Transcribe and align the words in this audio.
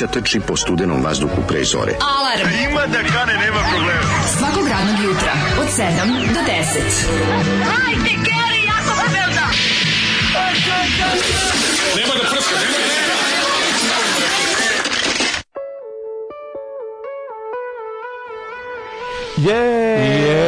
mladića 0.00 0.20
trči 0.20 0.40
po 0.40 0.56
studenom 0.56 1.02
vazduhu 1.04 1.42
pre 1.48 1.64
zore. 1.64 1.92
Alarm. 2.00 2.48
Ima 2.70 2.86
da 2.86 2.98
kane, 2.98 3.32
nema 3.32 3.60
problema. 3.72 4.02
Svakog 4.38 4.68
radnog 4.68 5.04
jutra, 5.04 5.32
od 5.60 5.66
7 5.66 5.84
do 6.34 6.40
10. 6.40 6.46
Hajde, 7.64 8.10
Geri, 8.10 8.60
jako 8.66 8.92
se 9.00 9.06
velda. 9.16 9.46
Je, 20.16 20.46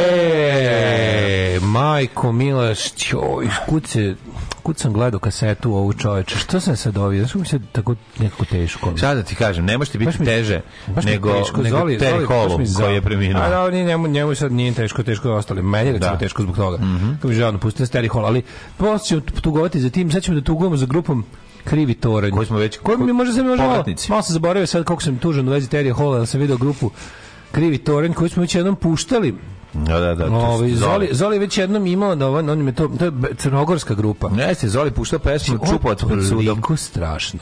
majko 1.59 2.31
Milaš, 2.31 2.79
joj, 3.11 3.49
kud 3.67 3.87
se 3.87 4.15
kud 4.59 4.77
sam 4.77 4.93
gledao 4.93 5.19
kasetu 5.19 5.73
ovu 5.73 5.93
čoveče, 5.93 6.37
što 6.37 6.59
sam 6.59 6.75
sad 6.75 6.97
ovdje, 6.97 7.19
znaš 7.19 7.31
kako 7.31 7.39
mi 7.39 7.45
se 7.45 7.59
tako 7.71 7.95
nekako 8.19 8.45
teško. 8.45 8.97
Sad 8.97 9.17
da 9.17 9.23
ti 9.23 9.35
kažem, 9.35 9.65
ne 9.65 9.77
može 9.77 9.91
ti 9.91 9.97
biti 9.97 10.05
Baš 10.07 10.19
mi- 10.19 10.25
teže 10.25 10.61
baš 10.87 11.05
nego, 11.05 11.33
teško, 11.33 11.61
nego 11.61 11.77
Zoli- 11.77 11.99
Terry 11.99 12.19
je 12.21 12.25
koji 12.77 12.95
je 12.95 13.01
preminuo. 13.01 13.41
A 13.41 13.49
da, 13.49 13.71
njemu, 13.71 14.07
njemu 14.07 14.35
sad 14.35 14.51
nije 14.51 14.73
teško, 14.73 15.03
teško 15.03 15.27
je 15.27 15.33
ostali. 15.33 15.61
Meni 15.61 15.89
je 15.89 15.99
Da. 15.99 16.17
Teško 16.17 16.43
zbog 16.43 16.55
toga. 16.55 16.77
Kako 17.15 17.27
mi 17.27 17.33
žao 17.33 17.51
napustiti 17.51 17.97
Terry 17.97 18.13
Hall, 18.13 18.25
ali 18.25 18.41
posle 18.77 19.07
ćemo 19.07 19.21
tugovati 19.41 19.79
za 19.79 19.89
tim, 19.89 20.11
sad 20.11 20.23
ćemo 20.23 20.35
da 20.35 20.43
tugujemo 20.43 20.77
za 20.77 20.85
grupom 20.85 21.25
Krivi 21.63 21.93
toranj. 21.93 22.31
Koji 22.31 22.45
smo 22.45 22.57
već- 22.57 22.77
Koji 22.77 22.97
mi 22.97 23.13
može 23.13 23.33
sam 23.33 23.47
možda 23.47 23.63
malo, 23.65 23.83
sam 24.21 24.33
zaboravio 24.33 24.67
sad 24.67 24.83
koliko 24.83 25.03
sam 25.03 25.17
tužan 25.17 25.47
u 25.47 25.51
vezi 25.51 25.67
Terry 25.67 25.97
Hall, 25.97 26.13
ali 26.13 26.27
sam 26.27 26.39
video 26.41 26.57
grupu 26.57 26.91
Krivi 27.51 27.77
toranj 27.77 28.13
koju 28.13 28.29
smo 28.29 28.41
već 28.41 28.55
jednom 28.55 28.75
puštali. 28.75 29.35
Da, 29.73 29.99
da, 29.99 30.15
da. 30.15 30.25
to 30.25 30.33
Ovaj 30.35 30.69
Zoli, 30.69 31.09
Zoli 31.11 31.39
već 31.39 31.57
jednom 31.57 31.87
imala 31.87 32.15
da 32.15 32.29
on, 32.29 32.49
on 32.49 32.67
je 32.67 32.75
to, 32.75 32.87
to 32.99 33.05
je 33.05 33.11
crnogorska 33.37 33.93
grupa. 33.93 34.29
Jeste, 34.37 34.69
Zoli 34.69 34.91
puštao 34.91 35.19
pesmu 35.19 35.57
Čupovac 35.71 36.03
pred 36.03 36.23
sudom. 36.23 36.45
toliko 36.45 36.75
strašno. 36.75 37.39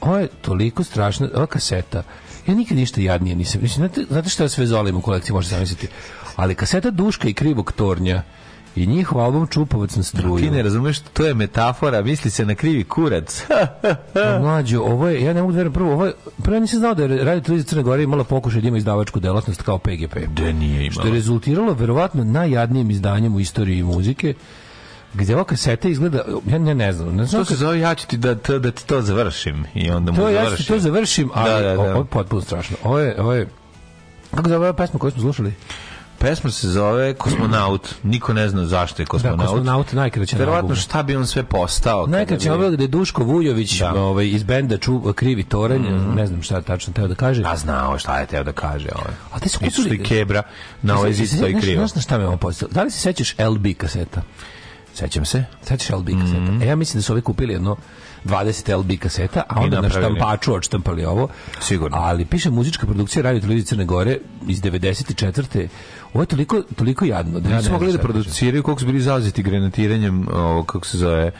Ovo 0.00 0.18
je 0.18 0.26
toliko 0.26 0.84
strašno. 0.84 1.28
Ova 1.34 1.46
kaseta, 1.46 2.02
ja 2.46 2.54
nikad 2.54 2.76
ništa 2.76 3.00
jadnije 3.00 3.36
nisam. 3.36 3.60
Znate, 3.68 4.04
znate 4.10 4.28
šta 4.28 4.48
sve 4.48 4.66
Zolim 4.66 4.96
u 4.96 5.00
kolekciji, 5.00 5.34
možete 5.34 5.54
zamisliti. 5.54 5.88
Ali 6.36 6.54
kaseta 6.54 6.90
Duška 6.90 7.28
i 7.28 7.34
Krivog 7.34 7.72
tornja 7.72 8.22
i 8.76 8.86
njihov 8.86 9.20
album 9.20 9.46
Čupovac 9.46 9.96
na 9.96 10.02
struju. 10.02 10.36
Ti 10.36 10.50
ne 10.50 10.62
razumeš, 10.62 10.98
to 10.98 11.26
je 11.26 11.34
metafora, 11.34 12.02
misli 12.02 12.30
se 12.30 12.44
na 12.46 12.54
krivi 12.54 12.84
kurac. 12.84 13.44
Mlađo, 14.42 14.80
ovo 14.80 15.08
je, 15.08 15.24
ja 15.24 15.32
ne 15.32 15.40
mogu 15.40 15.52
da 15.52 15.56
verujem, 15.56 15.72
prvo, 15.72 15.92
ovo 15.92 16.06
je, 16.06 16.12
prvo 16.42 16.56
ja 16.56 16.60
nisam 16.60 16.78
znao 16.78 16.94
da 16.94 17.02
je 17.02 17.24
Radio 17.24 17.40
Televizija 17.40 17.68
Crne 17.68 17.82
Gore 17.82 18.02
imala 18.02 18.24
pokušaj 18.24 18.60
da 18.60 18.68
ima 18.68 18.78
izdavačku 18.78 19.20
delatnost 19.20 19.62
kao 19.62 19.78
PGP. 19.78 20.16
Da 20.28 20.52
nije 20.52 20.90
Što 20.90 21.06
je 21.06 21.12
rezultiralo 21.12 21.72
verovatno 21.72 22.24
najjadnijim 22.24 22.90
izdanjem 22.90 23.34
u 23.34 23.40
istoriji 23.40 23.82
muzike, 23.82 24.34
gde 25.14 25.34
ova 25.34 25.44
kaseta 25.44 25.88
izgleda, 25.88 26.22
ja 26.46 26.58
ne, 26.58 26.74
ne 26.74 26.92
znam, 26.92 27.16
ne 27.16 27.24
znam 27.24 27.40
To 27.44 27.44
se 27.44 27.56
zove, 27.56 27.80
ja 27.80 27.94
ću 27.94 28.06
ti 28.06 28.16
da, 28.16 28.34
to, 28.34 28.58
da 28.58 28.70
ti 28.70 28.86
to 28.86 29.02
završim. 29.02 29.64
I 29.74 29.90
onda 29.90 30.12
mu 30.12 30.18
To 30.18 30.28
ja 30.28 30.38
ću 30.44 30.44
završim. 30.44 30.66
to 30.66 30.78
završim, 30.78 31.30
ali 31.34 31.50
Da, 31.50 31.60
da, 31.60 31.74
da. 31.74 31.80
ovo 31.80 31.98
je 31.98 32.04
potpuno 32.04 32.42
strašno. 32.42 32.76
Ovo 32.84 32.98
je, 32.98 33.20
ovo 33.20 33.32
je, 33.32 33.48
kako 34.30 34.48
zove 34.48 34.68
ova 34.68 34.72
pesma 34.72 34.98
koju 34.98 35.10
smo 35.10 35.22
slušali? 35.22 35.52
Pesma 36.18 36.50
se 36.50 36.68
zove 36.68 37.14
Kosmonaut. 37.14 37.94
Niko 38.02 38.32
ne 38.32 38.48
zna 38.48 38.64
zašto 38.64 39.02
je 39.02 39.06
Kosmonaut. 39.06 39.40
Da, 39.40 39.46
Kosmonaut, 39.46 39.92
najkraće 39.92 40.36
na 40.36 40.38
Verovatno 40.38 40.74
šta 40.74 41.02
bi 41.02 41.16
on 41.16 41.26
sve 41.26 41.42
postao. 41.42 42.06
Najkraće 42.06 42.50
bi- 42.50 42.70
gde 42.70 42.84
je 42.84 42.88
Duško 42.88 43.24
Vujović 43.24 43.78
Da. 43.78 43.90
Mhm. 43.90 43.98
ovaj, 43.98 44.26
iz 44.26 44.42
benda 44.42 44.78
ču, 44.78 45.12
Krivi 45.12 45.42
toranj, 45.44 45.82
ne 46.14 46.26
znam 46.26 46.42
šta 46.42 46.56
je 46.56 46.62
tačno 46.62 46.92
teo 46.92 47.08
da 47.08 47.14
kaže. 47.14 47.42
A 47.46 47.56
znao 47.56 47.98
šta 47.98 48.20
je 48.20 48.26
teo 48.26 48.44
da 48.44 48.52
kaže. 48.52 48.88
Ovaj. 48.94 49.14
A 49.32 49.38
ti 49.38 49.48
su 49.48 49.58
kupili- 49.60 49.94
i 49.96 50.02
Kebra 50.04 50.42
na 50.82 50.98
ovaj 50.98 51.12
zid 51.12 51.28
stoji 51.28 51.52
Znaš- 51.52 51.62
krivo. 51.62 51.78
Znaš 51.78 51.94
na 51.94 52.02
šta 52.02 52.18
me 52.18 52.26
ovo 52.26 52.36
postavilo? 52.36 52.74
Da 52.74 52.82
li 52.82 52.90
se 52.90 53.00
sećaš 53.00 53.34
LB 53.40 53.74
kaseta? 53.74 54.22
Sećam 54.94 55.24
se. 55.24 55.44
Sećaš 55.62 55.90
LB 55.90 56.06
kaseta? 56.12 56.64
E, 56.64 56.66
ja 56.66 56.76
mislim 56.76 56.98
da 56.98 57.02
su 57.02 57.12
ovi 57.12 57.22
kupili 57.22 57.52
jedno 57.52 57.76
20 58.24 58.68
LB 58.70 58.96
kaseta, 58.96 59.42
a 59.48 59.60
I 59.60 59.64
onda 59.64 59.80
na 59.80 59.88
štampaču 59.90 60.54
odštampali 60.54 61.04
ovo. 61.04 61.28
Sigurno. 61.60 61.96
Ali 61.96 62.24
piše 62.24 62.50
muzička 62.50 62.86
produkcija 62.86 63.22
Radio 63.22 63.40
Televizije 63.40 63.66
Crne 63.66 63.84
Gore 63.84 64.18
iz 64.46 64.60
94. 64.62 65.68
Ovo 66.16 66.22
je 66.22 66.26
toliko, 66.26 66.62
toliko 66.76 67.04
jadno. 67.04 67.40
Da 67.40 67.48
ja 67.48 67.54
ne 67.54 67.58
Nisu 67.58 67.72
mogli 67.72 67.92
da 67.92 67.98
produciraju 67.98 68.62
koliko 68.62 68.80
su 68.80 68.86
bili 68.86 69.00
zauzeti 69.00 69.42
granatiranjem 69.42 70.28
ovog, 70.28 70.66
kako 70.66 70.86
se 70.86 70.98
zove, 70.98 71.30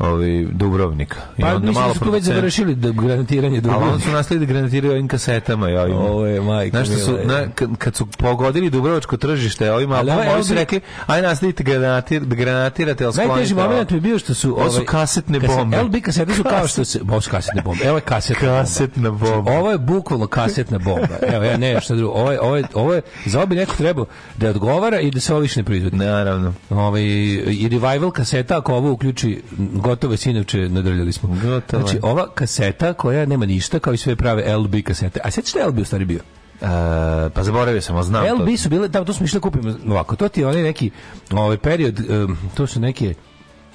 ovaj, 0.00 0.44
Dubrovnika. 0.50 1.16
I 1.38 1.40
Pa 1.40 1.46
onda 1.48 1.58
mislim 1.58 1.74
da 1.74 1.80
malo 1.80 1.94
su 1.94 2.00
tu 2.00 2.10
već 2.10 2.24
završili 2.24 2.74
da 2.74 2.90
granatiranje 2.90 3.54
Ali 3.54 3.60
drugog. 3.60 3.82
onda 3.82 3.98
su 4.00 4.10
nastavili 4.10 4.46
da 4.46 4.52
granatiraju 4.52 4.92
ovim 4.92 5.08
kasetama 5.08 5.70
i 5.70 5.76
ovim. 5.76 5.96
Ovo 5.96 6.26
je, 6.26 6.40
majko 6.40 6.76
Znaš 6.76 6.88
što 6.88 6.96
su, 6.96 7.18
na, 7.24 7.46
kad, 7.78 7.96
su 7.96 8.06
pogodili 8.06 8.70
Dubrovačko 8.70 9.16
tržište 9.16 9.72
ovima, 9.72 9.96
Ali 9.96 10.10
ali 10.10 10.20
ovaj 10.20 10.34
oni 10.34 10.44
su 10.44 10.54
rekli, 10.54 10.80
aj 11.06 11.22
nastavite 11.22 11.62
granatir, 11.64 12.22
da 12.22 12.34
granatirate, 12.34 13.04
ali 13.04 13.14
Najteži 13.16 13.30
sklonite 13.46 13.54
ovo. 13.54 13.70
moment 13.70 13.92
je 13.92 14.00
bio 14.00 14.18
što 14.18 14.34
su... 14.34 14.50
Ovo 14.50 14.70
su 14.70 14.74
ovaj, 14.76 14.86
kasetne 14.86 15.40
kase- 15.40 15.56
bombe. 15.56 15.82
LB 15.82 15.94
kasete 16.02 16.34
su 16.34 16.42
kao 16.44 16.66
što 16.66 16.84
se... 16.84 17.00
Ovo 17.08 17.20
su 17.20 17.30
kasetne 17.30 17.62
bombe. 17.62 17.84
Evo 17.84 17.96
je 17.96 18.00
kasetna 18.00 18.48
bomba. 18.48 18.60
Kasetna 18.62 19.10
bomba. 19.10 19.26
Znači, 19.26 19.58
ovo 19.58 19.70
je 19.70 19.78
bukvalno 19.78 20.26
kasetna 20.26 20.78
bomba. 20.78 21.16
Evo, 21.34 21.44
ja 21.44 21.56
ne, 21.56 21.80
šta 21.80 21.94
drugo. 21.94 22.12
Ovo 22.12 22.32
je, 22.32 22.40
ovo 22.40 22.56
je, 22.56 22.64
ovo 22.74 22.94
je, 22.94 23.02
za 23.26 23.38
ovo 23.38 23.46
bi 23.46 23.54
neko 23.56 23.74
trebao 23.76 24.06
da 24.36 24.50
odgovara 24.50 25.00
i 25.00 25.10
da 25.10 25.20
se 25.20 25.32
ovo 25.32 25.40
više 25.40 25.60
ne 25.60 25.64
proizvodi. 25.64 25.96
Naravno. 25.96 26.54
Ovaj, 26.70 27.02
I 27.02 27.68
revival 27.70 28.10
kaseta, 28.10 28.58
ako 28.58 28.74
ovo 28.74 28.90
uključi, 28.92 29.42
gotovo 29.90 30.14
je 30.14 30.16
sinovče, 30.16 30.68
nadrljali 30.68 31.12
smo. 31.12 31.28
Gotovo. 31.28 31.82
Znači, 31.82 31.98
ova 32.02 32.28
kaseta 32.34 32.92
koja 32.92 33.26
nema 33.26 33.46
ništa, 33.46 33.78
kao 33.78 33.92
i 33.92 33.96
sve 33.96 34.16
prave 34.16 34.56
LB 34.56 34.74
kasete. 34.84 35.20
A 35.24 35.30
sad 35.30 35.46
šta 35.46 35.58
je 35.58 35.66
LB 35.66 35.78
u 35.78 35.84
stvari 35.84 36.04
bio? 36.04 36.20
E, 36.60 36.66
pa 37.34 37.42
zaboravio 37.42 37.80
sam, 37.80 38.02
znam 38.02 38.26
to. 38.26 38.44
LB 38.44 38.56
su 38.56 38.68
bile, 38.68 38.88
da, 38.88 39.04
to 39.04 39.12
smo 39.12 39.24
išli 39.24 39.36
da 39.36 39.40
kupimo 39.40 39.74
ovako, 39.88 40.16
to 40.16 40.28
ti 40.28 40.40
je 40.40 40.46
onaj 40.46 40.62
neki 40.62 40.90
ovaj 41.30 41.56
period, 41.56 42.00
em, 42.10 42.36
to 42.54 42.66
su 42.66 42.80
neke 42.80 43.14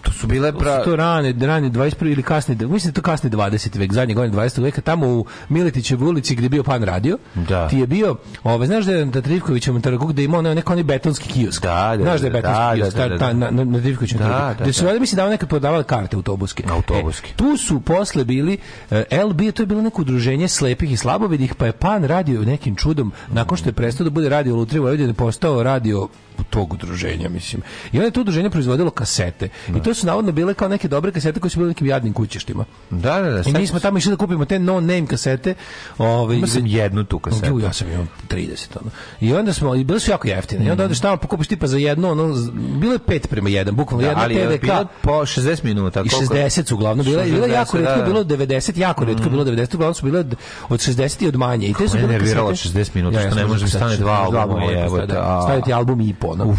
To 0.05 0.11
su 0.11 0.27
bile 0.27 0.51
To 0.51 0.57
pra... 0.57 0.77
su 0.77 0.83
to 0.83 0.95
rane, 0.95 1.33
rane 1.41 1.69
21. 1.69 2.05
ili 2.05 2.23
kasni, 2.23 2.55
mislim 2.57 2.91
da 2.91 2.95
to 2.95 3.01
kasni 3.03 3.29
20. 3.29 3.77
vek, 3.77 3.93
zadnje 3.93 4.13
godine 4.15 4.37
20. 4.37 4.61
veka, 4.61 4.81
tamo 4.81 5.07
u 5.07 5.25
Miletićevoj 5.49 6.07
ulici 6.07 6.35
gdje 6.35 6.45
je 6.45 6.49
bio 6.49 6.63
Pan 6.63 6.83
radio, 6.83 7.17
Da. 7.35 7.67
ti 7.67 7.77
je 7.77 7.87
bio, 7.87 8.15
ovaj, 8.43 8.67
znaš 8.67 8.85
da 8.85 8.91
je 8.91 9.05
na 9.05 9.21
Trivkovićevom 9.21 9.81
trgu 9.81 10.07
gde 10.07 10.23
onaj- 10.23 10.55
neko 10.55 10.73
onaj 10.73 10.83
betonski 10.83 11.29
kiosk. 11.29 11.61
Da, 11.61 11.93
da, 11.97 12.03
znaš 12.03 12.21
da 12.21 12.27
je 12.27 12.31
da, 12.31 12.37
betonski 12.37 12.59
da, 12.59 12.75
kiosk, 12.75 12.97
da, 12.97 13.07
da, 13.07 13.17
ta- 13.17 13.33
na, 13.33 13.51
na, 13.51 13.81
Trivkovićevom 13.81 14.23
Da, 14.23 14.37
trgu. 14.39 14.57
da, 14.57 14.63
Gde 14.63 14.73
su 14.73 14.81
da. 14.81 14.87
valjda 14.87 14.99
mislim 14.99 15.15
da 15.17 15.29
nekad 15.29 15.49
prodavali 15.49 15.83
karte 15.83 16.15
autobuske. 16.15 16.63
Autobuske. 16.69 17.29
E, 17.29 17.35
tu 17.35 17.57
su 17.57 17.79
posle 17.81 18.25
bili 18.25 18.57
eh, 18.91 19.03
LB, 19.23 19.51
to 19.51 19.61
je 19.61 19.67
bilo 19.67 19.81
neko 19.81 20.01
udruženje 20.01 20.47
slepih 20.47 20.91
i 20.91 20.97
slabovidih, 20.97 21.55
pa 21.55 21.65
je 21.65 21.71
Pan 21.71 22.03
radio 22.03 22.41
nekim 22.41 22.75
čudom, 22.75 23.11
nakon 23.29 23.57
što 23.57 23.69
je 23.69 23.73
prestao 23.73 24.03
da 24.03 24.09
bude 24.09 24.29
radio 24.29 24.55
Lutrija 24.55 24.81
Vojvodine, 24.81 25.13
postao 25.13 25.63
radio 25.63 26.07
tog 26.45 26.73
udruženja, 26.73 27.29
mislim. 27.29 27.61
I 27.85 27.97
onda 27.97 28.05
je 28.05 28.11
to 28.11 28.21
udruženje 28.21 28.49
proizvodilo 28.49 28.89
kasete. 28.89 29.49
I 29.69 29.81
to 29.81 29.93
su 29.95 30.07
navodno 30.07 30.31
bile 30.31 30.53
kao 30.53 30.68
neke 30.68 30.88
dobre 30.88 31.12
kasete 31.12 31.39
koje 31.39 31.51
su 31.51 31.59
bile 31.59 31.65
u 31.65 31.69
nekim 31.69 31.88
jadnim 31.88 32.13
kućištima. 32.13 32.65
Da, 32.89 33.21
da, 33.21 33.30
da. 33.31 33.42
I 33.42 33.53
mi 33.53 33.68
smo 33.68 33.80
tamo 33.80 33.97
išli 33.97 34.12
da 34.12 34.18
kupimo 34.18 34.45
te 34.45 34.59
no-name 34.59 35.07
kasete. 35.07 35.53
Ovaj, 35.97 36.36
Imao 36.36 36.47
sam 36.47 36.65
jednu 36.65 37.03
tu 37.03 37.19
kasetu. 37.19 37.59
Ja 37.59 37.74
sam 37.74 37.88
imao 37.89 38.06
30 38.30 38.68
ono. 38.81 38.92
I 39.21 39.33
onda 39.33 39.53
smo 39.53 39.75
i 39.75 39.83
bile 39.83 40.00
su 40.00 40.12
jako 40.12 40.27
jeftine. 40.27 40.65
I 40.65 40.71
onda 40.71 40.83
odeš 40.86 41.00
tamo 41.00 41.18
pokupiš 41.18 41.47
tipa 41.47 41.68
za 41.68 41.77
jedno, 41.77 42.12
ono 42.12 42.36
bilo 42.53 42.94
je 42.94 43.00
5 43.00 43.27
prema 43.27 43.50
1, 43.50 43.71
bukvalno 43.71 44.01
Da, 44.01 44.07
jedna 44.07 44.24
ali 44.24 44.36
je 44.36 44.50
TDK. 44.50 44.62
bilo 44.62 44.86
po 45.01 45.12
60 45.12 45.63
minuta. 45.63 46.01
I 46.01 46.09
koliko? 46.09 46.33
60 46.33 46.68
su 46.68 46.75
uglavnom 46.75 47.06
bile, 47.06 47.24
bilo 47.25 47.45
je 47.45 47.51
jako 47.53 47.77
60, 47.77 47.80
retko, 47.80 47.91
da, 47.91 48.01
da. 48.01 48.06
bilo 48.06 48.24
90, 48.24 48.77
jako 48.77 49.06
retko 49.06 49.30
bilo 49.30 49.44
90, 49.45 49.75
uglavnom 49.75 49.94
su 49.94 50.06
bile 50.06 50.19
od, 50.19 50.36
od 50.69 50.80
60 50.80 51.24
i 51.24 51.27
od 51.27 51.36
manje. 51.36 51.68
I 51.68 51.74
te 51.74 51.88
su 51.88 51.98
bile 51.98 52.19
kasete- 52.19 52.69
60 52.69 52.89
minuta, 52.94 53.19
što 53.19 53.30
ne 53.30 53.36
sam 53.36 53.41
može 53.41 53.65
mi 53.65 53.71
kasete, 53.71 53.77
stane 53.77 53.98
dva 53.98 54.25
62 54.25 54.38
albuma, 54.38 54.63
jebote, 54.63 55.06
staviti. 55.44 55.74
album 55.74 56.01
i 56.01 56.13
po, 56.13 56.36
no. 56.36 56.56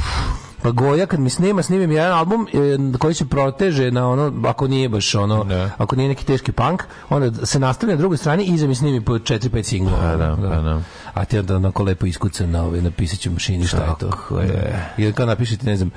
Pa 0.67 0.73
Goja 0.73 1.07
kad 1.07 1.21
mi 1.21 1.31
snima, 1.31 1.63
snimim 1.63 1.91
jedan 1.91 2.19
album 2.19 2.47
e, 2.95 2.99
koji 2.99 3.15
se 3.15 3.25
proteže 3.29 3.91
na 3.91 4.09
ono, 4.09 4.49
ako 4.49 4.69
nije 4.69 4.89
baš 4.89 5.15
ono, 5.15 5.45
Da. 5.45 5.71
ako 5.79 5.97
nije 5.97 6.09
neki 6.09 6.27
teški 6.27 6.53
punk, 6.53 6.83
onda 7.09 7.47
se 7.47 7.59
nastavlja 7.59 7.95
na 7.95 7.99
drugoj 7.99 8.19
strani 8.19 8.45
i 8.45 8.55
iza 8.55 8.67
mi 8.67 8.75
snimi 8.75 9.01
po 9.01 9.13
4-5 9.13 9.63
singlova. 9.63 10.03
Pa 10.03 10.17
da, 10.17 10.37
pa 10.37 10.61
da. 10.63 10.81
A 11.15 11.25
ti 11.25 11.39
onda 11.39 11.57
onako 11.57 11.83
lepo 11.83 12.07
iskuca 12.07 12.47
na, 12.47 12.63
ovaj, 12.63 12.81
na 12.81 12.91
pisaću 12.91 13.31
mašini 13.31 13.67
šta 13.67 13.77
je 13.77 13.93
to. 13.99 14.41
Je. 14.41 14.91
I 14.99 15.13
kad 15.13 15.29
napišete, 15.29 15.67
ne 15.67 15.77
znam, 15.77 15.91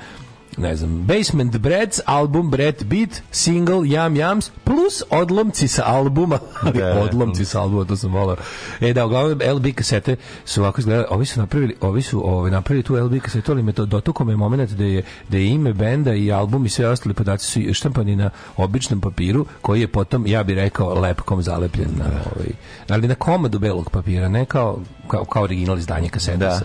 ne 0.60 0.76
znam, 0.76 1.06
Basement 1.06 1.58
Breads, 1.58 2.00
album 2.06 2.50
Bread 2.50 2.84
Beat, 2.84 3.22
single 3.30 3.74
Yam 3.74 4.16
Yams, 4.16 4.50
plus 4.64 5.02
odlomci 5.10 5.68
sa 5.68 5.82
albuma. 5.86 6.38
Ali 6.62 6.78
Da, 6.78 6.94
da. 6.94 7.00
odlomci 7.00 7.44
sa 7.44 7.60
albuma, 7.60 7.84
to 7.84 7.96
sam 7.96 8.12
volao. 8.12 8.36
E 8.80 8.92
da, 8.92 9.06
uglavnom 9.06 9.40
LB 9.56 9.66
kasete 9.74 10.16
su 10.44 10.60
ovako 10.60 10.80
izgledali, 10.80 11.06
ovi 11.10 11.26
su 11.26 11.40
napravili, 11.40 11.76
ovi 11.80 12.02
su 12.02 12.28
ovaj, 12.30 12.50
napravili 12.50 12.82
tu 12.82 13.04
LB 13.04 13.20
kasetu, 13.20 13.52
ali 13.52 13.62
me 13.62 13.72
to 13.72 13.86
dotukao 13.86 14.26
me 14.26 14.36
moment 14.36 14.70
da 14.70 14.84
je, 14.84 15.02
da 15.28 15.36
je 15.36 15.46
ime 15.46 15.72
benda 15.72 16.14
i 16.14 16.32
album 16.32 16.66
i 16.66 16.68
sve 16.68 16.88
ostali 16.88 17.14
podaci 17.14 17.46
su 17.46 17.74
štampani 17.74 18.16
na 18.16 18.30
običnom 18.56 19.00
papiru, 19.00 19.46
koji 19.62 19.80
je 19.80 19.88
potom, 19.88 20.26
ja 20.26 20.42
bih 20.42 20.56
rekao, 20.56 20.94
lepkom 20.94 21.42
zalepljen 21.42 21.90
na, 21.98 22.04
ovaj, 22.04 22.48
ali 22.88 23.08
na 23.08 23.14
komadu 23.14 23.58
belog 23.58 23.90
papira, 23.90 24.28
ne 24.28 24.44
kao, 24.44 24.78
kao, 25.08 25.24
kao 25.24 25.42
original 25.42 25.78
izdanje 25.78 26.08
kasete. 26.08 26.36
Da. 26.36 26.60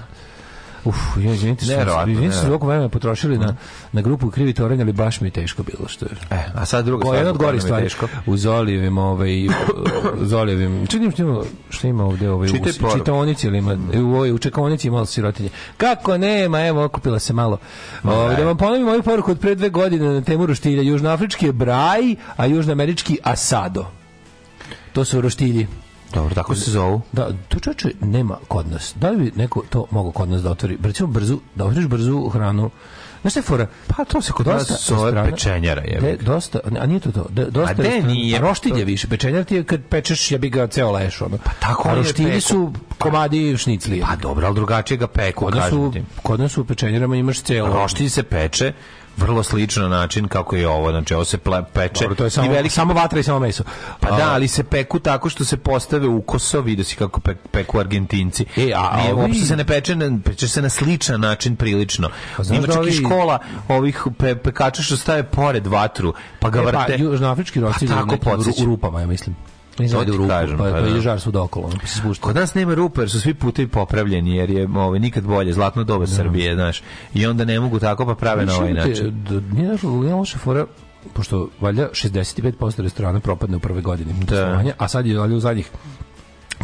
Uf, 0.85 0.95
ja 1.17 1.33
izvinite 1.33 1.65
Neverovatno, 1.65 2.11
izvinite 2.11 2.35
neverovatno. 2.35 2.49
koliko 2.49 2.67
vremena 2.67 2.89
potrošili 2.89 3.37
na, 3.37 3.55
na 3.91 4.01
grupu 4.01 4.29
Krivi 4.29 4.53
toranj, 4.53 4.81
ali 4.81 4.93
baš 4.93 5.21
mi 5.21 5.27
je 5.27 5.31
teško 5.31 5.63
bilo 5.63 5.87
što 5.87 6.05
je. 6.05 6.11
E, 6.29 6.43
a 6.55 6.65
sad 6.65 6.85
druga 6.85 7.03
stvar. 7.05 7.17
jedna 7.17 7.31
od 7.31 7.37
gorih 7.37 7.57
je 7.57 7.61
stvari. 7.61 7.89
U 8.25 8.37
Zolijevim, 8.37 8.97
ovaj, 8.97 9.47
u 9.47 9.51
Zolijevim, 10.21 10.87
čekaj 10.87 11.11
što 11.11 11.23
ima, 11.23 11.41
što 11.69 11.87
ima 11.87 12.05
ovde, 12.05 12.29
ovaj, 12.29 12.47
Čitaj 12.49 12.71
u 12.71 12.97
čitaonici, 12.97 13.47
ili 13.47 13.57
ima, 13.57 13.77
u, 13.93 13.97
ovoj, 13.97 14.31
u 14.31 14.37
čekaonici 14.37 14.87
ima 14.87 14.95
malo 14.95 15.05
sirotinje. 15.05 15.49
Kako 15.77 16.17
nema, 16.17 16.65
evo, 16.65 16.83
okupila 16.83 17.19
se 17.19 17.33
malo. 17.33 17.57
Ovaj, 18.03 18.35
da 18.35 18.45
vam 18.45 18.57
ponovim 18.57 18.85
moju 18.85 19.03
poruku 19.03 19.31
od 19.31 19.39
pre 19.39 19.55
dve 19.55 19.69
godine 19.69 20.13
na 20.13 20.21
temu 20.21 20.45
roštilja. 20.45 20.81
Južnoafrički 20.81 21.45
je 21.45 21.51
braj, 21.51 22.15
a 22.35 22.45
južnoamerički 22.45 23.17
asado. 23.23 23.85
To 24.93 25.05
su 25.05 25.21
roštilji. 25.21 25.67
Dobro, 26.13 26.35
tako 26.35 26.55
se 26.55 26.71
zovu. 26.71 27.01
Da, 27.11 27.29
to 27.47 27.59
čoveče 27.59 27.91
nema 28.01 28.37
kod 28.47 28.71
nas. 28.71 28.93
Da 28.95 29.09
li 29.09 29.17
bi 29.17 29.31
neko 29.35 29.63
to 29.69 29.85
mogao 29.91 30.11
kod 30.11 30.29
nas 30.29 30.41
da 30.43 30.51
otvori? 30.51 30.77
Recimo 30.83 31.07
brzu, 31.07 31.39
da 31.55 31.65
otvoriš 31.65 31.87
brzu 31.87 32.29
hranu. 32.29 32.69
Znaš 33.21 33.31
šta 33.33 33.39
je 33.39 33.43
fora? 33.43 33.67
Pa 33.87 34.05
to 34.05 34.21
se 34.21 34.31
kod 34.31 34.47
nas 34.47 34.87
zove 34.87 35.29
pečenjara, 35.31 35.81
jebi 35.81 36.01
De, 36.01 36.17
dosta, 36.17 36.59
a 36.79 36.85
nije 36.85 36.99
to 36.99 37.11
to. 37.11 37.25
De, 37.29 37.45
dosta 37.45 37.71
A 37.71 37.73
de, 37.73 38.01
nije, 38.01 38.39
pa 38.39 38.47
roštilje 38.47 38.79
to- 38.79 38.85
više. 38.85 39.07
Pečenjar 39.07 39.43
ti 39.43 39.55
je 39.55 39.63
kad 39.63 39.81
pečeš, 39.89 40.31
ja 40.31 40.37
bi 40.37 40.49
ga 40.49 40.67
ceo 40.67 40.91
leš. 40.91 41.21
Ono. 41.21 41.37
Pa 41.37 41.51
tako 41.59 41.89
a 41.89 41.91
je 41.91 41.97
roštilji 41.97 42.41
su 42.41 42.73
komadi 42.97 43.57
šnicli. 43.57 44.01
Pa 44.01 44.15
dobro, 44.15 44.45
ali 44.45 44.55
drugačije 44.55 44.97
ga 44.97 45.07
peku, 45.07 45.45
kod 45.45 45.55
nas 45.55 45.69
ti. 45.93 46.03
kod 46.23 46.39
nas 46.39 46.57
u 46.57 46.65
pečenjarama 46.65 47.15
imaš 47.15 47.41
celo. 47.41 47.73
Roštilj 47.73 48.09
se 48.09 48.23
peče, 48.23 48.73
vrlo 49.17 49.43
sličan 49.43 49.89
način 49.89 50.27
kako 50.27 50.55
je 50.55 50.67
ovo, 50.67 50.91
znači 50.91 51.13
ovo 51.13 51.25
se 51.25 51.37
ple, 51.37 51.63
peče 51.65 52.01
Dobro, 52.01 52.15
to 52.15 52.23
je 52.23 52.29
samo, 52.29 52.45
i 52.45 52.49
veliki 52.49 52.69
samo 52.71 52.93
vatra 52.93 53.19
i 53.19 53.23
samo 53.23 53.39
meso. 53.39 53.63
Pa 53.99 54.07
A, 54.07 54.17
da, 54.17 54.29
ali 54.29 54.47
se 54.47 54.63
peku 54.65 54.99
tako 54.99 55.29
što 55.29 55.45
se 55.45 55.57
postave 55.57 56.07
u 56.07 56.21
koso, 56.21 56.61
vidi 56.61 56.83
si 56.83 56.95
kako 56.95 57.19
pe, 57.19 57.35
peku 57.51 57.79
Argentinci. 57.79 58.45
E, 58.57 58.71
a 58.75 58.97
Nije, 58.97 59.13
ovi- 59.13 59.21
uopšte 59.21 59.45
se 59.45 59.55
ne 59.55 59.65
peče, 59.65 59.95
na, 59.95 60.19
peče 60.21 60.47
se 60.47 60.61
na 60.61 60.69
sličan 60.69 61.21
način 61.21 61.55
prilično. 61.55 62.09
Pa 62.37 62.43
znaš 62.43 62.57
Ima 62.57 62.67
da 62.67 62.73
čak 62.73 62.77
i 62.77 62.87
ovi- 62.87 62.91
škola 62.95 63.39
ovih 63.69 64.03
pe, 64.17 64.35
pekača 64.35 64.83
što 64.83 64.97
stave 64.97 65.23
pored 65.25 65.67
vatru, 65.67 66.13
pa 66.39 66.49
ga 66.49 66.59
E, 66.59 66.63
pa, 66.63 66.69
vrte. 66.69 66.97
južnoafrički 66.97 67.59
roštilj 67.59 67.87
Pa 67.89 67.95
tako 67.95 68.15
u, 68.59 68.63
u 68.63 68.65
rupama, 68.65 69.01
ja 69.01 69.07
mislim. 69.07 69.35
Ne 69.79 69.85
ide 69.85 70.11
u 70.11 70.17
rupu, 70.17 70.29
kažem, 70.29 70.57
pa, 70.57 70.63
pa 70.63 70.81
da. 70.81 70.99
žar 71.01 71.19
svuda 71.19 71.41
okolo, 71.41 71.69
pa 71.81 71.87
se 71.87 71.99
spušta. 71.99 72.23
Kod 72.23 72.35
nas 72.35 72.53
nema 72.53 72.73
rupe 72.73 73.01
jer 73.01 73.09
su 73.09 73.21
svi 73.21 73.33
putevi 73.33 73.67
popravljeni 73.67 74.35
jer 74.35 74.49
je 74.49 74.67
ovaj 74.75 74.99
nikad 74.99 75.23
bolje 75.23 75.53
zlatno 75.53 75.83
doba 75.83 76.07
Srbije, 76.07 76.55
znaš. 76.55 76.83
I 77.13 77.25
onda 77.25 77.45
ne 77.45 77.59
mogu 77.59 77.79
tako 77.79 78.05
pa 78.05 78.15
prave 78.15 78.45
na 78.45 78.55
ovaj 78.55 78.73
način. 78.73 79.25
Nije 79.51 80.15
loša 80.15 80.37
fora, 80.37 80.65
pošto 81.13 81.49
valjda 81.61 81.89
65% 81.91 82.81
restorana 82.81 83.19
propadne 83.19 83.57
u 83.57 83.59
prve 83.59 83.81
godine 83.81 84.13
poslovanja, 84.19 84.73
a 84.77 84.87
sad 84.87 85.05
je 85.05 85.19
valjda 85.19 85.35
u 85.35 85.39
zadnjih 85.39 85.69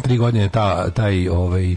tri 0.02 0.16
godine 0.16 0.48
ta, 0.48 0.90
taj 0.90 1.28
ovaj 1.28 1.76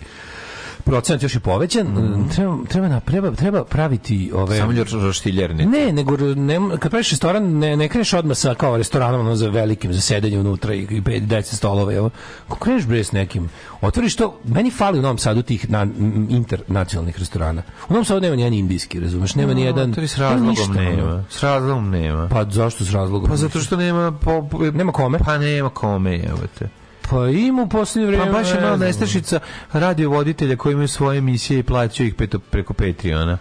procenat 0.85 1.23
još 1.23 1.33
je 1.35 1.39
povećan, 1.39 1.87
treba, 2.35 2.57
treba, 2.69 2.87
na- 2.87 2.99
treba, 2.99 3.31
treba 3.31 3.63
praviti 3.63 4.31
ove... 4.35 4.57
Samo 4.57 4.71
još 4.71 4.91
roštiljerni. 4.91 5.65
Ne, 5.65 5.93
nego 5.93 6.17
ne, 6.17 6.59
kad 6.79 6.91
praviš 6.91 7.09
restoran, 7.09 7.57
ne, 7.57 7.77
ne 7.77 7.87
kreneš 7.87 8.13
odmah 8.13 8.37
sa 8.37 8.53
kao 8.53 8.77
restoranom 8.77 9.21
ono, 9.21 9.35
za 9.35 9.49
velikim, 9.49 9.93
za 9.93 10.01
sedenje 10.01 10.39
unutra 10.39 10.73
i, 10.73 10.87
i 10.89 11.01
pet, 11.01 11.23
deset 11.23 11.57
stolova. 11.57 11.93
Evo. 11.93 12.09
Kako 12.43 12.59
kreneš 12.59 12.85
bre 12.85 13.03
s 13.03 13.11
nekim? 13.11 13.49
Otvoriš 13.81 14.15
to, 14.15 14.39
meni 14.43 14.71
fali 14.71 14.99
u 14.99 15.01
Novom 15.01 15.17
Sadu 15.17 15.41
tih 15.41 15.69
na, 15.69 15.87
internacionalnih 16.29 17.19
restorana. 17.19 17.61
U 17.89 17.93
Novom 17.93 18.05
Sadu 18.05 18.21
nema 18.21 18.35
ni 18.35 18.41
jedan 18.41 18.53
indijski, 18.53 18.99
razumeš? 18.99 19.35
Nema 19.35 19.53
ni 19.53 19.61
jedan... 19.61 19.93
To 19.93 20.07
s 20.07 20.17
nema 20.17 20.29
razlogom 20.31 20.55
ono. 20.69 20.81
nema. 20.81 21.23
S 21.29 21.43
razlogom 21.43 21.89
nema. 21.89 22.27
Pa 22.29 22.45
zašto 22.51 22.85
s 22.85 22.91
razlogom? 22.91 23.29
Pa 23.29 23.35
zato 23.35 23.59
što 23.59 23.75
nema 23.77 24.11
po, 24.11 24.47
po- 24.51 24.71
Nema 24.71 24.91
kome? 24.91 25.19
Pa 25.19 25.37
nema 25.37 25.69
kome, 25.69 26.15
evo 26.15 26.39
te. 26.59 26.69
Pa 27.09 27.27
ima 27.27 27.61
u 27.63 27.69
posljednje 27.69 28.05
Pa 28.07 28.11
vrijeme... 28.11 28.31
baš 28.31 28.49
je 28.49 28.61
malo 28.61 28.77
nestašica 28.77 29.39
radiovoditelja 29.73 30.55
koji 30.55 30.73
imaju 30.73 30.87
svoje 30.87 31.17
emisije 31.17 31.59
i 31.59 31.63
plaćaju 31.63 32.07
ih 32.07 32.15
peto, 32.15 32.39
preko 32.39 32.73
Patreona. 32.73 33.37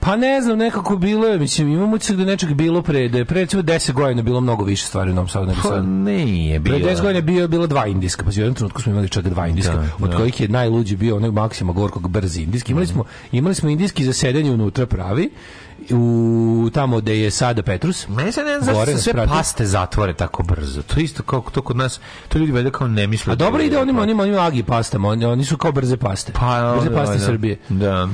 Pa 0.00 0.16
ne 0.16 0.40
znam, 0.40 0.58
nekako 0.58 0.96
bilo 0.96 1.26
je, 1.26 1.38
mislim, 1.38 1.68
imam 1.72 1.92
utisak 1.92 2.16
da 2.16 2.24
nečeg 2.24 2.54
bilo 2.54 2.82
pre, 2.82 3.08
da 3.08 3.18
je 3.18 3.24
pre 3.24 3.40
recimo 3.40 3.62
10 3.62 3.92
godina 3.92 4.22
bilo 4.22 4.40
mnogo 4.40 4.64
više 4.64 4.86
stvari 4.86 5.10
u 5.10 5.14
Novom 5.14 5.28
Sadu 5.28 5.46
nego 5.46 5.60
Pa 5.62 5.68
sad. 5.68 5.84
nije 5.84 6.60
Pre 6.62 6.78
bilo. 6.78 6.90
10 6.90 6.94
godina 7.00 7.18
je 7.18 7.22
bio 7.22 7.48
bilo 7.48 7.66
dva 7.66 7.86
indijska, 7.86 8.24
pa 8.24 8.30
u 8.30 8.32
jednom 8.32 8.54
trenutku 8.54 8.82
smo 8.82 8.92
imali 8.92 9.08
čak 9.08 9.24
dva 9.24 9.48
indijska, 9.48 9.72
Da, 9.74 9.88
od 10.00 10.10
da. 10.10 10.16
kojih 10.16 10.40
je 10.40 10.48
najluđi 10.48 10.96
bio 10.96 11.16
onaj 11.16 11.30
Maksima 11.30 11.72
Gorkog 11.72 12.08
brzi 12.08 12.42
indijski. 12.42 12.72
Imali 12.72 12.86
smo 12.86 13.04
imali 13.32 13.54
smo 13.54 13.68
indijski 13.68 14.04
za 14.04 14.12
sedenje 14.12 14.50
unutra 14.50 14.86
pravi 14.86 15.30
u 15.90 16.70
tamo 16.70 16.96
gde 16.98 17.18
je 17.18 17.30
sada 17.30 17.62
Petrus. 17.62 18.08
Meni 18.08 18.32
se 18.32 18.42
ne 18.42 18.60
znam 18.60 18.74
zašto 18.76 18.98
sve 18.98 19.26
paste 19.26 19.66
zatvore 19.66 20.14
tako 20.14 20.42
brzo. 20.42 20.82
To 20.84 21.00
isto 21.00 21.22
kao 21.22 21.40
to 21.42 21.62
kod 21.62 21.76
nas, 21.76 22.00
to 22.28 22.38
ljudi 22.38 22.52
valjda 22.52 22.70
kao 22.70 22.88
ne 22.88 23.06
misle. 23.06 23.32
A 23.32 23.36
dobro 23.36 23.56
da 23.56 23.62
je- 23.62 23.66
ide 23.66 23.78
onim 23.78 23.98
onim 23.98 24.20
onim 24.20 24.38
agi 24.38 24.62
pastama, 24.62 25.08
oni, 25.08 25.24
oni 25.24 25.44
su 25.44 25.56
kao 25.56 25.72
brze 25.72 25.96
paste. 25.96 26.32
Pa, 26.32 26.74
brze 26.76 26.94
paste 26.94 27.14
da. 27.14 27.24
Srbije. 27.24 27.58
Da. 27.68 28.08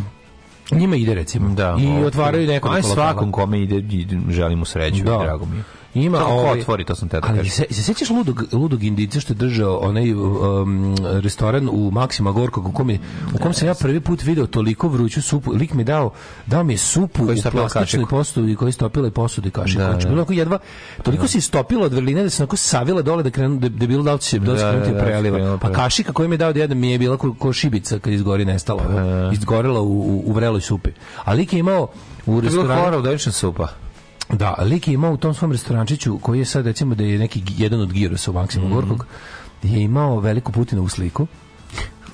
Njima 0.70 0.96
ide 0.96 1.14
recimo. 1.14 1.48
Da. 1.48 1.76
I 1.80 2.04
otvaraju 2.04 2.46
nekoliko 2.46 2.76
Aj 2.88 2.94
svakom 2.94 3.32
kome 3.32 3.60
ide, 3.60 3.76
ide 3.76 4.18
želim 4.30 4.58
mu 4.58 4.64
sreću, 4.64 5.04
Da. 5.04 5.18
drago 5.18 5.46
mi 5.46 5.56
je. 5.56 5.62
Ima 5.94 6.18
To 6.18 6.24
ovaj- 6.24 6.60
otvori, 6.60 6.84
to 6.84 6.94
sam 6.94 7.08
te 7.08 7.20
da 7.20 7.28
Ali 7.28 7.48
se, 7.48 7.64
se 7.70 7.82
sećaš 7.82 8.10
ludog, 8.10 8.42
ludog 8.52 8.82
indica 8.82 9.20
što 9.20 9.32
je 9.32 9.36
držao 9.36 9.76
onaj 9.76 10.12
um, 10.14 10.96
restoran 11.00 11.68
u 11.72 11.90
Maksima 11.90 12.32
Gorkog 12.32 12.68
u 12.68 12.72
kom, 12.72 12.90
je, 12.90 12.98
u 13.34 13.38
kom 13.38 13.52
sam 13.52 13.68
ja 13.68 13.74
prvi 13.74 14.00
put 14.00 14.22
video 14.22 14.46
toliko 14.46 14.88
vruću 14.88 15.22
supu. 15.22 15.52
Lik 15.52 15.74
mi 15.74 15.80
je 15.80 15.84
dao, 15.84 16.10
dao 16.46 16.64
mi 16.64 16.72
je 16.72 16.78
supu 16.78 17.26
Koji 17.26 17.38
u 17.38 17.40
stopila 17.40 17.68
plastičnoj 17.68 18.06
posudi 18.10 18.56
koji 18.56 18.68
je 18.68 18.72
stopila 18.72 19.08
i 19.08 19.10
posudi 19.10 19.50
kašiku. 19.50 19.78
Da, 19.80 19.90
znači, 19.90 20.06
da. 20.06 20.10
bilo 20.12 20.26
jedva, 20.28 20.58
toliko 21.02 21.28
se 21.28 21.38
istopilo 21.38 21.86
od 21.86 21.92
vrline 21.92 22.22
da 22.22 22.30
se 22.30 22.42
onako 22.42 22.56
savila 22.56 23.02
dole 23.02 23.22
da 23.22 23.30
krenu, 23.30 23.56
da, 23.56 23.68
da 23.68 23.84
je 23.84 23.88
bilo 23.88 24.02
da 24.02 24.12
li 24.12 24.20
će 24.20 24.38
da 24.38 24.52
Da, 24.52 24.70
krenuti 24.70 24.90
da, 24.90 24.96
da, 24.98 25.04
preliva. 25.04 25.58
Pa 25.58 25.72
kašika 25.72 26.12
koju 26.12 26.28
mi 26.28 26.34
je 26.34 26.38
dao 26.38 26.52
da 26.52 26.60
jedem 26.60 26.78
mi 26.78 26.90
je 26.90 26.98
bila 26.98 27.16
ko, 27.16 27.34
ko 27.34 27.52
šibica 27.52 27.98
kad 27.98 28.12
izgori 28.12 28.44
nestala. 28.44 28.82
ono, 28.88 29.32
Izgorela 29.32 29.80
u, 29.80 30.00
u, 30.00 30.22
u 30.26 30.32
vreloj 30.32 30.60
supi. 30.60 30.90
A 31.24 31.32
lik 31.32 31.52
je 31.52 31.58
imao 31.58 31.88
u 32.26 32.32
To 32.32 32.36
je 32.36 32.40
restoranu... 32.42 32.82
hora 32.82 32.98
udanična 32.98 33.32
supa. 33.32 33.68
Da, 34.32 34.54
lik 34.60 34.88
je 34.88 34.94
imao 34.94 35.12
u 35.12 35.16
tom 35.16 35.34
svom 35.34 35.52
restorančiću, 35.52 36.18
koji 36.18 36.38
je 36.38 36.44
sad 36.44 36.66
recimo 36.66 36.94
da 36.94 37.04
je 37.04 37.18
neki 37.18 37.42
jedan 37.48 37.80
od 37.80 37.92
girosa 37.92 38.30
u 38.30 38.34
Maksima 38.34 38.64
Mhm. 38.64 38.74
Gorkog, 38.74 39.06
je 39.62 39.82
imao 39.82 40.20
veliku 40.20 40.52
Putinovu 40.52 40.88
sliku 40.88 41.26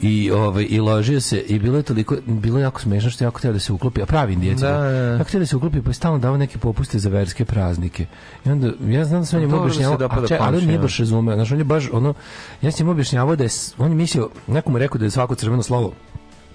I 0.00 0.30
ovaj 0.30 0.66
i 0.68 0.80
ložio 0.80 1.20
se 1.20 1.38
i 1.40 1.58
bilo 1.58 1.76
je 1.76 1.82
toliko 1.82 2.16
bilo 2.24 2.58
je 2.58 2.62
jako 2.62 2.80
smešno 2.80 3.10
što 3.10 3.24
je 3.24 3.26
jako 3.26 3.38
htio 3.38 3.52
da 3.52 3.58
se 3.58 3.72
uklopi, 3.72 4.02
a 4.02 4.06
pravi 4.06 4.32
indijac. 4.32 4.58
Da, 4.60 4.70
da, 4.70 4.78
da. 4.80 4.98
Jako 5.12 5.24
htio 5.24 5.40
da 5.40 5.46
se 5.46 5.56
uklopi, 5.56 5.82
pa 5.82 5.90
je 5.90 5.94
stalno 5.94 6.18
davao 6.18 6.38
neke 6.38 6.58
popuste 6.58 6.98
za 6.98 7.08
verske 7.08 7.44
praznike. 7.44 8.06
I 8.44 8.50
onda 8.50 8.70
ja 8.82 9.04
znam 9.04 9.20
da 9.20 9.26
sve 9.26 9.40
njemu 9.40 9.50
da 9.50 9.56
se 9.56 9.60
objašnjavao, 9.60 9.96
dopada 9.98 10.22
a 10.22 10.28
če- 10.28 10.38
ali 10.40 10.58
on 10.58 10.64
nije 10.64 10.78
baš 10.78 10.98
razumeo. 10.98 11.34
Znaš, 11.34 11.52
on 11.52 11.58
je 11.58 11.64
baš 11.64 11.90
ono 11.92 12.14
ja 12.62 12.70
sam 12.70 12.86
mu 12.86 12.92
objašnjavao 12.92 13.36
da 13.36 13.44
je 13.44 13.50
on 13.78 13.90
je 13.90 13.96
mislio, 13.96 14.28
nekom 14.48 14.76
rekao 14.76 14.98
da 14.98 15.04
je 15.04 15.10
svako 15.10 15.34
crveno 15.34 15.62
slovo 15.62 15.92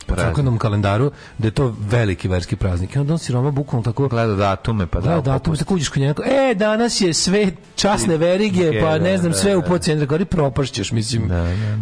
u 0.03 0.13
Praznik. 0.13 0.27
crkvenom 0.27 0.57
kalendaru 0.57 1.11
da 1.37 1.47
je 1.47 1.51
to 1.51 1.75
veliki 1.79 2.27
verski 2.27 2.55
praznik. 2.55 2.95
I 2.95 2.99
onda 2.99 3.13
on 3.13 3.19
siroma 3.19 3.51
bukvalno 3.51 3.83
tako 3.83 4.07
Gleda 4.07 4.35
datume, 4.35 4.87
pa 4.87 4.99
da, 4.99 5.09
da, 5.09 5.21
da, 5.21 5.39
tu 5.39 5.55
tako 5.55 5.73
uđeš 5.73 5.89
kod 5.89 6.01
njega, 6.01 6.23
e, 6.25 6.55
danas 6.55 7.01
je 7.01 7.13
sve 7.13 7.51
časne 7.75 8.17
verige, 8.17 8.81
pa 8.81 8.97
Da, 8.97 9.03
ne 9.03 9.17
znam, 9.17 9.31
da, 9.31 9.37
sve 9.37 9.57
u 9.57 9.61
da. 9.61 9.67
podcentra, 9.67 10.07
kao 10.07 10.25
propašćeš, 10.25 10.91
mislim. 10.91 11.31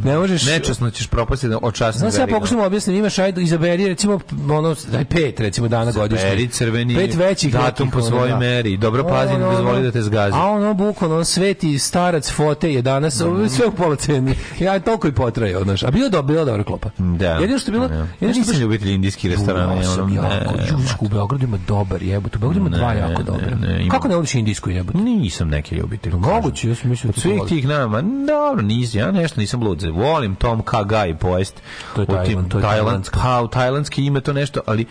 Ne 0.03 0.17
možeš... 0.17 0.45
Nečasno 0.45 0.91
ćeš 0.91 1.07
propasti 1.07 1.47
da 1.47 1.59
od 1.61 1.73
časnog 1.73 2.11
Znaš, 2.11 2.21
ja 2.21 2.35
pokušam 2.35 2.59
objasniti, 2.59 2.99
imaš, 2.99 3.19
ajde, 3.19 3.41
izaberi, 3.41 3.87
recimo, 3.87 4.19
ono, 4.49 4.75
daj 4.91 5.05
pet, 5.05 5.39
recimo, 5.39 5.67
dana 5.67 5.91
godišnje. 5.91 6.29
Beri 6.29 6.47
crveni 6.47 6.95
Pet 6.95 7.15
većih 7.15 7.53
datum 7.53 7.91
po 7.91 8.01
svojoj 8.01 8.29
da. 8.29 8.37
meri. 8.37 8.77
Dobro 8.77 9.03
pazi, 9.03 9.33
ne 9.33 9.39
dozvoli 9.39 9.83
da 9.83 9.91
te 9.91 10.01
zgazi. 10.01 10.37
A 10.37 10.45
ono, 10.45 10.73
bukvalno, 10.73 11.17
on 11.17 11.25
sveti 11.25 11.79
starac 11.79 12.31
fote 12.31 12.73
je 12.73 12.81
danas, 12.81 13.13
sve 13.49 13.67
u 13.67 13.71
pola 13.71 13.95
ceni. 13.95 14.35
Ja, 14.59 14.79
toliko 14.79 15.07
i 15.07 15.11
potraje, 15.11 15.63
znaš. 15.63 15.83
A 15.83 15.91
bilo 15.91 16.05
je 16.05 16.09
dobro, 16.09 16.27
bilo 16.27 16.39
je 16.39 16.45
dobra 16.45 16.63
klopa. 16.63 16.89
Da. 16.97 17.31
Jedino 17.31 17.59
što 17.59 17.71
je 17.71 17.73
bilo, 17.73 17.87
Da. 17.87 18.07
Ja 18.19 18.27
nisam 18.27 18.43
baš- 18.47 18.57
ljubitelj 18.57 18.91
indijskih 18.91 19.31
restorana. 19.31 19.73
Ja 19.73 19.83
sam 19.83 20.13
jako, 20.15 20.27
ne, 20.27 20.67
Južku 20.71 21.05
u 21.05 21.09
Beogradu 21.09 21.45
ima 21.45 21.57
dobar 21.67 22.03
jebot. 22.03 22.35
U 22.35 22.39
Beogradu 22.39 22.59
ima 22.59 22.77
dva 22.77 22.93
Ne, 22.93 22.99
jako 22.99 23.11
ne, 23.13 23.23
dobre. 23.23 23.55
ne, 23.57 23.81
ima- 23.81 23.91
Kako 23.91 24.07
ne 24.07 24.15
voliš 24.15 24.35
indijsku 24.35 24.69
jebot? 24.69 24.95
Nisam 24.95 25.49
neki 25.49 25.75
ljubitelj. 25.75 26.13
Moguće, 26.13 26.69
ja 26.69 26.75
sam 26.75 26.89
mislio 26.89 27.07
da 27.07 27.09
Od 27.09 27.15
ti 27.15 27.21
svih 27.21 27.41
tih 27.49 27.67
nama, 27.67 28.01
dobro, 28.01 28.61
nisam, 28.63 28.99
ja 28.99 29.11
nešto 29.11 29.39
nisam 29.41 29.63
lud. 29.63 29.81
Volim 29.83 30.35
Tom 30.35 30.61
Kha 30.61 30.83
Gai 30.83 31.15
pojest. 31.15 31.61
To 31.95 32.01
je 32.01 32.07
Tajland, 32.07 32.47
to 32.47 32.57
je 32.57 32.63
Tajland- 32.63 32.75
tajlandski. 32.75 33.19
Pa, 33.19 33.47
tajlandski 33.49 34.05
ima 34.05 34.21
to 34.21 34.33
nešto, 34.33 34.61
ali 34.65 34.85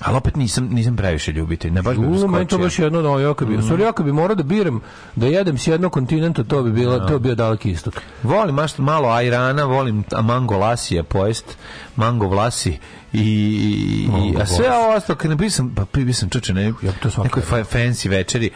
ali 0.00 0.16
opet 0.16 0.36
nisam, 0.36 0.68
nisam 0.72 0.96
previše 0.96 1.32
ljubitelj. 1.32 1.70
Ne 1.70 1.82
baš 1.82 1.96
bi 1.96 2.06
U, 2.06 2.28
meni 2.28 2.46
to 2.46 2.58
baš 2.58 2.78
jedno, 2.78 3.02
no, 3.02 3.18
ja 3.18 3.34
kad 3.34 3.48
bi, 3.48 3.56
sorry, 3.56 3.80
ja 3.80 3.92
kad 3.92 4.06
bi 4.06 4.12
morao 4.12 4.34
da 4.34 4.42
biram 4.42 4.80
da 5.16 5.26
jedem 5.26 5.58
s 5.58 5.66
jednog 5.66 5.92
kontinenta, 5.92 6.44
to 6.44 6.62
bi 6.62 6.72
bilo, 6.72 6.98
to 6.98 7.18
bi 7.18 7.22
bio 7.22 7.34
daleki 7.34 7.70
istok. 7.70 7.94
Volim 8.22 8.54
maš, 8.54 8.78
malo 8.78 9.08
ajrana, 9.08 9.64
volim 9.64 10.04
mango 10.22 10.56
lasija 10.58 11.02
pojest, 11.02 11.56
mango 11.96 12.28
vlasi 12.28 12.78
i, 13.12 13.20
i, 13.20 14.08
Mango 14.10 14.40
a 14.40 14.46
sve 14.46 14.72
ovo 14.72 14.94
ostalo, 14.94 15.16
kad 15.16 15.30
ne 15.30 15.36
sam, 15.50 15.74
pa 15.74 15.84
bio 16.04 16.14
sam 16.14 16.28
čuče, 16.30 16.54
ne, 16.54 16.72
bi 16.82 16.92
to 17.02 17.10
svakako 17.10 17.40
nekoj 17.40 17.42
fa- 17.42 17.64
fancy 17.78 18.08
večeri, 18.10 18.50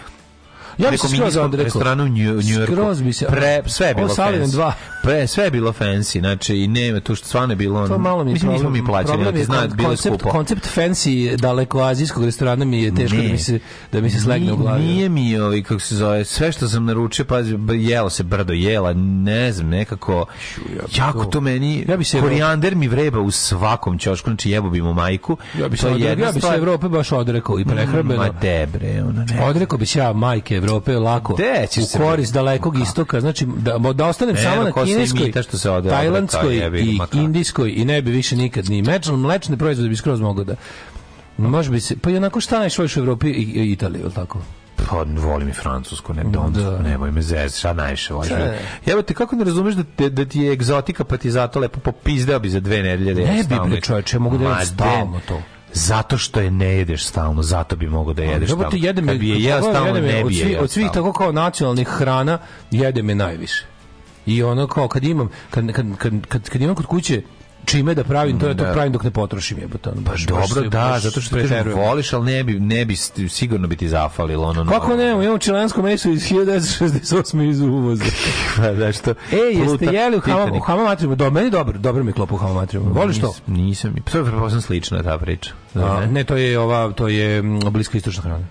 Ja 0.78 0.86
bi 0.86 0.92
nekom 0.92 0.98
se 1.00 1.08
skroz 1.08 1.20
indijskom 1.20 1.44
odrekao. 1.44 1.64
restoranu 1.64 2.04
u 2.04 2.08
Nju- 2.08 2.42
Njujorku. 2.44 2.72
Skroz 2.72 3.02
bi 3.02 3.12
se- 3.12 3.26
Pre, 3.26 3.62
sve 3.66 3.86
je 3.88 3.94
bilo 3.94 4.08
fancy. 4.08 4.50
dva. 4.50 4.72
Pre, 5.02 5.26
sve 5.26 5.44
je 5.44 5.50
bilo 5.50 5.72
fancy, 5.72 6.18
znači 6.18 6.56
i 6.56 6.68
nema 6.68 7.00
tu 7.00 7.14
što 7.14 7.26
stvarno 7.26 7.52
je 7.52 7.56
bilo 7.56 7.88
To 7.88 7.98
malo 7.98 8.24
mi 8.24 8.30
je 8.30 8.32
mislim, 8.32 8.52
nismo 8.52 8.62
problem. 8.62 8.82
mi 8.82 8.86
plaćali, 8.86 9.44
znam, 9.44 9.58
kon- 9.60 9.76
bilo 9.76 9.88
koncept, 9.88 10.14
skupo. 10.14 10.30
koncept 10.30 10.68
fancy 10.76 11.08
daleko 11.36 11.80
azijskog 11.80 12.24
restorana 12.24 12.64
mi 12.64 12.82
je 12.82 12.94
teško 12.94 13.16
Ne. 13.16 13.22
da 13.22 13.28
mi 13.28 13.38
se, 13.38 13.58
da 13.92 14.00
mi 14.00 14.10
se 14.10 14.20
slegne 14.20 14.52
u 14.52 14.56
glavi. 14.56 14.82
Nije 14.82 15.08
mi 15.08 15.38
ovaj, 15.38 15.62
kako 15.62 15.80
se 15.80 15.96
zove, 15.96 16.24
sve 16.24 16.52
što 16.52 16.68
sam 16.68 16.84
naručio, 16.84 17.24
pazi, 17.24 17.56
b- 17.56 17.76
jelo 17.76 18.10
se 18.10 18.22
brdo, 18.22 18.52
jela, 18.52 18.92
ne 18.94 19.52
znam, 19.52 19.68
nekako, 19.68 20.26
jako 20.90 21.24
to 21.24 21.40
meni, 21.40 21.84
Ja 21.88 21.96
bi 21.96 22.04
se- 22.04 22.20
korijander 22.20 22.74
mi 22.74 22.88
vreba 22.88 23.20
u 23.20 23.30
svakom 23.30 23.98
ćošku, 23.98 24.30
znači 24.30 24.50
jebo 24.50 24.70
bi 24.70 24.82
mu 24.82 24.94
majku, 24.94 25.36
Ja 25.54 25.68
bi 25.68 25.76
se, 25.76 25.86
ja 25.98 26.32
bi 26.32 26.40
se. 26.40 26.46
Evrope 26.48 26.88
baš 26.88 27.12
odrekao 27.12 27.60
i 27.60 27.64
prehrambeno. 27.64 28.22
Ma 28.22 28.28
debre, 28.32 29.02
ono, 29.02 29.24
ne. 29.24 29.42
Odrekao 29.42 29.78
bi 29.78 29.86
se 29.86 29.98
ja 29.98 30.12
majke 30.12 30.60
Evrope 30.68 30.92
lako 30.94 31.34
Gde 31.34 31.66
ćeš 31.70 31.82
u 31.82 31.86
se 31.86 31.98
korist 31.98 32.34
dalekog 32.34 32.78
istoka, 32.78 33.20
znači 33.20 33.46
da, 33.56 33.78
da 33.78 34.06
ostanem 34.06 34.34
Ne, 34.34 34.42
samo 34.42 34.62
na 34.62 34.72
kineskoj, 34.74 35.32
što 35.42 35.58
se 35.58 35.70
ode- 35.70 35.88
tajlandskoj 35.90 36.56
jebi 36.56 36.80
i 36.80 36.98
indijskoj 37.14 37.72
i 37.76 37.84
ne 37.84 38.02
bi 38.02 38.10
više 38.10 38.36
nikad 38.36 38.70
ni 38.70 38.82
mečan, 38.82 39.14
mlečne 39.14 39.56
proizvode 39.56 39.88
bi 39.88 39.96
skroz 39.96 40.20
mogao 40.20 40.44
da 40.44 40.54
Može 41.38 41.70
bi 41.70 41.80
se, 41.80 41.96
pa 41.96 42.10
i 42.10 42.16
onako 42.16 42.40
šta 42.40 42.56
najviše 42.56 42.82
u 42.82 43.02
Evropi 43.02 43.28
i, 43.28 43.42
i 43.60 43.72
Italiju, 43.72 44.00
je 44.00 44.06
li 44.06 44.12
tako? 44.12 44.38
Pa 44.76 44.96
volim 45.16 45.48
i 45.48 45.52
francusku, 45.52 46.14
ne 46.14 46.24
don't, 46.24 46.50
Da. 46.52 46.78
nemoj 46.78 47.10
me 47.10 47.22
zez, 47.22 47.58
šta 47.58 47.72
najviše 47.72 48.14
voliš. 48.14 48.30
Ne. 48.30 48.58
Jebo 48.86 49.02
te, 49.02 49.14
kako 49.14 49.36
ne 49.36 49.44
razumeš 49.44 49.74
da, 49.74 49.82
te, 49.96 50.10
da 50.10 50.24
ti 50.24 50.40
je 50.40 50.52
egzotika, 50.52 51.04
pa 51.04 51.16
ti 51.16 51.30
zato 51.30 51.60
lepo 51.60 51.80
popizdeo 51.80 52.38
bi 52.38 52.50
za 52.50 52.60
dve 52.60 52.82
nedelje 52.82 53.14
da 53.14 53.20
Ne 53.22 53.42
bi, 53.44 53.70
bre, 53.70 53.80
čoveče, 53.80 54.18
mogu 54.18 54.38
da 54.38 54.44
Ma, 54.44 54.64
stalno 54.64 55.20
to. 55.28 55.42
Zato 55.72 56.18
što 56.18 56.40
je 56.40 56.50
ne 56.50 56.66
jedeš 56.66 57.04
stalno, 57.04 57.42
zato 57.42 57.76
bi 57.76 57.88
mogao 57.88 58.14
da 58.14 58.22
jedeš 58.22 58.50
stalno. 58.50 58.70
jedem 58.72 59.06
Kad 59.06 59.18
bi 59.18 59.28
je 59.28 59.42
jeo 59.42 59.62
stalno, 59.62 59.92
ne 59.92 60.24
bi 60.24 60.36
je 60.36 60.60
od 60.60 60.70
svih 60.70 60.86
tako 60.94 61.12
kao 61.12 61.32
nacionalnih 61.32 61.88
hrana 61.88 62.38
jede 62.70 63.02
me 63.02 63.14
najviše. 63.14 63.66
I 64.26 64.42
ono 64.42 64.66
kao 64.66 64.88
kad 64.88 65.04
imam 65.04 65.28
kad, 65.50 65.72
kad, 65.72 65.86
kad, 65.98 66.12
kad, 66.28 66.48
kad 66.48 66.62
imam 66.62 66.74
kod 66.74 66.86
kuće 66.86 67.22
čime 67.68 67.94
da 67.94 68.04
pravim, 68.04 68.38
to 68.38 68.46
ja 68.48 68.54
to 68.54 68.64
Da. 68.64 68.72
pravim 68.72 68.92
dok 68.92 69.04
ne 69.04 69.10
potrošim 69.10 69.58
jebote. 69.58 69.90
Ono, 69.90 70.00
baš, 70.02 70.26
Dobro, 70.26 70.62
da, 70.62 70.98
zato 70.98 71.20
što 71.20 71.36
preterujem. 71.36 71.78
voliš, 71.78 72.12
ali 72.12 72.24
ne 72.26 72.44
bi, 72.44 72.52
ne 72.54 72.84
bi 72.84 72.96
sigurno 73.28 73.66
bi 73.68 73.76
ti 73.76 73.88
zafalilo. 73.88 74.48
Ono, 74.48 74.66
Kako 74.66 74.96
ne, 74.96 75.10
imamo 75.12 75.38
čilensko 75.38 75.82
meso 75.82 76.08
iz 76.10 76.22
1968 76.22 77.42
iz 77.42 77.60
uvoza. 77.60 78.04
Pa 78.56 78.70
da 78.70 78.92
što... 78.92 79.10
E, 79.10 79.14
jeste 79.36 79.84
jeli 79.86 80.16
u 80.16 80.20
Hama, 80.20 80.36
u 80.36 80.44
Titanic. 80.44 80.62
Hama 80.64 80.82
Matrimu? 80.84 81.14
Do, 81.14 81.30
meni 81.30 81.50
dobro, 81.50 81.78
dobro 81.78 82.04
mi 82.04 82.12
klopu 82.12 82.34
u 82.34 82.38
Hama 82.38 82.54
Matrimu. 82.54 82.92
Voliš 82.92 83.20
to? 83.20 83.34
Nis- 83.46 83.58
Nisam. 83.58 83.94
To 84.02 84.18
je 84.18 84.24
prepoznam 84.24 84.60
slična 84.60 85.02
ta 85.02 85.18
priča. 85.18 85.50
Ne, 86.10 86.24
to 86.24 86.36
je 86.36 86.58
ova, 86.58 86.92
to 86.92 87.08
je 87.08 87.42
mm, 87.42 87.60
blisko 87.62 87.96
istočna 87.96 88.22
hrana. 88.22 88.44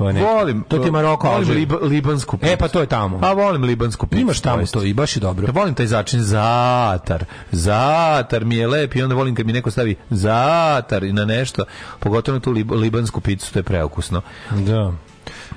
To 0.00 0.08
je 0.08 0.12
neki. 0.12 0.26
Volim. 0.26 0.62
To 0.68 0.78
ti 0.78 0.88
je 0.88 0.90
Maroko, 0.90 1.30
Volim 1.30 1.50
liba, 1.50 1.76
libansku 1.82 2.36
picu. 2.36 2.52
E, 2.52 2.56
pa 2.56 2.68
to 2.68 2.80
je 2.80 2.86
tamo. 2.86 3.20
Pa 3.20 3.32
volim 3.32 3.64
libansku 3.64 4.06
picu. 4.06 4.20
Imaš 4.20 4.40
tamo 4.40 4.66
to 4.66 4.82
i 4.82 4.94
baš 4.94 5.16
je 5.16 5.20
dobro. 5.20 5.46
Ja 5.46 5.52
volim 5.52 5.74
taj 5.74 5.86
začin 5.86 6.22
zatar. 6.22 7.24
Zatar 7.52 8.44
mi 8.44 8.56
je 8.56 8.68
lep 8.68 8.96
i 8.96 9.02
onda 9.02 9.14
volim 9.14 9.34
kad 9.34 9.46
mi 9.46 9.52
neko 9.52 9.70
stavi 9.70 9.96
zatar 10.10 11.04
i 11.04 11.12
na 11.12 11.24
nešto, 11.24 11.64
pogotovo 11.98 12.34
na 12.34 12.40
tu 12.40 12.52
lib, 12.52 12.70
libansku 12.70 13.20
picu, 13.20 13.52
to 13.52 13.58
je 13.58 13.62
preukusno. 13.62 14.22
Da. 14.50 14.92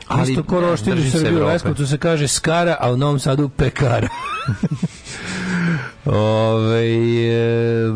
Ali, 0.07 0.31
Isto 0.31 0.43
ko 0.43 0.61
ne, 0.61 0.67
roštilj 0.67 0.93
u 0.93 0.95
držim 0.95 1.11
se 1.11 1.17
Srbiji 1.17 1.35
u 1.35 1.37
Evrope. 1.37 1.53
Leskovcu 1.53 1.87
se 1.87 1.97
kaže 1.97 2.27
skara, 2.27 2.77
a 2.79 2.91
u 2.91 2.97
Novom 2.97 3.19
Sadu 3.19 3.49
pekara. 3.49 4.07
Ove, 6.05 6.83
e, 6.83 7.87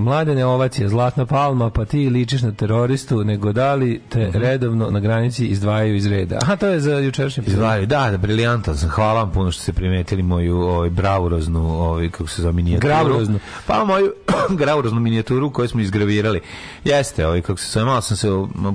mladene 0.00 0.44
ovacije, 0.46 0.88
zlatna 0.88 1.26
palma, 1.26 1.70
pa 1.70 1.84
ti 1.84 2.08
ličiš 2.10 2.42
na 2.42 2.52
teroristu, 2.52 3.24
nego 3.24 3.52
da 3.52 3.74
li 3.74 4.00
te 4.08 4.28
Mhm. 4.28 4.38
redovno 4.38 4.90
na 4.90 5.00
granici 5.00 5.46
izdvajaju 5.46 5.94
iz 5.96 6.06
reda. 6.06 6.38
Aha, 6.42 6.56
to 6.56 6.66
je 6.66 6.80
za 6.80 6.92
jučerašnji. 6.92 7.44
Izdvajaju, 7.46 7.86
da, 7.86 8.10
da, 8.10 8.16
briljantan 8.18 8.76
sam. 8.76 8.88
Hvala 8.90 9.22
vam 9.22 9.32
puno 9.32 9.50
što 9.50 9.62
ste 9.62 9.72
primetili 9.72 10.22
moju 10.22 10.56
ovaj, 10.56 10.90
bravuroznu, 10.90 11.80
ovaj, 11.80 12.10
kako 12.10 12.26
se 12.26 12.42
zove, 12.42 12.52
minijaturu. 12.52 12.88
Gravuroznu. 12.88 13.38
Pa 13.66 13.84
moju 13.84 14.12
gravuroznu 14.60 15.00
minijaturu 15.00 15.50
koju 15.50 15.68
smo 15.68 15.80
izgravirali. 15.80 16.40
Jeste, 16.84 17.26
ovaj, 17.26 17.40
kako 17.42 17.58
se 17.58 17.70
zove, 17.70 17.86
malo 17.86 18.00
sam 18.00 18.16
se 18.16 18.28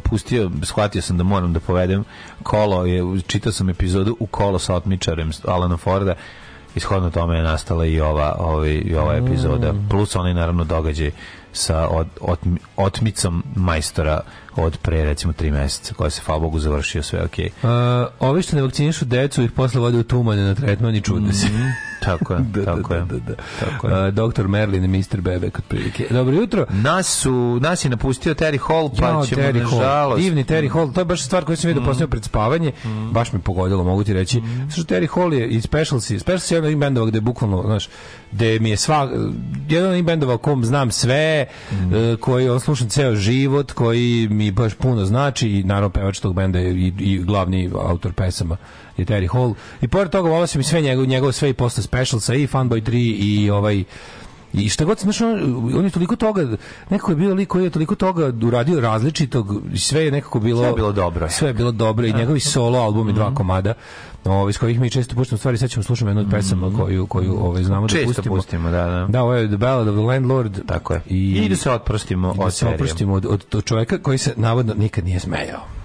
pustio, 0.03 0.51
shvatio 0.63 1.01
sam 1.01 1.17
da 1.17 1.23
moram 1.23 1.53
da 1.53 1.59
povedem 1.59 2.03
kolo, 2.43 2.85
je, 2.85 3.03
čitao 3.27 3.51
sam 3.51 3.69
epizodu 3.69 4.15
u 4.19 4.25
kolo 4.25 4.59
sa 4.59 4.75
otmičarem 4.75 5.31
Alana 5.45 5.77
Forda, 5.77 6.13
ishodno 6.75 7.09
tome 7.09 7.37
je 7.37 7.43
nastala 7.43 7.85
i 7.85 8.01
ova, 8.01 8.35
ovaj, 8.39 8.81
i 8.85 8.95
ova 8.95 9.15
epizoda. 9.15 9.73
Plus 9.89 10.15
onaj 10.15 10.33
naravno 10.33 10.63
događaj 10.63 11.11
sa 11.53 11.87
od, 11.87 12.07
otmi- 12.21 12.59
otmicom 12.77 13.43
majstora 13.55 14.21
od 14.55 14.77
pre 14.77 15.03
recimo 15.03 15.33
tri 15.33 15.51
meseca 15.51 15.93
koja 15.93 16.09
se 16.09 16.21
hvala 16.25 16.39
Bogu 16.41 16.59
završio 16.59 17.03
sve 17.03 17.23
okej. 17.23 17.49
Uh, 17.63 17.69
ovi 18.19 18.41
što 18.41 18.55
ne 18.55 18.61
vakcinišu 18.61 19.05
decu 19.05 19.43
ih 19.43 19.51
posle 19.51 19.79
vode 19.79 19.97
u 19.97 20.03
tumane 20.03 20.41
na 20.41 20.55
tretman 20.55 20.95
i 20.95 21.01
čude 21.01 21.33
se. 21.33 21.47
Tako 22.01 22.33
je, 22.33 22.39
Da, 22.53 22.65
tako 22.65 22.89
da, 22.89 22.95
je. 22.95 23.05
da, 23.05 23.17
da. 23.17 23.33
Tako 23.59 23.87
je. 23.87 24.07
Uh, 24.07 24.13
Doktor 24.13 24.47
Merlin 24.47 24.83
i 24.85 24.99
Mr. 24.99 25.21
Bebek 25.21 25.59
otprilike. 25.59 26.07
Dobro 26.09 26.35
jutro. 26.35 26.65
Nas 26.69 27.07
su 27.07 27.59
nas 27.61 27.85
je 27.85 27.89
napustio 27.89 28.33
Terry 28.33 28.59
Hall, 28.67 28.89
pa 28.99 29.07
Jao, 29.07 29.25
ćemo 29.25 29.41
Terry 29.41 29.69
Hall. 29.69 30.13
Mm. 30.13 30.21
Divni 30.21 30.43
Terry 30.43 30.71
Hall, 30.73 30.93
to 30.93 31.01
je 31.01 31.05
baš 31.05 31.25
stvar 31.25 31.45
koju 31.45 31.57
sam 31.57 31.67
vidio 31.67 31.83
posljedno 31.83 32.07
pred 32.07 32.23
spavanje, 32.23 32.71
baš 33.11 33.33
me 33.33 33.39
pogodilo, 33.39 33.83
mogu 33.83 34.03
ti 34.03 34.13
reći. 34.13 34.39
Mm. 34.39 34.69
Što 34.71 34.81
Terry 34.81 35.07
Hall 35.15 35.33
je 35.33 35.47
i 35.47 35.61
Specialsi, 35.61 36.19
Specialsi 36.19 36.53
je 36.53 36.57
jedan 36.57 36.79
bendova 36.79 37.07
gde 37.07 37.21
bukvalno, 37.21 37.63
znaš, 37.65 37.89
gde 38.31 38.59
mi 38.59 38.69
je 38.69 38.77
sva, 38.77 39.09
jedan 39.69 40.05
bendova 40.05 40.33
o 40.33 40.37
kom 40.37 40.65
znam 40.65 40.91
sve, 40.91 41.45
Mm. 41.71 42.15
koji 42.19 42.49
on 42.49 42.59
slušam 42.59 42.89
ceo 42.89 43.15
život, 43.15 43.71
koji 43.71 44.27
mi 44.41 44.51
baš 44.51 44.73
puno 44.73 45.05
znači 45.05 45.49
i 45.49 45.63
naravno 45.63 45.89
pevač 45.89 46.19
tog 46.19 46.35
benda 46.35 46.59
je 46.59 46.71
i, 46.71 46.93
i 46.99 47.17
glavni 47.19 47.69
autor 47.75 48.13
pesama 48.13 48.57
je 48.97 49.05
Terry 49.05 49.31
Hall. 49.33 49.53
I 49.81 49.87
pored 49.87 50.09
toga 50.09 50.29
volao 50.29 50.47
sam 50.47 50.61
i 50.61 50.63
sve 50.63 50.81
njegove, 50.81 51.07
njegove 51.07 51.33
sve 51.33 51.49
i 51.49 51.53
posle 51.53 51.83
Specialsa 51.83 52.33
i 52.33 52.47
Funboy 52.47 52.81
3 52.81 52.93
i 53.19 53.49
ovaj 53.49 53.83
i 54.53 54.69
šta 54.69 54.85
god, 54.85 54.99
znaš, 54.99 55.21
on, 55.21 55.31
on 55.77 55.83
je 55.85 55.89
toliko 55.89 56.15
toga, 56.15 56.57
nekako 56.89 57.11
je 57.11 57.15
bio 57.15 57.33
lik 57.33 57.47
koji 57.47 57.63
je 57.63 57.69
toliko 57.69 57.95
toga 57.95 58.33
uradio 58.47 58.79
različitog, 58.79 59.61
sve 59.75 60.05
je 60.05 60.11
nekako 60.11 60.39
bilo... 60.39 60.59
Sve 60.59 60.69
je 60.69 60.73
bilo 60.75 60.91
dobro. 60.91 61.29
Sve 61.29 61.47
je 61.47 61.53
bilo 61.53 61.71
dobro 61.71 62.07
i 62.07 62.13
njegovi 62.13 62.39
solo 62.39 62.79
albumi, 62.79 63.11
Mhm. 63.11 63.19
dva 63.19 63.35
komada, 63.35 63.73
ovaj, 64.25 64.49
iz 64.49 64.57
kojih 64.57 64.79
mi 64.79 64.89
često 64.89 65.15
puštamo 65.15 65.37
stvari, 65.37 65.57
sad 65.57 65.69
ćemo 65.69 65.83
slušamo 65.83 66.09
jednu 66.09 66.21
od 66.21 66.27
pesama 66.31 66.77
koju, 66.77 67.07
koju 67.07 67.37
ovaj, 67.45 67.63
znamo 67.63 67.87
da. 67.87 67.93
Često 67.93 68.07
pustimo. 68.13 68.35
pustimo, 68.35 68.71
da, 68.71 68.85
da. 68.85 69.07
Da, 69.09 69.23
ovo 69.23 69.33
je 69.33 69.47
The 69.47 69.57
Ballad 69.57 69.87
of 69.87 69.95
the 69.95 70.03
Landlord. 70.03 70.65
Tako 70.65 70.93
je. 70.93 71.01
I, 71.07 71.31
I 71.45 71.49
da 71.49 71.55
se 71.55 71.71
otprostimo 71.71 72.33
da 72.33 72.43
od 72.45 72.53
se 72.53 72.59
serije. 72.59 72.75
oprostimo 72.75 73.13
od, 73.13 73.25
od, 73.25 73.45
od 73.53 73.63
čoveka 73.63 73.97
koji 73.97 74.17
se 74.17 74.33
navodno 74.37 74.73
nikad 74.73 75.05
nije 75.05 75.19
smejao. 75.19 75.80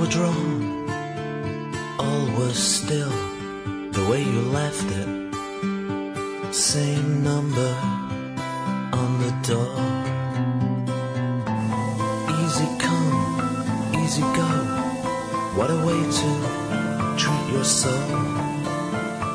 Were 0.00 0.06
drawn, 0.06 0.88
all 1.98 2.26
was 2.38 2.56
still 2.56 3.10
the 3.92 4.06
way 4.10 4.22
you 4.22 4.40
left 4.40 4.86
it. 5.00 6.54
Same 6.54 7.22
number 7.22 7.72
on 9.00 9.10
the 9.24 9.32
door. 9.50 9.76
Easy 12.40 12.68
come, 12.78 13.12
easy 14.02 14.22
go. 14.40 14.50
What 15.58 15.70
a 15.70 15.80
way 15.84 16.00
to 16.20 16.30
treat 17.20 17.52
your 17.52 17.64
soul. 17.64 18.08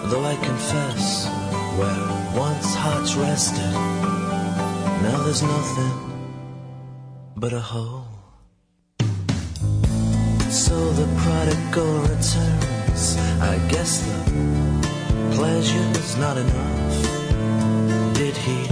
Though 0.09 0.25
I 0.25 0.35
confess, 0.49 1.27
where 1.77 2.01
once 2.35 2.73
hearts 2.73 3.13
rested, 3.13 3.73
now 5.05 5.21
there's 5.25 5.43
nothing 5.43 5.95
but 7.35 7.53
a 7.53 7.59
hole. 7.59 8.04
So 10.55 10.89
the 10.91 11.05
prodigal 11.19 11.99
returns. 12.03 13.17
I 13.41 13.59
guess 13.67 13.99
the 14.07 15.35
pleasure's 15.35 16.15
not 16.17 16.37
enough. 16.37 16.95
Did 18.15 18.37
he 18.37 18.65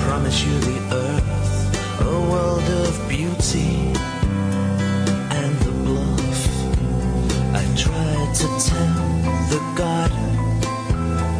promise 0.00 0.42
you 0.42 0.58
the 0.58 0.80
earth, 1.04 2.00
a 2.00 2.20
world 2.30 2.66
of 2.84 3.08
beauty 3.10 3.92
and 5.38 5.52
the 5.66 5.74
bluff? 5.84 6.40
I 7.54 7.62
tried 7.76 8.34
to 8.40 8.48
tend 8.66 8.96
the 9.52 9.60
garden 9.76 10.32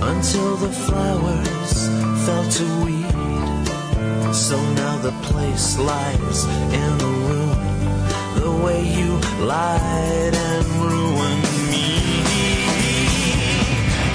until 0.03 0.57
the 0.57 0.73
flowers 0.85 1.89
fell 2.27 2.47
to 2.59 2.85
weed. 2.85 4.35
So 4.35 4.61
now 4.75 4.99
the 4.99 5.13
place 5.23 5.79
lies 5.79 6.45
in 6.75 7.01
a 7.01 7.20
the 8.41 8.51
way 8.51 8.83
you 8.83 9.19
lied 9.45 10.35
and 10.35 10.67
ruined 10.81 11.45
me. 11.71 11.89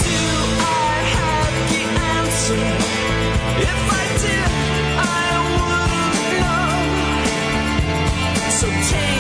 Do 0.08 0.22
I 0.60 0.96
have 1.18 1.54
the 1.72 1.84
answer? 2.16 2.66
If 3.72 3.82
I 4.02 4.06
did, 4.24 4.50
I 4.98 5.30
wouldn't 5.54 6.20
know. 6.42 6.70
So 8.60 8.68
take 8.92 9.15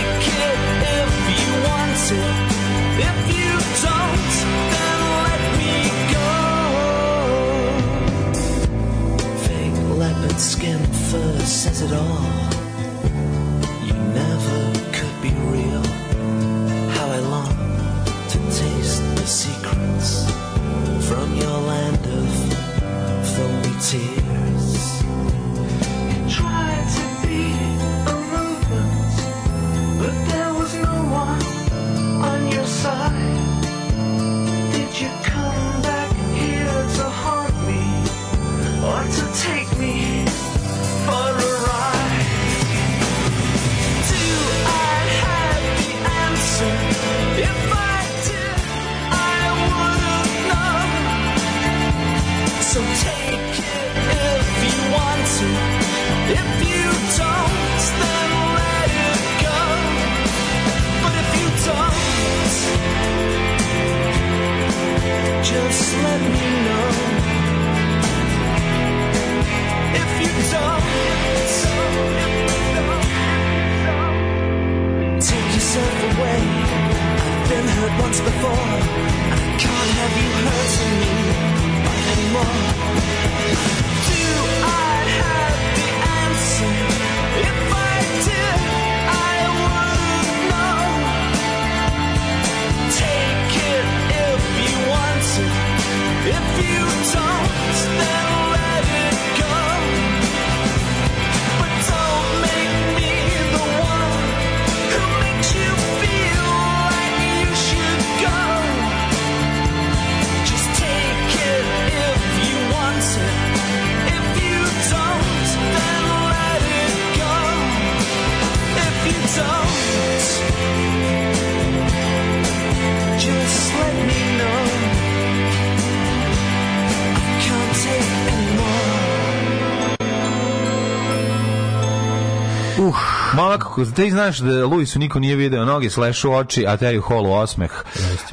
Momak, 133.77 133.91
ako 133.91 133.95
ti 133.95 134.11
znaš 134.11 134.37
da 134.37 134.65
Luisu 134.65 134.99
niko 134.99 135.19
nije 135.19 135.35
video 135.35 135.65
noge, 135.65 135.89
slešu 135.89 136.31
oči, 136.31 136.65
a 136.67 136.77
Terry 136.77 137.01
Hall 137.01 137.25
osmeh. 137.27 137.71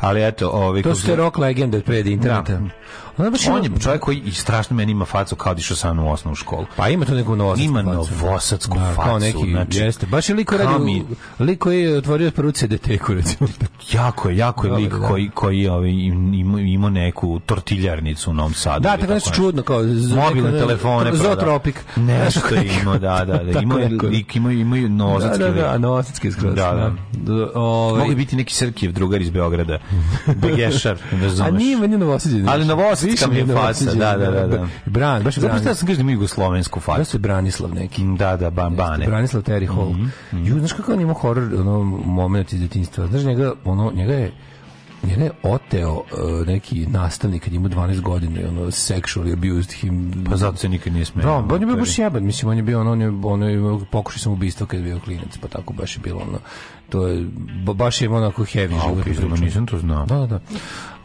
Ali 0.00 0.24
eto, 0.24 0.48
ovi... 0.48 0.82
To 0.82 0.88
kako 0.88 1.00
su 1.00 1.06
te 1.06 1.16
rock 1.16 1.38
legende 1.38 1.76
od 1.78 1.84
pred 1.84 2.06
interneta. 2.06 2.60
Ona 3.18 3.30
baš 3.30 3.48
On 3.48 3.64
je 3.64 3.70
čovjek 3.80 4.00
koji 4.00 4.18
i 4.18 4.32
strašno 4.32 4.76
meni 4.76 4.92
ima 4.92 5.04
facu 5.04 5.36
kao 5.36 5.54
da 5.54 5.58
išao 5.60 5.76
sam 5.76 5.98
u 5.98 6.12
osnovnu 6.12 6.36
školu. 6.36 6.66
Pa 6.76 6.88
ima 6.88 7.04
to 7.04 7.14
neku 7.14 7.36
novosadsku 7.36 7.64
Ima 7.64 7.82
facu. 7.84 8.14
novosadsku 8.14 8.78
Da, 8.78 8.94
Kao 8.94 9.04
facu, 9.04 9.18
neki, 9.18 9.50
znači, 9.50 9.78
jeste. 9.78 10.06
Baš 10.06 10.28
je 10.28 10.34
liko 10.34 10.56
radi, 10.56 10.72
Kami. 10.72 11.04
u- 11.40 11.42
lik 11.42 11.58
koji 11.58 11.80
je 11.80 11.98
otvorio 11.98 12.30
prvu 12.30 12.52
CDT-ku, 12.52 13.14
recimo. 13.14 13.48
Jako 13.94 14.28
je, 14.30 14.36
jako 14.36 14.66
je 14.66 14.72
lik 14.72 14.92
da. 14.92 15.06
koji, 15.08 15.30
koji 15.30 15.68
ovaj, 15.68 15.90
im- 15.90 16.34
ima, 16.34 16.60
ima 16.60 16.90
neku 16.90 17.40
tortiljarnicu 17.46 18.30
u 18.30 18.34
Novom 18.34 18.54
Sadu. 18.54 18.82
Da, 18.82 18.88
tako 18.90 19.12
nešto 19.12 19.30
nešto. 19.30 19.30
čudno, 19.34 19.62
kao 19.62 19.78
Mobilne 20.16 20.50
neka- 20.50 20.58
telefone. 20.58 21.10
prodao. 21.10 21.26
Zootropik. 21.26 21.84
Nešto 21.96 22.40
Znaš, 22.40 22.64
je 22.64 22.80
imao, 22.82 22.98
da, 22.98 23.24
da. 23.24 23.38
da. 23.44 23.60
Imao 23.62 23.78
neko. 23.78 24.06
lik, 24.06 24.36
imao, 24.36 24.52
imao 24.52 24.76
Da, 25.20 25.38
da, 25.38 25.46
lik. 25.46 25.54
da, 25.56 25.78
novosadski 25.78 26.32
skroz. 26.32 26.54
Da, 26.54 26.72
da. 26.72 26.92
Da, 27.22 27.50
ovaj- 27.54 28.00
Mogu 28.00 28.14
biti 28.14 28.36
neki 28.36 28.54
Srkijev 28.54 28.92
drugar 28.92 29.20
iz 29.20 29.30
Beograda. 29.30 29.78
Begešar, 30.36 30.98
ne 31.12 31.26
A 31.46 31.50
nije 31.50 31.76
meni 31.76 31.98
novosađen. 31.98 32.48
Ali 32.48 32.64
novosadska 32.64 33.06
Više 33.06 33.26
mi 33.26 33.36
je 33.36 33.46
faca, 33.46 33.54
novosađen, 33.60 33.98
da, 33.98 34.16
da, 34.16 34.30
da, 34.30 34.46
da. 34.46 34.66
Bran, 34.86 35.22
baš 35.22 35.36
je 35.36 35.40
Zapravo 35.40 35.62
Bran. 35.62 35.74
sam 35.74 35.86
kažem 35.86 35.96
da 35.98 36.02
ima 36.02 36.12
jugoslovensku 36.12 36.80
Da 36.80 36.84
facu. 36.84 37.04
se 37.10 37.18
Branislav 37.18 37.74
neki. 37.74 38.02
Da, 38.18 38.36
da, 38.36 38.50
ban, 38.50 38.74
bane. 38.76 39.06
Branislav 39.06 39.42
Terry 39.42 39.74
Hall. 39.74 39.90
Mhm, 39.90 40.44
Ju, 40.46 40.58
znaš 40.58 40.72
kako 40.72 40.92
on 40.92 41.00
ima 41.00 41.12
horor, 41.12 41.54
ono, 41.54 41.84
moment 42.06 42.52
iz 42.52 42.60
detinjstva. 42.60 43.06
Znaš, 43.06 43.22
njega, 43.22 43.52
ono, 43.64 43.92
njega 43.94 44.12
je 44.12 44.32
njega 45.08 45.24
je 45.24 45.30
oteo 45.42 45.92
uh, 45.92 46.04
neki 46.46 46.86
nastavnik 46.86 47.42
kad 47.44 47.52
je 47.52 47.56
imao 47.56 47.70
12 47.70 48.00
godina 48.00 48.40
i 48.40 48.44
ono 48.44 48.60
sexually 48.60 49.32
abused 49.32 49.72
him. 49.72 50.24
Pa 50.30 50.36
zato 50.36 50.56
se 50.56 50.68
nikad 50.68 50.92
nije 50.92 51.04
smeo. 51.04 51.24
Da, 51.24 51.54
on 51.54 51.60
je 51.60 51.66
bio 51.66 51.76
baš 51.76 51.98
jeban, 51.98 52.24
mislim, 52.24 52.50
on 52.50 52.56
je 52.56 52.62
bio, 52.62 52.80
ono, 52.80 52.90
on 53.24 53.42
je, 53.42 53.62
ono 53.62 53.84
pokušaj 53.84 54.18
sam 54.18 54.32
ubistva 54.32 54.66
kad 54.66 54.80
je 54.80 54.84
bio 54.84 54.98
klinac, 54.98 55.36
pa 55.40 55.48
tako 55.48 55.72
baš 55.72 55.96
je 55.96 56.00
bilo, 56.00 56.20
ono, 56.20 56.38
to 56.92 57.06
je, 57.06 57.26
ba- 57.64 57.74
baš 57.74 58.00
je 58.00 58.08
onako 58.08 58.42
heavy 58.44 58.76
A, 58.76 58.80
život. 58.82 59.04
pizdu, 59.04 59.28
nisam 59.36 59.66
to 59.66 59.78
znao. 59.78 60.06
Da, 60.06 60.16
da, 60.16 60.26
da. 60.26 60.40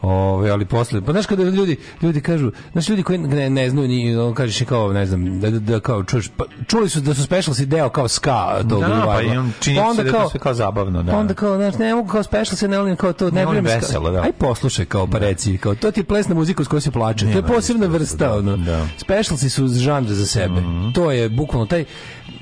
Ove, 0.02 0.50
ali 0.50 0.64
posle, 0.64 1.00
pa 1.00 1.12
znaš 1.12 1.26
kada 1.26 1.42
ljudi, 1.42 1.76
ljudi 2.02 2.20
kažu, 2.20 2.50
znaš 2.72 2.88
ljudi 2.88 3.02
koji 3.02 3.18
ne, 3.18 3.50
ne 3.50 3.70
znaju 3.70 3.88
ni, 3.88 4.16
on 4.16 4.34
kažeš 4.34 4.62
kao, 4.62 4.92
ne 4.92 5.06
znam, 5.06 5.40
da, 5.40 5.50
da, 5.50 5.58
da 5.58 5.80
kao, 5.80 6.04
čuš, 6.04 6.28
pa, 6.36 6.44
čuli 6.66 6.88
su 6.88 7.00
da 7.00 7.14
su 7.14 7.22
specialsi 7.22 7.66
deo 7.66 7.88
kao 7.88 8.08
ska 8.08 8.56
tog 8.60 8.80
Da, 8.80 8.86
pa 8.86 8.92
revivala. 8.92 9.22
i 9.24 9.38
on 9.38 9.52
čini 9.60 9.76
se 9.96 10.02
da 10.02 10.08
je 10.08 10.14
to 10.14 10.28
sve 10.30 10.40
kao 10.40 10.54
zabavno, 10.54 11.02
da. 11.02 11.12
Pa 11.12 11.18
onda 11.18 11.34
kao, 11.34 11.56
znaš, 11.56 11.74
ne 11.74 11.94
mogu 11.94 12.08
kao 12.08 12.22
specialsi, 12.22 12.68
ne 12.68 12.78
volim 12.78 12.96
kao 12.96 13.12
to, 13.12 13.24
ne, 13.24 13.30
Ne 13.32 13.46
volim 13.46 13.64
veselo, 13.64 14.10
da. 14.10 14.20
Aj 14.20 14.32
poslušaj 14.32 14.84
kao 14.84 15.06
pa 15.06 15.18
reci, 15.18 15.58
kao 15.58 15.74
to 15.74 15.90
ti 15.90 16.00
je 16.00 16.04
plesna 16.04 16.34
muzika 16.34 16.64
s 16.64 16.68
kojom 16.68 16.80
se 16.80 16.90
plače. 16.90 17.24
to 17.24 17.38
je 17.38 17.42
posebna 17.44 17.86
vrsta, 17.86 18.34
ono. 18.34 18.56
Da. 18.56 18.86
Specialsi 18.96 19.50
su 19.50 19.68
žanr 19.68 20.08
za 20.08 20.26
sebe. 20.26 20.62
To 20.94 21.10
je 21.10 21.28
bukvalno 21.28 21.66
taj 21.66 21.84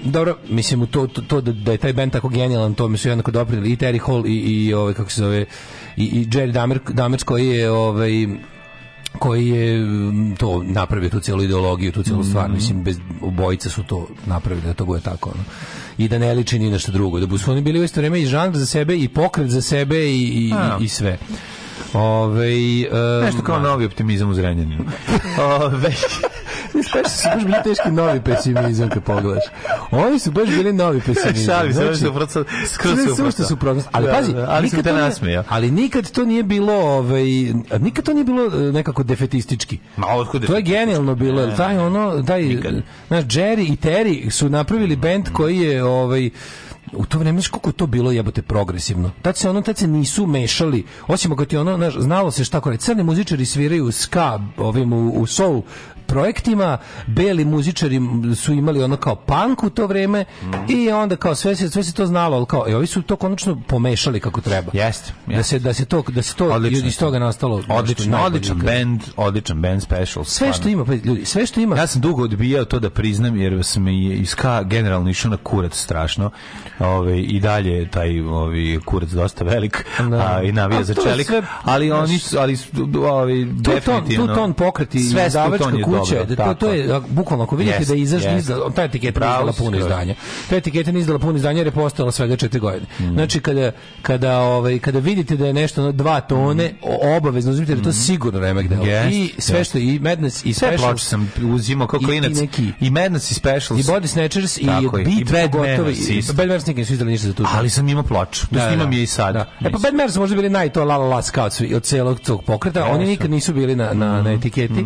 dobro, 0.05 0.37
mislim 0.49 0.87
to, 0.87 1.07
to, 1.07 1.23
to 1.23 1.41
da, 1.41 1.53
da 1.53 1.73
je 1.73 1.79
taj 1.79 1.93
bend 1.93 2.13
tako 2.13 2.29
genijalan, 2.29 2.75
to 2.75 2.89
mi 2.89 2.99
su 2.99 3.09
jednako 3.09 3.31
doprinili 3.31 3.73
i 3.73 3.77
Terry 3.77 4.07
Hall 4.07 4.27
i, 4.27 4.37
i 4.37 4.75
ovaj, 4.75 4.95
kako 4.95 5.11
se 5.11 5.21
zove, 5.21 5.45
i, 5.97 6.05
i 6.05 6.27
Jerry 6.27 6.53
Damer, 6.53 6.81
Damers 6.89 7.23
koji 7.23 7.49
je 7.49 7.71
ovaj, 7.71 8.27
koji 9.19 9.49
je 9.49 9.81
mm, 9.81 10.37
to 10.37 10.63
napravio 10.63 11.11
tu 11.11 11.21
celu 11.21 11.43
ideologiju, 11.43 11.93
tu 11.93 12.03
celu 12.03 12.25
stvar, 12.25 12.51
mislim 12.51 12.83
bez 12.83 12.99
obojica 13.23 13.71
su 13.71 13.83
to 13.83 14.09
napravili 14.27 14.67
da 14.67 14.75
to 14.75 14.85
bude 14.85 15.01
tako 15.01 15.31
ono. 15.31 15.45
I 15.99 16.09
da 16.09 16.19
ne 16.19 16.35
liči 16.35 16.59
ni 16.59 16.71
na 16.71 16.79
što 16.79 16.93
drugo, 16.93 17.21
da 17.21 17.39
su 17.39 17.51
oni 17.53 17.61
bili 17.61 17.81
u 17.81 17.85
isto 17.85 18.01
vrijeme 18.01 18.21
i 18.21 18.27
žanr 18.27 18.57
za 18.57 18.67
sebe 18.67 18.97
i 18.97 19.09
pokret 19.09 19.51
za 19.51 19.63
sebe 19.63 19.97
i, 19.97 20.23
i, 20.23 20.53
i 20.81 20.89
sve. 20.89 21.19
Ove, 21.95 22.51
Nešto 23.23 23.43
kao 23.43 23.59
novi 23.61 23.85
optimizam 23.85 24.31
u 24.31 24.35
Zrenjaninu. 24.35 24.85
Ove, 25.55 25.93
Special 26.83 27.09
su 27.09 27.29
baš 27.35 27.45
bili 27.45 27.57
teški 27.65 27.91
novi 27.91 28.21
pesimizam 28.21 28.89
kad 28.89 29.03
pogledaš. 29.03 29.45
Oni 29.91 30.19
su 30.19 30.31
baš 30.31 30.49
bili 30.49 30.73
novi 30.73 31.01
pesimizam. 31.01 31.45
Šalim 31.47 31.73
se, 31.75 31.87
oni 31.87 31.97
su 31.97 32.05
prosto- 32.07 32.45
skroz 32.67 32.99
suprotno. 32.99 33.31
što 33.31 33.45
suprotnost. 33.45 33.89
Ali 33.93 34.07
Da, 34.07 34.13
pazi, 34.13 34.33
da, 34.33 34.47
ali 34.51 34.69
sam 34.69 34.77
nikad 34.79 34.85
to 34.85 34.93
nije- 34.93 35.05
nasmejao. 35.05 35.45
Ali 35.49 35.71
nikad 35.71 36.11
to 36.11 36.25
nije 36.25 36.43
bilo, 36.43 36.73
ovaj, 36.75 37.23
nikad 37.79 38.05
to 38.05 38.13
nije 38.13 38.25
bilo 38.25 38.45
e, 38.47 38.73
nekako 38.73 39.03
defetistički. 39.03 39.79
Ma, 39.97 40.07
otkud 40.09 40.47
To 40.47 40.57
je 40.57 40.63
genijalno 40.63 41.15
bilo, 41.15 41.41
jer 41.41 41.57
taj 41.57 41.79
ono, 41.79 42.23
taj, 42.23 42.43
znaš, 43.09 43.25
Jerry 43.25 43.73
i 43.73 43.77
Terry 43.79 44.31
su 44.31 44.49
napravili 44.49 44.97
bend 44.97 45.29
koji 45.29 45.59
je, 45.59 45.85
ovaj, 45.85 46.31
u 46.93 47.07
to 47.07 47.19
vreme, 47.19 47.41
znaš 47.41 47.49
koliko 47.49 47.69
je 47.69 47.75
to 47.75 47.87
bilo 47.87 48.11
jebote 48.11 48.43
progresivno. 48.43 49.11
Tad 49.23 49.37
se 49.37 49.51
ono, 49.51 49.63
tad 49.63 49.79
se 49.79 49.87
nisu 49.87 50.27
mešali, 50.27 50.85
osim 51.07 51.33
ako 51.33 51.45
ti 51.45 51.57
ono, 51.57 51.77
znaš, 51.77 51.95
znalo 51.99 52.31
se 52.31 52.45
šta 52.45 52.61
kore, 52.61 52.77
crni 52.77 53.03
muzičari 53.03 53.45
sviraju 53.45 53.93
ska, 53.93 54.41
ovim 54.57 54.93
u, 54.93 55.11
u 55.11 55.27
soul 55.27 55.63
projektima, 56.07 56.79
beli 57.07 57.45
muzičari 57.45 58.01
su 58.37 58.53
imali 58.53 58.83
ono 58.83 58.97
kao 58.97 59.17
punk 59.17 59.63
u 59.63 59.71
to 59.71 59.87
vreme 59.87 60.25
i 60.71 60.91
onda 60.91 61.17
kao 61.17 61.35
sve 61.35 61.57
se 61.57 61.71
sve 61.71 61.85
se 61.85 61.95
to 61.95 62.07
znalo, 62.07 62.37
ali 62.37 62.47
kao 62.47 62.65
i 62.69 62.75
ovi 62.75 62.87
su 62.87 63.03
to 63.03 63.17
konačno 63.17 63.61
pomešali 63.67 64.21
kako 64.21 64.41
treba. 64.41 64.71
Jeste, 64.75 65.13
Da 65.27 65.33
jeste. 65.33 65.49
se 65.49 65.59
da 65.59 65.73
se 65.73 65.85
to 65.85 66.03
da 66.09 66.23
se 66.23 66.35
to 66.35 66.47
Odlično. 66.47 66.89
iz 66.89 66.99
toga 66.99 67.19
nastalo 67.19 67.63
Odličan, 67.69 68.15
odličan 68.17 68.59
band, 68.59 69.01
odličan 69.17 69.63
band 69.63 69.83
special. 69.83 70.25
Sve 70.25 70.53
što 70.53 70.69
ima, 70.69 70.85
pa 70.85 70.93
ljudi, 70.95 71.25
sve 71.25 71.47
što 71.47 71.61
ima. 71.61 71.77
Ja 71.77 71.87
sam 71.87 72.01
dugo 72.01 72.23
odbijao 72.23 72.65
to 72.65 72.79
da 72.79 72.91
priznam 72.91 73.37
jer 73.37 73.65
sam 73.65 73.83
mi 73.83 74.05
iz 74.05 74.29
ska 74.29 74.63
generalno 74.63 75.11
išao 75.11 75.31
na 75.31 75.37
kurac 75.37 75.75
strašno. 75.77 76.31
Ove, 76.81 77.21
I 77.21 77.41
dalje 77.41 77.71
je 77.71 77.91
taj 77.91 78.21
ovi 78.21 78.81
kurac 78.85 79.11
dosta 79.11 79.45
velik 79.45 79.87
a, 79.99 80.43
i 80.43 80.53
navija 80.53 80.85
za 80.85 80.95
to 80.95 81.03
čelik. 81.03 81.27
sve- 81.27 81.43
ali 81.63 81.91
oni 81.93 82.19
su, 82.19 82.39
ali 82.39 82.59
ovi, 83.03 83.45
definitivno. 83.45 84.27
tu 84.27 84.35
ton 84.35 84.53
pokreti 84.55 85.01
Sve 85.01 85.11
sve 85.11 85.31
s 85.31 85.33
kuća, 86.01 86.15
dobro, 86.15 86.35
da 86.37 86.45
to, 86.45 86.55
to 86.55 86.73
je, 86.73 87.01
bukvalno, 87.09 87.45
ako 87.45 87.57
vidite 87.57 87.77
Jest, 87.77 87.89
da 87.89 87.95
je 87.95 88.01
izašla, 88.01 88.31
jest. 88.31 88.43
izdala, 88.43 88.71
ta 88.71 88.83
etiketa 88.85 89.21
Pravo 89.21 89.33
izdala 89.35 89.53
puno 89.53 89.79
izdanja. 89.79 90.15
Ta 90.51 90.57
etiketa 90.57 90.93
nije 90.93 91.01
izdala 91.01 91.19
puno 91.19 91.37
izdanja 91.37 91.59
jer 91.59 91.67
je 91.67 91.71
postojala 91.71 92.13
svega 92.13 92.37
četiri 92.37 92.61
godine. 92.61 92.87
Mm. 93.01 93.13
Znači, 93.13 93.41
kada, 93.41 93.73
kada, 94.03 94.39
ovaj, 94.39 94.79
kada 94.79 94.99
vidite 94.99 95.37
da 95.37 95.47
je 95.47 95.53
nešto 95.53 95.83
na 95.83 95.93
dva 95.93 96.21
tone, 96.21 96.73
o- 96.83 97.17
obavezno 97.17 97.53
uzmite 97.53 97.73
je 97.73 97.83
to 97.83 97.93
sigurno 97.93 98.41
remek 98.41 98.69
delo. 98.69 98.85
Mm. 98.85 98.89
Jest, 98.89 99.13
I 99.13 99.35
sve 99.39 99.65
što, 99.65 99.79
i 99.79 99.99
Madness, 99.99 100.45
i 100.45 100.53
Sve 100.55 100.69
Special, 100.69 100.89
ploče 100.91 101.05
sam 101.05 101.33
uzimao 101.45 101.87
kao 101.87 102.01
i- 102.01 102.03
i 102.03 102.07
klinac. 102.07 102.33
neki- 102.33 102.73
I 102.81 102.91
Madness 102.91 103.31
i 103.31 103.35
Specials. 103.35 103.81
i 103.81 103.83
Body 103.83 104.07
Snatchers, 104.07 104.57
i 104.57 104.61
i 104.61 104.67
Beat, 104.67 105.33
Bad 105.33 105.51
pogotovo, 105.51 105.77
Manners 105.79 106.09
i 106.09 106.15
isto. 106.15 106.33
Bad 106.33 106.49
nikad 106.49 106.77
nisu 106.77 106.93
izdali 106.93 107.11
ništa 107.11 107.27
za 107.29 107.35
tu. 107.35 107.45
Ali 107.49 107.71
sam 107.71 107.89
imao 107.89 108.03
ploču. 108.03 108.47
To 108.47 108.61
snimam 108.69 108.93
je 108.93 109.03
i 109.03 109.07
sad. 109.07 109.35
Da. 109.35 109.41
E 109.61 109.71
pa 109.71 109.79
Bad 109.79 109.95
Manners 109.95 110.13
su 110.15 110.21
možda 110.21 110.37
bili 110.37 110.49
naj 110.51 110.69
to 110.69 110.85
la 110.85 110.97
la 110.97 111.07
la 111.07 111.23
od 111.75 111.83
celog 111.83 112.21
tog 112.21 112.43
pokreta. 112.45 112.85
Oni 112.85 113.07
nikad 113.07 113.31
nisu 113.31 113.55
bili 113.55 113.77
na 113.77 113.93
na 113.93 114.23
na 114.23 114.33
etiketi. 114.33 114.85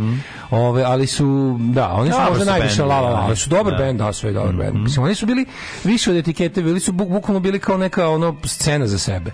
Ove, 0.50 0.82
ali 0.82 0.99
su 1.06 1.24
da, 1.60 1.88
oni 1.88 2.12
su 2.12 2.18
možda 2.20 2.44
najviše 2.44 2.82
la 2.82 3.00
la 3.00 3.00
la, 3.02 3.10
da. 3.10 3.16
ali 3.18 3.36
su 3.36 3.50
dobar 3.50 3.72
Da. 3.72 3.78
bend, 3.78 3.98
da, 3.98 4.12
sve 4.12 4.32
dobar 4.32 4.52
bend. 4.52 4.76
Mislim 4.76 5.04
oni 5.04 5.14
su 5.14 5.26
bili 5.26 5.46
više 5.84 6.10
od 6.10 6.16
etikete, 6.16 6.62
bili 6.62 6.80
su 6.80 6.92
buk- 6.92 7.08
bukvalno 7.10 7.40
bili 7.40 7.58
kao 7.58 7.76
neka 7.76 8.08
ono 8.08 8.36
scena 8.44 8.86
za 8.86 8.98
sebe. 8.98 9.30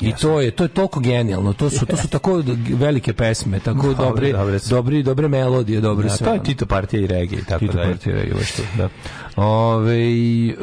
I 0.00 0.12
to 0.12 0.40
je 0.40 0.50
to 0.50 0.64
je 0.64 0.68
toliko 0.68 1.00
genijalno. 1.00 1.52
To 1.52 1.70
su 1.70 1.86
to 1.86 1.96
su 1.96 2.08
tako 2.08 2.42
velike 2.70 3.12
pesme, 3.12 3.60
tako 3.60 3.94
Dobre, 3.94 4.32
dobre 4.32 4.58
su. 4.58 4.70
dobri 4.70 5.02
dobre 5.02 5.28
melodije, 5.28 5.80
dobre 5.80 6.08
Da, 6.08 6.16
sve. 6.16 6.26
to 6.26 6.34
je. 6.34 6.42
Tito 6.42 6.66
partija 6.66 7.02
i 7.02 7.06
regije. 7.06 7.44
Tako 7.44 7.58
Tito 7.58 7.72
da 7.72 7.82
partija 7.82 8.22
i 8.22 8.44
što, 8.44 8.62
da. 8.76 8.88
Ove, 9.36 9.96
e, 9.96 10.54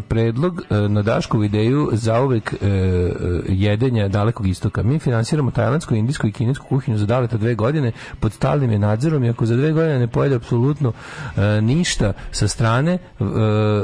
predlog 0.00 0.62
e, 0.70 0.88
na 0.88 1.02
Daškovu 1.02 1.44
ideju 1.44 1.90
za 1.92 2.20
uvek 2.20 2.52
e, 2.52 2.66
e, 2.66 3.10
jedenja 3.48 4.08
dalekog 4.08 4.46
istoka. 4.46 4.82
Mi 4.82 4.98
finansiramo 4.98 5.50
tajlandsku, 5.50 5.94
indijsku 5.94 6.26
i 6.26 6.32
kinesku 6.32 6.66
kuhinju 6.68 6.98
za 6.98 7.06
daleta 7.06 7.36
dve 7.36 7.54
godine 7.54 7.92
pod 8.20 8.32
stalnim 8.32 8.70
je 8.70 8.78
nadzorom 8.78 9.24
i 9.24 9.30
ako 9.30 9.46
za 9.46 9.56
dve 9.56 9.72
godine 9.72 9.98
ne 9.98 10.06
pojede 10.06 10.34
apsolutno 10.36 10.92
e, 11.36 11.60
ništa 11.60 12.12
sa 12.30 12.48
strane 12.48 12.92
e, 12.92 12.98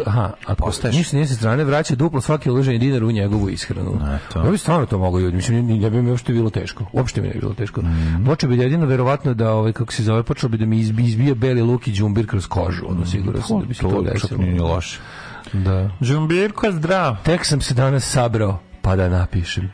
aha, 0.06 0.30
ako 0.46 0.62
Postaješ. 0.62 0.96
ništa 0.96 1.16
nije 1.16 1.26
sa 1.26 1.34
strane, 1.34 1.64
vraća 1.64 1.94
duplo 1.94 2.20
svaki 2.20 2.50
uloženi 2.50 2.78
dinar 2.78 3.04
u 3.04 3.12
njegovu 3.12 3.48
ishranu. 3.48 4.00
Ja 4.36 4.50
bi 4.50 4.58
stvarno 4.60 4.86
to 4.86 4.98
mogao 4.98 5.20
ljudi. 5.20 5.36
Mislim, 5.36 5.66
ne 5.68 5.90
bi 5.90 6.02
mi 6.02 6.10
uopšte 6.10 6.32
bilo 6.32 6.50
teško. 6.50 6.84
Uopšte 6.92 7.20
mi 7.20 7.28
ne 7.28 7.34
bi 7.34 7.40
bilo 7.40 7.54
teško. 7.54 7.82
Mhm. 7.82 8.24
Počeo 8.26 8.50
bi 8.50 8.56
da 8.56 8.62
jedino 8.62 8.86
verovatno 8.86 9.34
da, 9.34 9.50
ovaj, 9.52 9.72
kako 9.72 9.92
se 9.92 10.02
zove, 10.02 10.22
počeo 10.22 10.48
bi 10.48 10.58
da 10.58 10.66
mi 10.66 10.78
izbi- 10.78 11.02
izbija 11.02 11.34
beli 11.34 11.62
luk 11.62 11.88
i 11.88 11.92
džumbir 11.92 12.26
kroz 12.26 12.46
kožu. 12.46 12.84
Ono, 12.88 13.06
sigurno 13.06 13.42
sam 13.42 13.60
da 13.60 13.66
bi 13.66 13.74
se 13.74 13.80
to 13.80 13.88
To 13.90 14.02
desilo. 14.02 14.38
nije 14.38 14.52
ni 14.52 14.60
loše. 14.60 14.98
Da. 15.52 15.90
Džumbirko, 16.02 16.72
zdrav. 16.72 17.16
Tek 17.24 17.44
sam 17.44 17.60
se 17.60 17.74
danas 17.74 18.04
sabrao, 18.04 18.58
pa 18.82 18.96
da 18.96 19.08
napišem. 19.08 19.70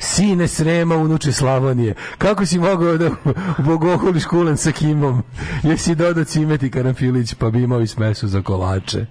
Sine 0.00 0.48
Srema, 0.48 0.96
unuče 0.96 1.32
Slavonije, 1.32 1.94
kako 2.18 2.46
si 2.46 2.58
mogao 2.58 2.96
da 2.96 3.10
bogoholiš 3.58 4.24
kulen 4.24 4.56
sa 4.56 4.72
kimom? 4.72 5.22
Jesi 5.62 5.94
dodao 5.94 6.24
cimet 6.24 6.62
i 6.62 6.70
karanfilić, 6.70 7.34
pa 7.34 7.50
bi 7.50 7.62
imao 7.62 7.80
i 7.80 7.86
smesu 7.86 8.28
za 8.28 8.42
kolače. 8.42 9.06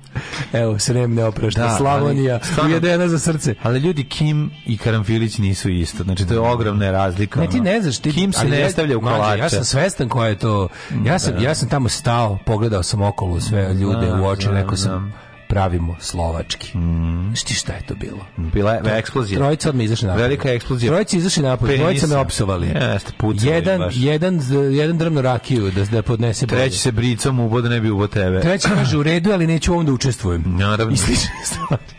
Evo, 0.53 0.79
Srem 0.79 1.13
ne 1.13 1.25
oprašta, 1.25 1.61
Da, 1.61 1.69
Slavonija, 1.69 2.39
stvarno- 2.43 2.71
ujedena 2.71 3.07
za 3.07 3.19
srce. 3.19 3.55
Ali 3.63 3.79
ljudi 3.79 4.03
Kim 4.03 4.51
i 4.65 4.77
Karamfilić 4.77 5.37
nisu 5.37 5.69
isto. 5.69 6.03
Znači 6.03 6.25
to 6.25 6.33
je 6.33 6.39
ogromna 6.39 6.91
razlika. 6.91 7.39
Ne, 7.39 7.47
ti 7.47 7.59
ne 7.61 7.81
znaš, 7.81 7.97
ti, 7.97 8.11
Kim 8.11 8.33
se 8.33 8.47
ne 8.47 8.59
ja- 8.59 8.69
stavlja 8.69 8.97
u 8.97 9.01
kolače. 9.01 9.39
Ja 9.39 9.49
sam 9.49 9.63
svestan 9.63 10.09
ko 10.09 10.25
je 10.25 10.37
to. 10.37 10.67
Ja 11.05 11.19
sam, 11.19 11.33
ja 11.39 11.55
sam 11.55 11.69
tamo 11.69 11.89
stao, 11.89 12.37
pogledao 12.45 12.83
sam 12.83 13.01
okolo 13.01 13.39
sve 13.41 13.73
ljude 13.73 14.05
Znam, 14.07 14.21
u 14.21 14.25
oči, 14.25 14.47
rekao 14.51 14.77
sam. 14.77 15.13
Pravimo 15.49 15.95
slovački. 15.99 16.77
Mm. 16.77 17.35
Šti 17.35 17.53
šta 17.53 17.73
je 17.73 17.81
to 17.81 17.95
bilo? 17.95 18.25
Bila 18.37 18.73
je 18.73 18.81
eksplozija. 18.97 19.39
Trojica 19.39 19.69
odmah 19.69 19.85
izašli 19.85 20.07
napolje. 20.07 20.23
Velika 20.23 20.49
eksplozija. 20.49 20.91
Trojica 20.91 21.17
izašli 21.17 21.43
napolje, 21.43 21.77
trojica 21.77 22.07
me 22.07 22.15
opsovali. 22.17 22.67
Jeste, 22.67 23.11
pucali 23.17 23.51
jedan, 23.51 23.79
baš. 23.79 23.95
jedan, 23.97 24.41
jedan 24.71 24.97
drmno 24.97 25.21
rakiju 25.21 25.71
da, 25.71 25.85
da 25.85 26.01
podnese 26.01 26.45
bolje. 26.45 26.61
Treći 26.61 26.77
se 26.77 26.91
bricom 26.91 27.39
ubo 27.39 27.61
da 27.61 27.69
ne 27.69 27.81
bi 27.81 27.89
ubo 27.89 28.07
tebe. 28.07 28.41
Treći 28.41 28.67
kaže 28.67 28.97
u 28.97 29.03
redu, 29.03 29.31
ali 29.31 29.47
neću 29.47 29.73
ovom 29.73 29.85
da 29.85 29.93
učestvujem. 29.93 30.43
Naravno. 30.45 30.93
I 30.93 30.97
slične 30.97 31.31
stvari. 31.45 31.98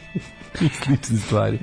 I 0.60 0.68
slične 0.68 1.18
stvari. 1.18 1.58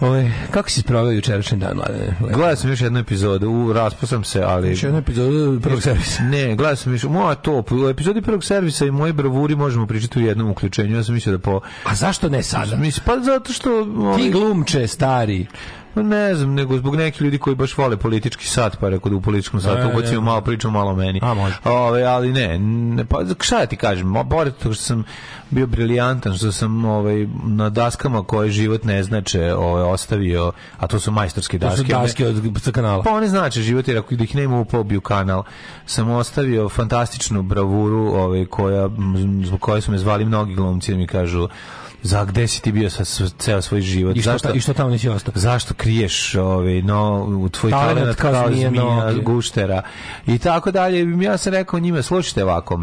Ove, 0.00 0.32
kako 0.50 0.70
si 0.70 0.80
sproveo 0.80 1.10
jučerašnji 1.10 1.58
dan, 1.58 1.76
mladene? 1.76 2.16
Gledao 2.20 2.56
sam 2.56 2.70
još 2.70 2.80
jednu 2.80 2.98
epizodu, 2.98 3.50
u, 3.50 3.72
raspao 3.72 4.06
sam 4.06 4.24
se, 4.24 4.42
ali... 4.42 4.70
Još 4.70 4.82
jednu 4.82 4.98
epizodu 4.98 5.60
prvog 5.62 5.82
servisa. 5.82 6.22
Ne, 6.22 6.56
gledao 6.56 6.76
sam 6.76 6.92
još, 6.92 7.02
moja 7.02 7.34
to, 7.34 7.64
u 7.70 7.88
epizodi 7.88 8.22
prvog 8.22 8.44
servisa 8.44 8.86
i 8.86 8.90
moje 8.90 9.12
bravuri 9.12 9.56
možemo 9.56 9.86
pričati 9.86 10.18
u 10.18 10.22
jednom 10.22 10.50
uključenju, 10.50 10.96
ja 10.96 11.04
sam 11.04 11.14
mislio 11.14 11.36
da 11.36 11.42
po... 11.42 11.60
A 11.84 11.94
zašto 11.94 12.28
ne 12.28 12.42
sada? 12.42 12.76
Mislim, 12.76 13.04
pa 13.06 13.20
zato 13.20 13.52
što... 13.52 13.80
ovaj, 13.80 14.22
Ti 14.22 14.30
glumče, 14.30 14.86
stari. 14.86 15.46
Pa 15.94 16.02
ne 16.02 16.34
znam, 16.34 16.54
nego 16.54 16.76
zbog 16.76 16.96
nekih 16.96 17.22
ljudi 17.22 17.38
koji 17.38 17.56
baš 17.56 17.76
vole 17.78 17.96
politički 17.96 18.46
sat, 18.46 18.76
pa 18.80 18.88
rekao 18.88 19.10
da 19.10 19.16
u 19.16 19.20
političkom 19.20 19.60
satu 19.60 19.78
Ne, 19.78 19.92
ubacimo 19.92 20.20
ne. 20.20 20.24
malo 20.24 20.40
pričamo 20.40 20.78
malo 20.78 20.96
meni. 20.96 21.20
A, 21.22 21.34
može. 21.34 21.54
Ove, 21.64 22.02
ali 22.04 22.32
ne, 22.32 22.58
ne, 22.58 23.04
pa 23.04 23.18
šta 23.40 23.58
da 23.58 23.66
ti 23.66 23.76
kažem, 23.76 24.14
pored 24.30 24.54
toga 24.54 24.74
što 24.74 24.84
sam 24.84 25.04
bio 25.50 25.66
briljantan, 25.66 26.36
što 26.36 26.52
sam 26.52 26.84
ovaj, 26.84 27.26
na 27.44 27.68
daskama 27.70 28.24
koje 28.24 28.50
život 28.50 28.84
ne 28.84 29.02
znače 29.02 29.54
ovaj, 29.54 29.82
ostavio, 29.82 30.52
a 30.78 30.86
to 30.86 31.00
su 31.00 31.10
majstorske 31.10 31.58
To 31.58 31.76
su 31.76 31.82
daske. 31.82 31.92
daske 31.92 32.26
od 32.26 32.72
kanala. 32.72 33.02
Pa 33.02 33.10
one 33.10 33.28
znači 33.28 33.62
život 33.62 33.88
jer 33.88 33.98
ako 33.98 34.14
ih 34.14 34.34
nema 34.36 34.60
upao 34.60 34.84
bi 34.84 34.96
u 34.96 35.00
kanal. 35.00 35.42
Sam 35.86 36.10
ostavio 36.10 36.68
fantastičnu 36.68 37.42
bravuru 37.42 37.98
ovaj, 37.98 38.46
koja, 38.46 38.88
zbog 39.44 39.60
koje 39.60 39.80
su 39.80 39.90
me 39.90 39.98
zvali 39.98 40.24
mnogi 40.24 40.54
glumci 40.54 40.92
da 40.92 40.98
mi 40.98 41.06
kažu 41.06 41.48
za 42.02 42.24
gde 42.24 42.48
si 42.48 42.62
ti 42.62 42.72
bio 42.72 42.90
sa, 42.90 43.04
ceo 43.38 43.62
svoj 43.62 43.80
život? 43.80 44.16
I 44.16 44.22
što, 44.22 44.30
Zašto, 44.32 44.48
ta- 44.48 44.54
I 44.54 44.60
što 44.60 44.74
tamo 44.74 44.90
nisi 44.90 45.08
ostao? 45.08 45.32
zašto 45.36 45.74
kriješ 45.74 46.34
ovaj 46.34 46.82
no 46.82 47.12
u 47.24 47.48
tvoj 47.48 47.70
Talenat 47.70 47.96
talent 47.98 48.16
kao 48.16 48.32
kao, 48.32 48.48
zmija 48.48 48.70
noge. 48.70 49.20
guštera 49.22 49.82
i 50.26 50.38
tako 50.38 50.70
dalje 50.70 51.22
ja 51.22 51.36
sam 51.36 51.52
rekao 51.52 51.80
njima 51.80 52.02
slušajte 52.02 52.44
ovako 52.44 52.80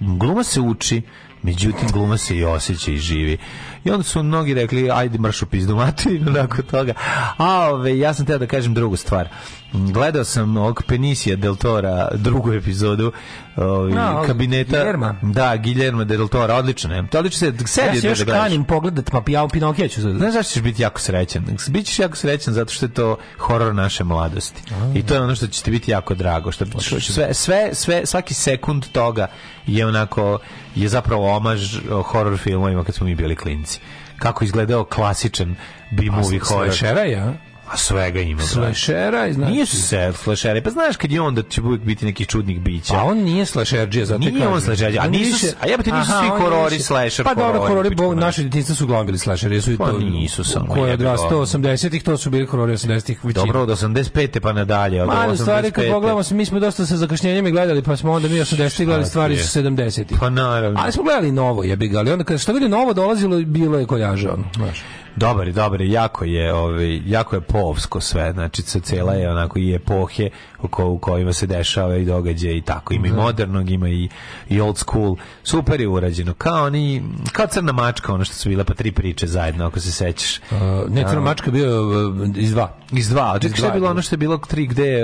gluma 0.00 0.44
se 0.44 0.60
uči 0.60 1.02
Međutim, 1.42 1.88
gluma 1.92 2.16
se 2.16 2.36
i 2.36 2.44
osjeća 2.44 2.90
i 2.90 2.96
živi. 2.96 3.38
I 3.84 3.90
onda 3.90 4.02
su 4.02 4.22
mnogi 4.22 4.54
rekli, 4.54 4.90
ajde 4.90 5.18
marš 5.18 5.42
u 5.42 5.46
pizdu 5.46 5.76
materinu 5.76 6.30
nakon 6.40 6.64
toga. 6.64 6.92
A 7.36 7.68
ove, 7.70 7.98
ja 7.98 8.14
sam 8.14 8.26
teo 8.26 8.38
da 8.38 8.46
kažem 8.46 8.74
drugu 8.74 8.96
stvar. 8.96 9.28
Gledao 9.72 10.24
sam 10.24 10.56
ovog 10.56 10.82
Penisija 10.86 11.36
del 11.36 11.56
Tora 11.56 12.08
drugu 12.14 12.52
epizodu 12.52 13.12
ovi, 13.56 13.92
No, 13.92 14.22
kabineta. 14.26 14.70
Guillerma. 14.70 15.16
Da, 15.22 15.56
Guillermo 15.56 16.04
del 16.04 16.28
Tora, 16.28 16.54
odlično 16.54 16.94
je. 16.94 17.06
To 17.06 17.18
odlično 17.18 17.38
se, 17.38 17.66
sedi 17.66 17.86
Ja 17.88 17.94
se 17.94 18.00
da 18.00 18.08
još 18.08 18.24
gledaš. 18.24 18.42
kanim 18.42 18.64
pogledat, 18.64 19.10
pa 19.10 19.22
ja 19.26 19.44
u 19.44 19.48
Pinokija 19.48 19.88
ću. 19.88 20.00
Znaš 20.00 20.32
zašto 20.32 20.52
ćeš 20.52 20.62
biti 20.62 20.82
jako 20.82 21.00
srećan? 21.00 21.44
Bićeš 21.68 21.98
jako 21.98 22.16
srećan 22.16 22.54
zato 22.54 22.72
što 22.72 22.86
je 22.86 22.92
to 22.92 23.16
horor 23.38 23.74
naše 23.74 24.04
mladosti. 24.04 24.62
I 24.94 25.02
to 25.02 25.14
je 25.14 25.20
ono 25.20 25.34
što 25.34 25.46
će 25.46 25.62
ti 25.62 25.70
biti 25.70 25.90
jako 25.90 26.14
drago. 26.14 26.52
Što, 26.52 26.64
sve, 27.00 27.34
sve, 27.34 27.70
sve, 27.72 28.06
svaki 28.06 28.34
sekund 28.34 28.84
toga 28.92 29.26
je 29.66 29.86
onako, 29.86 30.38
je 30.74 30.88
zapravo 30.88 31.36
omaž 31.36 31.76
o, 31.90 32.02
horor 32.02 32.38
filmovima 32.38 32.84
kad 32.84 32.94
smo 32.94 33.06
mi 33.06 33.14
bili 33.14 33.36
klinci. 33.36 33.73
Kako 34.18 34.44
izgledao 34.44 34.84
klasičan 34.84 35.56
B-movie 35.90 36.40
horor. 36.40 36.66
Slashera, 36.66 37.04
ja? 37.04 37.32
A 37.74 37.78
svega 37.78 38.20
ima. 38.20 38.42
Slashera, 38.42 39.32
znači... 39.32 39.52
Nije 39.52 39.66
su 39.66 39.76
se 39.78 40.12
slasheri. 40.14 40.62
Pa 40.62 40.70
znaš 40.70 40.96
kad 40.96 41.12
je 41.12 41.20
on 41.20 41.34
da 41.34 41.42
će 41.42 41.60
uvijek 41.62 41.82
biti 41.82 42.04
neki 42.04 42.24
čudnih 42.24 42.60
bića. 42.60 42.94
Pa 42.94 43.02
on 43.02 43.18
nije 43.18 43.46
slasherđija, 43.46 44.06
zato 44.06 44.18
Nije 44.20 44.48
on 44.48 44.60
slasherđija, 44.60 45.02
a 45.02 45.08
nisu 45.08 45.32
više- 45.32 45.46
s- 45.46 45.54
a 45.60 45.66
jebote, 45.66 45.92
nisu 45.92 46.10
Aha, 46.10 46.20
svi 46.20 46.28
horori 46.30 46.78
slasher 46.78 47.24
Pa 47.24 47.34
dobro, 47.34 47.60
horori, 47.60 47.90
bo, 47.90 48.02
materinu. 48.02 48.20
naše 48.20 48.42
djetinjstva 48.42 48.74
su 48.74 48.84
uglavnom 48.84 49.06
bili 49.06 49.18
slasheri, 49.18 49.54
jesu 49.54 49.72
i 49.72 49.76
Pa 49.76 49.86
to... 49.86 49.98
nisu 49.98 50.44
samo, 50.44 50.66
Ko 50.66 50.86
je 50.86 50.92
odrastao 50.94 51.40
80-ih, 51.40 52.02
to 52.02 52.16
su 52.16 52.30
bili 52.30 52.46
horori 52.46 52.72
80-ih 52.72 53.24
većina. 53.24 53.44
Dobro, 53.44 53.62
od 53.62 53.68
85. 53.70 54.40
pa 54.40 54.52
nadalje. 54.52 55.02
Od 55.02 55.08
Ma, 55.08 55.26
u 55.26 55.36
stvari, 55.36 55.70
kad 55.70 55.84
85.. 55.84 55.92
pogledamo 55.92 56.22
se, 56.22 56.34
mi 56.34 56.44
smo 56.44 56.60
dosta 56.60 56.86
sa 56.86 56.96
zakašnjenjima 56.96 57.50
gledali, 57.50 57.82
pa 57.82 57.96
smo 57.96 58.12
onda 58.12 58.28
mi 58.28 58.34
80-ih 58.34 58.86
gledali 58.86 59.06
stvari 59.06 59.34
ti 59.34 59.40
iz 59.40 59.46
70-ih. 59.48 60.18
Pa 60.20 60.30
naravno. 60.30 60.80
Ali 60.82 60.92
smo 60.92 61.02
gledali 61.02 61.32
novo, 61.32 61.64
jebi 61.64 61.88
ga, 61.88 61.98
ali 61.98 62.12
onda 62.12 62.24
kada 62.24 62.38
što 62.38 62.52
vidi 62.52 62.68
novo 62.68 62.92
dolazilo, 62.92 63.38
bilo 63.38 63.78
je 63.78 63.86
koljaža, 63.86 64.32
ono, 64.32 64.44
znaš. 64.56 64.82
Dobar, 65.16 65.46
je, 65.46 65.52
dobar, 65.52 65.80
je, 65.80 65.90
jako 65.90 66.24
je, 66.24 66.54
ovaj 66.54 67.00
jako 67.06 67.36
je 67.36 67.40
povsko 67.40 68.00
sve, 68.00 68.32
znači 68.32 68.62
se 68.62 68.80
cela 68.80 69.12
je 69.12 69.30
onako 69.30 69.58
i 69.58 69.74
epohe 69.74 70.30
u, 70.62 70.68
ko, 70.68 70.84
u 70.84 70.98
kojima 70.98 71.32
se 71.32 71.46
dešava 71.46 71.96
i 71.96 72.04
događaje 72.04 72.56
i 72.56 72.60
tako. 72.60 72.94
Ima 72.94 73.06
i 73.06 73.12
modernog, 73.12 73.70
ima 73.70 73.88
i, 73.88 74.08
i 74.48 74.60
old 74.60 74.78
school. 74.78 75.16
Super 75.42 75.80
je 75.80 75.88
urađeno. 75.88 76.34
Kao 76.34 76.64
oni, 76.64 77.02
kao 77.32 77.46
crna 77.46 77.72
mačka, 77.72 78.12
ono 78.12 78.24
što 78.24 78.34
su 78.34 78.48
bile 78.48 78.64
pa 78.64 78.74
tri 78.74 78.92
priče 78.92 79.26
zajedno, 79.26 79.66
ako 79.66 79.80
se 79.80 79.92
sećaš. 79.92 80.38
Uh, 80.38 80.58
ne, 80.88 81.04
Crna 81.08 81.20
mačka 81.20 81.50
bio 81.50 81.88
uh, 81.88 82.28
iz 82.36 82.50
dva. 82.50 82.76
Iz 82.92 83.08
dva, 83.08 83.38
čekaj, 83.38 83.56
šta 83.56 83.66
je 83.66 83.72
bilo 83.72 83.80
bilo. 83.80 83.90
ono 83.90 84.02
što 84.02 84.14
je 84.14 84.18
bilo 84.18 84.38
tri 84.38 84.66
gde, 84.66 85.02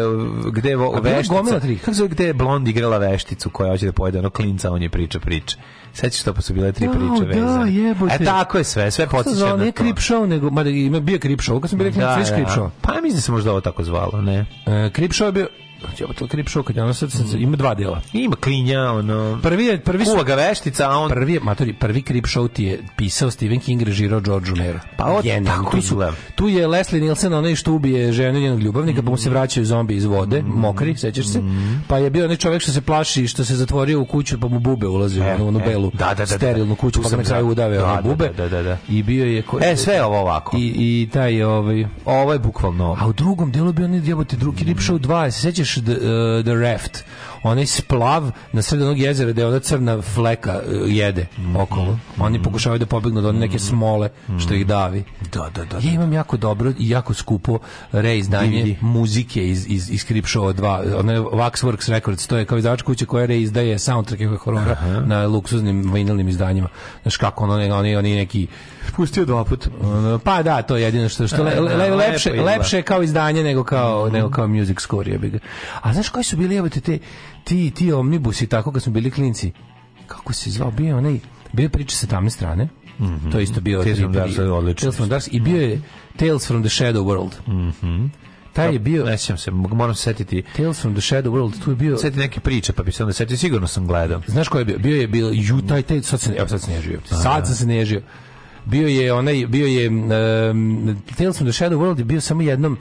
gde 0.52 0.76
vo, 0.76 0.92
A 0.96 1.00
veštica, 1.00 1.34
gomila 1.34 1.60
tri. 1.60 1.78
kako 1.78 1.90
se 1.90 1.98
zove 1.98 2.08
gde 2.08 2.26
je 2.26 2.34
blond 2.34 2.68
igrala 2.68 2.98
vešticu 2.98 3.50
koja 3.50 3.70
hoće 3.70 3.86
da 3.86 3.92
pojede 3.92 4.18
ono 4.18 4.30
klinca, 4.30 4.72
on 4.72 4.82
je 4.82 4.88
priča 4.88 5.20
priče. 5.20 5.56
Sećaš 5.92 6.22
to 6.22 6.34
pa 6.34 6.40
su 6.40 6.54
bile 6.54 6.72
tri 6.72 6.84
Jao, 6.84 6.94
priče 6.94 7.34
da, 7.34 7.40
vezane. 7.40 7.74
jebote. 7.74 8.14
E 8.14 8.24
tako 8.24 8.58
je 8.58 8.64
sve, 8.64 8.90
sve 8.90 9.04
Kako 9.04 9.22
se 9.22 9.24
podsjeća 9.24 9.56
na 9.56 9.72
to. 9.72 9.82
Show, 10.00 10.26
nego, 10.26 10.50
mada 10.50 10.70
ima 10.70 11.00
bio 11.00 11.18
Creep 11.18 11.40
Show, 11.40 11.60
kad 11.60 11.70
smo 11.70 11.78
bili 11.78 11.90
Da, 11.90 12.24
Creep 12.24 12.48
Show. 12.48 12.64
da. 12.64 12.70
Pa 12.82 12.92
mislim 12.92 13.14
da 13.14 13.20
se 13.20 13.32
možda 13.32 13.50
ovo 13.50 13.60
tako 13.60 13.84
zvalo, 13.84 14.22
ne? 14.22 14.40
Uh, 14.40 14.92
Creep 14.92 15.12
Show 15.12 15.26
je 15.26 15.32
bio, 15.32 15.48
jebote, 15.98 16.26
Creep 16.26 16.46
Show, 16.46 16.62
kad 16.62 16.78
ono 16.78 16.94
sad, 16.94 17.12
sad, 17.12 17.20
ima 17.34 17.56
dva 17.56 17.74
dela. 17.74 18.00
Ima 18.12 18.36
klinja, 18.36 18.80
ono... 18.82 19.38
Prvi 19.42 19.64
je, 19.64 19.80
prvi 19.80 20.04
su, 20.04 20.10
Kuva 20.10 20.22
ga 20.24 20.34
veštica, 20.34 20.90
a 20.90 20.96
on... 20.96 21.08
prvi 21.10 21.32
je, 21.32 21.40
matori, 21.40 21.72
prvi 21.72 22.02
Creep 22.02 22.24
Show 22.24 22.48
ti 22.48 22.64
je 22.64 22.80
pisao 22.96 23.30
Stephen 23.30 23.60
King, 23.60 23.82
režirao 23.82 24.20
George 24.20 24.50
Romero. 24.50 24.80
Pa 24.96 25.04
od- 25.04 25.24
tako 25.46 25.70
tu, 25.70 25.82
su, 25.82 26.02
tu 26.34 26.48
je 26.48 26.66
Leslie 26.66 27.00
Nielsen, 27.00 27.34
onaj 27.34 27.54
što 27.54 27.72
ubije 27.72 28.12
ženu 28.12 28.40
njenog 28.40 28.60
ljubavnika, 28.60 29.02
pa 29.02 29.10
mu 29.10 29.16
se 29.16 29.30
vraćaju 29.30 29.66
zombi 29.66 29.96
iz 29.96 30.04
vode, 30.04 30.42
mokri, 30.44 30.96
sećaš 30.96 31.26
se? 31.26 31.42
Pa 31.88 31.98
je 31.98 32.10
bio 32.10 32.24
onaj 32.24 32.36
čovjek 32.36 32.62
što 32.62 32.72
se 32.72 32.80
plaši, 32.80 33.26
što 33.26 33.44
se 33.44 33.54
zatvorio 33.54 34.00
u 34.00 34.04
kuću, 34.04 34.40
pa 34.40 34.48
mu 34.48 34.58
bube 34.60 34.86
ulaze 34.86 35.20
E, 35.20 35.42
u 35.42 35.48
onu 35.48 35.60
e, 35.60 35.62
belu 35.62 35.90
da, 35.90 35.98
da, 35.98 36.14
da, 36.14 36.14
da. 36.14 36.26
sterilnu 36.26 36.74
kuću, 36.74 37.02
pa 37.02 37.08
ga 37.08 37.16
na 37.16 37.22
kraju 37.22 37.48
udave 37.48 37.76
da, 37.76 37.82
da, 37.96 38.02
bube. 38.02 38.28
da, 38.28 38.48
da, 38.48 38.62
da. 38.62 38.76
I 38.88 39.02
bio 39.02 39.24
je... 39.26 39.42
Ko, 39.42 39.58
E, 39.62 39.76
sve 39.76 40.04
ovo 40.04 40.18
ovako. 40.20 40.56
I, 40.56 40.72
i 40.76 41.08
taj, 41.12 41.42
ovaj... 41.42 41.86
Ovo 42.04 42.32
je 42.32 42.38
bukvalno... 42.38 42.96
A 43.00 43.06
u 43.06 43.12
drugom 43.12 43.52
delu 43.52 43.72
bio 43.72 43.84
onaj 43.84 44.00
jebote 44.00 44.36
drugi 44.36 44.64
Rip 44.64 44.78
Show 44.78 44.98
2, 44.98 45.30
se 45.30 45.40
sećaš 45.40 45.69
The, 45.74 45.92
uh, 45.92 46.44
the 46.44 46.54
Raft? 46.54 47.04
Onaj 47.42 47.66
splav 47.66 48.30
na 48.52 48.62
sred 48.62 48.82
onog 48.82 48.98
jezera 48.98 49.32
gde 49.32 49.46
ona 49.46 49.60
crna 49.60 50.02
fleka 50.02 50.60
uh, 50.66 50.94
jede 50.94 51.26
okolo. 51.56 51.98
Oni 52.18 52.42
pokušavaju 52.42 52.78
da 52.78 52.86
pobegnu 52.86 53.18
od 53.18 53.26
one 53.26 53.38
neke 53.38 53.58
smole 53.58 54.08
što 54.38 54.54
ih 54.54 54.66
davi. 54.66 55.04
Da, 55.32 55.50
da, 55.54 55.64
da. 55.64 55.76
Ja 55.76 55.92
imam 55.92 56.12
jako 56.12 56.36
dobro 56.36 56.72
i 56.78 56.90
jako 56.90 57.14
skupo 57.14 57.58
reizdanje 57.92 58.62
DVD. 58.62 58.82
muzike 58.82 59.48
iz, 59.48 59.66
iz, 59.68 59.90
iz 59.90 60.04
Crip 60.06 60.24
Show 60.24 60.54
2. 60.54 60.98
Ona 60.98 61.12
je 61.12 61.20
Waxworks 61.20 61.90
Records, 61.90 62.26
to 62.26 62.36
je 62.36 62.44
kao 62.44 62.58
izdavač 62.58 62.82
kuće 62.82 63.06
koja 63.06 63.26
reizdaje 63.26 63.78
soundtracke 63.78 64.26
horora 64.26 64.76
na 65.06 65.26
luksuznim 65.26 65.92
vinilnim 65.92 66.28
izdanjima. 66.28 66.68
Znaš 67.02 67.16
kako 67.16 67.44
ono, 67.44 67.76
oni, 67.78 67.96
oni 67.96 68.14
neki 68.14 68.46
Pustio 68.96 69.24
dva 69.24 69.44
puta. 69.44 69.70
pa 70.24 70.42
da, 70.42 70.62
to 70.62 70.76
je 70.76 70.82
jedino 70.82 71.08
što 71.08 71.26
što 71.26 71.42
le, 71.42 71.60
le, 71.60 71.88
da, 71.88 71.94
lepše, 71.94 72.30
lepo 72.30 72.36
izgleda. 72.36 72.44
lepše 72.44 72.76
je 72.76 72.82
kao 72.82 73.02
izdanje 73.02 73.42
nego 73.44 73.64
kao 73.64 74.10
nego 74.10 74.30
kao 74.30 74.48
music 74.48 74.80
score 74.80 75.18
ga. 75.18 75.38
A 75.80 75.92
znaš 75.92 76.08
koji 76.08 76.24
su 76.24 76.36
bili 76.36 76.54
jebote 76.54 76.80
te 76.80 76.98
ti 77.44 77.70
ti 77.70 77.92
omnibusi 77.92 78.46
tako 78.46 78.72
kad 78.72 78.82
smo 78.82 78.92
bili 78.92 79.10
klinci? 79.10 79.52
Kako 80.06 80.32
se 80.32 80.50
zvao 80.50 80.70
bio 80.70 80.98
onaj 80.98 81.18
bio 81.52 81.68
priča 81.68 81.96
sa 81.96 82.06
tamne 82.06 82.30
strane. 82.30 82.68
To 83.32 83.38
je 83.38 83.44
isto 83.44 83.60
bio 83.60 83.82
Tales 83.82 83.98
from 83.98 84.12
Dark. 84.12 84.36
Tales 84.80 84.96
from 84.96 85.08
Dark 85.08 85.24
i 85.30 85.40
bio 85.40 85.62
je 85.62 85.82
Tales 86.16 86.46
from 86.46 86.62
the 86.62 86.68
Shadow 86.68 87.02
World. 87.04 87.30
Taj 88.52 88.72
je 88.72 88.78
bio 88.78 89.04
Ne 89.04 89.18
sjećam 89.18 89.38
se, 89.38 89.50
moram 89.50 89.94
se 89.94 90.02
setiti. 90.02 90.42
Tales 90.56 90.80
from 90.80 90.94
the 90.94 91.00
Shadow 91.00 91.30
World, 91.30 91.64
tu 91.64 91.70
je 91.70 91.76
bio 91.76 91.96
Seti 91.96 92.18
neke 92.18 92.40
priče, 92.40 92.72
pa 92.72 92.82
bi 92.82 92.92
se 92.92 93.02
onda 93.02 93.12
setio. 93.12 93.36
Sigurno 93.36 93.66
sam 93.66 93.86
gledao. 93.86 94.22
Znaš 94.26 94.48
ko 94.48 94.58
je 94.58 94.64
bio? 94.64 94.78
Bio 94.78 95.00
je 95.00 95.08
bio 95.08 95.30
ju 95.32 95.60
taj 95.60 95.82
taj 95.82 96.02
sad 96.02 96.20
se 96.20 96.34
evo 96.38 96.48
sad 96.48 96.60
se 96.60 96.70
nežio. 96.70 97.00
Sad 97.04 97.46
sam 97.46 97.54
se 97.54 97.66
nežio. 97.66 98.02
Bio 98.64 98.88
je 98.88 99.12
onaj 99.12 99.46
bio 99.46 99.66
je 99.66 99.88
um, 99.88 100.96
Tales 101.18 101.36
from 101.36 101.50
the 101.50 101.64
Shadow 101.64 101.78
World 101.78 101.98
je 101.98 102.04
bio 102.04 102.20
samo 102.20 102.42
jednom 102.42 102.78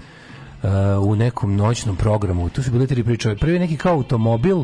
uh, 0.64 0.70
u 1.08 1.16
nekom 1.16 1.56
noćnom 1.56 1.96
programu. 1.96 2.50
Tu 2.50 2.64
su 2.64 2.72
bile 2.72 2.88
tri 2.88 3.04
priče. 3.04 3.36
Prvi 3.36 3.54
je 3.54 3.60
neki 3.60 3.78
kao 3.78 3.94
automobil 3.94 4.64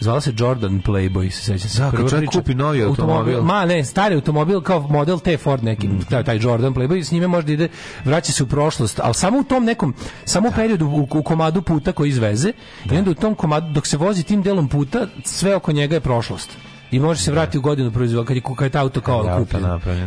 Zvala 0.00 0.20
se 0.20 0.32
Jordan 0.36 0.82
Playboy, 0.82 1.30
se 1.30 1.42
sećam 1.42 1.70
se. 1.70 1.82
Da, 1.82 1.90
kad 1.90 2.10
čovjek 2.10 2.30
kupi 2.30 2.54
novi 2.54 2.82
automobil. 2.82 3.42
Ma 3.42 3.64
ne, 3.64 3.84
stari 3.84 4.14
automobil 4.14 4.60
kao 4.60 4.80
model 4.80 5.18
T 5.18 5.36
Ford 5.36 5.64
neki, 5.64 5.88
taj, 6.10 6.24
taj 6.24 6.38
Jordan 6.42 6.74
Playboy, 6.74 7.04
s 7.04 7.12
njime 7.12 7.26
možda 7.26 7.52
ide, 7.52 7.68
vraća 8.04 8.32
se 8.32 8.42
u 8.42 8.46
prošlost, 8.46 9.00
ali 9.02 9.14
samo 9.14 9.38
u 9.38 9.44
tom 9.44 9.64
nekom, 9.64 9.94
samo 10.24 10.48
u 10.48 10.52
periodu, 10.52 10.86
u, 10.86 11.18
u 11.18 11.22
komadu 11.22 11.62
puta 11.62 11.92
koji 11.92 12.08
izveze, 12.08 12.52
i 12.92 12.96
onda 12.96 13.10
u 13.10 13.14
tom 13.14 13.34
komadu, 13.34 13.72
dok 13.72 13.86
se 13.86 13.96
vozi 13.96 14.22
tim 14.22 14.42
delom 14.42 14.68
puta, 14.68 15.06
sve 15.24 15.56
oko 15.56 15.72
njega 15.72 15.94
je 15.94 16.00
prošlost. 16.00 16.50
I 16.94 16.98
može 17.00 17.22
se 17.22 17.32
vratiti 17.32 17.58
u 17.58 17.60
godinu 17.60 17.90
proizvoda 17.90 18.26
kad 18.26 18.36
je, 18.36 18.42
kad 18.56 18.66
je 18.66 18.70
taj 18.70 18.82
auto 18.82 19.00
kao 19.00 19.18
auto 19.18 19.38
kupljen. 19.38 19.64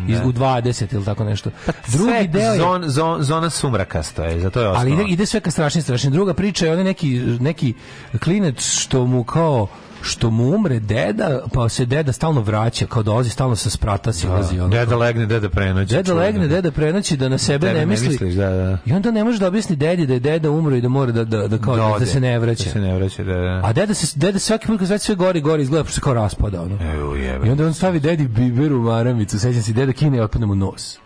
Iz, 0.09 0.19
da. 0.19 0.25
u 0.25 0.31
20 0.31 0.93
ili 0.93 1.05
tako 1.05 1.23
nešto. 1.23 1.49
Drugi 1.87 2.11
Sve 2.11 2.27
deo 2.27 2.53
je, 2.53 2.57
zon, 2.57 2.83
zon, 2.89 3.23
zona 3.23 3.49
sumrakasta 3.49 4.23
je, 4.23 4.39
zato 4.39 4.61
je 4.61 4.67
osnova. 4.67 4.79
ali 4.79 4.93
ide, 4.93 5.03
ide 5.13 5.25
sve 5.25 5.39
ka 5.39 5.51
strašnije 5.51 5.83
strašnije. 5.83 6.11
Druga 6.11 6.33
priča 6.33 6.65
je 6.65 6.71
onaj 6.71 6.83
neki, 6.83 7.19
neki 7.39 7.73
klinec 8.19 8.61
što 8.61 9.05
mu 9.05 9.23
kao 9.23 9.67
što 10.01 10.29
mu 10.29 10.55
umre 10.55 10.79
deda, 10.79 11.39
pa 11.53 11.69
se 11.69 11.85
deda 11.85 12.11
stalno 12.11 12.41
vraća, 12.41 12.85
kao 12.85 13.03
dolazi 13.03 13.29
stalno 13.29 13.55
sa 13.55 13.69
sprata, 13.69 14.13
silazi. 14.13 14.59
ono. 14.59 14.67
Deda 14.69 14.95
legne, 14.95 15.25
deda 15.25 15.49
prenoći. 15.49 15.95
Deda 15.95 16.13
legne, 16.13 16.47
deda 16.47 16.71
prenoći 16.71 17.17
da 17.17 17.29
na 17.29 17.37
sebe 17.37 17.67
Tebe 17.67 17.73
ne 17.73 17.79
ne 17.79 17.85
misli. 17.85 18.07
misliš, 18.09 18.33
da, 18.33 18.49
da. 18.49 18.77
I 18.85 18.93
onda 18.93 19.11
ne 19.11 19.23
može 19.23 19.39
da 19.39 19.47
objasni 19.47 19.75
dedi 19.75 20.07
da 20.07 20.13
je 20.13 20.19
deda 20.19 20.51
umro 20.51 20.75
i 20.75 20.81
da 20.81 20.89
mora 20.89 21.11
da, 21.11 21.23
da, 21.23 21.47
da, 21.47 21.57
kao, 21.57 21.75
da, 21.75 21.85
ode. 21.85 22.05
se 22.05 22.19
ne 22.19 22.39
vraća. 22.39 22.63
Da 22.63 22.69
se 22.69 22.79
ne 22.79 22.95
vraća, 22.95 23.23
da, 23.23 23.33
da. 23.33 23.61
A 23.63 23.73
deda 23.73 23.93
se 23.93 24.19
deda 24.19 24.39
svaki 24.39 24.67
put 24.67 24.81
sve 24.87 24.99
sve 24.99 25.15
gori 25.15 25.41
gori 25.41 25.63
izgleda 25.63 25.83
pošto 25.83 25.95
se 25.95 26.01
kao 26.01 26.13
raspada 26.13 26.61
ono. 26.61 26.77
Jebe. 27.15 27.47
I 27.47 27.51
onda 27.51 27.65
on 27.65 27.73
stavi 27.73 27.99
dedi 27.99 28.27
biber 28.27 28.73
u 28.73 28.81
maramicu, 28.81 29.39
sećam 29.39 29.61
se 29.61 29.73
deda 29.73 29.93
kine 29.93 30.17
i 30.17 30.21
otpadne 30.21 30.47
mu 30.47 30.55
nos. 30.55 30.97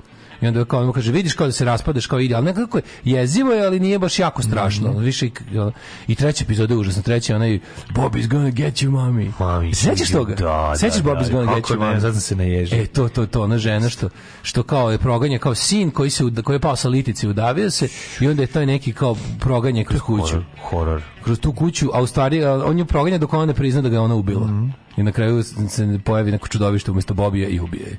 I 0.41 0.47
onda 0.47 0.65
kao 0.65 0.79
on 0.79 0.85
mu 0.85 0.93
kaže 0.93 1.11
vidiš 1.11 1.33
kao 1.33 1.47
da 1.47 1.53
se 1.53 1.65
raspadaš 1.65 2.05
kao 2.05 2.19
ide, 2.19 2.35
ali 2.35 2.45
nekako 2.45 2.77
je 2.77 2.83
jezivo 3.03 3.53
je, 3.53 3.65
ali 3.65 3.79
nije 3.79 3.99
baš 3.99 4.19
jako 4.19 4.41
strašno. 4.41 4.87
Mhm. 4.87 4.95
ono, 4.95 5.05
Više 5.05 5.29
i, 6.07 6.15
treća 6.15 6.43
epizoda 6.43 6.73
je 6.73 6.77
užasna, 6.77 7.01
treća 7.01 7.35
onaj 7.35 7.59
Bobby's 7.89 8.27
gonna 8.27 8.49
get 8.49 8.75
you 8.75 8.89
mommy. 8.89 9.31
Mami, 9.39 9.73
Sećaš 9.73 10.11
toga? 10.11 10.35
Da, 10.35 10.73
Sećaš 10.77 11.01
da, 11.01 11.11
Bobby's 11.11 11.27
da, 11.27 11.33
gonna 11.33 11.55
get 11.55 11.65
you 11.65 11.79
mommy? 11.79 11.99
Zato 11.99 12.19
se 12.19 12.35
naježio. 12.35 12.81
E, 12.81 12.85
to, 12.85 13.09
to, 13.09 13.25
to, 13.25 13.43
ona 13.43 13.57
žena 13.57 13.89
što, 13.89 14.09
što 14.41 14.63
kao 14.63 14.91
je 14.91 14.97
proganja, 14.97 15.39
kao 15.39 15.55
sin 15.55 15.91
koji, 15.91 16.09
se, 16.09 16.23
koji 16.43 16.55
je 16.55 16.59
pao 16.59 16.75
sa 16.75 16.89
litici, 16.89 17.27
udavio 17.27 17.71
se 17.71 17.87
i 18.19 18.27
onda 18.27 18.41
je 18.41 18.47
taj 18.47 18.65
neki 18.65 18.93
kao 18.93 19.15
proganje 19.39 19.83
kroz 19.83 20.01
kuću. 20.01 20.23
Horor, 20.23 20.43
horor. 20.69 21.01
Kroz 21.23 21.39
tu 21.39 21.53
kuću, 21.53 21.89
a 21.93 22.01
u 22.01 22.07
stvari, 22.07 22.43
on 22.45 22.77
je 22.77 22.85
proganja 22.85 23.17
dok 23.17 23.33
ona 23.33 23.45
ne 23.45 23.53
prizna 23.53 23.81
da 23.81 23.89
ga 23.89 24.01
ona 24.01 24.15
ubila. 24.15 24.47
Mhm. 24.47 24.67
I 24.97 25.03
na 25.03 25.11
kraju 25.11 25.43
se 25.43 25.99
pojavi 26.05 26.31
neko 26.31 26.47
čudovište 26.47 26.91
umjesto 26.91 27.13
Bobija 27.13 27.49
i 27.49 27.59
ubije 27.59 27.83
je. 27.83 27.97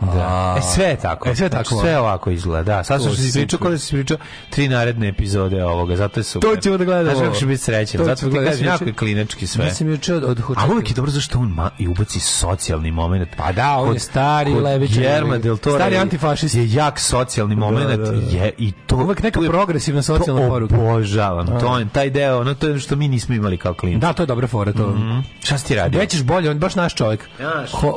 Da. 0.00 0.56
E, 0.58 0.62
sve 0.74 0.84
je 0.84 0.96
tako. 0.96 1.28
E, 1.28 1.34
sve 1.34 1.46
je 1.46 1.50
Znači, 1.50 1.70
tako. 1.70 1.80
Sve 1.80 1.98
ovako 1.98 2.30
izgleda. 2.30 2.76
Da, 2.76 2.84
sad 2.84 3.02
To 3.02 3.08
što 3.08 3.22
si 3.22 3.32
pričao, 3.32 3.58
kao 3.58 3.70
da 3.70 3.78
si 3.78 3.92
pričao 3.92 4.16
tri 4.50 4.68
naredne 4.68 5.08
epizode 5.08 5.64
ovoga, 5.64 5.96
zato 5.96 6.20
je 6.20 6.24
super. 6.24 6.50
To 6.50 6.56
ćemo 6.56 6.76
da 6.78 6.84
gledamo. 6.84 7.16
Znaš 7.16 7.26
kako 7.26 7.36
ćeš 7.36 7.46
biti 7.46 7.62
srećan, 7.62 7.98
To 7.98 8.04
zato 8.04 8.20
ti 8.20 8.30
gledati. 8.30 8.50
kažem, 8.50 8.66
Ja 8.66 8.72
jako 8.72 8.84
je 8.84 8.92
klinički 8.92 9.46
sve. 9.46 9.64
Ja 9.64 9.74
sam 9.74 9.88
juče 9.88 10.14
od, 10.14 10.24
od 10.24 10.40
A 10.56 10.66
uvijek 10.70 10.90
je 10.90 10.94
dobro 10.94 11.10
zašto 11.10 11.38
on 11.38 11.48
ma, 11.48 11.70
i 11.78 11.88
ubaci 11.88 12.20
socijalni 12.20 12.90
moment. 12.90 13.28
Pa 13.36 13.52
da, 13.52 13.76
on 13.78 13.92
je 13.94 13.98
stari 14.00 14.54
levičar. 14.54 15.02
Jerma 15.02 15.38
del 15.38 15.56
Toro 15.56 15.76
Stari 15.76 15.96
antifašist. 15.96 16.54
Je 16.54 16.72
jak 16.72 17.00
socijalni 17.00 17.56
moment 17.56 17.86
da, 17.86 17.96
da. 17.96 18.12
je 18.12 18.52
i 18.58 18.72
to 18.86 18.96
Uvek 18.96 19.22
neka 19.22 19.40
progresivna 19.40 20.02
socijalna 20.02 20.42
to 20.42 20.48
poruka. 20.48 20.74
Obožavam. 20.74 21.60
To 21.60 21.78
je 21.78 21.86
taj 21.92 22.10
deo, 22.10 22.40
ono 22.40 22.54
to 22.54 22.68
je 22.68 22.78
što 22.78 22.96
mi 22.96 23.08
nismo 23.08 23.34
imali 23.34 23.56
kao 23.56 23.74
klinici. 23.74 24.00
Da, 24.00 24.12
to 24.12 24.22
je 24.22 24.26
dobra 24.26 24.46
fora, 24.46 24.72
to. 24.72 24.96
Šta 25.42 25.58
si 25.58 25.66
ti 25.66 25.74
radio? 25.74 25.98
Gde 25.98 26.06
ćeš 26.06 26.22
bolje, 26.22 26.50
on 26.50 26.56
je 26.56 26.60
baš 26.60 26.74
naš 26.74 26.94
čovjek. 26.94 27.28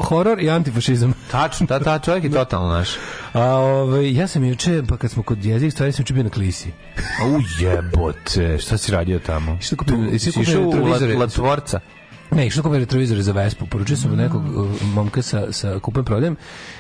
Horor 0.04 0.39
i 0.39 0.50
antifašizam. 0.50 1.13
Tačno, 1.32 1.68
ta, 1.68 1.93
ta 1.94 2.00
čovjek 2.00 2.24
je 2.24 2.32
totalno 2.32 2.70
naš. 2.70 2.90
A, 3.34 3.44
ovaj, 3.56 4.14
ja 4.14 4.28
sam 4.28 4.44
juče, 4.44 4.84
pa 4.90 4.98
kad 4.98 5.12
smo 5.12 5.24
kod 5.24 5.46
jezik 5.46 5.72
stvari, 5.72 5.92
sam 5.92 6.02
juče 6.02 6.14
bio 6.14 6.24
na 6.24 6.30
klisi. 6.30 6.72
U 7.26 7.40
jebote, 7.60 8.58
šta 8.58 8.78
si 8.78 8.92
radio 8.92 9.20
tamo? 9.20 9.58
Što 9.62 9.76
kupim, 9.76 10.10
Tu, 10.12 10.20
si 10.20 10.32
si 10.32 10.42
išao 10.42 10.64
kupim 10.64 10.82
u 11.16 11.20
Latvorca? 11.20 11.80
Ne, 12.34 12.48
išao 12.48 12.63
kupim 12.63 12.80
retrovizore 12.80 13.22
za 13.22 13.32
Vespu. 13.32 13.65
Poručio 13.65 13.98
sam 13.98 14.12
od 14.12 14.17
nekog 14.17 14.41
uh, 14.48 14.67
momka 14.84 15.22
sa, 15.22 15.52
sa 15.52 15.80
kupem 15.80 16.06
prodajem 16.06 16.36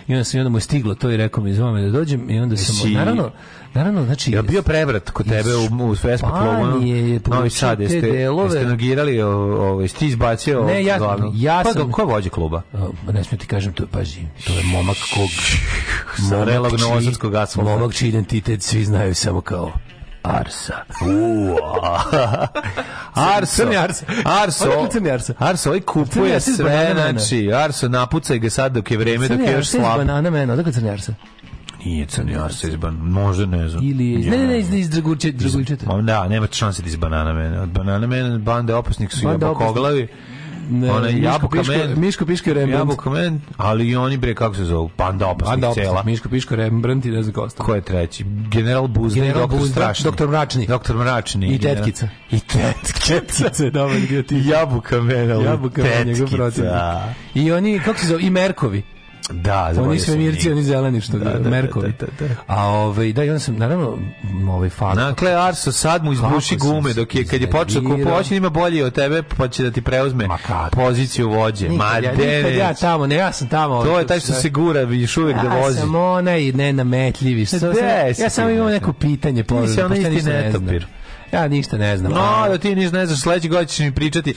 i 0.07 0.13
onda 0.13 0.23
sam 0.23 0.37
i 0.37 0.41
onda 0.41 0.49
mu 0.49 0.57
je 0.57 0.61
stiglo 0.61 0.95
to 0.95 1.09
i 1.11 1.17
rekao 1.17 1.43
mi 1.43 1.53
zvao 1.53 1.71
me 1.73 1.81
da 1.81 1.89
dođem 1.89 2.29
i 2.29 2.39
onda 2.39 2.57
sam, 2.57 2.75
Jesi- 2.77 2.93
naravno, 2.93 3.31
naravno, 3.73 4.05
znači... 4.05 4.31
Je 4.31 4.43
bio 4.43 4.61
prevrat 4.61 5.09
kod 5.09 5.25
tebe 5.25 5.49
u, 5.55 5.83
u 5.83 5.89
Vespa 6.03 6.27
Španije 6.27 6.69
klubu? 6.69 6.85
je 6.87 7.19
Novi 7.27 7.49
Sad, 7.49 7.77
te 7.77 7.83
jeste, 7.83 8.01
delove. 8.01 8.43
jeste 8.49 8.65
nogirali, 8.65 9.21
o, 9.21 9.29
o, 9.67 9.81
jeste 9.81 9.99
ti 9.99 10.07
izbacio 10.07 10.63
Ne, 10.63 10.83
ja- 10.85 10.97
glavnog? 10.97 11.33
ja 11.35 11.63
Ko- 11.63 11.73
sam- 11.73 11.91
Ko 11.91 12.05
vođe 12.05 12.29
kluba? 12.29 12.61
A, 12.73 12.87
ne 13.11 13.23
smijem 13.23 13.39
ti 13.39 13.47
kažem, 13.47 13.73
to, 13.73 13.87
pazi, 13.87 14.19
to 14.47 14.53
je 14.53 14.63
momak 14.63 14.97
kog... 15.13 15.29
Sarelog 16.29 16.79
novosadskog 16.79 17.35
asfalta. 17.35 17.71
Momak 17.71 17.93
čiji 17.93 18.09
identitet 18.09 18.61
svi 18.61 18.85
znaju 18.85 19.15
samo 19.15 19.41
kao 19.41 19.71
Arsa. 20.23 20.73
Arso. 23.13 23.55
Crni 23.63 23.77
Arso. 23.77 24.05
Arso. 24.25 24.65
Odakle 24.65 24.89
crni 24.89 25.11
Arso? 25.11 25.33
Arso, 25.37 25.69
ovaj 25.69 25.81
kupuje 25.81 26.35
Arso 26.35 26.49
iz 26.49 26.55
sve, 26.55 26.65
Banana 26.65 27.11
znači, 27.11 27.53
Arso, 27.53 27.89
napucaj 27.89 28.39
ga 28.39 28.49
sad 28.49 28.71
dok 28.71 28.91
je 28.91 28.97
vreme, 28.97 29.27
dok 29.27 29.39
je 29.39 29.43
još 29.43 29.45
Crni 29.45 29.57
Arsa 29.57 29.77
iz 29.77 29.83
slab. 29.83 29.97
Banana 29.97 30.29
Mena, 30.29 30.53
odakle 30.53 30.71
Crni 30.71 30.89
Arsa? 30.89 31.13
Nije 31.85 32.05
crni 32.05 32.37
Arso 32.37 32.67
iz 32.67 32.75
ban, 32.75 32.93
možda 32.93 33.45
ne 33.45 33.69
znam. 33.69 33.83
Ili 33.83 34.09
je, 34.09 34.31
ne, 34.31 34.37
ne, 34.37 34.47
ne, 34.47 34.59
iz, 34.59 34.73
iz 34.73 34.89
Dragulče, 34.89 35.31
Dragulčeta. 35.31 36.01
Da, 36.01 36.27
nema 36.27 36.47
šanse 36.51 36.81
da 36.81 36.87
iz 36.87 36.95
banana 36.95 37.33
mene. 37.33 37.59
Od 37.59 37.69
banana 37.69 38.07
mene 38.07 38.37
bande 38.37 38.73
opasnih 38.73 39.13
su 39.13 39.27
Bande 39.27 39.45
jabokoglavi. 39.45 40.07
Ne, 40.63 40.91
Ona 40.91 41.01
Miško 41.03 41.19
jabuka 41.23 41.59
Piško- 41.59 41.77
men. 41.77 41.99
Miško 41.99 42.25
Piško 42.25 42.49
i 42.49 42.53
Rembrandt. 42.53 42.79
Jabuka 42.81 43.09
men, 43.09 43.41
ali 43.57 43.89
i 43.89 43.95
oni 43.95 44.17
bre 44.17 44.35
kako 44.35 44.55
se 44.55 44.63
zovu? 44.65 44.89
Banda 44.97 45.27
opasnih 45.27 45.51
Banda 45.51 45.67
opasnih, 45.67 45.85
cela. 45.85 46.03
Miško 46.03 46.29
Piško, 46.29 46.55
Rembrandt 46.55 47.05
i 47.05 47.11
ne 47.11 47.23
znam 47.23 47.33
ko 47.33 47.41
ostalo. 47.41 47.65
Ko 47.65 47.75
je 47.75 47.81
treći? 47.81 48.23
General 48.47 48.87
Buzda 48.87 49.17
i 49.17 49.21
General 49.21 49.41
doktor 49.41 49.59
Buzda, 49.59 49.73
Strašni. 49.73 50.03
doktor 50.03 50.27
Mračni. 50.29 50.67
Doktor 50.67 50.97
Mračni. 50.97 51.47
I 51.47 51.59
general- 51.59 51.75
tetkica. 51.75 52.07
I 52.31 52.39
tetkica. 52.39 53.03
Tetkica, 53.09 53.69
dobar 53.69 53.97
bio 54.09 54.23
ti. 54.23 54.41
Jabuka 54.45 55.01
mena. 55.01 55.33
Jabuka 55.35 55.81
je 55.81 56.05
njegov 56.05 56.29
protiv. 56.29 56.63
I 57.35 57.51
oni, 57.51 57.79
kako 57.79 57.99
se 57.99 58.07
zove, 58.07 58.23
i 58.23 58.29
Merkovi. 58.29 58.83
Da, 59.29 59.73
Oni 59.77 59.99
sam 59.99 60.05
svemirci, 60.05 60.51
oni 60.51 60.63
zeleni 60.63 61.01
što 61.01 61.17
Da, 61.17 61.25
da, 61.25 61.39
da, 61.39 61.49
Merkovi. 61.49 61.93
da, 61.99 62.05
da, 62.19 62.27
da. 62.27 62.35
A 62.47 62.67
ovaj, 62.67 63.13
da, 63.13 63.23
i 63.23 63.29
onda 63.29 63.39
sam, 63.39 63.55
naravno, 63.55 63.97
ovaj 64.49 64.69
fakt. 64.69 64.95
Dakle, 64.95 65.31
Arso 65.31 65.71
sad 65.71 66.03
mu 66.03 66.13
izbuši 66.13 66.57
sam 66.59 66.69
gume 66.69 66.93
dok 66.93 67.15
je 67.15 67.25
kad 67.25 67.41
je 67.41 67.49
počeo 67.49 67.81
kupovati 67.81 68.35
ima 68.35 68.49
bolji 68.49 68.81
od 68.83 68.93
tebe 68.93 69.23
pa 69.37 69.47
će 69.47 69.63
da 69.63 69.71
ti 69.71 69.81
preuzme 69.81 70.27
Ma 70.27 70.37
poziciju 70.71 71.29
vođe. 71.29 71.69
Ma 71.69 71.73
Nikad, 71.95 72.03
ja, 72.03 72.15
de, 72.15 72.37
nikad 72.37 72.53
ja 72.53 72.73
tamo, 72.73 73.07
ne, 73.07 73.15
ja 73.15 73.31
sam 73.31 73.47
tamo. 73.49 73.83
To 73.83 73.99
je 73.99 74.07
taj 74.07 74.19
što 74.19 74.33
se 74.33 74.49
gura 74.49 74.81
još 74.81 75.17
uvijek 75.17 75.37
da 75.37 75.47
Ja 75.47 75.61
vozi. 75.61 75.79
sam 75.79 75.95
onaj 75.95 76.51
nenametljivi. 76.51 77.45
Sam, 77.45 77.59
ja 77.59 77.71
imam 77.71 77.75
nenametljiv? 78.45 78.65
neko 78.65 78.93
pitanje. 78.93 79.43
Ti 79.43 79.53
si 79.67 79.81
onaj 79.81 80.01
ja 80.01 80.09
isti 80.09 80.29
netopir. 80.29 80.87
Ja 81.33 81.47
ništa 81.47 81.77
ne 81.77 81.97
znam. 81.97 82.11
No, 82.11 82.45
da 82.49 82.57
ti 82.57 82.75
niš 82.75 82.91
ne 82.91 83.05
znaš, 83.05 83.21
sledeće 83.21 83.47
godine 83.47 83.67
ćeš 83.67 83.79
mi 83.79 83.91
pričati 83.91 84.35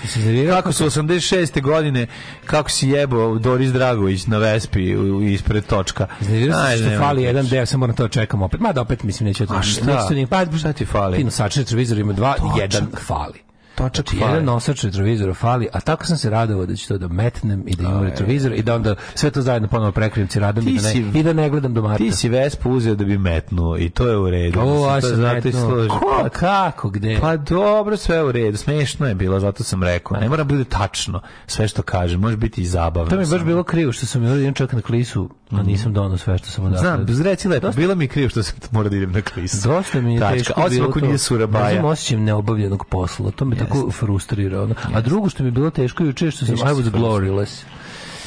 kako 0.50 0.72
su 0.72 0.84
86. 0.84 1.62
godine, 1.62 2.06
kako 2.44 2.70
si 2.70 2.88
jebao 2.88 3.38
Doris 3.38 3.72
Dragović 3.72 4.26
na 4.26 4.38
Vespi 4.38 4.96
ispred 5.24 5.66
točka. 5.66 6.06
Iznervirao 6.20 6.66
se 6.66 6.76
što 6.78 6.98
fali 6.98 7.22
da 7.22 7.26
jedan 7.26 7.46
deo, 7.46 7.66
sam 7.66 7.80
moram 7.80 7.96
to 7.96 8.08
čekam 8.08 8.42
opet. 8.42 8.60
Mada 8.60 8.80
opet 8.80 9.02
mislim 9.02 9.26
neće 9.26 9.46
to. 9.46 9.54
A 9.54 9.62
šta? 9.62 9.84
neće 9.86 10.08
to 10.08 10.14
ni- 10.14 10.26
pa, 10.26 10.44
Šta 10.58 10.72
ti 10.72 10.84
fali? 10.84 11.16
Ti 11.16 11.24
nosač 11.24 11.56
retrovizora 11.56 12.00
ima 12.00 12.12
dva, 12.12 12.34
jedan 12.58 12.86
fali. 13.06 13.45
Točak 13.76 14.04
Znači, 14.04 14.18
fali. 14.18 14.30
jedan 14.30 14.44
nosač 14.44 14.84
retrovizora 14.84 15.34
fali, 15.34 15.68
a 15.72 15.80
tako 15.80 16.06
sam 16.06 16.16
se 16.16 16.30
radovao 16.30 16.66
da 16.66 16.76
ću 16.76 16.88
to 16.88 16.98
da 16.98 17.08
metnem 17.08 17.64
i 17.66 17.76
da 17.76 17.82
imam 17.82 18.02
retrovizor 18.04 18.52
i 18.52 18.62
da 18.62 18.74
onda 18.74 18.94
sve 19.14 19.30
to 19.30 19.42
zajedno 19.42 19.68
ponovo 19.68 19.92
prekrijem 19.92 20.28
ciradom 20.28 20.68
i 20.68 20.72
da, 20.72 20.82
ne, 20.82 20.90
si- 20.90 21.04
i 21.14 21.22
da 21.22 21.32
ne 21.32 21.50
gledam 21.50 21.74
do 21.74 21.82
Marta. 21.82 21.98
Ti 21.98 22.12
si 22.12 22.28
Vespu 22.28 22.70
uzeo 22.70 22.94
da 22.94 23.04
bi 23.04 23.18
metnuo 23.18 23.78
i 23.78 23.90
to 23.90 24.08
je 24.08 24.16
u 24.18 24.30
redu. 24.30 24.60
O, 24.60 24.86
a 24.86 25.00
to 25.00 25.08
sam 25.08 25.20
metnuo. 25.20 25.88
Ko, 25.90 26.28
kako, 26.30 26.90
gde? 26.90 27.18
Pa 27.20 27.36
dobro, 27.36 27.96
sve 27.96 28.24
u 28.24 28.32
redu. 28.32 28.56
Smešno 28.56 29.06
je 29.06 29.14
bilo, 29.14 29.40
zato 29.40 29.64
sam 29.64 29.82
rekao. 29.82 30.20
Ne 30.20 30.28
mora 30.28 30.44
bude 30.44 30.64
tačno 30.64 31.20
sve 31.46 31.68
što 31.68 31.82
kaže, 31.82 32.16
može 32.16 32.36
biti 32.36 32.60
i 32.60 32.66
zabavno. 32.66 33.10
To 33.10 33.16
mi 33.16 33.22
je 33.22 33.28
baš 33.28 33.42
bilo 33.42 33.62
krivo 33.62 33.92
što 33.92 34.06
sam 34.06 34.24
jedan 34.24 34.54
čak 34.54 34.72
na 34.72 34.80
klisu, 34.80 35.30
a 35.50 35.62
nisam 35.62 35.92
donao 35.92 36.18
sve 36.18 36.38
što 36.38 36.46
sam 36.46 36.64
odatle. 36.64 37.04
Znam, 37.04 37.22
reci 37.24 37.48
lepo, 37.48 37.70
bilo 37.70 37.94
mi 37.94 38.08
krivo 38.08 38.28
što 38.28 38.42
sam 38.42 38.54
mora 38.70 38.88
da 38.88 38.96
idem 38.96 39.12
na 39.12 39.22
klisu. 39.22 39.68
Dosta 39.68 40.00
mi 40.00 40.14
je 40.14 40.20
Tačka. 40.20 40.36
teško 40.38 40.60
Osim 40.60 40.76
bilo 40.76 40.88
ako 40.88 41.00
to. 41.00 41.06
nije 41.06 41.18
Surabaja. 41.18 41.72
Znam, 41.72 41.84
osjećam 41.84 42.24
neobavljenog 42.24 42.86
posla. 42.90 43.30
To 43.30 43.44
me 43.44 43.56
tako 43.56 43.90
frustrira. 43.90 44.62
ono. 44.62 44.74
A 44.94 45.00
drugo 45.00 45.28
što 45.28 45.42
mi 45.42 45.48
je 45.48 45.52
bilo 45.52 45.70
teško 45.70 46.04
juče 46.04 46.30
što 46.30 46.46
sam 46.46 46.54
I 46.54 46.58
was 46.58 46.90
gloryless. 46.90 47.62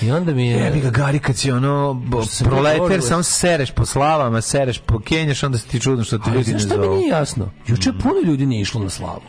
I 0.02 0.12
onda 0.12 0.34
mi 0.34 0.48
je... 0.48 0.58
Jebi 0.58 0.80
ga 0.82 0.90
Gari 0.90 1.20
kad 1.20 1.36
si 1.38 1.52
ono 1.52 2.02
proleter, 2.44 3.02
samo 3.02 3.24
sereš 3.24 3.72
po 3.72 3.86
slavama, 3.86 4.42
sereš 4.42 4.78
po 4.80 5.00
Kenjaš, 5.00 5.44
onda 5.44 5.58
se 5.58 5.68
ti 5.68 5.80
čudno 5.80 6.04
što 6.04 6.20
Ali 6.26 6.36
ljudi 6.36 6.54
ne 6.54 6.60
šta 6.60 6.78
mi 6.78 6.84
zovu. 6.84 6.96
nije 6.98 7.10
jasno? 7.10 7.50
Juče 7.68 7.92
puno 8.04 8.16
ljudi 8.26 8.46
nije 8.46 8.62
išlo 8.62 8.84
na 8.84 8.90
slavu. 8.90 9.22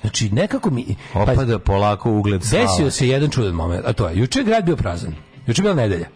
Znači, 0.00 0.30
nekako 0.30 0.70
mi... 0.70 0.96
Pa, 1.12 1.20
Opada 1.20 1.58
polako 1.58 2.10
ugled 2.12 2.42
slava. 2.44 2.64
desio 2.64 2.90
se 2.90 3.08
jedan 3.08 3.30
čudan 3.30 3.54
moment, 3.54 3.82
a 3.86 3.92
to 3.92 4.08
je, 4.08 4.18
juče 4.18 4.38
je 4.38 4.44
grad 4.44 4.64
bio 4.64 4.76
prazan. 4.76 5.14
Juče 5.46 5.62
je 5.62 5.62
bila 5.62 5.74
nedelja. 5.74 6.06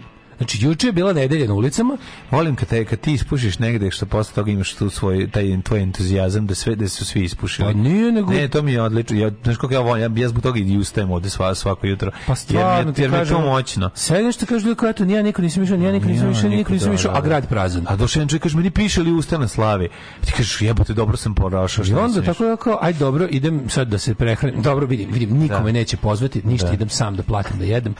Znači, 0.40 0.58
juče 0.60 0.86
je 0.86 0.92
bila 0.92 1.12
nedelja 1.12 1.46
na 1.46 1.54
ulicama, 1.54 1.96
Volim 2.30 2.56
kad, 2.56 2.68
te, 2.68 2.84
kad 2.84 3.00
ti 3.00 3.12
ispušiš 3.12 3.58
negde 3.58 3.90
što 3.90 4.06
posle 4.06 4.34
toga 4.34 4.50
imaš 4.50 4.74
tu 4.74 4.90
svoj, 4.90 5.30
taj 5.30 5.62
tvoj 5.62 5.82
entuzijazam 5.82 6.46
da 6.46 6.54
sve 6.54 6.76
da 6.76 6.88
su 6.88 7.04
svi 7.04 7.20
ispušili. 7.20 7.66
Pa 7.66 7.72
nije, 7.74 8.12
nego- 8.12 8.32
Ne, 8.32 8.48
to 8.48 8.62
mi 8.62 8.72
je 8.72 8.82
odlično. 8.82 9.16
Ja, 9.16 9.30
znaš 9.44 9.56
kako 9.56 9.74
ja 9.74 9.80
volim, 9.80 10.16
ja, 10.16 10.22
ja 10.22 10.28
zbog 10.28 10.42
toga 10.42 10.58
i 10.58 10.78
ustajem 10.78 11.10
ovde 11.10 11.30
sva, 11.30 11.54
svako 11.54 11.86
jutro. 11.86 12.10
Pa 12.26 12.34
stvarno 12.34 12.70
jer 12.70 12.86
mi, 12.86 12.92
ti 12.94 13.00
je- 13.00 13.04
jer 13.04 13.10
mi 13.10 13.18
je 13.18 13.24
to 13.24 13.40
moćno. 13.40 13.90
Sve 13.94 14.22
nešto 14.22 14.46
kaže 14.46 14.66
ljudi 14.66 14.80
eto, 14.86 15.04
nija 15.04 15.22
niko 15.22 15.42
nisam 15.42 15.62
išao, 15.62 15.76
nija 15.76 15.92
niko 15.92 16.06
nisam 16.06 16.26
Ja, 16.26 16.32
išao, 16.32 16.50
niko 16.50 16.72
nisam 16.72 16.88
da, 16.88 16.94
išao, 16.94 17.12
da, 17.12 17.18
a 17.18 17.20
da. 17.20 17.28
grad 17.28 17.48
prazan. 17.48 17.84
A 17.86 17.96
došao 17.96 18.26
čovjek 18.26 18.42
kaže, 18.42 18.56
meni 18.56 18.70
piše 18.70 19.02
li 19.02 19.12
usta 19.12 19.38
na 19.38 19.48
slavi? 19.48 19.88
Ti 20.20 20.32
kažeš, 20.32 20.62
jebote, 20.62 20.92
dobro 20.94 21.16
sam 21.16 21.34
porašao. 21.34 21.84
I 21.86 21.94
onda 21.94 22.22
tako 22.22 22.44
ja 22.44 22.56
kao, 22.56 22.78
aj 22.80 22.92
dobro, 22.92 23.26
idem 23.30 23.68
sad 23.68 23.88
da 23.88 23.98
se 23.98 24.14
prehranim. 24.14 24.62
Dobro, 24.62 24.86
vidim, 24.86 25.08
vidim, 25.12 25.38
niko 25.38 25.60
me 25.60 25.72
neće 25.72 25.96
pozvati, 25.96 26.42
ništa, 26.44 26.72
idem 26.72 26.88
sam 26.88 27.16
da 27.16 27.22
platim 27.22 27.58
da 27.58 27.64
jedem. 27.64 27.94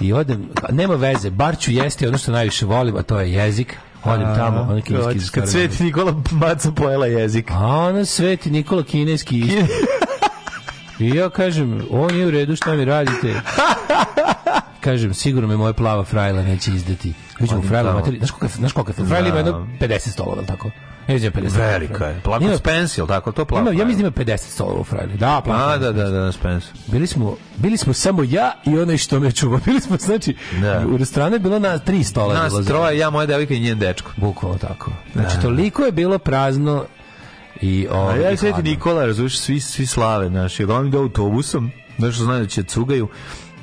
I 0.00 0.12
odem, 0.12 0.48
nema 0.70 0.94
veze, 0.94 1.30
bar 1.30 1.58
ću 1.58 1.72
jesti 1.72 2.06
ono 2.06 2.18
što 2.18 2.32
najviše 2.32 2.66
volim, 2.66 2.96
a 2.96 3.02
to 3.02 3.20
je 3.20 3.32
jezik. 3.32 3.76
Odem 4.04 4.34
tamo, 4.34 4.60
ono 4.60 4.82
kineski 4.82 5.06
Kad 5.06 5.14
restoran. 5.14 5.48
Sveti 5.48 5.84
Nikola 5.84 6.22
Maca 6.30 6.72
pojela 6.72 7.06
jezik. 7.06 7.50
A 7.50 7.66
ona 7.66 8.04
sveti 8.04 8.50
Nikola 8.50 8.84
kineski 8.84 9.38
isto. 9.38 9.74
I 10.98 11.08
ja 11.08 11.30
kažem, 11.30 11.82
on 11.90 12.12
nije 12.12 12.26
u 12.26 12.30
redu, 12.30 12.56
šta 12.56 12.74
mi 12.74 12.84
radite? 12.84 13.40
Kažem, 14.80 15.14
sigurno 15.14 15.48
me 15.48 15.56
moja 15.56 15.72
plava 15.72 16.04
frajla 16.04 16.42
neće 16.42 16.70
izdati. 16.70 17.12
Vidimo 17.40 17.58
Odim 17.58 17.68
frajla 17.68 18.02
znaš 18.18 18.30
koliko 18.30 18.44
je, 18.46 18.48
znaš 18.48 18.72
koliko 18.72 18.90
je 19.02 19.06
frajla 19.06 19.28
ima 19.28 19.36
jedno 19.36 19.66
50 19.80 19.98
stolova, 20.10 20.42
tako? 20.42 20.70
Ne 21.08 21.18
znam 21.18 21.32
50. 21.32 21.56
Velika 21.56 22.06
je. 22.06 22.20
Plako 22.20 22.44
Ima- 22.44 22.56
Spence, 22.56 23.00
jel 23.00 23.06
tako? 23.06 23.32
To 23.32 23.44
plako. 23.44 23.70
Ima, 23.70 23.80
ja 23.80 23.86
mislim 23.86 24.02
da 24.02 24.22
ima 24.22 24.36
50 24.36 24.38
stolova 24.38 24.80
u 24.80 24.84
frajli. 24.84 25.16
Da, 25.16 25.40
plako. 25.44 25.62
A, 25.62 25.78
da, 25.78 25.92
da, 25.92 26.10
da, 26.10 26.32
Spence. 26.32 26.66
Bili 26.86 27.06
smo, 27.06 27.36
bili 27.56 27.76
smo 27.76 27.92
samo 27.92 28.22
ja 28.22 28.52
i 28.66 28.78
onaj 28.78 28.96
što 28.96 29.20
me 29.20 29.32
čuva. 29.32 29.60
Bili 29.66 29.80
smo, 29.80 29.96
znači, 29.96 30.36
Da. 30.60 30.84
u 30.88 30.96
restoranu 30.96 31.36
je 31.36 31.40
bilo 31.40 31.58
na 31.58 31.78
tri 31.78 32.04
stola. 32.04 32.34
Nas 32.34 32.52
troje, 32.66 32.98
ja, 32.98 33.10
moja 33.10 33.26
devojka 33.26 33.54
i 33.54 33.60
njen 33.60 33.78
dečko. 33.78 34.10
Bukvalno 34.16 34.58
tako. 34.58 34.90
Znači, 35.12 35.36
toliko 35.42 35.84
je 35.84 35.92
bilo 35.92 36.18
prazno 36.18 36.84
i 37.60 37.86
A 37.90 37.94
ovaj, 37.94 38.22
ja 38.22 38.30
i 38.30 38.36
Sveti. 38.36 38.62
Nikola, 38.62 39.06
razumiješ, 39.06 39.38
svi, 39.38 39.60
svi 39.60 39.86
slave 39.86 40.30
naši. 40.30 40.64
Oni 40.64 40.90
da 40.90 40.98
autobusom, 40.98 41.70
znaš 41.98 42.14
znaju 42.16 42.40
da 42.40 42.46
će 42.48 42.62
cugaju, 42.62 43.08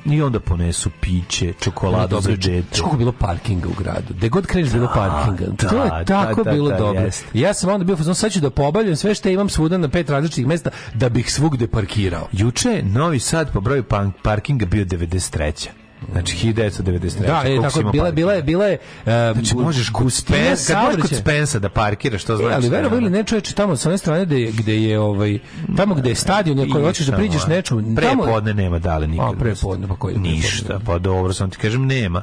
i 0.06 0.22
onda 0.22 0.40
ponesu 0.40 0.90
piće, 1.02 1.54
čokoladu 1.60 2.22
za 2.22 2.32
koliko 2.72 2.92
je 2.92 2.98
bilo 2.98 3.12
parkinga 3.12 3.68
u 3.68 3.74
gradu? 3.84 4.14
Gde 4.14 4.30
god 4.30 4.46
kreneš 4.46 4.72
bilo 4.72 4.88
parkinga. 4.94 5.52
da, 5.52 5.70
to 5.70 5.84
je 5.84 5.90
da, 5.90 6.04
tako 6.06 6.44
da, 6.44 6.52
bilo 6.52 6.70
da, 6.70 6.78
dobro. 6.78 7.02
jeste. 7.02 7.26
I 7.34 7.42
Ja 7.42 7.54
sam 7.54 7.70
onda 7.70 7.86
bio 7.86 7.98
fazon, 7.98 8.16
sad 8.16 8.32
ću 8.32 8.40
da 8.40 8.50
pobavljam 8.50 8.96
sve 8.96 9.16
što 9.16 9.30
imam 9.30 9.50
svuda 9.50 9.78
na 9.78 9.90
pet 9.90 10.10
različitih 10.10 10.48
mesta 10.48 10.70
da 10.94 11.10
bih 11.10 11.34
svugde 11.34 11.68
parkirao. 11.68 12.28
Juče 12.32 12.82
Novi 12.84 13.20
Sad 13.20 13.52
po 13.52 13.62
broju 13.62 13.84
parkinga 14.24 14.66
bio 14.66 14.86
93. 14.86 15.81
Znači 16.08 16.48
1993. 16.48 17.20
Da, 17.22 17.38
je, 17.40 17.44
Koliko 17.48 17.64
tako 17.72 17.92
bila 17.92 18.06
je, 18.06 18.12
bila 18.14 18.34
je, 18.34 18.44
bila 18.44 18.66
je, 18.66 18.78
um, 18.98 19.12
Znači 19.34 19.56
možeš 19.56 19.90
kod 19.90 20.14
Spensa, 20.14 20.82
možeš 20.82 21.02
kod. 21.02 21.10
Spensa 21.12 21.60
da 21.60 21.70
parkiraš, 21.70 22.24
to 22.24 22.34
E, 22.34 22.38
znači. 22.38 22.54
ali 22.54 22.64
da 22.64 22.70
verovo 22.72 22.96
je 22.96 23.02
ili 23.02 23.10
ne 23.10 23.24
čoveče 23.24 23.54
tamo 23.54 23.76
sa 23.76 23.90
one 23.90 23.98
strane 23.98 24.26
gde, 24.26 24.38
je- 24.38 24.52
gde 24.52 24.76
je 24.78 25.00
ovaj 25.00 25.40
tamo 25.78 25.96
gde 25.96 26.10
je 26.10 26.16
stadion 26.16 26.58
na 26.58 26.66
koji 26.66 26.84
hoćeš 26.84 27.08
da 27.08 27.18
priđeš 27.18 27.48
neču 27.48 27.82
tamo 28.02 28.24
podne 28.24 28.54
nema 28.54 28.80
dale 28.80 29.08
nikad. 29.08 29.28
A, 29.28 29.34
pre 29.34 29.56
podne, 29.56 29.88
pa 29.88 29.96
koji 29.96 30.18
Ništa, 30.18 30.80
pa 30.82 31.00
dobro, 31.00 31.34
sam 31.34 31.50
ti 31.50 31.58
kažem 31.58 31.86
nema. 31.86 32.22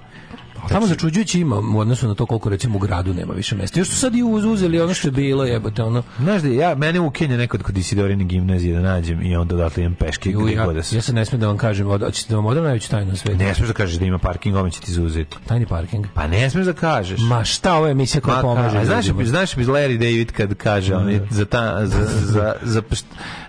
Tamo 0.69 0.87
začuđujući 0.87 1.41
ima 1.41 1.57
u 1.75 1.79
odnosu 1.79 2.09
na 2.09 2.15
to 2.15 2.27
koliko 2.27 2.49
recimo 2.49 2.77
u 2.77 2.81
gradu 2.81 3.15
nema 3.15 3.33
više 3.35 3.57
mesta. 3.57 3.81
Još 3.81 3.89
su 3.89 3.97
sad 3.97 4.15
i 4.15 4.23
uz- 4.23 4.45
uzeli 4.45 4.81
ono 4.81 4.95
što 4.95 5.09
je 5.09 5.13
bilo, 5.13 5.45
jebote, 5.45 5.83
ono. 5.83 6.03
Znaš 6.19 6.43
da 6.43 6.49
ja, 6.49 6.75
mene 6.75 7.01
u 7.01 7.11
Kenja 7.11 7.37
nekod 7.37 7.63
kod 7.63 7.79
Isidorine 7.79 8.25
gimnazije 8.25 8.75
da 8.75 8.81
nađem 8.83 9.23
i 9.23 9.37
onda 9.37 9.55
odatle 9.55 9.83
idem 9.83 9.95
peške 9.95 10.33
gde 10.33 10.53
ja, 10.53 10.65
god 10.65 10.75
da 10.75 10.83
se. 10.83 10.97
ja 10.97 11.03
se 11.03 11.13
ne 11.13 11.25
smijem 11.25 11.41
da 11.41 11.47
vam 11.47 11.57
kažem, 11.59 11.89
od- 11.89 12.03
hoćete 12.03 12.29
da 12.31 12.37
vam 12.37 12.47
odam 12.47 12.65
najveću 12.65 12.91
tajnu 12.91 13.17
svetu. 13.17 13.39
Ne 13.39 13.55
smeš 13.55 13.69
da 13.69 13.75
kažeš 13.75 13.97
da 13.97 14.05
ima 14.05 14.19
parking, 14.19 14.57
ovdje 14.57 14.73
će 14.73 14.81
ti 14.81 14.93
zauzeti. 14.93 15.37
Tajni 15.47 15.67
parking. 15.67 16.07
Pa 16.15 16.27
ne 16.27 16.51
smeš 16.51 16.67
da 16.67 16.73
kažeš. 16.73 17.21
Ma 17.21 17.45
šta 17.45 17.75
ovo 17.75 17.87
je 17.87 17.91
emisija 17.93 18.21
koja 18.21 18.37
Ma, 18.37 18.43
pomaže 18.43 18.85
znaš, 18.85 19.07
znaš 19.25 19.57
bi 19.57 19.65
Larry 19.65 19.97
David 19.99 20.33
kad 20.33 20.55
kaže 20.55 20.95
on 20.95 21.21
za 21.31 21.45
ta 21.45 21.87
za 21.87 21.99
za 22.05 22.55
za 22.63 22.83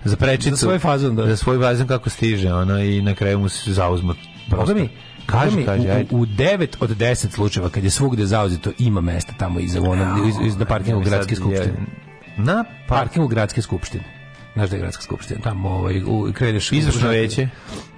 za 0.03 0.15
prečicu 0.15 0.49
Za 0.49 0.57
svoj 0.57 0.79
fazon, 0.79 1.15
da. 1.15 1.27
za 1.27 1.37
svoj 1.37 1.59
fazon 1.59 1.87
kako 1.87 2.09
stiže 2.09 2.53
ono 2.53 2.79
i 2.79 3.01
na 3.01 3.15
kraju 3.15 3.39
mu 3.39 3.49
se 3.49 3.73
zauzmu 3.73 4.13
Boga 4.47 4.73
mi, 4.73 4.89
Kaže, 5.31 5.65
kaže, 5.65 6.05
u- 6.11 6.15
u, 6.15 6.19
u 6.19 6.25
9 6.25 6.67
od 6.79 6.89
10 6.89 7.31
slučajeva 7.31 7.69
kad 7.69 7.83
je 7.83 7.89
svugde 7.89 8.25
zauzeto 8.25 8.71
ima 8.79 9.01
mesta 9.01 9.33
tamo 9.37 9.59
iza 9.59 9.81
onom 9.81 10.29
iz, 10.29 10.35
iz 10.45 10.57
na 10.57 10.65
parkingu 10.65 10.99
gradske 11.01 11.35
skupštine. 11.35 11.73
Na 12.37 12.63
pa 12.87 12.95
Parkingu 12.95 13.27
gradske 13.27 13.61
skupštine. 13.61 14.03
Znaš 14.53 14.69
da 14.69 14.75
je 14.75 14.81
gradska 14.81 15.03
skupština, 15.03 15.39
tamo 15.41 15.69
ovaj, 15.69 16.03
u, 16.03 16.31
kreneš... 16.33 16.71
Izvršno 16.71 17.09
veće. 17.09 17.49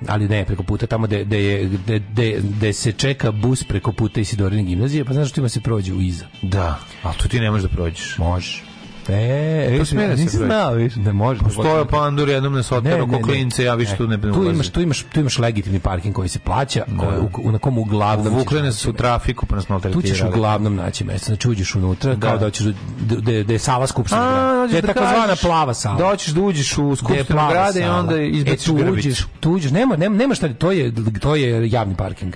Ali 0.07 0.27
ne, 0.27 0.45
preko 0.45 0.63
puta, 0.63 0.87
tamo 0.87 1.07
gde, 1.07 1.23
gde, 1.25 1.43
je, 1.43 1.69
gde, 1.99 2.39
gde, 2.41 2.73
se 2.73 2.91
čeka 2.91 3.31
bus 3.31 3.63
preko 3.63 3.91
puta 3.91 4.19
Isidorine 4.19 4.63
gimnazije, 4.63 5.05
pa 5.05 5.13
znaš 5.13 5.29
što 5.29 5.41
ima 5.41 5.49
se 5.49 5.61
prođe 5.61 5.93
u 5.93 6.01
iza. 6.01 6.25
Da, 6.41 6.79
ali 7.03 7.15
tu 7.17 7.27
ti 7.27 7.39
ne 7.39 7.51
možeš 7.51 7.69
da 7.69 7.75
prođeš. 7.75 8.17
Možeš. 8.17 8.63
E, 9.09 9.77
To 9.77 9.85
sme 9.85 10.07
da 10.07 10.17
se 10.17 10.23
nisi 10.23 10.37
znao, 10.37 10.73
viš, 10.73 10.93
da 10.93 11.13
može. 11.13 11.41
Stoja 11.51 11.85
pandur 11.85 12.29
jednom 12.29 12.53
na 12.53 12.63
soteru 12.63 13.03
oko 13.03 13.21
klince, 13.21 13.63
ja 13.63 13.75
više 13.75 13.97
tu 13.97 14.07
ne 14.07 14.21
tu 14.21 14.43
imaš, 14.49 14.69
tu 14.69 14.81
imaš, 14.81 15.03
tu 15.03 15.19
imaš 15.19 15.37
legitimni 15.37 15.79
parking 15.79 16.15
koji 16.15 16.29
se 16.29 16.39
plaća, 16.39 16.85
koji, 16.99 17.19
u, 17.19 17.29
u, 17.49 17.51
na 17.51 17.59
kom 17.59 17.77
uglavnom 17.77 18.33
ćeš 18.33 18.39
Vuklene 18.39 18.65
naći 18.65 18.77
su 18.77 18.89
u 18.89 18.93
trafiku 18.93 19.45
pa 19.45 19.55
nas 19.55 19.69
malo 19.69 19.81
Tu 19.81 20.01
ćeš 20.01 20.21
uglavnom 20.21 20.75
naći 20.75 21.03
mesto. 21.03 21.25
Znači 21.25 21.49
uđeš 21.49 21.75
unutra, 21.75 22.15
kao 22.19 22.37
da 22.37 22.45
hoćeš 22.45 22.65
da, 22.65 23.15
da, 23.15 23.43
da 23.43 23.53
je 23.53 23.59
sala 23.59 23.87
skupština. 23.87 24.21
A, 24.21 24.31
grada. 24.31 24.67
Da 24.67 24.75
je 24.75 24.81
da 24.81 24.87
takozvana 24.87 25.35
plava 25.41 25.73
sala. 25.73 25.97
Da 25.97 26.05
hoćeš 26.05 26.33
da 26.33 26.41
uđeš 26.41 26.77
u 26.77 26.95
skupštinu 26.95 27.39
grada 27.49 27.79
i 27.79 27.83
onda 27.83 28.21
izbaciš 28.21 28.63
e, 28.63 28.65
tu 28.65 28.75
grbicu. 28.75 29.07
uđeš, 29.07 29.27
tu 29.39 29.51
uđeš, 29.51 29.71
nema, 29.71 29.95
nema, 29.95 30.17
nema 30.17 30.35
šta, 30.35 30.53
to 30.53 30.71
je, 30.71 30.93
to 31.19 31.35
je 31.35 31.71
javni 31.71 31.95
parking. 31.95 32.33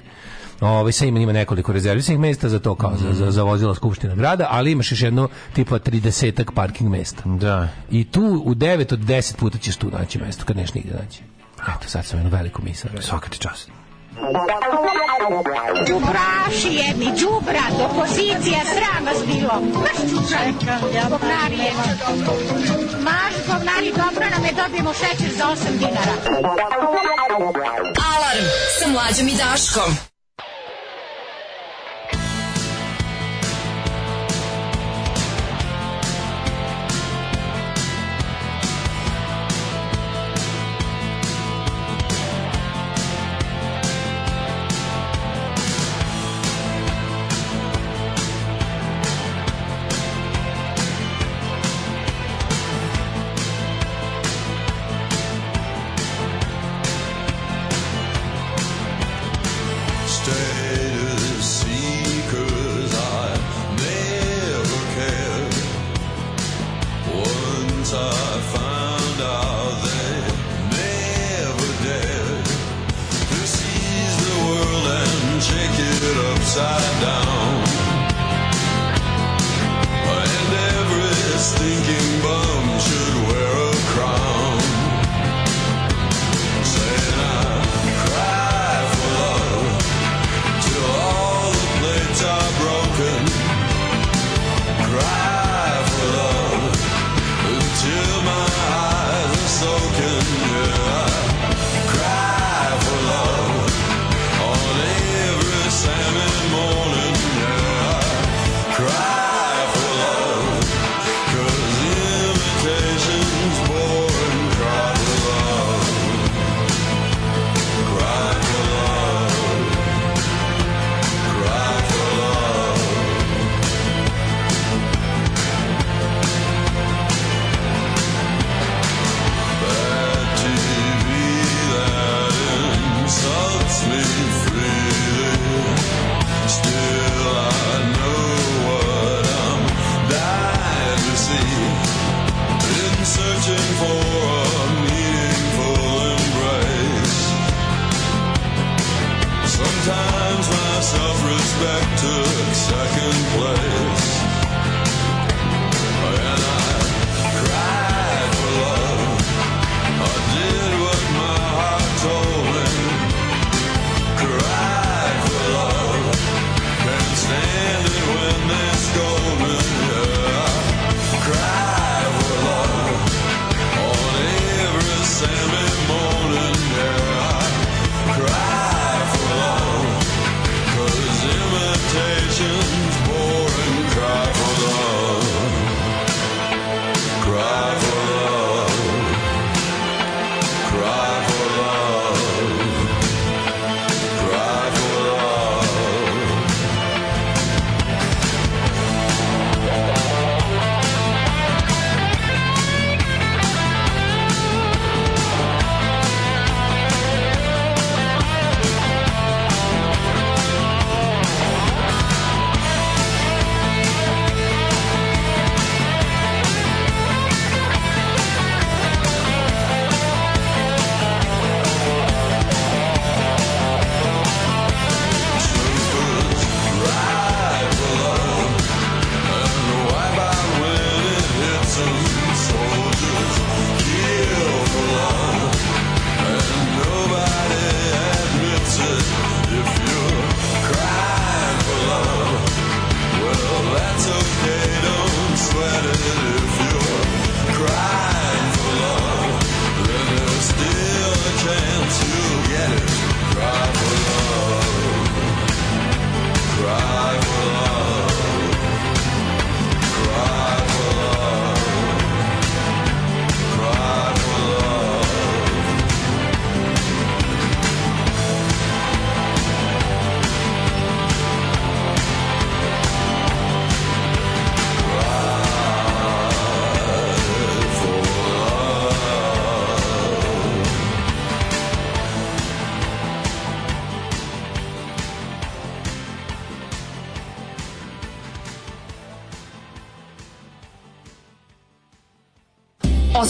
Ovaj 0.61 0.91
sad 0.91 1.07
ima, 1.07 1.19
ima 1.19 1.31
nekoliko 1.31 1.73
rezervisanih 1.73 2.19
mesta 2.19 2.49
za 2.49 2.59
to 2.59 2.75
kao 2.75 2.97
za, 2.97 3.13
za, 3.13 3.31
za 3.31 3.43
vozila 3.43 3.75
skupština 3.75 4.15
grada, 4.15 4.47
ali 4.49 4.71
imaš 4.71 4.91
još 4.91 5.01
jedno 5.01 5.29
tipa 5.53 5.79
30 5.79 6.51
parking 6.55 6.89
mesta. 6.89 7.23
Da. 7.25 7.67
I 7.91 8.03
tu 8.03 8.41
u 8.45 8.55
9 8.55 8.93
od 8.93 8.99
10 8.99 9.35
puta 9.35 9.57
ćeš 9.57 9.75
tu 9.75 9.91
naći 9.91 10.19
mesto 10.19 10.45
kad 10.45 10.57
neš 10.57 10.73
nigde 10.73 10.93
naći. 11.03 11.23
Eto, 11.61 11.87
sad 11.87 12.05
sam 12.05 12.19
jednu 12.19 12.37
veliku 12.37 12.61
misao. 12.61 12.91
Svaka 13.01 13.29
ti 13.29 13.37
čast. 13.37 13.69
Đubraši 15.87 16.73
jedni, 16.73 17.05
đubrat, 17.05 17.91
opozicija, 17.91 18.59
sram 18.73 19.05
vas 19.05 19.25
bilo. 19.25 19.61
Maš 19.81 19.97
čučaj, 20.09 20.51
govnari 21.09 21.57
jedni. 21.65 21.91
Maš 23.03 23.33
govnari, 23.47 23.93
dobro 23.97 24.29
nam 24.29 24.45
je, 24.45 24.51
dobijemo 24.63 24.93
šećer 24.93 25.31
za 25.37 25.43
8 25.43 25.77
dinara. 25.77 26.15
Alarm 28.15 28.45
sa 28.79 28.89
mlađom 28.89 29.27
i 29.27 29.35
Daškom. 29.37 30.14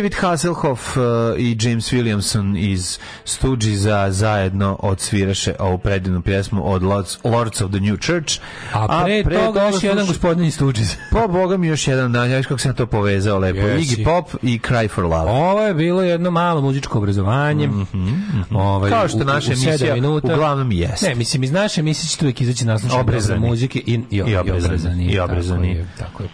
David 0.00 0.14
Hasselhoff 0.14 0.96
uh, 0.96 1.02
i 1.38 1.56
James 1.60 1.92
Williamson 1.92 2.56
iz 2.58 2.98
Stooges-a 3.24 4.12
zajedno 4.12 4.76
odsviraše 4.78 5.54
ovu 5.58 5.78
predivnu 5.78 6.22
pjesmu 6.22 6.72
od 6.72 6.82
Lords, 6.82 7.18
Lords 7.24 7.60
of 7.60 7.70
the 7.70 7.80
New 7.80 7.96
Church. 7.96 8.40
A 8.72 9.04
pre, 9.04 9.24
toga 9.24 9.62
još 9.62 9.82
jedan 9.82 9.98
sluša- 9.98 10.08
gospodin 10.08 10.44
iz 10.44 10.54
Stooges. 10.54 10.96
Pa, 11.12 11.26
boga 11.26 11.56
mi 11.56 11.66
još 11.66 11.88
jedan 11.88 12.12
dan, 12.12 12.30
ja 12.30 12.36
viš 12.36 12.46
kako 12.46 12.58
sam 12.58 12.74
to 12.74 12.86
povezao 12.86 13.38
lepo. 13.38 13.58
Jesi. 13.58 13.96
Iggy 13.96 14.04
Pop 14.04 14.42
i 14.42 14.58
Cry 14.58 14.90
for 14.90 15.04
Love. 15.04 15.30
Ovo 15.30 15.62
je 15.62 15.74
bilo 15.74 16.02
jedno 16.02 16.30
malo 16.30 16.60
muzičko 16.60 16.98
obrazovanje. 16.98 17.68
Ovaj, 18.50 18.90
Kao 18.90 19.08
što 19.08 19.24
naša 19.24 19.52
emisija 19.52 19.94
minuta. 19.94 20.34
uglavnom 20.34 20.72
jeste. 20.72 21.08
Ne, 21.08 21.14
mislim, 21.14 21.42
iz 21.42 21.52
naše 21.52 21.80
emisije 21.80 22.08
će 22.08 22.16
tu 22.18 22.24
uvijek 22.24 22.40
izaći 22.40 22.64
naslušanje 22.64 23.38
muzike 23.38 23.78
i, 23.78 24.00
i, 24.10 24.16
I 24.16 24.36
obrezani. 24.36 25.04
I 25.04 25.18
obrezani. 25.18 25.74
Tako 25.74 25.78
je, 25.78 25.88
tako 25.98 26.22
je. 26.22 26.28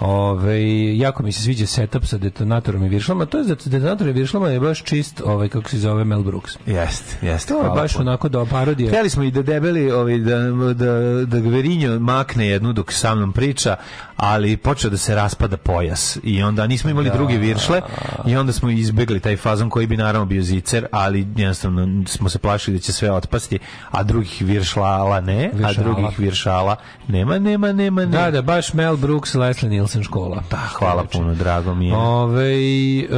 Ove, 0.00 0.96
jako 0.96 1.22
mi 1.22 1.32
se 1.32 1.42
sviđa 1.42 1.66
setup 1.66 2.04
sa 2.04 2.18
detonatorom 2.18 2.84
i 2.84 2.88
viršlama. 2.88 3.26
To 3.26 3.38
je 3.38 3.44
za 3.44 3.56
detonator 3.64 4.08
i 4.08 4.12
viršlama 4.12 4.48
je 4.48 4.60
baš 4.60 4.84
čist, 4.84 5.22
ovaj, 5.24 5.48
kako 5.48 5.70
se 5.70 5.78
zove, 5.78 6.04
Mel 6.04 6.22
Brooks. 6.22 6.52
Jeste, 6.66 7.26
jeste. 7.26 7.54
To 7.54 7.62
je 7.62 7.70
baš 7.70 7.92
puno. 7.92 8.10
onako 8.10 8.28
da 8.28 8.44
parodija. 8.44 8.90
Hteli 8.90 9.10
smo 9.10 9.22
i 9.22 9.30
da 9.30 9.42
debeli, 9.42 9.90
ovaj, 9.90 10.18
da, 10.18 10.38
da, 10.74 11.24
da 11.24 11.40
Gverinjo 11.40 12.00
makne 12.00 12.46
jednu 12.46 12.72
dok 12.72 12.92
sa 12.92 13.14
mnom 13.14 13.32
priča, 13.32 13.76
ali 14.16 14.56
počeo 14.56 14.90
da 14.90 14.96
se 14.96 15.14
raspada 15.14 15.56
pojas. 15.56 16.18
I 16.22 16.42
onda 16.42 16.66
nismo 16.66 16.90
imali 16.90 17.10
druge 17.10 17.36
viršle 17.36 17.80
i 18.26 18.36
onda 18.36 18.52
smo 18.52 18.70
izbegli 18.70 19.20
taj 19.20 19.36
fazon 19.36 19.70
koji 19.70 19.86
bi 19.86 19.96
naravno 19.96 20.26
bio 20.26 20.42
zicer, 20.42 20.86
ali 20.92 21.26
jednostavno 21.36 22.04
smo 22.06 22.28
se 22.28 22.38
plašili 22.38 22.76
da 22.76 22.82
će 22.82 22.92
sve 22.92 23.12
otpasti, 23.12 23.58
a 23.90 24.02
drugih 24.02 24.42
viršlala 24.46 25.20
ne, 25.20 25.50
a 25.52 25.56
Viršala. 25.56 25.84
drugih 25.84 26.18
viršala 26.18 26.76
nema, 27.08 27.38
nema, 27.38 27.72
nema, 27.72 28.00
nema. 28.00 28.24
Da, 28.24 28.30
da, 28.30 28.42
baš 28.42 28.72
Mel 28.74 28.96
Brooks, 28.96 29.34
Leslie 29.34 29.85
Nielsen 29.86 30.02
škola. 30.02 30.42
Da, 30.50 30.56
hvala 30.56 31.04
puno, 31.04 31.34
drago 31.34 31.74
mi 31.74 31.86
je. 31.86 31.96
Ove, 31.96 32.54
uh, 32.54 33.08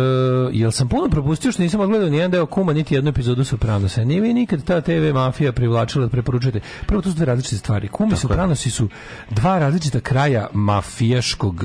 jel 0.52 0.70
sam 0.70 0.88
puno 0.88 1.08
propustio 1.08 1.52
što 1.52 1.62
nisam 1.62 1.80
odgledao 1.80 2.08
nijedan 2.08 2.30
deo 2.30 2.46
kuma, 2.46 2.72
niti 2.72 2.94
jednu 2.94 3.10
epizodu 3.10 3.44
Sopranosa. 3.44 4.04
Nije 4.04 4.20
mi 4.20 4.34
nikad 4.34 4.64
ta 4.64 4.80
TV 4.80 4.90
mafija 5.14 5.52
privlačila 5.52 6.04
da 6.04 6.10
preporučujete. 6.10 6.60
Prvo, 6.86 7.02
to 7.02 7.10
su 7.10 7.16
dve 7.16 7.26
različite 7.26 7.56
stvari. 7.56 7.88
Kumi 7.88 8.12
i 8.12 8.16
Sopranosi 8.16 8.70
su 8.70 8.88
dva 9.30 9.58
različita 9.58 10.00
kraja 10.00 10.46
mafijaškog 10.52 11.64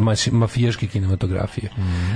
maši- 0.00 0.30
mafijaške 0.30 0.86
kinematografije. 0.86 1.70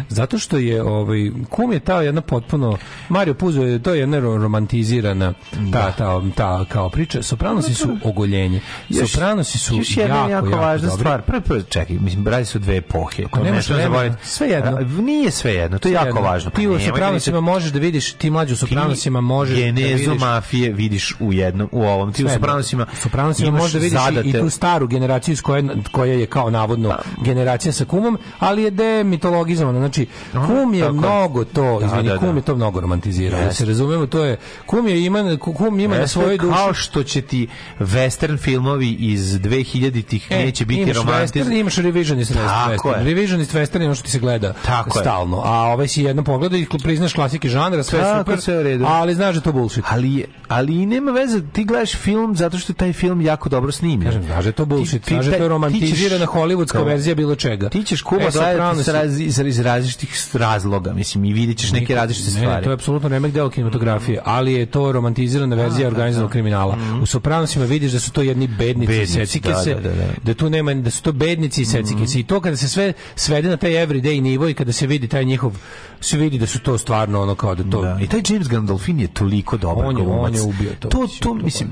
Zato 0.09 0.39
što 0.39 0.59
je 0.59 0.83
ovaj 0.83 1.19
kum 1.49 1.73
je 1.73 1.81
ta 1.81 2.03
jedna 2.03 2.21
potpuno 2.21 2.79
Mario 3.09 3.35
Puzo 3.35 3.63
je 3.63 3.79
to 3.79 3.95
je 3.95 4.01
jedna 4.01 4.19
ro- 4.19 4.39
romantizirana 4.39 5.33
ta, 5.73 5.93
ta, 5.93 6.23
ta 6.31 6.65
kao 6.65 6.91
priča. 6.91 7.23
Sopranosi 7.23 7.75
su 7.75 7.97
ogoljenje. 8.05 8.61
Sopranosi 9.07 9.59
su 9.59 9.77
još 9.77 9.97
jedna 9.97 10.17
jako, 10.17 10.31
jako, 10.31 10.47
jako 10.47 10.59
važna 10.59 10.89
dobri. 10.89 11.01
stvar. 11.01 11.23
Prvo, 11.23 11.58
prvo, 11.61 11.71
čekaj, 11.71 11.97
mislim, 11.97 12.27
radi 12.27 12.45
su 12.45 12.59
dve 12.59 12.77
epohe. 12.77 13.25
To 13.25 13.39
nemaš 13.39 13.57
ne 13.57 13.63
smemo 13.63 13.77
vremena, 13.79 13.95
zaboraviti. 13.95 14.29
sve 14.29 14.49
jedno. 14.49 14.71
A, 14.73 15.03
Nije 15.03 15.31
sve 15.31 15.55
jedno, 15.55 15.79
to 15.79 15.89
je 15.89 15.93
jako 15.93 16.07
Jedno. 16.09 16.21
važno. 16.21 16.51
Ti 16.51 16.55
Pa 16.57 16.63
u 16.63 16.73
da 16.73 16.77
mi 16.77 16.85
Sopranosima 16.85 17.37
se- 17.37 17.41
možeš 17.43 17.71
da 17.71 17.79
vidiš, 17.79 18.13
ti 18.13 18.31
mlađu 18.31 18.55
u 18.55 18.57
Sopranosima 18.57 19.21
možeš 19.21 19.59
da 19.59 19.65
vidiš 19.65 20.07
mafije 20.11 20.73
vidiš 20.73 21.15
u 21.21 21.33
jednom 21.33 21.69
u 21.73 21.83
ovom 21.83 22.13
ti 22.13 22.25
u 22.25 22.27
Sve. 22.27 22.35
Sopranosima 22.35 22.87
U 22.93 22.97
Sopranosima 22.97 23.49
imaš 23.49 23.61
možda 23.63 23.79
vidiš 23.79 23.99
i- 24.25 24.33
tu 24.33 24.51
staru 24.51 24.87
generaciju 24.89 25.37
s 25.37 25.41
koje, 25.41 25.63
koja 25.93 26.15
je 26.15 26.27
kao 26.27 26.51
navodno 26.51 26.95
generacija 27.19 27.73
sa 27.73 27.85
kumom, 27.85 28.19
ali 28.39 28.63
je 28.63 28.71
demitologizovana. 28.71 29.79
Znači, 29.79 30.07
kum 30.33 30.75
je 30.75 30.81
tako 30.81 30.95
je. 30.95 30.99
mnogo 30.99 31.45
to, 31.45 31.79
Da, 31.81 31.87
izvini, 31.87 32.03
da, 32.05 32.19
kum 32.19 32.29
da. 32.29 32.35
je 32.35 32.43
to 32.43 32.57
mnogo 32.57 32.81
romantizirao. 32.81 33.41
Da 33.41 33.47
Jeste. 33.47 33.55
se 33.55 33.65
razumemo, 33.65 34.07
to 34.07 34.25
je, 34.25 34.37
kum 34.67 34.89
je 34.89 35.05
ima, 35.05 35.37
kum 35.39 35.81
ima 35.81 35.95
na 35.95 36.01
Jeste, 36.01 36.13
svojoj 36.13 36.39
duši. 36.39 36.53
kao 36.55 36.75
što 36.75 37.03
će 37.03 37.23
ti 37.23 37.49
western 37.81 38.39
filmovi 38.39 38.89
iz 38.91 39.21
2000-ih 39.33 40.27
E, 40.31 40.37
neće 40.39 40.65
biti 40.67 40.93
romantiz 40.93 41.48
western, 41.49 41.61
imaš 41.61 41.77
revisionist 41.77 42.33
Tako 42.35 42.89
western. 42.89 42.99
je. 42.99 43.05
Revisionist 43.05 43.55
western 43.55 43.81
je 43.81 43.87
ono 43.87 43.95
što 43.95 44.05
ti 44.05 44.11
se 44.11 44.19
gleda 44.19 44.53
Tako 44.67 44.99
je. 44.99 45.03
stalno. 45.03 45.37
A 45.39 45.53
ovaj 45.53 45.89
si 45.89 46.03
jedno 46.03 46.25
pogleda 46.25 46.57
i 46.57 46.67
priznaš 46.79 47.13
klasike 47.13 47.49
žanra, 47.49 47.83
sve 47.83 47.99
je 47.99 48.05
Tako, 48.05 48.19
super, 48.21 48.41
sve 48.41 48.59
u 48.59 48.63
redu. 48.63 48.85
ali 48.89 49.15
znaš 49.15 49.35
da 49.35 49.39
je 49.39 49.43
to 49.43 49.53
bullshit. 49.53 49.85
ali 49.89 50.15
je- 50.15 50.25
ali 50.49 50.87
nema 50.87 51.11
veze 51.11 51.43
ti 51.43 51.65
gledaš 51.65 51.95
film 51.95 52.37
zato 52.37 52.59
što 52.59 52.73
je 52.73 52.77
taj 52.77 52.93
film 52.93 53.21
jako 53.21 53.49
dobro 53.49 53.73
snimljen 53.73 54.05
Kažem, 54.05 54.23
znaš 54.25 54.45
da 54.45 54.49
je 54.49 54.53
to 54.53 54.65
bullshit, 54.65 55.03
Ti- 55.03 55.15
znaš 55.15 55.25
da 55.27 55.31
je 55.31 55.39
to 55.39 55.45
ti 55.45 55.49
romantizirana 55.49 56.27
hollywoodska 56.27 56.85
verzija 56.85 57.15
bilo 57.15 57.35
čega. 57.35 57.69
ti 57.69 57.83
ćeš 57.83 58.03
Kuba 58.03 58.23
E, 58.23 58.31
gledati 58.31 58.79
iz, 59.19 59.39
iz 59.39 59.61
različitih 59.61 60.09
razloga 60.35 60.93
mislim 60.93 61.25
i 61.25 61.33
vidjet 61.33 61.59
ćeš 61.59 61.73
neke 61.73 61.95
različite 61.95 62.27
Ne, 62.27 62.31
stvari 62.33 62.65
to 62.65 62.71
je 62.71 62.75
apsolutno 62.75 63.09
remek 63.09 63.33
deo 63.33 63.51
kinematografije, 63.51 64.21
ali 64.25 64.53
je 64.53 64.67
to 64.67 64.93
romantizirana 64.93 65.57
verzija 65.57 65.89
organizovanog 65.89 66.31
kriminala. 66.33 66.79
U 67.03 67.07
Sopranosima 67.07 67.65
vidiš 67.65 67.93
da 67.93 68.01
su 68.01 68.13
to 68.13 68.23
jedni 68.23 68.47
bednici, 68.49 69.07
secikese, 69.07 69.75
da, 69.75 69.81
da, 69.81 69.89
da, 69.89 70.03
da. 70.23 70.35
tu 70.35 70.51
nema, 70.51 70.75
da 70.75 70.91
su 70.91 71.03
to 71.03 71.13
bednici 71.13 71.38
i 71.45 71.65
secikese. 71.65 72.21
I 72.21 72.25
to 72.25 72.41
kada 72.41 72.57
se 72.57 72.69
sve 72.69 72.93
svede 73.15 73.49
na 73.49 73.57
taj 73.57 73.71
everyday 73.71 74.21
nivo 74.23 74.49
i 74.49 74.55
kada 74.55 74.73
se 74.73 74.87
vidi 74.87 75.09
taj 75.09 75.25
njihov, 75.25 75.53
se 76.01 76.17
vidi 76.17 76.39
da 76.39 76.47
su 76.47 76.59
to 76.59 76.79
stvarno 76.79 77.23
ono 77.23 77.35
kao 77.35 77.55
da 77.55 77.71
to... 77.71 77.83
Da, 77.83 77.99
i 78.01 78.07
taj 78.07 78.23
James 78.29 78.49
Gandolfini 78.49 79.03
je 79.03 79.09
toliko 79.09 79.57
dobar 79.57 79.87
On 79.87 79.99
je, 79.99 80.03
on 80.07 80.35
je 80.35 80.43
ubio 80.43 80.71
to. 80.79 80.89
To, 80.89 81.07
to, 81.21 81.35
mislim, 81.35 81.69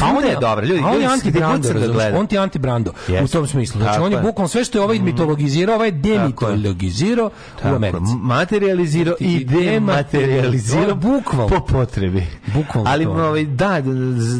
A 0.00 0.14
on 0.18 0.24
je 0.24 0.34
dobar. 0.34 0.64
Ljudi, 0.64 0.80
on 0.80 0.88
je 0.88 0.94
ljudi, 0.94 1.06
anti 1.06 1.30
gde 1.30 1.40
god 1.40 1.48
Brando, 1.48 1.68
sam 1.68 1.72
ga 1.72 1.78
razumeš? 1.80 2.02
gledao. 2.02 2.20
on 2.20 2.26
ti 2.26 2.34
je 2.34 2.38
anti 2.38 2.58
Brando 2.58 2.92
u 3.24 3.28
tom 3.28 3.46
smislu. 3.46 3.80
Znači 3.80 3.92
Tako 3.94 4.04
on 4.06 4.12
je. 4.12 4.18
Mm. 4.20 4.22
bukvalno 4.22 4.48
sve 4.48 4.64
što 4.64 4.78
je 4.78 4.82
ovaj 4.82 4.98
mitologizirao, 4.98 5.74
ovaj 5.74 5.90
demitologizirao 5.90 7.30
u 7.64 7.68
Americi. 7.68 8.14
materializirao 8.20 9.14
i 9.20 9.44
dematerializirao 9.44 10.94
bukvalno. 10.94 11.48
po 11.48 11.60
potrebi. 11.60 12.26
Bukvalno 12.54 12.90
Ali 12.90 13.04
to. 13.04 13.10
ovaj, 13.10 13.44
da, 13.44 13.82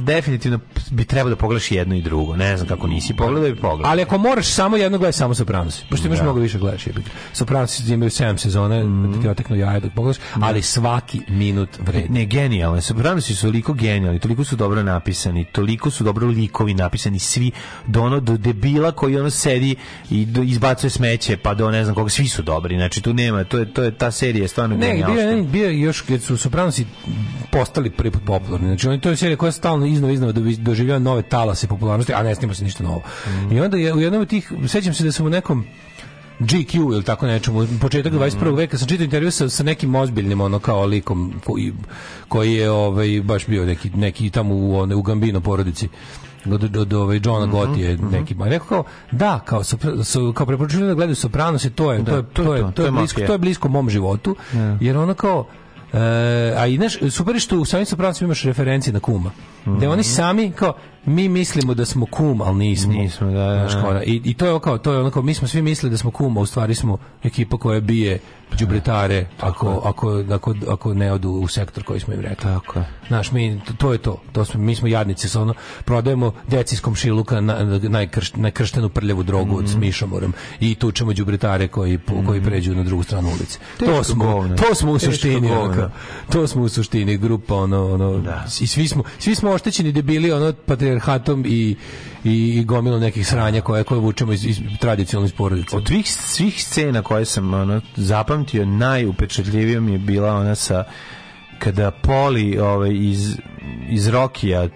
definitivno 0.00 0.58
bi 0.90 1.04
trebalo 1.04 1.34
da 1.34 1.40
pogledaš 1.40 1.70
jedno 1.70 1.94
i 1.94 2.02
drugo. 2.02 2.36
Ne 2.36 2.56
znam 2.56 2.68
kako 2.68 2.86
nisi 2.86 3.16
pogledao 3.16 3.48
i 3.48 3.56
pogledao. 3.56 3.90
Ali 3.90 4.02
ako 4.02 4.18
moraš 4.18 4.46
samo 4.62 4.76
jedno 4.76 4.98
gledaj 4.98 5.12
samo 5.12 5.34
Sopranos. 5.34 5.82
Pošto 5.82 6.06
imaš 6.06 6.20
mnogo 6.20 6.40
više 6.40 6.58
gledaš. 6.58 6.86
jebik. 6.86 7.04
Sopranos 7.32 7.80
imaju 7.80 8.10
7 8.10 8.36
sezone, 8.36 8.84
Mhm. 8.84 9.12
da 9.12 9.20
ti 9.20 9.28
oteknu 9.28 9.56
jaje 9.56 9.80
dok 9.80 9.92
pogledaš, 9.92 10.16
ali 10.34 10.62
svaki 10.62 11.20
minut 11.28 11.68
vredi. 11.80 12.08
Ne, 12.08 12.24
genijalno. 12.26 12.80
Sopranosi 12.80 13.34
su 13.34 13.42
toliko 13.42 13.72
genijalni, 13.72 14.18
toliko 14.20 14.44
su 14.44 14.56
dobro 14.56 14.82
napisani, 14.82 15.44
toliko 15.44 15.90
su 15.90 16.04
dobro 16.04 16.26
likovi 16.26 16.74
napisani, 16.74 17.18
svi 17.18 17.50
do 17.86 18.02
ono 18.02 18.20
do 18.20 18.36
debila 18.36 18.92
koji 18.92 19.18
ono 19.18 19.30
sedi 19.30 19.76
i 20.10 20.24
do, 20.26 20.42
izbacuje 20.42 20.90
smeće, 20.90 21.36
pa 21.36 21.54
do 21.54 21.70
ne 21.70 21.84
znam 21.84 21.94
koga, 21.94 22.10
svi 22.10 22.28
su 22.28 22.42
dobri. 22.42 22.76
Znači 22.76 23.02
tu 23.02 23.14
nema, 23.14 23.44
to 23.44 23.58
je 23.58 23.72
to 23.72 23.82
je 23.82 23.90
ta 23.92 24.10
serija 24.10 24.42
je 24.42 24.48
stvarno 24.48 24.76
Ne, 24.76 24.86
genijalna. 24.86 25.14
bio 25.14 25.30
je, 25.30 25.42
bio 25.42 25.70
još 25.70 26.00
kad 26.00 26.22
su 26.22 26.36
Sopranosi 26.36 26.86
postali 27.50 27.90
prvi 27.90 28.10
put 28.10 28.22
popularni. 28.24 28.66
Znači, 28.66 28.88
oni 28.88 29.00
to 29.00 29.10
je 29.10 29.16
serija 29.16 29.36
koja 29.36 29.52
stalno 29.52 29.86
iznova 29.86 30.12
iznova 30.12 30.32
doživljava 30.58 30.98
nove 31.00 31.22
talase 31.22 31.66
popularnosti, 31.66 32.14
a 32.14 32.22
ne 32.22 32.34
snima 32.34 32.54
se 32.54 32.64
ništa 32.64 32.82
novo. 32.84 33.02
Mhm. 33.28 33.52
I 33.52 33.60
onda 33.60 33.76
je 33.76 33.94
u 33.94 34.00
jednom 34.00 34.22
od 34.22 34.28
tih, 34.28 34.51
sećam 34.68 34.94
se 34.94 35.04
da 35.04 35.12
sam 35.12 35.26
u 35.26 35.30
nekom 35.30 35.64
GQ 36.40 36.92
ili 36.92 37.02
tako 37.02 37.26
nečemu, 37.26 37.66
početak 37.80 38.12
21. 38.12 38.56
veka 38.56 38.78
sam 38.78 38.88
čitao 38.88 39.04
intervju 39.04 39.30
sa, 39.30 39.48
sa 39.48 39.62
nekim 39.62 39.94
ozbiljnim 39.94 40.40
ono 40.40 40.58
kao 40.58 40.84
likom 40.84 41.34
koji, 41.44 41.72
koji 42.28 42.54
je 42.54 42.70
ovaj, 42.70 43.20
baš 43.24 43.46
bio 43.46 43.66
neki, 43.66 43.90
neki 43.90 44.30
tamo 44.30 44.54
u, 44.54 44.78
one, 44.78 44.94
u 44.94 45.02
Gambino 45.02 45.40
porodici 45.40 45.88
od, 46.46 46.76
od, 46.76 46.92
ovaj 46.92 47.20
Johna 47.24 47.46
Gotije 47.46 47.96
neki 47.96 48.34
ma 48.34 48.48
rekao 48.48 48.68
kao 48.68 48.84
da 49.10 49.40
kao 49.44 49.64
su, 49.64 49.76
su 50.04 50.32
kao 50.36 50.46
preporučili 50.46 50.86
da 50.86 50.94
gledaju 50.94 51.16
Sopranos 51.16 51.66
to 51.74 51.92
je 51.92 52.04
to 52.04 52.16
je 52.16 52.24
to 52.32 52.54
je 52.54 52.72
to 52.74 52.84
je 52.84 52.90
blisko 52.90 53.20
mafija. 53.20 53.26
to 53.26 53.32
je 53.32 53.38
blisko 53.38 53.68
mom 53.68 53.90
životu 53.90 54.36
jer 54.80 54.96
ono 54.96 55.14
kao 55.14 55.46
E, 55.92 56.54
a 56.56 56.66
i 56.66 56.76
znaš, 56.76 56.98
super 57.10 57.36
je 57.36 57.40
što 57.40 57.58
u 57.58 57.64
samim 57.64 57.86
Sopranosima 57.86 58.26
imaš 58.26 58.42
referencije 58.42 58.92
na 58.92 59.00
kuma. 59.00 59.30
Da 59.64 59.90
oni 59.90 60.02
sami 60.02 60.52
kao 60.52 60.74
mi 61.04 61.28
mislimo 61.28 61.74
da 61.74 61.84
smo 61.84 62.06
kum, 62.06 62.40
ali 62.40 62.56
nismo. 62.56 62.92
Nismo, 62.92 63.26
da, 63.26 63.32
da, 63.46 63.68
Znaš, 63.68 63.82
da. 63.84 64.02
i, 64.02 64.20
I 64.24 64.34
to 64.34 64.46
je 64.46 64.60
kao, 64.60 64.78
to 64.78 64.92
je 64.92 64.98
ono 64.98 65.10
kao, 65.10 65.22
mi 65.22 65.34
smo 65.34 65.48
svi 65.48 65.62
mislili 65.62 65.90
da 65.90 65.96
smo 65.96 66.10
kum, 66.10 66.36
a 66.36 66.40
u 66.40 66.46
stvari 66.46 66.74
smo 66.74 66.98
ekipa 67.22 67.56
koja 67.56 67.80
bije 67.80 68.18
đubretare 68.52 69.26
ako, 69.40 69.82
ako, 69.84 70.24
ako, 70.30 70.54
ako 70.68 70.94
ne 70.94 71.12
odu 71.12 71.30
u 71.30 71.48
sektor 71.48 71.84
koji 71.84 72.00
smo 72.00 72.14
im 72.14 72.20
rekli. 72.20 72.36
Tako 72.36 72.78
je. 72.78 72.84
Znaš, 73.08 73.32
mi, 73.32 73.60
to, 73.60 73.72
to 73.74 73.92
je 73.92 73.98
to. 73.98 74.20
to 74.32 74.44
smo, 74.44 74.60
mi 74.60 74.74
smo 74.74 74.88
jadnici, 74.88 75.28
sa 75.28 75.42
ono, 75.42 75.54
prodajemo 75.84 76.32
deci 76.48 76.74
iz 76.74 76.80
komšiluka 76.80 77.40
na, 77.40 77.54
na, 77.56 77.78
najkrš, 77.80 78.34
najkrštenu 78.34 78.88
prljavu 78.88 79.22
drogu 79.22 79.52
Mhm. 79.52 79.56
od 79.56 79.70
smišomorom 79.70 80.34
i 80.60 80.74
tučemo 80.74 81.12
đubretare 81.12 81.68
koji, 81.68 81.98
po- 81.98 82.22
koji 82.26 82.42
pređu 82.42 82.74
na 82.74 82.82
drugu 82.82 83.02
stranu 83.02 83.28
ulice. 83.30 83.58
Teško 83.78 83.94
To 83.94 84.04
smo, 84.04 84.24
govno. 84.26 84.56
to 84.58 84.74
smo 84.74 84.92
u 84.92 84.98
Teško 84.98 85.12
suštini. 85.12 85.48
kao, 85.48 85.90
to 86.32 86.46
smo 86.46 86.62
u 86.62 86.68
suštini 86.68 87.16
grupa 87.16 87.54
ono 87.54 87.86
ono 87.86 88.22
i 88.60 88.66
svi 88.66 88.88
smo 88.88 89.02
svi 89.18 89.34
smo 89.34 89.50
oštećeni 89.50 89.92
debili 89.92 90.32
ono 90.32 90.52
patrijarhatom 91.00 91.44
i 91.46 91.76
i, 92.24 92.58
i 92.58 92.64
gomilom 92.64 93.00
nekih 93.00 93.26
sranja 93.26 93.60
koje 93.60 93.84
koje 93.84 94.00
vučemo 94.00 94.32
iz, 94.32 94.44
iz 94.44 94.58
tradicionalnih 94.80 95.32
iz 95.32 95.36
porodice. 95.36 95.76
Od 95.76 95.86
svih, 95.86 96.06
svih 96.10 96.64
scena 96.64 97.02
koje 97.02 97.24
sam 97.24 97.54
ono, 97.54 97.80
zapamtio, 97.96 98.66
najupečatljivija 98.66 99.80
mi 99.80 99.92
je 99.92 99.98
bila 99.98 100.34
ona 100.34 100.54
sa 100.54 100.84
kada 101.58 101.90
Poli 101.90 102.58
ovaj, 102.58 102.90
iz, 102.92 103.36
iz 103.88 104.08
Rokija, 104.08 104.68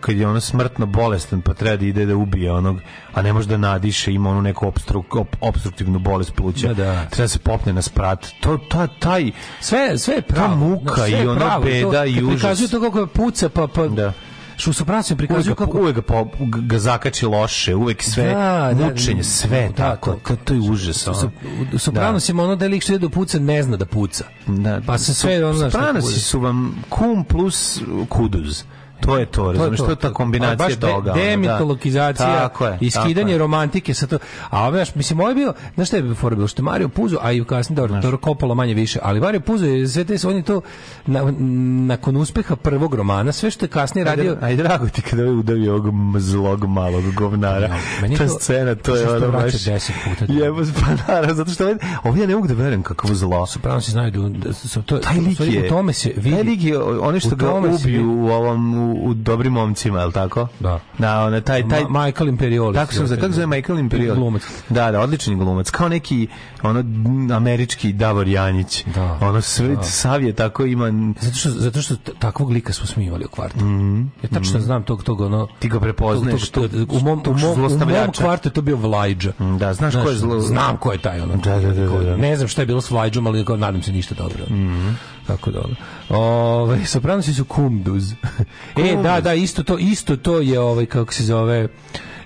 kad 0.00 0.16
je 0.16 0.26
ono 0.26 0.40
smrtno 0.40 0.86
bolestan, 0.86 1.40
pa 1.40 1.54
treba 1.54 1.76
da 1.76 1.86
ide 1.86 2.06
da 2.06 2.16
ubije 2.16 2.52
onog, 2.52 2.80
a 3.14 3.22
ne 3.22 3.32
može 3.32 3.48
da 3.48 3.56
nadiše, 3.56 4.12
ima 4.12 4.30
onu 4.30 4.42
neku 4.42 4.66
obstruk, 4.68 5.16
op, 5.16 5.36
obstruktivnu 5.40 5.98
bolest 5.98 6.34
pluća. 6.34 6.68
Da, 6.68 6.74
da. 6.74 7.06
Treba 7.10 7.24
da 7.24 7.28
se 7.28 7.38
popne 7.38 7.72
na 7.72 7.82
sprat. 7.82 8.26
To, 8.40 8.58
ta, 8.58 8.86
taj, 8.86 9.30
sve 9.60 9.98
sve 9.98 10.14
je 10.14 10.22
pravo. 10.22 10.56
muka 10.56 10.94
Znaš, 10.94 11.08
sve 11.08 11.18
je 11.18 11.24
i 11.24 11.28
ona 11.28 11.40
pravo. 11.40 11.64
beda 11.64 11.90
To- 11.90 12.04
i 12.04 12.24
užas. 12.24 12.40
Prikazuju 12.40 12.68
to 12.68 12.80
kako 12.80 13.06
puca 13.06 13.48
pa 13.48 13.66
pa 13.66 13.88
Da. 13.88 14.12
Što 14.60 14.70
u 14.70 14.74
Sopranosima 14.74 15.14
uvek 15.14 15.18
prikazuju 15.18 15.54
kako 15.56 15.78
uvek 15.78 15.94
ga, 15.94 16.02
po, 16.02 16.26
ga 16.58 16.78
zakači 16.78 17.26
loše, 17.26 17.74
uvek 17.74 18.02
sve 18.02 18.24
Da, 18.24 18.70
da, 18.74 18.84
mučenje, 18.86 19.22
sve 19.24 19.68
da, 19.68 19.74
tako. 19.74 20.12
to- 20.12 20.36
To, 20.36 20.54
je 20.54 20.60
užas. 20.62 21.06
ono. 21.06 21.16
Sop- 21.16 21.30
u 21.72 21.78
Sopranosima 21.78 22.42
ono 22.42 22.56
da 22.56 22.64
je 22.64 22.68
lik 22.68 22.82
što 22.82 22.92
ide 22.92 22.98
do 22.98 23.08
puca 23.08 23.38
ne 23.38 23.62
zna 23.62 23.76
da 23.76 23.86
puca. 23.86 24.24
Da. 24.46 24.80
Pa 24.86 24.98
se 24.98 25.14
sve 25.14 25.46
ono 25.46 25.58
tako- 25.62 26.20
su 26.20 26.40
vam 26.40 26.82
kum 26.88 27.24
plus 27.24 27.80
kuduz. 28.08 28.62
To 29.00 29.18
je 29.18 29.26
to, 29.26 29.52
razumiješ, 29.52 29.78
to, 29.78 29.90
je 29.90 29.96
ta 29.96 30.12
kombinacija 30.12 30.56
baš 30.58 30.74
de- 30.74 30.80
toga. 30.80 31.12
da. 31.12 31.20
Demitologizacija, 31.20 32.50
je, 32.60 32.78
iskidanje 32.80 33.32
je. 33.32 33.38
romantike 33.38 33.94
sa 33.94 34.06
to. 34.06 34.18
A 34.50 34.66
ovo, 34.66 34.78
mislim, 34.94 35.20
ovo 35.20 35.28
je 35.28 35.34
bio, 35.34 35.52
znaš 35.74 35.88
šta 35.88 35.96
je 35.96 36.02
bio 36.02 36.14
fora 36.14 36.36
bilo? 36.36 36.48
Što 36.48 36.60
je 36.60 36.64
Mario 36.64 36.88
Puzo, 36.88 37.18
a 37.22 37.32
i 37.32 37.44
kasnije, 37.44 37.76
dobro, 37.76 38.00
dobro 38.00 38.18
kopalo 38.18 38.54
manje 38.54 38.74
više, 38.74 38.98
ali 39.02 39.20
Mario 39.20 39.40
Puzo 39.40 39.66
je 39.66 39.88
sve 39.88 40.04
te, 40.04 40.16
on 40.24 40.36
je 40.36 40.42
to, 40.42 40.60
na, 41.06 41.32
nakon 41.86 42.16
uspeha 42.16 42.56
prvog 42.56 42.94
romana, 42.94 43.32
sve 43.32 43.50
što 43.50 43.64
je 43.64 43.68
kasnije 43.68 44.04
radio, 44.04 44.36
Aj, 44.40 44.56
drago 44.56 44.88
ti 44.88 45.02
kada 45.02 45.22
ovaj 45.22 45.34
udavi 45.34 45.68
ovog 45.68 45.84
zlog 46.18 46.64
malog 46.64 47.14
govnara. 47.14 47.66
Ja, 47.66 47.76
meni 48.02 48.16
ta 48.16 48.28
scena, 48.28 48.74
to 48.74 48.96
je 48.96 49.10
ono 49.10 49.30
baš... 49.32 49.64
deset 49.64 49.94
puta. 50.04 50.32
Jebo, 50.32 50.58
pa 50.80 51.12
naravno, 51.12 51.34
zato 51.34 51.50
što 51.50 51.74
ovo 52.04 52.16
ja 52.16 52.26
ne 52.26 52.34
mogu 52.34 52.48
da 52.48 52.54
verujem 52.54 52.82
kakvo 52.82 53.14
zlo. 53.14 53.46
Soprano 53.46 53.80
se 53.80 53.90
znaju 53.90 54.10
da, 54.10 54.28
da 54.28 54.52
su- 54.52 54.82
to, 54.82 54.98
Taj 54.98 55.18
lik 55.18 55.40
je, 55.40 55.66
u 55.66 55.68
tome 55.68 55.92
se 55.92 56.12
vidi. 56.16 56.30
taj 56.30 56.42
lik 56.42 56.64
je, 56.64 56.78
oni 56.78 57.20
što 57.20 57.36
ga 57.36 57.52
ubiju 57.54 58.12
u 58.12 58.28
ovom, 58.28 58.89
u, 58.90 59.08
u 59.08 59.14
dobrim 59.14 59.52
momcima, 59.52 60.00
je 60.00 60.12
tako? 60.12 60.48
Da. 60.60 60.80
Da, 60.98 61.24
ona, 61.24 61.40
taj, 61.40 61.68
taj, 61.68 61.84
Ma- 61.84 62.04
Michael 62.06 62.28
Imperioli. 62.28 62.74
Tako 62.74 62.92
se 62.92 63.06
zove, 63.06 63.20
kako 63.20 63.32
se 63.32 63.40
zove 63.40 63.46
Michael 63.46 63.78
Imperial? 63.78 64.16
Glumac. 64.16 64.42
Da, 64.68 64.90
da, 64.90 65.00
odlični 65.00 65.36
glumac. 65.36 65.70
Kao 65.70 65.88
neki 65.88 66.28
ono 66.62 66.84
američki 67.36 67.92
Davor 67.92 68.28
Janjić. 68.28 68.84
Da, 68.94 69.18
Ono 69.20 69.40
sve 69.40 69.68
da. 69.68 69.82
sav 69.82 70.22
je 70.24 70.32
tako 70.32 70.64
ima 70.64 71.12
Zato 71.20 71.36
što, 71.36 71.50
zato 71.50 71.82
što 71.82 71.96
takvog 72.18 72.50
lika 72.50 72.72
smo 72.72 72.86
smivali 72.86 73.24
u 73.24 73.28
kvartu. 73.28 73.58
Ja 74.22 74.28
tačno 74.28 74.60
znam 74.60 74.82
tog, 74.82 75.02
tog 75.02 75.20
ono... 75.20 75.48
ti 75.58 75.68
ga 75.68 75.80
prepoznaješ 75.80 76.50
tog, 76.50 76.70
tog, 76.70 76.92
u 76.92 77.00
mom, 77.00 77.22
tog 77.22 77.34
u 77.34 77.38
mom, 77.38 77.64
u 77.64 77.68
mom 77.68 78.12
kvartu 78.18 78.48
je 78.48 78.52
to 78.52 78.62
bio 78.62 78.76
Vlajđa. 78.76 79.32
Da, 79.58 79.74
znaš 79.74 79.94
ko 79.94 80.10
je 80.10 80.16
zlo- 80.16 80.40
Znam 80.40 80.76
ko 80.76 80.92
je 80.92 80.98
taj 80.98 81.20
ono. 81.20 81.36
Da, 81.36 81.58
da, 81.58 81.72
da, 81.72 81.86
da, 81.86 81.98
da. 82.02 82.16
Ne 82.16 82.36
znam 82.36 82.48
šta 82.48 82.62
je 82.62 82.66
bilo 82.66 82.80
s 82.80 82.90
Vlajđom, 82.90 83.26
ali 83.26 83.44
kao, 83.44 83.56
nadam 83.56 83.82
se 83.82 83.92
ništa 83.92 84.14
dobro. 84.14 84.44
Tako 85.30 85.50
da. 85.50 85.62
Ove, 86.08 86.86
sopranosi 86.86 87.34
su 87.34 87.44
kumduz. 87.44 88.12
e, 88.76 88.96
da, 89.02 89.20
da, 89.20 89.34
isto 89.34 89.62
to, 89.62 89.78
isto 89.78 90.16
to 90.16 90.40
je 90.40 90.60
ovaj, 90.60 90.86
kako 90.86 91.12
se 91.14 91.24
zove, 91.24 91.68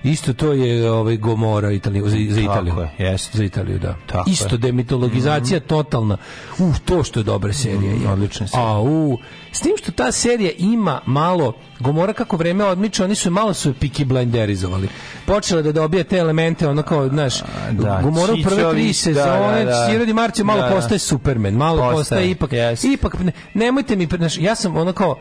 Isto 0.05 0.33
to 0.33 0.53
je 0.53 0.91
ovaj 0.91 1.17
Gomora 1.17 1.71
Italiju, 1.71 2.09
za, 2.09 2.17
za 2.29 2.41
Italiju. 2.41 2.73
Tako 2.73 2.81
je, 2.81 3.09
jeste. 3.09 3.37
Za 3.37 3.43
Italiju, 3.43 3.79
da. 3.79 3.95
Tako 4.05 4.29
Isto 4.29 4.45
je. 4.45 4.53
Mhm. 4.53 4.61
demitologizacija 4.61 5.59
totalna. 5.59 6.17
U, 6.59 6.71
to 6.85 7.03
što 7.03 7.19
je 7.19 7.23
dobra 7.23 7.53
serija. 7.53 7.91
je. 7.91 8.09
odlična 8.09 8.47
serija. 8.47 8.67
A, 8.67 8.81
u, 8.81 9.17
s 9.55 9.59
tim 9.59 9.71
što 9.77 9.91
ta 9.91 10.11
serija 10.11 10.51
ima 10.57 11.01
malo 11.05 11.53
Gomora 11.79 12.13
kako 12.13 12.37
vreme 12.37 12.63
odmiče, 12.65 13.03
oni 13.03 13.15
su 13.15 13.31
malo 13.31 13.53
su 13.53 13.69
je 13.69 13.73
Peaky 13.73 14.05
Blinderizovali. 14.05 14.87
Počela 15.25 15.61
da 15.61 15.71
dobija 15.71 16.03
te 16.03 16.17
elemente, 16.17 16.67
ono 16.67 16.83
kao, 16.83 17.09
znaš, 17.09 17.39
da, 17.71 17.99
Gomora 18.03 18.33
u 18.33 18.35
prve 18.43 18.43
tri 18.43 18.55
Čičović, 18.55 18.97
sezone, 18.97 19.65
da, 19.65 19.71
da, 19.71 19.79
da. 19.79 19.87
Sirodi 19.89 20.13
Marcio 20.13 20.45
malo 20.45 20.61
Da, 20.61 20.67
da. 20.69 20.75
postaje 20.75 20.99
Superman, 20.99 21.53
malo 21.53 21.77
Postaje, 21.77 21.95
postaje, 21.97 22.31
ipak, 22.31 22.53
jest. 22.53 22.83
ipak, 22.83 23.19
ne, 23.19 23.31
nemojte 23.53 23.95
mi, 23.95 24.07
znaš, 24.17 24.37
ja 24.37 24.55
sam 24.55 24.77
ono 24.77 24.93
kao, 24.93 25.15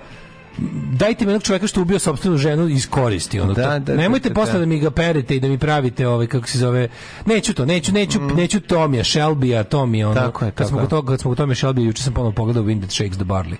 dajte 0.92 1.24
mi 1.24 1.30
jednog 1.30 1.42
čoveka 1.42 1.66
što 1.66 1.82
ubio 1.82 1.98
sopstvenu 1.98 2.36
ženu 2.36 2.68
iz 2.68 2.90
koristi 2.90 3.40
ono 3.40 3.52
Da, 3.54 3.62
to. 3.62 3.68
da, 3.68 3.78
da, 3.78 3.94
nemojte 3.94 4.28
da, 4.28 4.34
posle 4.34 4.52
da. 4.52 4.58
da 4.58 4.66
mi 4.66 4.78
ga 4.78 4.90
perete 4.90 5.36
i 5.36 5.40
da 5.40 5.48
mi 5.48 5.58
pravite 5.58 6.08
ovaj 6.08 6.26
kako 6.26 6.48
se 6.48 6.58
zove 6.58 6.88
neću 7.26 7.54
to 7.54 7.64
neću 7.64 7.92
neću 7.92 8.20
neću 8.20 8.60
Tomija 8.60 9.04
Shelbya 9.04 9.64
Tommy 9.64 10.04
ono 10.04 10.12
Mm. 10.12 10.14
Tako 10.14 10.44
je, 10.44 10.50
kad 10.50 10.68
smo 10.68 10.76
tako 10.76 10.82
kod 10.86 10.90
toga 10.90 11.12
kad 11.12 11.20
smo 11.20 11.30
kod 11.30 11.36
Tomija 11.36 11.54
Shelbya 11.54 11.84
juče 11.84 12.02
sam 12.02 12.14
ponovo 12.14 12.32
pogledao 12.32 12.62
Wind 12.64 12.78
That 12.80 12.90
Shakes 12.90 13.16
the 13.16 13.24
Barley 13.24 13.56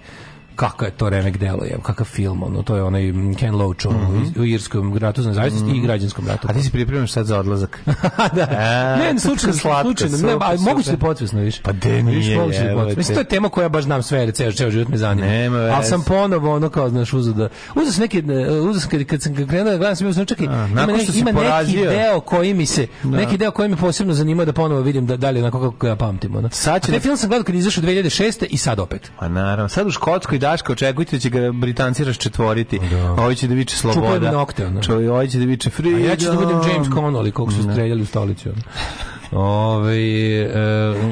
kakav 0.57 0.88
je 0.88 0.92
to 0.92 1.11
remek 1.11 1.36
delo 1.36 1.64
je, 1.64 1.76
kakav 1.82 2.07
film, 2.07 2.42
ono, 2.42 2.62
to 2.62 2.76
je 2.76 2.82
onaj 2.82 3.02
mm, 3.05 3.34
Ken 3.34 3.55
Loach 3.55 3.86
ono, 3.86 3.98
u- 4.36 4.40
u 4.40 4.44
Irskom 4.44 4.96
ratu 4.96 5.22
za 5.22 5.28
nezavisnost 5.28 5.64
i 5.68 5.80
građanskom 5.80 6.26
ratu. 6.26 6.48
A 6.50 6.52
ti 6.52 6.62
se 6.62 6.70
pripremaš 6.70 7.12
sad 7.12 7.26
za 7.26 7.38
odlazak. 7.38 7.80
da. 8.36 8.46
A, 8.50 8.96
ne, 8.96 9.18
slučajno, 9.18 9.55
slučajno. 9.82 10.18
Ne, 10.18 10.32
a 10.32 10.55
moguće 10.61 10.90
li 10.90 10.96
potvesno, 10.96 11.40
viš? 11.40 11.61
Pa 11.61 11.72
de 11.72 12.02
nije, 12.02 12.38
potvesno. 12.38 12.94
Mislim, 12.96 13.14
to 13.14 13.20
je 13.20 13.24
tema 13.24 13.48
koja 13.48 13.68
baš 13.68 13.84
znam 13.84 14.02
sve, 14.02 14.32
ceo, 14.32 14.52
ceo 14.52 14.70
život 14.70 14.88
me 14.88 14.96
zanima. 14.96 15.26
Nema 15.28 15.57
veze. 15.59 15.72
Ali 15.72 15.84
sam 15.84 16.02
ponovo, 16.02 16.55
ono, 16.55 16.68
kao, 16.68 16.90
znaš, 16.90 17.12
uzeo 17.12 17.34
da... 17.34 17.48
Uzeo 17.74 17.92
sam 17.92 18.00
neki, 18.00 18.22
uzeo 18.62 18.80
sam, 18.80 18.90
kad, 18.90 19.05
kad 19.05 19.22
sam 19.22 19.34
krenuo 19.34 19.64
da 19.64 19.78
gledam, 19.78 19.96
sam 19.96 20.07
uzeo, 20.07 20.24
čekaj, 20.24 20.44
ima, 20.44 20.86
neki, 20.86 21.02
što 21.02 21.12
si 21.12 21.18
ima 21.20 21.32
neki 21.32 21.76
deo 21.78 22.20
koji 22.20 22.55
mi 22.55 22.66
se, 22.66 22.86
neki 23.05 23.36
deo 23.36 23.50
koji 23.50 23.68
me 23.68 23.76
posebno 23.76 24.14
zanima 24.14 24.44
da 24.44 24.52
ponovo 24.52 24.80
vidim 24.80 25.07
da, 25.07 25.16
da 25.16 25.30
li 25.30 25.38
je 25.38 25.42
onako 25.42 25.61
kako 25.61 25.86
ga 25.86 25.96
pamtim, 25.96 26.36
ono. 26.36 26.50
Sad 26.50 26.82
će 26.82 26.84
A 26.84 26.86
taj 26.86 26.98
da- 26.98 27.02
film 27.02 27.16
sam 27.16 27.28
gledao 27.28 27.44
kad 27.44 27.55
je 27.55 27.59
izašao 27.59 27.84
2006. 27.84 28.44
i 28.46 28.57
sad 28.57 28.78
opet. 28.78 29.11
Pa 29.18 29.28
naravno. 29.28 29.68
Sad 29.68 29.86
u 29.86 29.90
Škotskoj 29.90 30.38
Daška 30.45 30.72
očekujte 30.72 31.16
da 31.16 31.20
će 31.20 31.30
ga 31.30 31.53
Britanci 31.53 32.05
raščetvoriti. 32.05 32.80
Ovi 33.18 33.36
će 33.36 33.49
da 33.49 33.55
viče 33.55 33.76
sloboda. 33.76 34.07
Čupaju 34.09 34.32
nokte, 34.32 34.66
ono. 34.66 34.82
Čovjek, 34.82 35.11
ovi 35.12 35.30
će 35.30 35.38
da 35.38 35.45
viče 35.45 35.68
A 35.68 35.72
freedom. 35.72 36.05
ja 36.05 36.16
ću 36.16 36.24
da 36.26 36.32
budem 36.34 36.61
James 36.64 36.88
Connolly, 36.88 37.30
koliko 37.32 37.53
su 37.53 37.62
streljali 37.64 38.03
u 38.03 38.07
stolicu. 38.07 38.49
Ove, 39.32 39.97
e, 40.36 40.49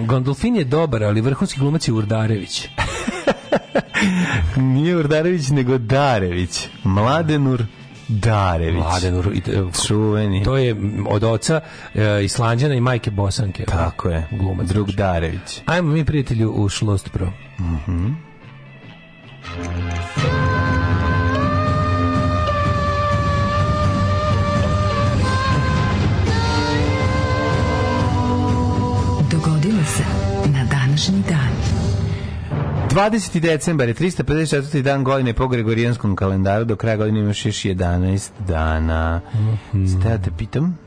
Gondolfin 0.07 0.57
je 0.57 0.64
dobar, 0.66 1.05
ali 1.05 1.20
vrhunski 1.20 1.61
glumac 1.61 1.89
je 1.89 1.95
Urdarević. 1.95 2.68
Nije 4.74 4.97
Urdarević, 4.97 5.49
nego 5.49 5.78
Darević. 5.78 6.68
Mladenur 6.85 7.64
Darević. 8.09 8.83
Mladen 8.83 9.14
Ur- 9.14 9.33
i- 9.33 9.51
e, 9.51 9.87
Čuveni. 9.87 10.45
To 10.45 10.57
je 10.57 10.76
od 11.09 11.24
oca 11.24 11.61
e, 11.95 12.24
Islanđana 12.24 12.74
i 12.74 12.80
majke 12.80 13.11
Bosanke. 13.11 13.64
Tako 13.64 14.09
je. 14.09 14.28
Glumac. 14.33 14.68
Drug 14.68 14.91
Darević. 14.91 15.61
Ajmo 15.66 15.89
mi 15.89 16.05
prijatelju 16.05 16.51
u 16.51 16.68
Šlost 16.68 17.11
Pro. 17.12 17.33
Dogodilo 29.30 29.84
se 29.84 30.05
na 30.49 30.64
današnji 30.64 31.22
dan. 31.28 31.53
20. 32.90 33.40
decembar 33.40 33.88
je 33.88 33.95
354. 33.95 34.82
dan 34.82 35.05
godine 35.05 35.32
po 35.32 35.49
Gregorijanskom 35.49 36.16
kalendaru. 36.16 36.64
Do 36.64 36.76
kraja 36.76 36.97
godine 36.97 37.20
imaš 37.20 37.47
još 37.47 37.57
11 37.57 38.30
dana. 38.49 39.20
Ste 39.72 40.09
ja 40.09 40.18
te 40.18 40.30
pitam? 40.38 40.82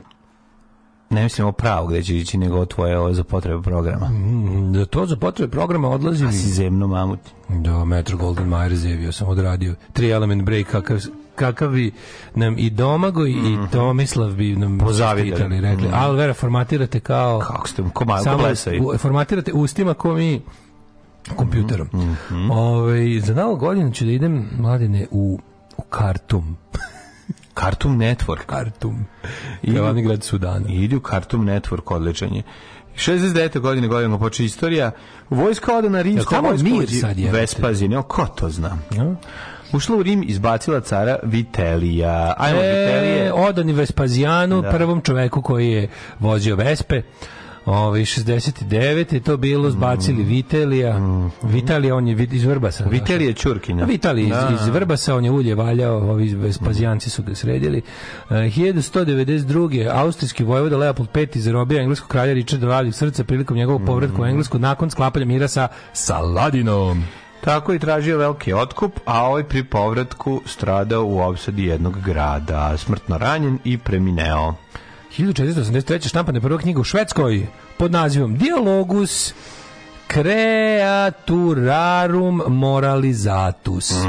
Ne 1.10 1.22
mislim 1.22 1.44
ovo 1.44 1.52
pravo 1.52 1.86
gde 1.86 2.02
će 2.02 2.16
ići, 2.16 2.38
nego 2.38 2.64
tvoje 2.64 3.14
za 3.14 3.24
potrebe 3.24 3.62
programa. 3.62 4.06
Mm, 4.06 4.72
Da 4.72 4.84
to 4.84 5.06
za 5.06 5.16
potrebe 5.16 5.50
programa 5.50 5.88
odlazi 5.88 6.26
A 6.26 6.32
si 6.32 6.48
zemno 6.48 6.86
mamut. 6.86 7.20
Da, 7.48 7.84
Metro 7.84 8.16
Golden 8.16 8.48
Mayer 8.48 8.74
zevio 8.74 9.12
sam 9.12 9.28
odradio. 9.28 9.74
Tri 9.92 10.10
element 10.10 10.42
break, 10.42 10.66
kakav, 10.66 11.00
kakav 11.34 11.70
bi 11.70 11.92
nam 12.34 12.54
i 12.58 12.70
Domagoj 12.70 13.30
i 13.30 13.36
Tomislav 13.72 14.30
bi 14.30 14.56
nam 14.56 14.78
Pozavidali. 14.78 15.30
čestitali, 15.30 15.60
rekli. 15.60 15.88
Ali 15.92 16.16
vera, 16.16 16.34
formatirate 16.34 17.00
kao... 17.00 17.38
Kako 17.38 17.68
ste, 17.68 17.82
ko 17.92 18.04
malo, 18.04 18.22
Samo 18.24 18.42
u- 18.82 18.98
formatirate 18.98 19.52
ustima 19.52 19.94
ko 19.94 20.14
mi 20.14 20.40
kompjuterom. 21.36 21.88
Ovaj, 22.50 23.20
za 23.20 23.34
novu 23.34 23.56
godinu 23.56 23.92
ću 23.92 24.04
da 24.04 24.10
idem, 24.10 24.48
mladine, 24.58 25.06
u, 25.10 25.38
u 25.76 25.82
Kartum. 25.82 26.56
Cartoon 27.60 27.96
Network. 27.96 28.46
Kartum. 28.46 29.04
Glavni 29.62 30.02
grad 30.02 30.22
Sudana. 30.22 30.68
Idi 30.68 30.96
u 30.96 31.00
Cartoon 31.00 31.44
Network, 31.44 31.94
odličan 31.94 32.34
je. 32.34 32.42
69. 32.96 33.58
godine 33.58 33.88
godina 33.88 34.18
počne 34.18 34.44
istorija. 34.44 34.90
Vojska 35.30 35.76
ode 35.76 35.90
na 35.90 36.02
rimsko 36.02 36.34
tamo 36.34 36.48
vojsko 36.48 36.68
mir 36.68 36.88
sad, 37.00 37.18
jebote? 37.18 37.40
Vespazine. 37.40 37.98
O, 37.98 38.02
ko 38.02 38.26
to 38.26 38.50
zna? 38.50 38.78
Ja? 38.96 39.14
Ušla 39.72 39.96
u 39.96 40.02
Rim, 40.02 40.22
izbacila 40.26 40.80
cara 40.80 41.18
Vitelija. 41.22 42.34
Ajmo, 42.38 42.58
Vitelije. 42.60 43.26
E, 43.26 43.32
odani 43.32 43.72
Vespazijanu, 43.72 44.62
Da. 44.62 44.70
prvom 44.70 45.00
čoveku 45.00 45.42
koji 45.42 45.68
je 45.68 45.88
vozio 46.20 46.56
Vespe. 46.56 47.02
Ovaj 47.66 48.00
69 48.00 49.14
je 49.14 49.20
to 49.20 49.36
bilo 49.36 49.70
zbacili 49.70 50.22
Vitelija. 50.22 51.00
Vitalija 51.42 51.96
on 51.96 52.08
je 52.08 52.28
iz 52.32 52.44
Vrbasa. 52.44 52.84
Vitelije 52.84 53.32
Ćurkinja. 53.32 53.84
Vitalij 53.84 54.24
iz, 54.24 54.28
Da. 54.28 54.58
iz 54.62 54.68
Vrbasa, 54.68 55.14
on 55.14 55.24
je 55.24 55.30
ulje 55.30 55.54
valjao, 55.54 55.96
ovi 55.96 56.34
Vespazijanci 56.34 57.10
su 57.10 57.22
ga 57.22 57.34
sredili. 57.34 57.82
Uh, 58.24 58.36
1192. 58.36 59.90
Austrijski 59.92 60.44
vojvoda 60.44 60.76
Leopold 60.76 61.08
V 61.14 61.26
zarobio 61.34 61.80
engleskog 61.80 62.08
kralja 62.08 62.32
Richarda 62.32 62.66
Valjeg 62.66 62.94
srca 62.94 63.24
prilikom 63.24 63.56
njegovog 63.56 63.82
povratka 63.86 64.22
u 64.22 64.26
Englesku 64.26 64.58
nakon 64.58 64.90
sklapanja 64.90 65.26
mira 65.26 65.48
sa 65.48 65.68
Saladinom. 65.92 67.04
Tako 67.40 67.72
je 67.72 67.78
tražio 67.78 68.18
veliki 68.18 68.52
otkup, 68.52 68.92
a 69.04 69.26
ovaj 69.26 69.44
pri 69.44 69.64
povratku 69.64 70.42
stradao 70.44 71.04
u 71.04 71.18
opsadi 71.20 71.64
jednog 71.64 72.00
grada, 72.00 72.76
smrtno 72.76 73.18
ranjen 73.18 73.58
i 73.64 73.78
premineo. 73.78 74.54
1483. 75.18 76.08
štampana 76.08 76.36
je 76.36 76.40
prva 76.42 76.58
knjiga 76.58 76.80
u 76.80 76.84
Švedskoj 76.84 77.46
pod 77.78 77.92
nazivom 77.92 78.36
Dialogus 78.36 79.34
Creaturarum 80.12 82.42
Moralizatus. 82.48 83.90
Što 83.90 84.02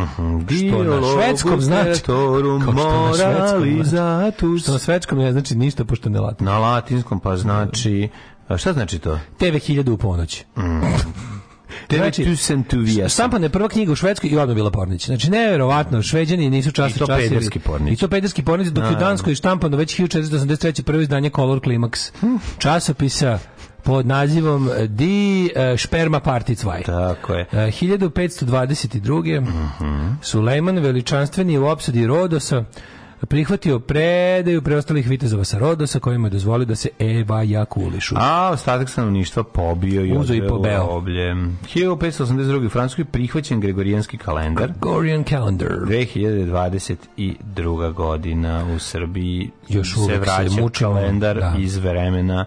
na 0.84 1.02
švedskom 1.16 1.62
znači... 1.62 2.00
Creatorum 2.00 2.62
Kao 2.64 2.74
što 2.74 2.84
na 2.84 2.90
švedskom- 3.14 3.60
moralizatus. 3.60 4.62
Što 4.62 4.72
na 4.72 4.80
švedskom 4.80 5.20
ne 5.20 5.32
znači 5.32 5.56
ništa, 5.56 5.86
pošto 5.86 6.10
ne 6.10 6.20
latin. 6.20 6.46
Na 6.46 6.60
latinskom 6.60 7.20
pa 7.20 7.38
znači... 7.38 8.10
A 8.48 8.58
šta 8.58 8.74
znači 8.74 9.00
to? 9.00 9.20
TV 9.38 9.44
1000 9.44 9.92
u 9.92 9.98
ponoć. 9.98 10.44
Znači. 12.94 13.14
Štampana 13.14 13.46
je 13.46 13.50
prva 13.50 13.70
knjiga 13.70 13.92
u 13.92 13.96
Švedskoj 13.96 14.30
i 14.30 14.38
odmah 14.38 14.56
bila 14.56 14.72
pornić. 14.72 15.06
Znači, 15.06 15.30
neverovatno, 15.30 16.02
šveđani 16.02 16.50
nisu 16.50 16.72
časni 16.72 16.96
I 16.96 17.00
to 17.00 17.08
pederski 17.08 17.60
pornić. 17.60 17.94
I 17.94 18.02
to 18.02 18.08
pederski 18.08 18.44
pornić, 18.44 18.68
dok 18.68 18.84
je 18.84 18.92
u 18.92 19.00
Danskoj 19.00 19.36
štampano 19.36 19.78
već 19.78 20.00
1483. 20.00 20.84
prvo 20.84 21.02
izdanje 21.02 21.30
Color 21.30 21.60
Climax. 21.60 22.12
Časopisa 22.58 23.40
pod 23.84 24.06
nazivom 24.06 24.70
Die 24.88 25.44
uh, 25.44 25.80
Sperma 25.80 26.20
Party 26.20 26.66
2. 26.66 26.86
Tako 26.86 27.34
je. 27.34 27.46
Uh, 27.52 27.58
1522. 27.58 29.46
Sulejman 30.22 30.78
veličanstveni 30.78 31.58
u 31.58 31.66
opsadi 31.66 32.08
Rodosa 32.08 32.64
prihvatio 33.26 33.80
predaju 33.80 34.62
preostalih 34.62 35.10
vitezova 35.10 35.44
sa 35.44 35.60
Rodosa 35.60 36.00
kojima 36.00 36.28
je 36.28 36.32
dozvolio 36.32 36.66
da 36.66 36.76
se 36.76 36.90
evajakulišu. 37.00 38.16
A 38.18 38.50
ostatak 38.54 38.90
stanovništva 38.90 39.44
pobio 39.44 40.06
i 40.06 40.18
Uzo 40.18 40.34
i 40.34 40.48
pobeo. 40.48 40.88
roblje. 40.88 41.36
1582. 41.76 42.66
u 42.66 42.70
Francuskoj 42.70 43.06
prihvaćen 43.06 43.60
Gregorijanski 43.60 44.18
kalendar. 44.18 44.68
Gregorian 44.68 45.24
calendar. 45.24 45.68
2022. 45.70 47.94
godina 47.94 48.66
u 48.76 48.80
Srbiji 48.80 49.52
Još 49.68 49.94
se 49.94 50.00
se 50.00 50.18
vraća 50.18 50.62
mučimo, 50.62 50.94
kalendar 50.94 51.40
da. 51.40 51.56
iz 51.58 51.78
vremena 51.78 52.46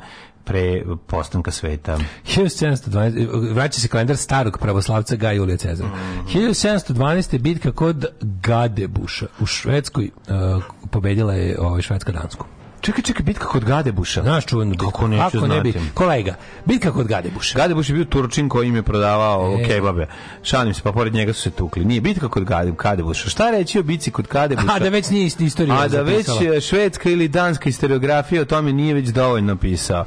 pre 0.50 0.82
postanka 1.06 1.50
sveta. 1.50 1.98
1712, 2.26 3.54
vraća 3.54 3.80
se 3.80 3.88
kalendar 3.88 4.16
starog 4.16 4.58
pravoslavca 4.58 5.16
Gaja 5.16 5.32
Julija 5.32 5.56
Cezara. 5.56 5.88
Mhm. 5.88 6.26
1712. 6.28 7.38
bitka 7.38 7.72
kod 7.72 8.06
Gadebuša 8.20 9.26
u 9.40 9.46
Švedskoj 9.46 10.10
uh, 10.28 10.62
pobedila 10.90 11.34
je 11.34 11.60
ovaj 11.60 11.82
Švedska 11.82 12.12
Dansku. 12.12 12.46
Čekaj, 12.90 13.02
čekaj, 13.02 13.24
bitka 13.24 13.44
kod 13.46 13.64
Gadebuša. 13.64 14.22
Znaš 14.22 14.46
čuvenu 14.46 14.70
bitku? 14.70 14.86
Kako 14.86 15.06
neću 15.06 15.46
ne 15.46 15.60
bi, 15.60 15.74
kolega, 15.94 16.34
bitka 16.64 16.92
kod 16.92 17.06
Gadebuša. 17.06 17.58
Gadebuš 17.58 17.88
je 17.88 17.94
bio 17.94 18.04
Turčin 18.04 18.48
koji 18.48 18.68
im 18.68 18.76
je 18.76 18.82
prodavao 18.82 19.58
E. 19.60 19.64
kebabe. 19.64 20.06
Šalim 20.42 20.74
se, 20.74 20.82
pa 20.82 20.92
pored 20.92 21.14
njega 21.14 21.32
su 21.32 21.42
se 21.42 21.50
tukli. 21.50 21.84
Nije 21.84 22.00
bitka 22.00 22.28
kod 22.28 22.44
Gade- 22.44 22.72
Gadebuša. 22.72 23.30
Šta 23.30 23.50
reći 23.50 23.78
o 23.78 23.82
bici 23.82 24.10
kod 24.10 24.26
Gadebuša? 24.28 24.72
A 24.72 24.78
da 24.78 24.88
već 24.88 25.10
nije 25.10 25.30
istorija 25.38 25.76
A 25.76 25.88
da 25.88 26.02
već 26.02 26.26
zapisala. 26.26 26.56
e, 26.56 26.60
švedska 26.60 27.10
ili 27.10 27.28
danska 27.28 27.64
historiografija 27.64 28.42
o 28.42 28.46
tome 28.46 28.72
nije 28.72 28.94
već 28.94 29.08
dovoljno 29.08 29.56
pisao. 29.56 30.04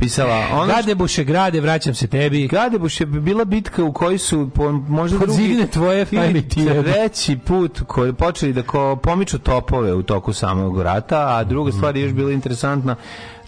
Pisala. 0.00 0.46
Ono 0.52 0.64
što- 0.64 0.76
Gadebuše, 0.76 1.24
grade, 1.24 1.60
vraćam 1.60 1.94
se 1.94 2.06
tebi. 2.06 2.48
Gadebuš 2.48 3.00
je 3.00 3.06
bila 3.06 3.44
bitka 3.44 3.84
u 3.84 3.92
kojoj 3.92 4.18
su 4.18 4.50
po, 4.54 4.72
možda 4.72 5.18
Pod 5.18 5.28
drugi 5.28 5.66
tvoje, 5.72 6.06
ili 6.12 6.48
treći 6.48 7.38
put 7.38 7.80
koji 7.86 8.12
počeli 8.12 8.52
da 8.52 8.62
ko 8.62 8.96
pomiču 8.96 9.38
topove 9.38 9.94
u 9.94 10.02
toku 10.02 10.32
samog 10.32 10.82
rata, 10.82 11.36
a 11.36 11.44
druga 11.44 11.72
stvar 11.72 11.96
je 11.96 12.02
još 12.02 12.12
bila 12.12 12.32
interesantna 12.32 12.96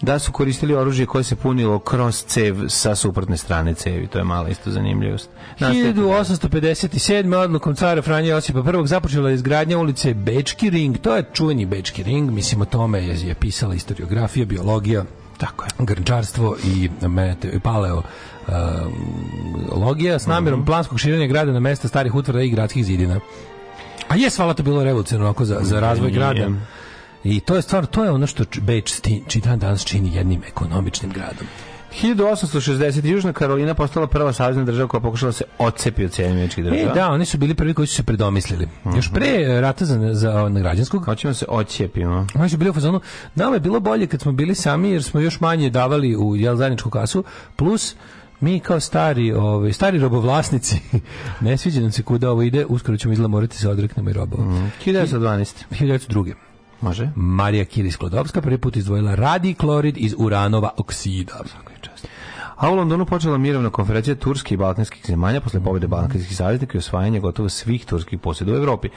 da 0.01 0.19
su 0.19 0.31
koristili 0.31 0.75
oružje 0.75 1.05
koje 1.05 1.23
se 1.23 1.35
punilo 1.35 1.79
kroz 1.79 2.23
cev 2.23 2.55
sa 2.67 2.95
suprotne 2.95 3.37
strane 3.37 3.73
cevi. 3.73 4.07
To 4.07 4.17
je 4.17 4.23
mala 4.23 4.49
isto 4.49 4.71
zanimljivost. 4.71 5.29
Nastavite. 5.59 6.01
1857. 6.01 7.35
odlukom 7.35 7.75
cara 7.75 8.01
Franja 8.01 8.29
Josipa 8.29 8.59
I 8.59 8.87
započela 8.87 9.29
je 9.29 9.35
izgradnja 9.35 9.77
ulice 9.77 10.13
Bečki 10.13 10.69
ring. 10.69 10.97
To 10.97 11.15
je 11.15 11.23
čuveni 11.33 11.65
Bečki 11.65 12.03
ring. 12.03 12.31
Mislim, 12.31 12.61
o 12.61 12.65
tome 12.65 12.99
je, 12.99 13.27
je 13.27 13.33
pisala 13.35 13.73
historiografija, 13.73 14.45
biologija, 14.45 15.03
Tako 15.37 15.65
je. 15.65 15.69
grnčarstvo 15.79 16.55
i 16.63 16.89
mete, 17.07 17.59
paleo 17.59 17.97
um, 17.97 18.53
logija 19.71 20.19
s 20.19 20.27
namjerom 20.27 20.65
planskog 20.65 20.99
širenja 20.99 21.27
grada 21.27 21.51
na 21.51 21.59
mesta 21.59 21.87
starih 21.87 22.15
utvrda 22.15 22.41
i 22.41 22.49
gradskih 22.49 22.85
zidina. 22.85 23.19
A 24.07 24.15
je 24.15 24.29
svala 24.29 24.53
to 24.53 24.63
bilo 24.63 24.83
revolucionarno 24.83 25.27
onako 25.27 25.45
za, 25.45 25.59
za 25.61 25.79
razvoj 25.79 26.11
Nije. 26.11 26.19
grada. 26.19 26.49
I 27.23 27.39
to 27.39 27.55
je 27.55 27.61
stvar, 27.61 27.85
to 27.85 28.03
je 28.03 28.11
ono 28.11 28.27
što 28.27 28.43
Beč 28.61 29.01
čitan 29.27 29.59
danas 29.59 29.85
čini 29.85 30.15
jednim 30.15 30.41
ekonomičnim 30.47 31.11
gradom. 31.11 31.47
1860. 31.93 32.73
Južna 33.05 33.33
Karolina 33.33 33.73
postala 33.73 34.07
prva 34.07 34.33
savezna 34.33 34.63
država 34.63 34.87
koja 34.87 35.01
pokušala 35.01 35.27
da 35.27 35.33
se 35.33 35.43
odcepi 35.59 36.05
od 36.05 36.13
Sjedinjenih 36.13 36.37
američkih 36.37 36.65
E, 36.65 36.69
država. 36.69 36.93
da, 36.93 37.09
oni 37.09 37.25
su 37.25 37.37
bili 37.37 37.53
prvi 37.53 37.73
koji 37.73 37.87
su 37.87 37.95
se 37.95 38.03
predomislili. 38.03 38.67
Još 38.95 39.11
pre 39.11 39.61
rata 39.61 39.85
za, 39.85 40.13
za 40.13 40.49
na 40.49 40.59
građanskog, 40.59 41.05
Hoćemo 41.05 41.33
se 41.33 41.45
odcijepimo. 41.49 42.27
oni 42.35 42.49
su 42.49 42.57
bili 42.57 42.69
u 42.69 42.73
fazonu, 42.73 42.99
nama 43.35 43.53
je 43.53 43.59
bilo 43.59 43.79
bolje 43.79 44.07
kad 44.07 44.21
smo 44.21 44.31
bili 44.31 44.55
sami 44.55 44.89
jer 44.89 45.03
smo 45.03 45.19
još 45.19 45.39
manje 45.39 45.69
davali 45.69 46.15
u 46.17 46.35
jel, 46.35 46.55
zajedničku 46.55 46.89
kasu, 46.89 47.23
plus 47.55 47.95
mi 48.39 48.59
kao 48.59 48.79
stari, 48.79 49.31
ovaj, 49.31 49.73
stari 49.73 49.99
robovlasnici, 49.99 50.79
ne 51.41 51.57
sviđa 51.57 51.81
nam 51.81 51.91
se 51.91 52.03
kuda 52.03 52.31
ovo 52.31 52.41
ide, 52.41 52.65
uskoro 52.65 52.97
ćemo 52.97 53.11
izgleda 53.11 53.27
morati 53.27 53.57
se 53.57 53.69
odreknemo 53.69 54.09
i 54.09 54.13
robova. 54.13 54.43
1912. 54.85 55.53
1902. 55.71 56.33
Može? 56.83 57.09
Marija 57.15 57.65
Kiris 57.65 57.95
Klodovska 57.95 58.41
prvi 58.41 58.57
put 58.57 58.75
izdvojila 58.75 59.15
radij 59.15 59.53
klorid 59.53 59.97
iz 59.97 60.15
uranova 60.17 60.69
oksida. 60.77 61.33
A 62.55 62.71
u 62.71 62.75
Londonu 62.75 63.05
počela 63.05 63.37
mirovna 63.37 63.69
konferencija 63.69 64.15
turskih 64.15 64.51
i 64.51 64.57
balkanskih 64.57 65.05
zemalja 65.05 65.41
posle 65.41 65.63
pobjede 65.63 65.87
balkanskih 65.87 66.37
saveznika 66.37 66.77
i 66.77 66.79
osvajanja 66.79 67.19
gotovo 67.19 67.49
svih 67.49 67.85
turskih 67.85 68.19
posjeda 68.19 68.51
u 68.51 68.55
Evropi. 68.55 68.89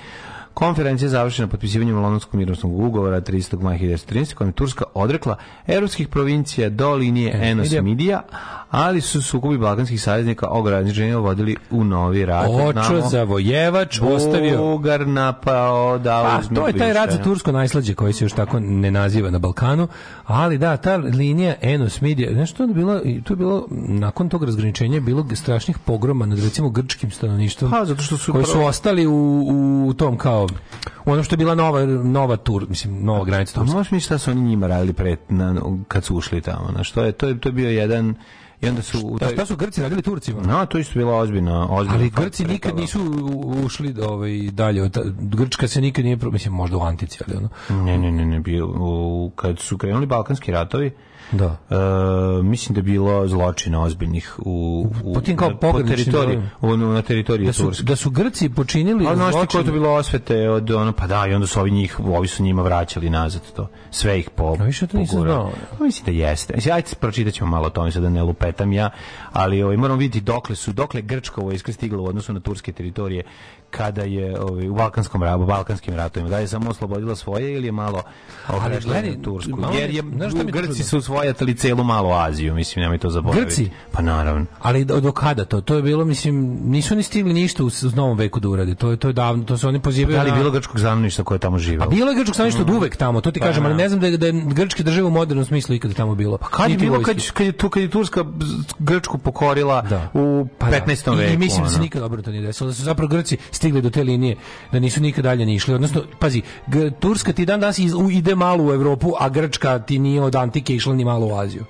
Konferencija 0.56 1.06
je 1.06 1.10
završena 1.10 1.48
potpisivanjem 1.48 1.98
Londonskog 1.98 2.34
mirovnog 2.34 2.80
ugovora 2.80 3.20
30. 3.20 3.62
maja 3.62 3.78
1913. 3.78 4.34
kojim 4.34 4.48
je 4.48 4.52
Turska 4.52 4.84
odrekla 4.94 5.36
evropskih 5.66 6.08
provincija 6.08 6.68
do 6.68 6.94
linije 6.94 7.32
E, 7.34 7.50
Enos. 7.50 7.70
Midija, 7.82 8.22
ali 8.70 9.00
su 9.00 9.22
sukobi 9.22 9.58
balkanskih 9.58 10.02
saveznika 10.02 10.48
ograničenja 10.48 11.18
vodili 11.18 11.56
u 11.70 11.84
novi 11.84 12.26
rat. 12.26 12.48
Očo 12.48 13.00
zavojevač 13.00 14.00
ostavio 14.00 14.58
Bugar 14.58 15.06
napao 15.06 15.98
da 15.98 16.40
Pa, 16.48 16.54
to 16.54 16.66
je 16.66 16.72
taj 16.72 16.92
rat 16.92 17.10
za 17.10 17.22
tursko 17.22 17.52
najslađe 17.52 17.94
koji 17.94 18.12
se 18.12 18.24
još 18.24 18.32
tako 18.32 18.60
ne 18.60 18.90
naziva 18.90 19.30
na 19.30 19.38
Balkanu, 19.38 19.88
ali 20.24 20.58
da, 20.58 20.76
ta 20.76 20.96
linija 20.96 21.54
Enos 21.62 22.00
Midija, 22.00 22.32
znaš, 22.32 22.52
to 22.52 22.62
je 22.62 22.74
bilo, 22.74 23.00
to 23.24 23.32
je 23.32 23.36
bilo, 23.36 23.66
nakon 23.70 24.28
tog 24.28 24.44
razgraničenja 24.44 25.00
bilo 25.00 25.26
strašnih 25.34 25.78
pogroma 25.78 26.26
nad 26.26 26.44
recimo 26.44 26.70
grčkim 26.70 27.10
stanovništvom, 27.10 27.70
Pa, 27.70 27.84
zato 27.84 28.02
što 28.02 28.16
su 28.16 28.32
koji 28.32 28.44
su 28.44 28.62
ostali 28.62 29.06
u, 29.06 29.86
u 29.88 29.94
tom 29.94 30.18
kao, 30.18 30.45
u 31.06 31.12
ono 31.12 31.22
što 31.22 31.32
je 31.34 31.36
bila 31.36 31.54
nova, 31.54 31.86
nova 31.86 32.36
tur, 32.36 32.66
mislim, 32.68 33.04
nova 33.04 33.24
granica 33.24 33.54
Turske. 33.54 33.76
možeš 33.76 33.90
mi 33.90 34.00
šta 34.00 34.18
su 34.18 34.30
oni 34.30 34.40
njima 34.40 34.66
radili 34.66 34.92
pre, 34.92 35.16
na, 35.28 35.54
kad 35.88 36.04
su 36.04 36.16
ušli 36.16 36.40
tamo, 36.40 36.72
na 36.76 36.84
što 36.84 37.04
je, 37.04 37.12
to 37.12 37.28
je, 37.28 37.40
to 37.40 37.48
je 37.48 37.52
bio 37.52 37.70
jedan, 37.70 38.14
i 38.60 38.68
onda 38.68 38.82
su... 38.82 39.00
u 39.04 39.18
toj- 39.18 39.32
šta 39.32 39.46
su 39.46 39.56
Grci 39.56 39.82
radili 39.82 40.02
Turcima? 40.02 40.42
No, 40.42 40.66
to 40.66 40.78
isto 40.78 40.98
bila 40.98 41.14
ozbiljna, 41.16 41.66
ozbiljna 41.70 41.98
Ali 41.98 42.10
Grci 42.10 42.44
nikad 42.44 42.70
rekao. 42.70 42.80
nisu 42.80 43.00
ušli 43.64 43.94
ovaj, 44.02 44.30
dalje. 44.52 44.90
Grčka 45.20 45.68
se 45.68 45.80
nikad 45.80 46.04
nije, 46.04 46.18
mislim, 46.32 46.54
možda 46.54 46.76
u 46.76 46.80
Antici, 46.80 47.18
ali 47.28 47.36
ono. 47.36 47.48
Ne, 47.84 47.98
ne, 47.98 48.12
ne, 48.12 48.24
ne, 48.26 48.40
bio, 48.40 48.66
u, 48.66 49.30
kad 49.36 49.58
su 49.58 49.78
krenuli 49.78 50.06
balkanski 50.06 50.52
ratovi, 50.52 50.90
Da. 51.32 51.56
e, 51.70 51.76
mislim 52.42 52.74
da 52.74 52.78
je 52.78 52.82
bilo 52.84 53.28
zločina 53.28 53.82
ozbiljnih 53.82 54.34
u, 54.38 54.50
u, 55.04 55.14
Po 55.14 55.20
tim 55.20 55.36
kao 55.36 55.50
na- 55.50 55.56
po 55.56 55.72
teritoriji, 55.74 56.36
delovima. 56.36 56.50
u, 56.84 56.92
na 56.92 57.02
teritoriji 57.02 57.46
Da 57.46 57.52
su, 57.52 57.62
Turske. 57.62 57.84
da 57.84 57.96
su 57.96 58.10
Grci 58.10 58.48
počinili 58.48 59.06
A 59.06 59.16
zločin- 59.16 59.46
to 59.58 59.72
bilo 59.72 59.90
osvete 59.90 60.50
od 60.50 60.70
ono 60.70 60.92
pa 60.92 61.06
da 61.06 61.26
i 61.26 61.34
onda 61.34 61.46
su 61.46 61.60
ovi 61.60 61.70
njih 61.70 62.00
ovi 62.00 62.28
su 62.28 62.42
njima 62.42 62.62
vraćali 62.62 63.10
nazad 63.10 63.42
to 63.52 63.68
sve 63.90 64.18
ih 64.18 64.30
po 64.30 64.56
A 64.60 64.64
više 64.64 64.86
to 64.86 64.98
nisam 64.98 65.20
znao. 65.20 65.50
Pa 65.78 65.84
mislim 65.84 66.04
da 66.06 66.24
jeste 66.24 66.54
mislim 66.54 66.74
ajde 66.74 66.88
pročitaćemo 66.96 67.50
malo 67.50 67.66
o 67.66 67.70
tome 67.70 67.92
sad 67.92 68.02
da 68.02 68.10
ne 68.10 68.22
lupetam 68.22 68.72
ja 68.72 68.90
ali 69.32 69.62
ovaj 69.62 69.76
moramo 69.76 69.98
vidjeti 69.98 70.20
dokle 70.22 70.56
su 70.56 70.72
dokle 70.72 71.02
grčka 71.02 71.40
vojska 71.40 71.72
stigla 71.72 72.00
u 72.00 72.06
odnosu 72.06 72.32
na 72.32 72.40
turske 72.40 72.72
teritorije 72.72 73.22
kada 73.70 74.02
je 74.02 74.40
ovaj 74.40 74.68
u 74.68 74.74
balkanskom 74.74 75.22
ratu 75.22 75.46
balkanskim 75.46 75.94
ratovima 75.94 76.30
da 76.30 76.38
je 76.38 76.48
samo 76.48 76.70
oslobodila 76.70 77.16
svoje 77.16 77.54
ili 77.54 77.66
je 77.66 77.72
malo 77.72 78.02
okrešla 78.48 78.92
gledaj, 78.92 79.10
na 79.10 79.22
tursku 79.22 79.50
malo 79.52 79.74
jer 79.74 79.90
je 79.90 80.02
znaš 80.10 80.32
šta 80.32 80.42
mi 80.42 80.52
Grci 80.52 80.82
su 80.82 80.96
osvojatali 80.98 81.54
celu 81.54 81.84
malu 81.84 82.12
Aziju 82.12 82.54
mislim 82.54 82.82
nemoj 82.82 82.98
to 82.98 83.10
zaboraviti 83.10 83.46
Grci? 83.46 83.70
pa 83.92 84.02
naravno 84.02 84.46
Ali 84.60 84.84
do, 84.84 85.00
do 85.00 85.12
kada 85.12 85.44
to? 85.44 85.60
To 85.60 85.74
je 85.74 85.82
bilo, 85.82 86.04
mislim, 86.04 86.34
nisu 86.62 86.94
ni 86.94 87.02
stigli 87.02 87.32
ništa 87.32 87.64
u, 87.64 87.66
u 87.66 87.96
novom 87.96 88.18
veku 88.18 88.40
da 88.40 88.48
urade. 88.48 88.74
To 88.74 88.90
je, 88.90 88.96
to 88.96 89.08
je 89.08 89.12
davno, 89.12 89.44
to 89.44 89.58
su 89.58 89.68
oni 89.68 89.80
pozivaju 89.80 90.16
da 90.16 90.22
li 90.22 90.30
na- 90.30 90.36
bilo 90.36 90.50
grčkog 90.50 90.78
stanovništva 90.78 91.24
koje 91.24 91.36
je 91.36 91.40
tamo 91.40 91.58
živelo 91.58 91.84
A 91.84 91.88
bilo 91.88 92.10
je 92.10 92.16
grčkog 92.16 92.34
stanovništva 92.34 92.64
od 92.64 92.70
uvek 92.70 92.96
tamo, 92.96 93.20
to 93.20 93.30
ti 93.30 93.40
Pa, 93.40 93.46
kažem, 93.46 93.66
ali 93.66 93.74
ne 93.74 93.88
znam 93.88 94.00
da 94.00 94.06
je, 94.06 94.16
da 94.16 94.26
je 94.26 94.32
grčke 94.46 94.82
države 94.82 95.06
u 95.06 95.10
modernom 95.10 95.44
smislu 95.44 95.74
ikada 95.74 95.94
tamo 95.94 96.14
bilo. 96.14 96.38
Pa 96.38 96.46
Kad 96.48 96.70
je 96.70 96.76
bilo 96.76 97.02
kad, 97.02 97.16
kad 97.28 97.46
je 97.46 97.52
tu 97.52 97.70
kad 97.70 97.82
je 97.82 97.90
Turska 97.90 98.24
Grčku 98.78 99.18
pokorila 99.18 99.82
Da. 99.82 100.08
u 100.14 100.46
Pa 100.58 100.66
da. 100.66 100.76
15. 100.76 101.12
I- 101.14 101.16
veku. 101.16 101.32
I 101.32 101.36
mislim 101.36 101.62
da 101.62 101.68
se 101.68 101.74
ono. 101.74 101.82
nikad 101.82 102.02
obrnuto 102.02 102.30
nije 102.30 102.42
desilo, 102.42 102.66
da 102.66 102.74
su 102.74 102.82
zapravo 102.82 103.08
Grci 103.08 103.36
stigli 103.56 103.82
do 103.82 103.90
te 103.90 104.02
linije, 104.02 104.36
da 104.72 104.78
nisu 104.78 105.00
nikad 105.00 105.24
dalje 105.24 105.46
ni 105.46 105.54
išli. 105.54 105.74
Odnosno, 105.74 106.02
pazi, 106.18 106.42
Turska 107.00 107.32
ti 107.32 107.46
dan 107.46 107.60
danas 107.60 107.78
ide 108.10 108.34
malo 108.34 108.64
u 108.64 108.72
Evropu, 108.72 109.12
a 109.18 109.28
Grčka 109.28 109.78
ti 109.78 109.98
nije 109.98 110.22
od 110.22 110.34
antike 110.36 110.74
išla 110.74 110.94
ni 110.94 111.04
malo 111.04 111.26
u 111.26 111.34
Aziju. 111.34 111.64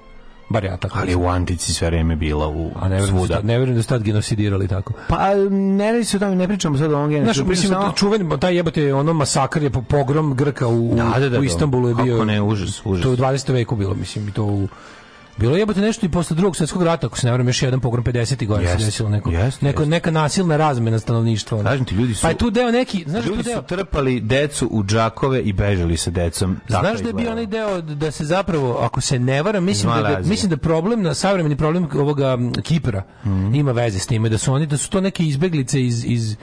Bar 0.49 0.64
ja 0.64 0.76
tako. 0.76 0.99
Ali 0.99 1.14
u 1.16 1.26
Antici 1.26 1.72
sve 1.72 1.89
vreme 1.89 2.16
bila 2.16 2.49
u 2.49 2.70
a 2.76 2.89
ne 2.89 3.01
da, 3.01 3.07
svuda. 3.07 3.41
ne 3.43 3.59
verujem 3.59 3.76
da 3.76 3.82
su 3.82 3.89
tad 3.89 4.03
genocidirali 4.03 4.68
tako. 4.68 4.93
Pa 5.09 5.18
ne 5.51 5.93
radi 5.93 6.05
se 6.05 6.16
o 6.16 6.20
tome, 6.20 6.37
ne 6.37 6.49
pričamo 6.49 6.78
sad 6.78 6.93
o 6.93 6.97
ovom 6.97 7.07
Znaš, 7.07 7.16
genocidu. 7.16 7.47
mislim, 7.47 7.70
pričamo 7.70 7.93
čuveni, 7.93 8.41
taj 8.41 8.57
jebote, 8.57 8.95
ono 8.95 9.12
masakr 9.12 9.62
je 9.62 9.70
po- 9.70 9.82
pogrom 9.82 10.34
Grka 10.34 10.68
u, 10.68 10.95
Da, 10.95 11.05
da, 11.14 11.28
da, 11.28 11.39
u 11.39 11.41
da. 11.41 11.47
Istanbulu 11.47 11.89
je 11.89 11.95
Kako 11.95 12.05
bio. 12.05 12.24
ne, 12.24 12.43
užas, 12.43 12.82
užas. 12.84 13.03
To 13.03 13.09
je 13.09 13.14
u 13.14 13.16
20. 13.16 13.53
veku 13.53 13.76
bilo, 13.76 13.95
mislim, 13.95 14.28
i 14.28 14.32
to 14.32 14.45
u 14.45 14.68
Bilo 15.39 15.55
je 15.55 15.61
jebote 15.61 15.80
nešto 15.80 16.07
i 16.07 16.11
posle 16.11 16.37
drugog 16.37 16.57
svjetskog 16.57 16.82
rata, 16.82 17.07
ako 17.07 17.18
se 17.18 17.26
ne 17.26 17.30
varam, 17.30 17.47
još 17.47 17.62
jedan 17.62 17.80
pogrom 17.80 18.05
50. 18.05 18.47
godina 18.47 18.68
se 18.68 18.74
Jeste, 18.74 18.84
desilo 18.84 19.09
neko, 19.09 19.30
jeste, 19.30 19.66
neko, 19.66 19.82
jeste. 19.82 19.91
neka 19.91 20.11
nasilna 20.11 20.57
razmena 20.57 20.99
stanovništva. 20.99 21.62
Kažem 21.62 21.84
ti, 21.84 21.95
ljudi 21.95 22.14
su- 22.14 22.22
Pa 22.22 22.28
je 22.28 22.37
tu 22.37 22.51
deo 22.51 22.70
neki, 22.70 23.05
znaš 23.07 23.24
da 23.24 23.28
Ljudi 23.28 23.43
tu 23.43 23.45
deo, 23.45 23.57
su 23.57 23.66
trpali 23.66 24.20
decu 24.20 24.68
u 24.68 24.84
džakove 24.84 25.41
i 25.41 25.53
bežali 25.53 25.97
sa 25.97 26.11
decom. 26.11 26.57
Znaš 26.68 27.01
da 27.01 27.09
je 27.09 27.14
bio 27.14 27.30
onaj 27.32 27.47
deo 27.47 27.80
da 27.80 28.11
se 28.11 28.24
zapravo, 28.24 28.72
ako 28.74 29.01
se 29.01 29.18
ne 29.18 29.43
varam, 29.43 29.64
mislim 29.64 29.93
da, 29.95 30.03
da, 30.03 30.18
mislim 30.20 30.51
da 30.51 30.57
problem, 30.59 31.03
na 31.03 31.14
savremeni 31.14 31.57
problem 31.57 31.89
ovoga 31.95 32.39
Kipra 32.62 33.03
Mhm. 33.24 33.55
ima 33.55 33.72
veze 33.72 33.99
s 33.99 34.07
time, 34.07 34.28
da 34.28 34.39
su 34.39 34.53
oni, 34.53 34.66
da 34.66 34.76
su 34.76 34.91
to 34.91 35.01
neke 35.01 35.24
izbeglice 35.24 35.82
iz, 35.82 36.05
iz 36.05 36.37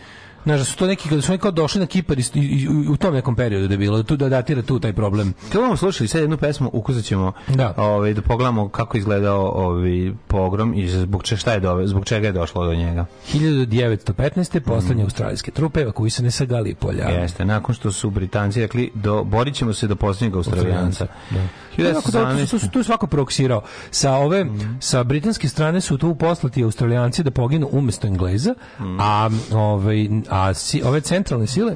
Znaš, 0.44 0.60
da 0.60 0.66
su 0.66 0.78
to 0.78 0.88
neki, 0.88 1.10
da 1.10 1.22
su 1.22 1.32
oni 1.32 1.40
kao 1.40 1.52
došli 1.52 1.80
na 1.80 1.88
Kipar 1.88 2.20
i, 2.20 2.24
i- 2.34 2.68
u 2.90 2.98
tom 2.98 3.14
nekom 3.14 3.36
periodu 3.36 3.68
da 3.68 3.74
je 3.74 3.78
bilo, 3.78 3.98
da 3.98 4.04
tu 4.04 4.16
da 4.18 4.30
datira 4.30 4.62
tu 4.62 4.80
taj 4.80 4.94
problem. 4.94 5.34
Kad 5.42 5.52
budemo 5.54 5.78
slušali 5.78 6.08
sad 6.08 6.22
jednu 6.22 6.38
pesmu, 6.38 6.70
ukazat 6.74 7.04
ćemo 7.04 7.32
Da. 7.48 7.74
ovaj, 7.78 8.14
da 8.14 8.22
pogledamo 8.22 8.70
kako 8.70 8.98
izgledao 8.98 9.42
ovaj 9.46 9.90
pogrom 10.28 10.74
i 10.74 10.88
zbog, 10.88 11.24
če, 11.24 11.38
šta 11.38 11.54
je 11.54 11.60
dove, 11.60 11.88
zbog 11.88 12.06
čega 12.06 12.28
je 12.28 12.34
došlo 12.34 12.66
do 12.66 12.76
njega. 12.76 13.06
1915. 13.34 14.60
poslednje 14.62 15.04
australijske 15.04 15.52
trupe 15.52 15.82
evakuisane 15.82 16.32
sa 16.32 16.46
Galipolja. 16.46 17.10
Jeste, 17.12 17.46
nakon 17.46 17.76
što 17.76 17.92
su 17.92 18.10
Britanci 18.10 18.62
rekli 18.62 18.92
do, 18.96 19.24
borit 19.24 19.56
ćemo 19.56 19.74
se 19.74 19.88
do 19.88 19.96
posljednjeg 19.96 20.36
Australijanca. 20.36 21.08
Da. 21.32 21.40
Jako 21.80 22.12
dobro, 22.14 22.30
tu, 22.48 22.60
su- 22.60 22.70
tu 22.70 22.80
je 22.80 22.84
svako 22.84 23.08
proksirao. 23.08 23.62
Sa 23.92 24.14
ove 24.14 24.46
sa 24.80 25.04
britanske 25.04 25.50
strane 25.50 25.82
su 25.82 25.98
tu 25.98 26.16
poslati 26.16 26.64
Australijanci 26.64 27.24
da 27.24 27.32
poginu 27.32 27.70
umesto 27.72 28.08
Engleza, 28.08 28.54
a 29.00 29.30
ovaj 29.52 30.10
a 30.30 30.54
si, 30.54 30.82
ove 30.82 31.02
centralne 31.02 31.48
sile 31.48 31.76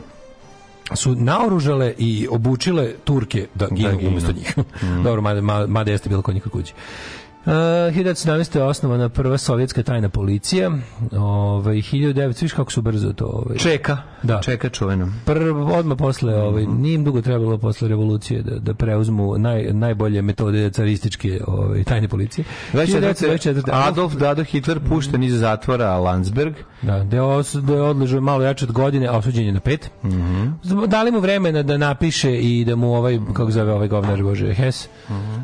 su 0.94 1.16
naoružale 1.16 1.94
i 1.98 2.28
obučile 2.32 2.94
Turke 2.96 3.48
da 3.56 3.68
ginu 3.68 3.98
ginu. 3.98 4.10
umesto 4.10 4.32
njih. 4.32 4.56
Dobro, 5.04 5.22
mada, 5.22 5.42
ma- 5.42 5.68
mada 5.68 5.92
jeste 5.92 6.10
bilo 6.10 6.22
kod 6.22 6.34
njih 6.34 6.44
kući. 6.44 6.74
Uh, 7.48 7.54
1917. 7.54 8.58
je 8.58 8.64
osnovana 8.64 9.10
prva 9.10 9.38
sovjetska 9.38 9.84
tajna 9.84 10.10
policija. 10.10 10.72
Ovaj 11.12 11.76
1900 11.76 12.42
viš 12.42 12.54
kako 12.54 12.72
su 12.72 12.82
brzo 12.82 13.14
to 13.14 13.26
ovaj. 13.26 13.58
Čeka, 13.58 13.98
Da. 14.24 14.40
čeka 14.42 14.70
čuveno. 14.70 15.08
Prvo, 15.26 15.74
odmah 15.74 15.98
posle, 15.98 16.36
ovaj, 16.36 16.64
Mhm. 16.64 16.82
nije 16.82 16.96
im 16.96 17.04
dugo 17.04 17.22
trebalo 17.22 17.58
posle 17.58 17.88
revolucije 17.88 18.42
da, 18.42 18.60
da 18.60 18.74
preuzmu 18.74 19.38
naj, 19.38 19.64
najbolje 19.64 20.22
metode 20.22 20.70
carističke 20.70 21.42
ovaj, 21.48 21.84
tajne 21.84 22.08
policije. 22.08 22.46
24. 22.74 23.64
Adolf 23.72 24.14
Dado 24.14 24.44
Hitler 24.44 24.80
pušten 24.80 25.24
iz 25.24 25.40
zatvora 25.40 25.98
Landsberg. 25.98 26.54
Da, 26.82 27.04
da 27.04 27.16
je, 27.16 27.22
odležao 27.82 28.22
malo 28.22 28.44
jače 28.44 28.66
od 28.66 28.72
godine, 28.72 29.08
a 29.08 29.18
osuđen 29.18 29.46
je 29.46 29.52
na 29.52 29.60
pet. 29.60 29.90
Mhm. 30.04 30.48
Dali 30.88 31.12
mu 31.12 31.20
vremena 31.20 31.64
da 31.64 31.78
napiše 31.78 32.38
i 32.38 32.66
da 32.66 32.76
mu 32.76 32.94
ovaj, 32.96 33.20
kako 33.34 33.52
zove 33.52 33.74
ovaj 33.74 33.88
govnar 33.88 34.24
Bože, 34.24 34.54
Hess, 34.54 34.88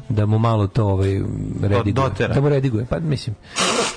da 0.10 0.26
mu 0.26 0.40
malo 0.40 0.68
to 0.68 0.86
ovaj, 0.86 1.22
redigo 1.62 1.93
rediguje. 1.96 2.10
dotera. 2.10 2.34
Da 2.34 2.42
mu 2.42 2.50
rediguje. 2.50 2.86
Pa 2.86 3.00
mislim, 3.00 3.36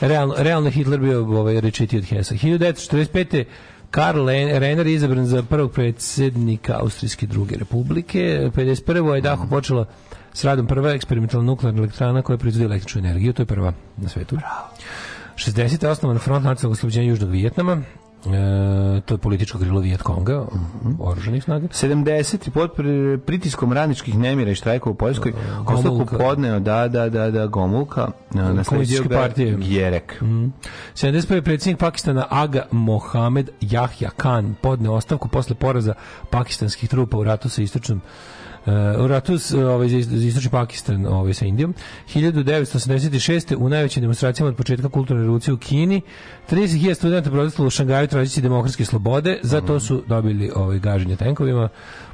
realno, 0.00 0.34
realno 0.38 0.70
Hitler 0.70 1.00
bio 1.00 1.20
ovaj, 1.20 1.60
rečiti 1.60 1.98
od 1.98 2.04
Hesa. 2.04 2.34
1945. 2.34 3.44
Karl 3.90 4.26
Renner 4.28 4.86
je 4.86 4.94
izabran 4.94 5.26
za 5.26 5.42
prvog 5.42 5.72
predsjednika 5.72 6.78
Austrijske 6.80 7.26
druge 7.26 7.56
republike. 7.56 8.50
51. 8.54 9.14
je 9.14 9.20
Dahu 9.20 9.48
počela 9.48 9.86
s 10.32 10.44
radom 10.44 10.66
prva 10.66 10.90
eksperimentalna 10.92 11.46
nuklearna 11.46 11.80
elektrana 11.80 12.22
koja 12.22 12.38
proizvodi 12.38 12.64
električnu 12.64 12.98
energiju. 12.98 13.32
To 13.32 13.42
je 13.42 13.46
prva 13.46 13.72
na 13.96 14.08
svetu. 14.08 14.36
60. 15.36 15.84
je 15.84 15.90
osnovan 15.90 16.18
front 16.18 16.44
nacionalnog 16.44 16.72
oslobođenja 16.72 17.08
Južnog 17.08 17.30
Vijetnama. 17.30 17.82
E, 18.26 18.28
to 19.00 19.14
je 19.14 19.18
političko 19.18 19.58
grilo 19.58 19.80
Vijet 19.80 20.02
Konga, 20.02 20.44
oružanih 21.00 21.44
snaga. 21.44 21.66
70. 21.68 22.50
pod 22.50 22.72
pri- 22.76 23.18
pritiskom 23.18 23.72
radničkih 23.72 24.18
nemira 24.18 24.50
i 24.50 24.54
štrajka 24.54 24.90
u 24.90 24.94
Poljskoj 24.94 25.32
ostavku 25.60 25.90
Gomulka. 25.90 26.18
podneo 26.18 26.60
da, 26.60 26.88
da, 26.88 27.08
da, 27.08 27.30
da, 27.30 27.46
Gomulka, 27.46 28.08
nasledio 28.30 28.64
Komunističke 28.64 29.08
ga 29.08 29.16
partije. 29.16 29.56
Gjerek. 29.56 30.20
Mm. 30.20 30.52
71. 30.94 31.40
predsjednik 31.40 31.78
Pakistana 31.80 32.26
Aga 32.30 32.66
Mohamed 32.70 33.50
Yahya 33.60 34.10
Khan 34.16 34.54
podneo 34.62 34.92
ostavku 34.92 35.28
posle 35.28 35.54
poraza 35.54 35.94
pakistanskih 36.30 36.88
trupa 36.88 37.16
u 37.16 37.24
ratu 37.24 37.48
sa 37.48 37.62
istočnom 37.62 38.00
u 38.98 39.06
ratu 39.06 39.38
s, 39.38 39.52
ovaj, 39.52 39.88
za 39.88 40.26
istočni 40.26 40.50
Pakistan 40.50 41.06
ovaj, 41.06 41.34
sa 41.34 41.46
Indijom 41.46 41.74
1986. 42.14 43.56
u 43.58 43.68
najvećim 43.68 44.00
demonstracijama 44.00 44.48
od 44.48 44.56
početka 44.56 44.88
kulturne 44.88 45.22
revolucije 45.22 45.54
u 45.54 45.58
Kini 45.58 46.00
30.000 46.50 46.94
studenta 46.94 47.30
protestovalo 47.30 47.66
u 47.66 47.70
Šangaju 47.70 48.06
tražeći 48.06 48.40
demokratske 48.40 48.84
slobode 48.84 49.38
za 49.42 49.60
to 49.60 49.80
su 49.80 50.02
dobili 50.06 50.50
ovaj, 50.54 50.78
gaženje 50.78 51.16
tenkovima 51.16 51.68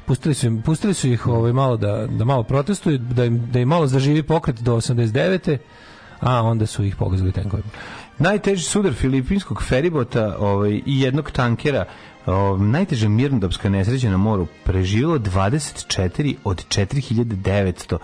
pustili 0.05 0.35
su, 0.35 0.47
im, 0.47 0.61
pustili 0.61 0.93
su 0.93 1.07
ih 1.07 1.27
ovaj, 1.27 1.53
malo 1.53 1.77
da, 1.77 2.07
da 2.07 2.25
malo 2.25 2.43
protestuju 2.43 2.97
da 2.97 3.25
im, 3.25 3.51
da 3.51 3.59
im 3.59 3.67
malo 3.67 3.87
zaživi 3.87 4.23
pokret 4.23 4.61
do 4.61 4.75
89. 4.75 5.57
a 6.19 6.41
onda 6.41 6.65
su 6.65 6.83
ih 6.83 6.95
pogazili 6.95 7.31
tenkovima 7.31 7.69
Najteži 8.19 8.63
sudar 8.63 8.93
filipinskog 8.93 9.63
feribota 9.63 10.35
ovaj, 10.39 10.81
i 10.85 11.01
jednog 11.01 11.31
tankera 11.31 11.85
ovaj, 12.25 12.67
najteža 12.67 13.09
mirnodopska 13.09 13.69
nesreća 13.69 14.09
na 14.09 14.17
moru 14.17 14.47
preživjelo 14.63 15.19
24 15.19 16.35
od 16.43 16.65
4900 16.67 17.97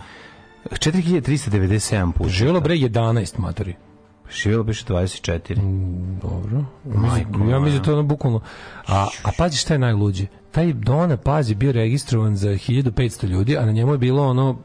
4397 0.66 2.12
puta. 2.12 2.30
Živjelo 2.30 2.62
bre 2.62 2.76
11 2.76 3.40
matori. 3.40 3.76
Živjelo 4.32 4.64
biše 4.64 4.86
24. 4.86 5.56
Dobro. 6.22 6.66
Majko 6.86 7.44
ja 7.50 7.60
mislim 7.60 7.64
da 7.64 7.70
je 7.70 7.84
to 7.84 7.94
ono 7.94 8.04
bukvalno. 8.04 8.42
A, 8.88 9.08
a 9.24 9.30
pazi 9.38 9.58
šta 9.58 9.74
je 9.74 9.80
najluđe. 9.80 10.26
Taj 10.52 10.74
Dona 10.74 11.18
Pazi 11.18 11.56
bio 11.56 11.72
registrovan 11.72 12.36
za 12.36 12.50
1500 12.50 13.28
ljudi, 13.28 13.58
a 13.58 13.66
na 13.66 13.72
njemu 13.72 13.92
je 13.92 13.98
bilo 13.98 14.28
ono 14.28 14.58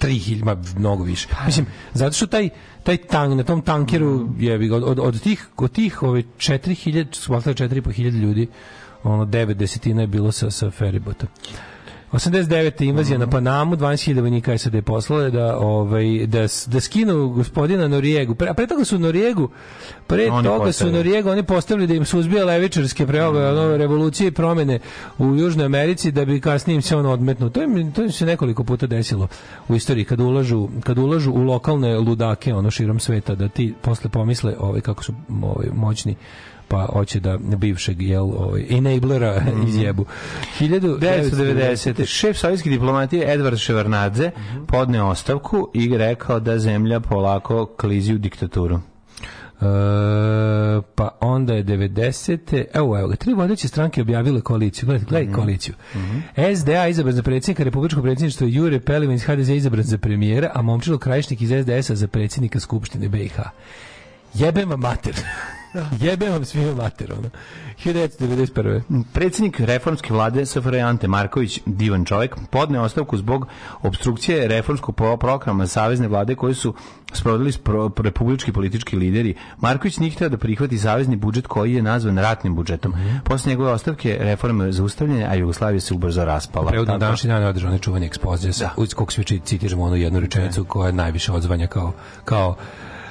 3000, 0.00 0.44
ma 0.44 0.56
mnogo 0.76 1.04
više. 1.04 1.28
Mislim, 1.46 1.66
zato 1.94 2.12
što 2.12 2.26
taj 2.26 2.48
taj 2.88 2.96
tank 2.96 3.36
na 3.36 3.44
tom 3.44 3.60
tankeru 3.62 4.28
je 4.38 4.72
od, 4.74 4.82
od, 4.82 4.98
od 4.98 5.20
tih 5.20 5.48
od 5.56 5.72
tih 5.72 6.02
ove 6.02 6.22
4000, 6.22 7.06
skvatali 7.12 7.54
4500 7.54 8.20
ljudi, 8.20 8.46
ono 9.02 9.24
9 9.24 9.54
desetina 9.54 10.00
je 10.00 10.06
bilo 10.06 10.32
sa 10.32 10.50
sa 10.50 10.70
feribota. 10.70 11.26
89. 12.12 12.84
invazija 12.84 13.18
na 13.18 13.26
Panamu, 13.26 13.76
12.000 13.76 14.20
vojnika 14.20 14.58
SAD 14.58 14.84
poslale 14.84 15.30
da 15.30 15.58
ovaj 15.58 16.26
da 16.26 16.46
da 16.66 16.80
skinu 16.80 17.28
gospodina 17.28 17.88
Norijegu. 17.88 18.34
Pre, 18.34 18.48
a 18.48 18.54
pre 18.54 18.66
toga 18.66 18.84
su 18.84 18.98
Norijegu 18.98 19.48
pre 20.06 20.30
Oni 20.30 20.48
toga 20.48 20.58
su 20.58 20.66
postavili. 20.66 20.96
Norijegu 20.96 21.30
oni 21.30 21.42
postavili 21.42 21.86
da 21.86 21.94
im 21.94 22.04
suzbija 22.04 22.44
levičarske 22.44 23.06
preove, 23.06 23.48
ono, 23.48 23.76
revolucije 23.76 24.28
i 24.28 24.30
promene 24.30 24.78
u 25.18 25.34
Južnoj 25.34 25.66
Americi 25.66 26.12
da 26.12 26.24
bi 26.24 26.40
kasnije 26.40 26.74
im 26.74 26.82
se 26.82 26.96
on 26.96 27.06
odmetnuo. 27.06 27.50
To 27.50 27.62
im 27.62 27.92
to 27.92 28.02
im 28.02 28.12
se 28.12 28.26
nekoliko 28.26 28.64
puta 28.64 28.86
desilo 28.86 29.28
u 29.68 29.74
istoriji 29.74 30.04
kad 30.04 30.20
ulažu 30.20 30.68
kad 30.84 30.98
ulažu 30.98 31.32
u 31.32 31.42
lokalne 31.42 31.98
ludake 31.98 32.54
ono 32.54 32.70
širom 32.70 33.00
sveta 33.00 33.34
da 33.34 33.48
ti 33.48 33.74
posle 33.82 34.10
pomisle 34.10 34.54
ovaj 34.58 34.80
kako 34.80 35.04
su 35.04 35.12
ovaj 35.42 35.66
moćni 35.74 36.16
pa 36.68 36.86
hoće 36.92 37.20
da 37.20 37.38
bivšeg 37.38 38.02
jel 38.02 38.24
ovaj 38.24 38.64
enablera 38.70 39.42
izjebu. 39.68 40.04
1990. 40.60 42.06
Šef 42.06 42.36
sovjetske 42.36 42.70
diplomatije 42.70 43.32
Edvard 43.32 43.58
Ševarnadze 43.58 44.30
podneo 44.66 45.06
ostavku 45.06 45.70
i 45.74 45.96
rekao 45.96 46.40
da 46.40 46.58
zemlja 46.58 47.00
polako 47.00 47.66
klizi 47.66 48.14
u 48.14 48.18
diktaturu. 48.18 48.80
E, 49.60 49.64
pa 50.94 51.08
onda 51.20 51.54
je 51.54 51.64
90. 51.64 52.64
Evo, 52.74 52.98
evo 52.98 53.08
ga, 53.08 53.16
tri 53.16 53.34
vodeće 53.34 53.68
stranke 53.68 54.00
objavile 54.00 54.40
koaliciju. 54.40 54.86
Gledaj, 54.86 55.06
gledaj 55.08 55.34
koaliciju. 55.34 55.74
SDA 56.56 56.88
izabran 56.88 57.14
za 57.14 57.22
predsjednika 57.22 57.64
Republičkog 57.64 58.02
predsjedništva 58.02 58.46
Jure 58.46 58.80
Pelivan 58.80 59.14
iz 59.14 59.24
HDZ 59.24 59.48
izabran 59.48 59.84
za 59.84 59.98
premijera, 59.98 60.50
a 60.54 60.62
Momčilo 60.62 60.98
Krajišnik 60.98 61.42
iz 61.42 61.50
SDS-a 61.50 61.94
za 61.94 62.08
predsjednika 62.08 62.60
Skupštine 62.60 63.08
BiH. 63.08 63.38
Jebem 64.34 64.70
vam 64.70 64.80
mater. 64.80 65.14
Jebem 66.00 66.32
vam 66.32 66.44
svima 66.44 66.74
mater. 66.74 67.12
Ono. 67.12 67.28
1991. 67.84 69.02
Predsjednik 69.12 69.60
reformske 69.60 70.12
vlade 70.12 70.46
SFRJ 70.46 70.80
Ante 70.80 71.08
Marković, 71.08 71.60
divan 71.66 72.04
čovjek, 72.04 72.36
podneo 72.50 72.82
ostavku 72.82 73.16
zbog 73.16 73.46
obstrukcije 73.82 74.48
reformskog 74.48 74.94
pro- 74.96 75.16
programa 75.16 75.66
savezne 75.66 76.08
vlade 76.08 76.34
koji 76.34 76.54
su 76.54 76.74
sprovodili 77.12 77.52
spro, 77.52 77.90
republički 77.96 78.52
politički 78.52 78.96
lideri. 78.96 79.34
Marković 79.58 79.98
nije 79.98 80.10
htio 80.10 80.28
da 80.28 80.36
prihvati 80.38 80.78
savezni 80.78 81.16
budžet 81.16 81.46
koji 81.46 81.74
je 81.74 81.82
nazvan 81.82 82.18
ratnim 82.18 82.54
budžetom. 82.54 82.94
Posle 83.24 83.50
njegove 83.50 83.72
ostavke 83.72 84.16
reforme 84.20 84.72
zaustavljene, 84.72 85.26
a 85.26 85.34
Jugoslavija 85.34 85.80
se 85.80 85.94
ubrzo 85.94 86.24
raspala. 86.24 86.68
Prevodno 86.68 86.92
Tako- 86.92 87.00
današnji 87.00 87.28
dan 87.28 87.42
je 87.42 87.48
održan 87.48 87.68
onaj 87.68 87.78
čuveni 87.78 88.06
ekspoze, 88.06 88.50
da. 88.60 88.74
uz 88.76 88.94
kog 88.94 89.12
svi 89.12 89.24
citiramo 89.40 89.84
onu 89.84 89.96
jednu 89.96 90.20
rečenicu 90.20 90.64
koja 90.64 90.86
je 90.86 90.92
najviše 90.92 91.32
odzvanja 91.32 91.66
kao, 91.66 91.92
kao 92.24 92.56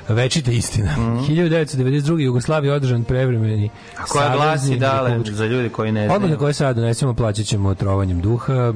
večita 0.09 0.51
istina. 0.51 0.95
1992. 0.97 1.87
Jugoslavija 2.17 2.71
je 2.71 2.77
održan 2.77 3.03
prevremeni 3.03 3.69
A 3.97 4.03
koja 4.03 4.29
glasi 4.29 4.77
dale 4.77 5.09
republički- 5.09 5.31
za 5.31 5.45
ljudi 5.45 5.69
koji 5.69 5.91
ne 5.91 6.07
znaju. 6.09 6.37
koje 6.37 6.53
sad 6.53 6.75
donesemo 6.75 7.13
plaćat 7.13 7.45
ćemo 7.45 7.75
trovanjem 7.75 8.21
duha, 8.21 8.53
e, 8.53 8.73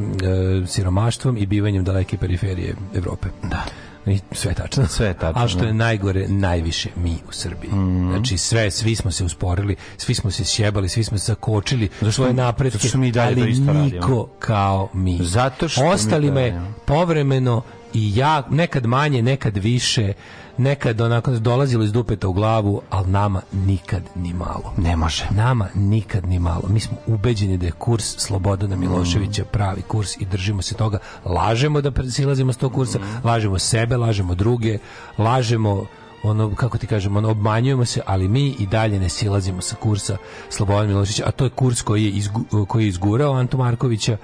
siromaštvom 0.67 1.38
i 1.38 1.45
bivanjem 1.45 1.84
daleke 1.84 2.17
periferije 2.17 2.75
Evrope. 2.95 3.27
Da. 3.43 3.63
I 4.05 4.19
sve 4.32 4.51
je 4.51 4.55
tačno. 4.55 4.88
Sve 4.88 5.07
je 5.07 5.13
tačno, 5.13 5.41
A 5.41 5.47
što 5.47 5.59
je 5.59 5.65
da. 5.67 5.73
najgore, 5.73 6.27
najviše 6.27 6.89
mi 6.95 7.17
u 7.29 7.32
Srbiji. 7.32 7.71
Znači 8.09 8.38
sve, 8.38 8.71
svi 8.71 8.95
smo 8.95 9.11
se 9.11 9.23
usporili, 9.23 9.75
svi 9.97 10.13
smo 10.13 10.32
se 10.32 10.45
sjebali, 10.45 10.89
svi 10.89 11.03
smo 11.03 11.17
se 11.17 11.25
zakočili 11.25 11.89
Zašto- 11.91 12.11
svoje 12.11 12.34
napretke, 12.34 12.77
zato 12.77 12.88
što 12.88 12.97
mi 12.97 13.11
dalje 13.11 13.36
to 13.36 13.41
ali 13.41 13.51
isto 13.51 13.65
radimo. 13.65 13.84
niko 13.86 14.27
kao 14.39 14.89
mi. 14.93 15.19
Zato 15.21 15.67
što 15.67 15.82
mi 15.82 15.89
Ostalima 15.89 16.36
to 16.36 16.39
je 16.39 16.61
povremeno 16.86 17.61
i 17.93 18.11
ja, 18.15 18.43
nekad 18.49 18.86
manje, 18.86 19.21
nekad 19.21 19.57
više, 19.57 20.13
nekad 20.58 21.02
onako 21.02 21.32
dolazilo 21.32 21.84
iz 21.84 21.91
dupeta 21.91 22.28
u 22.28 22.34
glavu, 22.34 22.82
ali 22.89 23.12
nama 23.12 23.41
nikad 23.54 24.04
ni 24.16 24.34
malo. 24.34 24.74
Ne 24.78 24.95
može. 24.95 25.28
Nama 25.32 25.68
nikad 25.76 26.28
ni 26.28 26.39
malo. 26.39 26.64
Mi 26.68 26.80
smo 26.80 26.97
ubeđeni 27.08 27.58
da 27.58 27.66
je 27.66 27.72
kurs 27.72 28.18
Slobodana 28.18 28.76
Miloševića 28.76 29.45
pravi 29.45 29.82
kurs 29.82 30.18
i 30.22 30.26
držimo 30.26 30.62
se 30.62 30.76
toga. 30.76 30.97
Lažemo 31.26 31.82
da 31.82 31.91
silazimo 32.12 32.54
s 32.54 32.58
tog 32.58 32.74
kursa, 32.74 32.99
lažemo 33.24 33.60
sebe, 33.60 33.97
lažemo 33.97 34.36
druge, 34.36 34.78
lažemo 35.18 35.86
ono 36.24 36.56
kako 36.56 36.78
ti 36.78 36.88
kažemo, 36.88 37.20
ono, 37.20 37.30
obmanjujemo 37.30 37.86
se, 37.86 38.02
ali 38.06 38.28
mi 38.28 38.47
i 38.60 38.66
dalje 38.66 38.99
ne 38.99 39.10
silazimo 39.10 39.62
sa 39.62 39.76
kursa 39.76 40.18
Slobodana 40.49 40.88
Miloševića, 40.88 41.24
a 41.28 41.32
to 41.32 41.43
je 41.43 41.49
kurs 41.49 41.82
koji 41.82 42.04
je, 42.04 42.10
izgu, 42.10 42.66
koji 42.68 42.84
je 42.84 42.88
izgurao 42.88 43.34
Anto 43.34 43.58
Markovića 43.58 44.18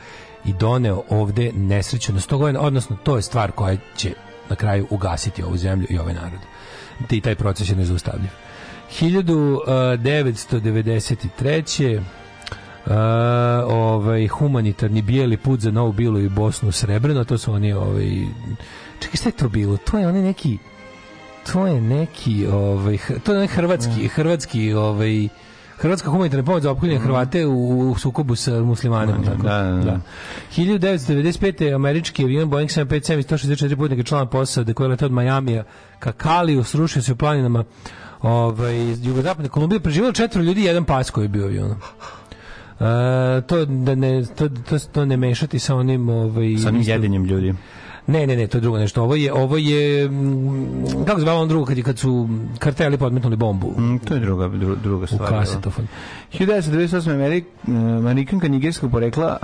i 0.46 0.54
doneo 0.54 1.04
ovde 1.10 1.52
nesreću 1.56 2.14
na 2.14 2.20
100 2.20 2.38
godina, 2.38 2.62
odnosno 2.62 2.98
to 3.04 3.16
je 3.16 3.22
stvar 3.22 3.52
koja 3.52 3.78
će 3.96 4.14
na 4.50 4.56
kraju 4.56 4.88
ugasiti 4.90 5.44
ovu 5.44 5.58
zemlju 5.58 5.88
i 5.90 6.00
ovaj 6.00 6.14
narod. 6.14 6.40
I 7.10 7.22
taj 7.22 7.36
proces 7.36 7.70
je 7.70 7.76
nezaustavljiv. 7.76 8.30
1993. 9.00 11.98
Uh, 11.98 12.04
ovaj 13.68 14.28
humanitarni 14.28 15.02
bijeli 15.02 15.38
put 15.38 15.60
za 15.60 15.72
Novu 15.72 15.92
Bilu 15.92 16.20
i 16.20 16.30
Bosnu 16.30 16.72
Srebreno, 16.72 17.24
to 17.24 17.38
su 17.38 17.54
oni 17.54 17.74
ovaj 17.74 18.08
čekaj 19.00 19.18
šta 19.18 19.30
je 19.30 19.34
to 19.34 19.50
bilo? 19.50 19.78
To 19.78 19.98
je 19.98 20.08
oni 20.08 20.22
neki 20.22 20.58
to 21.54 21.68
je 21.68 21.82
neki 21.82 22.48
ovaj 22.48 22.98
to 23.24 23.32
je 23.32 23.38
onaj 23.38 23.48
hrvatski 23.48 24.08
hrvatski 24.08 24.74
ovaj 24.74 25.28
Hrvatska 25.78 26.10
humanitarna 26.10 26.46
pomoć 26.46 26.64
za 26.64 26.72
opkoljene 26.72 27.00
Hrvate 27.00 27.46
u, 27.46 27.90
u 27.92 27.96
sukobu 27.98 28.36
sa 28.36 28.64
muslimanima. 28.64 29.18
tako? 29.26 29.44
da, 29.44 29.64
da, 29.64 29.84
da. 29.84 30.00
1995. 30.56 31.76
američki 31.76 32.24
avion 32.24 32.50
Boeing 32.50 32.70
757 32.70 33.20
i 33.20 33.24
164 33.24 33.76
putnika 33.76 34.04
člana 34.04 34.26
posade 34.26 34.74
koji 34.74 34.86
je 34.86 34.90
letao 34.90 35.06
od 35.06 35.12
Majamija 35.12 35.64
ka 36.00 36.12
Kaliju, 36.12 36.64
srušio 36.64 37.02
se 37.02 37.12
u 37.12 37.16
planinama 37.16 37.64
ovaj, 38.22 38.92
jugozapadne 39.04 39.50
Kolumbije, 39.50 39.80
preživjelo 39.80 40.14
četvro 40.14 40.44
ljudi 40.44 40.64
jedan 40.64 40.86
pas 40.86 41.10
koji 41.10 41.26
je 41.26 41.30
bio 41.30 41.44
u 41.44 41.48
avionu. 41.48 41.76
E, 42.80 43.42
to 43.42 43.66
da 43.66 43.96
ne 43.96 44.26
to, 44.26 44.50
to, 44.50 44.80
to 44.80 45.06
ne 45.06 45.18
mešati 45.18 45.60
sa 45.60 45.76
onim 45.76 46.10
ovaj 46.10 46.58
Sa 46.58 46.68
onim 46.68 46.82
jedinjem 46.82 47.26
ljudi. 47.26 47.54
Ne, 48.08 48.28
ne, 48.28 48.36
ne, 48.36 48.48
to 48.48 48.58
je 48.58 48.62
drugo 48.62 48.78
nešto. 48.78 49.04
Ovo 49.04 49.16
je, 49.16 49.34
ovo 49.34 49.58
je, 49.58 50.10
mm, 50.10 50.86
kako 51.06 51.22
zvalo 51.22 51.42
on 51.42 51.48
drugo 51.48 51.66
kad, 51.66 51.82
kad 51.82 52.00
su 52.00 52.30
karteli 52.60 52.98
podmetnuli 52.98 53.36
bombu? 53.36 53.68
Mm, 53.72 53.98
to 53.98 54.14
je 54.14 54.20
druga, 54.20 54.46
dru- 54.46 54.76
druga 54.76 55.04
U 55.04 55.08
stvar. 55.08 55.30
kasetofon. 55.30 55.88
1998. 56.32 56.68
Amerik, 57.12 57.46
uh, 57.64 57.74
Amerikanka 57.74 58.48
nigerskog 58.48 58.92
porekla 58.92 59.38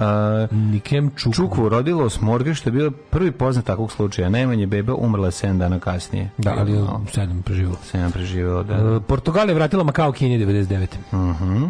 uh, 0.49 0.57
Nikem 0.57 1.11
Čukwu. 1.11 1.33
Čukvu 1.33 1.69
rodila 1.69 2.03
osmorge, 2.03 2.53
što 2.53 2.69
je 2.69 2.73
bio 2.73 2.91
prvi 2.91 3.31
poznat 3.33 3.65
takvog 3.65 3.91
slučaja. 3.91 4.29
Najmanje 4.29 4.67
beba 4.67 4.95
umrla 4.95 5.27
7 5.27 5.57
dana 5.57 5.79
kasnije. 5.79 6.29
Da, 6.37 6.55
ali 6.57 6.71
je 6.71 6.79
No, 6.79 7.01
sedam 7.07 7.41
preživjela. 7.41 7.75
sedam 7.83 8.11
preživjela, 8.11 8.63
da. 8.63 8.73
E, 8.73 8.99
Portugal 8.99 9.49
je 9.49 9.55
vratila 9.55 9.83
Makao 9.83 10.11
Kini 10.11 10.37
99. 10.37 10.87
Mhm. 11.13 11.63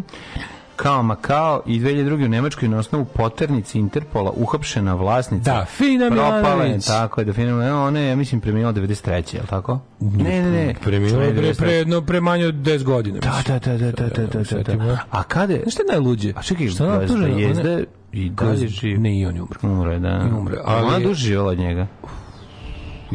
Kao 0.76 1.02
Makao 1.02 1.62
i 1.66 1.80
2002. 1.80 2.24
u 2.24 2.28
Nemačkoj 2.28 2.68
na 2.68 2.78
osnovu 2.78 3.04
poternici 3.04 3.78
Interpola 3.78 4.32
uhapšena 4.32 4.94
vlasnica. 4.94 5.52
Da, 5.52 5.64
Fina 5.66 6.04
je, 6.04 6.10
Milanović. 6.10 6.86
tako 6.86 7.20
je, 7.20 7.24
da 7.24 7.32
Fina 7.32 7.46
Milanović, 7.48 7.88
ona 7.88 8.00
je, 8.00 8.08
ja 8.08 8.16
mislim, 8.16 8.40
preminula 8.40 8.72
93. 8.72 9.10
je 9.34 9.40
li 9.40 9.46
tako? 9.48 9.80
Ne, 10.00 10.42
ne, 10.42 10.50
ne. 10.50 10.74
Preminula 10.74 11.22
je 11.24 11.34
pre, 11.34 11.54
pre, 11.54 11.84
no, 11.84 12.00
pre 12.00 12.20
manje 12.20 12.46
od 12.46 12.54
10 12.54 12.82
godina. 12.82 13.18
Da, 13.18 13.42
da, 13.48 13.58
da, 13.60 13.78
da, 13.78 13.90
da, 13.92 14.08
da, 14.08 14.16
da, 14.16 14.26
da, 14.28 14.44
Setimo. 14.44 14.84
da. 14.84 14.98
A 15.10 15.22
kada 15.22 15.52
je... 15.52 15.60
Znaš 15.62 15.74
je 15.74 15.84
najluđe? 15.88 16.32
A 16.36 16.42
čekaj, 16.42 16.68
Šta 16.68 16.84
ona 16.84 16.92
da, 16.92 17.00
optužena? 17.00 17.28
da 17.28 17.40
jezde 17.40 17.84
i 18.12 18.30
dalje 18.30 18.68
živ. 18.68 19.00
Ne, 19.00 19.18
i 19.18 19.26
on 19.26 19.34
je 19.36 19.42
umro. 19.42 19.58
Umre, 19.64 19.98
da. 19.98 20.24
I 20.24 20.32
umre, 20.32 20.56
ali- 20.64 20.86
Ona 20.86 20.98
duže 20.98 21.14
živjela 21.16 21.50
od 21.50 21.58
njega. 21.58 21.86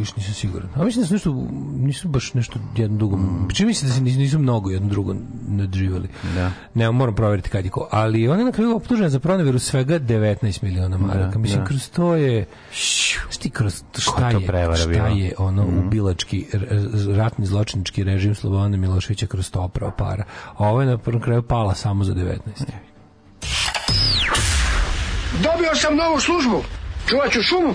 Više 0.00 0.12
nisam 0.16 0.34
siguran. 0.34 0.68
A 0.74 0.84
mislim 0.84 1.02
da 1.02 1.06
su 1.06 1.14
nešto, 1.14 1.48
nisu 1.76 2.08
baš 2.08 2.34
nešto 2.34 2.58
jedno 2.76 2.96
drugo. 2.98 3.18
Čini 3.54 3.66
mi 3.66 3.74
se 3.74 3.86
da 3.86 3.92
se 3.92 4.00
nisu, 4.00 4.38
mnogo 4.38 4.70
jedno 4.70 4.88
drugo 4.88 5.14
nadživjeli. 5.48 6.08
Da. 6.34 6.50
Ne, 6.74 6.90
moram 6.90 7.14
provjeriti 7.14 7.50
kad 7.50 7.64
je 7.64 7.70
ko. 7.70 7.88
Ali 7.90 8.28
ona 8.28 8.38
je 8.38 8.44
na 8.44 8.52
kraju 8.52 8.76
optužena 8.76 9.08
za 9.08 9.20
proneveru 9.20 9.58
svega 9.58 9.98
19 9.98 10.62
miliona 10.62 10.98
maraka. 10.98 11.30
Da, 11.30 11.38
mislim, 11.38 11.60
da. 11.60 11.66
kroz 11.66 11.88
to 11.90 12.14
je... 12.14 12.46
Znaš 13.22 13.36
ti 13.36 13.50
kroz 13.50 13.82
šta 13.98 14.26
je 14.26 14.34
to 14.34 14.40
je, 14.40 14.46
prevara 14.46 14.76
šta 14.76 15.06
je 15.08 15.32
ono 15.38 15.66
ubilački, 15.86 16.46
r- 16.52 16.66
r- 16.70 17.16
ratni 17.16 17.46
zločinički 17.46 18.04
režim 18.04 18.34
Slobodana 18.34 18.76
Miloševića 18.76 19.26
kroz 19.26 19.50
to 19.50 19.60
oprao 19.60 19.90
para. 19.90 20.24
A 20.56 20.68
ovo 20.68 20.80
je 20.80 20.86
na 20.86 20.98
prvom 20.98 21.22
kraju 21.22 21.42
pala 21.42 21.74
samo 21.74 22.04
za 22.04 22.14
19. 22.14 22.38
Dobio 25.42 25.74
sam 25.74 25.96
novu 25.96 26.20
službu. 26.20 26.62
Čuvat 27.08 27.32
ću 27.32 27.42
šumu. 27.42 27.74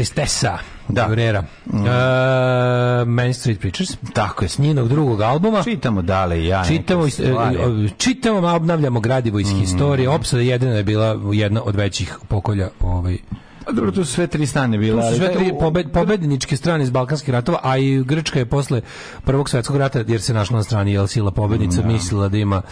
Tristessa. 0.00 0.58
Da. 0.88 1.06
Jurera. 1.08 1.44
Mm. 1.72 1.86
E, 1.86 3.04
Main 3.04 3.34
Street 3.34 3.60
Preachers. 3.60 3.96
Tako 4.12 4.44
je. 4.44 4.48
S 4.48 4.58
njenog 4.58 4.88
drugog 4.88 5.20
albuma. 5.20 5.62
Čitamo 5.62 6.02
dale 6.02 6.40
i 6.40 6.46
ja. 6.46 6.64
Čitamo, 6.64 7.06
e, 7.06 7.88
čitamo, 7.98 8.48
obnavljamo 8.48 9.00
gradivo 9.00 9.38
iz 9.38 9.48
historije. 9.60 10.08
Opsada 10.08 10.42
jedina 10.42 10.72
je 10.72 10.84
bila 10.84 11.16
jedna 11.32 11.62
od 11.64 11.76
većih 11.76 12.18
pokolja 12.28 12.68
ovaj, 12.80 13.18
A 13.66 13.72
dobro, 13.72 13.90
tu 13.90 14.04
su 14.04 14.12
sve 14.12 14.26
tri 14.26 14.46
strane 14.46 14.78
bile. 14.78 15.02
Tu 15.02 15.08
su 15.08 15.16
sve 15.16 15.26
taj- 15.26 15.36
tri 15.36 15.52
pobed, 15.60 15.92
pobedničke 15.92 16.56
strane 16.56 16.84
iz 16.84 16.90
Balkanskih 16.90 17.34
ratova, 17.34 17.58
a 17.62 17.78
i 17.78 18.02
Grčka 18.02 18.38
je 18.38 18.46
posle 18.46 18.80
Prvog 19.24 19.48
svjetskog 19.48 19.76
rata, 19.76 20.04
jer 20.08 20.20
se 20.20 20.34
našla 20.34 20.56
na 20.56 20.62
strani 20.62 20.92
jel, 20.92 21.06
sila 21.06 21.30
pobednica, 21.30 21.82
mislila 21.82 22.28
da 22.28 22.38
ima 22.38 22.62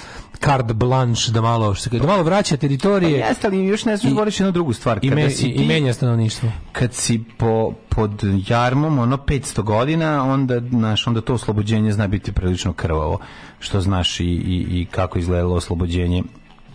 carte 0.49 0.75
blanche, 0.75 1.33
da 1.33 1.41
malo, 1.41 1.75
se 1.75 1.91
da 1.91 2.07
malo 2.07 2.23
vraća 2.23 2.57
teritorije 2.57 3.19
Jeste, 3.19 3.47
ali 3.47 3.67
još 3.67 3.85
ne 3.85 3.99
smiješ 3.99 4.15
govoriš 4.15 4.41
jednu 4.41 4.53
drugu 4.53 4.73
stvar. 4.73 4.99
i, 5.03 5.09
Kada 5.09 5.21
me, 5.21 5.31
si 5.31 5.49
i, 5.49 5.63
i 5.63 5.67
menja 5.67 5.95
stanovništvo. 5.95 6.53
kad 6.73 6.95
si 6.95 7.21
po, 7.37 7.73
pod 7.89 8.23
jarmom 8.49 8.99
ono 8.99 9.17
500 9.17 9.63
godina, 9.63 10.25
onda, 10.25 10.61
znaš, 10.71 11.07
onda 11.07 11.21
to 11.21 11.35
oslobođenje 11.35 11.93
zna 11.93 12.07
biti 12.07 12.33
prilično 12.33 12.73
krvavo, 12.73 13.19
što 13.59 13.81
znaš 13.81 14.21
i, 14.21 14.25
i, 14.25 14.67
i 14.71 14.87
kako 14.91 15.19
izgledalo 15.19 15.55
oslobođenje 15.55 16.23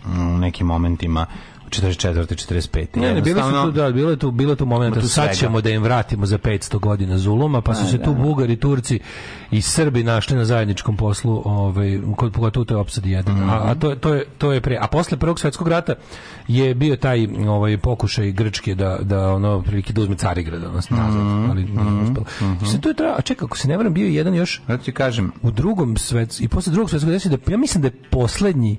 mm, 0.06 0.34
u 0.34 0.38
nekim 0.38 0.66
momentima 0.66 1.26
44. 1.74 2.26
45. 2.46 2.86
Ne, 2.94 3.14
ne, 3.14 3.20
bili 3.22 3.40
su 3.42 3.62
tu, 3.62 3.70
da, 3.72 3.90
bilo 3.90 4.10
je 4.10 4.16
tu, 4.16 4.30
bilo 4.30 4.52
je 4.52 4.56
tu 4.56 4.66
momenta, 4.66 5.00
tu 5.00 5.08
sad 5.08 5.36
ćemo 5.36 5.60
da 5.60 5.70
im 5.70 5.82
vratimo 5.82 6.26
za 6.26 6.38
500 6.38 6.78
godina 6.78 7.18
zuluma, 7.18 7.60
pa 7.60 7.74
su 7.74 7.86
se 7.86 7.98
tu 7.98 8.14
Bugari, 8.14 8.56
Turci 8.56 9.00
i 9.50 9.62
Srbi 9.62 10.02
našli 10.02 10.36
na 10.36 10.44
zajedničkom 10.44 10.96
poslu, 10.96 11.42
ovaj, 11.44 11.84
kod 12.16 12.32
pogotovo 12.32 12.62
u 12.62 12.66
toj 12.66 12.76
opsadi 12.76 13.10
jedan. 13.10 13.34
Mhm. 13.36 13.50
A, 13.50 13.54
a 13.54 13.74
to, 13.74 13.90
je- 13.90 13.96
to, 13.96 14.14
je, 14.14 14.24
to 14.38 14.52
je 14.52 14.60
pre. 14.60 14.78
A 14.80 14.86
posle 14.88 15.18
Prvog 15.18 15.40
svjetskog 15.40 15.68
rata 15.68 15.94
je 16.48 16.74
bio 16.74 16.96
taj 16.96 17.26
ovaj, 17.48 17.78
pokušaj 17.78 18.32
Grčke 18.32 18.74
da, 18.74 18.98
da 19.00 19.28
ono, 19.28 19.62
prilike 19.62 19.92
da 19.92 20.00
uzme 20.00 20.16
Carigrad, 20.16 20.64
ono, 20.64 20.72
nazad, 20.72 20.92
Mhm. 21.14 21.50
ali 21.50 21.64
nije 21.64 22.02
uspelo. 22.02 22.26
Mislim, 22.60 22.80
to 22.82 22.88
je. 22.88 22.94
A 23.08 23.20
čekaj, 23.20 23.44
ako 23.44 23.58
se 23.58 23.68
ne 23.68 23.76
varam, 23.76 23.94
bio 23.94 24.04
je 24.04 24.14
jedan 24.14 24.34
još 24.34 24.62
Ja 24.68 24.78
ti 24.78 24.92
kažem, 24.92 25.32
u 25.42 25.50
drugom 25.50 25.96
svetskom, 25.96 26.44
i 26.44 26.48
posle 26.48 26.72
drugog 26.72 26.90
svetskog 26.90 27.12
rata, 27.12 27.28
da, 27.28 27.36
ja 27.46 27.58
mislim 27.58 27.82
da 27.82 27.88
je 27.88 27.94
poslednji 28.10 28.78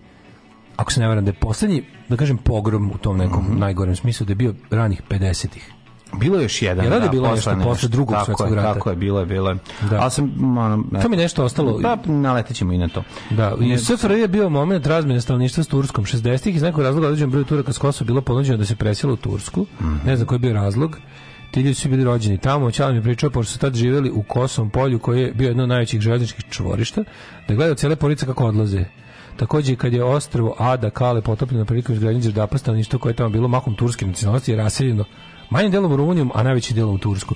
ako 0.76 0.92
se 0.92 1.00
ne 1.00 1.08
varam, 1.08 1.26
da 1.26 1.30
je 1.30 1.36
poslednji, 1.36 1.84
da 2.10 2.18
kažem, 2.18 2.38
pogrom 2.38 2.92
u 2.92 2.98
tom 2.98 3.18
nekom 3.18 3.44
Mhm. 3.44 3.60
najgorem 3.60 3.96
smislu, 3.96 4.26
da 4.26 4.32
je 4.32 4.36
bio 4.36 4.54
ranih 4.70 5.02
50-ih. 5.10 5.72
bilo 6.14 6.38
je 6.38 6.44
još 6.44 6.62
jedan. 6.62 6.86
Jel 6.86 7.00
da 7.00 7.04
je 7.04 7.10
bilo 7.10 7.32
nešto 7.32 7.50
posle 7.52 7.64
posle 7.64 7.90
Drugog 7.90 8.14
Tako 8.16 8.26
svjetskog 8.26 8.50
je, 8.50 8.56
rata? 8.56 8.74
Tako 8.74 8.90
je, 8.90 8.96
bilo 8.96 9.20
je, 9.20 9.26
bilo 9.26 9.50
je. 9.50 9.58
Da. 9.90 10.00
Ali 10.02 10.12
sam, 10.12 10.58
ono, 10.58 10.84
To 11.02 11.10
mi 11.10 11.18
nešto 11.18 11.44
ostalo. 11.44 11.80
Pa, 11.84 11.98
naletit 12.06 12.58
ćemo 12.58 12.74
i 12.74 12.78
na 12.78 12.88
to. 12.88 13.04
Da, 13.30 13.54
i 13.62 13.74
u 13.74 13.78
SFRJ 13.78 14.14
je 14.16 14.28
bio 14.28 14.50
moment 14.50 14.88
razmene 14.88 15.22
stanovništva 15.22 15.64
s 15.64 15.68
Turskom 15.68 16.06
60-ih 16.06 16.56
iz 16.56 16.62
nekog 16.62 16.84
razloga 16.84 17.08
određen 17.08 17.30
broj 17.32 17.44
Turaka 17.44 17.74
s 17.74 17.78
Kosova 17.78 18.08
bilo 18.08 18.22
ponuđeno 18.22 18.58
da 18.58 18.66
se 18.66 18.76
presela 18.76 19.14
u 19.14 19.18
Tursku. 19.18 19.66
Mhm. 19.82 19.96
Ne 20.06 20.16
znam 20.16 20.28
koji 20.28 20.36
je 20.36 20.40
bio 20.40 20.54
razlog. 20.54 20.98
Ti 21.52 21.62
ljudi 21.62 21.74
su 21.74 21.90
bili 21.90 22.04
rođeni 22.04 22.38
tamo, 22.38 22.72
Ćala 22.72 22.92
mi 22.92 23.04
pričao, 23.04 23.30
pošto 23.30 23.54
su 23.54 23.60
tad 23.60 23.76
živjeli 23.76 24.12
u 24.12 24.24
Kosovom 24.24 24.70
polju, 24.70 25.00
koji 25.00 25.22
je 25.22 25.32
bio 25.34 25.48
jedno 25.48 25.64
od 25.64 25.70
najvećih 25.70 26.02
željezničkih 26.02 26.46
čvorišta, 26.50 27.04
da 27.48 27.54
je 27.54 27.56
gledao 27.56 27.76
cijele 27.76 27.96
porodice 27.96 28.26
kako 28.26 28.46
odlaze. 28.46 28.86
Takođe, 29.38 29.76
kad 29.76 29.94
je 29.94 30.04
ostrvo 30.04 30.56
Ada 30.60 30.90
Kale 30.90 31.22
potopljeno 31.22 31.66
prilikom 31.66 31.96
izgradnje 31.96 32.22
Đerdapa, 32.22 32.58
stanovništvo 32.58 33.00
koje 33.00 33.12
je 33.12 33.16
tamo 33.16 33.30
bilo 33.30 33.48
mahom 33.48 33.76
turske 33.76 34.06
nacionalnosti 34.06 34.52
je 34.52 34.58
raseljeno 34.58 35.06
manjim 35.50 35.72
delom 35.72 35.92
u 35.92 35.96
Rumuniju, 35.96 36.30
a 36.34 36.44
najvećim 36.44 36.76
delom 36.76 36.96
u 36.96 36.98
Tursku. 36.98 37.36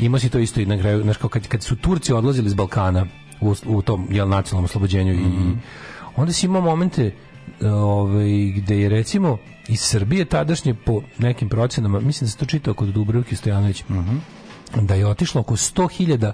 Ima 0.00 0.18
si 0.18 0.30
to 0.30 0.38
isto 0.38 0.60
i 0.60 0.66
na 0.66 0.78
kraju, 0.78 1.02
znaš, 1.02 1.16
kao 1.16 1.30
kad, 1.30 1.48
kad 1.48 1.62
su 1.62 1.76
Turci 1.76 2.12
odlazili 2.12 2.46
iz 2.46 2.54
Balkana 2.54 3.06
u, 3.40 3.54
u 3.66 3.82
tom 3.82 4.06
jel, 4.10 4.28
nacionalnom 4.28 4.64
oslobođenju 4.64 5.12
i, 5.12 5.16
i 5.16 5.56
onda 6.16 6.32
si 6.32 6.46
imao 6.46 6.62
momente 6.62 7.14
e, 7.60 7.68
ovaj, 7.68 8.52
gde 8.56 8.80
je 8.80 8.88
recimo 8.88 9.38
iz 9.68 9.80
Srbije 9.80 10.24
tadašnje 10.24 10.74
po 10.74 11.02
nekim 11.18 11.48
procenama, 11.48 12.00
mislim 12.00 12.26
da 12.26 12.30
se 12.30 12.38
to 12.38 12.46
čitao 12.46 12.74
kod 12.74 12.88
Dubrovke 12.88 13.36
Stojanović, 13.36 13.84
da 14.80 14.94
je 14.94 15.06
otišlo 15.06 15.40
oko 15.40 15.56
100.000 15.56 16.32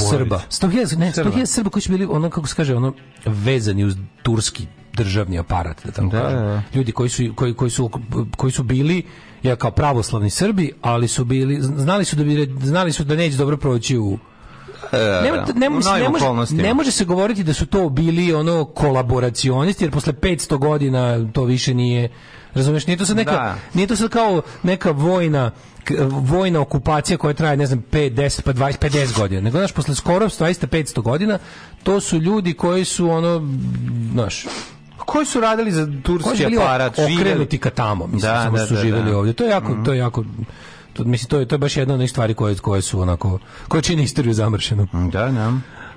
Srba. 0.00 0.40
100.000 0.50 0.98
ne, 0.98 1.12
100.000 1.12 1.46
Srba 1.46 1.70
koji 1.70 1.82
su 1.82 1.92
bili 1.92 2.06
ono 2.06 2.30
kako 2.30 2.46
se 2.46 2.54
kaže, 2.54 2.74
ono 2.74 2.92
vezani 3.24 3.84
uz 3.84 3.94
turski 4.22 4.66
državni 4.94 5.38
aparat, 5.38 5.84
da 5.84 5.90
tako 5.92 6.06
Da, 6.06 6.20
kažem. 6.20 6.38
da, 6.38 6.44
da. 6.44 6.62
Ljudi 6.74 6.92
koji 6.92 7.08
su 7.08 7.32
koji 7.34 7.54
koji 7.54 7.70
su 7.70 7.90
koji 8.36 8.52
su 8.52 8.62
bili 8.62 9.02
ja 9.42 9.56
kao 9.56 9.70
pravoslavni 9.70 10.30
Srbi, 10.30 10.72
ali 10.82 11.08
su 11.08 11.24
bili 11.24 11.58
znali 11.60 12.04
su 12.04 12.16
da 12.16 12.24
bi 12.24 12.54
znali 12.60 12.92
su 12.92 13.04
da 13.04 13.14
neće 13.16 13.36
dobro 13.36 13.56
proći 13.56 13.98
u 13.98 14.18
ne, 14.92 14.98
ne, 15.22 15.44
ne, 15.56 15.68
u 15.68 15.72
može- 15.72 15.88
novim 15.88 16.02
ne, 16.02 16.08
može, 16.08 16.54
ne 16.54 16.74
može 16.74 16.90
se 16.90 17.04
govoriti 17.04 17.44
da 17.44 17.52
su 17.52 17.66
to 17.66 17.88
bili 17.88 18.34
ono 18.34 18.64
kolaboracionisti, 18.64 19.84
jer 19.84 19.90
posle 19.90 20.12
500 20.12 20.56
godina 20.56 21.28
to 21.32 21.44
više 21.44 21.74
nije 21.74 22.08
Razumeš, 22.54 22.86
nije 22.86 22.96
to 22.96 23.06
sad 23.06 23.16
neka, 23.16 23.30
Da. 23.32 23.56
nije 23.74 23.86
to 23.86 23.96
sad 23.96 24.10
kao 24.10 24.42
neka 24.62 24.90
vojna 24.90 25.50
vojna 26.10 26.60
okupacija 26.60 27.18
koja 27.18 27.34
traje, 27.34 27.56
ne 27.56 27.66
znam, 27.66 27.82
5, 27.92 28.14
10, 28.14 28.42
pa 28.42 28.52
20, 28.52 28.78
50 28.78 29.16
godina. 29.16 29.40
Nego, 29.40 29.58
znaš, 29.58 29.72
posle 29.72 29.94
skoro 29.94 30.26
200, 30.26 30.66
500 30.66 31.02
godina, 31.02 31.38
to 31.82 32.00
su 32.00 32.18
ljudi 32.18 32.54
koji 32.54 32.84
su, 32.84 33.10
ono, 33.10 33.48
znaš, 34.12 34.46
Koji 34.96 35.26
su 35.26 35.40
radili 35.40 35.72
za 35.72 35.88
turski 36.02 36.46
aparat? 36.46 36.98
okrenuti 36.98 37.58
ka 37.58 37.70
tamo, 37.70 38.06
mislim, 38.06 38.32
Da, 38.32 38.42
samo 38.42 38.58
da, 38.58 38.66
su 38.66 38.74
da, 38.74 38.80
živjeli 38.80 39.02
da. 39.02 39.08
Mhm. 39.08 39.16
ovdje. 39.16 39.32
To 39.32 39.44
je 39.44 39.50
jako, 39.50 39.76
to 39.84 39.92
je 39.92 39.98
jako, 39.98 40.24
to, 40.92 41.04
mislim, 41.04 41.28
to 41.28 41.38
je, 41.38 41.46
to 41.48 41.54
je 41.54 41.58
baš 41.58 41.76
jedna 41.76 41.94
od 41.94 42.00
onih 42.00 42.10
stvari 42.10 42.34
koje, 42.34 42.54
koje 42.54 42.82
su 42.82 43.00
onako, 43.00 43.38
koje 43.68 43.82
čini 43.82 44.02
istoriju 44.02 44.34
zamršenom. 44.34 44.88
Da, 45.12 45.30
da. 45.30 45.52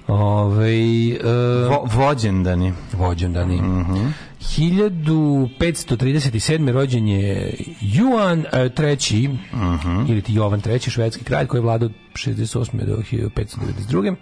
Ove, 0.07 0.71
e, 0.71 1.19
Vo, 1.69 1.87
vođendani. 1.93 2.73
vođendani. 2.93 3.61
1537. 4.57 6.71
rođen 6.71 7.07
je 7.07 7.53
Juan 7.81 8.45
III, 8.79 9.29
ili 10.09 10.21
ti 10.21 10.33
Jovan 10.33 10.61
III, 10.65 10.79
švedski 10.79 11.23
kralj 11.23 11.47
koji 11.47 11.59
je 11.59 11.63
vladao 11.63 11.85
od 11.85 11.93
68. 12.13 12.85
do 12.85 12.97
1592. 13.11 14.15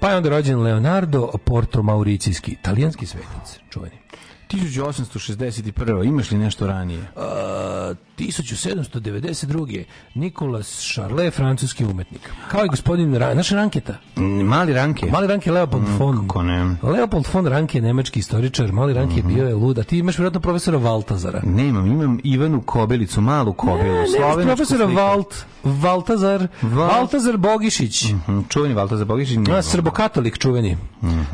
Pa 0.00 0.10
je 0.10 0.16
onda 0.16 0.28
rođen 0.28 0.62
Leonardo 0.62 1.30
Porto 1.44 1.82
Mauricijski, 1.82 2.52
italijanski 2.52 3.06
svetac, 3.06 3.58
čuveni. 3.70 4.03
1861. 4.48 6.04
Imaš 6.04 6.30
li 6.30 6.38
nešto 6.38 6.66
ranije? 6.66 7.02
A, 7.16 7.94
1792. 8.18 9.84
Nikolas 10.14 10.92
Charlet, 10.94 11.34
francuski 11.34 11.84
umetnik. 11.84 12.30
Kao 12.50 12.64
i 12.64 12.68
gospodin 12.68 13.14
Ra, 13.14 13.34
naš 13.34 13.50
Ranketa. 13.50 13.94
Mm, 14.16 14.22
Mali 14.22 14.72
ranke. 14.72 15.06
Mali 15.06 15.26
Ranke 15.26 15.52
Leopold 15.52 15.84
von. 15.98 16.16
Kako 16.18 16.42
ne? 16.42 16.76
Leopold 16.82 17.26
von 17.32 17.46
Ranke, 17.46 17.80
nemački 17.80 18.18
istoričar. 18.20 18.72
Mali 18.72 18.94
Ranke 18.94 19.22
bio 19.22 19.48
je 19.48 19.54
lud. 19.54 19.78
A 19.78 19.82
ti 19.82 19.98
imaš 19.98 20.18
vjerojatno 20.18 20.40
profesora 20.40 20.78
Valtazara. 20.78 21.40
Nemam, 21.44 21.86
imam 21.86 22.20
Ivanu 22.24 22.60
Kobilicu, 22.60 23.20
malu 23.20 23.52
Kobilu. 23.52 23.94
Ne, 23.94 24.06
slovensku 24.08 24.46
profesora 24.46 24.84
sliku. 24.84 24.94
Valt, 24.94 25.34
Valtazar, 25.64 26.48
Val- 26.62 26.88
Valtazar 26.88 27.36
Bogišić. 27.36 28.04
Mhm, 28.04 28.40
Čuveni 28.48 28.74
Valtazar 28.74 29.06
Bogišić. 29.06 29.38
A, 29.48 29.62
srbokatolik 29.62 30.38
čuveni. 30.38 30.76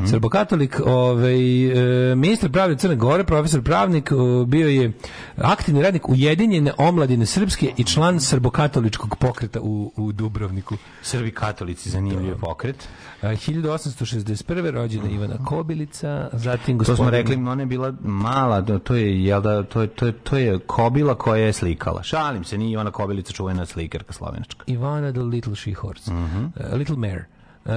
Srbokatolik, 0.05 0.79
ovaj, 0.85 1.67
e, 2.11 2.15
ministar 2.15 2.51
pravde 2.51 2.77
Crne 2.77 2.95
Gore, 3.01 3.23
profesor 3.23 3.61
pravnik, 3.61 4.11
o, 4.11 4.45
bio 4.45 4.67
je 4.67 4.91
aktivni 5.37 5.81
radnik 5.81 6.09
Ujedinjene 6.09 6.73
omladine 6.77 7.25
srpske 7.25 7.71
i 7.77 7.83
član 7.83 8.19
srbokatoličkog 8.19 9.15
pokreta 9.15 9.59
u, 9.61 9.93
u 9.95 10.11
Dubrovniku. 10.11 10.77
Srbi 11.01 11.31
katolici, 11.31 11.89
zanimljiv 11.89 12.35
pokret. 12.37 12.87
A, 13.21 13.27
1861. 13.27 14.71
rođena 14.71 15.09
Ivana 15.09 15.45
Kobilica, 15.45 16.29
zatim 16.33 16.77
To 16.79 16.85
smo 16.85 16.91
gospodin... 16.91 17.13
rekli, 17.13 17.35
ona 17.35 17.61
je 17.61 17.65
bila 17.65 17.93
mala, 18.01 18.61
to 18.61 18.79
to 18.79 18.95
je, 18.95 19.23
jel 19.23 19.41
da, 19.41 19.63
to 19.63 19.81
je, 19.81 19.87
to 19.87 20.05
je, 20.05 20.11
to 20.11 20.37
je 20.37 20.59
Kobila 20.59 21.15
koja 21.15 21.45
je 21.45 21.53
slikala. 21.53 22.03
Šalim 22.03 22.43
se, 22.43 22.57
nije 22.57 22.71
Ivana 22.71 22.91
Kobilica 22.91 23.33
čuvena 23.33 23.65
slikarka 23.65 24.13
slovenačka. 24.13 24.63
Ivana 24.67 25.11
the 25.11 25.21
Little 25.21 25.55
She 25.55 25.73
Horse. 25.73 26.11
Uh, 26.11 26.77
little 26.77 26.97
Mare. 26.97 27.30
Uh, 27.65 27.71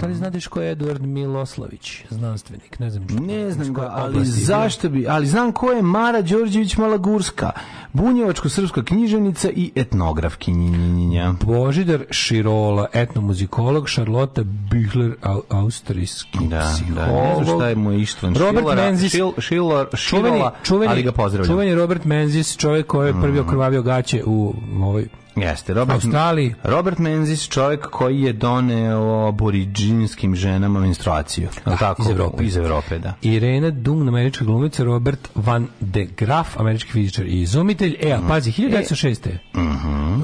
Da 0.00 0.06
li 0.06 0.14
znadeš 0.14 0.46
ko 0.46 0.60
je 0.60 0.72
Eduard 0.72 1.02
Miloslavić, 1.02 2.02
znanstvenik? 2.10 2.78
Ne 2.78 2.90
znam. 2.90 3.06
Ne 3.06 3.50
znam 3.50 3.74
ga, 3.74 3.88
ali 3.92 4.10
oblasti 4.10 4.40
zašto 4.40 4.88
bi, 4.88 5.06
ali 5.08 5.26
znam 5.26 5.52
ko 5.52 5.70
je 5.70 5.82
Mara 5.82 6.22
Đorđević 6.22 6.76
Malagurska, 6.76 7.50
bunjevačko-srpska 7.92 8.84
književnica 8.84 9.50
i 9.50 9.72
etnografkinja. 9.74 11.34
Božidar 11.42 12.04
Širola, 12.10 12.86
etnomuzikolog, 12.92 13.86
Charlotte 13.86 14.42
Büchler, 14.70 15.12
au- 15.22 15.42
austrijski 15.50 16.38
Da, 16.40 16.46
da, 16.48 16.64
ne 16.64 16.74
psiholog. 16.74 17.44
znam 17.44 17.56
šta 17.56 17.68
je 17.68 17.74
moj 17.76 17.96
Ištvan 17.96 18.34
Robert 18.34 18.58
Šilara, 18.58 18.82
Menzis, 18.82 19.12
Šil, 19.12 19.32
Šilor, 19.38 19.88
čuveni, 19.96 20.28
Širola, 20.28 20.54
čuveni, 20.62 20.92
ali 20.92 21.02
ga 21.02 21.12
pozdravljam. 21.12 21.52
čuveni 21.52 21.74
Robert 21.74 22.04
Menzis, 22.04 22.56
čovjek 22.62 22.86
koji 22.86 23.08
je 23.08 23.20
prvi 23.20 23.38
okrvavio 23.38 23.82
gaće 23.82 24.22
u 24.26 24.54
ovoj 24.82 25.08
Jeste, 25.36 25.74
Robert, 25.74 25.94
Australiji. 25.94 26.54
Robert 26.62 26.98
Menzis, 26.98 27.48
čovjek 27.48 27.86
koji 27.90 28.20
je 28.20 28.32
doneo 28.32 29.28
aboriđinskim 29.28 30.34
ženama 30.36 30.80
menstruaciju. 30.80 31.48
li 31.66 31.76
tako? 31.78 32.02
iz 32.02 32.10
Evrope. 32.10 32.44
Iz 32.44 32.56
Evrope, 32.56 32.98
da. 32.98 33.14
Irena 33.22 33.70
Dung, 33.70 34.08
američka 34.08 34.44
glumica, 34.44 34.84
Robert 34.84 35.28
Van 35.34 35.68
de 35.80 36.04
Graf, 36.16 36.60
američki 36.60 36.92
fizičar 36.92 37.26
i 37.26 37.40
izumitelj. 37.40 37.96
E, 38.00 38.12
a 38.12 38.20
pazi, 38.28 38.52
1906. 38.52 39.28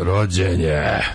Rođen 0.04 0.60
je. 0.60 1.06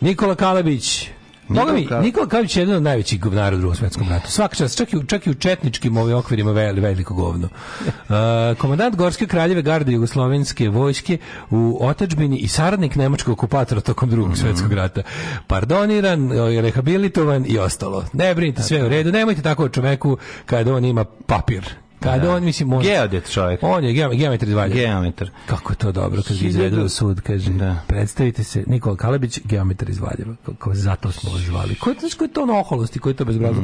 Nikola 0.00 0.34
Kalebić, 0.34 1.10
Boga 1.48 1.72
mi, 1.72 1.86
Nikola- 2.02 2.28
Kavić 2.28 2.56
je 2.56 2.60
jedan 2.60 2.76
od 2.76 2.82
najvećih 2.82 3.20
govnara 3.20 3.56
u 3.56 3.58
drugom 3.58 3.76
svetskom 3.76 4.08
ratu. 4.08 4.30
Svaka 4.30 4.56
čast, 4.56 4.78
čak 4.78 4.92
i, 4.92 4.96
u- 4.96 5.04
čak 5.04 5.26
i 5.26 5.30
u 5.30 5.34
četničkim 5.34 5.96
ovim 5.96 6.16
okvirima 6.16 6.52
veli, 6.52 6.80
veliko 6.80 7.14
govno. 7.14 7.48
Uh, 7.80 8.14
komandant 8.60 8.96
Gorske 8.96 9.26
kraljeve 9.26 9.62
garde 9.62 9.92
Jugoslovenske 9.92 10.68
vojske 10.68 11.18
u 11.50 11.78
otačbini 11.80 12.36
i 12.38 12.48
saradnik 12.48 12.94
nemačkog 12.94 13.32
okupatora 13.32 13.80
tokom 13.80 14.10
drugog 14.10 14.36
svetskog 14.36 14.72
rata. 14.72 15.02
Pardoniran, 15.46 16.32
o, 16.32 16.60
rehabilitovan 16.60 17.44
i 17.48 17.58
ostalo. 17.58 18.04
Ne 18.12 18.34
brinite, 18.34 18.62
sve 18.62 18.84
u 18.84 18.88
redu. 18.88 19.12
Nemojte 19.12 19.42
tako 19.42 19.64
o 19.64 19.68
čoveku 19.68 20.16
kada 20.46 20.74
on 20.74 20.84
ima 20.84 21.04
papir. 21.04 21.64
Kada 22.00 22.34
on, 22.34 22.44
mislim, 22.44 22.72
on, 22.72 22.82
Geodet 22.82 23.30
čovjek. 23.30 23.60
on 23.62 23.84
je 23.84 23.92
geom- 23.92 24.16
geometar 24.16 24.48
iz 24.48 24.54
Valjeva. 24.54 24.80
Geometar. 24.80 25.30
Kako 25.46 25.72
je 25.72 25.76
to 25.76 25.92
dobro 25.92 26.22
kad 26.22 26.42
izvedu 26.42 26.84
u 26.84 26.88
sud, 26.88 27.20
kaže, 27.20 27.50
predstavite 27.86 28.44
se, 28.44 28.64
Nikola 28.66 28.96
Kalebić, 28.96 29.40
geometar 29.44 29.90
iz 29.90 29.98
Valjeva, 29.98 30.34
kako 30.46 30.74
zato 30.74 31.12
smo 31.12 31.30
zvali. 31.30 31.74
Ko 31.74 31.90
je, 31.90 31.96
znaš, 32.00 32.14
ko 32.14 32.24
je 32.24 32.32
to 32.32 32.46
na 32.46 32.58
oholosti, 32.58 32.98
ko 32.98 33.08
je 33.08 33.14
to 33.14 33.24
bezbrazno? 33.24 33.62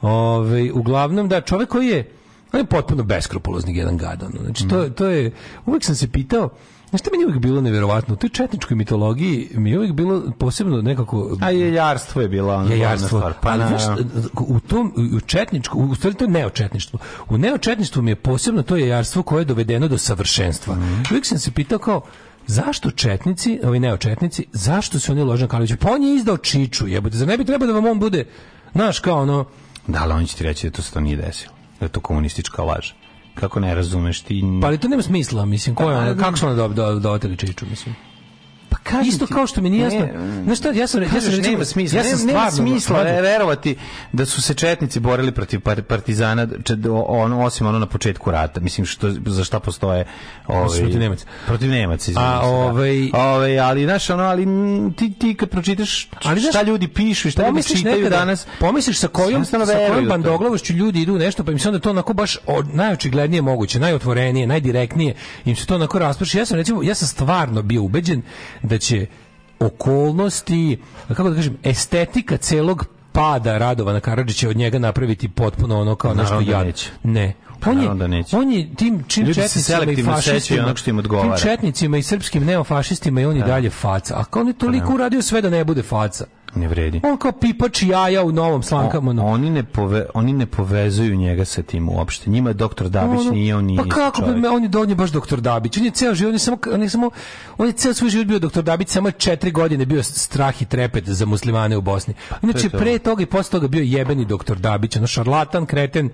Ove, 0.00 0.72
uglavnom, 0.72 1.28
da, 1.28 1.40
čovek 1.40 1.68
koji 1.68 1.86
je, 1.86 2.10
on 2.52 2.60
je 2.60 2.66
potpuno 2.66 3.02
beskrupulozni 3.02 3.76
jedan 3.76 3.96
gad, 3.96 4.22
ono. 4.22 4.44
znači, 4.44 4.68
to, 4.68 4.88
to 4.88 5.06
je, 5.06 5.30
uvijek 5.66 5.84
sam 5.84 5.94
se 5.94 6.08
pitao, 6.08 6.50
Znaš 6.90 7.00
što 7.00 7.10
meni 7.10 7.22
je 7.22 7.26
uvijek 7.26 7.42
bilo 7.42 7.60
nevjerovatno? 7.60 8.14
U 8.14 8.16
toj 8.16 8.30
četničkoj 8.30 8.76
mitologiji 8.76 9.48
mi 9.54 9.70
je 9.70 9.78
uvijek 9.78 9.92
bilo 9.92 10.22
posebno 10.38 10.82
nekako... 10.82 11.36
A 11.40 11.50
je 11.50 11.74
jarstvo 11.74 12.22
je 12.22 12.28
bila 12.28 12.54
ona 12.56 12.74
Jejarstvo. 12.74 13.08
stvar. 13.18 13.32
Pa 13.42 13.48
ali 13.50 13.64
znaš, 13.68 13.82
u 14.40 14.60
tom 14.60 14.92
u 15.16 15.20
četničku, 15.20 15.78
u 15.78 15.94
stvari 15.94 16.16
to 16.16 16.24
je 16.24 16.30
neočetništvo. 16.30 16.98
U 17.28 17.38
neočetništvu 17.38 18.02
mi 18.02 18.10
je 18.10 18.16
posebno 18.16 18.62
to 18.62 18.76
jejarstvo 18.76 19.22
koje 19.22 19.40
je 19.40 19.44
dovedeno 19.44 19.88
do 19.88 19.98
savršenstva. 19.98 20.74
Mhm. 20.74 21.02
Uvijek 21.10 21.26
sam 21.26 21.38
se 21.38 21.50
pitao 21.50 21.78
kao 21.78 22.00
zašto 22.46 22.90
četnici, 22.90 23.60
ovi 23.64 23.80
neočetnici, 23.80 24.46
zašto 24.52 24.98
su 24.98 25.12
oni 25.12 25.22
ložan 25.22 25.48
Karlović? 25.48 25.72
Pa 25.80 25.90
on 25.90 26.02
je 26.02 26.14
izdao 26.14 26.36
čiču, 26.36 26.88
jebote. 26.88 27.16
Zar 27.16 27.28
ne 27.28 27.38
bi 27.38 27.44
trebao 27.44 27.66
da 27.66 27.72
vam 27.72 27.86
on 27.86 27.98
bude, 28.00 28.24
znaš, 28.72 28.98
kao 28.98 29.22
ono, 29.22 29.44
Da, 29.86 30.02
ali 30.02 30.12
on 30.12 30.26
će 30.26 30.36
ti 30.36 30.44
reći 30.44 30.70
da 30.70 30.76
to 30.76 30.82
se 30.82 30.92
to 30.92 31.00
nije 31.00 31.16
desilo. 31.16 31.52
Da 31.80 31.86
je 31.86 31.88
to 31.88 32.00
komunistička 32.00 32.62
laž. 32.62 32.90
Kako 33.36 33.60
ne 33.60 33.74
razumeš 33.74 34.20
ti... 34.20 34.42
pa 34.60 34.66
ali 34.66 34.78
to 34.78 34.88
nema 34.88 35.02
smisla, 35.02 35.44
mislim, 35.44 35.74
ko 35.74 35.90
je 35.90 35.96
Pa, 35.96 36.02
ono, 36.02 36.14
da. 36.14 36.22
kako 36.22 36.38
su 36.38 36.46
ono 36.46 36.54
do, 36.54 36.68
do, 36.68 36.98
dooteli 36.98 37.36
čiču, 37.36 37.66
mislim. 37.70 37.94
Kažem 38.86 39.04
Isto 39.04 39.26
ti- 39.26 39.32
kao 39.32 39.46
što 39.46 39.60
mi 39.60 39.70
nije 39.70 39.82
jasno. 39.82 39.98
Ne, 40.00 40.42
Znaš 40.44 40.58
šta, 40.58 40.68
ja 40.68 40.86
sam, 40.86 41.02
ja 41.02 41.08
sam 41.08 41.10
Kažeš, 41.12 41.30
recimo- 41.30 41.48
nema 41.48 41.64
smisla. 41.64 41.98
Ja 41.98 42.04
sam 42.06 42.18
nema, 42.18 42.32
nema 42.32 42.50
stvarno- 42.50 42.70
smisla 42.70 43.02
ve- 43.02 43.22
verovati 43.22 43.76
da 44.12 44.26
su 44.26 44.42
se 44.42 44.54
četnici 44.54 45.00
borili 45.00 45.32
protiv 45.32 45.60
par- 45.60 45.82
partizana 45.82 46.46
ono, 47.06 47.40
osim 47.40 47.66
ono 47.66 47.78
na 47.78 47.86
početku 47.86 48.30
rata. 48.30 48.60
Mislim, 48.60 48.86
što, 48.86 49.10
za 49.26 49.44
šta 49.44 49.60
postoje... 49.60 50.06
Ovaj, 50.46 50.78
Protiv 50.80 50.98
Nemaca. 50.98 51.26
Protiv 51.46 51.70
Nemaca, 51.70 52.02
izvinite 52.02 52.20
A, 52.22 52.34
da. 52.34 52.40
ovaj- 52.42 53.10
Ovaj, 53.14 53.60
ali, 53.60 53.84
znaš, 53.84 54.10
ono, 54.10 54.22
ali 54.22 54.46
ti, 54.92 55.12
ti 55.12 55.34
kad 55.34 55.48
pročitaš 55.48 56.08
Ali 56.24 56.40
znaš, 56.40 56.52
šta 56.52 56.62
ljudi 56.62 56.88
pišu 56.88 57.28
i 57.28 57.30
šta 57.30 57.48
ljudi 57.48 57.62
čitaju 57.64 57.96
nekada, 57.96 58.16
danas... 58.16 58.46
Pomisliš 58.60 58.98
sa 58.98 59.08
kojom, 59.08 59.44
sa 59.44 59.58
kojom 59.88 60.06
bandoglavošću 60.06 60.72
ljudi 60.72 61.00
idu 61.00 61.18
nešto, 61.18 61.44
pa 61.44 61.52
im 61.52 61.58
se 61.58 61.68
onda 61.68 61.80
to 61.80 61.90
onako 61.90 62.12
baš 62.12 62.38
od, 62.46 62.74
najočiglednije 62.74 63.42
moguće, 63.42 63.80
najotvorenije, 63.80 64.46
najdirektnije, 64.46 65.14
im 65.44 65.56
se 65.56 65.66
to 65.66 65.74
onako 65.74 65.98
rasprši. 65.98 66.38
Ja 66.38 66.46
sam 66.46 66.56
recimo, 66.56 66.82
ja 66.82 66.94
sam 66.94 67.08
stvarno 67.08 67.62
bio 67.62 67.82
ubeđen 67.82 68.22
da 68.62 68.75
će 68.78 69.06
okolnosti, 69.60 70.78
kako 71.08 71.28
da 71.30 71.36
kažem, 71.36 71.56
estetika 71.62 72.36
celog 72.36 72.86
pada 73.12 73.58
Radovana 73.58 74.00
Karadžića 74.00 74.48
od 74.48 74.56
njega 74.56 74.78
napraviti 74.78 75.28
potpuno 75.28 75.80
ono 75.80 75.94
kao 75.94 76.14
nešto 76.14 76.34
Naravno 76.34 76.52
da 76.52 76.66
jad. 76.66 76.80
Ne. 77.02 77.34
Pa 77.60 77.70
On 77.70 77.82
je, 77.82 77.94
da 77.94 78.06
neće. 78.06 78.36
on 78.36 78.52
je 78.52 78.74
tim 78.74 79.04
čim 79.08 79.26
Ljudi 79.26 79.48
se 79.48 79.72
četnicima 79.72 80.12
i 80.12 80.14
fašistima, 80.14 80.62
onog 80.64 80.78
što 80.78 80.90
im 80.90 80.98
odgovara. 80.98 81.36
tim 81.36 81.42
četnicima 81.42 81.98
i 81.98 82.02
srpskim 82.02 82.44
neofašistima 82.44 83.20
i 83.20 83.24
on 83.24 83.36
i 83.36 83.42
dalje 83.42 83.70
faca. 83.70 84.14
A 84.16 84.24
kao 84.24 84.42
on 84.42 84.48
je 84.48 84.54
toliko 84.54 84.94
uradio 84.94 85.22
sve 85.22 85.40
da 85.40 85.50
ne 85.50 85.64
bude 85.64 85.82
faca. 85.82 86.26
Ne 86.56 86.68
vredi. 86.68 87.00
On 87.04 87.16
kao 87.16 87.32
pipač 87.32 87.82
jaja 87.82 88.24
u 88.24 88.32
novom 88.32 88.62
slankama. 88.62 89.10
ono. 89.10 89.26
oni, 89.26 89.50
ne 89.50 89.64
pove, 89.64 90.06
oni 90.14 90.32
ne 90.32 90.46
povezuju 90.46 91.16
njega 91.16 91.44
sa 91.44 91.62
tim 91.62 91.88
uopšte. 91.88 92.30
Njima 92.30 92.52
doktor 92.52 92.88
Dabić 92.88 93.20
Ono, 93.20 93.30
nije, 93.30 93.56
on 93.56 93.64
nije 93.64 93.76
Pa 93.76 93.88
kako 93.88 94.22
bi 94.22 94.46
on 94.46 94.64
je 94.64 94.70
on 94.78 94.88
je 94.88 94.94
baš 94.94 95.10
doktor 95.10 95.40
Dabić. 95.40 95.76
On 95.76 95.84
je 95.84 95.90
ceo 95.90 96.14
život, 96.14 96.28
on 96.28 96.34
je 96.34 96.38
samo 96.38 96.58
on 96.72 96.82
je 96.82 96.88
samo 96.88 97.10
on 97.58 97.66
je 97.66 97.72
ceo 97.72 97.94
svoj 97.94 98.10
život 98.10 98.26
bio 98.26 98.38
doktor 98.38 98.64
Dabić, 98.64 98.88
samo 98.88 99.08
je 99.08 99.12
četiri 99.12 99.50
godine 99.50 99.86
bio 99.86 100.02
strah 100.02 100.62
i 100.62 100.64
trepet 100.64 101.08
za 101.08 101.26
muslimane 101.26 101.76
u 101.76 101.80
Bosni. 101.80 102.14
Inače 102.42 102.70
Pa 102.70 102.78
to. 102.78 102.78
pre 102.78 102.98
toga 102.98 103.22
i 103.22 103.26
posle 103.26 103.50
toga 103.50 103.68
bio 103.68 103.82
jebeni 103.82 104.24
doktor 104.24 104.58
Dabić, 104.58 104.96
ono 104.96 105.06
šarlatan, 105.06 105.66
kreten, 105.66 106.10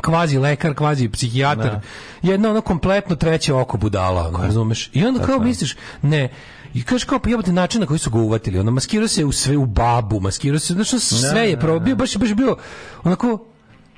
kvazi 0.00 0.38
lekar, 0.38 0.74
kvazi 0.74 1.08
psihijatar, 1.08 1.80
jedno 2.22 2.50
ono 2.50 2.60
kompletno 2.60 3.16
treće 3.16 3.54
oko 3.54 3.76
budala, 3.76 4.28
ono, 4.28 4.38
razumeš? 4.38 4.90
I 4.92 5.04
onda 5.04 5.26
kao 5.26 5.38
misliš, 5.38 5.76
ne, 6.02 6.28
i 6.74 6.82
kažeš 6.82 7.04
kao 7.04 7.18
pa 7.18 7.30
jebote 7.30 7.52
način 7.52 7.80
na 7.80 7.86
koji 7.86 7.98
su 7.98 8.10
ga 8.10 8.18
uvatili, 8.18 8.58
ono 8.58 8.70
maskirao 8.70 9.08
se 9.08 9.24
u 9.24 9.32
sve 9.32 9.56
u 9.56 9.66
babu, 9.66 10.20
maskirao 10.20 10.58
se, 10.58 10.74
znači 10.74 11.00
sve 11.00 11.50
je 11.50 11.60
probio, 11.60 11.80
bio 11.80 11.96
baš 11.96 12.16
baš 12.16 12.34
bio 12.34 12.56
onako 13.04 13.38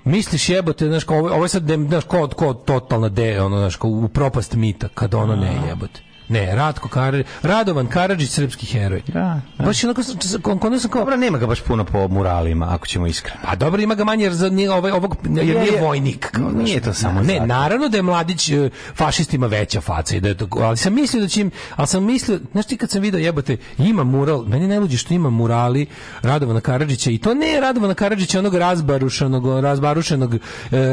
Misliš 0.05 0.49
jebote, 0.49 0.87
znaš, 0.87 1.05
kao, 1.05 1.19
ovo, 1.19 1.31
ovo 1.35 1.45
je 1.45 1.49
sad, 1.49 1.63
znaš, 1.89 2.05
kao, 2.05 2.29
kao 2.29 2.55
totalna 2.55 3.09
de, 3.09 3.41
ono, 3.41 3.59
znaš, 3.59 3.77
kao 3.77 3.91
u 3.91 4.09
propast 4.09 4.55
mita, 4.55 4.89
kad 4.89 5.15
ono 5.15 5.37
ne 5.37 5.61
jebote. 5.69 6.01
Ne, 6.29 6.55
Ratko 6.55 6.89
Karadžić, 6.89 7.27
Radovan 7.43 7.87
Karadžić, 7.87 8.31
srpski 8.31 8.67
heroj. 8.69 9.03
Da, 9.07 9.41
da. 9.59 9.65
Baš 9.65 9.83
je 9.83 9.89
onako, 9.89 10.03
sam- 10.03 10.21
sam- 10.21 10.43
kao, 10.43 10.55
Dobro, 10.95 11.17
nema 11.17 11.39
ga 11.39 11.47
baš 11.47 11.61
puno 11.61 11.85
po 11.85 12.09
muralima, 12.09 12.67
ako 12.71 12.87
ćemo 12.87 13.07
iskreno. 13.07 13.41
pa 13.45 13.55
dobro, 13.57 13.83
ima 13.83 13.95
ga 13.95 14.05
manje 14.05 14.25
jer 14.25 14.33
za 14.35 14.49
nije 14.49 14.73
ovaj 14.73 14.93
ovog 14.93 15.17
jer 15.27 15.47
Je, 15.47 15.61
nije 15.61 15.73
je. 15.73 15.81
vojnik. 15.81 16.31
Kao, 16.31 16.51
znaš. 16.51 16.65
Nije 16.65 16.81
to 16.81 16.93
samo 16.95 17.21
Ne, 17.23 17.35
zato. 17.35 17.47
naravno 17.47 17.89
da 17.89 17.97
je 17.97 18.03
mladić 18.03 18.49
e, 18.49 18.71
fašistima 18.95 19.47
veća 19.47 19.81
faca 19.81 20.17
i 20.17 20.21
da 20.21 20.29
je 20.29 20.37
to, 20.37 20.49
ali 20.53 20.77
sam 20.77 20.95
mislio 20.95 21.23
da 21.23 21.29
će 21.29 21.41
im, 21.41 21.51
ali 21.77 21.87
sam 21.89 22.05
mislio, 22.05 22.39
znaš 22.53 22.67
ti 22.67 22.77
kad 22.77 22.91
sam 22.91 23.03
video 23.03 23.21
jebote, 23.21 23.57
ima 23.79 24.05
mural, 24.05 24.45
meni 24.45 24.69
najluđe 24.69 24.97
što 24.97 25.15
ima 25.15 25.31
murali 25.31 25.87
Radovana 26.23 26.61
Karadžića 26.61 27.11
i 27.11 27.19
to 27.19 27.35
ne 27.35 27.61
Radovana 27.61 27.95
Karadžića 27.95 28.39
onog 28.39 28.55
razbarušenog, 28.55 29.61
razbarušenog 29.61 30.35
e, 30.35 30.39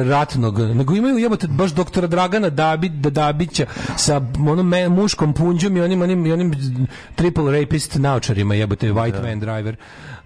ratnog, 0.04 0.60
nego 0.60 0.96
imaju 0.96 1.18
jebote 1.18 1.48
baš 1.48 1.72
doktora 1.72 2.08
Dragana 2.08 2.50
Dabi, 2.50 2.90
Dabića 2.90 3.66
sa 3.96 4.22
onom 4.42 4.68
me- 4.68 4.90
muškom 5.22 5.34
punđom 5.34 5.78
i 5.78 5.82
onim 5.82 6.02
onim 6.02 6.32
onim 6.32 6.54
triple 7.16 7.60
rapist 7.60 7.96
naočarima 7.96 8.56
jebote 8.56 8.92
white 8.92 9.22
man 9.22 9.40
driver 9.40 9.76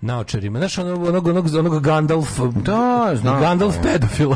naočarima. 0.02 0.60
Znaš 0.60 0.78
onog 0.78 1.04
onog 1.04 1.28
onog, 1.28 1.56
onog 1.56 1.84
Gandalf 1.84 2.40
Da, 2.66 3.12
znam. 3.16 3.42
Gandalf 3.42 3.76
pedofila. 3.84 4.36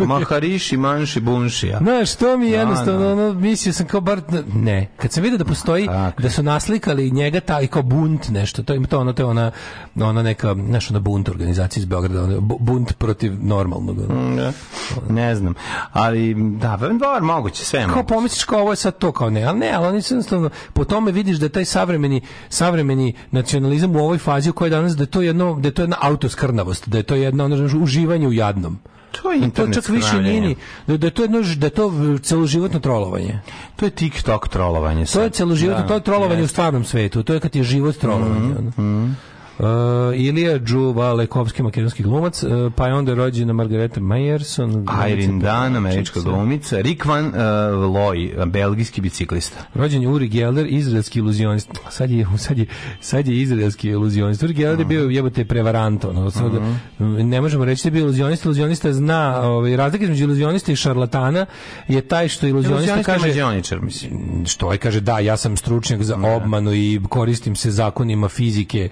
Mahariši, 0.00 0.76
manši, 0.76 1.20
bunšija. 1.20 1.78
Znaš, 1.78 2.14
to 2.14 2.36
mi 2.36 2.46
je 2.46 2.52
Da, 2.52 2.58
jednostavno, 2.58 3.00
da. 3.00 3.12
ono, 3.14 3.32
mislio 3.32 3.72
sam 3.72 3.86
kao 3.86 4.00
bar, 4.00 4.20
ne, 4.54 4.86
kad 4.96 5.12
sam 5.12 5.22
vidio 5.22 5.38
da 5.38 5.44
postoji, 5.44 5.86
Tako. 5.86 6.22
da 6.22 6.30
su 6.30 6.42
naslikali 6.42 7.10
njega 7.10 7.40
taj 7.40 7.66
kao 7.66 7.82
bunt 7.82 8.28
nešto, 8.28 8.62
to, 8.62 8.72
je- 8.72 8.82
to, 8.82 8.98
ono, 8.98 9.12
to 9.12 9.22
je 9.22 9.26
ona, 9.26 9.50
ona 9.96 10.22
neka, 10.22 10.54
znaš, 10.56 10.90
ona 10.90 11.00
bunt 11.00 11.28
organizacija 11.28 11.80
iz 11.80 11.84
Beograda, 11.84 12.22
ono, 12.22 12.36
bu- 12.36 12.58
bunt 12.60 12.92
protiv 12.94 13.32
normalnog, 13.40 13.98
ono. 14.00 14.30
Ne, 14.30 14.52
ne 15.10 15.34
znam. 15.34 15.54
Ali, 15.92 16.34
da, 16.34 16.76
dobro, 16.76 16.98
moguće, 17.22 17.64
sve 17.64 17.80
je 17.80 17.86
Kao 17.86 17.96
moguće. 17.96 18.14
pomisliš 18.14 18.44
kao 18.44 18.60
ovo 18.60 18.72
je 18.72 18.76
sad 18.76 18.98
to 18.98 19.12
kao 19.12 19.30
ne, 19.30 19.42
ali 19.44 19.58
ne, 19.58 19.72
ali 19.72 19.86
oni 19.86 20.02
su 20.02 20.14
jednostavno 20.14 20.50
po 20.72 20.84
tome 20.84 21.12
vidiš 21.12 21.36
da 21.36 21.46
je 21.46 21.50
taj 21.50 21.64
savremeni 21.64 22.20
savremeni 22.48 23.14
nacionalizam 23.30 23.96
u 23.96 24.00
ovoj 24.00 24.18
fazi 24.18 24.50
u 24.50 24.54
kojoj 24.54 24.70
danas 24.70 24.96
da 24.96 25.02
je 25.02 25.06
to 25.06 25.22
jedno 25.22 25.54
da 25.54 25.68
je 25.68 25.72
to 25.72 25.82
jedna 25.82 25.96
autoskrnavost, 26.00 26.88
da 26.88 26.98
je 26.98 27.02
to 27.02 27.14
jedno 27.14 27.44
ono, 27.44 27.56
znaš, 27.56 27.72
uživanje 27.74 28.28
u 28.28 28.32
jadnom. 28.32 28.78
To 29.12 29.32
je 29.32 29.38
To 29.38 29.44
internet 29.44 29.74
čak 29.74 29.88
više 29.88 30.22
nije 30.22 30.40
ni 30.40 30.56
da, 30.86 30.96
da 30.96 31.06
je 31.06 31.10
to 31.10 31.22
jedno 31.22 31.40
da 31.56 31.66
je 31.66 31.70
to 31.70 31.92
celoživotno 32.22 32.80
trolovanje. 32.80 33.40
To 33.76 33.84
je 33.84 33.90
TikTok 33.90 34.48
trolovanje. 34.48 35.06
To 35.06 35.22
je 35.22 35.30
celoživotno, 35.30 35.82
Da, 35.82 35.88
to 35.88 35.94
je 35.94 36.00
trolovanje 36.00 36.40
u 36.40 36.44
jeste. 36.44 36.52
stvarnom 36.54 36.84
svetu. 36.84 37.22
To 37.22 37.34
je 37.34 37.40
kad 37.40 37.56
je 37.56 37.62
život 37.62 37.96
trolovanje. 37.96 38.54
ono. 38.78 39.08
Uh, 39.58 39.64
Ilija 40.16 40.58
Đuva, 40.58 41.12
Lekovski, 41.12 41.62
makedonski 41.62 42.02
glumac, 42.02 42.42
uh, 42.42 42.50
pa 42.76 42.86
je 42.86 42.94
onda 42.94 43.14
rođena 43.14 43.52
Margareta 43.52 44.00
Majerson. 44.00 44.86
Irene 45.08 45.42
Dan, 45.42 45.76
američka 45.76 46.20
glumica. 46.20 46.80
Rick 46.80 47.04
Van 47.04 47.26
uh, 47.26 47.32
Looy, 47.94 48.46
belgijski 48.46 49.00
biciklista. 49.00 49.56
Rođen 49.74 50.02
je 50.02 50.08
Uri 50.08 50.28
Geller, 50.28 50.66
izraelski 50.70 51.18
iluzionist. 51.18 51.70
Sad 51.90 52.10
je, 52.10 52.26
sad 52.36 52.58
je, 52.58 52.66
sad 53.00 53.28
je 53.28 53.40
izraelski 53.40 53.88
iluzionist. 53.88 54.42
Uri 54.42 54.54
Geller 54.54 54.78
je 54.78 54.84
bio 54.84 55.04
jebote 55.04 55.44
prevarant. 55.44 56.04
Ono. 56.04 56.30
Sad, 56.30 56.52
Ne 56.98 57.40
možemo 57.40 57.64
reći 57.64 57.82
da 57.82 57.86
je 57.86 57.92
bio 57.92 58.00
iluzionist. 58.00 58.44
Iluzionista 58.44 58.92
zna, 58.92 59.40
ovaj, 59.42 59.76
razlika 59.76 60.04
između 60.04 60.24
iluzionista 60.24 60.72
i 60.72 60.76
šarlatana 60.76 61.46
je 61.88 62.00
taj 62.00 62.28
što 62.28 62.46
iluzionista 62.46 62.94
Iluzionista 62.94 63.12
kaže... 63.12 63.80
mislim. 63.80 64.44
što 64.46 64.66
ovaj 64.66 64.78
kaže 64.78 65.00
da 65.00 65.18
ja 65.18 65.36
sam 65.36 65.56
stručnjak 65.56 66.02
za 66.02 66.16
obmanu 66.36 66.74
i 66.74 67.00
koristim 67.08 67.56
se 67.56 67.70
zakonima 67.70 68.28
fizike 68.28 68.88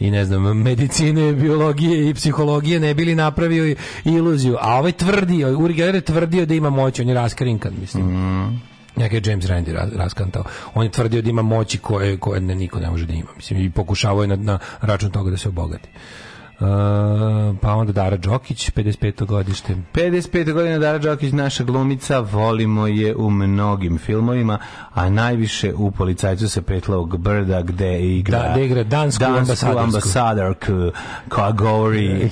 i 0.00 0.10
ne 0.10 0.24
znam, 0.24 0.58
medicine, 0.58 1.32
biologije 1.32 2.10
i 2.10 2.14
psihologije 2.14 2.80
ne 2.80 2.94
bili 2.94 3.14
napravio 3.14 3.76
iluziju. 4.04 4.56
A 4.60 4.78
ovaj 4.78 4.92
tvrdio, 4.92 5.58
Uri 5.58 5.74
Geller 5.74 5.94
je 5.94 6.00
tvrdio 6.00 6.46
da 6.46 6.54
ima 6.54 6.70
moć, 6.70 7.00
on 7.00 7.08
je 7.08 7.14
raskrinkan, 7.14 7.72
mislim. 7.80 8.06
Njega 8.96 9.16
je 9.16 9.22
James 9.24 9.46
Randi 9.46 9.72
ra- 9.72 9.96
raskantao. 9.96 10.44
On 10.74 10.84
je 10.84 10.90
tvrdio 10.90 11.22
da 11.22 11.30
ima 11.30 11.42
moći 11.42 11.78
koje, 11.78 12.16
koje 12.16 12.40
ne, 12.40 12.54
niko 12.54 12.80
ne 12.80 12.90
može 12.90 13.06
da 13.06 13.12
ima. 13.12 13.28
Mislim, 13.36 13.60
i 13.60 13.70
pokušavao 13.70 14.22
je 14.22 14.28
na, 14.28 14.36
na 14.36 14.58
račun 14.80 15.10
toga 15.10 15.30
da 15.30 15.36
se 15.36 15.48
obogati. 15.48 15.88
Pa 17.60 17.70
onda 17.70 17.92
Dara 17.92 18.16
Đokić, 18.16 18.70
55. 18.70 19.24
godište. 19.24 19.76
55. 19.94 20.52
godina 20.52 20.78
Dara 20.78 20.98
Đokić, 20.98 21.32
naša 21.32 21.64
glumica, 21.64 22.18
volimo 22.20 22.86
je 22.86 23.16
u 23.16 23.30
mnogim 23.30 23.98
filmovima, 23.98 24.58
a 24.90 25.08
najviše 25.08 25.72
u 25.74 25.90
Policajcu 25.90 26.48
se 26.48 26.62
petlovog 26.62 27.16
brda, 27.16 27.62
gde 27.62 28.00
igra, 28.00 28.38
Da, 28.38 28.50
gde 28.52 28.64
igra 28.66 28.82
dansku 28.84 29.24
ambasadorsku. 29.24 29.78
ambasadorku, 29.80 30.72
koja 31.28 31.50
govori, 31.52 32.30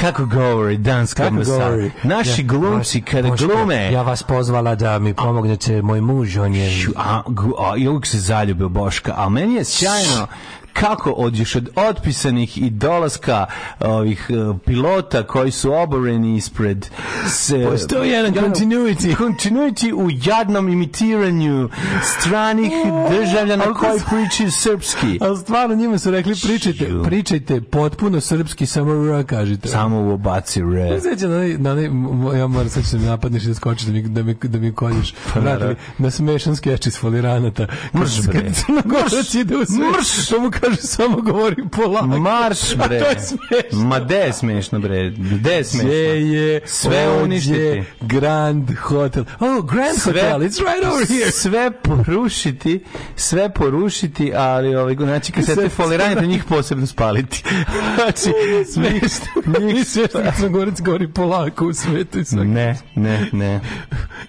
kako 0.00 0.26
govori 0.26 0.76
dansku 0.76 1.16
Kako 1.16 1.28
ambasador. 1.28 1.60
govori? 1.62 1.90
Naši 2.04 2.40
Ja, 2.42 2.46
glumci 2.48 3.02
kada 3.02 3.28
Boško, 3.28 3.46
glume, 3.46 3.92
Ja 3.92 4.02
vas 4.02 4.22
pozvala 4.22 4.74
da 4.74 4.98
mi 4.98 5.14
pomognete, 5.14 5.82
moj 5.82 6.00
muž, 6.00 6.36
on 6.36 6.54
je... 6.54 6.86
A, 6.96 7.22
a, 7.60 7.76
i 7.76 7.88
uvijek 7.88 8.06
se 8.06 8.18
zaljube 8.18 8.64
u 8.64 8.68
Boška, 8.68 9.14
a 9.16 9.28
meni 9.28 9.54
je 9.54 9.64
sjajno 9.64 10.26
kako 10.72 11.10
od 11.10 11.36
još 11.36 11.56
od 11.56 11.68
otpisanih 11.76 12.58
i 12.58 12.70
dolaska 12.70 13.46
ovih 13.80 14.26
eh, 14.30 14.34
pilota 14.66 15.22
koji 15.22 15.50
su 15.50 15.72
oboreni 15.72 16.36
ispred 16.36 16.86
se, 17.28 17.66
Postoji 17.66 18.10
jedan 18.10 18.34
continuity. 18.34 19.16
continuity 19.16 19.92
u 19.94 20.08
jadnom 20.24 20.68
imitiranju 20.68 21.68
stranih 22.02 22.72
državljana 23.10 23.64
koji 23.64 24.00
pričaju 24.10 24.50
srpski 24.52 25.18
Ali 25.20 25.38
stvarno 25.38 25.74
njima 25.74 25.98
su 25.98 26.10
rekli 26.10 26.34
pričajte, 26.36 26.88
pričajte 27.04 27.60
potpuno 27.62 28.20
srpski, 28.20 28.66
samo 28.66 28.92
r 29.10 29.24
kažite. 29.24 29.68
samo 29.68 29.98
u 29.98 30.10
obaci 30.10 30.60
re 30.64 31.00
Sećam 31.02 31.30
na 31.30 31.36
na 31.58 31.70
onaj, 31.70 31.84
m- 31.84 32.02
ja 32.32 32.46
moram 32.46 32.68
sad 32.68 32.90
ću 32.90 32.96
da 32.96 33.06
napadneš 33.06 33.42
da 33.42 33.54
skočiš 33.54 33.86
da 33.86 33.92
mi, 33.92 34.02
da 34.02 34.22
mi, 34.22 34.34
da 34.34 34.58
mi 34.58 34.72
koljiš. 34.72 35.14
Vratili 35.34 35.76
na 35.98 36.10
smešan 36.10 36.56
skeč 36.56 36.86
iz 36.86 36.98
foliranata. 36.98 37.66
Mrš, 37.94 38.20
bre. 38.22 38.52
Crnogorac 38.54 39.34
ide 39.34 39.56
u 39.56 39.64
sve, 39.66 39.76
Mrš. 39.90 40.28
to 40.28 40.40
mu 40.40 40.50
kaže 40.62 40.76
samo 40.78 41.16
govori 41.18 41.56
polako. 41.68 42.06
Marš 42.06 42.72
A 42.72 42.76
bre. 42.78 42.98
to 42.98 43.06
je 43.06 43.16
smešno. 43.20 43.78
Ma 43.80 44.00
de 44.00 44.16
je 44.16 44.32
smešno 44.32 44.78
bre. 44.78 45.10
De 45.10 45.52
je 45.52 45.64
smešno. 45.64 45.88
Gde 45.88 45.96
je 46.22 46.60
Sve 46.66 47.22
uništiti. 47.22 47.82
Grand 48.00 48.70
Hotel. 48.76 49.24
Oh, 49.40 49.64
Grand 49.64 49.98
Hotel, 49.98 50.40
it's 50.40 50.58
right 50.60 50.84
over 50.86 51.06
here. 51.08 51.30
Sve 51.32 51.70
porušiti, 51.72 52.84
sve 53.16 53.48
porušiti, 53.50 54.32
ali 54.34 54.76
ovaj 54.76 54.94
znači 54.96 55.32
kad 55.32 55.44
se 55.44 55.48
te 55.48 55.54
Sve- 55.54 55.68
foliranje 55.68 56.14
to 56.14 56.22
njih 56.22 56.44
posebno 56.44 56.86
spaliti. 56.86 57.44
Znači, 57.94 58.32
Smešno. 58.66 59.58
Nije 59.60 59.84
smešno 59.84 60.20
kad 60.20 60.36
Crnogorac 60.36 60.80
govori 60.80 61.08
polako 61.08 61.66
u 61.66 61.72
svetu 61.72 62.18
i 62.18 62.24
sve. 62.24 62.44
ne, 62.44 62.78
ne, 62.94 63.26
ne. 63.32 63.60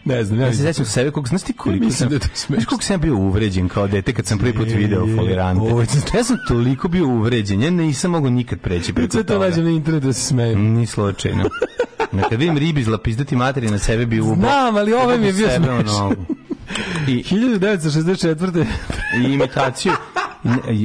Ne 0.06 0.24
znam, 0.24 0.40
ne 0.40 0.46
Ja 0.46 0.54
se 0.54 0.58
sećam 0.64 0.86
sebe 0.86 1.12
koliko 1.12 1.30
znaš 1.30 1.42
ti 1.42 1.54
koliko 1.54 1.90
sam, 1.90 2.10
da 2.10 2.16
je 2.16 2.20
to 2.20 2.28
smešno. 2.34 2.66
koliko 2.70 2.84
sam 2.84 3.02
bio 3.02 3.16
uvređen 3.16 3.68
kao 3.68 3.88
dete 3.88 4.14
kad 4.14 4.26
sam 4.26 4.38
prvi 4.40 4.54
put 4.54 4.68
video 4.68 5.04
Je, 5.04 5.16
folirante. 5.16 5.62
ovo 5.62 5.82
je- 5.82 5.88
Ja 6.24 6.28
sam 6.28 6.38
toliko 6.48 6.88
bio 6.88 7.08
uvređen, 7.08 7.62
ja 7.62 7.70
nisam 7.70 8.12
mogao 8.12 8.30
nikad 8.30 8.60
preći 8.60 8.94
preko 8.94 9.12
Sve 9.12 9.24
to 9.24 9.34
toga. 9.34 9.46
nađem 9.46 9.64
na 9.64 9.72
internetu 9.72 10.08
da 10.08 10.14
se 10.14 10.22
smejem. 10.22 10.62
Ni 10.64 10.86
slučajno. 10.86 11.50
Na 12.12 12.24
kad 12.24 12.40
vidim 12.40 12.58
ribi 12.58 12.84
zlapizdati 12.84 13.36
materi 13.36 13.70
na 13.70 13.80
sebe 13.80 14.06
bi 14.06 14.20
ubo. 14.22 14.36
Znam, 14.36 14.76
ali 14.76 14.94
ovaj 14.94 15.18
mi 15.18 15.26
je 15.28 15.34
bio 15.34 15.48
smešan. 15.50 16.12
I, 17.08 17.24
1964. 17.26 18.66
i 19.18 19.34
imitaciju. 19.34 19.92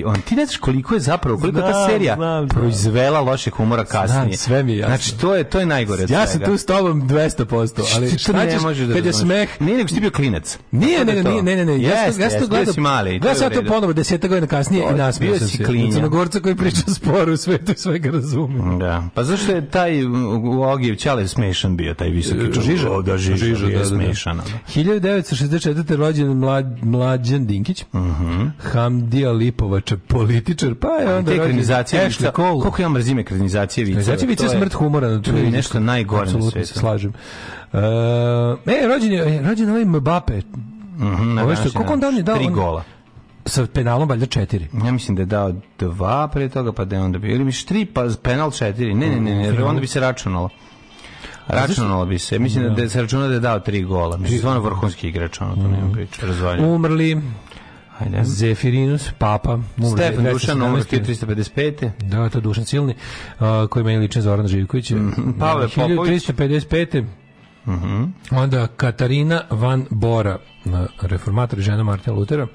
On, 0.04 0.20
ti 0.20 0.36
ne 0.36 0.46
znaš 0.46 0.56
koliko 0.56 0.94
je 0.94 1.00
zapravo, 1.00 1.38
koliko 1.38 1.58
je 1.58 1.64
ta 1.64 1.72
Znam, 1.72 1.88
serija 1.88 2.14
znam, 2.14 2.28
znam. 2.38 2.48
proizvela 2.50 3.20
lošeg 3.20 3.54
humora 3.54 3.84
kasnije. 3.84 4.08
Znam, 4.16 4.32
sve 4.34 4.62
mi 4.62 4.76
jasno. 4.76 4.96
Znači, 4.96 5.18
to 5.18 5.34
je, 5.34 5.44
to 5.44 5.60
je 5.60 5.66
najgore 5.66 6.02
od 6.02 6.10
Ja 6.10 6.26
sam 6.26 6.40
tu 6.40 6.56
s 6.56 6.66
tobom 6.66 7.02
200%, 7.02 7.82
ali 7.96 8.08
šta 8.10 8.32
to 8.32 8.38
ne 8.38 8.50
ćeš 8.50 8.62
možeš 8.62 8.86
da 8.86 8.94
kad 8.94 9.06
je 9.06 9.12
smeh 9.12 9.60
Nije 9.60 9.76
nego 9.76 9.88
si 9.88 10.00
bio 10.00 10.10
klinac. 10.10 10.58
Nije, 10.72 10.98
ne, 10.98 11.04
da 11.04 11.12
ne, 11.14 11.22
to- 11.24 11.42
ne, 11.42 11.56
ne, 11.56 11.64
ne, 11.66 11.82
ja 11.82 11.90
sam, 11.90 12.06
Jeste, 12.06 12.22
ja 12.22 12.30
sam 12.30 12.40
to 12.40 12.46
gledao. 12.46 12.74
mali, 12.78 13.20
to 13.20 13.28
Ja 13.28 13.34
sam 13.34 13.50
to 13.50 13.62
ponovo 13.64 13.92
deseta 13.92 14.28
godina 14.28 14.46
kasnije 14.46 14.84
i 14.84 14.88
To- 14.88 14.96
nasmio 14.96 15.38
sam 15.38 15.48
se. 15.48 15.64
Crnogorca 15.92 16.40
koji 16.40 16.56
priča 16.56 16.80
sporo 16.88 17.32
u 17.32 17.36
svetu 17.36 17.72
i 17.72 17.76
svega 17.76 18.10
razume. 18.10 18.78
Da. 18.78 19.04
Pa 19.14 19.24
zašto 19.24 19.52
je 19.52 19.66
taj 19.66 20.04
u 20.04 20.62
Ogijev 20.62 20.96
Ćale 20.96 21.28
smešan 21.28 21.76
bio, 21.76 21.94
taj 21.94 22.08
visoki 22.08 22.38
čovjek? 22.38 22.60
Žiža. 22.62 22.90
O, 22.90 23.02
Da, 23.02 23.18
Žiža, 23.18 23.46
bio 23.46 23.58
da, 23.58 23.68
da, 23.68 23.78
da. 23.78 23.84
smešan. 23.84 24.32
ono. 24.32 24.42
1964. 24.68 25.68
rođen 25.90 26.28
Mlađan 26.82 27.46
Dinkić, 27.46 27.84
Hamdija 28.62 29.30
Lipovača, 29.48 29.96
političar, 30.08 30.74
pa 30.74 30.88
je 30.88 31.16
onda 31.16 31.30
Te 31.30 31.36
ekranizacije 31.36 32.10
Cole. 32.10 32.32
koliko 32.32 32.82
ja 32.82 32.88
mrzim 32.88 33.18
ekranizacije 33.18 33.84
vica. 33.84 34.00
Ekranizacija 34.00 34.28
vica 34.28 34.44
je 34.44 34.50
smrt 34.50 34.72
humora 34.72 35.22
To 35.22 35.30
je 35.30 35.50
nešto 35.50 35.80
najgore 35.80 36.32
na 36.32 36.42
svetu. 36.50 36.66
se 36.66 36.74
slažem. 36.74 37.12
Uh, 37.72 37.80
e, 38.66 38.86
rođen 38.88 39.12
je, 39.12 39.36
e, 39.36 39.42
rođen 39.42 39.66
je 39.66 39.72
ovaj 39.72 39.84
Mbappe. 39.84 40.40
Mhm, 40.98 41.34
na 41.34 41.42
Ovo 41.42 41.56
što, 41.56 41.70
koliko 41.72 41.92
on 41.92 42.00
dan. 42.00 42.16
je 42.16 42.22
dao? 42.22 42.36
Tri 42.36 42.46
gola. 42.48 42.84
Sa 43.44 43.66
penalom 43.66 44.08
valjda 44.08 44.26
četiri. 44.26 44.68
Ja 44.84 44.92
mislim 44.92 45.16
da 45.16 45.22
je 45.22 45.26
dao 45.26 45.52
dva 45.78 46.28
pre 46.28 46.48
toga, 46.48 46.72
pa 46.72 46.84
da 46.84 46.96
je 46.96 47.02
onda 47.02 47.18
bio. 47.18 47.34
Ili 47.34 47.44
miš 47.44 47.64
tri, 47.64 47.84
pa 47.84 48.08
penal 48.22 48.50
četiri. 48.50 48.94
Ne, 48.94 49.08
ne, 49.08 49.20
ne, 49.20 49.52
ne, 49.52 49.64
onda 49.64 49.80
bi 49.80 49.86
se 49.86 50.00
računalo. 50.00 50.48
Računalo 51.48 52.06
bi 52.06 52.18
se. 52.18 52.38
Mislim 52.38 52.64
da, 52.64 52.70
da 52.70 52.88
se 52.88 53.02
računa 53.02 53.28
da 53.28 53.34
je 53.34 53.40
dao 53.40 53.60
tri 53.60 53.82
gola. 53.82 54.16
Mislim, 54.16 54.38
stvarno 54.38 54.60
vrhunski 54.60 55.08
igrač, 55.08 55.40
ono, 55.40 55.54
to 55.54 55.68
nema 55.68 55.92
priče. 55.92 56.26
Razvaljujem. 56.26 56.70
Umrli 56.70 57.22
Ajde. 57.98 58.24
Zefirinus, 58.24 59.10
papa. 59.18 59.58
umro 59.76 59.90
Stefan 59.90 60.24
217. 60.24 60.32
Dušan, 60.32 60.62
umro 60.62 60.82
1355. 60.82 61.90
Da, 61.98 62.28
to 62.28 62.40
Dušan 62.40 62.64
Silni, 62.64 62.94
uh, 63.40 63.46
koji 63.70 63.84
meni 63.84 63.98
ličan 63.98 64.22
Zoran 64.22 64.46
Živković. 64.48 64.92
Pavle 65.38 65.68
Popović. 65.74 66.22
1355. 66.22 67.04
Onda 68.30 68.66
Katarina 68.66 69.42
van 69.50 69.86
Bora, 69.90 70.38
reformator 71.02 71.58
žena 71.58 71.82
Martina 71.82 72.16
Lutera. 72.16 72.46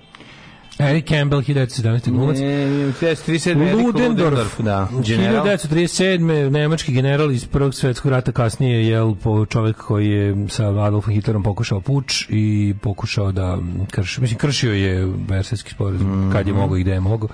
Eric 0.80 1.06
Campbell, 1.06 1.42
1917. 1.42 2.12
glumac. 2.12 2.38
Ne, 2.40 2.92
1937. 2.94 3.62
Eriko 3.62 3.82
Ludendorff, 3.82 4.62
da, 4.62 4.88
general. 5.04 5.46
1937. 5.46 6.50
nemački 6.50 6.94
general 6.94 7.32
iz 7.32 7.46
Prvog 7.46 7.76
svjetskog 7.76 8.12
rata 8.12 8.32
kasnije 8.32 8.88
je 8.88 9.16
po 9.24 9.46
čovjek 9.46 9.78
koji 9.78 10.10
je 10.10 10.48
sa 10.50 10.68
Adolfom 10.68 11.14
Hitlerom 11.14 11.44
pokušao 11.44 11.82
puč 11.82 12.26
i 12.30 12.74
pokušao 12.82 13.32
da 13.32 13.58
krši, 13.92 14.22
mislim 14.22 14.40
kršio 14.40 14.74
je 14.74 15.12
Versajski 15.28 15.72
sporazum 15.72 16.30
kad 16.34 16.48
je 16.48 16.54
mogao 16.54 16.78
i 16.78 16.82
gde 16.82 16.92
je 16.92 17.00
mogao. 17.00 17.30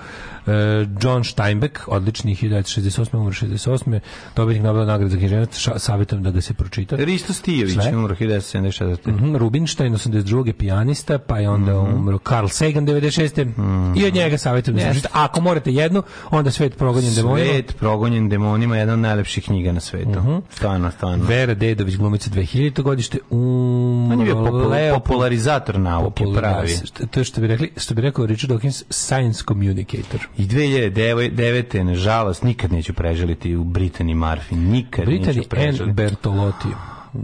E, 0.50 0.86
John 1.02 1.24
Steinbeck, 1.24 1.78
odlični 1.86 2.34
1968. 2.34 2.90
umro 3.14 3.32
68. 3.32 4.00
dobitnik 4.36 4.62
Nobelove 4.64 4.86
nagrade 4.86 5.10
za 5.10 5.18
književnost, 5.18 5.50
savjetujem 5.76 6.22
da 6.22 6.30
ga 6.30 6.40
se 6.40 6.54
pročita. 6.54 6.96
Risto 6.96 7.32
Stijović, 7.32 7.74
Sve. 7.74 7.96
umro 7.96 8.14
1974. 8.14 9.08
Mhm, 9.08 9.36
Rubinstein 9.36 9.94
82. 9.94 10.52
pijanista, 10.52 11.18
pa 11.18 11.38
je 11.38 11.48
onda 11.50 11.78
umro 11.78 12.18
Carl 12.18 12.46
Sagan 12.48 12.86
96. 12.86 13.52
I 13.96 14.04
od 14.04 14.14
njega 14.14 14.38
savjetujem 14.38 14.76
da 14.76 14.82
se 14.82 14.86
pročita. 14.86 15.08
Ako 15.14 15.40
morate 15.40 15.72
jednu, 15.72 16.02
onda 16.30 16.50
svet 16.50 16.76
progonjen 16.76 17.14
demonima. 17.14 17.48
Svet 17.48 17.76
progonjen 17.76 18.28
demonima, 18.28 18.76
jedna 18.76 18.92
od 18.92 18.98
najlepših 19.00 19.44
knjiga 19.44 19.72
na 19.72 19.80
svetu. 19.80 20.42
Stvarno, 20.50 20.90
stvarno. 20.90 21.24
Vera 21.24 21.54
Dedović, 21.54 21.96
glumica 21.96 22.30
2000. 22.30 22.82
godište, 22.82 23.18
um, 23.30 24.12
On 24.12 24.20
je 24.20 24.24
bio 24.24 24.34
Leo- 24.34 24.94
popularizator 24.94 25.78
nauke, 25.80 26.24
pravi. 26.36 26.74
To 27.10 27.20
je 27.20 27.24
što 27.24 27.40
bi 27.40 27.46
rekli, 27.46 27.70
što 27.76 27.94
bi 27.94 28.02
rekao 28.02 28.26
Richard 28.26 28.52
Dawkins, 28.52 28.82
science 28.90 29.42
communicator. 29.48 30.20
I 30.40 30.46
2009. 30.46 31.82
nažalost, 31.82 32.42
nikad 32.42 32.72
neću 32.72 32.92
preželiti 32.94 33.56
u 33.56 33.64
Britani 33.64 34.14
Marfi. 34.14 34.54
Nikad 34.54 35.04
Brittany 35.04 35.36
neću 35.36 35.48
preželiti. 35.48 35.92
Bertolotti. 35.92 36.68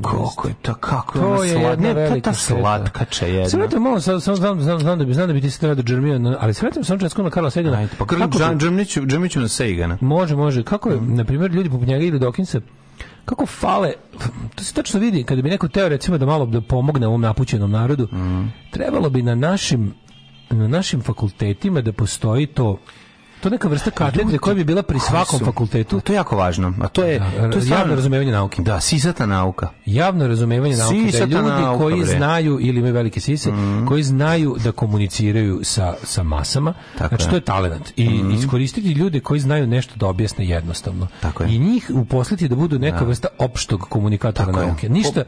Kako 0.03 0.49
je 0.49 0.55
to, 0.63 0.75
kako 0.75 1.19
To 1.19 1.45
je 1.45 1.53
slat, 1.53 1.81
jedna 1.81 1.93
ne, 1.95 2.09
ta, 2.09 2.21
ta 2.21 2.33
šteta. 2.33 2.61
slatkača 2.61 3.27
jedna. 3.27 3.49
Sve 3.49 3.59
vrati 3.59 3.79
malo, 3.79 4.01
sad, 4.01 4.23
sad 4.23 4.37
znam, 4.37 4.61
znam, 4.61 4.81
znam 4.81 4.99
da 4.99 5.05
bi, 5.05 5.15
znam 5.15 5.27
da 5.27 5.33
bi 5.33 5.41
ti 5.41 5.51
se 5.51 5.59
treba 5.59 5.75
do 5.75 5.83
Džermija, 5.83 6.37
ali 6.41 6.55
sve 6.55 6.69
vrati 6.69 6.85
sam 6.85 6.99
četsko 6.99 7.23
na 7.23 7.31
Karla 7.31 7.51
Segana. 7.51 7.77
Ajde, 7.79 7.91
pa 7.99 8.05
Džamniću, 8.59 9.07
Džamniću 9.07 9.41
na 9.41 9.49
Seigana. 9.49 9.99
Može, 10.01 10.37
može. 10.37 10.63
Kako 10.63 10.91
je, 10.91 11.01
na 11.01 11.25
primjer, 11.25 11.51
ljudi 11.51 11.71
poput 11.71 11.89
njega 11.89 12.05
ili 12.05 12.19
Dokinsa, 12.19 12.61
kako 13.25 13.47
fale, 13.47 13.93
to 14.55 14.65
se 14.65 14.75
tačno 14.75 15.01
vidi, 15.01 15.25
kada 15.25 15.43
bi 15.43 15.51
neko 15.51 15.69
teo 15.69 15.89
recimo 15.89 16.19
da 16.19 16.27
malo 16.27 16.47
da 16.47 16.61
pomogne 16.61 17.07
ovom 17.07 17.21
napućenom 17.21 17.71
narodu, 17.71 18.09
trebalo 18.71 19.11
bi 19.11 19.23
na 19.23 19.35
našim 19.35 19.95
na 20.51 20.69
našim 20.69 21.03
fakultetima 21.03 21.81
da 21.81 21.93
postoji 21.93 22.47
to 22.47 22.79
to 23.41 23.51
neka 23.51 23.69
vrsta 23.69 23.91
katedre 23.91 24.39
koja 24.39 24.55
bi 24.55 24.65
bila 24.65 24.83
pri 24.83 24.99
svakom 25.01 25.39
su- 25.39 25.45
fakultetu. 25.45 26.01
To 26.01 26.13
je 26.13 26.17
jako 26.17 26.37
važno. 26.37 26.75
A 26.81 26.89
to 26.89 27.05
je, 27.05 27.19
Da, 27.19 27.51
to 27.51 27.59
je 27.59 27.69
javno 27.69 27.95
razumevanje 27.95 28.33
nauke. 28.33 28.63
Da, 28.63 28.81
sisata 28.81 29.27
nauka. 29.27 29.69
Javno 29.87 30.27
razumevanje 30.27 30.77
nauke 30.77 30.97
da 30.97 31.03
Sisata 31.03 31.25
ljudi 31.25 31.35
nauka, 31.53 31.79
koji 31.79 31.97
bre. 31.97 32.17
Znaju 32.17 32.59
ili 32.61 32.79
imaju 32.79 32.95
velike 32.95 33.21
sise, 33.21 33.51
koji 33.89 34.03
znaju 34.03 34.57
da 34.59 34.73
komuniciraju 34.73 35.61
sa, 35.63 35.95
sa 36.03 36.23
masama, 36.23 36.75
Tako 36.93 37.09
znači 37.09 37.25
je. 37.25 37.31
To 37.31 37.37
je 37.37 37.41
talent. 37.41 37.93
I 37.97 38.21
iskoristiti 38.33 38.89
ljude 38.89 39.21
koji 39.21 39.41
znaju 39.41 39.67
nešto 39.67 39.95
da 39.97 40.07
objasne 40.07 40.47
jednostavno. 40.47 41.07
Tako. 41.21 41.45
I 41.45 41.59
njih 41.59 41.91
uposliti 41.95 42.49
da 42.49 42.57
budu 42.57 42.79
neka 42.79 43.05
vrsta 43.05 43.29
opštog 43.39 43.81
komunikatora 43.81 44.47
Tako 44.47 44.61
je. 44.61 44.67
nauke. 44.67 44.89
Ništa 44.89 45.25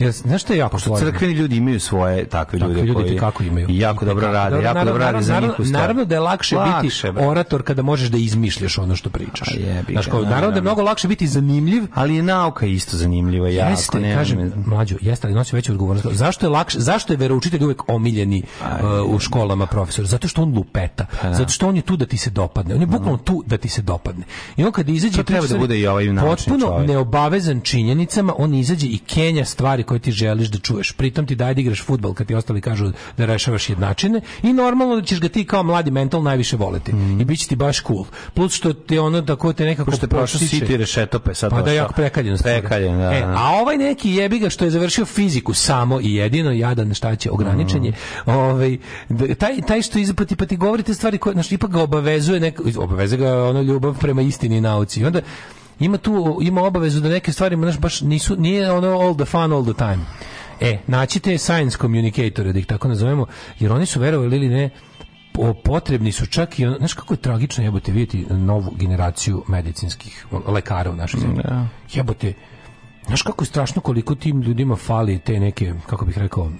Jer, 0.00 0.12
znaš 0.12 0.42
što 0.42 0.52
je 0.52 0.58
jako 0.58 0.70
Pošto 0.72 0.88
složeno? 0.88 1.10
crkveni 1.10 1.34
ljudi 1.34 1.56
imaju 1.56 1.80
svoje 1.80 2.24
takve 2.26 2.58
ljude, 2.58 2.74
Takvi 2.74 2.88
ljudi 2.88 3.02
koji 3.02 3.18
kako 3.18 3.42
imaju. 3.42 3.66
i 3.70 3.78
jako 3.78 4.04
dobro 4.04 4.26
rade, 4.28 4.56
jako 4.56 4.64
Naravno, 4.64 4.84
dobro 4.84 5.04
rade 5.04 5.22
za 5.22 5.32
naravno, 5.32 5.54
stvar. 5.54 5.68
Naravno 5.72 6.04
da 6.04 6.14
je 6.14 6.20
lakše, 6.20 6.56
Lakše, 6.56 7.06
biti 7.06 7.12
bre. 7.12 7.26
orator 7.26 7.62
kada 7.62 7.82
možeš 7.82 8.08
da 8.08 8.18
izmišljaš 8.18 8.78
ono 8.78 8.96
što 8.96 9.10
pričaš. 9.10 9.48
A 9.48 9.54
jebi 9.56 9.92
Znaš, 9.92 10.06
kao, 10.06 10.14
naravno 10.14 10.30
da 10.30 10.36
je 10.36 10.40
naravno. 10.42 10.60
mnogo 10.62 10.82
lakše 10.82 11.08
biti 11.08 11.26
zanimljiv, 11.26 11.82
Ali 11.94 12.16
je 12.16 12.22
nauka 12.22 12.66
isto 12.66 12.96
zanimljiva, 12.96 13.48
jako. 13.48 13.70
Jeste, 13.70 14.00
nema- 14.00 14.14
kažem, 14.14 14.52
mlađo, 14.66 14.96
jeste, 15.00 15.26
ali 15.26 15.34
nosi 15.34 15.56
veću 15.56 15.72
odgovornost. 15.72 16.06
Zašto 16.08 16.46
je 16.46 16.50
lakše, 16.50 16.80
zašto 16.80 17.12
je 17.12 17.16
veroučitelj 17.16 17.64
uvek 17.64 17.88
omiljeni 17.88 18.42
uh, 18.62 18.66
u 19.06 19.18
školama 19.18 19.66
profesor? 19.66 20.06
Zato 20.06 20.28
što 20.28 20.42
on 20.42 20.54
lupeta. 20.54 21.06
Pa 21.22 21.32
Zato 21.32 21.50
što 21.50 21.68
on 21.68 21.76
je 21.76 21.82
tu 21.82 21.96
da 21.96 22.06
ti 22.06 22.16
se 22.16 22.30
dopadne. 22.30 22.74
On 22.74 22.80
je 22.80 22.86
bukvalno 22.86 23.18
tu 23.18 23.42
da 23.46 23.56
ti 23.58 23.68
se 23.68 23.82
dopadne. 23.82 24.24
I 24.56 24.64
on 24.64 24.72
kad 24.72 24.88
izađe 24.88 25.16
To 25.16 25.22
treba 25.22 25.46
da 25.46 25.58
bude 25.58 25.78
i 25.78 25.86
ovaj 25.86 26.06
naučni 26.06 26.52
potpuno 26.52 26.78
neobavezan 26.78 27.60
činjenicama, 27.60 28.32
on 28.38 28.54
izađe 28.54 28.86
i 28.86 28.98
kenja 28.98 29.44
stvari 29.44 29.82
koje 29.90 30.00
ti 30.00 30.12
želiš 30.12 30.48
da 30.48 30.58
čuješ. 30.60 30.92
Pritom 30.92 31.26
ti 31.26 31.34
daj 31.34 31.54
da 31.54 31.60
igraš 31.60 31.82
fudbal 31.82 32.14
kad 32.14 32.26
ti 32.26 32.34
ostali 32.34 32.60
kažu 32.60 32.86
da 33.16 33.26
rešavaš 33.26 33.68
jednačine 33.68 34.20
i 34.42 34.52
normalno 34.52 34.96
da 34.96 35.02
ćeš 35.02 35.20
ga 35.20 35.28
ti 35.28 35.44
kao 35.44 35.62
mladi 35.62 35.90
mental 35.90 36.22
najviše 36.22 36.56
voleti. 36.56 36.92
I 37.20 37.24
bit 37.24 37.38
će 37.38 37.46
ti 37.46 37.56
baš 37.56 37.82
cool. 37.82 38.04
Plus 38.34 38.54
što 38.54 38.72
ti 38.72 38.98
ono 38.98 39.22
tako 39.22 39.52
te 39.52 39.64
nekako 39.64 39.90
Pošto 39.90 40.04
je 40.04 40.10
prošao 40.10 40.40
City 40.40 40.76
rešetope, 40.76 41.34
sad 41.34 41.50
pa 41.50 41.56
da 41.56 41.62
došao. 41.62 41.74
jako 41.74 41.92
prekaljen. 41.94 42.38
stvar. 42.38 42.54
Prekaljen, 42.54 42.98
da, 42.98 43.10
E, 43.10 43.20
da. 43.20 43.34
a 43.38 43.50
ovaj 43.52 43.76
neki 43.78 44.10
jebi 44.10 44.38
ga 44.38 44.50
što 44.50 44.64
je 44.64 44.70
završio 44.70 45.04
fiziku 45.06 45.54
samo 45.54 46.00
i 46.00 46.14
jedino, 46.14 46.52
jadan 46.52 46.94
šta 46.94 47.16
će, 47.16 47.30
ograničen 47.30 47.84
je. 47.84 47.92
Ovaj, 48.26 48.78
da- 49.08 49.34
taj, 49.34 49.60
taj 49.60 49.82
što 49.82 49.98
iza, 49.98 50.14
pa 50.14 50.24
ti, 50.24 50.36
pa 50.36 50.46
ti 50.46 50.56
govori 50.56 50.82
te 50.82 50.94
stvari 50.94 51.18
koje, 51.18 51.34
znaš, 51.34 51.52
ipak 51.52 51.70
ga 51.70 51.82
obavezuje, 51.82 52.40
neko, 52.40 52.62
obavezuje 52.76 53.18
ga 53.18 53.44
ono 53.44 53.62
ljubav 53.62 53.98
prema 53.98 54.22
istini 54.22 54.56
i 54.56 54.60
nauci. 54.62 55.00
I 55.00 55.04
onda 55.04 55.20
ima 55.80 55.98
tu, 55.98 56.38
ima 56.42 56.62
obavezu 56.62 57.00
da 57.00 57.08
neke 57.08 57.32
stvari, 57.32 57.56
znaš, 57.56 57.78
baš 57.78 58.00
nisu, 58.00 58.36
nije 58.36 58.72
ono 58.72 58.88
all 58.88 59.16
the 59.16 59.24
fun 59.24 59.52
all 59.52 59.64
the 59.64 59.74
time. 59.74 59.98
E, 60.60 60.78
naći 60.86 61.20
te 61.20 61.38
science 61.38 61.78
communicatore, 61.80 62.52
da 62.52 62.58
ih 62.58 62.66
tako 62.66 62.88
nazovemo, 62.88 63.26
jer 63.58 63.72
oni 63.72 63.86
su 63.86 64.00
verovali 64.00 64.36
ili 64.36 64.48
ne, 64.48 64.70
po- 65.32 65.54
potrebni 65.54 66.12
su 66.12 66.26
čak 66.26 66.58
i, 66.58 66.66
znaš 66.78 66.94
kako 66.94 67.14
je 67.14 67.18
tragično 67.18 67.64
jebote 67.64 67.92
vidjeti 67.92 68.26
novu 68.30 68.72
generaciju 68.76 69.44
medicinskih 69.48 70.26
lekara 70.46 70.90
u 70.90 70.94
našoj 70.94 71.20
zemlji. 71.20 71.42
Jebote, 71.92 72.32
Znaš 73.06 73.22
kako 73.22 73.42
je 73.44 73.46
strašno 73.46 73.82
koliko 73.82 74.14
tim 74.14 74.42
ljudima 74.42 74.76
fali 74.76 75.18
te 75.18 75.40
neke, 75.40 75.74
kako 75.86 76.04
bih 76.04 76.18
rekao, 76.18 76.50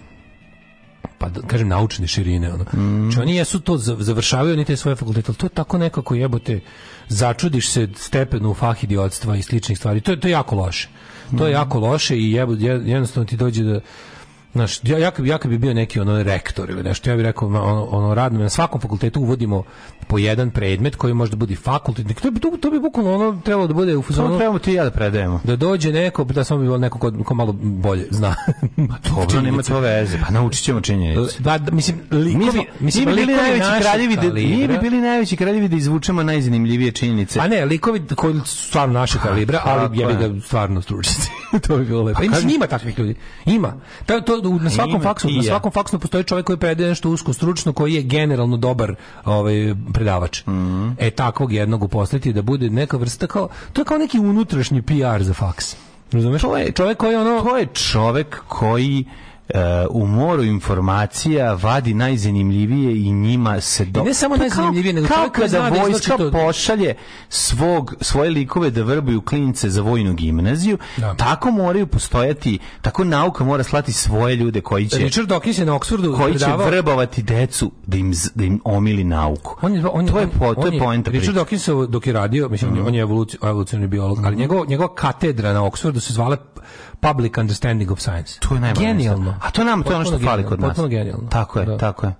pa 1.20 1.28
da 1.28 1.40
kažem 1.42 1.68
naučne 1.68 2.06
širine 2.06 2.52
ono. 2.52 2.64
Znači 3.02 3.20
oni 3.20 3.36
jesu 3.36 3.60
to 3.60 3.74
zav- 3.74 4.00
završavaju 4.00 4.52
oni 4.54 4.64
te 4.64 4.76
svoje 4.76 4.96
fakultete, 4.96 5.26
ali 5.28 5.36
to 5.36 5.46
je 5.46 5.50
tako 5.50 5.78
nekako 5.78 6.14
jebote 6.14 6.60
začudiš 7.08 7.68
se 7.68 7.88
stepenu 7.96 8.54
fah 8.54 8.84
idiotstva 8.84 9.36
i 9.36 9.42
sličnih 9.42 9.78
stvari. 9.78 10.00
To 10.00 10.10
je 10.10 10.20
to 10.20 10.28
je 10.28 10.32
jako 10.32 10.54
loše. 10.56 10.88
To 11.30 11.46
je 11.46 11.52
jako 11.52 11.78
loše 11.80 12.16
i 12.16 12.32
jebo, 12.32 12.52
je- 12.54 12.82
jednostavno 12.84 13.24
ti 13.24 13.36
dođe 13.36 13.64
da 13.64 13.80
Znaš, 14.52 14.80
ja, 14.82 14.98
ja, 14.98 15.12
ja 15.24 15.38
bi 15.44 15.58
bio 15.58 15.74
neki 15.74 16.00
ono 16.00 16.22
rektor 16.22 16.70
ili 16.70 16.82
nešto, 16.82 17.10
ja 17.10 17.16
bih 17.16 17.24
rekao 17.24 17.48
ma, 17.48 17.62
ono, 17.62 17.84
ono 17.84 18.14
radno, 18.14 18.40
na 18.40 18.48
svakom 18.48 18.80
fakultetu 18.80 19.20
uvodimo 19.20 19.62
po 20.06 20.18
jedan 20.18 20.50
predmet 20.50 20.96
koji 20.96 21.14
može 21.14 21.30
da 21.30 21.36
bude 21.36 21.56
fakultetni. 21.56 22.14
To, 22.14 22.30
bi- 22.30 22.40
to, 22.40 22.50
to 22.60 22.70
bi 22.70 22.80
bukvalno 22.80 23.14
ono 23.14 23.40
trebalo 23.44 23.66
da 23.66 23.74
bude 23.74 23.96
u 23.96 24.02
fazonu 24.02 24.36
trebamo 24.38 24.58
ti 24.58 24.72
ja 24.72 24.84
da 24.84 24.90
predajemo. 24.90 25.40
da 25.44 25.56
dođe 25.56 25.92
neko, 25.92 26.24
da 26.24 26.44
samo 26.44 26.60
bi 26.60 26.66
volio 26.66 26.80
neko 26.80 26.98
ko, 26.98 27.12
ko 27.24 27.34
malo 27.34 27.52
bolje 27.62 28.06
zna. 28.10 28.34
Dobro, 29.16 29.40
nema 29.40 29.62
to 29.62 29.80
veze. 29.80 30.18
Pa 30.26 30.32
naučit 30.32 30.64
ćemo 30.64 30.80
činjenice. 30.80 31.42
Da, 31.42 31.58
da, 31.58 31.72
mislim, 31.72 32.00
likovi, 32.10 32.44
Mi, 32.44 32.50
smo, 32.50 32.62
mislim, 32.80 33.04
mi 33.08 33.14
bi 33.14 33.20
bili 33.20 33.34
najveći 33.34 33.70
kraljevi 33.80 34.16
da, 34.16 34.22
mi 34.22 34.68
bi 34.68 34.78
bili 34.82 35.00
najveći 35.00 35.36
kraljevi 35.36 35.68
da 35.68 35.76
izvučemo 35.76 36.22
najzanimljivije 36.22 36.92
činjenice. 36.92 37.38
Pa 37.38 37.48
ne, 37.48 37.64
likovi 37.64 38.02
koji 38.16 38.34
su 38.44 38.66
stvarno 38.66 38.94
naše 38.94 39.18
kalibra, 39.18 39.60
ali 39.64 39.98
jebi 39.98 40.12
je. 40.12 40.28
ga 40.28 40.40
stvarno 40.40 40.82
stručnjaci. 40.82 41.30
to 41.66 41.76
bi 41.76 41.84
bilo 41.84 42.02
lepo. 42.02 42.20
Pa 42.32 42.38
ima 42.50 42.66
takvih 42.66 42.98
ljudi. 42.98 43.14
Ima. 43.46 43.74
To, 44.06 44.20
to, 44.20 44.39
na 44.42 44.70
svakom 44.70 45.02
faksu, 45.02 45.28
na 45.30 45.42
svakom 45.42 45.72
faksu 45.72 45.98
postoji 45.98 46.24
čovjek 46.24 46.46
koji 46.46 46.56
predaje 46.58 46.88
nešto 46.88 47.10
usko 47.10 47.32
stručno, 47.32 47.72
koji 47.72 47.94
je 47.94 48.02
generalno 48.02 48.56
dobar 48.56 48.94
ovaj, 49.24 49.74
predavač. 49.92 50.46
Mhm. 50.46 50.88
E, 50.98 51.10
takvog 51.10 51.52
jednog 51.52 51.82
uposliti 51.82 52.32
da 52.32 52.42
bude 52.42 52.70
neka 52.70 52.96
vrsta 52.96 53.26
kao, 53.26 53.48
to 53.72 53.80
je 53.80 53.84
kao 53.84 53.98
neki 53.98 54.18
unutrašnji 54.18 54.82
PR 54.82 55.22
za 55.22 55.34
faks. 55.34 55.76
Razumeš? 56.12 56.42
To 56.42 56.56
je- 56.56 56.72
čovjek 56.72 56.98
koji 56.98 57.16
ono... 57.16 57.40
To 57.40 57.56
je 57.56 57.66
čovek 57.66 58.42
koji 58.48 59.04
u 59.90 60.06
moru 60.06 60.42
informacija 60.44 61.30
vadi 61.54 61.94
najzanimljivije 61.94 62.60
i 62.98 63.12
njima 63.12 63.60
se 63.60 63.84
do... 63.84 64.00
I 64.00 64.04
ne 64.04 64.14
samo 64.14 64.34
je 64.34 64.38
najzanimljivije, 64.38 64.92
nego 64.92 65.08
kao, 65.08 65.28
kada 65.30 65.48
da 65.50 65.68
vojska 65.70 66.16
to- 66.16 66.30
pošalje 66.32 66.94
svog, 67.28 67.94
svoje 68.00 68.30
likove 68.30 68.70
da 68.70 68.82
vrbuju 68.82 69.20
klince 69.20 69.70
za 69.70 69.82
vojnu 69.82 70.14
gimnaziju, 70.14 70.78
Da. 70.96 71.14
tako 71.14 71.50
moraju 71.50 71.86
postojati, 71.86 72.58
tako 72.80 73.04
nauka 73.04 73.44
mora 73.44 73.62
slati 73.62 73.92
svoje 73.92 74.36
ljude 74.36 74.60
koji 74.60 74.88
će 74.88 74.98
Richard 74.98 75.28
Dawkins 75.28 75.58
je 75.58 75.66
na 75.66 75.72
Oxfordu 75.72 76.16
koji 76.16 76.32
će 76.32 76.38
predavao- 76.38 76.66
vrbovati 76.66 77.22
decu 77.22 77.72
da 77.86 77.96
im, 77.96 78.12
da 78.34 78.44
im 78.44 78.60
omili 78.64 79.04
nauku. 79.04 79.56
On 79.62 79.74
je, 79.74 79.86
on, 79.86 80.06
to 80.06 80.18
je, 80.18 80.28
po, 80.28 80.54
to 80.54 80.60
on 80.60 80.74
je 80.74 80.80
poenta 80.80 81.10
Richard. 81.10 81.28
Mhm. 81.30 81.38
Dawkins 81.40 81.86
dok 81.86 82.06
je 82.06 82.12
radio, 82.12 82.48
mislim, 82.48 82.86
on 82.86 82.94
je 82.94 83.00
evoluci, 83.00 83.36
evolucionarni 83.42 83.88
biolog, 83.88 84.24
ali 84.24 84.36
njegov, 84.36 84.66
njegova 84.66 84.94
katedra 84.94 85.52
na 85.52 85.60
Oxfordu 85.62 86.00
se 86.00 86.12
zvala 86.12 86.36
Public 87.00 87.38
Understanding 87.38 87.90
of 87.90 88.00
Science. 88.00 88.40
To 88.40 88.54
je 88.54 88.60
najbolje. 88.60 88.86
Genijalno. 88.86 89.34
A 89.42 89.50
to 89.50 89.64
nam 89.64 89.82
to 89.82 89.90
je 89.90 89.96
ono 89.96 90.04
što 90.04 90.18
fali 90.18 90.44
kod 90.46 90.60
nas. 90.60 90.68
Potpuno 90.68 90.88
genijalno. 90.88 91.28
Tako 91.28 91.60
je, 91.60 91.66
Da. 91.66 91.78
tako 91.78 92.06
je. 92.06 92.14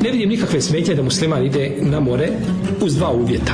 Ne 0.00 0.10
vidim 0.10 0.28
nikakve 0.28 0.60
smetnje 0.60 0.94
da 0.94 1.02
musliman 1.02 1.44
ide 1.44 1.72
na 1.80 2.00
more 2.00 2.28
uz 2.80 2.96
dva 2.96 3.10
uvjeta. 3.10 3.52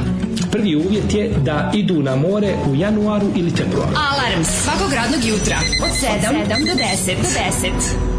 Prvi 0.52 0.76
uvjet 0.76 1.14
je 1.14 1.28
da 1.44 1.70
idu 1.74 2.02
na 2.02 2.16
more 2.16 2.54
u 2.70 2.74
januaru 2.74 3.26
ili 3.36 3.50
februaru. 3.50 3.90
Alarm 3.96 4.44
svakog 4.44 4.92
radnog 4.92 5.24
jutra 5.24 5.56
od 5.84 5.90
7, 5.90 6.48
do 6.48 6.54
10. 6.54 7.16
Do 7.16 7.28
10. 7.58 8.18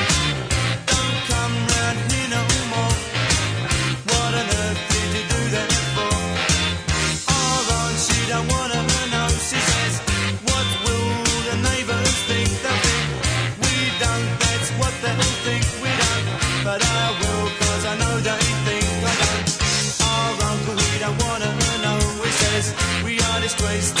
place 23.61 24.00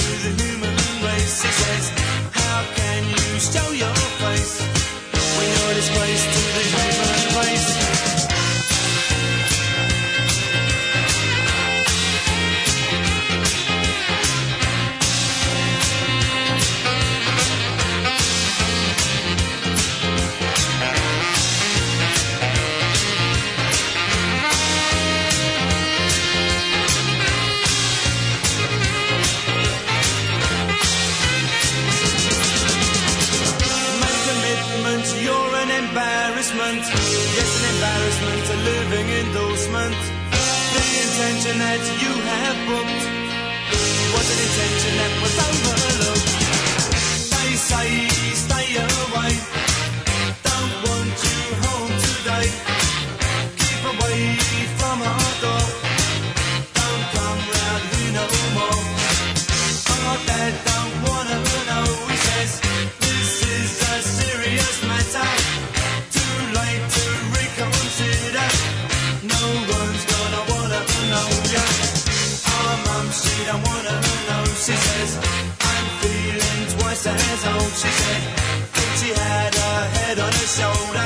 soda. 80.61 81.00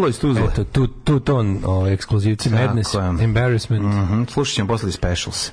Ludlo 0.00 0.08
iz 0.08 0.18
Tuzle. 0.18 0.44
Eto, 0.44 0.64
tu, 0.64 0.86
tu 0.86 1.20
ton, 1.20 1.60
ovaj, 1.64 1.92
ekskluzivci, 1.92 2.50
Tako 2.50 2.62
Madness, 2.62 2.94
je. 2.94 3.24
Embarrassment. 3.24 3.84
Mhm, 3.84 4.22
Slušat 4.28 4.54
ćemo 4.54 4.68
posle 4.68 4.92
Specials. 4.92 5.50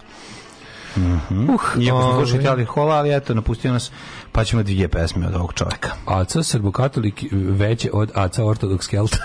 Mhm. 0.98 1.50
Uh, 1.50 1.62
Iako 1.80 2.02
smo 2.02 2.26
slušati 2.26 2.48
alkohola, 2.48 2.96
ali 2.96 3.16
eto, 3.16 3.34
napustio 3.34 3.74
nas, 3.74 3.92
pa 4.38 4.44
ćemo 4.44 4.64
dvije 4.64 4.88
pesme 4.88 5.28
od 5.28 5.36
ovog 5.36 5.54
čoveka. 5.54 5.90
Aca 6.06 6.44
srbokatolik 6.44 7.24
veće 7.32 7.90
od 7.94 8.12
Aca 8.16 8.46
ortodoks 8.46 8.88
kelt. 8.88 9.16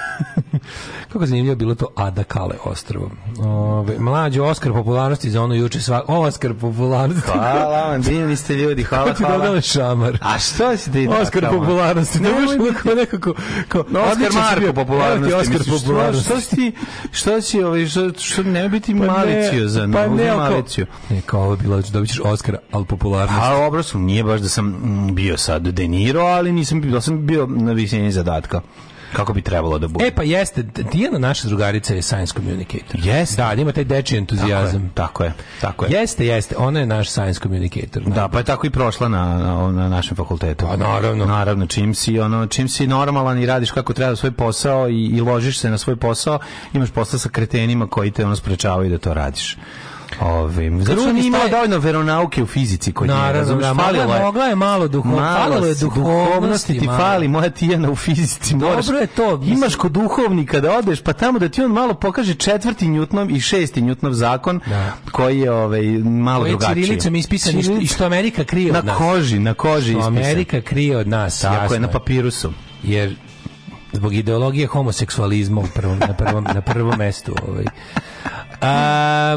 Kako 1.08 1.26
zanimljivo 1.26 1.56
bilo 1.56 1.74
to 1.74 1.86
Ada 1.96 2.24
Kale 2.24 2.54
ostrovo. 2.64 3.10
Ove, 3.40 3.98
mlađi 3.98 4.40
Oskar 4.40 4.72
popularnosti 4.72 5.30
za 5.30 5.42
ono 5.42 5.54
juče 5.54 5.80
sva... 5.80 6.02
Oskar 6.08 6.54
popularnosti. 6.54 7.30
Hvala 7.30 7.82
vam, 7.82 8.02
divni 8.10 8.36
ste 8.36 8.54
ljudi, 8.54 8.82
hvala, 8.82 9.04
Kako 9.04 9.16
ti 9.16 9.24
hvala. 9.24 9.60
šamar? 9.60 10.18
A 10.22 10.38
što 10.38 10.76
si 10.76 10.92
ti 10.92 11.08
Oskar 11.22 11.46
popularnosti. 11.50 12.20
Ne 12.20 12.30
možeš 12.30 12.48
biti- 12.50 12.62
nekako, 12.64 12.94
nekako 12.94 13.34
kao, 13.68 13.84
No, 13.90 14.00
Oskar 14.02 14.32
Marko 14.34 14.72
popularnosti. 14.74 15.34
Oskar 15.34 15.60
popularnosti. 15.70 16.24
Što 16.24 16.40
si 16.40 16.56
ti, 16.56 16.72
što 17.12 17.40
si, 17.40 17.62
ovaj, 17.62 17.86
što, 17.86 18.10
što 18.12 18.42
ne 18.42 18.68
biti 18.68 18.92
Pa 18.92 19.00
ne, 19.00 19.06
maliciozan, 19.06 19.92
pa 19.92 20.06
ne, 20.06 20.26
kao- 20.28 20.36
maliciju. 20.38 20.86
Ne, 21.10 21.20
kao 21.20 21.42
ovo 21.42 21.56
bilo, 21.56 21.82
dobit 21.82 22.10
ćeš 22.10 22.20
Oskara, 22.20 22.58
ali 22.72 22.84
popularnost. 22.86 23.38
A 23.42 23.50
dobro 23.52 23.82
sam, 23.82 24.02
nije 24.02 24.24
baš 24.24 24.40
da 24.40 24.48
sam 24.48 24.66
mm, 24.66 25.01
bio 25.10 25.36
sad 25.36 25.62
De 25.62 25.88
Niro, 25.88 26.20
ali 26.20 26.52
nisam 26.52 26.80
bio, 26.80 27.00
sam 27.00 27.26
bio 27.26 27.46
na 27.46 27.72
visini 27.72 28.12
zadatka. 28.12 28.60
Kako 29.12 29.32
bi 29.32 29.42
trebalo 29.42 29.78
da 29.78 29.88
bude. 29.88 30.06
E 30.06 30.10
pa 30.10 30.22
jeste, 30.22 30.62
Dijana 30.62 31.18
naša 31.18 31.48
drugarica 31.48 31.94
je 31.94 32.02
science 32.02 32.34
communicator. 32.34 33.00
Jeste. 33.04 33.42
Da, 33.42 33.52
ima 33.52 33.72
taj 33.72 33.84
dečiji 33.84 34.18
entuzijazam. 34.18 34.90
Tako 34.94 35.24
je, 35.24 35.32
tako 35.60 35.84
je. 35.84 35.90
Jeste, 35.90 36.26
jeste, 36.26 36.54
ona 36.58 36.80
je 36.80 36.86
naš 36.86 37.10
science 37.10 37.40
communicator. 37.40 38.02
Da, 38.02 38.28
pa 38.28 38.38
je 38.38 38.44
tako 38.44 38.66
i 38.66 38.70
prošla 38.70 39.08
na, 39.08 39.38
na, 39.38 39.70
na 39.70 39.88
našem 39.88 40.16
fakultetu. 40.16 40.66
Pa 40.66 40.76
naravno. 40.76 41.24
Naravno, 41.24 41.66
čim 41.66 41.94
si, 41.94 42.18
ono, 42.20 42.46
čim 42.46 42.68
si 42.68 42.86
normalan 42.86 43.38
i 43.38 43.46
radiš 43.46 43.70
kako 43.70 43.92
treba 43.92 44.16
svoj 44.16 44.32
posao 44.32 44.88
i, 44.88 45.06
i 45.06 45.20
ložiš 45.20 45.58
se 45.58 45.70
na 45.70 45.78
svoj 45.78 45.96
posao, 45.96 46.38
imaš 46.72 46.90
posla 46.90 47.18
sa 47.18 47.28
kretenima 47.28 47.86
koji 47.86 48.10
te 48.10 48.24
ono 48.24 48.36
sprečavaju 48.36 48.90
da 48.90 48.98
to 48.98 49.14
radiš. 49.14 49.56
Ovim, 50.20 50.84
zato 50.84 51.00
što 51.00 51.12
nije 51.12 51.26
imala 51.26 51.48
dovoljno 51.48 51.78
veronauke 51.78 52.42
u 52.42 52.46
fizici 52.46 52.92
kod 52.92 53.08
nje, 53.08 53.14
Naravno, 53.14 53.38
razumeš, 53.40 53.62
da, 53.62 53.72
mogla, 53.74 54.14
je. 54.16 54.22
mogla 54.22 54.44
je 54.44 54.54
malo 54.56 54.88
duhovno, 54.88 55.16
Malo 55.18 55.66
je 55.66 55.74
duhovnosti, 55.74 56.78
ti 56.78 56.86
fali, 56.88 57.28
moja 57.28 57.50
Tijana 57.50 57.90
u 57.90 57.96
fizici. 57.96 58.56
Moraš, 58.56 58.86
Dobro 58.86 59.00
je 59.00 59.06
to, 59.06 59.36
mislim. 59.36 59.56
Imaš 59.56 59.74
kod 59.74 59.92
duhovnika 59.92 60.60
da 60.60 60.72
odeš, 60.72 61.00
pa 61.00 61.12
tamo 61.12 61.38
da 61.38 61.48
ti 61.48 61.62
on 61.62 61.70
malo 61.70 61.94
pokaže 61.94 62.34
četvrti 62.34 62.88
Njutnov 62.88 63.30
i 63.30 63.40
šesti 63.40 63.80
Njutnov 63.82 64.12
zakon, 64.12 64.60
Da. 64.66 64.92
koji 65.12 65.40
je 65.40 65.52
ovaj, 65.52 65.82
malo 66.00 66.40
Koji 66.40 66.50
je 66.50 66.52
drugačiji. 66.52 66.74
cirilicom 66.76 67.14
ispisan 67.16 67.58
i 67.58 67.62
što- 67.62 67.72
i 67.72 67.86
što 67.86 68.04
Amerika 68.04 68.44
krije 68.44 68.72
na 68.72 68.78
od 68.78 68.84
nas. 68.84 68.96
koži, 68.98 69.38
na 69.38 69.54
koži 69.54 69.90
Što 69.90 69.98
ispisan. 70.00 70.16
Amerika 70.18 70.60
krije 70.60 70.96
od 70.96 71.08
nas, 71.08 71.40
Tako 71.40 71.54
jasno 71.54 71.76
je, 71.76 71.80
na 71.80 71.88
papirusu. 71.88 72.52
Jer 72.82 73.16
zbog 73.92 74.14
ideologije 74.14 74.66
homoseksualizma 74.66 75.60
u 75.60 75.66
prvom, 75.74 75.98
na, 75.98 76.14
prvom, 76.14 76.44
na 76.54 76.60
prvom 76.60 76.98
mestu. 76.98 77.34
Ovaj. 77.48 77.64
A, 78.64 79.36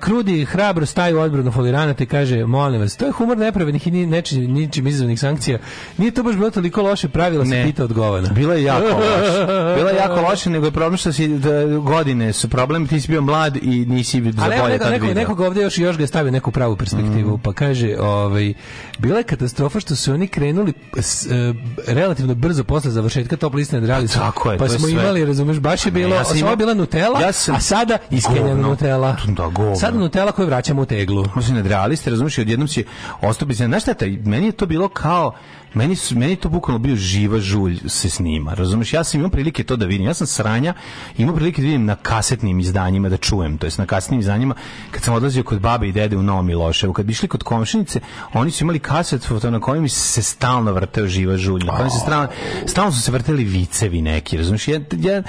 krudi 0.00 0.44
hrabro 0.44 0.86
staju 0.86 1.16
u 1.16 1.20
odbranu 1.20 1.52
foliranata 1.52 2.04
i 2.04 2.06
kaže, 2.06 2.44
molim 2.44 2.80
vas, 2.80 2.96
to 2.96 3.06
je 3.06 3.12
humor 3.12 3.38
nepravednih 3.38 3.86
i 3.86 3.90
neči, 3.90 4.38
ničim 4.38 4.86
izazvanih 4.86 5.20
sankcija. 5.20 5.58
Nije 5.98 6.10
to 6.10 6.22
baš 6.22 6.34
bilo 6.34 6.50
toliko 6.50 6.82
loše 6.82 7.08
pravila, 7.08 7.44
se 7.44 7.62
pita 7.66 7.84
odgovana. 7.84 8.28
Bilo 8.28 8.52
je 8.52 8.62
jako 8.64 8.96
loše. 8.96 9.46
Bilo 9.76 9.88
je 9.88 9.96
jako 9.96 10.20
loše, 10.20 10.50
nego 10.50 10.66
je 10.66 10.72
problem 10.72 10.96
što 10.96 11.12
si 11.12 11.28
da, 11.28 11.78
godine 11.78 12.32
su 12.32 12.48
problem, 12.48 12.86
ti 12.86 13.00
si 13.00 13.08
bio 13.08 13.22
mlad 13.22 13.56
i 13.56 13.86
nisi 13.86 14.32
zabolje 14.32 14.72
neko, 14.72 14.84
tad 14.84 14.92
neko, 14.92 15.06
video. 15.06 15.22
nekog 15.22 15.40
ovdje 15.40 15.62
još, 15.62 15.78
još 15.78 15.96
ga 15.96 16.02
je 16.02 16.06
stavio 16.06 16.32
neku 16.32 16.50
pravu 16.50 16.76
perspektivu, 16.76 17.36
Mm. 17.36 17.40
pa 17.42 17.52
kaže, 17.52 17.96
ovaj, 18.00 18.54
bila 18.98 19.18
je 19.18 19.24
katastrofa 19.24 19.80
što 19.80 19.96
su 19.96 20.12
oni 20.12 20.28
krenuli 20.28 20.72
s, 20.96 21.26
e, 21.26 21.54
relativno 21.86 22.34
brzo 22.34 22.64
posle 22.64 22.90
završetka 22.90 23.36
top 23.36 23.54
liste 23.54 23.69
nadrali 23.72 24.08
su, 24.08 24.18
tako 24.18 24.52
je, 24.52 24.58
pa 24.58 24.68
smo 24.68 24.78
sve. 24.78 24.90
imali, 24.90 25.24
razumeš, 25.24 25.58
baš 25.58 25.86
je 25.86 25.92
Pa 25.92 25.98
ne, 25.98 26.04
bilo, 26.04 26.16
ja 26.16 26.24
sam 26.24 26.36
je 26.48 26.56
bila 26.56 26.74
Nutella, 26.74 27.20
Ja 27.20 27.32
sam- 27.32 27.54
a 27.54 27.60
sada 27.60 27.98
iskenjena. 28.10 28.54
Nutella. 28.54 29.16
Da, 29.26 29.46
govno. 29.48 29.76
Sada 29.76 29.98
Nutella 29.98 30.32
koju 30.32 30.46
vraćamo 30.46 30.82
u 30.82 30.84
teglu. 30.84 31.24
Možda 31.34 31.54
nadrealiste, 31.54 32.10
razumiješ, 32.10 32.38
i 32.38 32.40
odjednom 32.40 32.68
će 32.68 32.84
ostupiti. 33.22 33.56
Znaš 33.56 33.82
šta, 33.82 33.94
taj, 33.94 34.08
meni 34.10 34.46
je 34.46 34.52
to 34.52 34.66
bilo 34.66 34.88
kao, 34.88 35.34
meni, 35.74 35.96
su, 35.96 36.18
meni 36.18 36.36
to 36.36 36.48
bukvalno 36.48 36.78
bio 36.78 36.96
živa 36.96 37.40
žulj 37.40 37.78
se 37.88 38.10
snima, 38.10 38.54
razumiješ, 38.54 38.92
ja 38.92 39.04
sam 39.04 39.20
imao 39.20 39.30
prilike 39.30 39.64
to 39.64 39.76
da 39.76 39.86
vidim, 39.86 40.06
ja 40.06 40.14
sam 40.14 40.26
sranja, 40.26 40.74
imao 41.18 41.34
prilike 41.34 41.62
da 41.62 41.66
vidim 41.66 41.84
na 41.84 41.96
kasetnim 41.96 42.60
izdanjima, 42.60 43.08
da 43.08 43.16
čujem, 43.16 43.58
to 43.58 43.66
jest 43.66 43.78
na 43.78 43.86
kasetnim 43.86 44.20
izdanjima, 44.20 44.54
kad 44.90 45.02
sam 45.02 45.14
odlazio 45.14 45.42
kod 45.42 45.60
babe 45.60 45.88
i 45.88 45.92
dede 45.92 46.16
u 46.16 46.22
Novom 46.22 46.46
Miloševu, 46.46 46.92
kad 46.92 47.06
bi 47.06 47.12
išli 47.12 47.28
kod 47.28 47.42
komšinice, 47.42 48.00
oni 48.32 48.50
su 48.50 48.64
imali 48.64 48.78
kaset 48.78 49.30
na 49.42 49.60
kojem 49.60 49.88
se 49.88 50.22
stalno 50.22 50.72
vrteo 50.72 51.06
živa 51.06 51.36
žulj, 51.36 51.64
na 51.64 51.76
kojem 51.76 51.90
se 51.90 51.98
stalno, 51.98 52.28
stalno 52.66 52.92
su 52.92 53.02
se 53.02 53.12
vrteli 53.12 53.44
vicevi 53.60 54.02
neki, 54.02 54.36
razumiješ, 54.36 54.68
ja, 54.68 54.80
ja, 54.98 55.22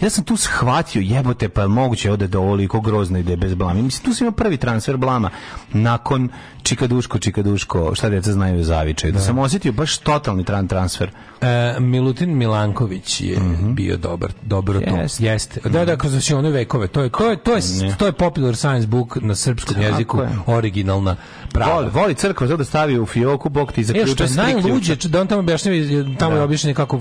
ja 0.00 0.10
sam 0.10 0.24
tu 0.24 0.36
shvatio, 0.36 1.00
jebote, 1.00 1.48
pa 1.48 1.66
moguće 1.66 2.10
ovde 2.10 2.26
da 2.26 2.38
ovoliko 2.38 2.80
grozno 2.80 3.18
ide 3.18 3.36
bez 3.36 3.54
blama. 3.54 3.82
Mislim, 3.82 4.04
tu 4.04 4.14
sam 4.14 4.26
imao 4.26 4.36
prvi 4.36 4.56
transfer 4.56 4.96
blama 4.96 5.30
nakon 5.72 6.28
Čikaduško, 6.66 7.18
Čikaduško, 7.18 7.94
šta 7.94 8.08
djeca 8.08 8.32
znaju 8.32 8.64
zavičaj. 8.64 9.12
Da. 9.12 9.18
sam 9.20 9.38
osjetio 9.38 9.72
baš 9.72 9.98
totalni 9.98 10.44
tran 10.44 10.68
transfer. 10.68 11.10
E, 11.40 11.80
Milutin 11.80 12.36
Milanković 12.36 13.20
je 13.20 13.36
bio 13.62 13.96
dobar, 13.96 14.32
dobro 14.42 14.80
to. 14.80 14.96
Jeste. 14.96 15.24
Jeste. 15.24 15.60
Da, 15.64 15.84
da, 15.84 15.96
kroz 15.96 16.24
sve 16.24 16.36
one 16.36 16.50
vekove. 16.50 16.88
To 16.88 17.02
je, 17.02 17.08
to 17.10 17.30
je, 17.30 17.36
to 17.36 17.54
je, 17.54 17.60
Ne. 17.82 17.94
to 17.98 18.06
je 18.06 18.12
popular 18.12 18.56
science 18.56 18.86
book 18.86 19.16
na 19.16 19.34
srpskom 19.34 19.74
Tako 19.74 19.86
jeziku, 19.86 20.20
je. 20.20 20.28
originalna 20.46 21.16
prava. 21.50 21.74
Voli, 21.74 21.90
voli 21.90 22.14
crkva, 22.14 22.46
to 22.46 22.56
da 22.56 22.64
stavi 22.64 22.98
u 22.98 23.06
fioku, 23.06 23.48
bog 23.48 23.72
ti 23.72 23.80
E, 23.80 23.84
što 23.84 23.92
zaključa 23.92 24.24
je 24.24 24.30
najluđe, 24.30 24.86
ključa. 24.86 25.08
da 25.08 25.20
on 25.20 25.26
tamo 25.26 25.40
objašnjava, 25.40 25.76
tamo 26.18 26.36
je 26.36 26.42
objašnjeno 26.42 26.74
kako 26.74 27.00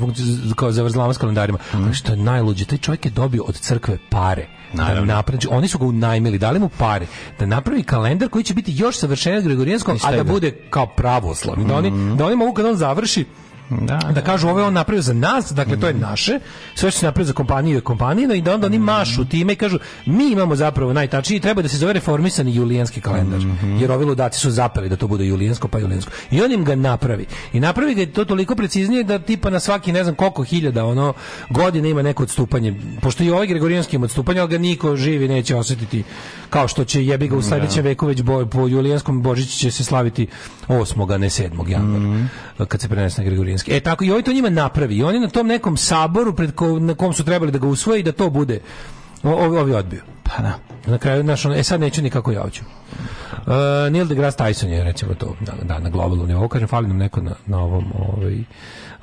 kao 0.56 0.72
zavrzlama 0.72 1.14
s 1.14 1.18
kalendarima. 1.18 1.58
Ali 1.74 1.94
što 1.94 2.12
je 2.12 2.18
najluđe, 2.18 2.66
taj 2.66 2.78
čovjek 2.78 3.06
je 3.06 3.12
dobio 3.12 3.44
od 3.44 3.56
crkve 3.56 3.98
pare. 4.10 4.48
Da 4.74 5.02
napravi, 5.02 5.40
oni 5.50 5.68
su 5.68 5.78
ga 5.80 5.86
unajmili, 5.86 6.38
dali 6.38 6.60
mu 6.60 6.70
pare 6.70 7.06
da 7.40 7.46
napravi 7.46 7.84
kalendar 7.84 8.30
koji 8.30 8.44
će 8.44 8.54
biti 8.54 8.74
još 8.76 8.98
savršeniji 8.98 9.55
šta 9.98 10.08
a 10.08 10.12
da 10.12 10.24
da? 10.24 10.32
bude 10.32 10.52
kao 10.70 10.86
pravoslavni. 10.86 11.66
Da 11.66 11.76
oni, 11.76 12.16
da 12.16 12.26
oni 12.26 12.36
mogu 12.36 12.54
kad 12.54 12.66
on 12.66 12.76
završi 12.76 13.26
Da, 13.70 14.00
da 14.12 14.22
kažu 14.22 14.48
ovo 14.48 14.60
je 14.60 14.66
on 14.66 14.74
napravio 14.74 15.02
za 15.02 15.14
nas, 15.14 15.52
dakle 15.52 15.80
to 15.80 15.88
je 15.88 15.94
naše, 15.94 16.40
sve 16.76 16.92
što 16.92 17.00
se 17.00 17.06
napravio 17.06 17.28
za 17.28 17.34
kompaniju 17.34 17.76
je 17.76 17.82
kompanijino 17.82 18.34
i 18.34 18.42
da 18.42 18.54
onda 18.54 18.68
oni 18.68 18.80
mašu 18.80 19.26
time 19.26 19.54
i 19.54 19.56
kažu 19.56 19.80
mi 20.06 20.32
imamo 20.32 20.56
zapravo 20.56 20.94
najtačniji, 20.94 21.40
treba 21.40 21.62
da 21.62 21.68
se 21.68 21.78
zove 21.78 21.94
reformisani 21.94 22.56
julijanski 22.56 23.02
kalendar, 23.02 23.42
jer 23.80 23.92
ovi 23.92 24.06
ludaci 24.06 24.40
su 24.40 24.52
zapeli 24.52 24.90
da 24.90 24.96
to 24.96 25.08
bude 25.08 25.26
julijansko 25.26 25.68
pa 25.68 25.80
julijansko. 25.80 26.12
I 26.32 26.42
on 26.42 26.52
im 26.52 26.66
ga 26.66 26.76
napravi. 26.76 27.26
I 27.54 27.60
napravi 27.60 27.96
ga 27.96 28.14
to 28.14 28.26
toliko 28.26 28.56
preciznije 28.56 29.04
da 29.04 29.20
tipa 29.20 29.50
na 29.50 29.60
svaki 29.60 29.92
ne 29.92 30.04
znam 30.04 30.16
koliko 30.16 30.44
hiljada 30.44 30.86
ono 30.86 31.14
godine 31.50 31.90
ima 31.90 32.02
neko 32.02 32.24
odstupanje. 32.24 32.76
Pošto 33.02 33.24
i 33.24 33.30
ovaj 33.30 33.48
gregorijanski 33.48 33.96
ima 33.96 34.06
odstupanje, 34.06 34.40
ali 34.40 34.50
ga 34.50 34.58
niko 34.58 34.96
živi 34.96 35.28
neće 35.28 35.56
osjetiti 35.56 36.04
kao 36.50 36.68
što 36.68 36.84
će 36.86 37.06
jebi 37.06 37.28
ga 37.28 37.36
u 37.36 37.42
sledećem 37.42 37.84
veku 37.84 38.08
već 38.08 38.22
bo, 38.22 38.46
po 38.46 38.68
julijanskom 38.68 39.22
Božić 39.22 39.58
će 39.58 39.72
se 39.72 39.84
slaviti 39.84 40.28
8. 40.68 41.14
a 41.14 41.18
ne 41.18 41.30
7. 41.30 41.70
januara 41.70 42.28
kad 42.68 42.82
se 42.82 42.88
prenese 42.88 43.22
na 43.22 43.26
gregorijanski. 43.26 43.55
E 43.68 43.80
tako 43.80 44.04
i 44.04 44.12
ovaj 44.12 44.24
to 44.24 44.34
njima 44.34 44.50
napravi. 44.50 44.96
I 44.96 45.04
oni 45.04 45.20
na 45.20 45.28
tom 45.28 45.48
nekom 45.48 45.78
saboru 45.78 46.36
pred 46.36 46.56
ko, 46.56 46.80
na 46.80 46.94
kom 46.94 47.14
su 47.14 47.24
trebali 47.24 47.52
da 47.52 47.58
ga 47.58 47.68
usvoje 47.68 48.00
i 48.00 48.04
da 48.04 48.12
to 48.12 48.30
bude 48.30 48.60
ovi, 49.24 49.58
ovi 49.58 49.74
odbiju. 49.74 50.02
Pa 50.24 50.42
da. 50.42 50.54
Na 50.86 50.98
kraju, 50.98 51.24
znaš, 51.24 51.46
e 51.46 51.64
sad 51.64 51.80
neću 51.80 52.02
nikako 52.02 52.32
ja 52.32 52.42
hoću. 52.42 52.64
Uh, 53.48 53.54
Neil 53.92 54.08
deGrasse 54.08 54.38
Tyson 54.38 54.68
je, 54.68 54.84
recimo 54.84 55.14
to, 55.14 55.36
da, 55.42 55.54
da 55.64 55.80
na 55.80 55.90
globalnom 55.90 56.28
nivou, 56.28 56.48
kažem, 56.48 56.68
fali 56.68 56.88
nam 56.88 56.98
neko 56.98 57.22
na, 57.22 57.36
na 57.46 57.60
ovom, 57.60 57.86
ovaj, 58.00 58.44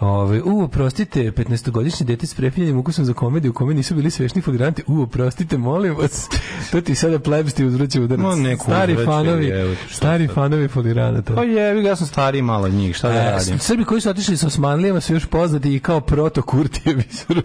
Ove, 0.03 0.43
u, 0.43 0.63
oprostite, 0.63 1.21
15-godišnje 1.33 2.05
dete 2.07 2.27
s 2.27 2.35
prefinjenim 2.35 2.79
ukusom 2.79 3.05
za 3.05 3.13
komediju, 3.13 3.51
u 3.51 3.55
kome 3.55 3.75
nisu 3.75 3.95
bili 3.95 4.11
svešni 4.11 4.43
foliranti. 4.43 4.83
U, 4.87 5.03
oprostite, 5.03 5.59
molim 5.59 5.97
vas. 5.97 6.29
To 6.71 6.81
ti 6.81 6.95
sada 6.95 7.19
plebsti 7.19 7.65
uzvraća 7.65 8.01
udarac. 8.01 8.23
No, 8.23 8.37
neku 8.37 8.65
stari 8.65 8.93
uzvraćaju, 8.93 9.25
fanovi, 9.25 9.77
šta 9.89 9.97
stari 9.97 10.29
fanovi 10.29 10.69
foliranata. 10.69 11.35
Pa 11.35 11.45
ga, 11.45 11.61
ja 11.61 11.97
sam 11.97 12.07
stariji 12.07 12.43
malo 12.43 12.69
njih, 12.69 12.97
šta 12.97 13.09
da 13.09 13.15
E, 13.15 13.31
radim? 13.31 13.59
Srbi 13.59 13.85
koji 13.85 14.01
su 14.01 14.11
otišli 14.11 14.37
sa 14.37 14.47
Osmanlijama 14.47 15.01
su 15.01 15.13
još 15.13 15.27
poznati 15.27 15.75
i 15.75 15.81
kao 15.81 16.01
proto 16.01 16.43
Kurtijevi 16.43 17.03
Srbi. 17.27 17.43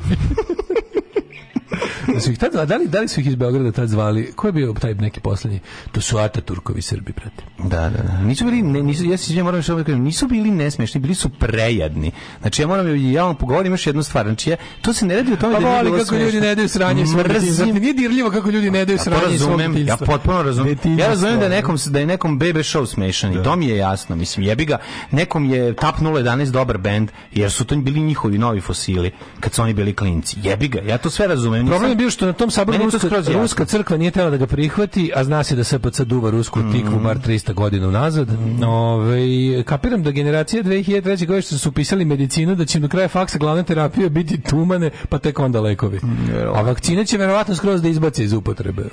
Da, 2.13 2.19
su 2.19 2.31
ih 2.31 2.37
tad, 2.37 2.55
a 2.55 2.65
da, 2.65 2.77
li, 2.77 2.87
da 2.87 2.99
li 2.99 3.07
su 3.07 3.19
ih 3.19 3.27
iz 3.27 3.35
Beograda 3.35 3.71
tad 3.71 3.89
zvali? 3.89 4.31
Ko 4.31 4.47
je 4.47 4.51
bio 4.51 4.73
taj 4.73 4.93
neki 4.93 5.19
poslednji? 5.19 5.59
To 5.91 6.01
su 6.01 6.17
Ataturkovi 6.17 6.81
Srbi, 6.81 7.13
brate. 7.13 7.43
Da, 7.59 7.89
da, 7.89 8.03
da. 8.03 8.21
Nisu 8.21 8.45
bili, 8.45 8.61
ne, 8.61 8.83
nisu, 8.83 9.05
ja 9.05 9.17
se 9.17 9.23
izvinjam, 9.23 9.45
moram 9.45 9.61
što 9.61 9.75
da 9.75 9.83
kažem, 9.83 10.03
nisu 10.03 10.27
bili 10.27 10.51
nesmešni, 10.51 11.01
bili 11.01 11.15
su 11.15 11.29
prejadni. 11.29 12.11
Znači, 12.41 12.61
ja 12.61 12.67
moram, 12.67 13.11
ja 13.11 13.23
vam 13.23 13.35
pogovorim 13.35 13.73
još 13.73 13.87
jednu 13.87 14.03
stvar. 14.03 14.25
Znači, 14.25 14.49
ja, 14.49 14.57
to 14.81 14.93
se 14.93 15.05
ne 15.05 15.15
radi 15.15 15.33
o 15.33 15.35
tome 15.35 15.53
Pa 15.53 15.59
da 15.59 15.65
nije 15.65 15.77
voli 15.77 15.91
bilo 15.91 16.03
kako 16.03 16.15
ljudi 16.15 16.31
smešno. 16.31 16.47
ne 16.47 16.55
daju 16.55 16.69
sranje. 16.69 17.05
Mrzim 17.05 17.75
Nije 17.75 17.93
dirljivo 17.93 18.31
kako 18.31 18.49
ljudi 18.49 18.71
ne 18.71 18.85
daju 18.85 18.97
Ja 18.97 19.03
sranje 19.03 19.19
svog 19.19 19.31
razumem, 19.31 19.87
ja 19.87 19.97
potpuno 19.97 20.43
razumem. 20.43 20.77
Ja 20.97 21.07
razumem 21.07 21.39
da 21.39 21.45
je 21.45 21.49
nekom 21.49 21.77
da 21.85 21.99
je 21.99 22.05
nekom 22.05 22.39
BB 22.39 22.57
show 22.57 22.85
smešan 22.85 23.33
i 23.33 23.43
to 23.43 23.55
mi 23.55 23.67
je 23.67 23.77
jasno. 23.77 24.15
Mislim, 24.15 24.45
jebi 24.45 24.65
ga, 24.65 24.77
nekom 25.11 25.45
je 25.45 25.73
Tap 25.73 25.97
011 25.97 26.51
dobar 26.51 26.77
bend, 26.77 27.11
jer 27.33 27.51
su 27.51 27.65
to 27.65 27.75
bili 27.75 27.99
njihovi 27.99 28.37
novi 28.37 28.61
fosili 28.61 29.11
kad 29.39 29.53
su 29.53 29.61
oni 29.61 29.73
bili 29.73 29.93
klinci. 29.93 30.37
Jebi 30.43 30.67
ga, 30.67 30.81
ja 30.81 30.97
to 30.97 31.09
sve 31.09 31.27
razumem. 31.27 31.65
nisam- 31.65 31.96
Problem 31.97 32.07
bio 32.07 32.11
što 32.11 32.25
na 32.25 32.33
tom 32.33 32.51
saboru 32.51 32.77
ruska, 32.77 33.07
ruska 33.33 33.65
crkva 33.65 33.97
nije 33.97 34.11
tela 34.11 34.29
da 34.29 34.37
ga 34.37 34.47
prihvati, 34.47 35.11
a 35.15 35.23
zna 35.23 35.43
se 35.43 35.55
da 35.55 35.63
SPC 35.63 36.01
duva 36.01 36.29
rusku 36.31 36.59
Mm. 36.59 36.71
tikvu 36.71 36.99
bar 36.99 37.17
300 37.19 37.53
godina 37.53 37.87
unazad. 37.87 38.29
Ove, 38.65 39.63
kapiram 39.63 40.03
da 40.03 40.11
generacija 40.11 40.63
2003. 40.63 41.25
godine 41.25 41.41
što 41.41 41.57
su 41.57 41.69
upisali 41.69 42.05
medicinu 42.05 42.55
da 42.55 42.65
će 42.65 42.79
do 42.79 42.87
kraja 42.87 43.07
faksa 43.07 43.37
glavna 43.37 43.63
terapija 43.63 44.09
biti 44.09 44.41
tumane, 44.41 44.89
pa 45.09 45.17
tek 45.17 45.39
onda 45.39 45.61
lekovi. 45.61 45.99
Mm, 46.03 46.29
A 46.53 46.61
vakcine 46.61 47.05
će 47.05 47.17
verovatno 47.17 47.55
skroz 47.55 47.81
da 47.81 47.89
izbace 47.89 48.23
iz 48.23 48.33
upotrebe. 48.33 48.83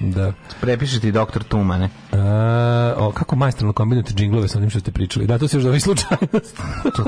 Da. 0.00 0.32
Prepiši 0.60 1.00
ti 1.00 1.12
doktor 1.12 1.42
Tumane. 1.42 1.88
A, 2.12 2.94
o, 2.96 3.12
kako 3.12 3.36
majstralno 3.36 3.72
kombinujete 3.72 4.14
džinglove 4.14 4.48
sa 4.48 4.58
onim 4.58 4.70
što 4.70 4.80
ste 4.80 4.90
pričali. 4.92 5.26
Da, 5.26 5.38
to 5.38 5.48
se 5.48 5.56
još 5.56 5.64
zove 5.64 5.80
slučajnost. 5.80 6.56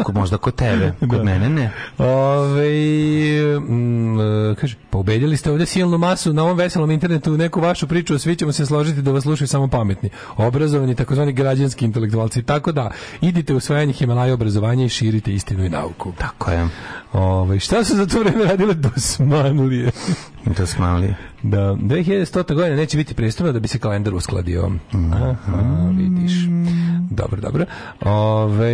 To 0.04 0.12
možda 0.12 0.36
kod 0.36 0.54
tebe, 0.54 0.92
kod 1.10 1.24
mene 1.24 1.48
ne. 1.50 1.70
Ove, 1.98 2.70
mm, 3.60 4.20
e, 4.20 4.54
kaže, 4.60 4.76
pa 4.90 4.98
ubedili 4.98 5.36
ste 5.46 5.50
ovdje 5.50 5.66
silnu 5.66 5.98
masu 5.98 6.32
na 6.32 6.42
ovom 6.42 6.56
veselom 6.56 6.90
internetu 6.90 7.34
u 7.34 7.36
neku 7.36 7.60
vašu 7.60 7.86
priču, 7.86 8.18
svi 8.18 8.36
ćemo 8.36 8.52
se 8.52 8.66
složiti 8.66 9.02
da 9.02 9.12
vas 9.12 9.22
slušaju 9.22 9.48
samo 9.48 9.68
pametni, 9.68 10.10
obrazovani, 10.36 10.94
takozvani 10.94 11.32
građanski 11.32 11.84
intelektualci. 11.84 12.42
Tako 12.42 12.72
da, 12.72 12.90
idite 13.20 13.54
u 13.54 13.60
svojanje 13.60 13.92
Himalaja 13.92 14.34
obrazovanja 14.34 14.84
i 14.84 14.88
širite 14.88 15.32
istinu 15.32 15.64
i 15.64 15.68
nauku. 15.68 16.12
Tako 16.18 16.50
je. 16.50 16.68
Ove, 17.12 17.60
šta 17.60 17.84
su 17.84 17.96
za 17.96 18.06
to 18.06 18.18
vreme 18.18 18.44
radile 18.44 18.74
dosmanlije? 18.74 19.90
To 20.56 20.66
smali. 20.66 21.14
Da, 21.42 21.58
2100. 21.58 22.54
godina 22.54 22.76
neće 22.76 22.96
biti 22.96 23.14
prestupno 23.14 23.52
da 23.52 23.60
bi 23.60 23.68
se 23.68 23.78
kalendar 23.78 24.14
uskladio. 24.14 24.70
Aha, 25.12 25.34
vidiš. 25.98 26.32
Dobro, 27.10 27.40
dobro. 27.40 27.64
Ove, 28.00 28.72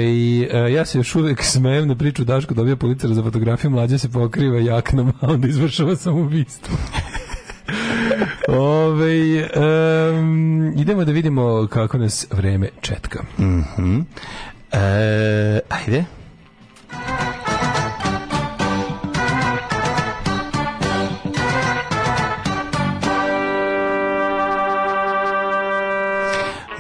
e, 0.53 0.73
ja 0.73 0.85
se 0.85 0.99
još 0.99 1.15
uvijek 1.15 1.43
smejem 1.43 1.89
na 1.89 1.97
priču 1.97 2.25
Daško 2.25 2.55
dobija 2.55 2.77
policara 2.77 3.15
za 3.15 3.23
fotografiju, 3.23 3.71
mlađe 3.71 3.99
se 3.99 4.11
pokriva 4.11 4.59
jaknom, 4.59 5.13
a 5.21 5.27
onda 5.27 5.49
izvršava 5.49 5.97
samoubistvo. 5.97 6.52
Ove, 8.49 9.49
em, 9.55 10.75
idemo 10.79 11.05
da 11.05 11.13
vidimo 11.13 11.67
kako 11.71 11.99
nas 11.99 12.27
vreme 12.31 12.69
četka. 12.81 13.23
Mhm. 13.39 14.01
E, 14.73 15.61
ajde. 15.69 16.05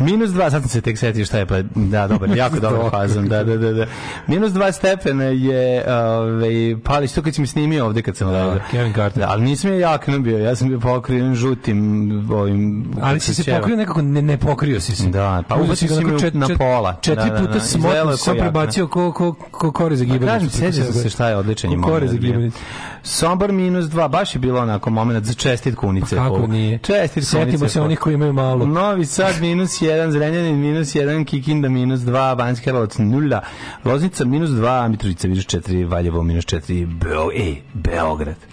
Minus 0.02 0.30
dva, 0.30 0.50
sad 0.50 0.62
sam 0.62 0.68
se 0.68 0.80
tek 0.80 0.98
setio 0.98 1.24
šta 1.24 1.38
je, 1.38 1.46
pa 1.46 1.62
da, 1.64 2.08
dobar, 2.08 2.36
jako 2.36 2.60
dobar 2.60 2.90
fazon, 2.90 3.28
da, 3.28 3.44
da, 3.44 3.56
da, 3.56 3.72
da. 3.72 3.86
Minus 4.26 4.52
dva 4.52 4.72
stepena 4.72 5.24
je, 5.24 5.84
ovaj, 5.88 6.50
palić, 6.84 7.12
to 7.12 7.22
kad 7.22 7.34
si 7.34 7.40
mi 7.40 7.46
snimio 7.46 7.86
ovde 7.86 8.02
kad 8.02 8.16
sam 8.16 8.30
da, 8.30 8.58
Kevin 8.70 8.92
Carter. 8.92 9.20
Da, 9.20 9.28
ali 9.28 9.42
nisam 9.42 9.72
je 9.72 9.78
jakno 9.80 10.18
bio, 10.18 10.38
ja 10.38 10.56
sam 10.56 10.68
bio 10.68 10.80
pokriven 10.80 11.34
žutim 11.34 12.00
ovim... 12.32 12.84
Ali 13.02 13.20
si 13.20 13.34
se 13.34 13.52
pokrio 13.52 13.76
nekako, 13.76 14.02
ne, 14.02 14.22
ne 14.22 14.36
pokrio 14.36 14.80
si 14.80 14.96
se. 14.96 15.08
Da, 15.08 15.42
pa 15.48 15.54
ubacio 15.56 15.88
ga 15.88 15.94
si 15.94 16.04
me 16.04 16.18
čet- 16.18 16.34
na 16.34 16.48
pola. 16.58 16.98
Četiri 17.00 17.16
Da, 17.20 17.24
da, 17.26 17.32
da. 17.32 17.40
puta 17.40 17.54
je 17.54 17.60
smotno, 17.60 18.16
sam 18.16 18.36
prebacio 18.36 18.88
ko, 18.88 19.12
ko, 19.12 19.32
ko 19.50 19.72
kore 19.72 19.96
za 19.96 20.04
Pa 20.04 20.12
gibanicu. 20.12 20.60
kažem, 20.60 20.84
sam 20.84 20.92
se 20.94 21.10
šta 21.10 21.28
je 21.28 21.36
odličan 21.36 21.82
Ko 21.82 21.88
kore 21.88 22.08
za 22.08 22.12
bio. 22.12 22.20
gibanicu. 22.22 22.58
Sombor 23.04 23.52
minus 23.52 23.86
dva, 23.86 24.08
baš 24.08 24.34
je 24.34 24.38
bilo 24.38 24.60
onako 24.60 24.90
moment 24.90 25.24
za 25.24 25.34
čestit 25.34 25.74
kunice. 25.76 26.16
Pa 26.16 26.22
kako 26.24 26.46
nije? 26.46 26.78
Čestit 26.78 27.24
Setimo 27.24 27.44
kunice. 27.46 27.68
se 27.68 27.80
onih 27.80 27.98
koji 27.98 28.14
imaju 28.14 28.32
malo. 28.32 28.66
Novi 28.66 29.04
Sad 29.06 29.40
minus 29.40 29.82
jedan, 29.92 30.12
Zrenjanin 30.12 30.60
minus 30.60 30.94
jedan, 30.94 31.24
Kikinda 31.24 31.68
minus 31.68 32.00
dva, 32.00 32.34
Banjski 32.34 32.64
Karlovac 32.64 32.98
nula, 32.98 33.42
Loznica 33.84 34.24
minus 34.24 34.50
dva, 34.50 34.88
Mitrovica 34.88 35.28
minus 35.28 35.46
četiri, 35.46 35.84
Valjevo 35.84 36.22
minus 36.22 36.44
četiri, 36.44 36.86
Beo, 36.86 37.30
e, 37.34 37.54
Beograd. 37.74 38.51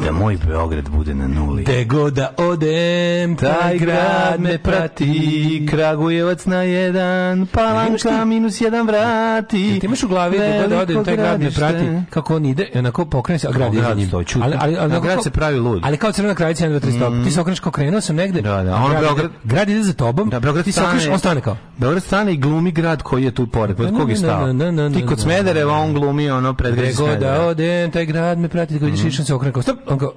Da 0.00 0.12
moj 0.12 0.36
Beograd 0.38 0.88
bude 0.88 1.14
na 1.14 1.28
nuli. 1.28 1.62
Gde 1.62 1.84
god 1.84 2.14
da 2.14 2.34
odem, 2.38 3.36
Taj 3.36 3.78
grad 3.78 4.40
me 4.40 4.58
prati, 4.58 5.66
Kragujevac 5.70 6.46
na 6.46 6.62
jedan, 6.62 7.46
Palanka 7.46 8.24
minus 8.24 8.60
jedan 8.60 8.86
vrati. 8.86 9.78
Ti 9.80 9.86
imaš 9.86 10.02
u 10.02 10.08
glavi 10.08 10.38
da 10.38 10.60
god 10.60 10.70
da 10.70 10.78
odem, 10.78 11.04
taj 11.04 11.16
grad 11.16 11.40
me 11.40 11.50
prati, 11.50 11.84
kako 12.10 12.36
on 12.36 12.44
ide, 12.44 12.68
i 12.74 12.78
onako 12.78 13.04
pokrene 13.04 13.38
se, 13.38 13.48
a 13.48 13.52
grad 13.52 13.60
Kao 13.62 13.74
je 13.74 13.80
za 13.80 13.86
grad 13.86 13.98
njim. 13.98 14.10
Ali, 14.42 14.56
ali, 14.60 14.76
ali, 14.76 15.00
grad 15.00 15.22
se 15.22 15.30
pravi 15.30 15.58
lud. 15.58 15.80
Ali 15.84 15.96
kao 15.96 16.12
crvena 16.12 16.34
krajica 16.34 16.66
1, 16.66 16.70
2, 16.70 16.80
3 16.80 16.96
stop. 16.96 17.14
Ti 17.24 17.30
se 17.30 17.40
okreneš 17.40 17.60
kao 17.60 17.72
krenuo 17.72 18.00
sam 18.00 18.16
negde, 18.16 18.40
Da, 18.42 18.50
da, 18.54 18.62
ide- 18.62 19.00
Beograd- 19.00 19.30
grad 19.44 19.68
ide 19.68 19.82
za 19.82 19.92
tobom, 19.92 20.30
Da, 20.30 20.40
Beograd 20.40 20.64
ti 20.64 20.72
se 20.72 20.82
okreneš, 20.82 21.06
on 21.06 21.18
stane 21.18 21.40
kao. 21.40 21.56
Beograd 21.76 22.02
stane 22.02 22.32
i 22.32 22.36
glumi 22.36 22.72
grad 22.72 23.02
koji 23.02 23.24
je 23.24 23.30
tu 23.30 23.46
pored. 23.46 23.78
Na, 23.80 23.98
kog 23.98 24.10
je 24.10 24.16
stao? 24.16 24.46
Ti 24.94 25.06
kod 25.06 25.20
Smedereva, 25.20 25.72
on 25.74 25.92
glumi 25.92 26.30
ono 26.30 26.54
pred 26.54 26.74
god 26.74 26.84
da 26.84 26.92
Smedereva. 26.94 27.46
odem, 27.46 27.90
taj 27.90 28.06
grad 28.06 28.38
me 28.38 28.48
prati, 28.48 28.74
kako 28.74 28.86
ideš 28.86 29.04
išao 29.04 29.24
se 29.24 29.34
okrene 29.34 29.52
stop, 29.74 29.92
on 29.92 29.98
kao, 29.98 30.12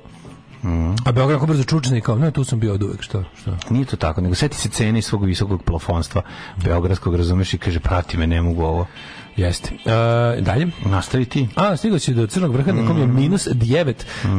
A 1.05 1.11
Beograd 1.11 1.39
kako 1.39 1.45
brzo 1.45 1.63
čučne 1.63 1.97
i 1.97 2.01
kao, 2.01 2.15
ne, 2.15 2.31
tu 2.31 2.43
sam 2.43 2.59
bio 2.59 2.73
od 2.73 2.83
uvek, 2.83 3.01
što, 3.01 3.23
što. 3.41 3.57
Nije 3.69 3.85
to 3.85 3.97
tako, 3.97 4.21
nego 4.21 4.35
seti 4.35 4.57
se 4.57 4.69
cene 4.69 5.01
svog 5.01 5.25
visokog 5.25 5.63
plafonstva 5.63 6.21
beogradskog, 6.63 7.15
razumeš, 7.15 7.53
i 7.53 7.57
kaže, 7.57 7.79
prati 7.79 8.17
me, 8.17 8.27
ne 8.27 8.41
mogu 8.41 8.63
ovo. 8.63 8.85
Jeste. 9.37 9.69
E, 9.85 10.41
dalje. 10.41 10.67
Nastavi 10.85 11.25
ti. 11.25 11.47
A, 11.55 11.77
stigao 11.77 11.99
si 11.99 12.13
do 12.13 12.27
Crnog 12.27 12.53
vrha, 12.53 12.71
nekom 12.71 12.97
je 12.97 13.07
minus 13.07 13.47
9, 13.47 13.93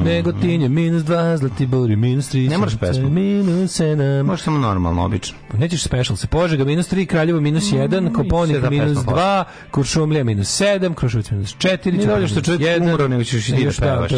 Negotin 0.04 0.62
je 0.62 0.68
minus 0.68 1.02
2, 1.02 1.36
Zlatibor 1.36 1.90
je 1.90 1.96
minus 1.96 2.34
3, 2.34 2.48
Ne 2.50 2.58
moraš 2.58 2.76
pesmu. 2.76 3.08
minus 3.10 3.80
7, 3.80 4.22
Može 4.22 4.42
samo 4.42 4.58
normalno, 4.58 5.04
obično. 5.04 5.38
Nećeš 5.58 5.82
special 5.82 6.16
se 6.16 6.26
Požega 6.26 6.64
minus 6.64 6.92
3, 6.92 7.06
Kraljevo 7.06 7.40
minus 7.40 7.64
1, 7.64 8.12
Koponik 8.14 8.50
sve 8.56 8.60
da 8.60 8.70
minus 8.70 8.98
pesma 8.98 9.12
2, 9.12 9.44
Kuršumlija 9.70 10.24
minus 10.24 10.60
7, 10.60 10.94
Kruševac 10.94 11.30
minus 11.30 11.56
4, 11.56 11.92
Nije 11.92 12.06
dovoljno 12.06 12.28
što 12.28 12.40
čovjek 12.40 12.82
umro, 12.82 13.08
nego 13.08 13.24
ćeš 13.24 13.48
i 13.48 13.56
ti 13.56 13.64
da 13.64 13.70
pevaš, 13.80 14.10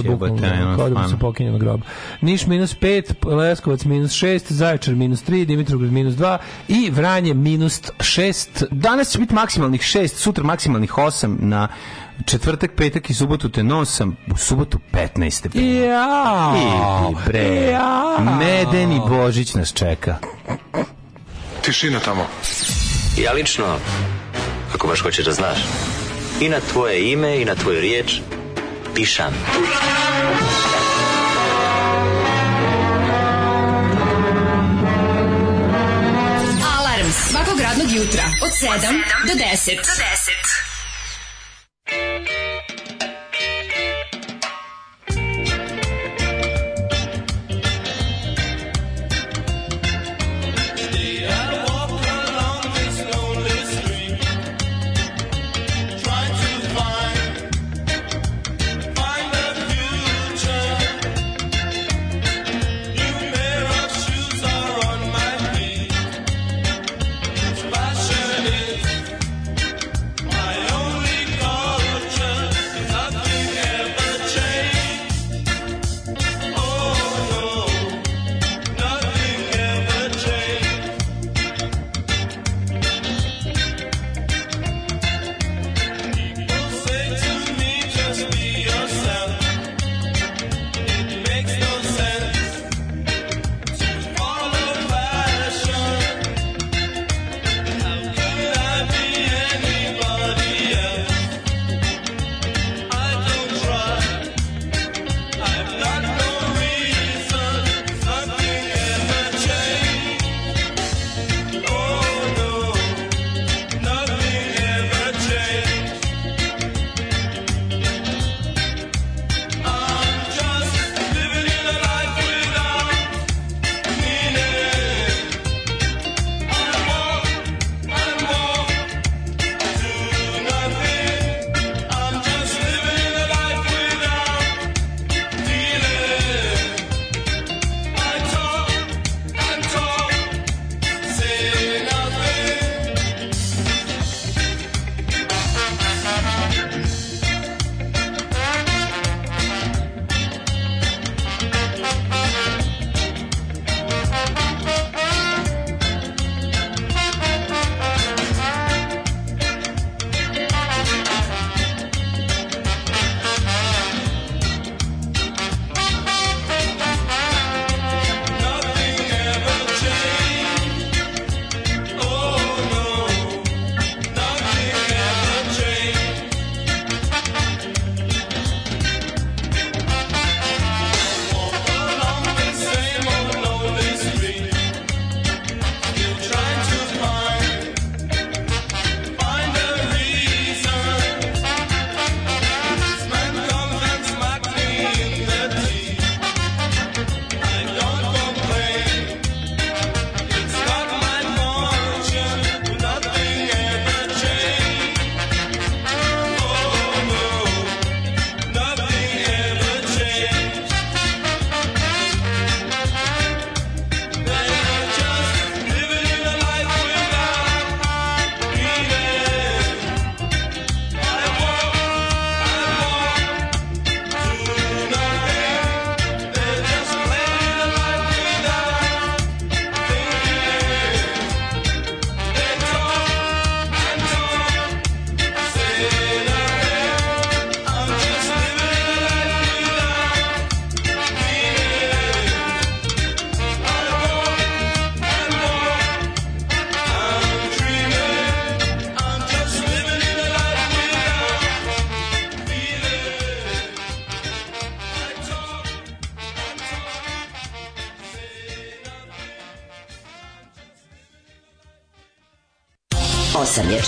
kao 0.76 0.88
da 0.88 1.08
se 1.08 1.16
pokinje 1.20 1.52
na 1.52 1.58
grob. 1.58 1.80
Niš 2.20 2.46
minus 2.46 2.76
5, 2.76 3.34
Leskovac 3.36 3.84
minus 3.84 4.12
6, 4.12 4.52
Zaječar 4.52 4.94
minus 4.94 5.24
3, 5.24 5.44
Dimitrovgrad 5.44 5.92
minus 5.92 6.14
2 6.14 6.38
i 6.68 6.90
Vranje 6.90 7.34
minus 7.34 7.80
6. 7.98 8.64
Danas 8.70 9.10
će 9.10 9.18
biti 9.18 9.34
maksimalnih 9.34 9.80
6, 9.80 10.08
sutra 10.08 10.44
maksimalnih 10.44 10.69
8, 10.78 11.36
na 11.40 11.68
četvrtak, 12.26 12.70
petak 12.76 13.10
i 13.10 13.14
subotu 13.14 13.48
te 13.48 13.62
nosam, 13.62 14.16
u 14.34 14.36
subotu 14.36 14.78
15 14.92 15.30
stepeni. 15.30 15.76
Ja! 15.76 16.52
Idi 16.56 17.16
bre, 17.26 17.70
Ja! 17.72 18.18
medeni 18.38 19.00
Božić 19.08 19.54
nas 19.54 19.72
čeka. 19.72 20.16
Tišina 21.62 22.00
tamo. 22.00 22.26
Ja 23.18 23.32
lično, 23.32 23.64
ako 24.74 24.86
baš 24.86 25.02
hoćeš 25.02 25.24
da 25.24 25.32
znaš, 25.32 25.58
i 26.40 26.48
na 26.48 26.60
tvoje 26.72 27.12
ime 27.12 27.42
i 27.42 27.44
na 27.44 27.54
tvoju 27.54 27.80
riječ 27.80 28.20
pišam. 28.94 29.32
Alarm 29.56 30.89
jutra 38.00 38.30
od 38.42 38.52
7 38.58 39.02
do 39.26 39.34
10. 39.34 39.76
Do 39.76 39.82
10. 39.82 40.69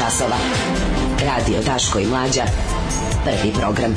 časova. 0.04 0.36
Radio 1.26 1.62
Daško 1.66 1.98
i 1.98 2.06
Mlađa. 2.06 2.42
Prvi 3.24 3.52
program. 3.60 3.94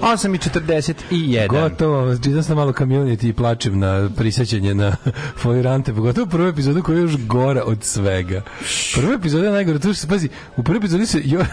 8 0.00 0.34
i 0.34 0.38
41. 0.38 1.48
Gotovo, 1.48 2.16
čitam 2.16 2.42
sam 2.42 2.56
malo 2.56 2.72
community 2.72 3.28
i 3.28 3.32
plačem 3.32 3.78
na 3.78 4.08
prisećanje 4.16 4.74
na 4.74 4.96
Fojrante, 5.42 5.94
pogotovo 5.94 6.26
prvu 6.26 6.48
epizodu 6.48 6.82
koja 6.82 6.96
je 6.96 7.02
još 7.02 7.16
gora 7.26 7.62
od 7.64 7.84
svega. 7.84 8.42
Prva 8.94 9.14
epizoda 9.14 9.46
je 9.46 9.52
najgora, 9.52 9.78
tu 9.78 9.92
što 9.92 10.00
se, 10.00 10.08
pazi, 10.08 10.28
u 10.56 10.62
prvoj 10.62 10.78
epizodi 10.78 11.06
se, 11.06 11.20
jo, 11.24 11.44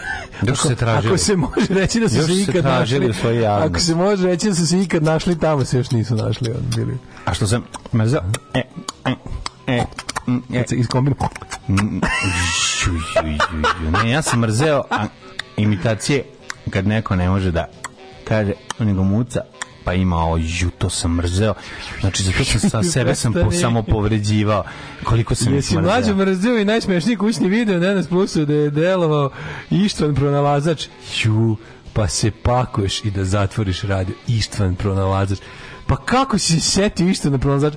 Još 0.42 0.58
ako, 0.58 0.68
se 0.68 0.74
tražili. 0.76 1.08
ako 1.08 1.18
se 1.18 1.36
može 1.36 1.66
reći 1.68 2.00
da 2.00 2.08
su 2.08 2.16
Još 2.16 2.26
se 2.26 2.34
se 2.34 2.42
ikad 2.42 2.62
tražili 2.62 3.06
našli, 3.06 3.46
ako 3.46 3.80
se 3.80 3.94
može 3.94 4.26
reći 4.26 4.48
da 4.48 4.54
su 4.54 4.66
se 4.66 4.80
ikad 4.80 5.02
našli, 5.02 5.38
tamo 5.38 5.64
se 5.64 5.76
još 5.78 5.90
nisu 5.90 6.14
našli. 6.14 6.50
On, 6.50 6.62
bili. 6.76 6.98
A 7.24 7.34
što 7.34 7.46
sam 7.46 7.62
mm, 7.92 8.00
e. 8.54 8.62
Kad 10.64 10.68
se 10.68 10.76
iskombinu. 10.76 11.16
Ne, 14.02 14.10
ja 14.10 14.22
sam 14.22 14.40
mrzeo 14.40 14.82
a, 14.90 15.06
imitacije 15.56 16.24
kad 16.70 16.86
neko 16.86 17.16
ne 17.16 17.28
može 17.28 17.50
da 17.50 17.68
kaže, 18.24 18.52
nego 18.78 19.02
muca, 19.02 19.40
pa 19.84 19.92
ima 19.92 20.16
ovo, 20.16 20.36
ju, 20.36 20.70
to 20.78 20.90
sam 20.90 21.14
mrzeo. 21.14 21.54
Znači, 22.00 22.22
zato 22.22 22.44
sam 22.44 22.70
sa 22.70 22.82
sebe 22.92 23.14
sam 23.14 23.32
po, 23.32 23.50
samo 23.50 23.82
povređivao 23.82 24.64
koliko 25.04 25.34
sam 25.34 25.54
Jesi 25.54 25.78
mlađo 25.78 26.14
mrzeo. 26.14 26.58
i 26.58 26.64
najsmešniji 26.64 27.16
kućni 27.16 27.48
video 27.48 27.78
na 27.78 27.94
nas 27.94 28.06
plusu 28.06 28.44
da 28.44 28.54
je 28.54 28.70
delovao 28.70 29.30
Ištvan 29.70 30.14
pronalazač. 30.14 30.86
Ju, 31.22 31.56
pa 31.92 32.08
se 32.08 32.30
pakuješ 32.30 33.04
i 33.04 33.10
da 33.10 33.24
zatvoriš 33.24 33.82
radio. 33.82 34.14
Ištvan 34.28 34.74
pronalazač. 34.74 35.38
Pa 35.86 35.96
kako 35.96 36.38
si 36.38 36.60
se 36.60 36.70
setio 36.70 37.08
Ištvan 37.08 37.40
pronalazač? 37.40 37.74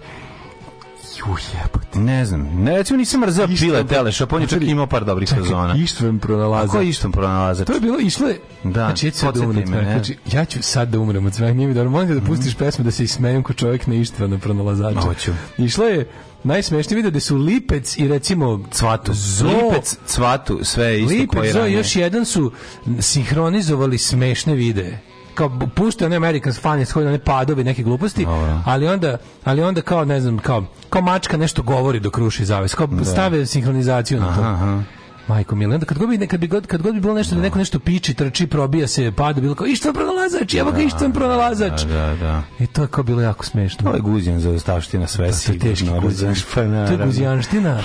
Ju, 1.20 1.36
jebote. 1.54 2.00
Ne 2.00 2.26
znam, 2.26 2.64
ne, 2.64 2.78
recimo 2.78 2.98
nisam 2.98 3.22
mrzeo 3.22 3.48
Pile 3.48 3.88
Telešop, 3.88 4.34
on 4.34 4.42
je 4.42 4.48
čak 4.48 4.62
imao 4.62 4.88
par 4.88 5.06
dobrih 5.06 5.30
sezona. 5.30 5.76
Ištvan 5.76 6.20
pronalazač. 6.20 6.70
A 6.70 6.72
ko 6.72 6.80
je 6.80 6.90
Ištvan 6.90 7.12
pronalazač? 7.12 7.68
To 7.68 7.74
je 7.74 7.80
bilo, 7.80 8.00
išlo 8.00 8.28
je... 8.28 8.40
Da, 8.64 8.72
znači, 8.72 9.06
ja 9.08 9.12
ću 9.12 9.18
sad 9.18 9.36
da 9.36 9.42
umrem 9.42 9.70
me. 9.70 9.84
Znači, 9.84 10.18
ja 10.32 10.46
ću 10.46 10.62
sad 10.62 10.90
da 10.90 11.00
umrem 11.00 11.26
od 11.26 11.36
smeha. 11.36 11.54
Nije 11.54 11.68
mi 11.68 11.74
dobro. 11.74 11.90
Molim 11.90 12.20
da 12.20 12.26
pustiš 12.26 12.56
pesmu 12.56 12.86
da 12.86 12.92
se 12.92 13.04
ismejem 13.04 13.44
ko 13.44 13.54
čovjek 13.54 13.88
na 13.88 13.96
Ištvana 13.96 14.38
pronalazača. 14.38 15.00
Hoću. 15.00 15.32
Išlo 15.58 15.86
je 15.86 16.10
najsmešniji 16.44 16.96
video 16.96 17.12
da 17.12 17.20
su 17.20 17.38
Lipec 17.38 17.98
i 17.98 18.08
recimo 18.08 18.64
Cvatu. 18.72 19.14
Zo, 19.14 19.48
Lipec, 19.48 19.98
Cvatu, 20.06 20.60
sve 20.64 20.86
je 20.86 21.02
isto 21.02 21.14
Lipec, 21.14 21.54
Zo 21.54 21.66
još 21.66 21.96
jedan 21.96 22.26
su 22.26 22.52
sinhronizovali 23.00 23.98
smešne 23.98 24.56
videe 24.56 25.00
kao 25.38 25.60
pušte 25.76 26.06
one 26.06 26.16
American 26.16 26.54
Funniest 26.54 26.94
koji 26.94 27.08
one 27.08 27.20
padovi 27.20 27.64
neke 27.64 27.84
gluposti 27.84 28.26
ali 28.66 28.88
onda 28.88 29.18
ali 29.44 29.64
onda 29.64 29.82
kao 29.82 30.06
ne 30.06 30.22
znam 30.22 30.38
kao 30.38 30.64
kao 30.90 31.02
mačka 31.02 31.38
nešto 31.38 31.62
govori 31.62 32.00
dok 32.00 32.18
ruši 32.18 32.46
zaves 32.46 32.76
kao 32.76 32.88
stave 33.04 33.46
sinhronizaciju 33.46 34.20
na 34.20 34.36
to 34.36 34.42
Aha. 34.42 34.84
Majko 35.28 35.56
Mila, 35.56 35.74
onda 35.74 35.86
kad 35.86 35.98
god 35.98 36.10
bi, 36.10 36.28
kad 36.28 36.40
bi, 36.40 36.48
god, 36.48 36.68
kad 36.68 36.82
god 36.82 36.94
bi 36.94 37.00
bilo 37.00 37.14
nešto 37.14 37.36
da 37.36 37.42
neko 37.42 37.60
nešto 37.60 37.80
piči, 37.80 38.14
trči, 38.14 38.48
probija 38.48 38.88
se, 38.88 39.12
pada, 39.12 39.42
bilo 39.42 39.56
kao, 39.56 39.68
ištvan 39.68 39.94
pronalazač, 39.94 40.54
evo 40.54 40.72
ga 40.72 40.82
ištvan 40.82 41.14
pronalazač. 41.14 41.84
Da, 41.84 42.16
da. 42.20 42.44
I 42.60 42.68
to 42.68 42.82
je 42.82 42.88
kao 42.88 43.04
bilo 43.04 43.22
jako 43.22 43.46
smešno. 43.46 43.92
To 43.92 43.96
je 43.96 44.02
guzjan 44.02 44.40
za 44.40 44.50
ostavština 44.52 45.08
sve 45.08 45.32
to 45.46 45.52
je 45.52 45.60
teški 45.60 45.90
razumeš, 46.04 46.46
pa 46.56 46.62
To 46.62 46.92
je 46.92 47.06
guzijanština. 47.06 47.80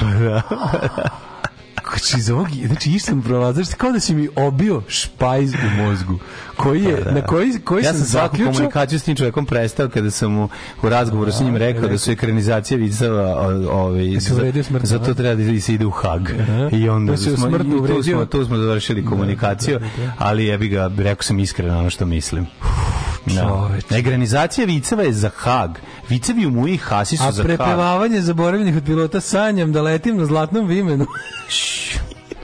Znači, 1.92 2.18
iz 2.18 2.30
ovog, 2.30 2.48
znači, 2.66 2.90
ištvan 2.90 3.22
pronalazač, 3.22 3.66
kao 3.74 3.92
da 3.92 4.00
si 4.00 4.14
mi 4.14 4.28
obio 4.36 4.82
špajz 4.88 5.52
u 5.54 5.82
mozgu, 5.82 6.18
koji 6.56 6.82
je, 6.82 7.04
na 7.06 7.22
koji, 7.22 7.58
koji 7.58 7.84
ja 7.84 7.92
sam 7.92 8.00
sam 8.00 8.06
zaključao, 8.06 8.52
komunikaciju 8.52 8.98
s 8.98 9.02
tim 9.02 9.16
čovjekom 9.16 9.46
prestao 9.46 9.88
kada 9.88 10.10
sam 10.10 10.32
mu 10.32 10.48
u 10.82 10.88
razgovoru 10.88 11.32
s 11.32 11.40
njim 11.40 11.56
rekao 11.56 11.88
da 11.88 11.98
su 11.98 12.10
ekranizacije 12.10 12.78
viceva 12.78 13.22
o- 13.38 13.70
ovaj 13.70 14.20
smrtno, 14.20 14.80
za 14.82 14.98
to 14.98 15.14
treba 15.14 15.34
da 15.34 15.60
se 15.60 15.74
ide 15.74 15.86
u 15.86 15.90
Hag. 15.90 16.30
Aha. 16.40 16.68
I 16.72 16.88
onda 16.88 17.12
Da 17.12 17.16
smo, 17.18 17.36
smrtno 17.38 17.76
i 17.76 17.88
tu 17.88 18.02
smo, 18.04 18.26
tu 18.26 18.44
smo 18.44 18.56
završili 18.56 19.04
komunikaciju, 19.06 19.80
ali 20.18 20.46
ja 20.46 20.58
bih 20.58 20.70
ga 20.70 20.90
rekao 20.98 21.22
sam 21.22 21.38
iskreno 21.38 21.78
ono 21.78 21.90
što 21.90 22.06
mislim. 22.06 22.44
Da. 22.44 23.11
Čoveče. 23.30 23.98
Ekranizacija 23.98 24.66
viceva 24.66 25.02
je 25.02 25.12
za 25.12 25.30
Hag. 25.36 25.70
Vicevi 26.08 26.46
u 26.46 26.50
Muji 26.50 26.76
Hasi 26.76 27.16
su 27.16 27.24
a 27.24 27.32
za 27.32 27.42
Hag. 27.42 27.46
prepevavanje 27.46 28.20
zaboravljenih 28.20 28.76
od 28.76 28.84
pilota 28.84 29.20
sanjam 29.20 29.72
da 29.72 29.82
letim 29.82 30.16
na 30.16 30.26
zlatnom 30.26 30.66
vimenu. 30.66 31.06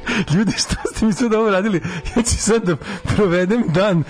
Ljudi, 0.35 0.53
što 0.53 0.75
ste 0.95 1.07
mi 1.07 1.13
sad 1.13 1.35
ovo 1.35 1.51
radili? 1.51 1.81
Ja 2.17 2.23
ću 2.23 2.37
sad 2.37 2.65
da 2.65 2.77
provedem 3.17 3.65
dan 3.69 4.05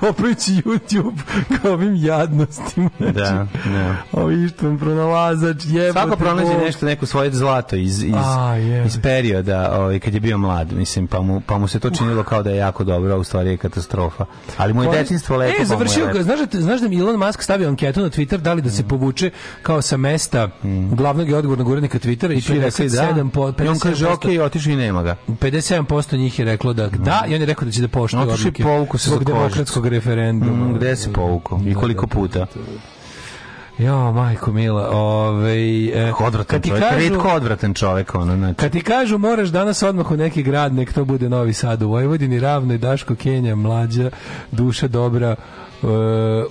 kopajući 0.00 0.52
YouTube 0.52 1.18
kao 1.62 1.72
ovim 1.72 1.94
jadnostima. 1.96 2.90
Znači, 2.98 3.14
Da, 3.14 3.46
da. 3.64 3.96
Ovi 4.12 4.44
ištvan 4.44 4.78
pronalazač, 4.78 5.64
jebote. 5.66 5.92
Svako 5.92 6.16
pronađe 6.16 6.52
Bog. 6.52 6.62
nešto, 6.62 6.86
neko 6.86 7.06
svoje 7.06 7.30
zlato 7.32 7.76
iz, 7.76 8.02
iz, 8.02 8.14
A, 8.14 8.56
iz 8.86 8.98
perioda 9.02 9.72
ovaj, 9.80 9.98
kad 10.00 10.14
je 10.14 10.20
bio 10.20 10.38
mlad, 10.38 10.72
mislim, 10.72 11.06
pa 11.06 11.20
mu, 11.20 11.40
pa 11.40 11.58
mu 11.58 11.68
se 11.68 11.80
to 11.80 11.90
činilo 11.90 12.22
kao 12.22 12.42
da 12.42 12.50
je 12.50 12.56
jako 12.56 12.84
dobro, 12.84 13.14
a 13.14 13.16
u 13.16 13.24
stvari 13.24 13.50
je 13.50 13.56
katastrofa. 13.56 14.24
Ali 14.56 14.72
mu 14.74 14.82
je 14.82 14.90
detinstvo 14.90 15.36
lepo, 15.36 15.54
E, 15.54 15.58
pa 15.58 15.64
završio 15.64 16.06
ga, 16.12 16.22
znaš 16.22 16.38
da, 16.40 16.60
znaš 16.60 16.80
da 16.80 16.88
mi 16.88 16.98
Elon 16.98 17.16
Musk 17.16 17.42
stavio 17.42 17.68
anketu 17.68 18.00
na 18.00 18.10
Twitter, 18.10 18.36
da 18.36 18.52
li 18.52 18.62
da 18.62 18.70
se 18.70 18.88
povuče 18.88 19.30
kao 19.62 19.82
sa 19.82 19.96
mesta 19.96 20.48
glavnog 20.92 21.28
i 21.28 21.34
odgovornog 21.34 21.68
urednika 21.68 21.98
Twittera 21.98 22.32
i 22.32 22.34
Mm. 22.34 22.38
I 22.38 22.42
svi 22.42 22.58
rekli 22.60 22.88
da. 22.88 23.02
57 23.14 23.30
po, 23.30 23.52
I 23.64 23.68
on 23.68 23.78
kaže, 23.78 24.04
57% 24.06 24.12
ok, 24.40 24.46
otišao 24.46 24.72
i 24.72 24.76
nema 24.76 25.02
ga. 25.02 25.16
57% 25.28 26.16
njih 26.16 26.38
je 26.38 26.44
reklo 26.44 26.72
da 26.72 26.88
da 26.88 27.24
i 27.28 27.34
on 27.34 27.40
je 27.40 27.46
rekao 27.46 27.64
da 27.64 27.72
će 27.72 27.80
da 27.80 27.88
poštuje 27.88 28.22
odluke 28.22 28.62
se 28.62 28.62
svog 28.62 28.94
za 29.02 29.08
kožicu. 29.08 29.24
demokratskog 29.24 29.86
referenduma. 29.86 30.68
Mm, 30.68 30.74
gde 30.74 30.96
se 30.96 31.12
povukao 31.12 31.60
i 31.66 31.74
koliko 31.74 32.06
puta? 32.06 32.46
Jo, 33.78 34.12
majko 34.12 34.52
mila, 34.52 34.90
ovaj 34.90 35.86
e, 36.08 36.12
Odvratan 36.20 36.62
čovjek, 36.62 36.84
kažu, 36.84 37.08
redko 37.08 37.28
odvratan 37.28 37.74
čovjek, 37.74 38.14
ono, 38.14 38.36
znači. 38.36 38.54
kad 38.54 38.72
ti 38.72 38.80
kažu 38.80 39.18
moraš 39.18 39.48
danas 39.48 39.82
odmah 39.82 40.10
u 40.10 40.16
neki 40.16 40.42
grad, 40.42 40.74
nek 40.74 40.92
to 40.92 41.04
bude 41.04 41.28
Novi 41.28 41.52
Sad 41.52 41.82
u 41.82 41.88
Vojvodini, 41.88 42.40
Ravno 42.40 42.74
i 42.74 42.78
Daško 42.78 43.14
Kenja, 43.14 43.54
mlađa, 43.54 44.10
duša 44.52 44.88
dobra, 44.88 45.36
e, 45.82 45.86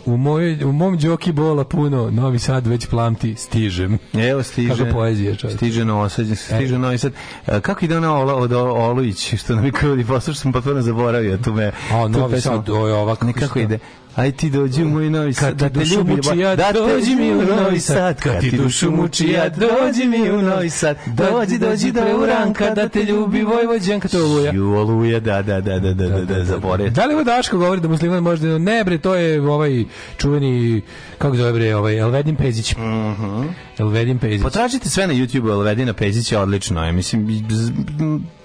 u, 0.06 0.18
mojoj, 0.18 0.64
u 0.64 0.72
mom 0.72 0.98
džoki 0.98 1.32
bola 1.32 1.64
puno, 1.64 2.10
Novi 2.12 2.40
Sad 2.40 2.68
već 2.68 2.88
plamti, 2.88 3.36
stižem. 3.36 3.98
Evo 4.14 4.44
stiže. 4.44 4.70
Kakva 4.70 4.92
poezija, 4.94 5.36
čovječe. 5.36 5.58
Stiže 5.58 5.86
Novosađe, 5.86 6.36
stiže 6.36 6.78
Novi 6.78 6.98
Sad. 6.98 7.14
E, 7.48 7.62
Kako 7.62 7.86
ide 7.86 7.98
ona 7.98 8.14
Ola, 8.14 8.36
od 8.36 8.54
Olujić, 8.54 9.36
što 9.36 9.56
nam 9.56 9.66
je 9.66 9.72
krudi, 9.72 10.06
poslušao 10.06 10.42
sam 10.42 10.52
potpuno 10.52 10.82
zaboravio 10.82 11.38
tu 11.38 11.54
me. 11.54 11.72
A, 11.92 12.08
Novi 12.08 12.34
pesmu. 12.34 12.52
Sad, 12.52 12.70
oj, 12.70 12.92
ova 12.92 13.16
kako 13.16 13.26
Nekako 13.26 13.60
ide. 13.60 13.80
Aj 14.18 14.32
ti 14.32 14.50
dođi 14.50 14.84
u 14.84 14.88
moj 14.88 15.10
Novi 15.10 15.34
Sad, 15.34 15.60
ti 15.60 15.70
dušu 15.70 16.04
muči, 16.04 16.40
ja 16.40 16.56
dođi 16.56 17.16
mi 17.16 17.32
u 17.32 17.42
Novi 17.42 17.80
Sad. 17.80 18.22
Kad 18.22 18.40
ti 18.40 18.52
dušu 18.52 18.92
muči, 18.92 19.30
ja 19.30 19.50
dođi 19.50 20.06
mi 20.06 20.30
u 20.30 20.42
Novi 20.42 20.70
Sad. 20.70 20.98
Dođi, 21.06 21.58
dođi 21.58 21.92
do 21.92 22.02
Uranka, 22.22 22.74
da 22.74 22.90
te 22.90 23.04
ljubi 23.04 23.44
Vojvođanka, 23.44 24.08
to 24.08 24.26
Oluja. 24.26 24.52
Ju, 24.52 24.74
Oluja, 24.74 25.20
da, 25.20 25.42
da, 25.42 25.62
da, 25.62 25.80
da, 25.80 25.94
da, 25.94 26.10
da, 26.10 26.26
da, 26.26 26.44
zaboravio. 26.44 26.92
Da 26.92 27.06
li 27.06 27.14
ovo 27.14 27.24
Daško 27.24 27.58
govori 27.58 27.82
da 27.82 27.88
musliman 27.88 28.24
može 28.24 28.60
ne 28.60 28.84
bre, 28.84 28.98
to 28.98 29.16
je 29.16 29.42
ovaj 29.42 29.84
čuveni 30.18 30.82
kako 31.18 31.36
zove 31.36 31.54
bre, 31.54 31.76
ovaj 31.76 31.98
Elvedin 31.98 32.36
Pezić. 32.36 32.76
Mhm. 32.76 33.48
Elvedin 33.78 34.20
Pezić. 34.20 34.42
Potražite 34.44 34.90
sve 34.90 35.08
na 35.08 35.14
YouTube-u, 35.14 35.50
Elvedina 35.50 35.94
Pezića, 35.94 36.42
odlično 36.42 36.86
je. 36.86 36.92
Mislim, 36.92 37.44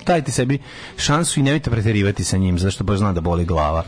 dajte 0.04 0.32
sebi 0.32 0.58
šansu 0.96 1.40
i 1.40 1.42
nemojte 1.42 1.70
preterivati 1.70 2.24
sa 2.24 2.36
njim, 2.36 2.58
zašto 2.58 2.84
baš 2.84 2.98
zna 2.98 3.12
da 3.12 3.20
boli 3.20 3.44
glava. 3.44 3.84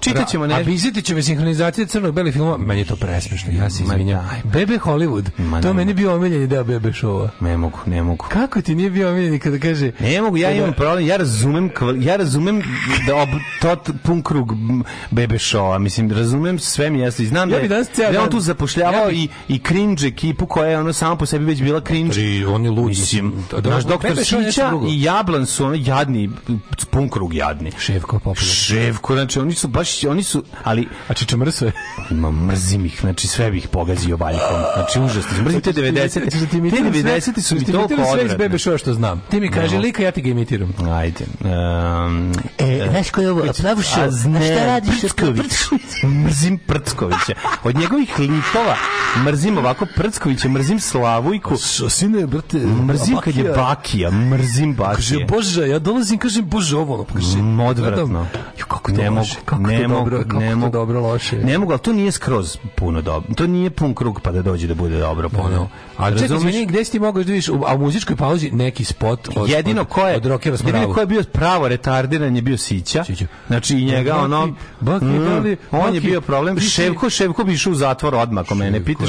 Čitat 0.00 0.28
ćemo 0.28 0.44
A 0.44 0.46
nešto. 0.46 0.64
Bizetićeve 0.64 1.22
sinhronizacije 1.22 1.86
crnog 1.86 2.14
belih 2.14 2.32
filmova, 2.32 2.56
meni 2.58 2.80
je 2.80 2.84
to 2.84 2.96
presmešno, 2.96 3.52
ja 3.52 3.70
se 3.70 3.82
izvinjam. 3.82 4.30
Bebe 4.44 4.74
Hollywood, 4.76 5.24
Ma 5.38 5.60
to 5.60 5.68
ne. 5.68 5.74
meni 5.74 5.94
bio 5.94 6.14
omiljeni 6.14 6.46
deo 6.46 6.64
Bebe 6.64 6.88
showa. 6.90 7.28
Ne 7.40 7.56
mogu, 7.56 7.78
ne 7.86 8.02
mogu. 8.02 8.24
Kako 8.24 8.62
ti 8.62 8.74
nije 8.74 8.90
bio 8.90 9.10
omiljeni 9.10 9.38
kada 9.38 9.58
kaže 9.58 9.92
Ne 10.00 10.22
mogu, 10.22 10.36
ja 10.36 10.50
imam 10.52 10.72
problem, 10.72 11.06
ja 11.06 11.16
razumem, 11.16 11.70
ja 11.96 12.16
razumem 12.16 12.62
da 13.06 13.16
ob, 13.16 13.28
to 13.60 13.76
t- 13.76 13.92
pun 14.02 14.22
krug 14.22 14.52
bebe 15.10 15.34
showa, 15.36 15.78
mislim, 15.78 16.10
razumem 16.10 16.58
sve 16.58 16.90
mi 16.90 16.98
jasno 16.98 17.24
i 17.24 17.28
znam 17.28 17.50
Ja 17.50 17.56
da, 17.58 17.76
je, 17.76 17.84
da 17.96 18.02
je 18.02 18.20
on 18.20 18.30
tu 18.30 18.40
zapošljavao 18.40 19.00
ja 19.00 19.08
bi- 19.08 19.16
i, 19.16 19.28
i 19.48 19.58
cringe 19.58 20.06
ekipu 20.06 20.46
koja 20.46 20.68
je 20.68 20.78
ono 20.78 20.92
samo 20.92 21.16
po 21.16 21.26
sebi 21.26 21.44
već 21.44 21.62
bila 21.62 21.80
cringe. 21.80 22.12
Pri, 22.12 22.44
on 22.44 22.64
je 22.64 22.70
lud. 22.70 22.88
Mislim, 22.88 23.32
Da, 23.50 23.60
da, 23.60 23.70
naš 23.70 23.84
doktor 23.84 24.10
drugo. 24.68 24.86
i 24.86 25.02
Jablan 25.02 25.43
su 25.46 25.64
ono 25.64 25.74
jadni, 25.78 26.30
pun 26.90 27.08
krug 27.08 27.34
jadni. 27.34 27.72
Ševko 27.78 28.18
popularno. 28.18 28.42
Ševko, 28.44 29.14
znači 29.14 29.38
oni 29.38 29.54
su 29.54 29.68
baš, 29.68 30.04
oni 30.04 30.22
su, 30.22 30.44
ali 30.64 30.88
A 31.08 31.14
Čiča 31.14 31.36
Mrso 31.36 31.64
je. 31.64 31.72
Ma 32.10 32.30
mrzim 32.30 32.86
ih, 32.86 32.98
znači 33.00 33.28
sve 33.28 33.50
bih 33.50 33.64
ih 33.64 33.68
pogazio 33.68 34.16
valjkom. 34.16 34.56
Znači 34.74 35.00
užasno. 35.00 35.42
Mrzim 35.42 35.60
te 35.60 35.72
90. 35.72 36.24
Hoćeš 36.24 36.40
da 36.40 36.46
ti 36.46 36.50
Te 36.50 36.56
imitiram 36.58 36.92
sve- 36.92 37.02
90 37.02 37.40
su 37.40 37.54
mi 37.54 37.64
toliko 37.64 37.78
imitiram 37.84 38.06
sve 38.12 38.24
iz 38.26 38.34
Bebe 38.34 38.58
showa 38.58 38.78
što 38.78 38.94
znam. 38.94 39.22
Ti 39.30 39.40
mi 39.40 39.50
kaži 39.50 39.74
No. 39.74 39.80
lika, 39.80 40.02
ja 40.02 40.10
ti 40.10 40.22
ga 40.22 40.28
imitiram. 40.28 40.72
Ajde. 40.92 41.24
E, 42.58 42.88
znaš 42.90 43.10
ko 43.10 43.20
je 43.20 43.30
ovo? 43.30 43.42
Plavušo, 43.60 44.00
a 44.00 44.28
na 44.28 44.40
šta 44.40 44.66
radiš? 44.66 45.00
Prcković. 45.00 45.52
Mrzim 46.24 46.58
Prckovića. 46.58 47.32
Od 47.64 47.76
njegovih 47.76 48.18
likova 48.18 48.76
Mrzim 49.24 49.58
ovako 49.58 49.86
Prckovića, 49.86 50.48
mrzim 50.48 50.80
Slavujku. 50.80 51.56
Sine, 51.88 52.26
brate, 52.26 52.58
Mrzim 52.58 53.16
kad 53.16 53.36
je 53.36 53.44
Bakija. 53.44 53.64
Bakija, 53.64 54.10
mrzim 54.10 54.76
Kaže, 54.76 55.14
Bakije. 55.14 55.26
Bože, 55.34 55.68
ja 55.68 55.78
dolazim, 55.80 56.18
kažem, 56.18 56.44
Bože, 56.44 56.76
ovo, 56.76 56.94
ono, 56.94 57.04
kaže, 57.04 57.38
Mm, 57.38 57.60
odvratno. 57.60 58.26
ju, 58.58 58.64
kako 58.68 58.92
to 58.92 58.96
ne 58.98 59.10
mogu, 59.10 59.26
kako 59.44 59.62
ne 59.62 59.82
to 59.82 59.88
mogu, 59.88 60.00
dobro, 60.00 60.18
kako 60.20 60.36
ne 60.36 60.50
to 60.50 60.56
mogu. 60.56 60.72
dobro, 60.72 61.00
loše. 61.02 61.36
Ne 61.38 61.58
mogu, 61.58 61.72
ali 61.72 61.80
to 61.80 61.92
nije 61.92 62.12
skroz 62.12 62.56
puno 62.74 63.02
dobro. 63.02 63.34
To 63.34 63.46
nije 63.46 63.70
pun 63.70 63.94
krug 63.94 64.20
pa 64.20 64.32
da 64.32 64.42
dođe 64.42 64.66
da 64.66 64.74
bude 64.74 64.98
dobro 64.98 65.28
puno. 65.28 65.44
Ono, 65.44 65.68
a 65.98 66.10
čekaj, 66.12 66.36
izvini, 66.36 66.66
gde 66.66 66.84
si 66.84 66.92
ti 66.92 66.98
mogao 66.98 67.22
da 67.22 67.26
vidiš, 67.26 67.48
u- 67.48 67.64
a 67.66 67.74
u 67.74 67.78
muzičkoj 67.78 68.16
pauzi 68.16 68.50
neki 68.50 68.84
spot 68.84 69.28
od, 69.36 69.48
jedino 69.48 69.84
ko 69.84 70.00
je 70.00 70.16
od 70.16 70.26
Rockera 70.26 70.54
jedino 70.54 70.70
Smravu. 70.70 70.94
ko 70.94 71.00
je 71.00 71.06
bio 71.06 71.22
pravo 71.24 71.68
retardiran 71.68 72.36
je 72.36 72.42
bio 72.42 72.58
Sića. 72.58 73.04
Znači 73.46 73.74
i 73.74 73.84
njega 73.84 74.16
ono 74.16 74.54
Baki, 74.80 75.04
mm, 75.04 75.18
da 75.70 75.78
on 75.78 75.94
je 75.94 76.00
bio 76.00 76.20
problem. 76.20 76.60
Ševko, 76.60 77.10
Ševko 77.10 77.44
bi 77.44 77.52
išao 77.52 77.72
u 77.72 77.76
zatvor 77.76 78.14
odmah 78.14 78.42
ako 78.42 78.54
mene 78.54 78.84
pitaš. 78.84 79.08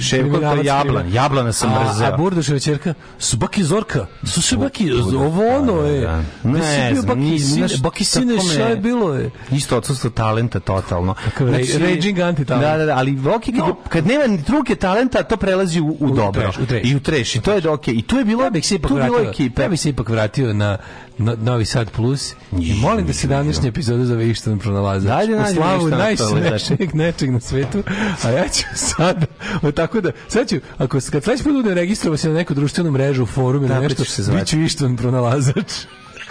Ševko 0.00 0.38
to 0.38 0.52
je 0.52 0.64
jablan, 0.64 1.12
jablana 1.12 1.52
sam 1.52 1.70
A- 1.70 1.84
mrzeo. 1.84 2.06
A 2.06 2.16
Burduševa 2.16 2.58
ćerka, 2.58 2.94
su 3.18 3.36
Baki 3.36 3.64
Zorka, 3.64 4.06
su 4.24 4.42
se 4.42 4.56
Baki, 4.56 4.92
ovo 5.16 5.57
ono 5.60 5.82
je. 5.82 6.00
Da, 6.00 6.16
Ne, 6.44 6.52
Ne 6.52 6.90
bio 6.92 7.02
znam, 7.02 7.06
Baki 7.08 7.20
ni- 7.20 7.40
sine, 7.40 7.68
znaš, 7.68 7.82
Baki 7.82 8.04
sine, 8.04 8.34
tako 8.34 8.46
me- 8.46 8.54
šta 8.54 8.62
je 8.62 8.76
bilo 8.76 9.14
je? 9.14 9.30
Isto 9.52 9.76
odsustvo 9.76 10.10
talenta 10.10 10.60
totalno. 10.60 11.14
ra- 11.38 11.52
raging 11.80 12.18
anti-talent. 12.18 12.60
Da, 12.62 12.76
da, 12.76 12.86
da, 12.86 12.96
ali 12.96 13.18
ok, 13.26 13.44
kad, 13.44 13.54
je- 13.56 13.62
kad 13.88 14.06
nema 14.06 14.26
ni 14.26 14.42
truke 14.42 14.74
talenta, 14.76 15.22
to 15.22 15.36
prelazi 15.36 15.80
u, 15.80 15.96
u, 16.00 16.10
dobro. 16.10 16.42
trash, 16.42 16.58
u 16.58 16.66
trash. 16.66 16.84
I 16.84 16.96
u 16.96 17.00
treš. 17.00 17.34
I 17.34 17.40
to 17.40 17.52
je 17.52 17.70
ok. 17.70 17.88
I 17.88 18.02
tu 18.02 18.16
je 18.16 18.24
bilo, 18.24 18.44
Ja 18.44 18.50
bih 18.50 18.66
se 18.66 18.74
ipak 18.74 18.90
vratio, 18.92 19.30
ekipe. 19.30 19.62
ja 19.62 19.68
bih 19.68 19.80
se 19.80 19.88
ipak 19.88 20.08
vratio 20.08 20.54
na, 20.54 20.78
na 21.18 21.36
Novi 21.36 21.64
Sad 21.64 21.90
Plus 21.90 22.32
i 22.52 22.74
molim 22.74 23.06
da 23.06 23.12
se 23.12 23.26
današnja 23.26 23.68
epizoda 23.68 24.04
zove 24.04 24.28
Ištan 24.28 24.58
pronalazač. 24.58 25.08
Dajde 25.08 25.32
nađi 25.34 25.54
slavu 25.54 25.88
najsmešnijeg 25.90 26.94
nečeg 26.94 27.30
na 27.30 27.40
svetu, 27.40 27.82
a 28.22 28.30
ja 28.30 28.48
ću 28.48 28.64
sad, 28.74 29.24
o, 29.62 29.72
tako 29.72 30.00
da, 30.00 30.10
sad 30.28 30.48
ću, 30.48 30.56
ako 30.78 31.00
se- 31.00 31.10
kad 31.10 31.24
sledeći 31.24 31.44
put 31.44 31.52
budem 31.52 31.72
registrovao 31.72 32.16
se 32.16 32.28
na 32.28 32.34
neku 32.34 32.54
društvenu 32.54 32.90
mrežu, 32.90 33.26
forum 33.26 33.62
ili 33.62 33.68
nešto, 33.78 34.02
bit 34.30 34.46
ću 34.46 34.58
Ištan 34.58 34.96
pronalazač. 34.96 35.47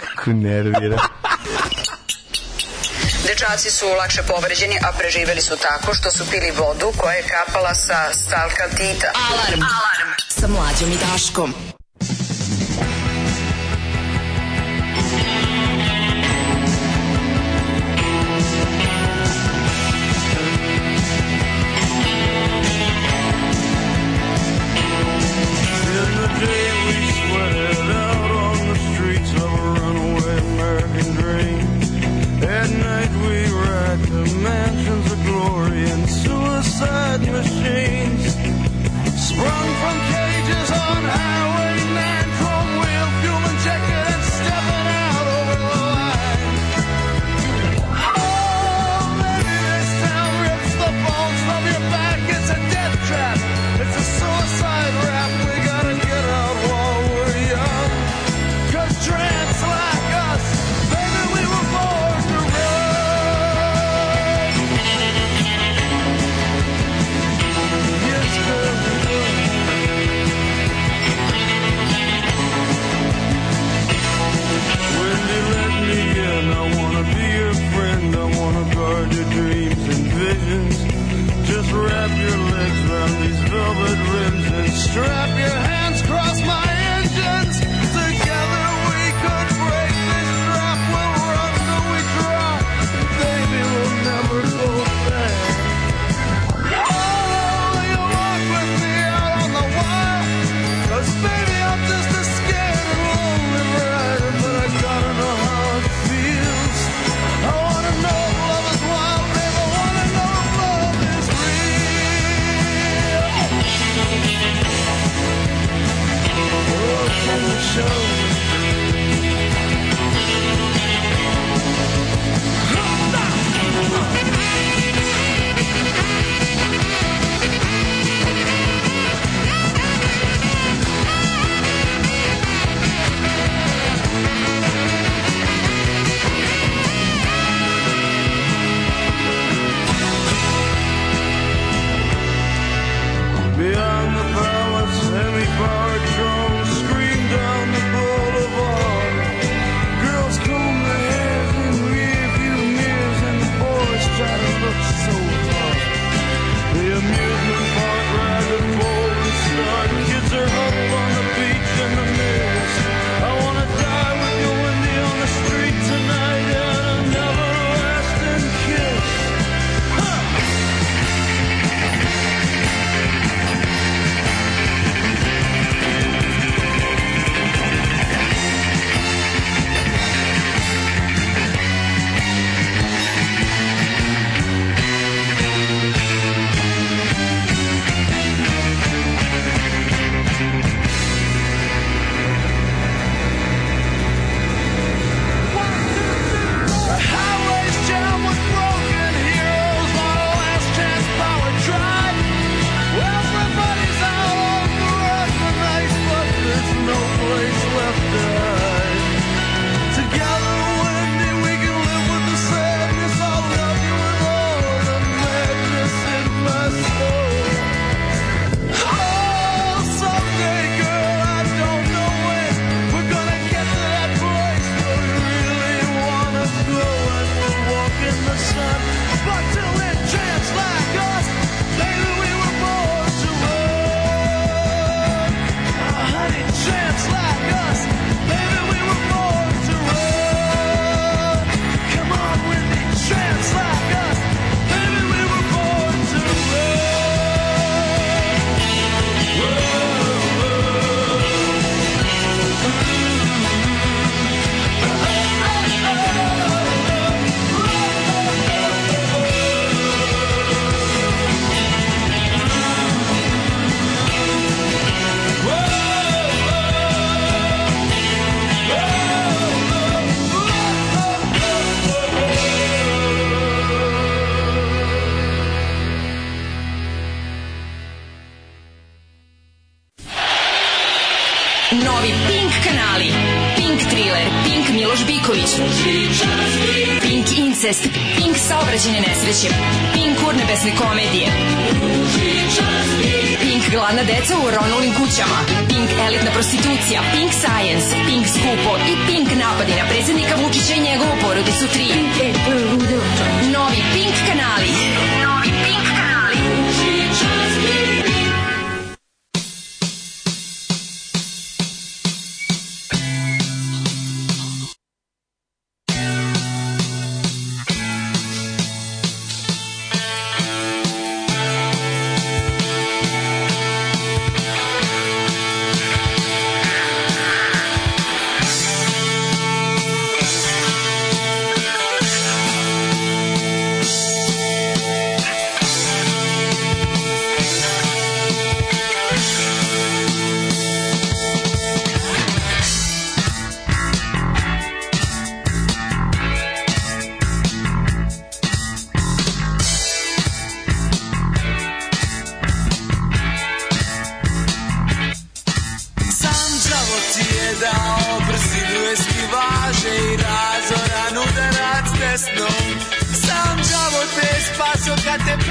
Kako 0.00 0.30
nervira. 0.30 0.98
Dečaci 3.26 3.70
su 3.70 3.86
lakše 3.86 4.22
povređeni, 4.22 4.78
a 4.82 4.92
preživeli 4.98 5.40
su 5.40 5.56
tako 5.56 5.94
što 5.94 6.10
su 6.10 6.30
pili 6.30 6.50
vodu 6.50 6.92
koja 6.96 7.14
je 7.14 7.22
kapala 7.22 7.74
sa 7.74 8.12
stalkaltita. 8.12 9.06
Alarm. 9.30 9.62
Alarm. 9.62 10.10
Sa 10.28 10.48
mlađom 10.48 10.92
i 10.92 10.96
Daškom. 10.96 11.77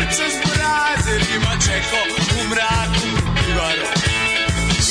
trče 0.08 0.30
s 0.30 0.38
prazirima 0.52 1.52
čeko 1.66 2.00
u 2.40 2.48
mraku 2.50 3.08
pivaro. 3.36 3.90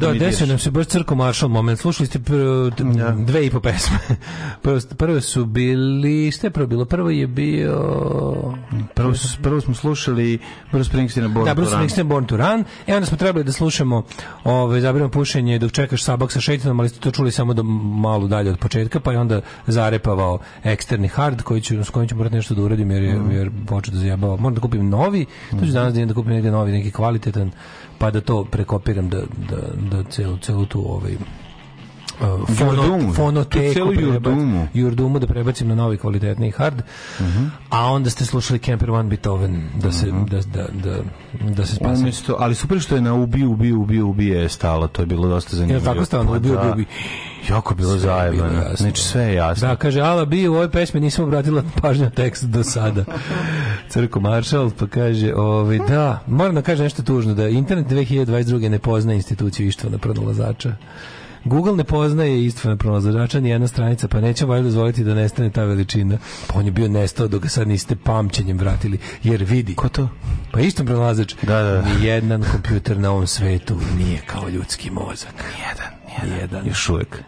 da 0.00 0.06
da, 0.06 0.12
mi 0.12 0.18
desio 0.18 0.38
dirš. 0.38 0.48
nam 0.48 0.58
se 0.58 0.70
baš 0.70 0.86
crko 0.86 1.14
maršal 1.14 1.48
moment. 1.48 1.80
Slušali 1.80 2.06
ste 2.06 2.18
prvo, 2.18 2.70
t- 2.70 2.84
dve 3.16 3.46
i 3.46 3.50
po 3.50 3.60
pesme. 3.60 3.98
Prvo, 4.62 4.80
prvo 4.96 5.20
su 5.20 5.44
bili, 5.44 6.30
šta 6.30 6.46
je 6.46 6.50
prvo 6.50 6.66
bilo? 6.66 6.84
Prvo 6.84 7.10
je 7.10 7.26
bio... 7.26 7.74
Prvo, 8.94 9.12
prvo 9.42 9.60
smo 9.60 9.74
slušali 9.74 10.38
Bruce 10.72 10.88
Springsteena 10.88 11.28
Born 11.28 11.44
Da, 11.44 11.50
to 11.50 11.54
Bruce 11.54 11.70
Run. 11.70 11.78
Springsteen 11.78 12.08
Born 12.08 12.26
to 12.26 12.36
Run. 12.36 12.64
E 12.86 12.94
onda 12.94 13.06
smo 13.06 13.16
trebali 13.16 13.44
da 13.44 13.52
slušamo 13.52 14.02
ovaj 14.52 14.80
zabiramo 14.80 15.10
pušenje 15.10 15.58
dok 15.58 15.72
čekaš 15.72 16.02
sabak 16.02 16.32
sa 16.32 16.40
šeitanom, 16.40 16.80
ali 16.80 16.88
ste 16.88 17.00
to 17.00 17.10
čuli 17.10 17.30
samo 17.32 17.54
do 17.54 17.62
malo 17.62 18.28
dalje 18.28 18.50
od 18.50 18.58
početka, 18.58 19.00
pa 19.00 19.12
je 19.12 19.18
onda 19.18 19.40
zarepavao 19.66 20.38
eksterni 20.64 21.08
hard 21.08 21.42
koji 21.42 21.60
ću 21.60 21.84
s 21.84 21.90
kojim 21.90 22.08
ću 22.08 22.16
morati 22.16 22.36
nešto 22.36 22.54
da 22.54 22.62
uradim 22.62 22.90
jer 22.90 23.02
je 23.02 23.20
jer 23.30 23.50
počeo 23.66 23.92
da 23.92 24.00
zajebava. 24.00 24.36
Moram 24.36 24.54
da 24.54 24.60
kupim 24.60 24.88
novi, 24.88 25.26
to 25.50 25.66
ću 25.66 25.72
danas 25.72 25.94
da 25.94 26.04
da 26.04 26.14
kupim 26.14 26.32
neki 26.32 26.50
novi, 26.50 26.72
neki 26.72 26.90
kvalitetan, 26.90 27.50
pa 27.98 28.10
da 28.10 28.20
to 28.20 28.44
prekopiram 28.44 29.08
da 29.08 29.22
da 29.50 29.56
da 29.90 30.02
celu 30.10 30.36
celu 30.38 30.66
tu 30.66 30.84
ovaj 30.92 31.12
uh, 32.20 32.48
fono, 32.58 32.72
Jurdumu. 32.72 33.12
fonoteku 33.14 33.92
jurdumu. 33.92 34.68
jurdumu 34.74 35.18
da 35.18 35.26
prebacim 35.26 35.68
na 35.68 35.74
novi 35.74 35.96
kvalitetni 35.96 36.50
hard 36.50 36.82
a 37.70 37.84
onda 37.86 38.10
ste 38.10 38.24
slušali 38.24 38.58
Kemper 38.58 38.90
One 38.90 39.08
Beethoven 39.08 39.62
da 39.82 39.92
se 39.92 40.06
da, 40.06 40.40
da, 40.54 40.66
da, 40.72 40.98
da 41.54 41.66
se 41.66 41.76
spasi 41.76 42.00
Umjesto, 42.00 42.36
ali 42.38 42.54
super 42.54 42.80
što 42.80 42.94
je 42.94 43.00
na 43.00 43.14
ubi, 43.14 43.44
ubi, 43.44 43.72
ubi, 43.72 44.02
ubi 44.02 44.26
je 44.26 44.48
stalo, 44.48 44.88
to 44.88 45.02
je 45.02 45.06
bilo 45.06 45.28
dosta 45.28 45.56
zanimljivo. 45.56 45.78
Jel 45.84 45.94
tako 45.94 46.04
stalo, 46.04 46.24
Pa 46.24 46.30
ubi, 46.30 46.48
ubi, 46.50 46.56
da. 46.56 46.72
ubi? 46.72 46.84
Jako 47.48 47.74
bilo 47.74 47.96
zajebano. 47.96 48.62
Znači 48.76 49.02
sve 49.02 49.22
je 49.22 49.34
jasno. 49.34 49.68
Da, 49.68 49.76
kaže, 49.76 50.00
Ala 50.00 50.24
bi 50.24 50.48
u 50.48 50.54
ovoj 50.54 50.70
pesmi 50.70 51.00
nisam 51.00 51.24
obratila 51.24 51.62
pažnju 51.82 52.10
tekst 52.10 52.44
do 52.44 52.64
sada. 52.64 53.04
Crko 53.90 54.20
Maršal, 54.20 54.70
pa 54.78 54.86
kaže, 54.86 55.34
ovaj, 55.34 55.78
da, 55.78 56.20
moram 56.26 56.54
da 56.54 56.62
kažem 56.62 56.84
nešto 56.84 57.02
tužno, 57.02 57.34
da 57.34 57.48
internet 57.48 57.86
2022. 57.86 58.68
ne 58.68 58.78
poznaje 58.78 59.16
instituciju 59.16 59.68
Ištvana 59.68 59.98
pronalazača. 59.98 60.72
Google 61.44 61.76
ne 61.76 61.84
poznaje 61.84 62.44
Istvana 62.44 62.76
pronalazača 62.76 63.40
ni 63.40 63.50
jedna 63.50 63.68
stranica, 63.68 64.08
pa 64.08 64.20
neće 64.20 64.46
valjda 64.46 64.64
dozvoliti 64.64 65.04
da 65.04 65.14
nestane 65.14 65.50
ta 65.50 65.64
veličina. 65.64 66.18
Pa 66.46 66.58
on 66.58 66.66
je 66.66 66.72
bio 66.72 66.88
nestao 66.88 67.28
dok 67.28 67.42
ga 67.42 67.48
sad 67.48 67.68
niste 67.68 67.96
pamćenjem 67.96 68.58
vratili, 68.58 68.98
jer 69.22 69.44
vidi. 69.44 69.74
Ko 69.74 69.88
to? 69.88 70.08
Pa 70.52 70.60
Ištvan 70.60 70.86
pronalazač. 70.86 71.34
Da, 71.42 71.62
da. 71.62 71.82
Ni 71.82 72.06
jedan 72.06 72.44
kompjuter 72.52 72.98
na 72.98 73.10
ovom 73.10 73.26
svetu 73.26 73.76
nije 73.98 74.20
kao 74.26 74.48
ljudski 74.48 74.90
mozak. 74.90 75.34
Jedan, 75.68 75.92
jedan. 76.22 76.40
Jedan. 76.40 76.66
Još 76.66 76.88
uvek. 76.88 77.22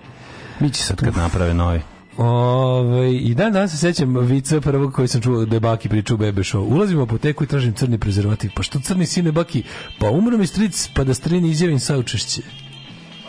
Biće 0.60 0.82
sad 0.82 0.96
kad 0.96 1.16
naprave 1.16 1.54
novi. 1.54 1.80
Ove, 2.16 3.14
I 3.14 3.34
dan 3.34 3.52
danas 3.52 3.70
se 3.70 3.76
sećam 3.76 4.16
vica 4.16 4.60
prvog 4.60 4.92
koji 4.92 5.08
sam 5.08 5.20
čuo 5.20 5.44
da 5.44 5.56
je 5.56 5.60
Baki 5.60 5.88
pričao 5.88 6.14
u 6.14 6.18
Bebe 6.18 6.42
Show. 6.42 6.74
Ulazim 6.74 6.98
u 6.98 7.02
apoteku 7.02 7.44
i 7.44 7.46
tražim 7.46 7.72
crni 7.72 7.98
prezervativ. 7.98 8.50
Pa 8.56 8.62
što 8.62 8.80
crni 8.80 9.06
sine 9.06 9.32
Baki? 9.32 9.62
Pa 10.00 10.10
umro 10.10 10.38
mi 10.38 10.46
stric, 10.46 10.88
pa 10.94 11.04
da 11.04 11.14
strini 11.14 11.50
izjavim 11.50 11.78
saučešće. 11.78 12.42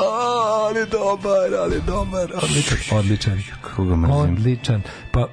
Ali 0.06 0.86
dobar, 0.92 1.54
ali 1.64 1.82
dobar. 1.88 2.32
Odličan, 2.44 2.78
odličan. 2.92 3.42
Kako 3.62 3.84
ga 3.86 3.96
mrzim. 3.96 4.16
Odličan. 4.16 4.82
Pa, 5.12 5.28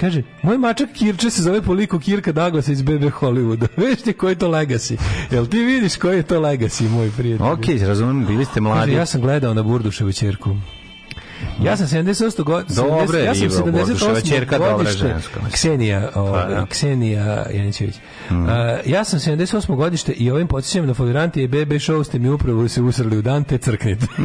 kaže, 0.00 0.22
moj 0.42 0.58
mačak 0.58 0.88
Kirče 0.92 1.30
se 1.30 1.42
zove 1.42 1.62
po 1.62 1.72
liku 1.72 1.98
Kirka 1.98 2.32
Douglasa 2.32 2.72
iz 2.72 2.82
Bebe 2.82 3.10
Hollywooda. 3.10 3.66
Veš 3.80 4.02
ti 4.02 4.12
koji 4.12 4.32
je 4.32 4.38
to 4.38 4.48
legacy? 4.48 4.96
Jel 5.30 5.46
ti 5.46 5.58
vidiš 5.58 5.96
koji 5.96 6.16
je 6.16 6.22
to 6.22 6.40
legacy, 6.40 6.88
moj 6.88 7.10
prijatelj? 7.16 7.46
Ok, 7.46 7.86
razumem, 7.86 8.26
bili 8.26 8.44
ste 8.44 8.52
Kaže, 8.52 8.60
mladi. 8.60 8.92
ja 8.92 9.06
sam 9.06 9.20
gledao 9.20 9.54
na 9.54 9.62
Burduševu 9.62 10.12
ćerku. 10.12 10.56
Ja 11.62 11.76
sam 11.76 11.86
78 11.86 12.42
godina. 12.44 12.82
Dobro 12.82 13.18
je 13.18 13.24
ja 13.24 13.34
sam 13.34 13.44
Ivo, 13.44 13.72
Borduševa 13.72 14.14
78 14.14 14.28
ćerka, 14.28 14.58
dobra 14.58 14.76
godište. 14.76 15.08
ženska. 15.08 15.40
Ksenija, 15.52 16.10
ovaj, 16.14 16.42
Pa, 16.42 16.48
da. 16.48 16.66
Ksenija 16.66 17.46
Janićević. 17.50 17.94
A, 18.30 18.78
ja 18.86 19.04
sam 19.04 19.18
78 19.18 19.76
godište 19.76 20.12
i 20.12 20.30
ovim 20.30 20.48
podsjećam 20.48 20.86
na 20.86 20.94
foliranti 20.94 21.42
i 21.42 21.48
BB 21.48 21.72
show 21.72 22.04
ste 22.04 22.18
mi 22.18 22.28
upravo 22.28 22.68
se 22.68 22.82
usrali 22.82 23.18
u 23.18 23.22
dan 23.22 23.44
te 23.44 23.58
crknite. 23.58 24.06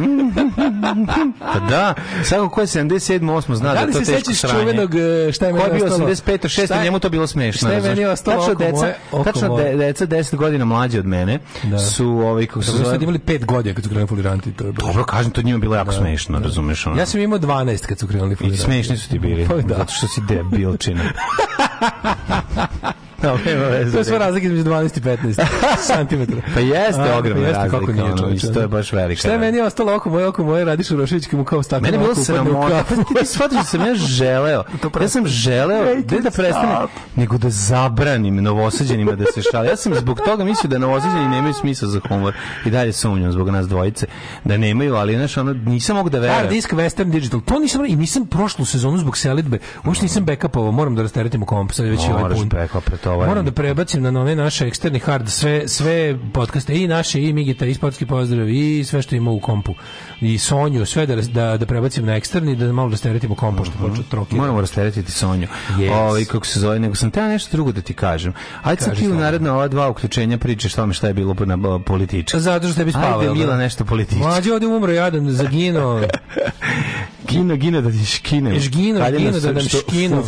Pa 1.40 1.60
da, 1.60 1.94
svako 2.24 2.48
ko 2.48 2.60
je 2.60 2.66
77, 2.66 3.20
8 3.22 3.54
zna 3.54 3.68
da, 3.68 3.74
da 3.74 3.84
li 3.86 3.92
to 3.92 3.98
se 3.98 4.12
teško 4.14 4.34
sranje. 4.34 4.54
čuvenog 4.54 4.94
e, 4.94 4.98
šta 5.32 5.46
je 5.46 5.52
Ko 5.52 5.58
meni 5.58 5.68
je 5.68 5.74
bio 5.74 5.84
ostalo? 5.86 6.06
85, 6.06 6.20
6, 6.40 6.64
Šta 6.64 6.74
je- 6.74 6.84
njemu 6.84 6.98
to 6.98 7.08
bilo 7.08 7.26
smešno. 7.26 7.58
Šta 7.58 7.72
je 7.72 7.82
meni 7.82 8.04
ostalo 8.04 8.36
tačno 8.38 8.52
oko 8.52 8.62
deca, 8.62 8.76
moje- 8.76 8.96
oko 9.12 9.24
tačno 9.24 9.48
moje? 9.48 9.64
de, 9.66 9.76
deca 9.76 10.06
10 10.06 10.36
godina 10.36 10.64
mlađe 10.66 10.98
od 10.98 11.06
mene 11.06 11.38
Da. 11.62 11.78
su 11.78 12.06
ovaj 12.08 12.46
kako 12.46 12.62
se 12.62 12.70
zove. 12.72 12.84
sad 12.84 13.02
imali 13.02 13.18
5 13.20 13.44
godina 13.46 13.74
kad 13.74 13.84
su 13.84 13.90
krenuli 13.90 14.08
foliranti. 14.08 14.52
To 14.52 14.64
je 14.64 14.72
baš- 14.72 14.86
Dobro, 14.86 15.04
kažem, 15.04 15.30
to 15.32 15.42
njima 15.42 15.58
bilo 15.58 15.76
jako 15.76 15.92
smešno, 15.92 16.38
razumeš? 16.38 16.86
Ono. 16.86 16.96
Ja 16.96 17.06
sam 17.06 17.20
imao 17.20 17.38
12 17.38 17.86
kad 17.86 17.98
su 17.98 18.06
krenuli 18.06 18.32
I 18.32 18.36
foliranti. 18.36 18.62
smešni 18.62 18.96
su 18.96 19.08
ti 19.08 19.18
bili, 19.18 19.46
Pa 19.48 19.54
da. 19.56 19.74
zato 19.76 19.92
što 19.92 20.08
si 20.08 20.20
debilčina. 20.22 21.04
No, 23.22 23.38
nema 23.46 23.64
veze. 23.64 23.92
To 23.92 23.98
je 23.98 24.04
sve 24.04 24.18
razlika 24.18 24.46
između 24.46 24.64
12 24.64 24.98
i 24.98 25.00
15 25.00 25.86
centimetra. 25.86 26.36
Pa 26.54 26.60
jeste 26.60 27.02
A, 27.02 27.18
ogromna 27.18 27.42
pa 27.42 27.48
jeste, 27.48 27.64
kako 27.70 27.76
razlika, 27.76 27.92
nije, 27.92 28.12
ono, 28.12 28.18
čoveče, 28.18 28.46
to 28.46 28.52
je 28.52 28.58
ono. 28.58 28.68
baš 28.68 28.92
velika 28.92 29.18
Šta 29.18 29.32
je 29.32 29.38
meni 29.38 29.60
ostalo 29.60 29.96
oko 29.96 30.10
moje, 30.10 30.26
oko 30.26 30.44
moje 30.44 30.64
Radiša 30.64 30.94
Rošević 30.94 31.32
mu 31.32 31.44
kao 31.44 31.62
stakle 31.62 31.90
Mene 31.90 31.94
je 31.94 31.98
bilo 31.98 32.12
u 32.12 32.24
sramota. 32.24 32.84
Pa 33.14 33.20
ti 33.20 33.26
shvatiš 33.26 33.58
da 33.58 33.64
sam 33.64 33.86
ja 33.86 33.94
želeo. 33.94 34.64
Ja 35.02 35.08
sam 35.08 35.26
želeo, 35.26 35.84
ne 35.94 36.20
da 36.20 36.30
prestane, 36.30 36.76
nego 37.16 37.38
da 37.38 37.50
zabranim 37.50 38.42
novosađenima 38.42 39.12
da 39.12 39.24
se 39.24 39.42
šale. 39.52 39.68
Ja 39.68 39.76
sam 39.76 39.94
zbog 39.94 40.20
toga 40.20 40.44
mislio 40.44 40.68
da 40.68 40.78
novosađeni 40.78 41.28
nemaju 41.28 41.54
smisla 41.54 41.88
za 41.88 42.00
humor. 42.08 42.34
I 42.66 42.70
dalje 42.70 42.92
sumnjam 42.92 43.32
zbog 43.32 43.50
nas 43.50 43.68
dvojice 43.68 44.06
da 44.44 44.56
nemaju, 44.56 44.94
ali 44.94 45.16
znaš, 45.16 45.36
ono, 45.36 45.52
nisam 45.52 45.96
mogu 45.96 46.10
da 46.10 46.18
Hard 46.18 46.30
verujem. 46.30 46.50
disk 46.50 46.72
Western 46.72 47.10
Digital. 47.10 47.40
To 47.40 47.58
nisam 47.58 47.84
i 47.86 47.96
nisam 47.96 48.26
prošlu 48.26 48.64
sezonu 48.64 48.98
zbog 48.98 49.16
selidbe. 49.16 49.58
Uopšte 49.86 50.04
nisam 50.04 50.24
backupovao, 50.24 50.72
moram 50.72 50.94
da 50.94 51.02
rasteretim 51.02 51.42
u 51.42 51.46
komp, 51.46 51.72
sad 51.72 51.84
je 51.84 51.90
već 51.90 52.00
ovaj 52.08 52.22
Moraš 52.22 52.44
backup 52.44 52.90
ovaj. 53.08 53.28
Moram 53.28 53.44
da 53.44 53.52
prebacim 53.52 54.02
na 54.02 54.20
one 54.20 54.36
naše 54.36 54.66
eksterni 54.66 54.98
hard 54.98 55.28
sve 55.28 55.68
sve 55.68 56.18
podcaste 56.32 56.76
i 56.76 56.88
naše 56.88 57.22
i 57.22 57.32
Migita 57.32 57.66
i 57.66 57.74
sportski 57.74 58.06
pozdrav 58.06 58.48
i 58.48 58.84
sve 58.84 59.02
što 59.02 59.16
ima 59.16 59.30
u 59.30 59.40
kompu 59.40 59.74
i 60.20 60.38
Sonju 60.38 60.86
sve 60.86 61.06
da 61.06 61.16
da 61.16 61.56
da 61.56 61.66
prebacim 61.66 62.06
na 62.06 62.16
eksterni 62.16 62.56
da 62.56 62.72
malo 62.72 62.90
rasteretim 62.90 63.32
u 63.32 63.34
kompu 63.34 63.64
što 63.64 63.74
počne 63.78 64.04
trokira. 64.10 64.40
Moramo 64.40 64.60
rasteretiti 64.60 65.12
Sonju. 65.12 65.48
Yes. 65.78 65.92
Ovaj 65.92 66.24
kako 66.24 66.46
se 66.46 66.60
zove, 66.60 66.78
nego 66.78 66.94
sam 66.94 67.10
te 67.10 67.22
nešto 67.22 67.56
drugo 67.56 67.72
da 67.72 67.80
ti 67.80 67.94
kažem. 67.94 68.32
Ajde 68.62 68.82
sad 68.82 68.96
ti 68.96 69.08
u 69.08 69.14
naredna 69.14 69.54
ova 69.54 69.68
dva 69.68 69.88
uključenja 69.88 70.38
pričaš 70.38 70.74
tome 70.74 70.94
šta 70.94 71.06
je 71.06 71.14
bilo 71.14 71.34
na 71.34 71.78
politička. 71.78 72.40
Zato 72.40 72.66
što 72.66 72.76
tebi 72.76 72.90
spava. 72.90 73.14
Ajde, 73.14 73.24
jel 73.24 73.34
da? 73.34 73.40
Mila, 73.40 73.56
nešto 73.56 73.84
politički. 73.84 74.22
Mlađe 74.22 74.52
ovdje 74.52 74.68
umro 74.68 74.92
jadan, 74.92 75.30
zaginuo. 75.30 76.00
Gino, 77.28 77.56
gino 77.56 77.80
da 77.80 77.90
ti 77.90 78.04
škinem. 78.06 78.52
Ješ 78.52 78.70
gino, 78.70 79.00
Ajde 79.00 79.18
gino 79.18 79.30
nas 79.30 79.42
da 79.42 79.52
nam 79.52 79.62
škinu. 79.62 80.22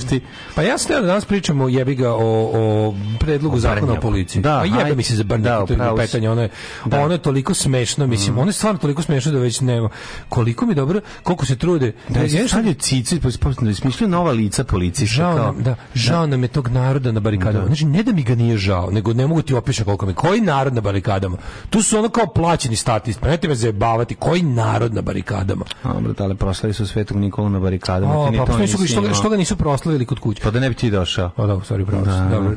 Pa 0.54 0.62
ja 0.62 0.78
sam 0.78 0.92
da 0.92 1.00
danas 1.00 1.24
pričamo 1.24 1.68
jebi 1.68 1.94
ga 1.94 2.10
o, 2.10 2.18
o 2.54 2.94
predlogu 3.20 3.58
zakona 3.58 3.92
o 3.92 3.96
policiji. 3.96 4.42
Da, 4.42 4.64
pa 4.70 4.78
jebe 4.78 4.94
mi 4.94 5.02
se 5.02 5.16
za 5.16 5.22
Da, 5.22 5.26
brnjak, 5.26 5.66
to 5.66 5.72
je 5.72 5.76
upravo 5.76 5.96
si. 5.96 6.00
petanje, 6.02 6.30
ono 6.30 6.42
je, 6.42 6.48
Da. 6.84 7.00
ono 7.00 7.12
je 7.14 7.18
toliko 7.18 7.54
smešno, 7.54 8.06
mislim, 8.06 8.38
ono 8.38 8.48
je 8.48 8.52
stvarno 8.52 8.78
toliko 8.78 9.02
smešno 9.02 9.32
da 9.32 9.38
već 9.38 9.60
nema. 9.60 9.88
Koliko 10.28 10.66
mi 10.66 10.74
dobro, 10.74 11.00
koliko 11.22 11.46
se 11.46 11.56
trude. 11.56 11.92
Da, 12.08 12.18
Ja 12.20 12.24
je 12.24 12.32
nešto- 12.32 12.48
stavljaju 12.48 12.74
cicu 12.74 13.16
i 13.16 13.20
da 13.60 13.74
smišljaju 13.74 14.10
nova 14.10 14.32
lica 14.32 14.64
policijska. 14.64 15.14
Žao 15.14 15.36
kao- 15.36 15.46
nam, 15.46 15.62
da, 15.62 15.74
žao 15.94 16.26
nam 16.26 16.42
je 16.42 16.48
tog 16.48 16.68
naroda 16.68 17.12
na 17.12 17.20
barikadama. 17.20 17.66
Znači, 17.66 17.84
ne 17.84 18.02
da 18.02 18.12
mi 18.12 18.22
ga 18.22 18.34
nije 18.34 18.56
žao, 18.56 18.90
nego 18.90 19.12
ne 19.12 19.26
mogu 19.26 19.42
ti 19.42 19.54
opišati 19.54 19.84
koliko 19.84 20.06
mi. 20.06 20.14
Koji 20.14 20.40
narod 20.40 20.74
na 20.74 20.80
barikadama? 20.80 21.36
Tu 21.70 21.82
su 21.82 21.98
ono 21.98 22.08
kao 22.08 22.26
plaćeni 22.26 22.76
statisti. 22.76 23.20
Pa 23.20 23.26
nemojte 23.26 23.48
me 23.48 23.54
zajebavati. 23.54 24.14
Koji 24.14 24.42
narod 24.42 24.94
na 24.94 25.02
barikadama? 25.02 25.64
Dobro, 25.84 26.14
ali 26.18 26.34
proslali 26.36 26.74
su 26.74 26.89
Svetog 26.92 27.16
Nikolu 27.16 27.48
na 27.48 27.60
barikadama. 27.60 28.18
O, 28.18 28.32
pa 28.38 28.44
to 28.46 28.66
što, 28.66 28.86
što, 28.86 29.14
što 29.14 29.28
ga 29.28 29.36
nisu 29.36 29.56
proslavili 29.56 30.06
kod 30.06 30.18
kuće? 30.18 30.42
Pa 30.42 30.50
da 30.50 30.60
ne 30.60 30.68
bi 30.68 30.74
ti 30.74 30.90
došao. 30.90 31.30
O, 31.36 31.46
da, 31.46 31.60
stvari 31.64 31.84
pravo. 31.84 32.04
Da. 32.04 32.28
Dobro, 32.30 32.52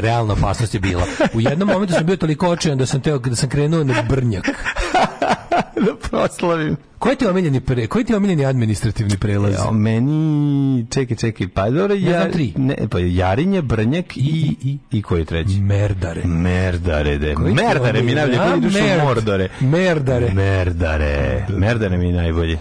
realna 0.00 0.32
opasnost 0.32 0.74
je 0.74 0.80
bila. 0.80 1.02
U 1.34 1.40
jednom 1.40 1.68
momentu 1.68 1.94
sam 1.94 2.06
bio 2.06 2.16
toliko 2.16 2.48
očajan 2.48 2.78
da 2.78 2.86
sam 2.86 3.00
teo 3.00 3.18
da 3.18 3.36
sam 3.36 3.48
krenuo 3.48 3.84
na 3.84 4.02
brnjak. 4.08 4.44
da 5.86 6.08
proslavim. 6.10 6.76
Koji 6.98 7.16
ti 7.16 7.24
je 7.24 7.30
omiljeni 7.30 7.60
pre, 7.60 7.86
koji 7.86 8.04
ti 8.04 8.12
je 8.12 8.16
omiljeni 8.16 8.44
administrativni 8.44 9.16
prelaz? 9.16 9.54
Ja, 9.54 9.70
meni, 9.70 10.86
čekaj, 10.90 11.16
čekaj, 11.16 11.48
pa 11.48 11.70
dobro, 11.70 11.94
Ja 11.94 12.10
ja, 12.10 12.20
znam 12.20 12.32
tri. 12.32 12.52
ne, 12.56 12.76
pa 12.90 12.98
Jarinje, 12.98 13.62
Brnjak 13.62 14.16
i, 14.16 14.56
i, 14.62 14.78
i 14.90 15.02
koji 15.02 15.20
je 15.20 15.24
treći? 15.24 15.60
Merdare. 15.60 16.24
Merdare, 16.24 17.18
de. 17.18 17.34
Koji 17.34 17.54
Merdare 17.54 18.02
mi 18.02 18.14
najbolje, 18.14 18.38
koji 18.38 18.58
iduš 18.58 18.74
merd. 18.74 19.02
u 19.02 19.04
Mordore. 19.04 19.48
Merdare. 19.60 20.30
Merdare. 20.34 21.46
Merdare 21.48 21.98
mi 21.98 22.06
je 22.06 22.12
najbolje. 22.12 22.58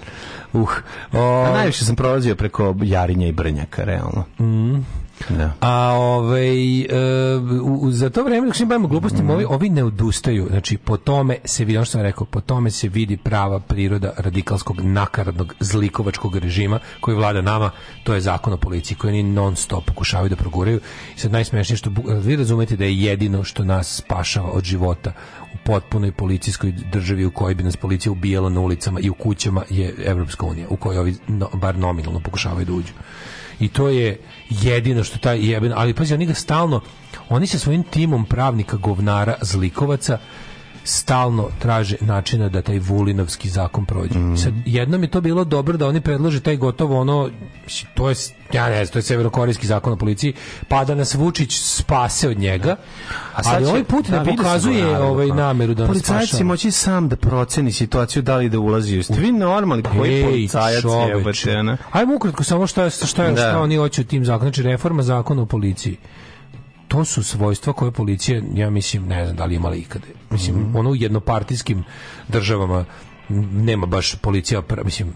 Uh, 0.62 0.70
A 1.12 1.20
o, 1.20 1.54
najviše 1.54 1.86
sam 1.86 1.96
prolazio 1.96 2.36
preko 2.36 2.76
Jarinja 2.84 3.28
i 3.28 3.32
Brnjaka, 3.32 3.84
realno. 3.84 4.24
Mm. 4.40 4.86
Da. 5.30 5.54
A 5.62 5.94
ovaj, 5.94 6.82
e, 6.82 6.86
u, 7.64 7.80
u- 7.82 7.92
za 7.92 8.10
to 8.10 8.24
vreme 8.24 8.48
dok 8.48 8.56
se 8.56 8.66
bavimo 8.66 8.88
glupostima, 8.88 9.34
ovi, 9.34 9.46
ovi 9.50 9.70
ne 9.70 9.84
odustaju. 9.84 10.48
Znači, 10.50 10.78
po 10.78 10.98
tome 10.98 11.38
se 11.46 11.66
vidi, 11.66 11.78
ono 11.78 11.86
što 11.86 11.92
sam 11.92 12.02
rekao, 12.02 12.26
po 12.26 12.42
tome 12.42 12.72
se 12.72 12.88
vidi 12.90 13.18
prava 13.18 13.60
priroda 13.60 14.12
radikalskog, 14.18 14.82
nakaradnog, 14.82 15.54
zlikovačkog 15.60 16.36
režima 16.36 16.80
koji 17.02 17.18
vlada 17.18 17.42
nama, 17.42 17.72
to 18.04 18.14
je 18.14 18.22
zakon 18.22 18.54
o 18.54 18.58
policiji 18.58 18.98
koji 18.98 19.14
oni 19.14 19.24
non 19.24 19.56
stop 19.56 19.86
pokušavaju 19.86 20.30
da 20.30 20.36
proguraju. 20.36 20.80
I 21.16 21.20
sad 21.20 21.32
najsmešnije 21.32 21.78
što, 21.78 21.90
vi 22.24 22.36
razumete 22.36 22.76
da 22.76 22.86
je 22.86 23.02
jedino 23.02 23.44
što 23.44 23.64
nas 23.64 23.96
spašava 23.98 24.50
od 24.52 24.64
života 24.64 25.12
potpunoj 25.68 26.12
policijskoj 26.12 26.72
državi 26.72 27.26
u 27.26 27.32
kojoj 27.32 27.56
bi 27.56 27.64
nas 27.64 27.76
policija 27.78 28.12
ubijala 28.12 28.50
na 28.50 28.62
ulicama 28.62 29.00
i 29.00 29.10
u 29.10 29.14
kućama 29.14 29.64
je 29.70 29.94
Evropska 30.06 30.46
unija, 30.46 30.68
u 30.70 30.78
kojoj 30.78 31.00
ovi 31.00 31.16
no, 31.28 31.50
bar 31.54 31.78
nominalno 31.78 32.20
pokušavaju 32.20 32.66
da 32.66 32.74
uđu. 32.74 32.94
I 33.60 33.68
to 33.68 33.90
je 33.90 34.20
jedino 34.50 35.04
što 35.04 35.18
taj 35.20 35.40
jeben, 35.52 35.74
ali 35.76 35.94
pazi, 35.94 36.14
oni 36.14 36.26
ga 36.26 36.34
stalno, 36.34 36.82
oni 37.30 37.48
sa 37.48 37.60
svojim 37.60 37.84
timom 37.84 38.26
pravnika, 38.26 38.78
govnara, 38.78 39.36
zlikovaca, 39.42 40.18
stalno 40.88 41.50
traže 41.60 41.96
načina 42.02 42.50
da 42.50 42.62
taj 42.62 42.80
Vulinovski 42.80 43.50
zakon 43.50 43.86
prođe. 43.86 44.20
Mhm. 44.20 44.36
Sad, 44.36 44.54
jednom 44.66 45.04
je 45.04 45.10
to 45.10 45.22
bilo 45.22 45.44
dobro 45.44 45.78
da 45.78 45.88
oni 45.88 46.02
predlože 46.02 46.40
taj 46.40 46.56
gotovo 46.58 47.00
ono, 47.00 47.30
to 47.94 48.10
je, 48.10 48.16
ja 48.54 48.70
ne 48.70 48.76
znam, 48.76 48.88
to 48.88 49.00
je 49.00 49.04
severokorejski 49.04 49.68
zakon 49.68 49.94
o 49.94 49.98
policiji, 49.98 50.34
pa 50.68 50.86
da 50.86 50.96
nas 50.96 51.16
Vučić 51.16 51.56
spase 51.56 52.30
od 52.30 52.40
njega, 52.40 52.76
A 53.36 53.44
sad 53.44 53.54
ali 53.56 53.66
će- 53.66 53.70
ovaj 53.70 53.84
put 53.84 54.10
da, 54.10 54.24
ne 54.24 54.36
pokazuje 54.38 54.84
naravno, 54.84 55.08
ovaj 55.08 55.28
nameru 55.28 55.74
da 55.74 55.84
nas 55.84 55.90
Policajac 55.90 56.22
će 56.22 56.28
spašava. 56.28 56.48
moći 56.48 56.72
sam 56.72 57.10
da 57.10 57.16
proceni 57.18 57.72
situaciju 57.72 58.22
da 58.24 58.36
li 58.36 58.50
da 58.50 58.60
ulazi. 58.60 58.96
Jeste 58.96 59.14
vi 59.14 59.32
normalni 59.32 59.84
koji 59.84 60.14
Ej, 60.14 60.24
policajac 60.24 60.84
ne? 61.64 61.78
Ajmo 61.92 62.16
ukratko 62.16 62.44
samo 62.44 62.68
šta, 62.68 62.90
šta, 62.90 63.24
je, 63.24 63.32
Da. 63.32 63.38
šta 63.38 63.60
oni 63.60 63.76
hoće 63.76 64.02
u 64.02 64.06
tim 64.06 64.26
zakonom. 64.26 64.54
Znači, 64.54 64.64
reforma 64.64 65.04
zakona 65.04 65.42
u 65.42 65.46
policiji. 65.46 65.98
To 66.88 67.06
su 67.06 67.24
svojstva 67.24 67.74
koje 67.74 67.92
policija, 67.92 68.42
ja 68.54 68.70
mislim, 68.70 69.08
ne 69.08 69.26
znam 69.26 69.38
da 69.38 69.46
li 69.46 69.56
imala 69.56 69.76
ikade. 69.76 70.08
Mislim, 70.30 70.56
Mhm. 70.60 70.76
ono 70.76 70.90
u 70.90 70.96
jednopartijskim 70.96 71.84
državama 72.28 72.86
nema 73.54 73.86
baš 73.86 74.16
policija, 74.16 74.62
mislim, 74.84 75.14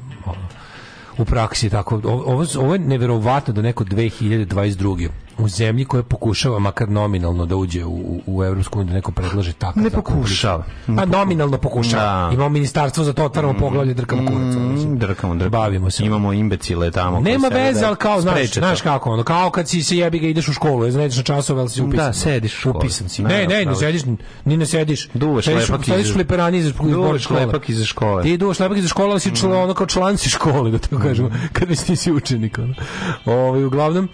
u 1.17 1.25
praksi 1.25 1.69
tako. 1.69 2.01
Ovo, 2.03 2.45
ovo 2.57 2.73
je 2.73 2.79
neverovatno 2.79 3.53
da 3.53 3.61
neko 3.61 3.83
2022. 3.83 5.09
u 5.41 5.47
zemlji 5.47 5.85
koja 5.85 6.03
pokušava 6.03 6.59
makar 6.59 6.89
nominalno 6.89 7.45
da 7.45 7.55
uđe 7.55 7.85
u, 7.85 8.21
u, 8.27 8.43
Evropsku 8.43 8.79
uniju 8.79 8.89
da 8.89 8.95
neko 8.95 9.11
predlaže 9.11 9.53
tako. 9.53 9.79
Ne 9.79 9.89
pokušava. 9.89 10.63
A 10.87 11.05
nominalno 11.05 11.57
pokušava. 11.57 12.03
Da. 12.03 12.29
Imamo 12.33 12.49
ministarstvo 12.49 13.03
za 13.03 13.13
to, 13.13 13.25
otvaramo 13.25 13.53
poglavlje, 13.59 13.93
drkamo 13.93 14.21
kurac. 14.21 14.55
Mm, 14.55 14.97
drkamo, 14.97 15.35
drkamo. 15.35 15.49
Bavimo 15.49 15.89
se. 15.91 16.05
Imamo 16.05 16.33
imbecile 16.33 16.91
tamo. 16.91 17.19
Nema 17.19 17.47
veze, 17.47 17.81
da 17.81 17.87
ali 17.87 17.95
kao, 17.95 18.21
znaš, 18.21 18.51
to. 18.51 18.59
znaš 18.59 18.81
kako, 18.81 19.11
ono, 19.11 19.23
kao 19.23 19.49
kad 19.49 19.69
si 19.69 19.83
se 19.83 19.97
jebi 19.97 20.19
ga 20.19 20.27
ideš 20.27 20.47
u 20.47 20.53
školu, 20.53 20.83
ne 20.83 20.91
znaš 20.91 21.17
na 21.17 21.23
časove, 21.23 21.59
ali 21.59 21.69
si 21.69 21.81
upisan. 21.81 22.05
Da, 22.05 22.13
sediš 22.13 22.65
u. 22.65 22.69
Upisan 22.69 23.09
si. 23.09 23.21
Da, 23.21 23.27
Ne, 23.27 23.47
ne, 23.47 23.65
ne 23.65 23.75
si. 23.75 23.79
sediš, 23.79 24.01
ni 24.45 24.57
ne 24.57 24.65
sediš. 24.65 25.09
Duvaš 25.13 25.45
Sediš 25.45 25.69
lepak 25.69 25.85
Sediš 25.85 26.09
u 26.09 26.13
fliperani 26.13 26.57
iza 26.57 26.71
Duvaš 26.83 27.21
škole. 27.23 27.45
lepak 27.45 27.69
iza 27.69 27.85
škole. 27.85 28.23
Ti 28.23 28.37
duvaš 28.37 28.59
lepak 28.59 28.77
iza 28.77 28.87
škole, 28.87 29.11
ali 29.11 29.19
si 29.19 29.35
član, 29.35 29.53
ono 29.53 29.73
kao 29.73 29.87
član 29.87 30.17
si 30.17 30.29
škole, 30.29 30.71
da 30.71 30.77
tako 30.77 30.97
kažemo, 31.01 31.29
kad 31.53 31.69
već 31.69 31.87
nisi 31.87 32.11
učenik. 32.11 32.57
Ono. 32.57 32.73
Ovaj, 33.25 33.63
uglavnom, 33.63 34.07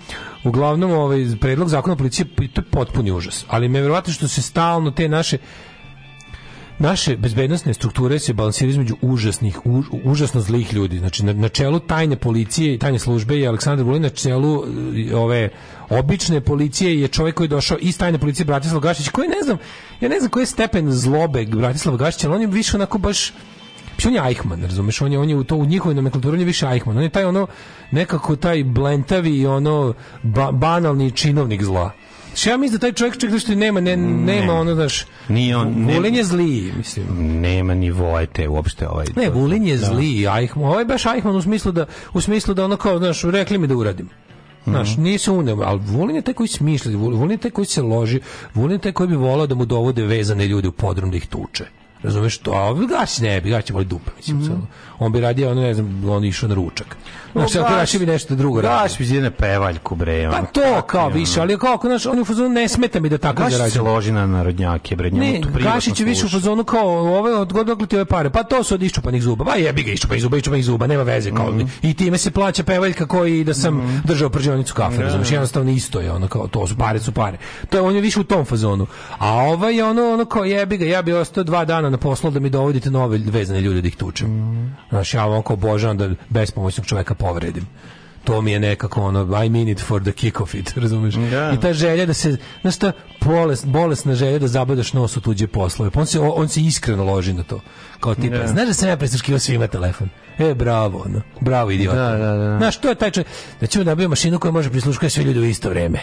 uglavnom 0.44 0.92
ovaj, 0.92 1.26
predlog 1.42 1.70
zakona 1.70 1.94
o 1.94 1.98
policiji, 1.98 2.26
to 2.54 2.62
je 2.62 2.66
potpuni 2.72 3.12
užas. 3.12 3.46
Ali 3.48 3.70
me 3.70 3.82
verovatno 3.82 4.14
što 4.14 4.28
se 4.28 4.42
stalno 4.42 4.92
te 4.92 5.10
naše 5.10 5.38
naše 6.80 7.18
bezbednostne 7.18 7.74
strukture 7.74 8.20
se 8.20 8.34
balansiraju 8.34 8.72
između 8.72 8.96
užasnih, 9.02 9.66
už, 9.66 9.86
užasno 10.04 10.42
zlih 10.42 10.74
ljudi. 10.74 11.00
Znači, 11.00 11.26
na, 11.26 11.34
na 11.34 11.50
čelu 11.50 11.80
tajne 11.80 12.16
policije 12.16 12.74
i 12.74 12.78
tajne 12.78 13.00
službe 13.00 13.36
je 13.36 13.48
Aleksandar 13.48 13.86
Vulin, 13.86 14.02
na 14.02 14.10
čelu 14.10 14.64
e, 15.10 15.16
ove 15.16 15.50
obične 15.90 16.42
policije 16.42 17.02
je 17.02 17.08
čovjek 17.08 17.36
koji 17.36 17.46
je 17.46 17.50
došao 17.50 17.78
iz 17.82 17.98
tajne 17.98 18.18
policije 18.18 18.46
Bratislav 18.46 18.82
Gašić, 18.82 19.10
koji 19.10 19.28
ne 19.28 19.44
znam, 19.44 19.58
ja 20.02 20.10
ne 20.10 20.20
znam 20.20 20.32
koji 20.32 20.42
je 20.42 20.46
stepen 20.46 20.92
zlobe 20.92 21.46
Bratislava 21.46 21.98
Gašića, 21.98 22.28
ali 22.28 22.36
on 22.36 22.42
je 22.42 22.48
više 22.48 22.78
onako 22.78 22.98
baš 22.98 23.34
on 24.06 24.14
je 24.14 24.22
Eichmann, 24.22 24.62
razumeš, 24.62 25.02
on 25.02 25.12
je, 25.12 25.20
on 25.20 25.30
je 25.30 25.36
u 25.36 25.44
to 25.44 25.56
u 25.56 25.66
njihovoj 25.66 25.96
nomenklaturi, 25.96 26.34
on 26.34 26.40
je 26.40 26.46
više 26.46 26.66
Eichmann, 26.68 26.98
on 26.98 27.04
je 27.04 27.10
taj 27.10 27.26
ono, 27.26 27.48
nekako 27.92 28.36
taj 28.36 28.64
blentavi 28.64 29.32
i 29.32 29.46
ono 29.48 29.94
ba, 30.24 30.52
banalni 30.52 31.12
činovnik 31.12 31.64
zla. 31.64 31.92
Znači, 32.28 32.50
ja 32.50 32.58
mislim 32.58 32.74
da 32.74 32.82
taj 32.82 32.94
čovjek 32.94 33.18
čak 33.18 33.32
nešto 33.32 33.56
nema, 33.56 33.80
ne, 33.80 33.98
nema 33.98 34.54
ono, 34.54 34.76
znaš, 34.76 35.06
Nije 35.30 35.58
on, 35.58 35.74
ne- 35.76 35.94
Vulin 35.94 36.16
je 36.16 36.24
zliji, 36.24 36.74
mislim. 36.78 37.06
Nema 37.42 37.74
nivoa 37.74 38.26
te 38.26 38.48
uopšte 38.50 38.88
ovaj. 38.88 39.06
Ne, 39.16 39.30
Vulin 39.30 39.64
je 39.66 39.78
Da. 39.78 39.86
zli, 39.86 40.06
Eichmann, 40.32 40.66
ovaj 40.66 40.86
baš 40.86 41.06
Eichmann 41.06 41.36
u 41.36 41.42
smislu 41.42 41.72
da, 41.72 41.86
u 42.14 42.22
smislu 42.22 42.54
da 42.54 42.66
ono 42.66 42.78
kao, 42.78 42.98
znaš, 42.98 43.24
rekli 43.24 43.58
mi 43.58 43.68
da 43.68 43.76
uradim. 43.76 44.10
Znaš, 44.66 44.94
Mhm. 44.94 45.04
nije 45.04 45.18
se 45.18 45.32
uneo, 45.32 45.58
ali 45.58 45.80
Vulin 45.82 46.16
je 46.16 46.22
taj 46.22 46.34
koji 46.34 46.48
smišlja, 46.48 46.98
Vulin 46.98 47.32
je 47.32 47.38
taj 47.38 47.52
koji 47.52 47.66
se 47.66 47.82
loži, 47.82 48.20
Vulin 48.54 48.72
je 48.72 48.80
taj 48.80 48.92
koji 48.92 49.10
bi 49.10 49.16
volao 49.16 49.48
da 49.48 49.56
mu 49.56 49.66
dovode 49.66 50.04
vezane 50.04 50.48
ljude 50.48 50.68
u 50.68 50.72
podrum 50.72 51.12
da 51.12 51.18
ih 51.18 51.28
tuče. 51.28 51.66
Razumeš 52.08 52.38
to? 52.38 52.52
A 52.52 52.74
Gašić 52.74 53.20
ne 53.20 53.42
bi, 53.42 53.50
Gašić 53.50 53.70
voli 53.70 53.86
dupe, 53.86 54.12
mislim. 54.18 54.38
Mhm. 54.38 54.48
samo. 54.48 54.68
On 55.00 55.12
bi 55.12 55.20
radio, 55.20 55.52
ono, 55.52 55.62
ne 55.62 55.74
znam, 55.74 56.10
on 56.10 56.24
išao 56.24 56.50
na 56.50 56.56
ručak. 56.56 56.98
Znaš, 57.34 57.54
no, 57.54 57.64
Gašić 57.64 58.00
bi 58.00 58.06
nešto 58.06 58.36
drugo 58.36 58.62
radio. 58.62 58.84
Gaš 58.84 58.98
bi 58.98 59.22
na 59.22 59.32
pevaljku, 59.32 59.96
bre. 59.96 60.30
Pa 60.32 60.42
to 60.42 60.82
kao 60.82 61.10
više, 61.10 61.42
ali 61.42 61.58
kao, 61.58 61.80
znaš, 61.82 62.06
on 62.06 62.16
je 62.16 62.22
u 62.22 62.26
fazonu, 62.26 62.50
ne 62.50 62.68
smeta 62.68 63.00
mi 63.00 63.10
da 63.10 63.18
tako 63.18 63.50
se 63.50 63.58
zarađujem. 63.58 63.86
loži 63.86 64.12
na 64.12 64.28
narodnjake, 64.28 64.96
bre. 64.96 65.10
njemu 65.10 65.26
Ne, 65.26 65.42
to 65.42 65.50
privatno 65.54 65.76
Gašić 65.76 66.00
je 66.00 66.06
više 66.06 66.26
u 66.26 66.30
fazonu 66.30 66.64
kao 66.64 67.18
ove 67.18 67.36
od 67.36 67.58
odakle 67.58 67.88
ti 67.88 67.96
ove 67.96 68.06
pare. 68.06 68.30
Pa 68.30 68.44
to 68.44 68.64
su 68.64 68.76
od 68.76 68.84
iščupanih 68.84 69.24
zuba. 69.24 69.46
Pa 69.46 69.56
jebi 69.56 69.84
ga 69.84 69.92
iščupanih 69.92 70.22
zuba, 70.22 70.38
iščupanih 70.38 70.66
zuba, 70.66 70.88
nema 70.88 71.04
veze 71.04 71.32
kao. 71.32 71.52
Mhm. 71.52 71.68
I 71.82 71.94
time 71.94 72.18
se 72.18 72.32
plaća 72.32 72.64
pevaljka 72.64 73.06
koji 73.06 73.44
da 73.44 73.54
sam 73.54 74.02
držao 74.06 74.30
pržionicu 74.30 74.74
kafe, 74.74 75.02
razumiješ, 75.02 75.32
jednostavno 75.32 75.72
isto 75.72 76.00
je 76.00 76.12
ono 76.12 76.28
kao 76.28 76.48
to 76.48 76.68
su 76.68 76.78
pare 76.78 77.00
su 77.00 77.12
pare. 77.12 77.38
To 77.70 77.78
je 77.78 77.82
on 77.82 77.96
je 77.96 78.02
više 78.02 78.20
u 78.20 78.24
tom 78.24 78.46
fazonu. 78.46 78.88
A 79.18 79.32
ovaj 79.34 79.76
je 79.76 79.84
ono 79.84 80.14
ono 80.14 80.26
kao 80.26 80.46
jebi 80.46 80.78
ga, 80.78 80.86
ja 80.86 81.02
bi 81.02 81.14
ostao 81.14 81.44
dva 81.44 81.66
dana 81.66 81.90
na 81.90 81.98
poslu 81.98 82.32
da 82.32 82.40
mi 82.40 82.50
dovodite 82.50 82.92
nove 82.92 83.18
vezane 83.18 83.62
ljude 83.62 83.82
da 83.82 83.88
ih 83.88 83.96
tučem. 83.96 84.28
Znaš, 84.90 85.14
ja 85.14 85.26
vam 85.26 85.44
kao 85.44 85.54
obožavam 85.54 85.98
da 85.98 86.10
bespomoćnog 86.30 86.88
čoveka 86.88 87.16
povredim. 87.16 87.68
To 88.24 88.42
mi 88.42 88.52
je 88.52 88.60
nekako 88.60 89.02
ono, 89.02 89.44
I 89.44 89.50
mean 89.50 89.68
it 89.68 89.80
for 89.80 90.02
the 90.02 90.12
kick 90.12 90.42
of 90.42 90.56
it, 90.56 90.74
razumiješ? 90.82 91.16
Da. 91.16 91.52
I 91.52 91.60
ta 91.60 91.74
želja 91.74 92.06
da 92.06 92.14
se, 92.14 92.38
znaš 92.62 92.78
ta 92.78 92.92
bolest, 93.22 93.66
bolesna 93.66 94.16
želja 94.16 94.40
da 94.40 94.48
zabadaš 94.48 94.94
nos 94.94 95.18
u 95.18 95.22
tuđe 95.22 95.48
poslove. 95.48 95.92
Pa 95.92 96.00
on 96.00 96.06
se, 96.06 96.20
on 96.20 96.48
se 96.48 96.62
iskreno 96.62 97.04
loži 97.04 97.34
na 97.34 97.44
to. 97.44 97.62
Kao 98.00 98.16
tipa, 98.16 98.38
Da. 98.38 98.48
znaš 98.48 98.68
da 98.68 98.74
sam 98.74 98.90
ja 98.90 98.98
prisluškivao 98.98 99.40
svima 99.40 99.68
telefon? 99.68 100.10
E, 100.40 100.54
bravo, 100.54 101.04
ono. 101.06 101.22
Bravo, 101.42 101.72
idiot. 101.72 101.96
Da, 101.96 102.12
da, 102.12 102.36
da. 102.38 102.58
Znaš, 102.58 102.78
to 102.78 102.90
je 102.90 102.96
taj 102.96 103.12
čovjek. 103.12 103.28
Da 103.62 103.68
ćemo 103.68 103.84
da 103.84 103.92
nabijemo 103.92 104.10
mašinu 104.10 104.40
koja 104.40 104.52
može 104.52 104.70
prisluškati 104.70 105.10
sve 105.10 105.24
ljude 105.24 105.40
u 105.40 105.46
isto 105.46 105.70
vreme. 105.70 106.00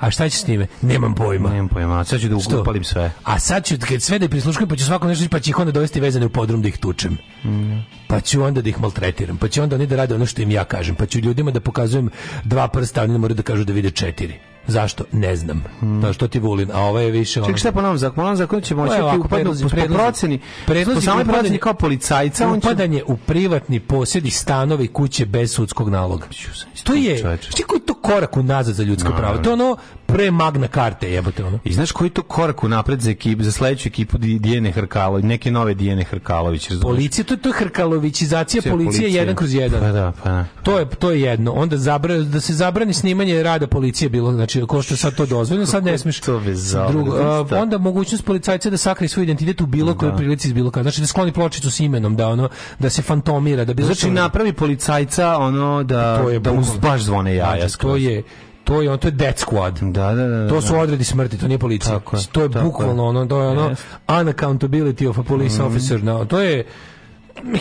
A 0.00 0.10
šta 0.10 0.28
će 0.28 0.38
s 0.38 0.44
time? 0.44 0.66
Nemam 0.82 1.14
pojma. 1.14 1.50
Nemam 1.50 1.68
pojma, 1.68 2.04
sad 2.04 2.20
ću 2.20 2.28
da 2.28 2.60
upalim 2.60 2.84
sve. 2.84 3.12
A 3.24 3.38
sad 3.38 3.64
ću, 3.66 3.74
kad 3.88 4.02
sve 4.02 4.18
da 4.18 4.28
prisluškujem, 4.28 4.68
pa 4.68 4.76
ću 4.76 4.84
svako 4.84 5.06
nešto, 5.08 5.26
pa 5.30 5.40
ću 5.40 5.50
ih 5.50 5.58
onda 5.58 5.72
dovesti 5.72 6.00
vezane 6.00 6.26
u 6.26 6.28
podrum 6.28 6.62
da 6.62 6.68
ih 6.68 6.78
tučem. 6.78 7.18
Pa 8.06 8.20
ću 8.20 8.42
onda 8.42 8.62
da 8.62 8.68
ih 8.68 8.80
maltretiram. 8.80 9.36
Pa 9.36 9.48
ću 9.48 9.62
onda 9.62 9.76
oni 9.76 9.86
da 9.86 9.96
rade 9.96 10.14
ono 10.14 10.26
što 10.26 10.42
im 10.42 10.50
ja 10.50 10.64
kažem. 10.64 10.94
Pa 10.94 11.06
ću 11.06 11.18
ljudima 11.18 11.50
da 11.50 11.60
pokazujem 11.60 12.10
dva 12.44 12.68
prsta, 12.68 13.00
a 13.00 13.04
oni 13.04 13.12
ne 13.12 13.18
moraju 13.18 13.36
da 13.36 13.42
kažu 13.42 13.64
da 13.64 13.72
vide 13.72 13.90
četiri. 13.90 14.34
Zašto? 14.66 15.04
Ne 15.12 15.36
znam. 15.36 15.64
Da, 16.02 16.12
što 16.12 16.28
ti 16.28 16.38
vulin, 16.38 16.70
a 16.72 16.80
ovo 16.80 16.98
je 16.98 17.10
više 17.10 17.40
ono... 17.40 17.48
Ček, 17.48 17.58
šta 17.58 17.72
po 17.72 17.80
novom 17.82 17.98
zakonu? 17.98 18.14
Po 18.16 18.22
novom 18.22 18.36
zakonu 18.36 18.62
će 18.62 18.74
moći 18.74 18.94
evo, 18.98 19.10
ti 19.10 19.18
upadnu 19.18 19.52
po, 19.62 19.94
proceni, 19.94 20.40
po 20.66 21.00
samoj 21.00 21.24
proceni 21.24 21.58
kao 21.58 21.74
policajca, 21.74 22.48
on 22.48 22.58
upadanje 22.58 23.02
u 23.06 23.16
privatni 23.16 23.80
posjed 23.80 24.26
i 24.26 24.30
stanove 24.30 24.84
i 24.84 24.88
kuće 24.88 25.26
bez 25.26 25.52
sudskog 25.52 25.88
naloga. 25.88 26.26
To 26.84 26.94
je, 26.94 27.38
što 27.40 27.62
koji 27.66 27.78
je 27.78 27.86
to 27.86 27.94
korak 27.94 28.36
unazad 28.36 28.74
za 28.74 28.82
ljudsko 28.82 29.08
No, 29.08 29.16
pravo? 29.16 29.38
To 29.38 29.52
ono 29.52 29.76
pre 30.06 30.30
magna 30.30 30.68
karte, 30.68 31.12
jebote 31.12 31.44
ono. 31.44 31.58
I 31.64 31.72
znaš 31.72 31.92
koji 31.92 32.10
to 32.10 32.22
korak 32.22 32.64
u 32.64 32.68
napred 32.68 33.00
za 33.00 33.10
ekipu, 33.10 33.42
za 33.42 33.52
sledeću 33.52 33.88
ekipu 33.88 34.18
Di- 34.18 34.38
Dijene 34.38 34.72
Hrkalović, 34.72 35.24
neke 35.24 35.50
nove 35.50 35.74
Dijene 35.74 36.04
Hrkalović, 36.04 36.68
razumiješ? 36.68 36.82
Policija, 36.86 37.24
to, 37.24 37.34
je- 37.34 37.38
to 37.38 37.52
hrkalovićizacija 37.52 38.62
policije 38.62 39.00
Policija. 39.00 39.20
jedan 39.20 39.36
kroz 39.36 39.54
jedan. 39.54 39.80
Pa 39.80 39.92
da, 39.92 40.12
pa 40.22 40.30
da. 40.30 40.44
To 40.62 40.78
je 40.78 40.86
to 40.88 41.10
je 41.10 41.20
jedno. 41.20 41.52
Onda 41.52 41.76
zabra, 41.76 42.18
da 42.18 42.40
se 42.40 42.54
zabrani 42.54 42.92
snimanje 42.92 43.42
rada 43.42 43.66
policije 43.66 44.08
bilo, 44.08 44.32
znači 44.32 44.55
ko 44.62 44.82
što 44.82 44.96
sad 44.96 45.14
to 45.14 45.26
dozvoljeno, 45.26 45.66
sad 45.66 45.84
ne 45.84 45.98
smiješ. 45.98 46.20
to 46.20 46.40
Drugo, 46.88 47.16
a, 47.16 47.44
onda 47.52 47.78
mogućnost 47.78 48.24
policajca 48.24 48.70
da 48.70 48.76
sakrije 48.76 49.08
svoj 49.08 49.24
identitet 49.24 49.60
u 49.60 49.66
bilo 49.66 49.94
kojoj 49.94 50.16
prilici 50.16 50.48
iz 50.48 50.54
bilo 50.54 50.70
kada. 50.70 50.82
Znači 50.82 51.00
da 51.00 51.06
skloni 51.06 51.32
pločicu 51.32 51.70
s 51.70 51.80
imenom, 51.80 52.16
da 52.16 52.28
ono 52.28 52.48
da 52.78 52.90
se 52.90 53.02
fantomira, 53.02 53.64
da 53.64 53.74
bilo 53.74 53.86
Znači 53.86 54.10
napravi 54.12 54.52
policajca 54.52 55.36
ono 55.36 55.82
da, 55.82 56.16
To 56.16 56.30
je 56.30 56.38
da 56.40 56.50
bukvalno. 56.52 56.80
baš 56.80 57.00
zvone 57.02 57.34
jaja. 57.34 57.60
Znači, 57.60 57.78
to 57.78 57.96
je 57.96 58.22
to 58.64 58.82
je 58.82 58.90
on 58.90 58.98
to 58.98 59.08
je 59.08 59.12
death 59.12 59.40
squad. 59.40 59.72
Da, 59.82 60.14
da, 60.14 60.26
da. 60.26 60.48
To 60.48 60.60
su 60.60 60.72
da. 60.72 60.78
odredi 60.78 61.04
smrti, 61.04 61.38
to 61.38 61.48
nije 61.48 61.58
policija. 61.58 61.92
Tako 61.92 62.16
to 62.32 62.42
je 62.42 62.50
tako 62.50 62.64
bukvalno 62.64 63.04
ono, 63.04 63.26
to 63.26 63.40
je 63.40 63.48
ono 63.48 63.68
Jeste. 63.68 63.84
unaccountability 64.08 65.06
of 65.06 65.18
a 65.18 65.22
police 65.22 65.56
Mhm. 65.56 65.66
officer. 65.66 66.02
No, 66.02 66.24
to 66.24 66.40
je 66.40 66.64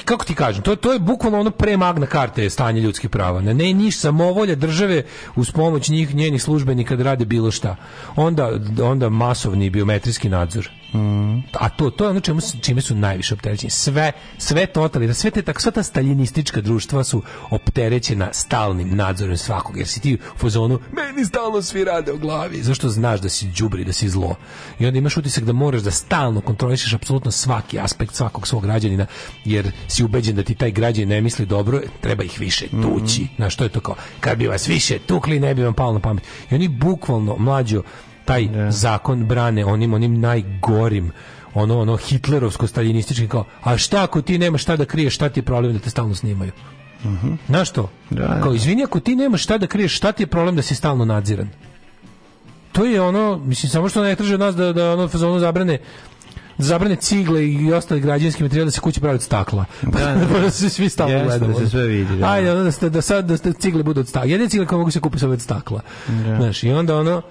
kako 0.05 0.25
ti 0.25 0.35
kažem, 0.35 0.63
to, 0.63 0.75
to 0.75 0.93
je 0.93 0.99
bukvalno 0.99 1.39
ono 1.39 1.51
pre 1.51 1.77
magna 1.77 2.05
karte 2.05 2.49
stanje 2.49 2.81
ljudskih 2.81 3.09
prava. 3.09 3.41
Ne, 3.41 3.53
ne 3.53 3.73
niš 3.73 3.99
samovolja 3.99 4.55
države 4.55 5.03
uz 5.35 5.51
pomoć 5.51 5.89
njih 5.89 6.15
njenih 6.15 6.43
službenika 6.43 6.95
da 6.95 7.03
rade 7.03 7.25
bilo 7.25 7.51
šta. 7.51 7.75
Onda 8.15 8.51
onda 8.83 9.09
masovni 9.09 9.69
biometrijski 9.69 10.29
nadzor. 10.29 10.69
Mhm. 10.93 11.39
A 11.53 11.69
to 11.69 11.89
to 11.89 12.03
je 12.03 12.09
ono 12.09 12.19
čemu, 12.19 12.41
su- 12.41 12.57
čime 12.61 12.81
su 12.81 12.95
najviše 12.95 13.33
opterećeni. 13.33 13.69
Sve 13.69 14.11
sve 14.37 14.65
totalita, 14.65 15.13
sve 15.13 15.31
te 15.31 15.41
tak 15.41 15.61
sva 15.61 15.71
ta 15.71 15.83
staljinistička 15.83 16.61
društva 16.61 17.03
su 17.03 17.21
opterećena 17.49 18.29
stalnim 18.33 18.95
nadzorom 18.95 19.37
svakog. 19.37 19.77
Jer 19.77 19.87
si 19.87 19.99
ti 19.99 20.13
u 20.35 20.37
fazonu 20.37 20.79
meni 20.91 21.25
stalno 21.25 21.61
svi 21.61 21.83
rade 21.83 22.11
o 22.11 22.17
glavi. 22.17 22.63
Zašto 22.63 22.89
znaš 22.89 23.19
da 23.21 23.29
si 23.29 23.47
đubri, 23.59 23.85
da 23.85 23.93
si 23.93 24.09
zlo. 24.09 24.35
I 24.79 24.85
onda 24.85 24.97
imaš 24.97 25.17
utisak 25.17 25.43
da 25.43 25.53
moraš 25.53 25.81
da 25.81 25.91
stalno 25.91 26.41
kontrolišeš 26.41 26.93
apsolutno 26.93 27.31
svaki 27.31 27.79
aspekt 27.79 28.15
svakog 28.15 28.47
svog 28.47 28.63
građanina 28.63 29.05
jer 29.45 29.71
si 29.87 30.03
ubeđen 30.03 30.35
da 30.35 30.43
ti 30.43 30.55
taj 30.55 30.71
građanin 30.71 31.09
ne 31.09 31.21
misli 31.21 31.45
dobro, 31.45 31.81
treba 32.01 32.23
ih 32.23 32.39
više 32.39 32.67
tući. 32.67 33.27
Znaš, 33.35 33.53
što 33.53 33.63
je 33.63 33.69
to 33.69 33.79
kao? 33.79 33.95
Kad 34.19 34.37
bi 34.37 34.47
vas 34.47 34.67
više 34.67 34.99
tukli, 34.99 35.39
ne 35.39 35.55
bi 35.55 35.63
vam 35.63 35.73
palo 35.73 35.93
na 35.93 35.99
pamet. 35.99 36.23
I 36.51 36.55
oni 36.55 36.67
bukvalno, 36.67 37.35
mlađo, 37.37 37.83
taj 38.25 38.47
zakon 38.69 39.25
brane 39.25 39.65
onim 39.65 39.93
onim 39.93 40.19
najgorim 40.19 41.11
ono 41.53 41.79
ono 41.79 41.97
hitlerovsko 41.97 42.67
staljinistički 42.67 43.27
kao 43.27 43.45
a 43.63 43.77
šta 43.77 44.03
ako 44.03 44.21
ti 44.21 44.37
nemaš 44.37 44.61
šta 44.61 44.75
da 44.75 44.85
kriješ 44.85 45.15
šta 45.15 45.29
ti 45.29 45.39
je 45.39 45.43
problem 45.43 45.73
da 45.73 45.79
te 45.79 45.89
stalno 45.89 46.15
snimaju 46.15 46.51
Znaš 47.47 47.71
to? 47.71 47.89
Da, 48.09 48.39
kao 48.41 48.49
da. 48.49 48.55
izvini 48.55 48.83
ako 48.83 48.99
ti 48.99 49.15
nemaš 49.15 49.43
šta 49.43 49.57
da 49.57 49.67
kriješ 49.67 49.97
šta 49.97 50.11
ti 50.11 50.23
je 50.23 50.27
problem 50.27 50.55
da 50.55 50.61
si 50.61 50.75
stalno 50.75 51.05
nadziran 51.05 51.49
to 52.71 52.85
je 52.85 53.01
ono 53.01 53.37
mislim 53.37 53.69
samo 53.69 53.89
što 53.89 54.03
ne 54.03 54.15
traže 54.15 54.33
od 54.33 54.39
nas 54.39 54.55
da 54.55 54.73
da 54.73 54.93
ono 54.93 55.07
fazonu 55.07 55.39
zabrane 55.39 55.77
zabrane 56.57 56.95
cigle 56.95 57.47
i 57.47 57.73
ostali 57.73 58.01
građevinski 58.01 58.43
materijal 58.43 58.65
da 58.65 58.71
se 58.71 58.79
kuće 58.79 58.99
pravi 58.99 59.15
od 59.15 59.21
stakla. 59.21 59.65
Da, 59.81 59.99
da. 59.99 60.27
Pa 60.33 60.39
da 60.39 60.49
se 60.51 60.69
svi 60.69 60.89
stalno 60.89 61.23
gledamo. 61.23 61.53
da 61.53 61.59
se 61.59 61.69
sve 61.69 61.87
vidi, 61.87 62.17
da. 62.17 62.31
Ajde, 62.31 62.51
ono 62.51 62.63
da, 62.63 62.71
ste, 62.71 62.89
da 62.89 63.01
sad 63.01 63.25
da 63.25 63.37
ste 63.37 63.53
cigle 63.53 63.83
budu 63.83 63.99
od 63.99 64.07
stakla. 64.07 64.29
Jedine 64.29 64.49
cigle 64.49 64.67
koje 64.67 64.77
mogu 64.77 64.91
se 64.91 64.99
kupiti 64.99 65.19
su 65.19 65.29
od 65.29 65.41
stakla. 65.41 65.81
Da. 66.07 66.35
Znaš, 66.35 66.63
i 66.63 66.71
onda 66.71 66.97
ono, 66.97 67.21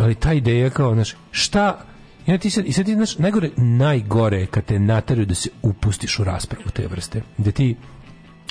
ali 0.00 0.14
ta 0.14 0.32
ideja 0.32 0.70
kao, 0.70 0.94
znaš, 0.94 1.14
šta, 1.30 1.78
i 2.26 2.38
ti 2.38 2.50
sad, 2.50 2.66
i 2.66 2.72
sad 2.72 2.86
ti, 2.86 2.94
znaš, 2.94 3.18
najgore, 3.18 3.50
najgore 3.56 4.40
je 4.40 4.46
kad 4.46 4.64
te 4.64 4.78
nateraju 4.78 5.26
da 5.26 5.34
se 5.34 5.48
upustiš 5.62 6.18
u 6.18 6.24
raspravu 6.24 6.70
te 6.70 6.86
vrste. 6.86 7.22
Da 7.38 7.50
ti, 7.50 7.76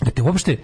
da 0.01 0.11
te 0.11 0.21
uopšte, 0.21 0.57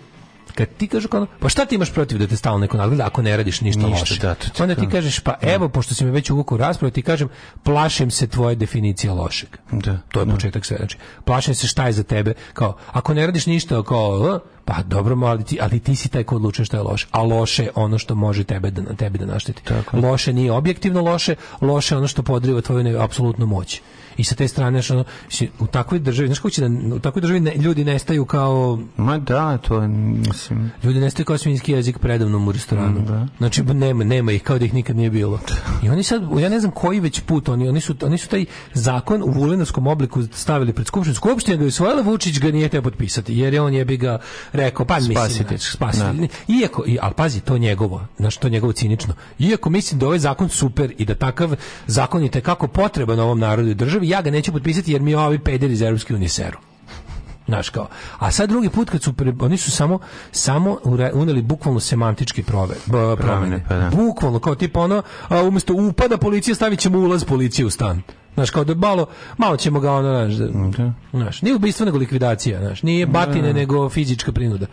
kad 0.56 0.68
ti 0.78 0.88
kažu 0.88 1.08
kao, 1.08 1.28
pa 1.40 1.50
šta 1.50 1.66
ti 1.66 1.76
imaš 1.76 1.94
protiv 1.94 2.18
da 2.18 2.28
te 2.28 2.36
stalno 2.36 2.60
neko 2.60 2.78
nadgleda 2.78 3.06
ako 3.06 3.22
ne 3.22 3.38
radiš 3.38 3.62
ništa, 3.62 3.82
Ništa, 3.82 4.00
loše? 4.00 4.20
da, 4.20 4.36
to 4.36 4.50
ti 4.50 4.62
onda 4.62 4.76
ti 4.76 4.88
kažeš, 4.90 5.20
pa 5.20 5.36
evo, 5.42 5.70
pošto 5.70 5.96
si 5.96 6.06
me 6.06 6.12
već 6.12 6.30
uvukao 6.30 6.56
u 6.56 6.60
raspravu, 6.60 6.92
ti 6.92 7.02
kažem, 7.02 7.30
plašim 7.64 8.12
se 8.12 8.28
tvoje 8.28 8.56
definicije 8.56 9.12
lošeg. 9.12 9.50
Da, 9.72 9.98
To 10.12 10.20
je 10.20 10.26
početak 10.26 10.66
sve. 10.66 10.78
Znači, 10.78 10.98
plašim 11.26 11.56
se 11.56 11.68
šta 11.68 11.86
je 11.86 11.94
za 11.94 12.04
tebe. 12.04 12.34
Kao, 12.54 12.78
ako 12.88 13.14
ne 13.14 13.26
radiš 13.26 13.46
ništa, 13.46 13.84
kao, 13.84 14.24
"A, 14.26 14.40
pa 14.70 14.84
dobro, 14.84 15.18
ali 15.26 15.44
ti, 15.44 15.58
ali 15.62 15.80
ti 15.80 15.96
si 15.96 16.10
taj 16.10 16.24
ko 16.24 16.36
odlučuje 16.36 16.66
šta 16.66 16.78
je 16.78 16.84
loše. 16.84 17.08
A 17.12 17.24
loše 17.24 17.64
je 17.64 17.72
ono 17.76 17.98
što 17.98 18.16
može 18.16 18.44
tebe 18.44 18.72
da, 18.72 18.94
tebi 18.94 19.18
da 19.18 19.26
našteti. 19.26 19.62
Loše 19.94 20.34
nije 20.34 20.52
objektivno 20.52 21.02
loše, 21.02 21.36
loše 21.62 21.96
je 21.96 21.98
ono 21.98 22.08
što 22.08 22.24
podriva 22.24 22.62
tvoju 22.62 23.02
apsolutnu 23.02 23.46
moć. 23.46 23.82
I 24.20 24.24
sa 24.24 24.36
te 24.36 24.48
strane, 24.48 24.82
si- 25.30 25.50
u 25.60 25.68
takvoj 25.68 26.00
državi, 26.00 26.28
znaš 26.28 26.40
kako 26.40 26.50
će 26.50 26.62
da, 26.62 26.96
u 26.96 27.00
takvoj 27.00 27.22
državi 27.22 27.40
ne- 27.40 27.56
ljudi 27.56 27.84
nestaju 27.84 28.26
kao 28.26 28.80
Ma 28.98 29.18
da, 29.18 29.58
to 29.58 29.88
mislim... 29.88 30.72
Ljudi 30.84 31.00
nestaju 31.00 31.26
kao 31.26 31.38
svinjski 31.38 31.72
jezik 31.72 31.98
predavnom 31.98 32.48
u 32.48 32.52
restoranu. 32.52 33.28
Znači 33.38 33.64
nema 33.64 34.04
nema 34.04 34.32
ih 34.32 34.44
kao 34.44 34.60
da 34.60 34.66
ih 34.66 34.74
nikad 34.74 34.96
nije 34.96 35.10
bilo. 35.10 35.40
I 35.84 35.90
oni 35.90 36.04
sad 36.04 36.22
ja 36.40 36.50
ne 36.50 36.60
znam 36.60 36.72
koji 36.72 37.00
već 37.00 37.20
put 37.20 37.50
oni 37.50 37.70
oni 37.70 37.82
su 37.82 37.96
oni 38.02 38.18
su 38.18 38.30
taj 38.30 38.46
zakon 38.74 39.24
u 39.24 39.32
vulenarskom 39.32 39.88
obliku 39.88 40.24
stavili 40.24 40.74
pred 40.74 40.88
skupštinu. 40.88 41.16
Skupština 41.16 41.58
ga 41.58 41.64
je 41.64 41.68
usvojila, 41.68 42.02
Vučić 42.02 42.40
ga 42.40 42.52
nije 42.52 42.68
hteo 42.68 42.82
potpisati 42.82 43.38
jer 43.38 43.54
je 43.54 43.62
on 43.62 43.74
je 43.74 43.86
bi 43.86 43.98
ga 43.98 44.20
rekao 44.52 44.86
pa 44.86 44.96
mislim 44.96 45.16
Spasitelj. 45.16 45.58
znači, 45.58 45.72
spasitelj. 45.72 46.28
Iako 46.62 46.84
i 46.88 46.98
al 47.02 47.14
pazi 47.14 47.42
to 47.42 47.58
njegovo, 47.58 48.06
znači 48.18 48.40
to 48.40 48.50
njegovo 48.50 48.74
cinično. 48.74 49.14
Iako 49.40 49.70
mislim 49.70 50.00
da 50.00 50.06
ovaj 50.06 50.20
zakon 50.20 50.50
super 50.50 50.94
i 50.98 51.06
da 51.06 51.16
takav 51.16 51.56
zakon 51.88 52.24
je 52.24 52.30
kako 52.30 52.68
potreban 52.68 53.20
ovom 53.20 53.40
narodu 53.40 53.70
i 53.70 53.76
državi, 53.76 54.09
ja 54.10 54.22
ga 54.22 54.32
neću 54.32 54.52
potpisati 54.52 54.92
jer 54.92 55.02
mi 55.02 55.16
ovi 55.16 55.40
pederi 55.40 55.74
iz 55.74 55.82
Europske 55.82 56.16
unije 56.16 56.30
seru. 56.30 56.58
Znaš 57.48 57.70
kao. 57.70 57.88
A 58.20 58.32
sad 58.32 58.50
drugi 58.50 58.70
put 58.70 58.90
kad 58.90 59.04
su 59.04 59.14
pre, 59.14 59.34
oni 59.40 59.58
su 59.58 59.72
samo 59.72 60.00
samo 60.32 60.78
uneli 61.14 61.42
bukvalno 61.42 61.80
semantičke 61.80 62.44
prove, 62.44 62.76
b- 62.86 63.16
promene. 63.18 63.66
pa 63.70 63.76
da. 63.76 63.90
Bukvalno 63.90 64.40
kao 64.40 64.56
tipa 64.56 64.80
ono 64.80 65.04
a, 65.30 65.44
umjesto 65.44 65.74
upada 65.74 66.18
policije 66.18 66.56
stavit 66.56 66.80
ćemo 66.80 66.98
ulaz 67.00 67.24
policije 67.24 67.66
u 67.66 67.70
stan. 67.70 68.02
Znaš, 68.34 68.50
kao 68.50 68.64
da 68.64 68.76
malo, 68.76 69.06
malo 69.38 69.58
ćemo 69.58 69.80
ga 69.80 69.92
ono, 69.92 70.28
znaš, 70.28 70.50
da, 70.78 70.94
znaš, 71.14 71.42
nije 71.42 71.56
ubistvo 71.56 71.86
nego 71.86 71.98
likvidacija, 71.98 72.60
znaš, 72.60 72.84
nije 72.84 73.06
batine 73.06 73.54
nego 73.54 73.90
fizička 73.90 74.32
prinuda. 74.32 74.66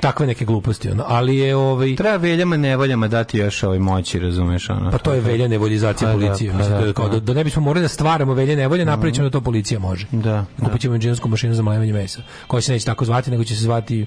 Takve 0.00 0.26
neke 0.26 0.44
gluposti, 0.44 0.90
ono, 0.90 1.04
ali 1.06 1.36
je 1.36 1.56
ovaj... 1.56 1.96
Treba 1.96 2.16
veljama, 2.16 2.56
nevoljama 2.56 3.08
dati 3.08 3.38
još 3.38 3.62
ovoj 3.62 3.78
moći, 3.78 4.18
razumeš, 4.18 4.70
ono. 4.70 4.90
Pa 4.90 4.98
to 4.98 5.12
je 5.12 5.20
velja 5.20 5.48
nevoljizacija 5.48 6.12
Pa 6.12 6.16
da, 6.16 6.26
policije. 6.26 6.50
pa 6.50 6.56
Mislim, 6.58 6.74
da, 6.74 6.80
to 6.80 6.86
je 6.86 6.92
kao 6.92 7.08
pa 7.08 7.14
da, 7.14 7.20
da 7.20 7.34
ne 7.34 7.44
bismo 7.44 7.62
morali 7.62 7.82
da 7.82 7.88
stvaramo 7.88 8.34
velje 8.34 8.56
nevolje, 8.56 8.84
napravit 8.84 9.14
ćemo 9.14 9.28
da 9.28 9.32
to 9.32 9.40
policija 9.40 9.80
može. 9.80 10.06
Da, 10.12 10.44
Kupit 10.64 10.80
ćemo 10.80 10.94
inženjersku 10.94 11.28
mašinu 11.28 11.54
za 11.54 11.62
mlevanje 11.62 11.92
mesa, 11.92 12.22
koja 12.46 12.60
se 12.60 12.72
neće 12.72 12.86
tako 12.86 13.04
zvati, 13.04 13.30
nego 13.30 13.44
će 13.44 13.56
se 13.56 13.62
zvati 13.62 14.06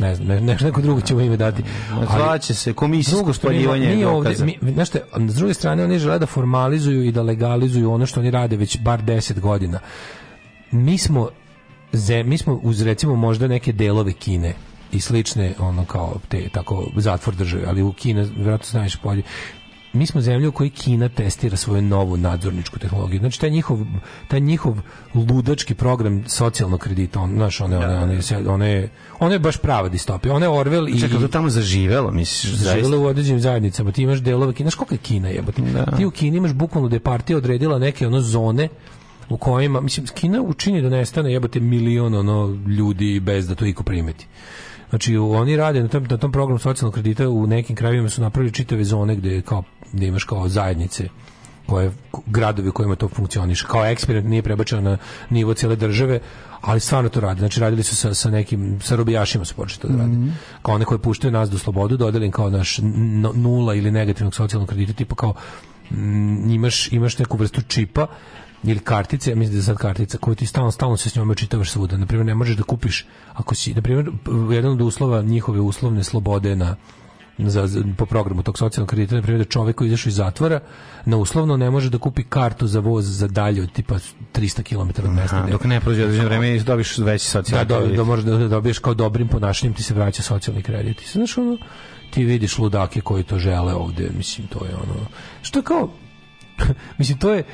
ne 0.00 0.14
znam, 0.14 0.28
ne, 0.28 0.40
ne, 0.40 0.56
neko 0.60 0.80
drugo 0.80 1.00
ćemo 1.00 1.20
ime 1.20 1.36
dati. 1.36 1.62
Zvaće 2.16 2.54
se 2.54 2.72
komisijsko 2.72 3.32
spaljivanje 3.32 3.94
nije 3.94 4.08
ovde, 4.08 4.28
dokaza. 4.28 4.44
mi, 4.44 4.58
znaš 4.72 4.88
šta, 4.88 4.98
s 5.28 5.34
druge 5.34 5.54
strane 5.54 5.84
oni 5.84 5.98
žele 5.98 6.18
da 6.18 6.26
formalizuju 6.26 7.04
i 7.04 7.12
da 7.12 7.22
legalizuju 7.22 7.92
ono 7.92 8.06
što 8.06 8.20
oni 8.20 8.30
rade 8.30 8.56
već 8.56 8.78
bar 8.78 9.02
10 9.02 9.40
godina. 9.40 9.80
Mi 10.70 10.98
smo, 10.98 11.28
ze, 11.92 12.22
mi 12.22 12.38
smo 12.38 12.60
uz 12.62 12.82
recimo 12.82 13.16
možda 13.16 13.48
neke 13.48 13.72
delove 13.72 14.12
Kine 14.12 14.54
i 14.92 15.00
slične 15.00 15.54
ono 15.58 15.84
kao 15.84 16.16
te 16.28 16.48
tako 16.48 16.86
zatvor 16.96 17.34
države, 17.34 17.64
ali 17.66 17.82
u 17.82 17.92
Kina 17.92 18.26
vjerojatno 18.36 18.66
se 18.66 18.76
najviše 18.76 18.98
polje. 19.02 19.22
Mi 19.92 20.06
smo 20.06 20.20
zemlja 20.20 20.48
u 20.48 20.52
kojoj 20.52 20.70
Kina 20.70 21.08
testira 21.08 21.56
svoju 21.56 21.82
novu 21.82 22.16
nadzorničku 22.16 22.78
tehnologiju. 22.78 23.20
Znači 23.20 23.40
taj 23.40 23.50
njihov 23.50 23.78
taj 24.28 24.40
njihov 24.40 24.76
ludački 25.14 25.74
program 25.74 26.24
socijalnog 26.28 26.80
kredita, 26.80 27.20
on 27.20 27.34
znaš, 27.34 27.60
one 27.60 27.76
one 27.78 27.94
one 27.96 28.20
one 28.48 28.88
one 29.18 29.34
je 29.34 29.38
baš 29.38 29.56
prava 29.56 29.88
distopija. 29.88 30.34
One 30.34 30.46
je 30.46 30.50
Orwell 30.50 30.96
i 30.96 31.00
Čekaj, 31.00 31.18
to 31.18 31.28
tamo 31.28 31.48
zaživelo, 31.48 32.10
misliš? 32.10 32.52
zaista? 32.52 32.96
u 32.96 33.04
određenim 33.04 33.40
zajednicama. 33.40 33.92
Ti 33.92 34.02
imaš 34.02 34.18
delove 34.18 34.52
Kine. 34.52 34.64
Znaš 34.64 34.74
koliko 34.74 34.94
je 34.94 34.98
Kina 34.98 35.28
jebote? 35.28 35.62
Ti 35.96 36.06
u 36.06 36.10
Kini 36.10 36.36
imaš 36.36 36.52
bukvalno 36.52 36.88
da 36.88 36.96
je 36.96 37.00
partija 37.00 37.36
odredila 37.36 37.78
neke 37.78 38.06
ono 38.06 38.20
zone 38.20 38.68
u 39.28 39.36
kojima, 39.36 39.80
mislim, 39.80 40.06
Kina 40.06 40.42
učini 40.42 40.82
da 40.82 40.88
nestane 40.88 41.32
jebote 41.32 41.60
milion 41.60 42.14
ono 42.14 42.58
ljudi 42.66 43.20
bez 43.20 43.48
da 43.48 43.54
to 43.54 43.66
iko 43.66 43.82
primeti. 43.82 44.26
Znači, 44.90 45.16
oni 45.16 45.56
rade 45.56 45.82
na 45.82 45.88
tom, 45.88 46.06
na 46.10 46.16
tom 46.16 46.32
programu 46.32 46.58
socijalnog 46.58 46.94
kredita 46.94 47.28
u 47.28 47.46
nekim 47.46 47.76
krajevima 47.76 48.08
su 48.08 48.22
napravili 48.22 48.52
čitave 48.52 48.84
zone 48.84 49.16
gde, 49.16 49.42
kao, 49.42 49.62
gde 49.92 50.06
imaš 50.06 50.24
kao 50.24 50.48
zajednice 50.48 51.08
koje 51.66 51.92
gradovi 52.26 52.68
u 52.68 52.72
kojima 52.72 52.96
to 52.96 53.08
funkcioniše. 53.08 53.66
Kao 53.66 53.86
eksperiment 53.86 54.30
nije 54.30 54.42
prebačeno 54.42 54.82
na 54.82 54.96
nivo 55.30 55.54
cijele 55.54 55.76
države, 55.76 56.20
ali 56.60 56.80
stvarno 56.80 57.08
to 57.08 57.20
radi. 57.20 57.40
Znači 57.40 57.60
radili 57.60 57.82
su 57.82 57.96
sa, 57.96 58.14
sa 58.14 58.30
nekim, 58.30 58.80
sa 58.82 58.96
robijašima 58.96 59.44
su 59.44 59.54
počeli 59.54 59.80
to 59.80 59.88
da 59.88 59.96
rade. 59.96 60.16
Kao 60.62 60.74
one 60.74 60.84
koje 60.84 60.98
puštaju 60.98 61.32
nas 61.32 61.50
do 61.50 61.58
slobodu, 61.58 61.96
dodali 61.96 62.26
im 62.26 62.32
kao 62.32 62.50
naš 62.50 62.78
nula 63.34 63.74
ili 63.74 63.90
negativnog 63.90 64.34
socijalnog 64.34 64.68
kredita, 64.68 64.92
tipa 64.92 65.14
kao 65.14 65.34
mm, 65.90 66.50
imaš, 66.50 66.92
imaš 66.92 67.18
neku 67.18 67.36
vrstu 67.36 67.62
čipa 67.62 68.06
ili 68.62 68.80
kartice, 68.80 69.30
ja 69.30 69.36
mislim 69.36 69.52
da 69.52 69.58
je 69.58 69.62
sad 69.62 69.76
kartica 69.76 70.18
koju 70.18 70.34
ti 70.34 70.46
stalno, 70.46 70.70
stalno 70.70 70.96
se 70.96 71.10
s 71.10 71.16
njome 71.16 71.34
čitavaš 71.34 71.70
svuda. 71.70 71.96
Naprimjer, 71.96 72.26
ne 72.26 72.34
možeš 72.34 72.56
da 72.56 72.62
kupiš, 72.62 73.06
ako 73.34 73.54
si, 73.54 73.74
naprimjer, 73.74 74.10
jedan 74.50 74.72
od 74.72 74.80
uslova, 74.80 75.22
njihove 75.22 75.60
uslovne 75.60 76.04
slobode 76.04 76.56
na 76.56 76.76
za, 77.46 77.66
za- 77.66 77.82
po 77.96 78.06
programu 78.06 78.42
tog 78.42 78.58
socijalnog 78.58 78.88
kredita, 78.88 79.14
na 79.14 79.22
primjer 79.22 79.44
da 79.44 79.50
čovjek 79.50 79.76
koji 79.76 79.88
izašao 79.88 80.08
iz 80.08 80.16
zatvora 80.16 80.60
na 81.04 81.16
uslovno 81.16 81.56
ne 81.56 81.70
može 81.70 81.90
da 81.90 81.98
kupi 81.98 82.22
kartu 82.22 82.66
za 82.66 82.80
voz 82.80 83.18
za 83.18 83.28
dalje 83.28 83.62
od 83.62 83.72
tipa 83.72 83.94
300 84.34 84.62
km 84.62 85.06
od 85.06 85.12
mesta. 85.14 85.46
Dok 85.50 85.64
ne 85.64 85.80
prođe 85.80 86.04
određeno 86.04 86.28
vreme 86.28 86.56
i 86.56 86.60
dobiš 86.60 86.98
veći 86.98 87.26
socijalni 87.26 87.66
da, 87.66 87.78
kredit. 87.78 87.96
da 87.96 88.04
možeš 88.04 88.24
da, 88.24 88.36
da 88.36 88.48
dobiješ 88.48 88.78
kao 88.78 88.94
dobrim 88.94 89.28
ponašanjem 89.28 89.74
ti 89.74 89.82
se 89.82 89.94
vraća 89.94 90.22
socijalni 90.22 90.62
kredit. 90.62 91.02
I 91.02 91.08
znaš, 91.08 91.38
ono, 91.38 91.56
ti 92.10 92.24
vidiš 92.24 92.58
ludake 92.58 93.00
koji 93.00 93.22
to 93.22 93.38
žele 93.38 93.74
ovde, 93.74 94.10
mislim, 94.16 94.46
to 94.46 94.64
je 94.64 94.74
ono, 94.74 95.06
što 95.42 95.62
kao, 95.62 95.90
mislim, 96.98 97.18
to 97.18 97.32
je, 97.32 97.44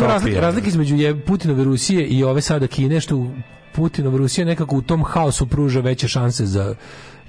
razlika, 0.00 0.40
razlika 0.40 0.68
između 0.68 0.96
je 0.96 1.20
Putinove 1.20 1.64
Rusije 1.64 2.06
i 2.06 2.24
ove 2.24 2.40
sada 2.40 2.66
Kine, 2.66 3.00
što 3.00 3.26
Putinova 3.72 4.18
Rusija 4.18 4.44
nekako 4.44 4.76
u 4.76 4.82
tom 4.82 5.04
haosu 5.04 5.46
pruža 5.46 5.80
veće 5.80 6.08
šanse 6.08 6.46
za 6.46 6.74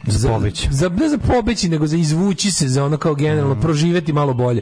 za, 0.07 0.29
pobeći. 0.29 0.67
za 0.71 0.89
ne 0.89 1.09
za 1.09 1.17
pobeći 1.17 1.69
nego 1.69 1.87
za 1.87 1.97
izvući 1.97 2.51
se 2.51 2.67
za 2.67 2.85
ono 2.85 2.97
kao 2.97 3.15
generalno 3.15 3.55
Mm. 3.55 3.61
proživeti 3.61 4.13
malo 4.13 4.33
bolje. 4.33 4.61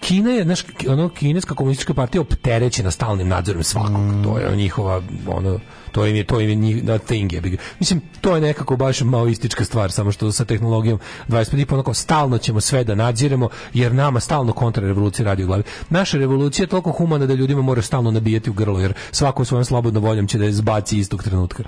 Kina 0.00 0.30
je 0.30 0.44
znaš, 0.44 0.64
ono 0.88 1.08
kineska 1.08 1.54
komunistička 1.54 1.94
partija 1.94 2.20
opterećena 2.20 2.90
stalnim 2.90 3.28
nadzorom 3.28 3.62
svakog. 3.62 4.00
Mm. 4.00 4.24
To 4.24 4.38
je 4.38 4.56
njihova 4.56 5.02
ono 5.26 5.60
to 5.92 6.06
im 6.06 6.16
je 6.16 6.24
to 6.24 6.40
im 6.40 6.48
je 6.48 6.54
njih, 6.54 6.84
na 6.84 6.98
thing 6.98 7.32
je. 7.32 7.42
Mislim 7.78 8.00
to 8.20 8.34
je 8.34 8.40
nekako 8.40 8.76
baš 8.76 9.00
maoistička 9.00 9.64
stvar 9.64 9.92
samo 9.92 10.12
što 10.12 10.32
sa 10.32 10.44
tehnologijom 10.44 10.98
25 11.28 11.60
i 11.60 11.66
pa 11.66 11.74
onako 11.74 11.94
stalno 11.94 12.38
ćemo 12.38 12.60
sve 12.60 12.84
da 12.84 12.94
nadziremo 12.94 13.48
jer 13.74 13.94
nama 13.94 14.20
stalno 14.20 14.52
kontrarevolucija 14.52 15.26
radi 15.26 15.44
u 15.44 15.46
glavi. 15.46 15.62
Naša 15.90 16.18
revolucija 16.18 16.64
je 16.64 16.68
toliko 16.68 16.92
humana 16.92 17.26
da 17.26 17.34
ljudima 17.34 17.62
mora 17.62 17.82
stalno 17.82 18.10
nabijati 18.10 18.50
u 18.50 18.52
grlo 18.52 18.80
jer 18.80 18.92
svako 19.12 19.44
svojom 19.44 19.64
slobodnom 19.64 20.02
voljom 20.02 20.26
će 20.26 20.38
da 20.38 20.44
je 20.44 20.52
zbaci 20.52 20.98
istog 20.98 21.22
trenutka. 21.22 21.62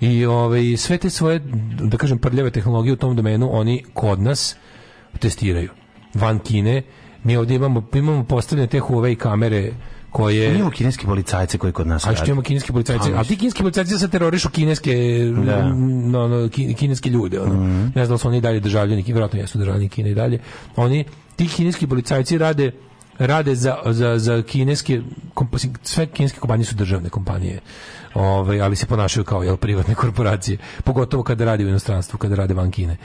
I 0.00 0.24
ovaj 0.26 0.76
sve 0.76 0.98
te 0.98 1.10
svoje 1.10 1.38
da 1.80 1.96
kažem 1.96 2.18
prljave 2.18 2.50
tehnologije 2.50 2.92
u 2.92 2.96
tom 2.96 3.16
domenu 3.16 3.48
oni 3.52 3.84
kod 3.94 4.20
nas 4.20 4.56
testiraju. 5.18 5.70
Van 6.14 6.38
Kine 6.38 6.82
mi 7.24 7.36
ovdje 7.36 7.56
imamo, 7.56 7.82
imamo 7.94 8.24
postavljene 8.24 8.66
te 8.66 8.80
Huawei 8.80 9.14
kamere 9.16 9.72
koje... 10.10 10.48
Mi 10.48 10.54
imamo 10.56 10.70
kineske 10.70 11.06
policajce 11.06 11.58
koji 11.58 11.72
kod 11.72 11.86
nas 11.86 12.06
A 12.06 12.14
što 12.16 12.24
imamo 12.26 12.42
kineski 12.42 12.72
policajci? 12.72 13.12
A, 13.12 13.20
A 13.20 13.24
ti 13.24 13.36
kineski 13.36 13.60
policajci 13.62 13.98
sad 13.98 14.10
terorišu 14.10 14.50
kineske, 14.50 14.94
Da. 15.46 15.62
no, 15.72 16.28
no, 16.28 16.48
ki- 16.48 16.74
kineske 16.74 17.10
ljude. 17.10 17.40
Ono. 17.40 17.54
Ne 17.94 18.04
znam 18.06 18.14
da 18.14 18.18
su 18.18 18.28
oni 18.28 18.40
dalje 18.40 18.60
državljani, 18.60 19.02
vjerojatno 19.02 19.38
jesu 19.38 19.58
državljani 19.58 19.88
Kine 19.88 20.10
i 20.10 20.14
dalje. 20.14 20.38
Oni, 20.76 21.04
ti 21.36 21.48
kineski 21.48 21.86
policajci 21.86 22.38
rade 22.38 22.70
rade 23.18 23.54
za, 23.54 23.76
za, 23.86 24.18
za 24.18 24.42
kineske 24.42 25.00
sve 25.82 26.06
kineske 26.06 26.38
kompanije 26.38 26.66
su 26.66 26.74
državne 26.74 27.08
kompanije 27.08 27.60
ovaj, 28.14 28.60
ali 28.60 28.76
se 28.76 28.86
ponašaju 28.86 29.24
kao 29.24 29.42
jel, 29.42 29.56
privatne 29.56 29.94
korporacije 29.94 30.58
pogotovo 30.84 31.22
kada 31.22 31.44
radi 31.44 31.64
u 31.64 31.68
inostranstvu 31.68 32.18
kada 32.18 32.34
rade 32.34 32.54
van 32.54 32.70
Kine 32.70 32.96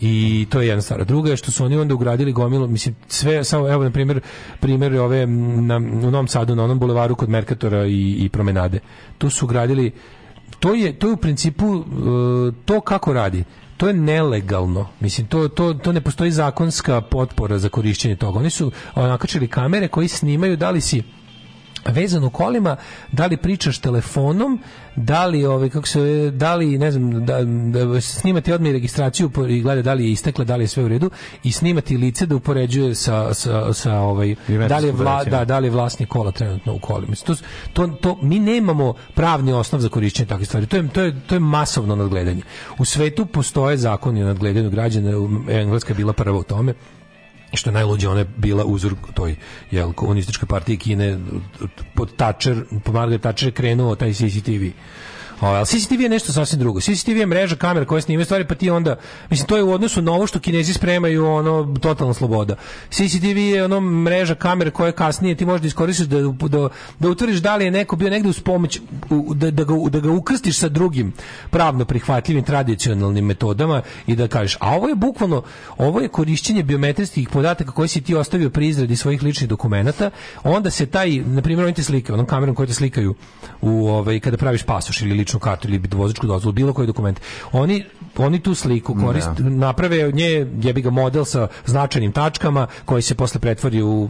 i 0.00 0.46
to 0.50 0.60
je 0.60 0.68
jedna 0.68 0.82
stvar 0.82 1.04
druga 1.04 1.30
je 1.30 1.36
što 1.36 1.50
su 1.50 1.64
oni 1.64 1.76
onda 1.76 1.94
ugradili 1.94 2.32
gomilu 2.32 2.68
mislim 2.68 2.96
sve 3.08 3.44
samo 3.44 3.68
evo 3.68 3.84
na 3.84 3.90
primjer 3.90 4.20
primjer 4.60 4.94
ove 4.96 5.26
na, 5.26 5.76
u 5.76 6.10
Novom 6.10 6.28
Sadu 6.28 6.54
na 6.54 6.64
onom 6.64 6.78
bulevaru 6.78 7.14
kod 7.14 7.28
Merkatora 7.28 7.86
i, 7.86 8.16
i 8.18 8.28
promenade 8.28 8.78
tu 9.18 9.30
su 9.30 9.44
ugradili 9.44 9.92
to 10.60 10.74
je 10.74 10.98
to 10.98 11.06
je 11.06 11.12
u 11.12 11.16
principu 11.16 11.66
uh, 11.66 11.84
to 12.64 12.80
kako 12.80 13.12
radi 13.12 13.44
to 13.76 13.88
je 13.88 13.94
nelegalno. 13.94 14.88
Mislim, 15.00 15.26
to, 15.26 15.48
to, 15.48 15.74
to 15.74 15.92
ne 15.92 16.00
postoji 16.00 16.30
zakonska 16.30 17.00
potpora 17.00 17.58
za 17.58 17.68
korišćenje 17.68 18.16
toga. 18.16 18.38
Oni 18.38 18.50
su 18.50 18.72
nakačili 18.96 19.48
kamere 19.48 19.88
koji 19.88 20.08
snimaju 20.08 20.56
da 20.56 20.70
li 20.70 20.80
si 20.80 21.02
vezan 21.90 22.24
u 22.24 22.30
kolima, 22.30 22.76
da 23.12 23.26
li 23.26 23.36
pričaš 23.36 23.78
telefonom, 23.78 24.60
da 24.96 25.26
li 25.26 25.46
ovaj 25.46 25.68
kako 25.68 25.88
se 25.88 26.30
da 26.30 26.54
li 26.54 26.78
ne 26.78 26.90
znam 26.90 27.26
da, 27.26 27.44
da 27.44 28.00
snimati 28.00 28.52
odmah 28.52 28.72
registraciju 28.72 29.30
i 29.48 29.60
gleda 29.60 29.82
da 29.82 29.94
li 29.94 30.04
je 30.04 30.12
istekla, 30.12 30.44
da 30.44 30.56
li 30.56 30.64
je 30.64 30.68
sve 30.68 30.84
u 30.84 30.88
redu 30.88 31.10
i 31.42 31.52
snimati 31.52 31.96
lice 31.96 32.26
da 32.26 32.36
upoređuje 32.36 32.94
sa 32.94 33.34
sa 33.34 33.72
sa 33.72 33.98
ovaj 33.98 34.34
da 34.68 34.78
li 34.78 34.86
je 34.86 34.92
vla, 34.92 35.24
da, 35.24 35.44
da 35.44 35.58
li 35.58 35.66
je 35.66 35.70
vlasnik 35.70 36.08
kola 36.08 36.32
trenutno 36.32 36.74
u 36.74 36.78
kolima. 36.78 37.14
To, 37.24 37.34
to, 37.72 37.86
to, 37.86 38.18
mi 38.22 38.38
nemamo 38.38 38.94
pravni 39.14 39.52
osnov 39.52 39.80
za 39.80 39.88
korišćenje 39.88 40.28
takvih 40.28 40.48
stvari. 40.48 40.66
To 40.66 40.76
je, 40.76 40.88
to 40.88 41.00
je, 41.00 41.20
to 41.26 41.34
je 41.34 41.40
masovno 41.40 41.96
nadgledanje. 41.96 42.42
U 42.78 42.84
svetu 42.84 43.26
postoje 43.26 43.76
zakoni 43.76 44.22
o 44.22 44.26
nadgledanju 44.26 44.70
građana. 44.70 45.10
Engleska 45.48 45.92
je 45.92 45.96
bila 45.96 46.12
prva 46.12 46.38
u 46.38 46.42
tome 46.42 46.74
što 47.56 47.70
je 47.70 47.74
najluđe, 47.74 48.08
ona 48.08 48.20
je 48.20 48.28
bila 48.36 48.64
uzor 48.64 48.94
toj 49.12 49.36
jel, 49.70 49.92
komunističkoj 49.92 50.48
partiji 50.48 50.76
Kine 50.76 51.18
pod 51.94 52.16
Thatcher, 52.16 52.64
po 52.84 52.92
Margaret 52.92 53.42
je 53.42 53.50
krenuo 53.50 53.94
taj 53.94 54.12
CCTV. 54.12 54.70
Ovaj, 55.40 55.64
CCTV 55.64 56.00
je 56.00 56.08
nešto 56.08 56.32
sasvim 56.32 56.60
drugo. 56.60 56.80
CCTV 56.80 57.16
je 57.16 57.26
mreža 57.26 57.56
kamera 57.56 57.86
koja 57.86 58.00
snime 58.00 58.24
stvari, 58.24 58.44
pa 58.44 58.54
ti 58.54 58.70
onda, 58.70 58.96
mislim, 59.30 59.48
to 59.48 59.56
je 59.56 59.62
u 59.62 59.72
odnosu 59.72 60.02
na 60.02 60.12
ovo 60.12 60.26
što 60.26 60.38
kinezi 60.38 60.72
spremaju, 60.72 61.26
ono, 61.26 61.74
totalna 61.82 62.14
sloboda. 62.14 62.56
CCTV 62.90 63.38
je 63.38 63.64
ono 63.64 63.80
mreža 63.80 64.34
kamera 64.34 64.70
koja 64.70 64.92
kasnije 64.92 65.34
ti 65.34 65.46
možeš 65.46 65.60
da 65.60 65.66
iskoristiš 65.66 66.06
da, 66.06 66.20
da, 66.48 66.68
da 66.98 67.08
utvrdiš 67.08 67.38
da 67.38 67.56
li 67.56 67.64
je 67.64 67.70
neko 67.70 67.96
bio 67.96 68.10
negde 68.10 68.28
uz 68.28 68.40
pomoć, 68.40 68.80
da, 69.34 69.50
da, 69.50 69.64
ga, 69.64 69.74
da 69.90 70.00
ga 70.00 70.10
ukrstiš 70.10 70.58
sa 70.58 70.68
drugim 70.68 71.12
pravno 71.50 71.84
prihvatljivim 71.84 72.44
tradicionalnim 72.44 73.24
metodama 73.24 73.82
i 74.06 74.16
da 74.16 74.28
kažeš, 74.28 74.56
a 74.60 74.76
ovo 74.76 74.88
je 74.88 74.94
bukvalno, 74.94 75.42
ovo 75.78 76.00
je 76.00 76.08
korišćenje 76.08 76.62
biometrijskih 76.62 77.28
podataka 77.28 77.72
koje 77.72 77.88
si 77.88 78.00
ti 78.00 78.14
ostavio 78.14 78.50
pri 78.50 78.68
izradi 78.68 78.96
svojih 78.96 79.22
ličnih 79.22 79.48
dokumenata, 79.48 80.10
onda 80.44 80.70
se 80.70 80.86
taj, 80.86 81.10
na 81.10 81.42
primjer, 81.42 81.64
oni 81.64 81.74
te 81.74 81.82
slike, 81.82 82.12
onom 82.12 82.26
kamerom 82.26 82.54
koji 82.54 82.66
te 82.66 82.74
slikaju 82.74 83.14
u, 83.60 83.88
ovaj, 83.88 84.20
kada 84.20 84.36
praviš 84.36 84.62
pasoš 84.62 85.02
ili 85.02 85.14
ličnu 85.14 85.33
kartu 85.38 85.68
ili 85.68 85.80
vozačku 85.92 86.26
dozvolu, 86.26 86.52
bilo 86.52 86.72
koji 86.72 86.86
dokument, 86.86 87.20
oni, 87.52 87.84
oni 88.16 88.40
tu 88.40 88.54
sliku 88.54 88.96
koriste, 89.04 89.42
naprave 89.42 90.06
od 90.06 90.14
nje, 90.14 90.46
jebi 90.62 90.82
ga 90.82 90.90
model 90.90 91.24
sa 91.24 91.48
značajnim 91.66 92.12
tačkama 92.12 92.66
koji 92.84 93.02
se 93.02 93.14
posle 93.14 93.40
pretvori 93.40 93.82
u, 93.82 94.08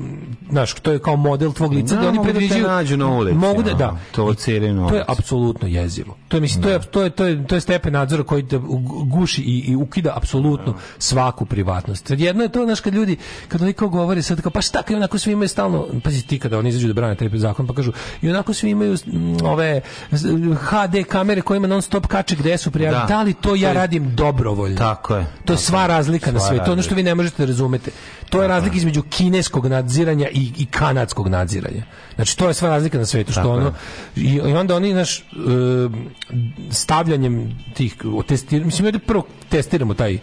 znaš, 0.50 0.74
to 0.74 0.92
je 0.92 0.98
kao 0.98 1.16
model 1.16 1.52
tvog 1.52 1.72
lica 1.72 1.96
Da, 1.96 2.08
oni 2.08 2.18
da 2.18 2.24
te 2.24 2.30
predviđaju 2.30 2.66
nađu 2.66 2.96
na 2.96 3.08
ulici, 3.08 3.36
mogu 3.36 3.62
da, 3.62 3.74
da. 3.74 3.96
to 4.12 4.30
I. 4.32 4.88
To 4.88 4.94
je 4.94 5.04
apsolutno 5.08 5.68
jezivo. 5.68 6.16
To 6.28 6.36
je 6.36 6.40
mislim 6.40 6.62
to 6.62 6.70
je 6.70 6.80
to 6.80 7.02
je 7.02 7.10
to 7.10 7.24
je 7.24 7.46
to 7.46 7.54
je 7.54 7.60
stepen 7.60 7.92
nadzora 7.92 8.22
koji 8.22 8.48
te 8.48 8.60
guši 9.06 9.42
i, 9.42 9.58
i 9.58 9.76
ukida 9.76 10.12
apsolutno 10.16 10.74
svaku 10.98 11.46
privatnost. 11.46 12.10
Jedno 12.10 12.42
je 12.42 12.48
to 12.48 12.64
znaš 12.64 12.80
kad 12.80 12.94
ljudi 12.94 13.16
kad 13.48 13.62
oni 13.62 13.72
kao 13.72 13.88
govore 13.88 14.22
sad 14.22 14.40
kao 14.40 14.50
pa 14.50 14.60
šta 14.60 14.82
kad 14.82 14.96
onako 14.96 15.18
svi 15.18 15.32
imaju 15.32 15.48
stalno 15.48 15.86
pazi 16.04 16.26
ti 16.26 16.38
kada 16.38 16.58
oni 16.58 16.68
izađu 16.68 16.86
da 16.86 16.92
brane 16.92 17.14
taj 17.14 17.28
zakon 17.34 17.66
pa 17.66 17.74
kažu 17.74 17.92
i 18.22 18.30
onako 18.30 18.52
svi 18.52 18.70
imaju 18.70 18.96
ove 19.44 19.80
HD 20.56 21.03
kamere 21.04 21.42
kojima 21.42 21.66
non 21.66 21.82
stop 21.82 22.06
kače 22.06 22.36
gde 22.36 22.58
su 22.58 22.70
prijavljeni. 22.70 23.06
Da. 23.08 23.16
Da. 23.16 23.22
li 23.22 23.34
to 23.34 23.54
ja 23.54 23.72
To 23.72 23.74
radim 23.74 24.14
dobrovoljno? 24.14 24.78
Tako 24.78 25.16
je. 25.16 25.26
To 25.44 25.52
je 25.52 25.56
sva 25.56 25.86
razlika 25.86 26.32
na 26.32 26.40
Sva 26.40 26.48
svetu. 26.48 26.72
Ono 26.72 26.82
što 26.82 26.94
vi 26.94 27.02
ne 27.02 27.14
možete 27.14 27.42
da 27.42 27.46
razumete. 27.46 27.90
To 28.30 28.42
je 28.42 28.48
razlika 28.48 28.76
između 28.76 29.02
kineskog 29.02 29.66
nadziranja 29.66 30.28
i, 30.28 30.52
i 30.56 30.66
kanadskog 30.66 31.28
nadziranja. 31.28 31.82
Znači 32.14 32.38
to 32.38 32.48
je 32.48 32.54
sva 32.54 32.68
razlika 32.68 32.98
na 32.98 33.06
svetu 33.06 33.32
što 33.32 33.40
Tako 33.40 33.52
ono 33.52 33.72
i, 34.16 34.34
i 34.34 34.52
onda 34.52 34.76
oni 34.76 34.94
naš 34.94 35.18
e, 35.18 35.22
stavljanjem 36.70 37.58
tih 37.74 37.96
testiranja 38.28 38.66
mislim 38.66 38.92
da 38.92 38.98
prvo 38.98 39.26
testiramo 39.48 39.94
taj 39.94 40.18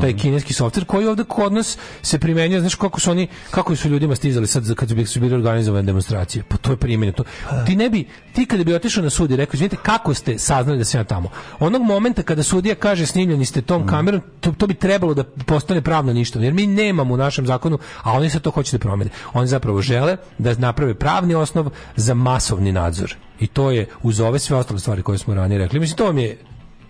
Taj 0.00 0.16
kineski 0.16 0.52
softver 0.52 0.84
koji 0.84 1.06
ovde 1.06 1.24
kod 1.24 1.52
nas 1.52 1.78
se 2.02 2.18
primenjuje 2.18 2.60
znaš 2.60 2.74
kako 2.74 3.00
su 3.00 3.10
oni 3.10 3.28
kako 3.50 3.76
su 3.76 3.88
ljudima 3.88 4.16
stizali 4.16 4.46
sad 4.46 4.74
kad 4.74 4.94
bili- 4.94 5.06
su 5.06 5.20
bile 5.20 5.34
organizovane 5.34 5.82
demonstracije? 5.82 6.44
Pa 6.48 6.56
to 6.56 6.70
je 6.70 6.76
primenjeno 6.76 7.16
to 7.16 7.24
ti 7.66 7.76
ne 7.76 7.90
bi 7.90 8.08
ti 8.32 8.46
kada 8.46 8.64
bi 8.64 8.74
otišao 8.74 9.04
na 9.04 9.10
sud 9.10 9.30
i 9.30 9.36
rekao 9.36 9.54
izvinite 9.54 9.76
kako 9.82 10.14
ste 10.14 10.38
saznali 10.38 10.78
da 10.78 10.84
sam 10.84 11.00
ja 11.00 11.04
tamo? 11.04 11.28
Onog 11.58 11.82
momenta 11.82 12.22
kada 12.22 12.42
sudija 12.42 12.74
kaže 12.74 13.06
snimljeni 13.06 13.44
ste 13.44 13.62
tom 13.62 13.86
kamerom 13.86 14.20
to, 14.40 14.52
to 14.52 14.66
bi 14.66 14.74
trebalo 14.74 15.14
da 15.14 15.24
postane 15.24 15.82
pravno 15.82 16.12
ništa 16.12 16.38
jer 16.38 16.52
mi 16.52 16.66
nemamo 16.66 17.14
u 17.14 17.16
našem 17.16 17.46
zakonu 17.46 17.78
a 18.02 18.12
oni 18.12 18.30
sad 18.30 18.42
to 18.42 18.50
hoće 18.50 18.76
da 18.76 18.80
promene. 18.80 19.10
Oni 19.32 19.46
zapravo 19.48 19.82
žele 19.82 20.16
da 20.38 20.54
naprave 20.54 20.94
pravni 20.94 21.34
osnov 21.34 21.70
za 21.96 22.14
masovni 22.14 22.72
nadzor. 22.72 23.16
I 23.40 23.46
to 23.46 23.70
je 23.70 23.88
uz 24.02 24.20
ove 24.20 24.38
sve 24.38 24.56
ostale 24.56 24.80
stvari 24.80 25.02
koje 25.02 25.18
smo 25.18 25.34
ranije 25.34 25.58
rekli. 25.58 25.80
Mislim 25.80 25.96
to 25.96 26.04
vam 26.04 26.18
je 26.18 26.38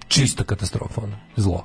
čista 0.08 0.44
katastrofa 0.44 1.00
ono, 1.00 1.16
zlo 1.36 1.64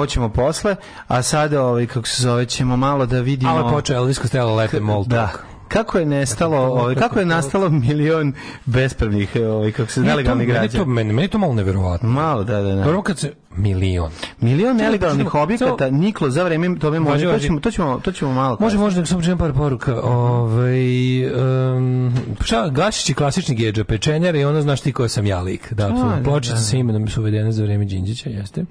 Ovo 0.00 0.06
ćemo 0.06 0.28
posle, 0.28 0.76
a 1.08 1.22
sada 1.22 1.62
ovaj 1.62 1.86
kako 1.86 2.08
se 2.08 2.22
zove 2.22 2.46
ćemo 2.46 2.76
malo 2.76 3.06
da 3.06 3.20
vidimo. 3.20 3.58
Je 3.58 3.72
počeo 3.72 3.96
Elvis 3.96 4.20
Costello 4.20 4.54
Let 4.54 4.72
Mall 4.80 5.04
Da. 5.04 5.32
Kako 5.68 5.98
je 5.98 6.06
nestalo, 6.06 6.58
ovaj 6.58 6.94
kako 6.94 7.18
je 7.18 7.26
nastalo 7.26 7.68
milion 7.68 8.32
bespravnih, 8.64 9.36
ovaj 9.50 9.72
kako 9.72 9.90
se 9.90 10.00
nelegalnih 10.00 10.48
meni 10.48 10.68
to, 10.68 10.84
meni, 10.84 11.12
meni 11.12 11.28
to 11.28 11.38
malo 11.38 11.54
neverovatno. 11.54 12.08
Malo, 12.08 12.44
da, 12.44 12.60
da, 12.60 12.74
da. 12.74 12.82
Prvo 12.82 13.02
kad 13.02 13.18
se 13.18 13.32
milion. 13.56 14.10
Milion 14.40 14.76
nelegalnih 14.76 15.34
objekata 15.34 15.90
niklo 15.90 16.30
za 16.30 16.44
vreme 16.44 16.78
tome 16.78 17.00
može. 17.00 17.26
Važi, 17.26 17.40
To 17.40 17.46
ćemo, 17.46 17.60
to 17.60 17.70
ćemo, 17.70 18.00
to 18.04 18.12
ćemo 18.12 18.32
malo. 18.32 18.56
Može, 18.60 18.78
može 18.78 19.00
da 19.00 19.06
samo 19.06 19.22
čitam 19.22 19.38
par 19.38 19.52
poruka. 19.52 20.00
Ovaj 20.02 21.24
um, 21.26 22.14
šta, 22.40 22.68
Gašić 22.68 23.08
je 23.08 23.14
klasični 23.14 23.54
gedža, 23.54 23.84
pečenjar 23.84 24.34
i 24.34 24.44
ono 24.44 24.62
znaš 24.62 24.80
ti 24.80 24.92
ko 24.92 25.08
sam 25.08 25.26
ja 25.26 25.40
lik. 25.40 25.72
Da, 25.72 25.84
apsolutno. 25.86 26.16
da, 26.16 26.22
Pločice 26.22 26.54
da. 26.54 26.60
sa 26.60 26.76
imenom 26.76 27.08
su 27.08 27.20
uvedene 27.20 27.52
za 27.52 27.62
vreme 27.62 27.84
Đinđića, 27.84 28.30
jeste. 28.30 28.64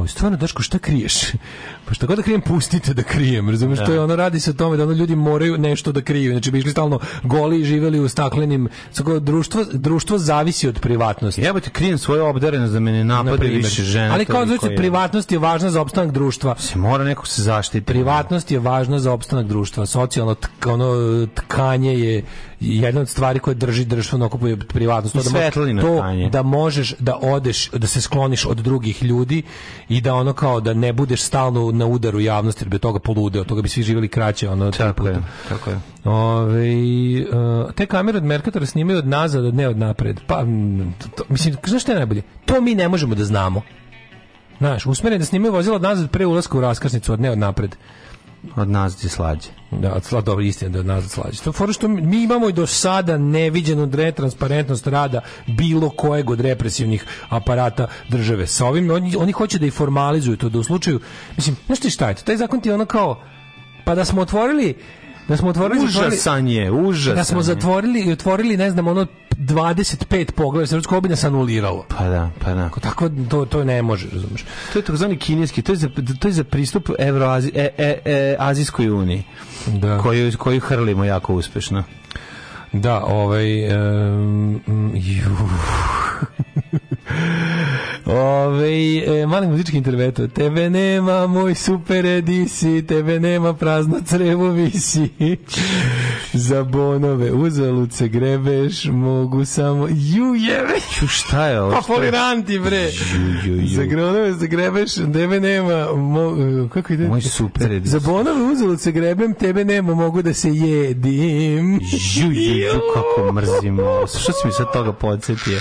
O, 0.00 0.06
stvarno, 0.06 0.36
Daško, 0.36 0.62
šta 0.62 0.78
kriješ? 0.78 1.14
Pa 1.90 1.94
šta 1.94 2.06
god 2.06 2.16
da 2.16 2.22
krijem, 2.22 2.40
pustite 2.40 2.94
da 2.94 3.02
krijem, 3.02 3.50
razumeš? 3.50 3.78
Da. 3.78 3.84
To 3.84 3.92
je 3.92 4.00
ono, 4.00 4.16
radi 4.16 4.40
se 4.40 4.50
o 4.50 4.54
tome 4.54 4.76
da 4.76 4.82
ono 4.82 4.92
ljudi 4.92 5.16
moraju 5.16 5.58
nešto 5.58 5.92
da 5.92 6.00
kriju, 6.00 6.32
znači 6.32 6.50
bi 6.50 6.58
išli 6.58 6.70
stalno 6.70 6.98
goli 7.22 7.60
i 7.60 7.64
živeli 7.64 8.00
u 8.00 8.08
staklenim, 8.08 8.68
tako, 8.96 9.18
društvo, 9.18 9.64
društvo 9.72 10.18
zavisi 10.18 10.68
od 10.68 10.80
privatnosti. 10.80 11.42
Ja 11.42 11.60
ti 11.60 11.70
krijem 11.70 11.98
svoju 11.98 12.24
obdarenost 12.24 12.72
da 12.72 12.80
me 12.80 12.92
ne 12.92 13.04
Na 13.04 13.14
napade 13.14 13.38
primer. 13.38 13.56
više 13.56 13.82
žena. 13.82 14.14
Ali 14.14 14.24
kao 14.24 14.46
znači 14.46 14.76
privatnost 14.76 15.32
je 15.32 15.38
važna 15.38 15.70
za 15.70 15.80
opstanak 15.80 16.12
društva. 16.12 16.54
se 16.58 16.78
mora 16.78 17.04
neko 17.04 17.26
se 17.26 17.42
zaštiti. 17.42 17.80
Privatnost 17.80 18.50
je 18.50 18.58
važna 18.58 18.98
za 18.98 19.12
opstanak 19.12 19.46
društva. 19.46 19.86
Socijalno 19.86 20.34
tk, 20.34 20.66
ono, 20.66 21.26
tkanje 21.34 21.94
je 21.94 22.24
jedna 22.60 23.00
od 23.00 23.08
stvari 23.08 23.38
koja 23.38 23.54
drži 23.54 23.84
društvo 23.84 24.18
na 24.18 24.26
okupu 24.26 24.48
je 24.48 24.58
privatnost. 24.58 25.14
Mo- 25.16 25.22
svetlino 25.22 25.82
to 25.82 26.02
da 26.32 26.42
možeš 26.42 26.94
da 26.98 27.18
odeš, 27.22 27.70
da 27.70 27.86
se 27.86 28.00
skloniš 28.00 28.46
od 28.46 28.56
drugih 28.56 29.02
ljudi 29.02 29.42
i 29.88 30.00
da 30.00 30.14
ono 30.14 30.32
kao 30.32 30.60
da 30.60 30.74
ne 30.74 30.92
budeš 30.92 31.22
stalno 31.22 31.64
na 31.80 31.86
udaru 31.86 32.20
javnosti 32.20 32.64
jer 32.64 32.68
bi 32.68 32.76
od 32.76 32.80
toga 32.82 32.98
polude, 32.98 33.40
od 33.40 33.46
toga 33.46 33.62
bi 33.62 33.68
svi 33.68 33.82
živjeli 33.82 34.08
kraće. 34.08 34.48
Ono, 34.48 34.70
Tako 34.70 35.08
je, 35.08 35.18
tako 35.48 35.70
je. 35.70 35.80
Ove, 36.04 36.70
uh, 37.22 37.72
te 37.74 37.86
kamere 37.86 38.18
od 38.18 38.24
Merkatora 38.24 38.66
snimaju 38.66 38.98
od 38.98 39.06
nazad, 39.06 39.44
a 39.44 39.50
ne 39.50 39.68
od 39.68 39.78
napred. 39.78 40.20
Pa, 40.26 40.44
to, 40.98 41.08
to- 41.16 41.24
mislim, 41.28 41.56
znaš 41.66 41.82
šta 41.82 41.92
je 41.92 41.98
najbolje? 41.98 42.22
To 42.44 42.60
mi 42.60 42.74
ne 42.74 42.88
možemo 42.88 43.14
da 43.14 43.24
znamo. 43.24 43.62
Znaš, 44.58 44.86
usmeren 44.86 45.18
da 45.18 45.24
snimaju 45.24 45.52
vozilo 45.52 45.76
od 45.76 45.82
nazad 45.82 46.10
pre 46.10 46.26
ulaska 46.26 46.58
u 46.58 46.60
raskrsnicu, 46.60 47.12
od 47.12 47.20
ne 47.20 47.30
od 47.30 47.38
napred. 47.38 47.76
Od 48.56 48.68
nas 48.68 49.04
je 49.04 49.08
slađe. 49.08 49.48
Da, 49.70 49.94
od 49.94 50.04
sla, 50.04 50.20
dobro, 50.20 50.44
istina 50.44 50.70
da 50.70 50.78
je 50.78 50.80
od 50.80 50.86
nazad 50.86 51.10
slađe. 51.10 51.42
To 51.42 51.50
je 51.50 51.52
fora 51.52 51.72
što 51.72 51.88
mi 51.88 52.22
imamo 52.22 52.48
i 52.48 52.52
do 52.52 52.66
sada 52.66 53.18
neviđenu 53.18 53.86
netransparentnost 53.86 54.86
rada 54.86 55.20
bilo 55.46 55.90
kojeg 55.90 56.30
od 56.30 56.40
represivnih 56.40 57.04
aparata 57.28 57.86
države. 58.08 58.46
Sa 58.46 58.66
ovim, 58.66 58.90
oni, 58.90 59.16
oni 59.16 59.32
hoće 59.32 59.58
da 59.58 59.66
i 59.66 59.70
formalizuju 59.70 60.36
to, 60.36 60.48
da 60.48 60.58
u 60.58 60.62
slučaju, 60.62 61.00
mislim, 61.36 61.56
znaš 61.66 61.80
ti 61.80 61.90
šta 61.90 62.08
je 62.08 62.14
to? 62.14 62.22
Taj 62.22 62.36
zakon 62.36 62.60
ti 62.60 62.68
je 62.68 62.74
ono 62.74 62.84
kao, 62.86 63.22
pa 63.84 63.94
da 63.94 64.04
smo 64.04 64.22
otvorili 64.22 64.74
da 65.28 65.36
smo 65.36 65.48
otvorili 65.48 65.84
Užasan 65.84 66.48
je, 66.48 66.70
užasan 66.70 67.14
da 67.14 67.24
smo 67.24 67.42
zatvorili 67.42 68.00
i 68.00 68.12
otvorili 68.12 68.56
ne 68.56 68.70
znam 68.70 68.88
ono 68.88 69.06
25 69.36 70.30
poglavlja 70.32 70.66
srpsko 70.66 71.00
bi 71.00 71.08
nas 71.08 71.24
anuliralo 71.24 71.84
Pa 71.88 72.04
da, 72.04 72.30
pa 72.44 72.54
da. 72.54 72.68
tako 72.68 73.10
to 73.30 73.44
to 73.44 73.64
ne 73.64 73.82
može 73.82 74.08
razumeš 74.12 74.44
To 74.72 74.78
je 74.78 74.82
takozvani 74.82 75.18
kineski, 75.18 75.62
to 75.62 75.72
je 75.72 75.76
za, 75.76 75.88
to 76.20 76.28
je 76.28 76.32
za 76.32 76.44
pristup 76.44 76.90
Evroazi, 76.98 77.52
e, 77.54 77.68
e, 77.78 77.98
e, 78.04 78.36
Azijskoj 78.38 78.90
uniji, 78.90 79.24
da 79.66 79.98
koju, 79.98 80.32
koju 80.38 80.60
hrlimo 80.60 81.04
jako 81.04 81.34
uspešno. 81.34 81.84
Da, 82.72 83.04
ovaj... 83.04 83.76
Um, 83.76 84.92
ju. 84.94 85.36
Ove, 88.06 89.20
e, 89.20 89.26
mali 89.26 89.46
muzički 89.46 89.76
interveto. 89.76 90.28
Tebe 90.28 90.70
nema, 90.70 91.26
moj 91.26 91.54
super 91.54 92.06
edisi, 92.06 92.86
tebe 92.86 93.20
nema, 93.20 93.54
prazno 93.54 94.00
crevo 94.06 94.50
visi. 94.50 95.08
Za 96.32 96.64
bonove 96.64 97.32
uzalud 97.32 97.92
se 97.92 98.08
grebeš, 98.08 98.84
mogu 98.84 99.44
samo... 99.44 99.88
Ju, 99.90 100.34
jebe! 100.34 100.74
Ču, 100.98 101.08
šta 101.08 101.46
je 101.46 101.60
ovo? 101.60 101.72
Pa 101.72 101.82
foliranti, 101.82 102.58
bre! 102.58 102.82
Ju, 102.82 103.52
ju, 103.52 103.60
ju. 103.60 103.68
Za 103.68 103.84
gronove 103.84 104.34
se 104.34 104.46
grebeš, 104.46 104.94
tebe 104.94 105.40
nema, 105.40 105.92
mo, 105.94 106.36
e, 106.66 106.68
kako 106.68 106.92
ide? 106.92 107.08
Moj 107.08 107.20
super 107.20 107.72
edis. 107.72 107.90
Za 107.90 108.00
bonove 108.00 108.52
uzalud 108.52 108.80
se 108.80 108.92
grebem, 108.92 109.34
tebe 109.34 109.64
nema, 109.64 109.94
mogu 109.94 110.22
da 110.22 110.34
se 110.34 110.48
jedim. 110.48 111.80
Ju, 112.16 112.32
ju, 112.32 112.32
ju, 112.32 112.80
kako 112.94 113.32
mrzim 113.32 113.78
ovo. 113.78 114.06
Što 114.06 114.32
si 114.32 114.46
mi 114.46 114.52
sad 114.52 114.72
toga 114.72 114.92
podsjetio? 114.92 115.60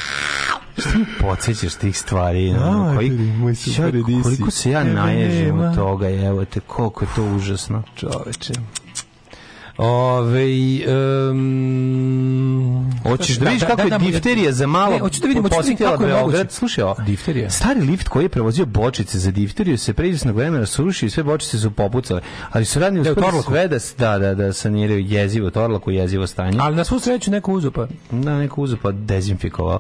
Mi 0.95 1.05
podsjećaš 1.21 1.73
tih 1.73 1.97
stvari? 1.97 2.51
No, 2.51 2.95
koliko 4.23 4.51
se 4.51 4.71
ja 4.71 4.83
naježim 4.83 5.59
od 5.59 5.75
toga, 5.75 6.09
evo 6.09 6.45
te, 6.45 6.59
koliko 6.59 7.05
je 7.05 7.09
to 7.15 7.23
užasno. 7.23 7.83
Čoveče. 7.95 8.53
Ove, 9.81 10.45
um, 11.31 12.89
Hoćeš 13.03 13.37
da 13.37 13.45
vidiš 13.45 13.63
kako 13.63 13.81
je 13.81 13.99
difterija 13.99 14.51
za 14.51 14.67
malo 14.67 14.93
Ne, 14.93 14.99
hoću 14.99 15.21
da 15.21 15.27
vidim, 15.27 15.43
da 15.43 15.49
posjetila 15.49 15.97
Beograd. 15.97 16.51
Slušaj, 16.51 16.83
ovo, 16.83 16.95
Difterija. 17.05 17.49
Stari 17.49 17.81
lift 17.81 18.07
koji 18.07 18.25
je 18.25 18.29
prevozio 18.29 18.65
bočice 18.65 19.19
za 19.19 19.31
difteriju 19.31 19.77
se 19.77 19.93
pre 19.93 20.07
izvesnog 20.07 20.35
vremena 20.35 20.65
srušio 20.65 21.07
i 21.07 21.09
sve 21.09 21.23
bočice 21.23 21.59
su 21.59 21.71
popucale. 21.71 22.21
Ali 22.51 22.65
su 22.65 22.79
radni 22.79 23.03
Da, 23.03 23.11
uspeli 23.11 23.43
sve 23.43 23.67
da, 23.67 23.77
da, 23.97 24.19
da, 24.19 24.35
da 24.35 24.53
saniraju 24.53 24.99
jezivo 24.99 25.49
Torlaku, 25.49 25.91
jezivo 25.91 26.27
stanje. 26.27 26.57
Ali 26.61 26.75
na 26.75 26.83
svu 26.83 26.99
sreću 26.99 27.31
neko 27.31 27.53
uzu 27.53 27.71
pa. 27.71 27.87
Da, 28.11 28.37
neko 28.37 28.61
uzeo 28.61 28.77
pa 28.81 28.91
dezinfikovao. 28.91 29.79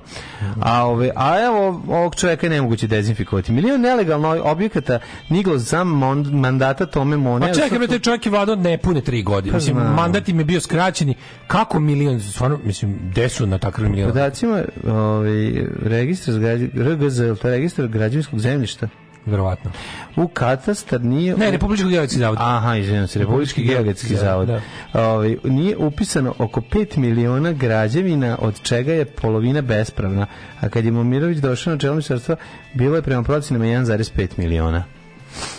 A, 0.61 0.85
ove, 0.85 1.11
a 1.15 1.45
evo, 1.45 1.83
ovog 1.87 2.15
čovjeka 2.15 2.45
je 2.45 2.49
nemoguće 2.49 2.87
dezinfikovati. 2.87 3.51
Milion 3.51 3.81
nelegalno 3.81 4.41
objekata 4.43 4.99
niglo 5.29 5.57
za 5.57 5.83
mandata 5.83 6.85
Tome 6.85 7.17
Mone. 7.17 7.47
Pa 7.47 7.53
čekaj, 7.53 7.77
bre, 7.77 7.87
taj 7.87 7.99
čovjek 7.99 8.25
je 8.25 8.29
vladao 8.29 8.55
ne 8.55 8.77
pune 8.77 9.01
tri 9.01 9.23
godine. 9.23 9.51
Pa 9.51 9.57
Mislim. 9.57 9.88
Mandat 9.89 10.29
im 10.29 10.39
je 10.39 10.45
bio 10.45 10.61
skraćeni. 10.61 11.15
Kako 11.47 11.79
milion, 11.79 12.19
stvarno, 12.21 12.59
mislim, 12.63 12.99
gde 13.03 13.29
su 13.29 13.47
na 13.47 13.57
takav 13.57 13.89
milion? 13.89 14.09
Podacima 14.09 14.63
ovaj, 14.87 15.53
registar, 15.83 16.35
RGZ, 16.73 17.21
registar 17.43 17.87
građevinskog 17.87 18.39
zemljišta? 18.39 18.87
Verovatno. 19.25 19.71
U 20.15 20.27
katastar 20.27 21.01
nije... 21.01 21.37
Ne, 21.37 21.51
Republički 21.51 21.89
geodetski 21.89 22.19
zavod. 22.19 22.37
Aha, 22.41 22.75
izvinjam 22.75 23.07
se, 23.07 23.19
Republički 23.19 23.63
geodetski 23.63 24.13
Da, 24.13 24.19
zavod. 24.19 24.47
da. 24.47 24.61
Ovaj, 24.93 25.37
nije 25.43 25.77
upisano 25.77 26.33
oko 26.37 26.61
5 26.61 26.97
miliona 26.97 27.51
građevina, 27.51 28.37
od 28.41 28.61
čega 28.61 28.93
je 28.93 29.05
polovina 29.05 29.61
bespravna. 29.61 30.25
A 30.61 30.69
kad 30.69 30.85
je 30.85 30.91
Momirović 30.91 31.37
došao 31.37 31.73
na 31.73 31.79
čelo 31.79 31.93
ministarstva, 31.93 32.35
bilo 32.73 32.95
je 32.95 33.01
prema 33.01 33.23
procenama 33.23 33.65
1,5 33.65 34.27
miliona. 34.37 34.83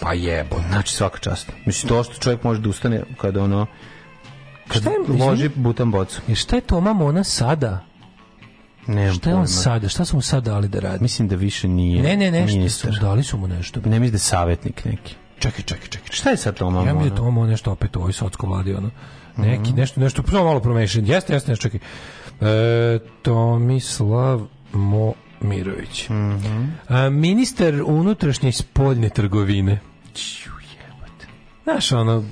Pa 0.00 0.12
jebo. 0.12 0.56
Znači 0.68 0.94
svaka 0.94 1.18
čast. 1.18 1.52
Mislim, 1.66 1.88
to 1.88 2.04
što 2.04 2.14
čovjek 2.14 2.44
može 2.44 2.60
da 2.60 2.68
ustane 2.68 3.02
kada 3.20 3.42
ono... 3.42 3.66
Kad 4.72 4.82
Šta 4.82 4.90
je, 4.90 4.96
loži 5.20 5.48
butan 5.50 5.90
bocu. 5.90 6.20
I 6.28 6.34
šta 6.34 6.56
je 6.56 6.62
Toma 6.62 6.92
Mona 6.92 7.24
sada? 7.24 7.84
Nemam 8.86 9.14
Šta 9.14 9.30
je 9.30 9.34
on 9.34 9.40
pojma. 9.40 9.46
sada? 9.48 9.88
Šta 9.88 10.04
su 10.04 10.16
mu 10.16 10.22
sad 10.22 10.44
dali 10.44 10.68
da 10.68 10.80
radi? 10.80 10.98
Mislim 11.00 11.28
da 11.28 11.36
više 11.36 11.68
nije 11.68 12.02
Ne, 12.02 12.16
ne, 12.16 12.30
nešto 12.30 12.56
ministar. 12.56 12.94
su, 12.94 13.00
dali 13.00 13.22
su 13.22 13.38
mu 13.38 13.48
nešto. 13.48 13.80
Ne 13.80 13.90
mislim 13.90 14.10
da 14.10 14.14
je 14.14 14.18
savjetnik 14.20 14.84
neki. 14.84 15.14
Čekaj, 15.38 15.62
čekaj, 15.62 15.88
čekaj. 15.88 16.08
Šta 16.10 16.30
je 16.30 16.36
sad 16.36 16.54
Toma 16.54 16.82
Ja 16.82 16.94
mi 16.94 17.04
je? 17.04 17.14
Toma 17.14 17.46
nešto 17.46 17.72
opet 17.72 17.96
ovoj 17.96 18.12
socko 18.12 18.46
vladi, 18.46 18.74
ono. 18.74 18.90
Neki, 19.36 19.62
Mhm. 19.62 19.76
nešto, 19.76 20.00
nešto, 20.00 20.22
prvo 20.22 20.44
malo 20.44 20.60
promešan. 20.60 21.06
Jeste, 21.06 21.32
jeste, 21.32 21.52
nešto, 21.52 21.62
čekaj. 21.62 21.80
E, 22.42 22.98
Tomislav 23.22 24.40
Momirović. 24.72 26.08
Mhm. 26.08 26.64
A, 26.88 27.08
ministar 27.10 27.82
unutrašnje 27.84 28.48
i 28.48 28.52
spoljne 28.52 29.08
trgovine. 29.08 29.80
Znaš, 31.64 31.92
ono, 31.92 32.24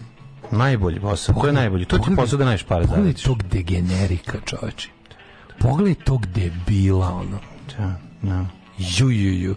Najbolji 0.50 1.00
posao, 1.00 1.34
to 1.40 1.46
je 1.46 1.52
najbolji. 1.52 1.84
To 1.84 1.98
ti 1.98 2.16
posao 2.16 2.38
da 2.38 2.44
najviše 2.44 2.64
pare 2.64 2.82
Pogledaj 2.82 3.02
zaradiš. 3.04 3.22
tog 3.24 3.42
degenerika, 3.42 4.38
čoveče. 4.44 4.88
Pogledaj 5.58 5.94
tog 5.94 6.26
debila, 6.26 7.08
ono. 7.14 7.38
Da, 7.78 7.94
da. 8.22 8.46
Ju, 8.78 9.10
ju, 9.10 9.32
ju. 9.32 9.56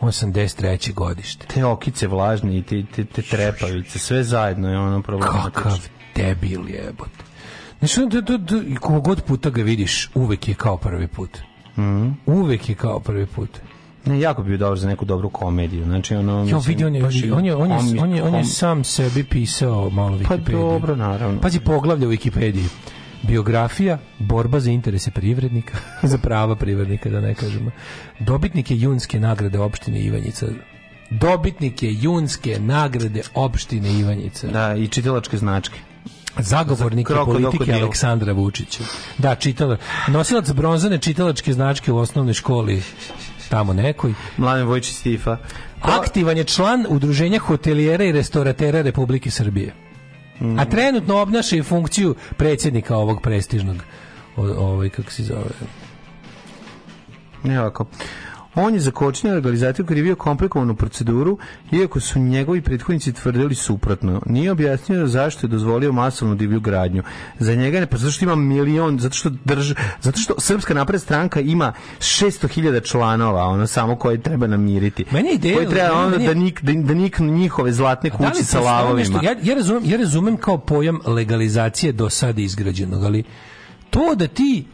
83. 0.00 0.92
godište. 0.94 1.46
Te 1.46 1.64
okice 1.64 2.06
vlažne 2.06 2.58
i 2.58 2.62
te, 2.62 2.84
te, 2.94 3.04
te 3.04 3.22
trepavice, 3.22 3.98
sve 3.98 4.24
zajedno 4.24 4.70
je 4.70 4.78
ono 4.78 5.02
problematično. 5.02 5.50
Kakav 5.50 5.78
debil 6.16 6.68
jebote. 6.68 7.24
Znači, 7.78 8.00
da, 8.10 8.20
da, 8.20 8.36
da, 8.38 8.56
i 8.56 8.76
koliko 8.76 9.00
god 9.00 9.22
puta 9.22 9.50
ga 9.50 9.62
vidiš, 9.62 10.10
uvek 10.14 10.48
je 10.48 10.54
kao 10.54 10.76
prvi 10.76 11.06
put. 11.06 11.38
Mhm. 11.78 12.10
Uvek 12.26 12.68
je 12.68 12.74
kao 12.74 13.00
prvi 13.00 13.26
put. 13.26 13.50
Ne, 14.06 14.20
jako 14.20 14.42
bi 14.42 14.48
bio 14.48 14.58
dobar 14.58 14.78
za 14.78 14.88
neku 14.88 15.04
dobru 15.04 15.30
komediju. 15.30 15.84
Znači, 15.84 16.14
ono, 16.14 16.46
Jo, 16.48 16.58
vidi, 16.66 16.84
on 16.84 16.94
je, 16.94 17.04
on 17.04 17.12
je, 17.14 17.32
on 17.34 17.70
je, 17.70 18.02
on 18.02 18.14
je, 18.14 18.22
on 18.22 18.34
je 18.34 18.44
sam 18.44 18.84
sebi 18.84 19.24
pisao 19.24 19.90
malo 19.90 20.18
Pa 20.28 20.34
Wikipediju. 20.34 20.52
dobro, 20.52 20.96
naravno. 20.96 21.40
Pazi 21.40 21.60
poglavlje 21.60 22.06
u 22.06 22.10
Wikipediji. 22.10 22.66
Biografija, 23.22 23.98
borba 24.18 24.60
za 24.60 24.70
interese 24.70 25.10
privrednika, 25.10 25.78
za 26.02 26.18
prava 26.18 26.56
privrednika, 26.56 27.10
da 27.10 27.20
ne 27.20 27.34
kažemo. 27.34 27.70
Dobitnik 28.18 28.70
je 28.70 28.80
Junske 28.80 29.20
nagrade 29.20 29.58
opštine 29.58 30.00
Ivanjica. 30.00 30.46
Dobitnik 31.10 31.82
je 31.82 31.96
Junske 32.00 32.60
nagrade 32.60 33.22
opštine 33.34 33.92
Ivanjica. 33.92 34.46
Da, 34.46 34.74
i 34.74 34.88
čitalačke 34.88 35.36
značke. 35.38 35.78
Zagovornik 36.38 37.08
Za 37.08 37.24
politike. 37.24 37.72
Aleksandra 37.72 38.32
Vučića. 38.32 38.84
Da, 39.18 39.34
čitala. 39.34 39.76
Nosilac 40.08 40.50
bronzane 40.52 40.98
čitalačke 40.98 41.52
značke 41.52 41.92
u 41.92 41.98
osnovnoj 41.98 42.34
školi 42.34 42.82
tamo 43.50 43.72
nekoj. 43.72 44.14
Mladen 44.36 44.66
Vojčić 44.66 44.94
Stifa. 44.94 45.36
Aktivan 45.80 46.36
je 46.36 46.44
član 46.44 46.86
udruženja 46.88 47.38
hotelijera 47.38 48.04
i 48.04 48.12
restoratera 48.12 48.82
Republike 48.82 49.30
Srbije. 49.30 49.74
A 50.58 50.64
trenutno 50.64 51.16
obnaša 51.16 51.56
i 51.56 51.62
funkciju 51.62 52.14
predsjednika 52.36 52.96
ovog 52.96 53.22
prestižnog 53.22 53.76
ovaj 54.36 54.88
kako 54.88 55.10
se 55.10 55.22
zove. 55.22 55.50
Ne 57.42 57.60
ovako. 57.60 57.86
On 58.54 58.74
je 58.74 58.80
za 58.80 58.90
kočenje 58.90 59.34
legalizaciju 59.34 59.86
krivio 59.86 60.16
komplikovanu 60.16 60.74
proceduru, 60.74 61.38
iako 61.72 62.00
su 62.00 62.18
njegovi 62.18 62.60
prethodnici 62.62 63.12
tvrdili 63.12 63.54
suprotno. 63.54 64.22
Nije 64.26 64.50
objasnio 64.50 65.06
zašto 65.06 65.46
je 65.46 65.50
dozvolio 65.50 65.92
masovnu 65.92 66.34
divlju 66.34 66.60
gradnju. 66.60 67.02
Za 67.38 67.54
njega 67.54 67.80
ne, 67.80 67.86
pa 67.86 67.96
zato 67.96 68.12
što 68.12 68.24
ima 68.24 68.34
milion, 68.34 68.98
zato 68.98 69.14
što 69.14 69.30
drž, 69.44 69.72
zato 70.00 70.18
što 70.18 70.34
Srpska 70.38 70.74
napredna 70.74 70.98
stranka 71.00 71.40
ima 71.40 71.72
600.000 71.98 72.50
članova, 72.82 73.42
ono 73.42 73.66
samo 73.66 73.96
koje 73.96 74.22
treba 74.22 74.46
namiriti. 74.46 75.04
Meni 75.10 75.28
je 75.28 75.34
ideja- 75.34 75.54
koji 75.54 75.68
treba 75.68 75.92
ono 75.94 76.08
meni 76.08 76.24
je- 76.24 76.28
da, 76.28 76.34
nik, 76.34 76.62
da, 76.62 76.72
da 76.74 76.94
niknu 76.94 77.26
njihove 77.28 77.72
zlatne 77.72 78.10
Da 78.10 78.16
kuće 78.16 78.28
sa 78.34 78.58
postoji 78.58 78.64
lavovima. 78.64 79.20
Ja, 79.22 79.34
ja, 79.42 79.54
razumem, 79.54 79.82
ja 79.86 79.96
razumem 79.96 80.36
kao 80.36 80.58
pojam 80.58 80.98
legalizacije 81.06 81.92
do 81.92 82.10
sada 82.10 82.40
izgrađenog, 82.40 83.04
ali 83.04 83.24
to 83.90 84.14
da 84.14 84.26
ti 84.26 84.64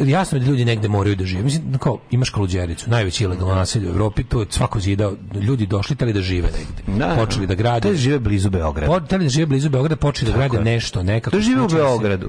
jasno 0.00 0.38
je 0.38 0.40
da 0.40 0.46
ljudi 0.46 0.64
negde 0.64 0.88
moraju 0.88 1.16
da 1.16 1.24
žive. 1.24 1.42
Mislim, 1.42 1.78
kao, 1.78 1.98
imaš 2.10 2.30
Kaluđericu, 2.30 2.90
najveće 2.90 3.24
ilegalno 3.24 3.54
naselje 3.54 3.86
u 3.86 3.90
Evropi, 3.90 4.24
to 4.24 4.40
je 4.40 4.46
svako 4.50 4.80
zidao, 4.80 5.12
ljudi 5.36 5.66
došli 5.66 5.96
tali 5.96 6.12
da 6.12 6.20
žive 6.22 6.48
negde. 6.48 6.98
Da, 6.98 7.16
počeli 7.16 7.46
da 7.46 7.54
grade. 7.54 7.88
To 7.88 7.94
žive 7.94 8.18
blizu 8.18 8.50
Beograda. 8.50 8.86
Po, 8.88 9.00
tali 9.00 9.24
da 9.24 9.30
žive 9.30 9.46
blizu 9.46 9.68
Beograda, 9.70 9.96
počeli 9.96 10.32
da 10.32 10.38
grade 10.38 10.56
je. 10.56 10.64
nešto, 10.64 11.02
nekako. 11.02 11.30
To 11.30 11.40
žive 11.40 11.62
u 11.62 11.68
se- 11.68 11.76
Beogradu. 11.76 12.28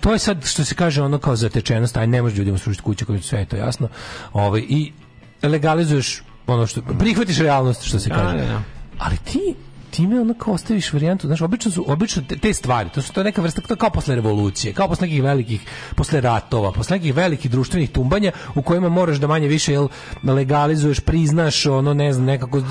To 0.00 0.12
je 0.12 0.18
sad 0.18 0.44
što 0.44 0.64
se 0.64 0.74
kaže 0.74 1.02
ono 1.02 1.18
kao 1.18 1.36
zatečenost, 1.36 1.96
aj 1.96 2.06
ne 2.06 2.22
može 2.22 2.36
ljudima 2.36 2.58
srušiti 2.58 2.82
kuću 2.82 3.06
koji 3.06 3.22
sve 3.22 3.38
je 3.38 3.46
to 3.46 3.56
jasno. 3.56 3.88
Ovaj 4.32 4.60
i 4.60 4.92
legalizuješ 5.42 6.22
ono 6.46 6.66
što 6.66 6.82
prihvatiš 6.98 7.38
realnost 7.38 7.82
što 7.82 7.98
se 7.98 8.08
Da, 8.08 8.14
kaže. 8.14 8.36
da, 8.38 8.44
da. 8.44 8.62
Ali 8.98 9.16
ti 9.16 9.54
time 9.92 10.20
ono 10.20 10.34
kao 10.34 10.54
ostaviš 10.54 10.92
varijantu, 10.92 11.26
znaš, 11.26 11.42
obično 11.42 11.70
su 11.70 11.84
obično 11.88 12.22
te, 12.28 12.36
te 12.36 12.52
stvari, 12.54 12.90
to 12.94 13.02
su 13.02 13.12
to 13.12 13.22
neka 13.22 13.42
vrsta 13.42 13.60
to 13.60 13.76
kao 13.76 13.90
posle 13.90 14.14
revolucije, 14.14 14.72
kao 14.72 14.88
posle 14.88 15.06
nekih 15.06 15.22
velikih, 15.22 15.60
posle 15.96 16.20
ratova, 16.20 16.72
posle 16.72 16.96
nekih 16.96 17.14
velikih 17.14 17.50
društvenih 17.50 17.90
tumbanja 17.90 18.32
u 18.54 18.62
kojima 18.62 18.88
moraš 18.88 19.16
da 19.16 19.26
manje 19.26 19.48
više 19.48 19.72
jel 19.72 19.88
legalizuješ, 20.24 21.00
priznaš, 21.00 21.66
ono 21.66 21.94
ne 21.94 22.12
znam, 22.12 22.26
nekako 22.26 22.62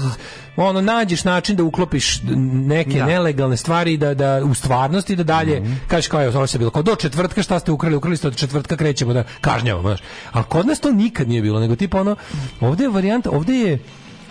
ono 0.58 0.82
nađeš 0.82 1.24
način 1.24 1.56
da 1.56 1.64
uklopiš 1.64 2.22
neke 2.68 3.00
Da. 3.00 3.06
nelegalne 3.06 3.58
stvari 3.58 3.98
da 3.98 4.14
da 4.14 4.42
u 4.46 4.54
stvarnosti 4.54 5.16
da 5.16 5.24
dalje 5.24 5.62
kažeš 5.88 6.08
kao 6.08 6.22
je 6.22 6.30
ovo 6.30 6.48
se 6.48 6.58
bilo 6.58 6.72
kao 6.72 6.84
do 6.84 6.96
četvrtka 6.96 7.44
šta 7.44 7.60
ste 7.60 7.72
ukrali, 7.72 7.96
ukrali 7.96 8.18
ste 8.18 8.28
od 8.28 8.36
četvrtka 8.36 8.78
krećemo 8.78 9.14
da 9.14 9.24
kažnjavamo, 9.42 9.88
znaš. 9.88 10.02
Ali 10.32 10.46
kod 10.50 10.68
nas 10.68 10.80
to 10.80 10.92
nikad 10.92 11.30
nije 11.30 11.42
bilo, 11.42 11.60
nego 11.60 11.76
tipa 11.76 12.02
ono 12.02 12.16
ovde 12.62 12.84
je 12.84 12.90
varijanta, 12.90 13.30
ovde 13.30 13.54
je 13.54 13.80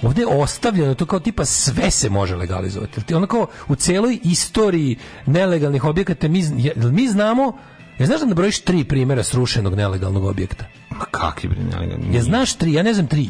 Ovde 0.02 0.22
je 0.22 0.26
ostavljeno 0.26 0.94
to 0.94 1.06
kao 1.06 1.20
tipa 1.20 1.44
sve 1.44 1.90
se 1.90 2.10
može 2.10 2.36
legalizovati. 2.36 3.04
Ti 3.04 3.14
ono 3.14 3.26
kao 3.26 3.46
u 3.68 3.74
celoj 3.74 4.18
istoriji 4.24 4.96
nelegalnih 5.26 5.84
objekata 5.84 6.28
mi, 6.28 6.42
mi 6.74 7.08
znamo 7.08 7.52
Ja 8.00 8.06
znaš 8.06 8.20
da 8.20 8.26
nabrojiš 8.26 8.60
tri 8.60 8.84
primjera 8.84 9.22
srušenog 9.22 9.74
nelegalnog 9.74 10.24
objekta? 10.24 10.64
Ma 10.90 11.04
kakvi 11.10 11.48
bre, 11.48 11.58
nelegalni? 11.72 12.16
Ja 12.16 12.22
znaš 12.22 12.54
tri, 12.54 12.72
ja 12.72 12.82
ne 12.82 12.94
znam 12.94 13.06
tri. 13.06 13.28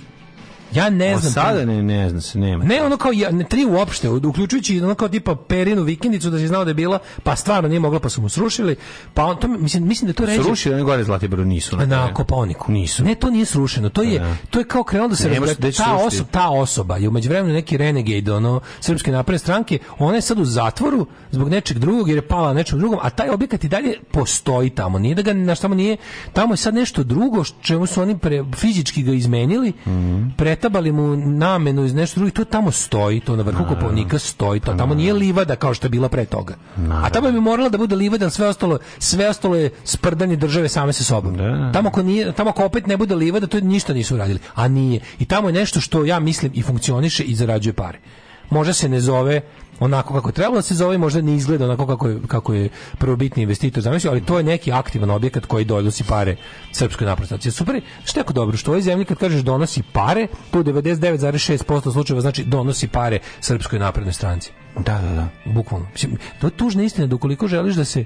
Ja 0.73 0.91
ne 0.91 1.19
znam. 1.19 1.33
sada 1.33 1.65
ne, 1.65 1.83
ne 1.83 2.11
zna 2.11 2.21
se, 2.21 2.39
nema. 2.39 2.65
Ne, 2.65 2.83
ono 2.83 2.97
kao 2.97 3.13
ja, 3.13 3.31
ne, 3.31 3.45
tri 3.45 3.65
uopšte, 3.67 4.09
uključujući 4.11 4.81
ono 4.81 4.95
kao 4.95 5.09
tipa 5.09 5.35
Perinu 5.37 5.83
vikendicu 5.83 6.31
da 6.31 6.39
si 6.39 6.47
znao 6.47 6.65
da 6.65 6.71
je 6.71 6.75
bila, 6.75 6.99
pa 7.23 7.37
stvarno 7.37 7.69
nije 7.69 7.81
mogla, 7.81 8.01
pa 8.01 8.09
su 8.09 8.23
mu 8.23 8.29
srušili. 8.29 8.77
Pa 9.15 9.25
on 9.25 9.37
to 9.37 9.49
mislim 9.49 9.89
mislim 9.89 10.07
da 10.07 10.15
to 10.15 10.25
ređe. 10.27 10.43
Srušili 10.43 10.75
oni 10.75 10.85
gore 10.85 11.05
Zlatiboru 11.05 11.45
nisu. 11.45 11.77
Na, 11.77 11.87
kraju. 11.87 12.15
Koponiku. 12.15 12.73
Nisu. 12.73 13.05
Ne, 13.05 13.15
to 13.15 13.31
nije 13.31 13.45
srušeno. 13.45 13.89
To 13.89 14.03
je 14.03 14.19
Da. 14.19 14.37
to 14.51 14.59
je 14.59 14.65
kao 14.65 14.83
krenulo 14.83 15.09
da 15.09 15.17
se 15.17 15.29
razgleda- 15.31 15.61
da 15.61 15.73
ta 15.75 15.95
osoba, 15.97 16.29
ta 16.31 16.49
osoba 16.51 16.97
je 16.97 17.09
u 17.09 17.13
međuvremenu 17.13 17.55
neki 17.55 17.77
renegade 17.77 18.33
ono 18.33 18.61
srpske 18.81 19.13
napredne 19.13 19.39
stranke, 19.39 19.79
ona 19.99 20.15
je 20.15 20.23
sad 20.23 20.39
u 20.39 20.45
zatvoru 20.45 21.07
zbog 21.31 21.49
nečeg 21.49 21.79
drugog 21.79 22.09
jer 22.09 22.19
je 22.19 22.23
pala 22.23 22.49
na 22.49 22.55
nečem 22.55 22.79
drugom, 22.79 22.99
a 23.03 23.11
taj 23.11 23.29
objekat 23.31 23.65
i 23.65 23.69
dalje 23.69 23.95
postoji 24.11 24.71
tamo. 24.71 24.99
Nije 24.99 25.15
da 25.15 25.23
ga 25.23 25.33
naš 25.35 25.61
tamo 25.61 25.75
nije, 25.75 25.97
tamo 26.33 26.53
je 26.53 26.59
sad 26.59 26.75
nešto 26.75 27.03
drugo 27.03 27.45
čemu 27.61 27.87
su 27.87 28.03
oni 28.03 28.19
pre, 28.19 28.45
fizički 28.55 29.03
ga 29.03 29.13
izmenili, 29.13 29.73
Mhm. 29.87 30.29
Pretabali 30.61 30.93
mu 30.93 31.17
namenu 31.17 31.85
iz 31.85 31.95
nešto 31.95 32.21
drugo 32.21 32.29
i 32.29 32.33
to 32.33 32.45
tamo 32.45 32.71
stoji, 32.71 33.21
to 33.21 33.37
na 33.37 33.43
vrhu 33.43 33.65
Koponika 33.69 34.19
stoji, 34.19 34.61
to 34.61 34.75
tamo 34.75 34.95
nije 34.95 35.13
livada 35.13 35.57
kao 35.57 35.75
što 35.75 35.87
je 35.87 35.91
bila 35.91 36.09
pre 36.09 36.25
toga. 36.25 36.55
A 36.91 37.11
tamo 37.11 37.33
bi 37.33 37.41
morala 37.41 37.69
da 37.69 37.79
bude 37.79 37.97
livada, 37.97 38.31
sve 38.31 38.49
ostalo, 38.49 38.79
sve 38.99 39.29
ostalo 39.29 39.57
je 39.57 39.71
sprdanje 39.85 40.37
države 40.37 40.69
same 40.69 40.93
sa 40.93 41.05
sobom. 41.05 41.37
Tamo 41.73 41.89
ako 41.89 42.03
nije, 42.03 42.33
tamo 42.33 42.51
ako 42.51 42.65
opet 42.65 42.87
ne 42.87 42.97
bude 42.97 43.15
livada, 43.15 43.47
to 43.47 43.61
ništa 43.61 43.95
nisu 43.95 44.15
uradili. 44.15 44.39
A 44.55 44.69
nije. 44.69 45.01
I 45.19 45.25
tamo 45.25 45.49
je 45.49 45.53
nešto 45.53 45.81
što 45.81 46.05
ja 46.05 46.21
mislim 46.21 46.53
i 46.55 46.63
funkcioniše 46.63 47.25
i 47.25 47.35
zarađuje 47.35 47.73
pare. 47.73 47.99
Možda 48.51 48.73
se 48.73 48.89
ne 48.89 49.01
zove 49.01 49.41
onako 49.81 50.15
kako 50.15 50.33
trebalo 50.33 50.57
da 50.57 50.63
se 50.63 50.75
zove, 50.75 50.99
možda 50.99 51.23
ne 51.23 51.35
izgleda 51.35 51.65
onako 51.65 51.87
kako 51.87 52.09
je, 52.09 52.19
kako 52.27 52.55
je 52.55 52.69
prvobitni 52.99 53.43
investitor 53.43 53.83
zamislio, 53.83 54.11
ali 54.11 54.25
to 54.25 54.39
je 54.39 54.45
neki 54.45 54.73
aktivan 54.73 55.11
objekat 55.11 55.47
koji 55.47 55.65
donosi 55.65 56.05
pare 56.05 56.37
srpskoj 56.73 57.07
naprednoj 57.07 57.51
Super, 57.51 57.81
što 58.05 58.19
je 58.19 58.21
jako 58.21 58.33
dobro, 58.33 58.57
što 58.57 58.71
u 58.71 58.73
ovoj 58.73 58.83
zemlji 58.83 59.05
kad 59.05 59.19
kažeš 59.19 59.43
donosi 59.43 59.83
pare, 59.93 60.27
to 60.51 60.61
u 60.61 60.65
99,6% 60.65 61.93
slučajeva 61.93 62.21
znači 62.21 62.45
donosi 62.45 62.89
pare 62.89 63.19
srpskoj 63.41 63.79
naprednoj 63.79 64.13
stranci. 64.13 64.53
Da, 64.77 65.01
da, 65.01 65.15
da. 65.15 65.53
Bukvalno. 65.53 65.87
Mislim, 65.93 66.17
to 66.41 66.47
je 66.47 66.51
tužna 66.51 66.83
istina 66.83 67.15
ukoliko 67.15 67.49
želiš 67.49 67.75
da 67.75 67.85
se 67.85 68.05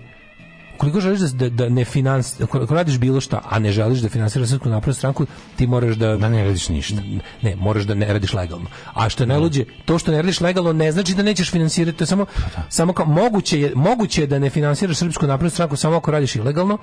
ukoliko 0.75 1.01
želiš 1.01 1.21
da, 1.21 1.29
da, 1.29 1.49
da 1.49 1.69
ne 1.69 1.85
finans, 1.85 2.41
ako 2.41 2.75
radiš 2.75 2.99
bilo 2.99 3.21
šta, 3.21 3.41
a 3.51 3.59
ne 3.59 3.73
želiš 3.73 4.01
da 4.01 4.09
finansiraš 4.09 4.49
srpsku 4.49 4.69
naprednu 4.69 4.95
stranku, 4.95 5.27
ti 5.57 5.67
moraš 5.67 5.97
da... 5.97 6.17
Da 6.17 6.29
ne 6.29 6.45
radiš 6.45 6.69
ništa. 6.69 6.97
Ne, 7.43 7.57
moraš 7.57 7.85
da 7.85 7.95
ne 7.95 8.13
radiš 8.13 8.33
legalno. 8.33 8.67
A 8.95 9.09
što 9.09 9.23
je 9.23 9.27
najluđe, 9.27 9.65
to 9.85 9.99
što 9.99 10.11
ne 10.11 10.23
radiš 10.23 10.41
legalno 10.41 10.73
ne 10.73 10.93
znači 10.93 11.15
da 11.15 11.23
nećeš 11.23 11.51
finansirati, 11.51 11.99
to 11.99 12.03
je 12.05 12.07
samo, 12.07 12.27
samo 12.69 12.93
kao, 12.93 13.07
moguće 13.07 13.61
je, 13.61 13.73
moguće 13.75 14.21
je 14.21 14.27
da 14.27 14.39
ne 14.39 14.51
finansiraš 14.51 14.97
srpsku 14.97 15.27
naprednu 15.27 15.51
stranku 15.51 15.77
samo 15.77 15.97
ako 15.97 16.11
radiš 16.11 16.37
ilegalno, 16.37 16.79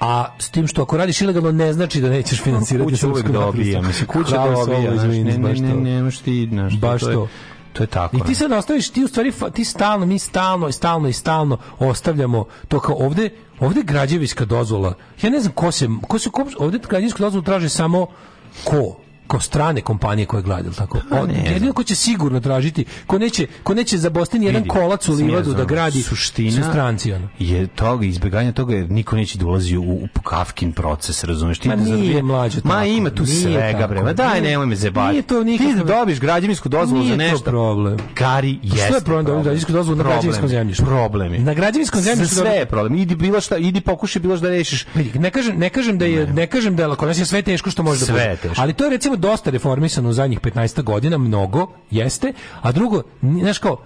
a 0.00 0.26
s 0.38 0.50
tim 0.50 0.66
što 0.66 0.82
ako 0.82 0.96
radiš 0.96 1.20
ilegalno 1.20 1.52
ne 1.52 1.72
znači 1.72 2.00
da 2.00 2.08
nećeš 2.08 2.42
finansirati 2.42 2.90
Kuća 2.90 3.06
uvek 3.06 3.16
srpsku 3.18 3.32
naprednu 3.32 3.52
dobija, 3.52 3.72
stranku. 3.72 3.88
mislim, 3.88 4.06
kuća 4.06 4.36
Hvala 4.36 4.54
dobija, 4.54 4.80
Slovo, 4.80 4.94
znaš, 4.94 5.04
izvini, 5.04 5.24
ne, 5.24 5.38
ne, 5.38 6.02
ne, 6.46 6.70
ne, 6.70 6.78
Baš 6.80 7.00
to 7.00 7.28
to. 7.74 7.82
Je 7.82 7.86
tako. 7.86 8.16
I 8.16 8.20
ti 8.26 8.34
sad 8.34 8.50
nastaviš, 8.50 8.90
ti 8.90 9.04
u 9.04 9.08
stvari, 9.08 9.32
ti 9.54 9.64
stalno, 9.64 10.06
mi 10.06 10.18
stalno 10.18 10.68
stalno 10.72 11.08
i 11.08 11.12
stalno 11.12 11.58
ostavljamo 11.78 12.44
to 12.68 12.80
kao 12.80 12.96
ovde, 12.96 13.30
ovde 13.60 13.82
građevinska 13.82 14.44
dozvola. 14.44 14.94
Ja 15.22 15.30
ne 15.30 15.40
znam 15.40 15.52
ko 15.52 15.70
se, 15.72 15.88
ko 16.08 16.18
se, 16.18 16.30
ko, 16.30 16.46
ovde 16.58 16.78
građevinsku 16.78 17.18
dozvolu 17.18 17.44
traže 17.44 17.68
samo 17.68 18.06
ko? 18.64 19.03
Kao 19.26 19.40
strane 19.40 19.80
kompanije 19.80 20.26
koje 20.26 20.42
gledaju 20.42 20.72
tako. 20.72 21.00
O, 21.12 21.26
ne 21.26 21.34
znam. 21.34 21.46
jedino 21.46 21.72
ko 21.72 21.82
će 21.84 21.94
sigurno 21.94 22.40
tražiti, 22.40 22.84
ko 23.06 23.18
neće, 23.18 23.46
ko 23.62 23.74
neće 23.74 23.98
za 23.98 24.10
Boston 24.10 24.42
jedan 24.42 24.64
kolac 24.64 25.08
u 25.08 25.14
livadu 25.14 25.54
da 25.54 25.64
gradi 25.64 26.02
suština 26.02 26.50
su 26.52 26.70
stranci 26.70 27.12
ono. 27.12 27.28
je 27.38 27.66
toga 27.66 28.06
izbjeganje 28.06 28.52
toga 28.52 28.74
jer 28.74 28.90
niko 28.90 29.16
neće 29.16 29.38
da 29.38 29.46
ulazi 29.46 29.76
u, 29.76 29.82
u 29.84 30.08
kafkin 30.20 30.72
proces 30.72 31.24
razumeš 31.24 31.58
ti 31.58 31.68
Ma 31.68 31.76
da 31.76 31.82
nije, 31.82 31.96
zadobije- 31.96 32.22
mlađo, 32.22 32.60
ma 32.64 32.72
tako, 32.72 32.84
ima 32.86 33.10
tu 33.10 33.26
svega 33.26 33.86
bre 33.86 34.02
ma 34.02 34.12
daj 34.12 34.40
nemoj 34.40 34.66
me 34.66 34.76
zebati 34.76 35.10
nije 35.10 35.22
to 35.22 35.44
ti 35.44 35.74
da 35.76 35.84
dobiš 35.84 36.20
građevinsku 36.20 36.68
dozvolu 36.68 37.04
za 37.04 37.10
to 37.10 37.16
nešto 37.16 37.44
problem. 37.44 37.98
kari 38.14 38.58
Pa 38.62 38.68
što 38.68 38.76
je 38.76 38.82
jeste 38.84 39.04
problem 39.04 39.24
da 39.24 39.30
dobiješ 39.30 39.44
građevinsku 39.44 39.72
dozvolu 39.72 39.96
na 39.96 40.04
građevinskom 40.04 40.44
je. 40.44 40.48
zemljištu? 40.50 40.84
problem 40.84 41.34
je 41.34 41.40
Na 41.40 41.54
građevinskom 41.54 42.00
zemljištu 42.00 42.34
sve 42.34 42.50
je 42.50 42.66
problem 42.66 42.94
idi 42.94 43.14
bilo 43.14 43.40
šta 43.40 43.56
idi 43.58 43.80
pokušaj 43.80 44.22
bilo 44.22 44.36
šta 44.36 44.42
da 44.42 44.50
rešiš 44.50 44.86
ne 45.14 45.30
kažem, 45.30 45.58
ne 45.58 45.70
kažem 45.70 45.98
da 45.98 46.04
je 46.04 46.26
ne 46.28 46.46
kažem 46.46 46.76
da 46.76 46.82
je 46.82 46.88
je 47.12 47.26
sve 47.26 47.42
teško 47.42 47.70
što 47.70 47.82
može 47.82 48.06
da 48.06 48.12
bude. 48.12 48.24
je. 48.24 48.38
Ali 48.56 48.72
to 48.72 48.84
je 48.84 48.90
recimo 48.90 49.13
sistem 49.14 49.20
dosta 49.20 49.50
reformisano 49.50 50.08
u 50.08 50.12
zadnjih 50.12 50.40
15 50.40 50.82
godina, 50.82 51.18
mnogo, 51.18 51.66
jeste, 51.90 52.32
a 52.62 52.72
drugo, 52.72 53.02
znaš 53.22 53.58
kao, 53.58 53.76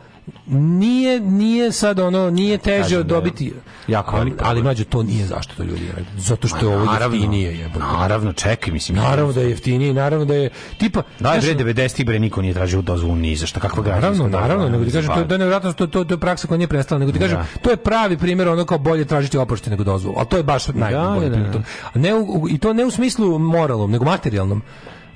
nije 0.47 1.21
nije 1.21 1.73
sad 1.73 1.99
ono 1.99 2.31
nije 2.31 2.59
teže 2.59 3.03
dobiti 3.03 3.53
jako 3.89 4.17
ali 4.17 4.33
ali 4.41 4.63
mlađe 4.63 4.85
to 4.85 5.03
nije 5.03 5.27
zašto 5.27 5.55
to 5.57 5.63
ljudi 5.63 5.87
rade 5.97 6.09
zato 6.17 6.49
što 6.49 6.59
je 6.59 6.77
ovo 6.77 6.93
jeftinije 6.93 7.59
je 7.59 7.71
naravno 7.99 8.33
čekaj 8.33 8.73
mislim 8.73 8.97
naravno 8.99 9.33
da 9.33 9.41
je 9.41 9.51
jeftinije 9.51 9.95
naravno 9.95 10.25
da 10.25 10.35
je 10.35 10.51
tipa 10.79 11.03
da 11.21 11.33
je 11.33 11.41
bre 11.41 11.65
90 11.65 12.05
bre 12.05 12.19
niko 12.19 12.43
nije 12.43 12.55
tražio 12.55 12.83
dozvu 12.83 13.17
ni 13.17 13.37
za 13.37 13.47
šta 13.47 13.61
kakva 13.61 13.83
građa. 13.83 14.01
naravno 14.01 14.29
naravno 14.29 14.69
nego 14.69 14.85
ti 14.85 14.91
kažem 14.91 15.15
to 15.15 15.21
je 15.21 15.25
pa- 15.25 15.29
da 15.29 15.37
nevjerojatno 15.37 15.73
što 15.73 15.87
to 15.87 16.05
to 16.05 16.15
je 16.15 16.19
praksa 16.19 16.49
koja 16.49 16.59
nije 16.59 16.69
prestala 16.69 16.99
nego 16.99 17.13
ti 17.13 17.19
kažem 17.19 17.37
da. 17.39 17.61
to 17.63 17.71
je 17.71 17.77
pravi 17.77 18.19
primjer 18.19 18.49
ono 18.49 18.65
kao 18.65 18.79
bolje 18.79 19.05
tražiti 19.05 19.39
oproštaj 19.39 19.71
nego 19.71 19.85
dozvu. 19.85 20.15
al 20.17 20.25
to 20.27 20.37
je 20.37 20.43
baš 20.43 20.67
da, 20.67 20.73
najbolje 20.91 21.29
da, 21.29 21.63
ne 21.95 22.11
i 22.51 22.59
to 22.59 22.73
ne 22.73 22.85
u 22.85 22.91
smislu 22.91 23.39
moralnom 23.39 23.91
nego 23.91 24.05
materijalnom. 24.05 24.63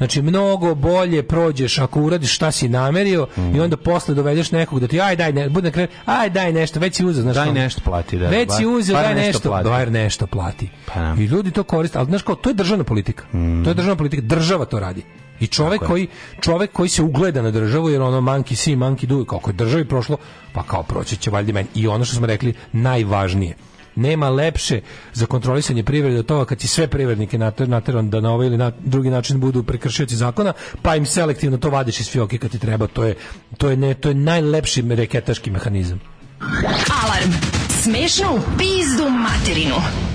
Znači, 0.03 0.23
mnogo 0.23 0.75
bolje 0.75 1.23
prođeš 1.23 1.79
ako 1.79 2.01
uradiš 2.01 2.35
šta 2.35 2.51
si 2.53 2.69
namerio 2.69 3.27
mm. 3.37 3.41
i 3.41 3.51
mhm. 3.51 3.61
onda 3.61 3.77
posle 3.77 4.15
dovedeš 4.15 4.51
nekog 4.51 4.81
da 4.81 4.87
ti, 4.87 5.01
aj 5.01 5.17
daj, 5.17 5.33
ne, 5.33 5.49
bude 5.49 5.71
kraj, 5.71 5.87
aj 6.05 6.31
daj 6.31 6.53
nešto, 6.53 6.81
već 6.81 6.97
si 6.97 7.05
uzeo. 7.05 7.23
Znači, 7.23 7.37
daj 7.37 7.53
nešto 7.53 7.81
plati, 7.85 8.19
da. 8.19 8.29
Već 8.29 8.51
si 8.57 8.67
uzeo, 8.67 8.97
daj 8.97 9.15
nešto, 9.15 9.51
nešto. 9.51 9.71
Daj 9.71 9.87
nešto 9.87 10.27
plati. 10.27 10.71
Pa, 10.87 11.01
da. 11.01 11.15
I 11.19 11.25
ljudi 11.25 11.51
to 11.51 11.63
koriste, 11.63 11.99
ali 11.99 12.07
znaš 12.07 12.23
kao, 12.23 12.35
to 12.35 12.51
je 12.51 12.55
državna 12.55 12.85
politika. 12.85 13.25
Mm. 13.25 13.65
To 13.65 13.71
je 13.71 13.75
mhm. 13.75 13.77
državna 13.77 13.97
politika, 13.97 14.23
država 14.23 14.65
to 14.65 14.81
radi. 14.81 15.03
I 15.41 15.47
čovek 15.47 15.83
koji, 15.87 16.09
čovek 16.41 16.73
koji 16.73 16.89
se 16.89 17.03
ugleda 17.03 17.43
na 17.43 17.51
državu, 17.51 17.91
jer 17.91 18.03
ono 18.03 18.21
manki 18.21 18.57
si, 18.57 18.77
manki 18.77 19.07
do, 19.07 19.25
kako 19.25 19.51
je 19.51 19.55
državi 19.55 19.85
prošlo, 19.85 20.17
pa 20.53 20.63
kao 20.63 20.83
proći 20.83 21.17
će 21.17 21.31
valjda 21.31 21.53
meni. 21.53 21.69
I 21.75 21.87
ono 21.87 22.05
što 22.05 22.17
smo 22.17 22.27
rekli, 22.27 22.55
najvažnije, 22.73 23.55
Nema 23.97 24.29
lepše 24.29 24.81
za 25.13 25.27
kontrolisanje 25.27 25.83
privrede 25.83 26.19
od 26.19 26.27
toga 26.27 26.45
kad 26.45 26.59
će 26.59 26.69
sve 26.69 26.87
privrednike 26.87 27.39
nateran 27.67 28.11
da 28.11 28.21
na 28.21 28.31
ovaj 28.33 28.47
ili 28.47 28.57
na 28.57 28.73
drugi 28.85 29.11
način 29.11 29.41
budu 29.41 29.63
prekršioci 29.63 30.17
zakona, 30.17 30.53
pa 30.83 30.97
im 30.97 31.07
selektivno 31.07 31.59
to 31.59 31.71
vadiš 31.71 32.01
iz 32.01 32.11
fioke 32.11 32.39
kad 32.39 32.51
ti 32.51 32.59
treba. 32.59 32.87
To 32.87 33.05
je, 33.05 33.15
to 33.59 33.71
je, 33.71 33.77
ne, 33.77 33.95
to 33.95 34.09
je 34.09 34.15
najlepši 34.15 34.83
reketaški 34.89 35.51
mehanizam. 35.51 36.01
Alarm! 37.03 37.33
Smešnu 37.83 38.41
pizdu 38.59 39.11
materinu! 39.11 40.12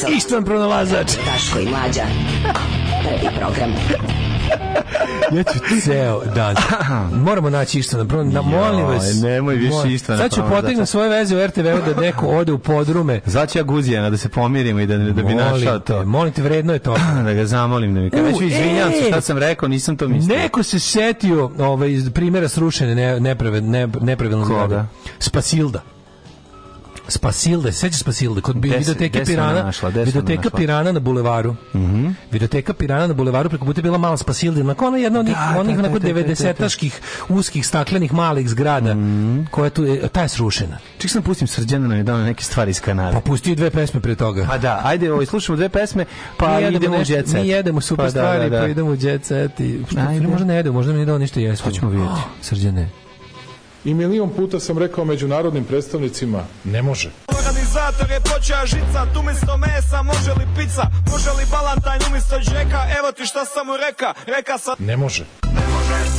Časova. 0.00 0.16
Istvan 0.16 0.44
pronalazač. 0.44 1.12
Daško 1.26 1.58
i 1.58 1.66
mlađa. 1.68 2.02
Prvi 3.02 3.34
program. 3.38 3.70
Ja 5.32 5.42
ću 5.42 5.58
ceo 5.84 6.24
dan. 6.34 6.56
Moramo 7.24 7.50
naći 7.50 7.78
Istvana. 7.78 8.04
Prvo, 8.04 8.24
na, 8.24 8.42
molim 8.42 8.86
vas. 8.86 9.20
Nemoj 9.22 9.54
više 9.54 9.70
molim- 9.72 9.94
Istvana 9.94 10.22
Sad 10.22 10.34
ću 10.34 10.40
potegnuti 10.50 10.90
svoje 10.90 11.08
veze 11.08 11.36
u 11.36 11.46
RTV 11.46 11.62
da 11.62 12.00
neko 12.00 12.26
ode 12.26 12.52
u 12.52 12.58
podrume. 12.58 13.20
Zaći 13.26 13.58
ja 13.58 13.62
Guzijana 13.64 14.10
da 14.10 14.16
se 14.16 14.28
pomirimo 14.28 14.80
i 14.80 14.86
da, 14.86 14.98
da 14.98 15.22
bi 15.22 15.34
našao 15.34 15.50
Molim 15.50 15.66
to. 15.66 15.78
te, 15.78 16.04
molim 16.04 16.32
te, 16.32 16.42
vredno 16.42 16.72
je 16.72 16.78
to. 16.78 16.96
Da 17.24 17.32
ga 17.32 17.46
zamolim 17.46 17.94
da 17.94 18.00
mi 18.00 18.10
kaže. 18.10 18.22
Već 18.22 18.40
izvinjam 18.40 18.90
se 18.90 19.08
šta 19.08 19.20
sam 19.20 19.38
rekao, 19.38 19.68
nisam 19.68 19.96
to 19.96 20.08
mislio. 20.08 20.38
Neko 20.38 20.62
se 20.62 20.78
setio 20.80 21.50
ovaj, 21.58 21.92
iz 21.92 22.10
primjera 22.10 22.48
srušene 22.48 22.94
ne, 22.94 23.20
neprave, 23.20 23.60
ne, 23.60 23.88
zgrade. 24.44 24.84
Spasilda. 25.18 25.95
Spasilde, 27.08 27.72
sećaš 27.72 28.00
Spasilde 28.00 28.40
kod 28.40 28.56
bi- 28.56 28.68
videoteke 28.68 29.18
ona 29.18 29.26
Pirana, 29.26 29.62
našla? 29.62 29.88
Videoteka 29.88 30.36
našla? 30.38 30.50
Pirana 30.52 30.92
na 30.92 31.00
bulevaru. 31.00 31.56
Mhm. 31.74 32.08
Videoteka 32.30 32.72
Pirana 32.72 33.06
na 33.06 33.14
bulevaru 33.14 33.48
preko 33.48 33.64
puta 33.64 33.78
je 33.78 33.82
bila 33.82 33.98
mala 33.98 34.16
Spasilde, 34.16 34.60
onako 34.60 34.86
ona 34.86 34.96
jedna 34.96 35.20
od 35.20 35.26
onih, 35.26 35.36
Da, 35.36 35.60
onih 35.60 35.76
da, 35.76 35.82
da, 35.82 35.88
onako 35.88 35.98
da, 35.98 36.08
da, 36.08 36.14
da, 36.14 36.22
da. 36.22 36.34
90-taških 36.34 36.92
uskih 37.28 37.66
staklenih 37.66 38.12
malih 38.12 38.48
zgrada 38.48 38.96
koja 39.50 39.70
tu 39.70 39.84
je, 39.84 40.08
ta 40.08 40.22
je 40.22 40.28
srušena. 40.28 40.78
Ček 40.98 41.10
sam 41.10 41.22
pustim 41.22 41.48
Srđana 41.48 41.88
nam 41.88 41.96
je 41.96 42.02
dao 42.02 42.18
neke 42.18 42.44
stvari 42.44 42.70
iz 42.70 42.80
Kanade. 42.80 43.12
Pa 43.14 43.20
pusti 43.20 43.54
dve 43.54 43.70
pesme 43.70 44.00
pre 44.00 44.14
toga. 44.14 44.46
Pa 44.46 44.58
da, 44.58 44.80
ajde, 44.84 45.12
ovaj, 45.12 45.26
slušamo 45.26 45.56
dve 45.56 45.68
pesme, 45.68 46.04
pa 46.36 46.60
mi 46.60 46.66
idemo 46.68 46.98
nešto- 46.98 47.12
u 47.12 47.16
jet 47.16 47.26
set. 47.26 47.34
Mi 47.34 47.48
jedemo 47.48 47.80
super 47.80 47.96
Pa 47.98 48.04
da, 48.04 48.10
stvari, 48.10 48.38
da, 48.40 48.48
da. 48.50 48.60
pa 48.60 48.68
idemo 48.68 48.90
u 48.90 48.96
jet 48.96 49.24
set 49.24 49.60
i... 49.60 49.80
Možda 50.22 50.44
ne 50.44 50.54
jedemo, 50.56 50.74
možda 50.74 50.92
mi 50.92 50.96
nije 50.96 51.06
dao 51.06 51.18
ništa 51.18 51.40
jesmo. 51.40 51.70
ćemo 51.72 51.90
vidjeti. 51.90 52.12
Srđane. 52.42 52.88
I 53.86 53.94
milion 53.94 54.30
puta 54.36 54.60
sam 54.60 54.78
rekao 54.78 55.04
međunarodnim 55.04 55.64
predstavnicima, 55.64 56.44
ne 56.64 56.82
može. 56.82 57.10
Organizator 57.38 58.10
je 58.10 58.20
počeo 58.20 58.66
žicat 58.66 59.16
umjesto 59.20 59.56
mesa, 59.56 60.02
može 60.02 60.30
li 60.30 60.46
pizza, 60.56 60.86
može 61.10 61.30
li 61.30 61.44
balantajn 61.50 62.00
umjesto 62.08 62.36
džeka, 62.38 62.80
evo 62.98 63.12
ti 63.12 63.26
šta 63.26 63.44
sam 63.44 63.66
mu 63.66 63.76
reka, 63.76 64.14
reka 64.26 64.58
sam... 64.58 64.74
Ne 64.78 64.96
može. 64.96 65.24
was 65.96 66.15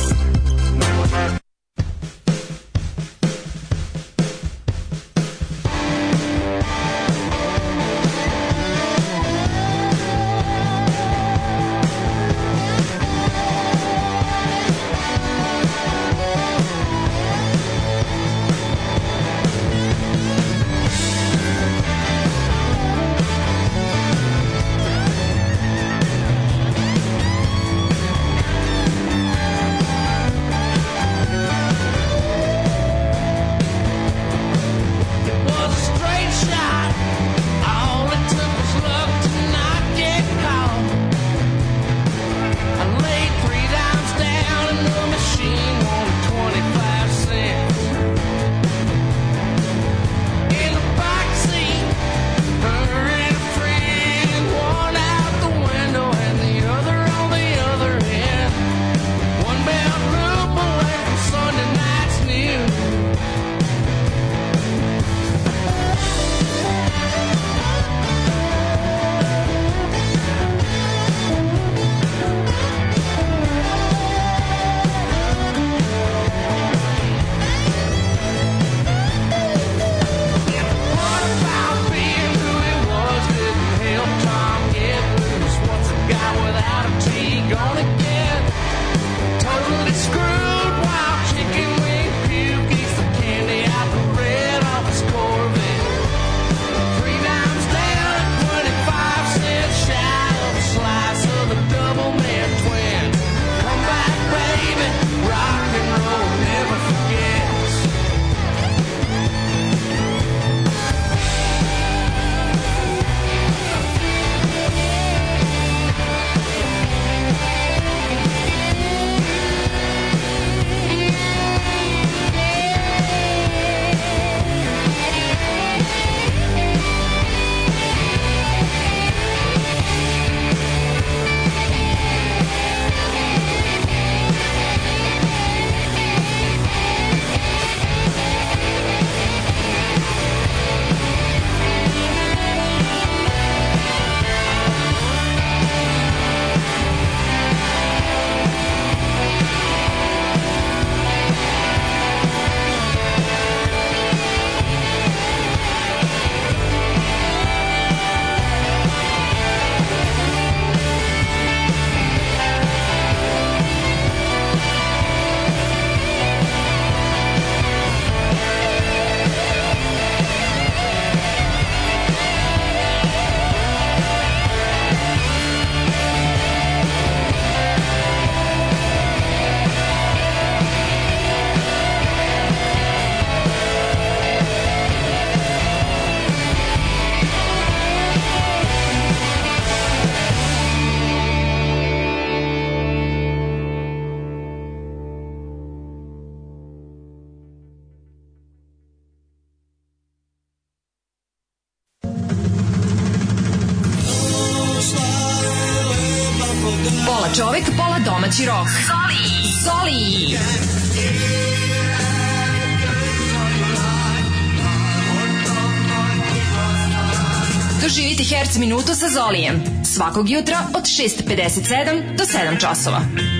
Doživite 217.82 218.24
Herc 218.24 218.56
minutu 218.56 218.94
sa 218.94 219.08
Zolijem. 219.08 219.62
Svakog 219.84 220.30
jutra 220.30 220.66
od 220.74 220.84
6.57 220.84 222.16
do 222.16 222.24
7 222.24 222.60
časova. 222.60 223.37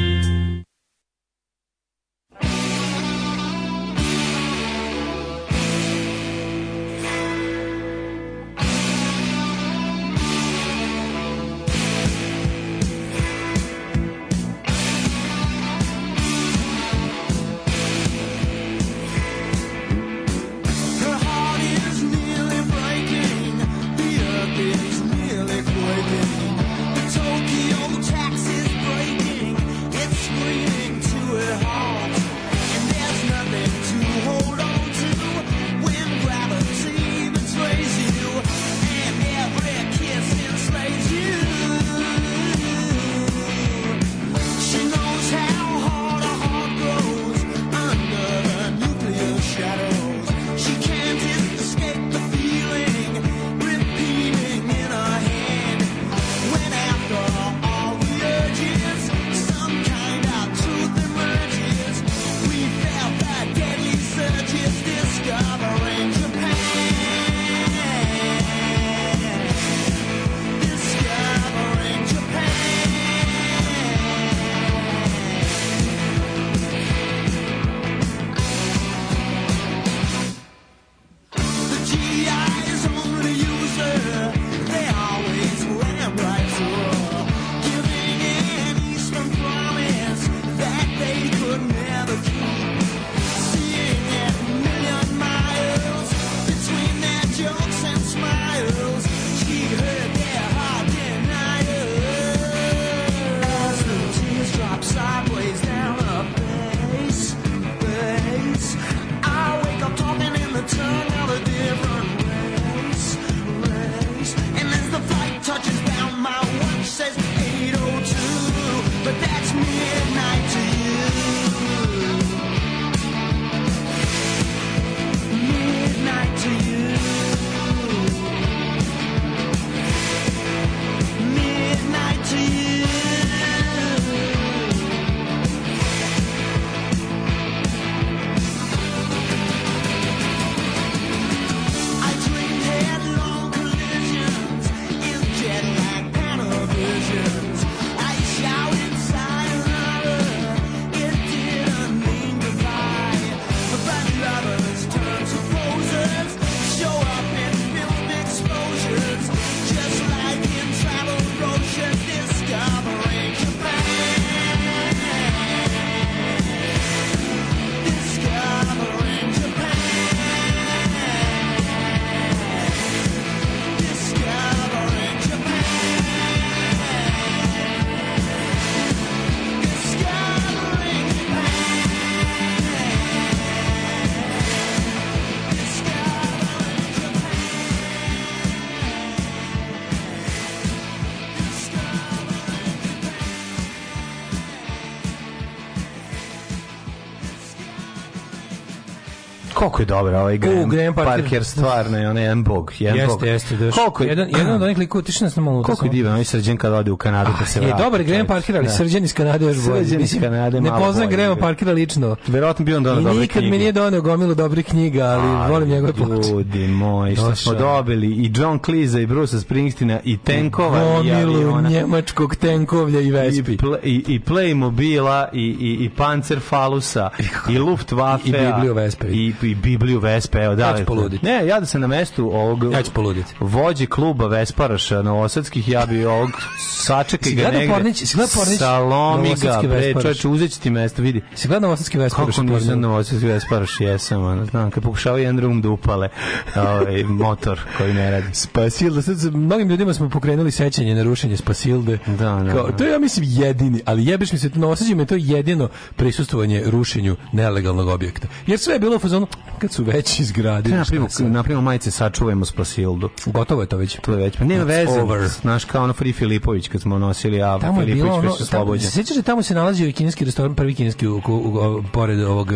Je 199.79 199.85
dobar 199.85 200.15
ovaj 200.15 200.39
Graham, 200.39 200.69
Graham 200.69 200.95
Parker. 200.95 201.21
Parker, 201.21 201.45
stvarno 201.45 201.99
je 201.99 202.11
on 202.11 202.19
jedan 202.19 202.45
bog. 202.45 202.73
Jedan 202.79 203.07
bog. 203.09 203.23
Jeste, 203.23 203.29
jeste. 203.29 203.57
Daš. 203.57 203.75
Koliko 203.75 204.03
je, 204.03 204.09
jedan, 204.09 204.29
jedan 204.29 204.53
od 204.53 204.63
onih 204.63 204.79
likova, 204.79 205.03
tišno 205.03 205.25
nas 205.25 205.37
na 205.37 205.43
malo 205.43 205.63
koliko 205.63 205.87
je 205.87 205.91
divan, 205.91 206.13
ovaj 206.13 206.25
srđan 206.25 206.57
kad 206.57 206.73
ode 206.73 206.91
u 206.91 206.97
Kanadu 206.97 207.31
kad 207.39 207.49
se 207.49 207.61
Je 207.61 207.75
dobar 207.79 208.03
Graham. 208.03 208.27
Parker, 208.27 208.57
ali 208.57 208.67
Da. 208.67 208.71
srđan 208.73 209.05
iz 209.05 209.15
Kanade 209.15 209.45
još 209.47 209.57
bolje. 209.59 209.85
Srđan 209.85 210.01
iz 210.01 210.17
Kanade 210.21 210.61
Ne 210.61 210.71
malo 210.71 210.85
poznam 210.85 211.07
bolje, 211.07 211.17
Grahama 211.17 211.35
da. 211.35 211.41
Parkera 211.41 211.73
lično. 211.73 212.17
Verovatno 212.27 212.65
bi 212.65 212.75
on 212.75 212.83
donao 212.83 213.01
I 213.01 213.05
dobre 213.05 213.21
nikad 213.21 213.37
mi 213.37 213.49
knjige. 213.49 213.59
nije 213.59 213.73
doneo 213.73 214.01
gomilu 214.01 214.35
dobrih 214.35 214.67
knjiga, 214.67 215.05
ali 215.05 215.53
volim 215.53 215.69
njegove 215.69 215.93
ploče. 215.93 216.29
Ljudi 216.31 216.69
moji, 216.69 217.17
što 217.17 217.35
smo 217.37 217.55
dobili 217.55 218.07
i 218.09 218.33
John 218.35 218.59
Cleese 218.59 219.03
i 219.03 219.07
Bruce 219.07 219.41
Springsteena 219.41 220.01
i 220.05 220.17
tenkova 220.19 221.03
i 221.05 221.13
aviona. 221.13 221.69
njemačkog 221.71 222.37
tenkovlja 222.37 223.01
i 223.01 223.07
I, 223.07 223.11
Vespi. 223.11 223.57
ple, 223.57 223.79
i, 223.83 224.05
i 224.07 224.21
Playmobila 224.21 225.27
i, 225.33 225.41
i, 225.41 225.85
i 225.85 225.91
Panzerfalusa 225.91 227.11
i 227.49 227.59
Luftwaffe 227.59 228.21
I 228.25 228.33
Bibliju 228.33 228.75
Vespe. 228.75 229.07
i, 229.09 229.33
i 229.43 229.55
Bibliju 229.69 230.01
Vespe 230.01 230.39
evo 230.39 230.55
da 230.55 230.63
Ja 230.63 230.79
ću 230.79 230.85
poluditi. 230.85 231.27
ne 231.27 231.47
ja 231.47 231.61
da 231.61 231.67
se 231.67 231.79
na 231.79 231.87
mestu 231.87 232.25
ovog 232.27 232.73
Ja 232.73 232.83
ću 232.83 232.91
poluditi. 232.93 233.35
vođe 233.41 233.87
kluba 233.87 234.27
Vesparaša 234.27 235.03
Novosadskih 235.03 235.69
ja 235.69 235.87
bi 235.87 236.05
ovog 236.05 236.31
sačekaj 236.61 237.33
ga 237.33 237.49
negde 237.49 237.69
Pornić? 237.69 237.97
Si 237.99 238.17
gledao 238.17 238.35
Pornić? 238.35 238.59
salomi 238.59 239.23
ga 239.25 239.29
Novosadski 239.29 239.67
bre 239.69 239.93
čoveče 239.95 240.29
uzet 240.29 240.53
ću 240.53 240.61
ti 240.61 240.71
mesto 240.71 241.03
vidi 241.03 241.23
Si 241.35 241.49
gledao 241.49 241.61
Novosadski 241.61 241.99
Vesparaš? 241.99 242.37
kako 242.37 242.43
nisam? 242.45 242.81
Novosadski 242.81 243.27
Vesparaš 243.27 243.81
jesam 243.81 244.25
ono, 244.25 244.45
znam 244.45 244.71
kad 244.71 244.83
pokušavaju 244.83 245.23
jedan 245.23 245.37
drugom 245.37 245.63
da 245.63 245.69
upale 245.71 246.09
ovaj, 246.57 247.03
motor 247.05 247.61
koji 247.79 247.95
ne 247.95 248.11
radi 248.11 248.27
Spasilda, 248.33 249.03
sad 249.03 249.21
sa 249.21 249.31
mnogim 249.31 249.69
ljudima 249.69 249.95
smo 249.95 250.09
pokrenuli 250.09 250.51
sećanje 250.51 250.95
na 250.95 251.03
rušenje 251.03 251.37
Spasilde. 251.37 251.99
Da, 252.07 252.15
da, 252.15 252.53
Kao, 252.53 252.67
da. 252.67 252.77
to 252.77 252.85
je, 252.85 252.91
ja 252.93 252.99
mislim, 252.99 253.27
jedini, 253.29 253.81
ali 253.85 254.07
jebeš 254.07 254.33
mi 254.33 254.39
se, 254.39 254.51
na 254.55 254.67
osađima 254.69 255.03
je 255.03 255.07
to 255.07 255.15
jedino 255.15 255.69
prisustvovanje 255.97 256.63
rušenju 256.67 257.17
nelegalnog 257.33 257.89
objekta. 257.89 258.29
Jer 258.47 258.59
sve 258.59 258.75
je 258.75 258.81
bilo 258.81 258.97
u 258.97 258.99
fazonu, 258.99 259.27
kad 259.59 259.73
su 259.73 259.85
već 259.85 260.21
izgradili. 260.21 260.77
Napravimo, 260.77 261.09
sad? 261.09 261.27
napravimo 261.27 261.63
majice 261.63 261.91
sačuvajmo 261.91 262.45
Spasildu. 262.45 263.11
Gotovo 263.27 263.63
je 263.63 263.69
to 263.69 263.77
već. 263.77 263.97
To 264.01 264.13
je 264.13 264.19
već, 264.19 264.37
pa 264.37 264.45
nema 264.45 264.65
veze. 264.65 265.01
Znaš, 265.41 265.65
kao 265.65 265.85
ono 265.85 265.93
Free 265.93 266.13
Filipović 266.13 266.69
kad 266.69 266.81
smo 266.81 266.99
nosili, 266.99 267.43
a 267.43 267.59
Tamo 267.61 267.81
Filipović 267.81 268.13
ono, 268.13 268.23
već 268.23 268.37
tamo, 268.39 268.47
slobođen. 268.47 268.87
se 268.87 268.93
sjećaš 268.93 269.17
da 269.17 269.23
tamo 269.23 269.43
se 269.43 269.55
nalazio 269.55 269.89
i 269.89 269.93
kineski 269.93 270.25
restoran, 270.25 270.55
prvi 270.55 270.75
kineski 270.75 271.07
u, 271.07 271.17
u, 271.17 271.21
u- 271.29 271.83
pored 271.93 272.21
ovog 272.21 272.49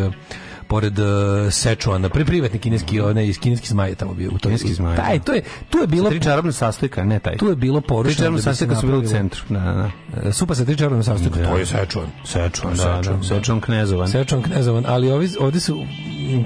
pored 0.62 0.98
uh, 0.98 1.06
Sečuana, 1.50 2.08
pri 2.08 2.24
privatni 2.24 2.58
kineski, 2.58 3.00
onaj 3.00 3.26
iz 3.26 3.38
kineski 3.38 3.66
zmaj 3.68 3.88
je 3.88 3.94
tamo 3.94 4.14
bio. 4.14 4.30
U 4.30 4.38
Kineski 4.38 4.74
zmaj, 4.74 4.96
Taj, 4.96 5.18
da. 5.18 5.24
to 5.24 5.32
je, 5.32 5.42
tu 5.70 5.78
je 5.78 5.86
bilo 5.86 6.04
Sa 6.04 6.10
tri 6.10 6.20
čarobne 6.20 6.52
sastojka, 6.52 7.04
ne 7.04 7.18
taj. 7.18 7.36
tu 7.36 7.48
je 7.48 7.56
bilo 7.56 7.80
Tri 7.80 7.88
porušeno. 7.88 8.16
čarobne 8.16 8.36
da 8.36 8.42
se 8.42 8.50
sastojka 8.50 8.74
su 8.74 8.86
bile 8.86 8.98
u 8.98 9.02
centru. 9.02 9.42
Da, 9.48 9.60
da, 9.60 9.90
da. 10.14 10.28
E, 10.28 10.32
Supa 10.32 10.54
sa 10.54 10.64
tri 10.64 10.76
čarobne 10.76 11.02
sastojka. 11.04 11.38
Da. 11.38 11.48
To 11.48 11.56
je 11.58 11.66
Sečuan. 11.66 12.06
Sečuan, 12.24 12.42
da, 12.70 12.76
Sečuan, 12.76 13.02
da. 13.02 13.12
da. 13.12 13.22
Sečuan 13.24 13.60
knezovan. 13.60 14.08
Sečuan 14.08 14.42
knezovan, 14.42 14.84
ali 14.88 15.10
ovi, 15.10 15.28
ovdje 15.40 15.60
su, 15.60 15.84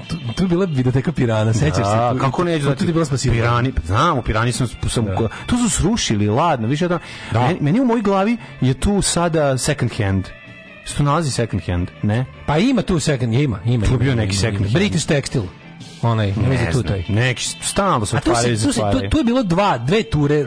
tu, 0.07 0.15
tu 0.33 0.43
je 0.43 0.47
bila 0.47 0.65
videoteka 0.65 1.11
Pirana, 1.11 1.53
sećaš 1.53 1.75
se? 1.77 1.81
Da, 1.95 2.13
Tu- 2.13 2.19
kako 2.19 2.43
neću 2.43 2.59
tu- 2.59 2.65
znati. 2.65 2.79
Tu 2.79 2.85
je 2.85 2.93
bila 2.93 3.05
spasiva. 3.05 3.33
Pirani, 3.33 3.73
znam, 3.85 4.17
u 4.17 4.21
Pirani 4.21 4.51
sam, 4.51 4.67
sam 4.87 5.05
tu 5.45 5.57
su 5.59 5.69
srušili, 5.71 6.27
ladno, 6.27 6.67
više 6.67 6.87
da, 6.87 6.99
meni, 7.33 7.57
meni 7.61 7.79
u 7.79 7.85
mojoj 7.85 8.01
glavi 8.01 8.37
je 8.61 8.73
tu 8.73 9.01
sada 9.01 9.57
second 9.57 9.91
hand. 9.93 10.25
Tu 10.89 11.03
nalazi 11.03 11.31
second 11.31 11.61
hand, 11.65 11.87
ne? 12.03 12.25
Pa 12.45 12.57
ima 12.57 12.81
tu 12.81 12.99
second, 12.99 13.33
je, 13.33 13.43
ima, 13.43 13.59
ima. 13.65 13.85
Tu 13.85 13.89
ima, 13.89 13.97
bio 13.97 14.07
ima, 14.07 14.15
neki 14.15 14.33
ima, 14.33 14.39
second 14.39 14.55
ima. 14.55 14.65
hand. 14.65 14.73
British 14.75 15.07
Textile. 15.07 15.45
Onaj, 16.01 16.27
ne, 16.27 16.69
tu 16.71 16.83
taj. 16.83 17.03
neki 17.09 17.43
stalno 17.61 18.05
se 18.05 18.11
tu, 18.11 18.17
otvaraju 18.17 18.53
i 18.53 18.57
se, 18.57 18.63
tu, 18.63 18.69
tu, 18.69 18.73
zatvaraju. 18.73 19.09
tu 19.09 19.17
je 19.17 19.23
bilo 19.23 19.43
dva, 19.43 19.77
dve 19.77 20.03
ture, 20.03 20.45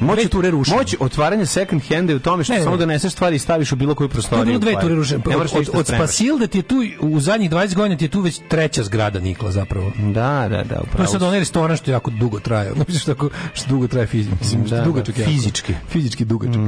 dve 0.00 0.28
ture 0.28 0.50
rušenja. 0.50 0.76
Moći 0.76 0.96
otvaranje 1.00 1.46
second 1.46 1.82
handa 1.88 2.12
je 2.12 2.16
u 2.16 2.20
tome 2.20 2.44
što 2.44 2.52
Ne, 2.52 2.58
samo 2.58 2.70
ne. 2.70 2.78
doneseš 2.78 3.12
stvari 3.12 3.36
i 3.36 3.38
staviš 3.38 3.72
u 3.72 3.76
bilo 3.76 3.94
koju 3.94 4.08
Tu 4.08 4.10
je 4.10 4.12
prostoriju. 4.12 4.44
bilo 4.44 4.58
dve 4.58 4.72
u 4.72 4.80
ture 4.80 4.94
rušenja. 4.94 5.20
Od, 5.26 5.32
moraš 5.32 5.52
od, 5.52 5.70
od. 5.74 5.86
Spasilde 5.86 6.46
ti 6.46 6.58
je 6.58 6.62
tu, 6.62 6.76
u 7.00 7.20
zadnjih 7.20 7.50
20 7.50 7.74
godina 7.74 7.96
ti 7.96 8.04
je 8.04 8.08
tu 8.08 8.20
već 8.20 8.40
treća 8.48 8.82
zgrada 8.82 9.20
nikla 9.20 9.50
zapravo. 9.50 9.92
Da, 9.98 10.46
da, 10.50 10.56
da, 10.56 10.64
To 10.64 10.74
je 10.74 10.80
upravo. 10.82 11.06
sad 11.06 11.22
onaj 11.22 11.38
restoran 11.38 11.76
što 11.76 11.90
jako 11.90 12.10
dugo 12.10 12.40
traje. 12.40 12.72
Ono 12.74 12.84
što, 12.90 13.14
što 13.54 13.68
dugo 13.68 13.88
traje 13.88 14.06
fizički. 14.06 14.56
Da, 14.70 14.80
dugačak 14.80 15.16
da, 15.16 15.24
fizički. 15.24 15.74
Fizički 15.88 16.24
dugačak. 16.24 16.60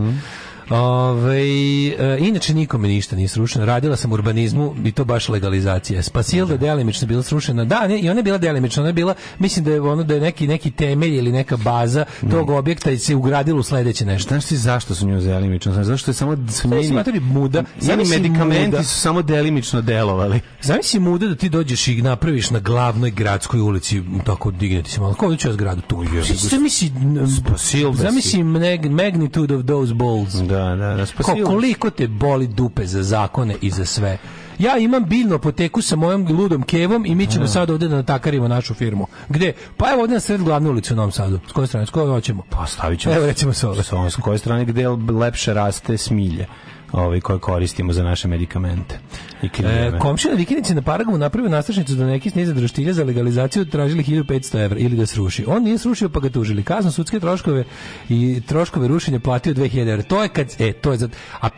Ove, 0.70 1.40
e, 1.88 2.18
inače 2.20 2.54
nikome 2.54 2.88
ništa 2.88 3.16
nije 3.16 3.28
srušeno. 3.28 3.64
Radila 3.64 3.96
sam 3.96 4.12
urbanizmu 4.12 4.74
i 4.84 4.92
to 4.92 5.04
baš 5.04 5.28
legalizacija. 5.28 6.02
Spasilda 6.02 6.56
delimično 6.56 7.08
bila 7.08 7.22
srušena. 7.22 7.64
Da, 7.64 7.88
ne, 7.88 7.98
i 7.98 8.10
ona 8.10 8.18
je 8.18 8.22
bila 8.22 8.38
delimično. 8.38 8.82
Ona 8.82 8.88
je 8.88 8.92
bila, 8.92 9.14
mislim 9.38 9.64
da 9.64 9.70
je 9.70 9.80
ono 9.80 10.02
da 10.02 10.14
je 10.14 10.20
neki 10.20 10.46
neki 10.46 10.70
temelj 10.70 11.16
ili 11.16 11.32
neka 11.32 11.56
baza 11.56 12.04
tog 12.30 12.50
objekta 12.50 12.90
i 12.90 12.98
se 12.98 13.14
ugradilo 13.14 13.60
u 13.60 13.62
sledeće 13.62 14.04
nešto. 14.06 14.28
Znaš 14.28 14.44
ti 14.44 14.56
zašto 14.56 14.94
su 14.94 15.06
nju 15.06 15.20
delimično? 15.20 15.72
Znaš, 15.72 15.86
zašto 15.86 16.10
je 16.10 16.14
samo 16.14 16.36
su 16.48 16.68
njeni, 16.68 16.84
smatrali 16.84 17.20
muda. 17.20 17.64
Zamisli 17.80 18.16
medikamenti 18.16 18.66
muda. 18.66 18.82
su 18.82 19.00
samo 19.00 19.22
delimično 19.22 19.80
delovali. 19.80 20.40
Zamisli 20.62 21.00
muda 21.00 21.26
da 21.26 21.34
ti 21.34 21.48
dođeš 21.48 21.88
i 21.88 22.02
napraviš 22.02 22.50
na 22.50 22.58
glavnoj 22.58 23.10
gradskoj 23.10 23.60
ulici 23.60 24.02
tako 24.26 24.50
digneti 24.50 24.90
se 24.90 25.00
malo. 25.00 25.14
Kao 25.14 25.36
ću 25.36 25.48
ja 25.48 25.52
zgradu 25.52 25.80
tu. 25.80 26.04
Zamisli 26.34 26.92
Spasilda 27.40 27.96
si. 27.96 28.02
Zamisli 28.02 28.42
mag- 28.42 28.90
magnitude 28.90 29.54
of 29.54 29.64
those 29.64 29.94
balls. 29.94 30.34
Da, 30.34 30.53
da, 30.58 30.76
da, 30.76 30.96
Ko, 30.96 31.06
spasilda. 31.06 31.44
koliko 31.44 31.90
te 31.90 32.08
boli 32.08 32.46
dupe 32.46 32.86
za 32.86 33.02
zakone 33.02 33.56
i 33.60 33.70
za 33.70 33.84
sve. 33.84 34.18
Ja 34.58 34.78
imam 34.78 35.04
biljnu 35.04 35.34
apoteku 35.34 35.82
sa 35.82 35.96
mojom 35.96 36.26
ludom 36.28 36.62
kevom 36.62 37.06
i 37.06 37.14
mi 37.14 37.26
ćemo 37.26 37.46
sad 37.46 37.70
ovde 37.70 37.88
da 37.88 37.96
natakarimo 37.96 38.48
našu 38.48 38.74
firmu. 38.74 39.06
Gde? 39.28 39.52
Pa 39.76 39.90
evo 39.92 40.02
ovde 40.02 40.14
na 40.14 40.20
sred 40.20 40.42
glavne 40.42 40.70
ulice 40.70 40.94
u 40.94 40.96
Novom 40.96 41.12
Sadu. 41.12 41.40
S 41.48 41.52
koje 41.52 41.66
strane? 41.66 41.86
S 41.86 41.90
koje 41.90 42.06
hoćemo? 42.06 42.42
Pa 42.50 42.66
stavit 42.66 43.00
ćemo. 43.00 43.14
Evo 43.14 43.26
recimo 43.26 43.52
sa 43.52 43.68
ove. 43.70 43.82
S 44.10 44.16
koje 44.16 44.38
strane 44.38 44.64
gde 44.64 44.88
lepše 45.20 45.54
raste 45.54 45.98
smilje 45.98 46.46
ovaj, 46.94 47.20
koje 47.20 47.38
koristimo 47.38 47.92
za 47.92 48.02
naše 48.02 48.28
medikamente 48.28 48.98
i 49.42 49.48
E, 49.64 49.92
komšina 49.98 50.34
vikinici 50.34 50.74
na 50.74 50.82
Paragovu 50.82 51.18
napravio 51.18 51.50
nastrašnicu 51.50 51.94
da 51.94 52.06
neki 52.06 52.30
snize 52.30 52.52
droštilja 52.52 52.92
za 52.92 53.04
legalizaciju 53.04 53.64
tražili 53.64 54.02
1500 54.04 54.64
evra 54.64 54.78
ili 54.78 54.96
da 54.96 55.06
sruši. 55.06 55.44
On 55.48 55.62
nije 55.62 55.78
srušio 55.78 56.08
pa 56.08 56.20
ga 56.20 56.28
tužili. 56.28 56.62
Kaznu 56.62 56.92
sudske 56.92 57.20
troškove 57.20 57.64
i 58.08 58.42
troškove 58.46 58.88
rušenja 58.88 59.20
platio 59.20 59.54
2000 59.54 59.92
evra. 59.92 60.02
To 60.02 60.22
je 60.22 60.28
kad, 60.28 60.56
e, 60.58 60.72
to 60.72 60.92
je 60.92 60.98
za, 60.98 61.08
a 61.40 61.48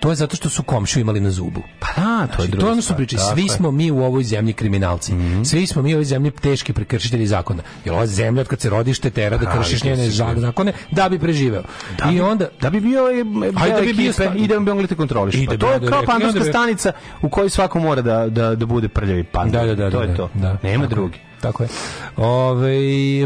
To 0.00 0.10
je 0.10 0.16
zato 0.16 0.36
što 0.36 0.48
su 0.48 0.62
komšiju 0.62 1.00
imali 1.00 1.20
na 1.20 1.30
zubu. 1.30 1.62
Pa 1.80 1.86
da, 1.96 2.26
to 2.26 2.32
je 2.32 2.36
Znači, 2.36 2.50
druga 2.50 2.60
to 2.60 2.66
je 2.66 2.72
ono 2.72 2.82
što 2.82 2.94
Svi 3.34 3.42
je. 3.42 3.48
smo 3.48 3.70
mi 3.70 3.90
u 3.90 3.98
ovoj 3.98 4.24
zemlji 4.24 4.52
kriminalci. 4.52 5.12
Svi 5.44 5.66
smo 5.66 5.82
mi 5.82 5.94
u 5.94 5.96
ovoj 5.96 6.04
zemlji 6.04 6.30
teški 6.30 6.72
prekršitelji 6.72 7.26
zakona. 7.26 7.62
Jer 7.84 7.94
ova 7.94 8.06
zemlja 8.06 8.40
od 8.40 8.48
kad 8.48 8.60
se 8.60 8.70
rodiš 8.70 8.98
te 8.98 9.10
tera 9.10 9.36
da 9.36 9.52
kršiš 9.52 9.84
njene 9.84 10.10
zakone 10.10 10.72
da 10.90 11.08
bi 11.08 11.18
preživeo. 11.18 11.62
Da 11.98 12.10
I 12.10 12.20
onda 12.20 12.48
da 12.60 12.70
bi 12.70 12.80
bio 12.80 13.00
je 13.00 13.24
Ajde, 13.56 13.74
da 13.74 13.80
bi 13.80 13.92
bio 13.92 14.12
i 14.36 14.46
da 14.48 14.58
bi 14.58 14.64
mogli 14.64 14.86
te 14.86 14.94
kontroliš. 14.94 15.34
I 15.34 15.46
Pa 15.46 15.56
to 15.56 15.72
je 15.72 15.80
kao 15.80 16.02
i 16.02 16.32
bi- 16.34 16.42
stanica 16.42 16.92
u 17.22 17.28
kojoj 17.28 17.50
svako 17.50 17.78
mora 17.78 18.02
da, 18.02 18.28
da, 18.28 18.54
da 18.54 18.66
bude 18.66 18.88
prljavi 18.88 19.24
pandur. 19.24 19.60
Da, 19.60 19.66
da, 19.66 19.74
da, 19.74 19.90
to 19.90 20.02
je 20.02 20.08
da, 20.08 20.16
to. 20.16 20.30
da. 20.34 20.56
Nema 20.62 20.84
je, 20.84 20.88
drugi. 20.88 21.18
Tako 21.40 21.62
je. 21.62 21.68
Ove, 22.16 22.78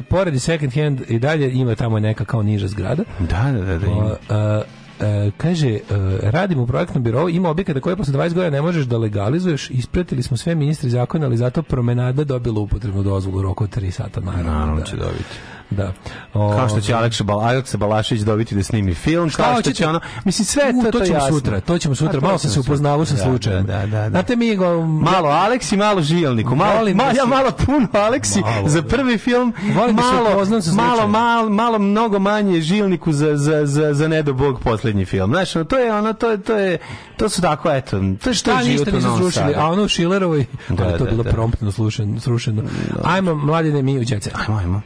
pored 0.02 0.34
i 0.34 0.38
second 0.38 0.74
hand 0.74 1.00
i 1.08 1.18
dalje 1.18 1.52
ima 1.52 1.74
tamo 1.74 1.98
neka 1.98 2.24
kao 2.24 2.42
niža 2.42 2.68
zgrada. 2.68 3.02
Da, 3.20 3.52
da, 3.52 3.64
da, 3.64 3.78
da. 3.78 3.88
O, 3.88 4.16
a, 4.28 4.62
e, 5.00 5.30
kaže, 5.36 5.68
e, 5.68 5.80
radim 6.22 6.58
u 6.58 6.66
projektnom 6.66 7.02
birovu, 7.02 7.28
ima 7.28 7.50
objekata 7.50 7.80
koje 7.80 7.96
posle 7.96 8.14
20 8.14 8.34
godina 8.34 8.50
ne 8.50 8.62
možeš 8.62 8.84
da 8.84 8.98
legalizuješ, 8.98 9.70
ispratili 9.70 10.22
smo 10.22 10.36
sve 10.36 10.54
ministri 10.54 10.90
zakona, 10.90 11.26
ali 11.26 11.36
zato 11.36 11.62
promenada 11.62 12.24
dobila 12.24 12.60
upotrebnu 12.60 13.02
dozvolu 13.02 13.38
u 13.38 13.42
roku 13.42 13.64
od 13.64 13.76
3 13.76 13.90
sata, 13.90 14.20
naravno. 14.20 14.50
Naravno 14.50 14.76
da. 14.76 14.84
će 14.84 14.96
dobiti. 14.96 15.36
Da. 15.70 15.92
Kao 16.32 16.68
što 16.68 16.80
će 16.80 16.94
Ove, 16.94 17.00
Aleksa, 17.02 17.24
Bal 17.24 17.40
Aleksa 17.40 17.76
Balašić 17.78 18.20
dobiti 18.20 18.54
da 18.54 18.62
snimi 18.62 18.94
film, 18.94 19.30
Šta 19.30 19.42
kao 19.42 19.60
što 19.60 19.72
će 19.72 19.86
ono... 19.86 20.00
Mislim, 20.24 20.44
sve 20.44 20.62
U, 20.74 20.82
to, 20.82 20.90
to 20.90 20.98
to, 20.98 21.04
ćemo 21.04 21.18
jasno. 21.18 21.38
sutra, 21.38 21.60
to 21.60 21.78
ćemo 21.78 21.94
sutra. 21.94 22.18
A, 22.18 22.20
Malo 22.20 22.38
sam 22.38 22.50
se 22.50 22.60
upoznavao 22.60 23.04
sa 23.04 23.14
Da, 23.14 23.22
slučajem. 23.22 23.66
Da, 23.66 23.78
da, 23.78 23.86
da. 23.86 24.00
da. 24.00 24.08
Znate 24.10 24.36
mi 24.36 24.56
go... 24.56 24.86
Malo 24.86 25.28
Aleksi, 25.28 25.76
malo 25.76 26.02
Žilniku. 26.02 26.54
Malo, 26.54 26.76
Volim 26.78 26.96
ma, 26.96 27.04
da 27.04 27.10
ja 27.10 27.26
malo 27.26 27.50
puno 27.66 27.86
Aleksi 27.92 28.40
Malo, 28.40 28.68
za 28.68 28.80
da. 28.80 28.88
prvi 28.88 29.18
film. 29.18 29.52
Volim 29.76 29.96
da 29.96 30.02
se 30.02 30.08
malo, 30.08 30.60
sa 30.62 30.72
malo, 30.72 31.08
malo, 31.08 31.48
malo, 31.48 31.78
mnogo 31.78 32.18
manje 32.18 32.60
Žilniku 32.60 33.12
za, 33.12 33.36
za, 33.36 33.66
za, 33.66 33.94
za 33.94 34.08
ne 34.08 34.22
do 34.22 34.32
Bog 34.32 34.60
poslednji 34.60 35.04
film. 35.04 35.30
Znaš, 35.30 35.56
ono, 35.56 35.64
to 35.64 35.78
je 35.78 35.94
ono, 35.94 36.12
to 36.12 36.30
je, 36.30 36.42
to 36.42 36.54
je, 36.56 36.78
to 37.16 37.28
su 37.28 37.42
tako, 37.42 37.70
eto, 37.70 38.00
to 38.24 38.34
što 38.34 38.50
je 38.50 38.64
život 38.64 38.88
u 38.88 39.00
Novom 39.00 39.32
Sadu. 39.32 39.52
a 39.56 39.66
ono 39.66 39.82
u 39.82 39.88
Šilerovoj, 39.88 40.46
Da, 40.68 40.76
to 40.76 40.84
je 40.84 40.98
da, 40.98 41.04
bilo 41.04 41.22
da. 41.22 41.30
promptno 41.30 41.72
slušeno, 41.72 42.20
srušeno. 42.20 42.62
Ajmo, 43.04 43.34
mladine, 43.34 43.82
mi 43.82 43.98
u 43.98 44.04
djece. 44.04 44.30
Ajmo, 44.34 44.58
ajmo. 44.58 44.82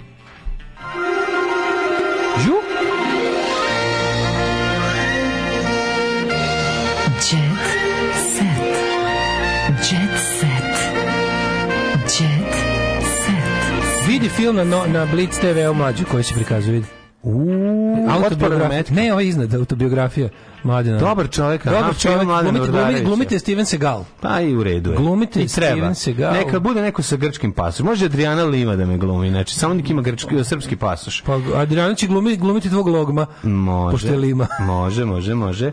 Vidi 14.24 14.36
film 14.36 14.56
na, 14.56 14.64
no- 14.64 14.86
na 14.86 15.06
Blitz 15.06 15.38
TV 15.38 15.68
o 15.70 15.74
mlađu 15.74 16.04
koji 16.10 16.24
se 16.24 16.34
prikazuje. 16.34 16.82
Uuu, 17.22 18.06
Autobiografija. 18.10 18.82
Ne, 18.96 19.12
ovo 19.12 19.20
je 19.20 19.28
iznad, 19.28 19.54
autobiografija. 19.54 20.28
Mladina. 20.64 20.98
Dobar 20.98 21.30
čovjek, 21.30 21.64
Dobar 21.64 21.98
čovjek. 21.98 22.24
Glumite, 22.24 22.70
glumite, 22.70 23.04
glumite 23.04 23.38
Steven 23.38 23.66
Segal. 23.66 24.04
Pa 24.20 24.40
i 24.40 24.56
u 24.56 24.62
redu 24.62 24.90
je. 24.90 24.96
Glumite 24.96 25.42
I 25.42 25.48
treba. 25.48 25.72
Steven 25.72 25.94
Seagal. 25.94 26.32
Neka 26.32 26.60
bude 26.60 26.82
neko 26.82 27.02
sa 27.02 27.16
grčkim 27.16 27.52
pasošem. 27.52 27.86
Može 27.86 28.04
Adriana 28.04 28.44
Lima 28.44 28.76
da 28.76 28.84
me 28.84 28.98
glumi, 28.98 29.30
znači 29.30 29.54
samo 29.54 29.74
nek 29.74 29.90
ima 29.90 30.02
grčki, 30.02 30.44
srpski 30.44 30.76
pasoš. 30.76 31.20
Pa 31.20 31.38
Adriana 31.56 31.94
će 31.94 32.06
glumiti, 32.06 32.36
glumiti 32.36 32.68
tvog 32.68 32.88
logma. 32.88 33.26
Može. 33.42 33.92
Pošto 33.92 34.16
Lima. 34.16 34.46
Može, 34.66 35.04
može, 35.04 35.34
može. 35.34 35.66
E, 35.66 35.72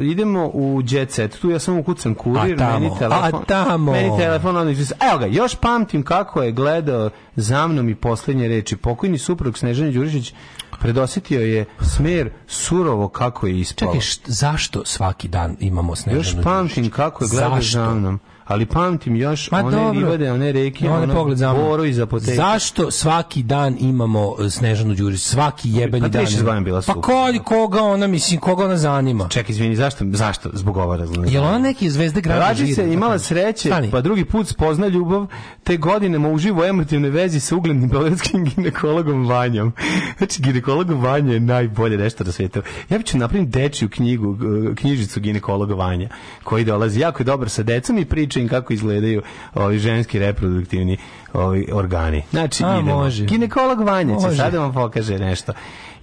idemo 0.00 0.46
u 0.46 0.82
jet 0.88 1.12
set. 1.12 1.38
Tu 1.40 1.50
ja 1.50 1.58
samo 1.58 1.80
ukucam 1.80 2.14
kurir, 2.14 2.54
A 2.54 2.58
tamo, 2.58 2.78
meni 2.78 2.90
telefon. 2.98 3.40
a 3.42 3.44
tamo. 3.46 3.92
Meni 3.92 4.18
telefon, 4.18 4.68
izvisa. 4.70 4.94
Evo 5.10 5.18
ga, 5.18 5.26
još 5.26 5.54
pamtim 5.54 6.02
kako 6.02 6.42
je 6.42 6.52
gledao 6.52 7.10
za 7.36 7.66
mnom 7.66 7.88
i 7.88 7.94
poslednje 7.94 8.48
reči. 8.48 8.76
Pokojni 8.76 9.18
suprug 9.18 9.58
Snežana 9.58 9.90
Đurišić 9.90 10.34
predosetio 10.80 11.40
je 11.40 11.64
smer 11.80 12.30
surovo 12.46 13.08
kako 13.08 13.46
je 13.46 13.60
ispalo. 13.60 13.92
Čekaj, 13.92 14.00
št- 14.00 14.20
zašto 14.26 14.84
svaki 14.84 15.28
dan 15.28 15.56
imamo 15.60 15.96
Snežanu 15.96 16.20
Još 16.20 16.44
pamtim 16.44 16.90
kako 16.90 17.24
je 17.24 17.28
gledao 17.30 17.62
za 17.62 17.94
mnom. 17.94 18.20
Ali 18.50 18.66
pamtim 18.66 19.16
još 19.16 19.50
Ma 19.50 19.58
one 19.58 19.76
dobro. 19.76 20.00
livade, 20.00 20.32
one 20.32 20.52
reke, 20.52 20.88
Onaj 20.88 21.02
ono 21.02 21.14
pogled 21.14 21.38
za 21.38 21.54
boru 21.54 21.84
iz 21.84 21.98
apoteke. 21.98 22.34
Zašto 22.34 22.90
svaki 22.90 23.42
dan 23.42 23.76
imamo 23.80 24.34
e, 24.46 24.50
Snežanu 24.50 24.94
Đurić? 24.94 25.20
Svaki 25.20 25.70
jebeni 25.72 26.02
Pa 26.02 26.08
dan. 26.08 26.26
36 26.26 26.42
godina 26.42 26.60
bila 26.60 26.82
Pa 26.86 26.92
ko, 26.94 27.26
koga 27.44 27.82
ona, 27.82 28.06
mislim, 28.06 28.40
koga 28.40 28.64
ona 28.64 28.76
zanima? 28.76 29.28
Čekaj, 29.28 29.52
izvini, 29.52 29.76
zašto? 29.76 30.04
Zašto? 30.12 30.50
Zbog 30.52 30.76
ova 30.76 30.96
razloga. 30.96 31.30
Jel 31.30 31.44
ona 31.44 31.58
neki 31.58 31.90
zvezde 31.90 32.20
grada 32.20 32.40
Pevačica 32.40 32.80
je 32.80 32.86
žiri? 32.86 32.92
imala 32.92 33.18
sreće, 33.18 33.68
Stani. 33.68 33.90
pa 33.90 34.00
drugi 34.00 34.24
put 34.24 34.46
spozna 34.48 34.86
ljubav, 34.86 35.26
te 35.64 35.76
godinama 35.76 36.28
uživo 36.28 36.60
u 36.62 36.64
emotivnoj 36.64 37.10
vezi 37.10 37.40
sa 37.40 37.56
uglednim 37.56 37.88
beogradskim 37.88 38.44
ginekologom 38.44 39.26
Vanjom. 39.26 39.72
Znači, 40.18 40.42
ginekologom 40.42 41.00
Vanja 41.00 41.32
je 41.32 41.40
najbolje 41.40 41.96
nešto 41.96 42.24
na 42.24 42.32
svijetu. 42.32 42.62
Ja 42.88 42.98
bih 42.98 43.06
ću 43.06 43.18
napraviti 43.18 43.50
dečju 43.50 43.88
knjigu, 43.88 44.36
eh, 44.70 44.74
knjižicu 44.74 45.20
ginekologa 45.20 45.74
Vanja, 45.74 46.08
koji 46.44 46.64
dolazi 46.64 47.00
jako 47.00 47.24
dobar 47.24 47.48
sa 47.48 47.62
decom 47.62 47.98
i 47.98 48.04
priča 48.04 48.39
im 48.40 48.48
kako 48.48 48.72
izgledaju 48.72 49.22
ovi 49.54 49.78
ženski 49.78 50.18
reproduktivni 50.18 50.96
ovi 51.32 51.68
organi. 51.72 52.22
Znači, 52.30 52.64
A, 52.64 52.72
idemo. 52.74 52.94
može. 52.98 53.24
Ginekolog 53.24 53.80
Vanja 53.80 54.16
će 54.16 54.36
sad 54.36 54.52
da 54.52 54.60
vam 54.60 54.72
pokaže 54.72 55.18
nešto. 55.18 55.52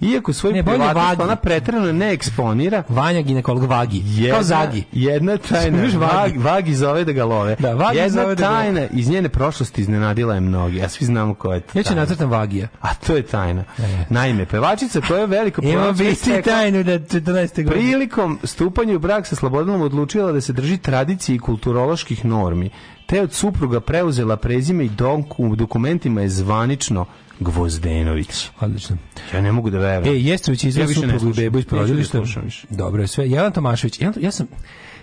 Iako 0.01 0.34
svoj 0.34 0.53
Ne, 0.53 0.64
privatnost 0.64 1.19
ona 1.19 1.35
preterano 1.35 1.92
ne 1.92 2.14
eksponira, 2.14 2.84
Vanja 2.90 3.22
ginekolog 3.22 3.64
Vagi. 3.64 4.01
jedna, 4.06 4.34
Kao 4.34 4.43
Zagi. 4.43 4.84
Jedna 4.92 5.38
tajna, 5.38 5.77
Vagi? 5.98 6.38
vagi. 6.38 6.76
zove 6.76 7.03
da 7.03 7.11
ga 7.11 7.26
love. 7.26 7.56
Da, 7.59 7.74
Vagi 7.74 7.98
jedna 7.98 8.22
zove 8.22 8.35
da 8.35 8.50
tajna 8.50 8.88
iz 8.93 9.09
njene 9.09 9.30
prošlosti 9.30 9.82
iznenadila 9.82 10.34
je 10.34 10.40
mnogi, 10.40 10.82
a 10.82 10.90
svi 10.90 11.06
znamo 11.06 11.34
ko 11.34 11.53
je 11.53 11.59
to. 11.59 11.80
Ja 11.80 11.84
ću 11.84 11.95
nacrtam 11.95 12.30
Vagija. 12.30 12.67
A 12.82 12.93
to 12.93 13.16
je 13.16 13.24
tajna. 13.24 13.64
Naime, 14.09 14.45
pevačica 14.45 15.01
koja 15.01 15.19
je 15.19 15.27
veliko 15.27 15.61
Ima 15.64 15.92
biti 15.92 16.42
tajnu 16.42 16.84
da 16.84 16.92
14. 16.92 17.64
godine. 17.64 17.72
Prilikom 17.72 18.40
stupanja 18.43 18.95
u 18.95 19.00
brak 19.00 19.27
sa 19.27 19.35
Slobodanom 19.35 19.82
odlučila 19.82 20.32
da 20.32 20.42
se 20.42 20.53
drži 20.53 20.77
tradicije 20.77 21.35
i 21.35 21.40
kulturoloških 21.40 22.26
normi, 22.26 22.69
te 23.06 23.22
od 23.22 23.34
supruga 23.34 23.80
preuzela 23.80 24.38
prezime 24.38 24.85
i 24.85 24.90
donku 24.90 25.45
u 25.45 25.56
dokumentima 25.56 26.22
je 26.22 26.30
zvanično 26.30 27.06
Gvozdenović. 27.40 28.49
Odlično. 28.59 28.98
Ja 29.33 29.41
ne 29.41 29.51
mogu 29.51 29.69
da 29.69 29.77
verujem. 29.77 30.16
E, 30.16 30.19
Jestrović 30.19 30.64
je 30.64 30.67
Ja 30.67 30.69
izveo 30.69 30.88
ne 30.88 30.93
suprugu 30.93 31.30
i 31.30 31.33
bebu 31.33 31.59
iz 31.59 31.66
porodilišta. 31.66 32.22
Dobro 32.69 33.01
je 33.01 33.07
sve. 33.07 33.30
Jelan 33.30 33.51
Tomašević. 33.51 34.01
Jelan, 34.01 34.14
ja 34.19 34.32
sam... 34.32 34.48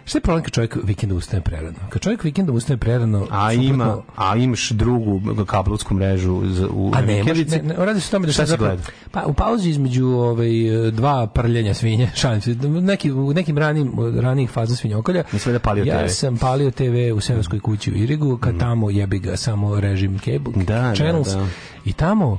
Šta 0.04 0.18
je 0.18 0.22
problem 0.22 0.44
kad 0.44 0.52
čovjek 0.52 0.76
vikendom 0.84 1.18
ustane 1.18 1.42
prerano? 1.42 1.76
Kad 1.88 2.02
čovjek 2.02 2.24
vikendom 2.24 2.56
ustane 2.56 2.76
prerano... 2.76 3.26
A 3.30 3.52
suprotno- 3.52 3.62
ima, 3.64 3.96
a 4.16 4.36
imaš 4.36 4.70
drugu 4.70 5.20
kablovsku 5.46 5.94
mrežu 5.94 6.42
za, 6.46 6.68
u 6.70 6.92
A 6.94 7.00
ne, 7.00 7.14
vikendici? 7.14 7.56
ne, 7.56 7.62
ne, 7.62 7.74
radi 7.76 8.00
se 8.00 8.08
o 8.08 8.10
tome 8.10 8.26
da 8.26 8.32
Šta 8.32 8.46
zapravo-? 8.46 8.78
Pa 9.10 9.22
u 9.26 9.34
pauzi 9.34 9.70
između 9.70 10.06
ovaj 10.06 10.48
dva 10.92 11.26
prljenja 11.26 11.74
svinje, 11.74 12.10
šalim 12.20 12.40
se, 12.40 12.54
neki 12.80 13.12
u 13.12 13.32
nekim 13.32 13.58
ranim 13.58 13.92
ranijih 14.20 14.50
faza 14.50 14.76
svinjokolja. 14.76 15.24
Mislim 15.32 15.52
da 15.52 15.58
palio 15.58 15.84
ja 15.84 16.02
TV. 16.02 16.08
sam 16.08 16.36
palio 16.36 16.70
TV 16.70 16.84
u 17.14 17.20
severskoj 17.20 17.60
kući 17.60 17.92
u 17.92 17.96
Irigu, 17.96 18.36
kad 18.38 18.58
tamo 18.58 18.90
jebi 18.90 19.18
ga 19.18 19.36
samo 19.36 19.80
režim 19.80 20.18
cable 20.18 20.52
Da, 20.56 20.80
da, 20.80 20.94
channels 20.94 21.28
da. 21.28 21.46
i 21.84 21.92
tamo 21.92 22.38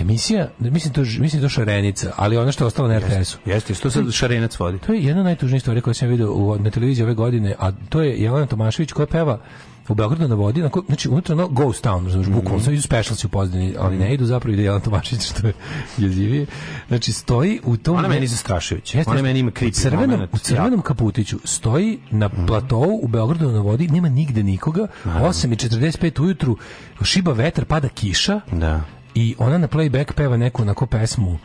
emisija, 0.00 0.48
mislim 0.58 0.94
to 0.94 1.00
mislim 1.00 1.42
to 1.42 1.48
šarenica, 1.48 2.12
ali 2.16 2.36
ono 2.36 2.52
što 2.52 2.64
je 2.64 2.66
ostalo 2.66 2.88
na 2.88 2.98
RTS-u. 2.98 3.38
Jeste, 3.46 3.74
što 3.74 3.90
sad 3.90 4.12
šarenac 4.12 4.58
vodi? 4.58 4.78
To 4.78 4.92
je 4.92 5.02
jedna 5.02 5.20
od 5.20 5.24
najtužnijih 5.24 5.62
stvari 5.62 5.80
koje 5.80 5.94
sam 5.94 6.08
vidio 6.08 6.32
u, 6.32 6.58
na 6.58 6.70
televiziji 6.70 7.04
ove 7.04 7.14
godine, 7.14 7.54
a 7.58 7.72
to 7.88 8.02
je 8.02 8.16
Jelena 8.16 8.46
Tomašević 8.46 8.92
koja 8.92 9.06
peva 9.06 9.40
u 9.88 9.94
Beogradu 9.94 10.28
na 10.28 10.34
vodi, 10.34 10.60
onako, 10.60 10.82
znači 10.86 11.08
unutra 11.08 11.34
ono 11.34 11.48
ghost 11.48 11.84
town, 11.84 12.04
razumiješ, 12.04 12.26
Mhm. 12.26 12.34
bukvalno, 12.36 12.60
samo 12.60 12.72
idu 12.72 12.82
specialci 12.82 13.26
u 13.26 13.30
pozdini, 13.30 13.74
ali 13.78 13.98
ne 13.98 14.14
idu 14.14 14.26
zapravo 14.26 14.52
ide 14.54 14.62
Jelena 14.62 14.80
Tomašević, 14.80 15.22
što 15.24 15.46
je 15.46 15.52
jezivije. 15.98 16.46
Znači, 16.88 17.12
stoji 17.12 17.60
u 17.64 17.76
tom... 17.76 17.96
Ona 17.96 18.08
meni 18.08 18.26
zastrašujuća. 18.26 18.98
Jeste, 18.98 19.10
Ona 19.10 19.22
meni 19.22 19.38
ima 19.38 19.48
u 19.48 19.52
creepy 19.52 19.72
crvenom, 19.72 20.10
moment, 20.10 20.34
u 20.34 20.38
crvenom 20.38 20.80
kaputiću 20.80 21.38
stoji 21.44 21.98
na 22.10 22.28
platovu 22.28 23.00
u 23.02 23.08
Beogradu 23.08 23.50
na 23.50 23.60
vodi, 23.60 23.88
nema 23.88 24.08
nigde 24.08 24.42
nikoga, 24.42 24.86
8.45 25.04 26.20
ujutru, 26.22 26.56
šiba 27.02 27.32
vetar, 27.32 27.64
pada 27.64 27.88
kiša 27.88 28.40
Da. 28.52 28.80
I 29.14 29.34
ona 29.38 29.58
na 29.58 29.68
playback 29.68 30.12
peva 30.12 30.36
neku 30.36 30.62
onako 30.62 30.86
pesmu 30.86 31.38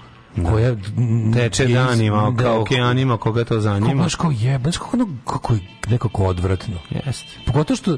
koja 0.44 0.74
mm, 0.74 1.34
Teče 1.34 1.64
je 1.64 1.70
danima, 1.70 2.32
da, 2.32 2.44
kao 2.44 2.62
okeanima, 2.62 3.18
koga 3.18 3.44
to 3.44 3.60
zanima. 3.60 4.04
baš 4.04 4.16
kao 4.16 4.32
jebe, 4.32 4.64
znaš 4.64 4.78
kako, 4.78 4.98
ono, 4.98 5.08
kako 5.26 5.54
je 5.54 5.60
nekako 5.88 6.24
odvratno. 6.24 6.76
Jeste. 6.90 7.28
Pogotovo 7.46 7.78
što, 7.78 7.98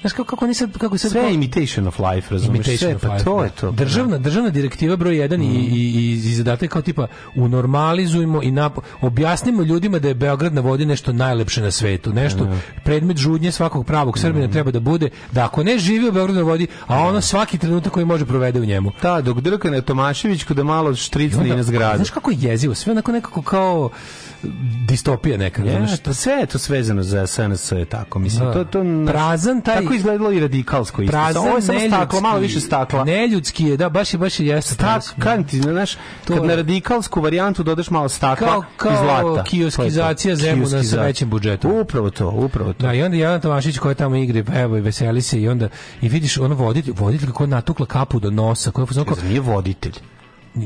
znaš 0.00 0.12
kako, 0.12 0.24
kako 0.24 0.44
oni 0.44 0.54
sad, 0.54 0.78
kako 0.78 0.94
je 0.94 0.98
sad... 0.98 1.10
Sve 1.10 1.22
je 1.22 1.34
imitation 1.34 1.86
of 1.86 1.98
life, 1.98 2.34
razumiješ? 2.34 2.66
Imitation 2.66 2.90
Sve, 2.90 2.96
of 2.96 3.02
pa 3.02 3.12
life, 3.12 3.24
to 3.24 3.38
da. 3.38 3.44
je 3.44 3.50
to. 3.50 3.70
Državna, 3.70 4.18
državna 4.18 4.50
direktiva 4.50 4.96
broj 4.96 5.14
1 5.14 5.42
i, 5.42 5.46
i, 5.46 6.00
i, 6.00 6.12
i 6.12 6.34
zadatak 6.34 6.62
je 6.62 6.68
kao 6.68 6.82
tipa 6.82 7.06
unormalizujmo 7.34 8.42
i 8.42 8.50
nap, 8.50 8.78
objasnimo 9.00 9.62
ljudima 9.62 9.98
da 9.98 10.08
je 10.08 10.14
Beograd 10.14 10.54
na 10.54 10.60
vodi 10.60 10.86
nešto 10.86 11.12
najlepše 11.12 11.62
na 11.62 11.70
svetu, 11.70 12.12
nešto 12.12 12.56
predmet 12.84 13.16
žudnje 13.16 13.52
svakog 13.52 13.86
pravog 13.86 14.18
Srbina 14.18 14.48
treba 14.48 14.70
da 14.70 14.80
bude 14.80 15.10
da 15.32 15.44
ako 15.44 15.64
ne 15.64 15.78
živi 15.78 16.08
u 16.08 16.12
Beogradu 16.12 16.38
na 16.38 16.44
vodi, 16.44 16.66
a 16.86 16.98
ono 16.98 17.20
svaki 17.20 17.58
trenutak 17.58 17.92
koji 17.92 18.06
može 18.06 18.26
provede 18.26 18.60
u 18.60 18.64
njemu. 18.64 18.92
Da, 19.02 19.20
dok 19.20 19.40
Drkane 19.40 19.82
Tomašević 19.82 20.44
kada 20.44 20.64
malo 20.64 20.94
štricne 20.94 21.48
i 21.48 21.56
na 21.56 21.62
zgradu. 21.62 21.96
Znaš 21.96 22.10
kako 22.10 22.30
je 22.30 22.36
jezivo, 22.40 22.74
sve 22.74 22.92
onako 22.92 23.12
nekako 23.12 23.42
kao 23.42 23.90
distopija 24.86 25.36
neka. 25.36 25.64
Ja, 25.64 25.78
znaš, 25.78 25.98
to 25.98 26.14
sve 26.14 26.32
je 26.32 26.46
to 26.46 26.58
svezano 26.58 27.02
za 27.02 27.26
SNS 27.26 27.72
je 27.72 27.84
tako, 27.84 28.18
mislim. 28.18 28.44
Da. 28.44 28.52
To, 28.52 28.64
to, 28.64 28.82
Prazan 29.06 29.60
taj- 29.60 29.74
Tako 29.76 29.94
izgledalo 29.94 30.32
i 30.32 30.40
radikalsko 30.40 31.02
isto. 31.02 31.10
Prazan, 31.12 31.42
Ovo 31.42 31.56
je 31.56 31.62
samo 31.62 31.80
staklo, 31.80 32.20
malo 32.20 32.38
više 32.38 32.60
stakla. 32.60 33.04
Neljudski 33.04 33.64
je, 33.64 33.76
da, 33.76 33.88
baš 33.88 34.14
je, 34.14 34.18
baš 34.18 34.40
je 34.40 34.46
jeste. 34.46 34.74
Tak, 34.76 35.02
kažem 35.18 35.44
ti, 35.44 35.60
znaš, 35.60 35.94
To 35.94 35.98
kad 36.26 36.36
je- 36.36 36.48
na 36.48 36.54
radikalsku 36.54 37.20
varijantu 37.20 37.62
dodaš 37.62 37.90
malo 37.90 38.08
stakla 38.08 38.46
Kao- 38.48 38.64
kao 38.76 38.92
i 38.92 38.96
zlata. 38.96 39.44
kioskizacija. 39.44 40.36
Zemuna 40.36 40.82
sa 40.84 40.96
većim 40.96 41.30
budžetom. 41.30 41.72
Upravo 41.72 42.10
to, 42.10 42.28
upravo 42.30 42.72
to. 42.72 42.86
Da, 42.86 42.94
i 42.94 43.02
onda 43.02 43.16
Jelena 43.16 43.40
Tomašić 43.40 43.78
koja 43.78 43.94
tamo 43.94 44.16
igre, 44.16 44.44
pa 44.44 44.54
evo 44.54 44.76
i 44.76 44.80
veseli 44.80 45.22
se 45.22 45.40
i 45.40 45.48
onda 45.48 45.68
i 46.00 46.08
vidiš 46.08 46.38
ono 46.38 46.54
voditelj, 46.54 46.94
voditelj 46.96 47.26
kako 47.26 47.46
natukla 47.46 47.86
kapu 47.86 48.20
do 48.20 48.30
nosa, 48.30 48.70
koja 48.70 48.82
je 48.84 49.04
Zar 49.04 49.24
nije 49.24 49.40
voditelj? 49.40 49.92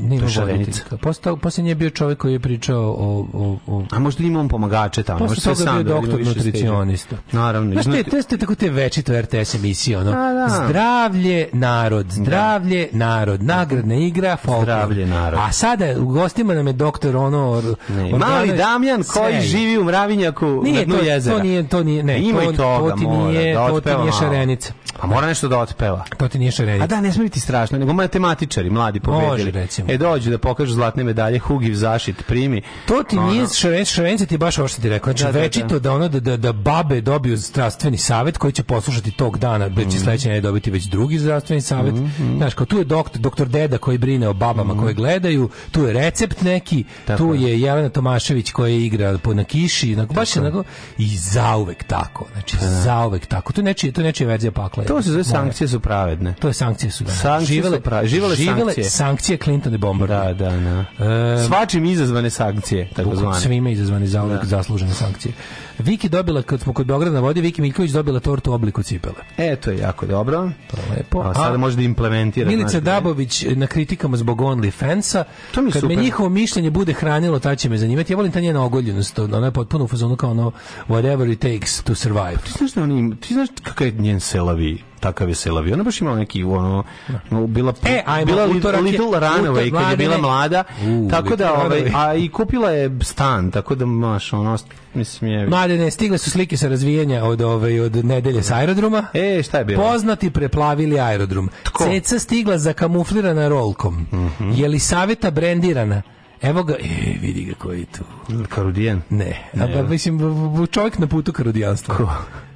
Ne, 0.01 0.15
ima 0.15 0.27
šarenica. 0.29 0.97
Posle 1.01 1.37
posle 1.37 1.63
nje 1.63 1.71
je 1.71 1.75
bio 1.75 1.89
čovjek 1.89 2.17
koji 2.19 2.33
je 2.33 2.39
pričao 2.39 2.81
o 2.81 3.25
o 3.33 3.57
o 3.67 3.83
A 3.91 3.99
možda 3.99 4.23
ima 4.23 4.39
on 4.39 4.47
pomagače 4.49 5.03
tamo. 5.03 5.19
Posle 5.19 5.35
toga 5.35 5.49
je 5.49 5.55
sam 5.55 5.75
bio 5.75 5.83
da 5.83 6.01
doktor 6.01 6.19
nutricionista. 6.25 7.15
Naravno. 7.31 7.81
Znaš, 7.81 7.95
te, 7.95 8.03
te, 8.03 8.21
te, 8.23 8.37
tako 8.37 8.55
te 8.55 8.69
večito 8.69 9.21
RTS 9.21 9.55
emisije, 9.55 9.97
ono, 9.97 10.11
A, 10.11 10.33
da. 10.33 10.65
zdravlje, 10.67 11.49
narod, 11.53 12.05
zdravlje, 12.09 12.89
narod, 12.91 13.43
nagradna 13.43 13.95
igra, 13.95 14.37
folklor. 14.37 14.63
Zdravlje, 14.63 15.05
narod. 15.05 15.39
A 15.43 15.51
sada 15.51 15.85
u 15.99 16.05
gostima 16.05 16.53
nam 16.53 16.67
je 16.67 16.73
doktor, 16.73 17.15
ono, 17.15 17.63
Ne, 17.89 18.17
Mali 18.17 18.57
Damjan 18.57 19.03
koji 19.03 19.41
živi 19.41 19.77
u 19.77 19.83
Mravinjaku 19.83 20.45
na 20.45 20.61
Nije, 20.61 20.85
dnu 20.85 20.95
to, 20.97 21.03
jezera. 21.03 21.37
to 21.37 21.43
nije, 21.43 21.67
to 21.67 21.83
nije, 21.83 22.03
ne, 22.03 22.19
Ima 22.21 22.41
to, 22.41 22.51
i 22.51 22.55
toga, 22.55 22.89
to 22.89 22.97
ti 22.97 23.03
mora, 23.03 23.31
nije, 23.31 23.53
da 23.53 23.67
to 23.67 23.81
ti 23.81 23.89
nije 23.97 24.11
šarenica. 24.11 24.73
A 24.99 25.07
mora 25.07 25.27
nešto 25.27 25.47
da 25.47 25.59
otpeva. 25.59 26.03
To 26.17 26.27
ti 26.27 26.39
nije 26.39 26.51
šarenica. 26.51 26.83
A 26.83 26.87
da, 26.87 27.01
ne 27.01 27.11
sme 27.11 27.23
biti 27.23 27.39
strašno, 27.39 27.79
nego 27.79 27.93
matematičari, 27.93 28.69
mladi 28.69 28.99
pobedili. 28.99 29.51
Može, 29.51 29.82
recimo. 29.83 29.93
E, 30.09 30.13
dođu 30.13 30.29
da 30.29 30.37
pokažu 30.39 30.73
zlatne 30.73 31.03
medalje, 31.03 31.39
Hugiv 31.39 31.73
zašit 31.75 32.23
primi. 32.23 32.61
To 32.87 33.03
ti 33.03 33.17
Ono, 33.17 33.31
nije 33.31 33.47
šarenica, 33.49 33.91
šarenica 33.91 34.25
ti 34.25 34.37
baš 34.37 34.57
ovo 34.57 34.67
što 34.67 34.81
ti 34.81 34.89
rekao. 34.89 35.05
Znači, 35.05 35.23
Da, 35.23 35.31
da, 35.31 35.39
večito 35.39 35.79
da, 35.79 35.93
ono 35.93 36.07
da, 36.09 36.19
da, 36.19 36.37
da 36.37 36.51
babe 36.53 37.01
dobiju 37.01 37.37
zdravstveni 37.37 37.97
savjet 37.97 38.37
koji 38.37 38.53
će 38.53 38.63
poslušati 38.63 39.11
tog 39.11 39.37
dana, 39.37 39.69
da 39.69 39.81
Mhm. 39.81 39.89
će 39.89 39.99
sledeće 39.99 40.27
nedelje 40.27 40.41
dobiti 40.41 40.71
već 40.71 40.83
drugi 40.83 41.19
zdravstveni 41.19 41.61
savjet. 41.61 41.95
Znaš, 42.37 42.53
kao 42.53 42.65
tu 42.65 42.77
je 42.77 42.83
doktor, 42.85 43.21
doktor 43.21 43.47
Deda 43.47 43.77
koji 43.77 43.97
brine 43.97 44.27
o 44.27 44.33
babama 44.33 44.53
koje 44.75 44.93
gledaju, 44.93 45.49
tu 45.71 45.81
je 45.81 45.93
recept 45.93 46.41
neki, 46.41 46.75
Mhm. 46.77 46.87
Tako 47.05 47.17
tu 47.19 47.33
je. 47.35 47.41
je 47.43 47.61
Jelena 47.61 47.89
Tomašević 47.89 48.51
koja 48.51 48.69
igra 48.69 49.17
po 49.17 49.33
na 49.33 49.43
kiši, 49.43 49.93
onako, 49.93 50.13
baš 50.13 50.37
onako, 50.37 50.63
i 50.97 51.07
zauvek 51.09 51.83
tako. 51.83 52.25
Znači, 52.33 52.57
zauvek 52.83 53.25
tako. 53.25 53.53
To 53.53 53.61
je 53.61 53.65
nečija, 53.65 53.93
to 53.93 54.01
je 54.01 54.05
nečija 54.05 54.27
verzija 54.27 54.51
pakla. 54.51 54.83
To 54.83 55.01
se 55.01 55.11
zove 55.11 55.23
sankcije 55.23 55.67
su 55.67 55.79
pravedne. 55.79 56.33
To 56.33 56.47
je 56.47 56.53
sankcije 56.53 56.91
su. 56.91 57.03
Da. 57.03 57.11
Sankcije 57.13 57.45
živele, 57.47 57.77
su 57.77 57.83
pra- 57.83 58.05
živele 58.05 58.35
sankcije. 58.35 58.83
sankcije 58.85 59.37
Clinton 59.37 59.72
i 59.73 59.79
Bombard. 59.79 60.09
Da, 60.09 60.33
da, 60.35 60.51
da. 60.51 61.05
E, 61.05 61.47
Svačim 61.47 61.85
izazvane 61.85 62.29
sankcije, 62.29 62.89
tako 62.95 63.15
zvane. 63.15 63.39
svime 63.39 63.71
izazvani 63.71 64.07
za 64.07 64.23
Da. 64.23 64.39
zaslužene 64.43 64.93
sankcije. 64.93 65.33
Viki 65.79 66.09
dobila, 66.09 66.41
kad 66.41 66.61
smo 66.61 66.73
kod 66.73 66.85
Beograda 66.85 67.13
na 67.13 67.19
vodi, 67.19 67.41
Viki 67.41 67.61
Miljković 67.61 67.91
dobila 67.91 68.19
tortu 68.19 68.51
u 68.51 68.53
obliku 68.53 68.83
cipele. 68.83 69.15
E, 69.37 69.55
to 69.55 69.71
je 69.71 69.77
jako 69.77 70.05
dobro. 70.05 70.49
To 70.67 70.77
je 70.77 70.97
lepo. 70.97 71.21
A 71.21 71.33
sada 71.33 71.57
može 71.57 71.75
da 71.75 71.81
implementira. 71.83 72.49
Milica 72.49 72.79
Dabović 72.79 73.45
na 73.45 73.67
kritikama 73.67 74.17
zbog 74.17 74.41
OnlyFansa. 74.41 75.23
To 75.51 75.61
mi 75.61 75.67
je 75.67 75.71
Kad 75.71 75.81
super. 75.81 75.97
me 75.97 76.03
njihovo 76.03 76.29
mišljenje 76.29 76.69
bude 76.69 76.93
hranilo, 76.93 77.39
ta 77.39 77.55
će 77.55 77.69
me 77.69 77.77
zanimati. 77.77 78.13
Ja 78.13 78.17
volim 78.17 78.31
ta 78.31 78.39
njena 78.39 78.63
ogoljenost. 78.63 79.19
Ona 79.19 79.45
je 79.47 79.51
potpuno 79.51 79.83
u 79.83 79.87
fazonu 79.87 80.15
kao 80.15 80.31
ono 80.31 80.51
whatever 80.89 81.31
it 81.31 81.39
takes 81.39 81.83
to 81.83 81.95
survive. 81.95 82.37
Ti 82.45 82.51
znaš 82.57 82.71
da 82.71 82.83
oni, 82.83 83.15
ti 83.17 83.33
znaš 83.33 83.49
kakav 83.63 83.87
je 83.87 83.93
njen 83.93 84.19
selavi, 84.19 84.83
takav 85.03 85.29
je 85.29 85.35
selavi. 85.35 85.73
Ona 85.73 85.83
baš 85.83 86.01
imala 86.01 86.17
neki 86.17 86.43
ono, 86.45 86.83
no, 87.29 87.47
bila 87.47 87.73
E, 87.85 88.03
ajmo, 88.05 88.25
bila 88.25 88.45
li- 88.45 88.57
utorak 88.57 88.79
je- 88.79 88.83
Little 88.83 89.19
Runaway 89.19 89.71
kad 89.73 89.91
je 89.91 89.97
bila 89.97 90.17
mlada. 90.17 90.63
U, 90.83 91.07
tako 91.09 91.35
da 91.35 91.45
Little 91.45 91.65
ovaj 91.65 91.91
a 91.95 92.15
i 92.15 92.29
kupila 92.29 92.71
je 92.71 92.91
stan, 93.01 93.51
tako 93.51 93.75
da 93.75 93.85
maš 93.85 94.33
ono 94.33 94.57
mislim 94.93 95.31
je. 95.31 95.47
Mladene, 95.47 95.91
stigle 95.91 96.17
su 96.17 96.31
slike 96.31 96.57
sa 96.57 96.67
razvijenja 96.67 97.23
od, 97.23 97.41
ove, 97.43 97.81
od 97.81 98.05
nedelje 98.05 98.43
sa 98.43 98.55
aerodroma. 98.55 99.05
E, 99.13 99.43
šta 99.43 99.57
je 99.57 99.65
bilo? 99.65 99.83
Poznati 99.83 100.29
preplavili 100.29 100.99
aerodrom. 100.99 101.49
Ceca 101.77 102.19
stigla 102.19 102.57
zakamuflirana 102.57 103.47
rolkom. 103.47 104.07
Mhm. 104.13 104.51
Je 104.51 104.67
li 104.67 104.79
saveta 104.79 105.31
brendirana? 105.31 106.01
Evo 106.41 106.63
ga, 106.63 106.73
e, 106.73 106.87
vidi 107.21 107.43
ga 107.43 107.53
koji 107.55 107.79
je 107.79 107.85
tu. 107.87 108.03
Karudijan? 108.49 109.01
Ne, 109.09 109.49
a, 109.53 109.57
Ne. 109.57 109.73
pa, 109.73 109.83
mislim, 109.83 110.19
čovjek 110.67 110.99
na 110.99 111.07
putu 111.07 111.33
karudijanstva. 111.33 111.95
Ko? 111.95 112.09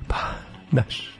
Pa, 0.07 0.15
naš, 0.71 1.16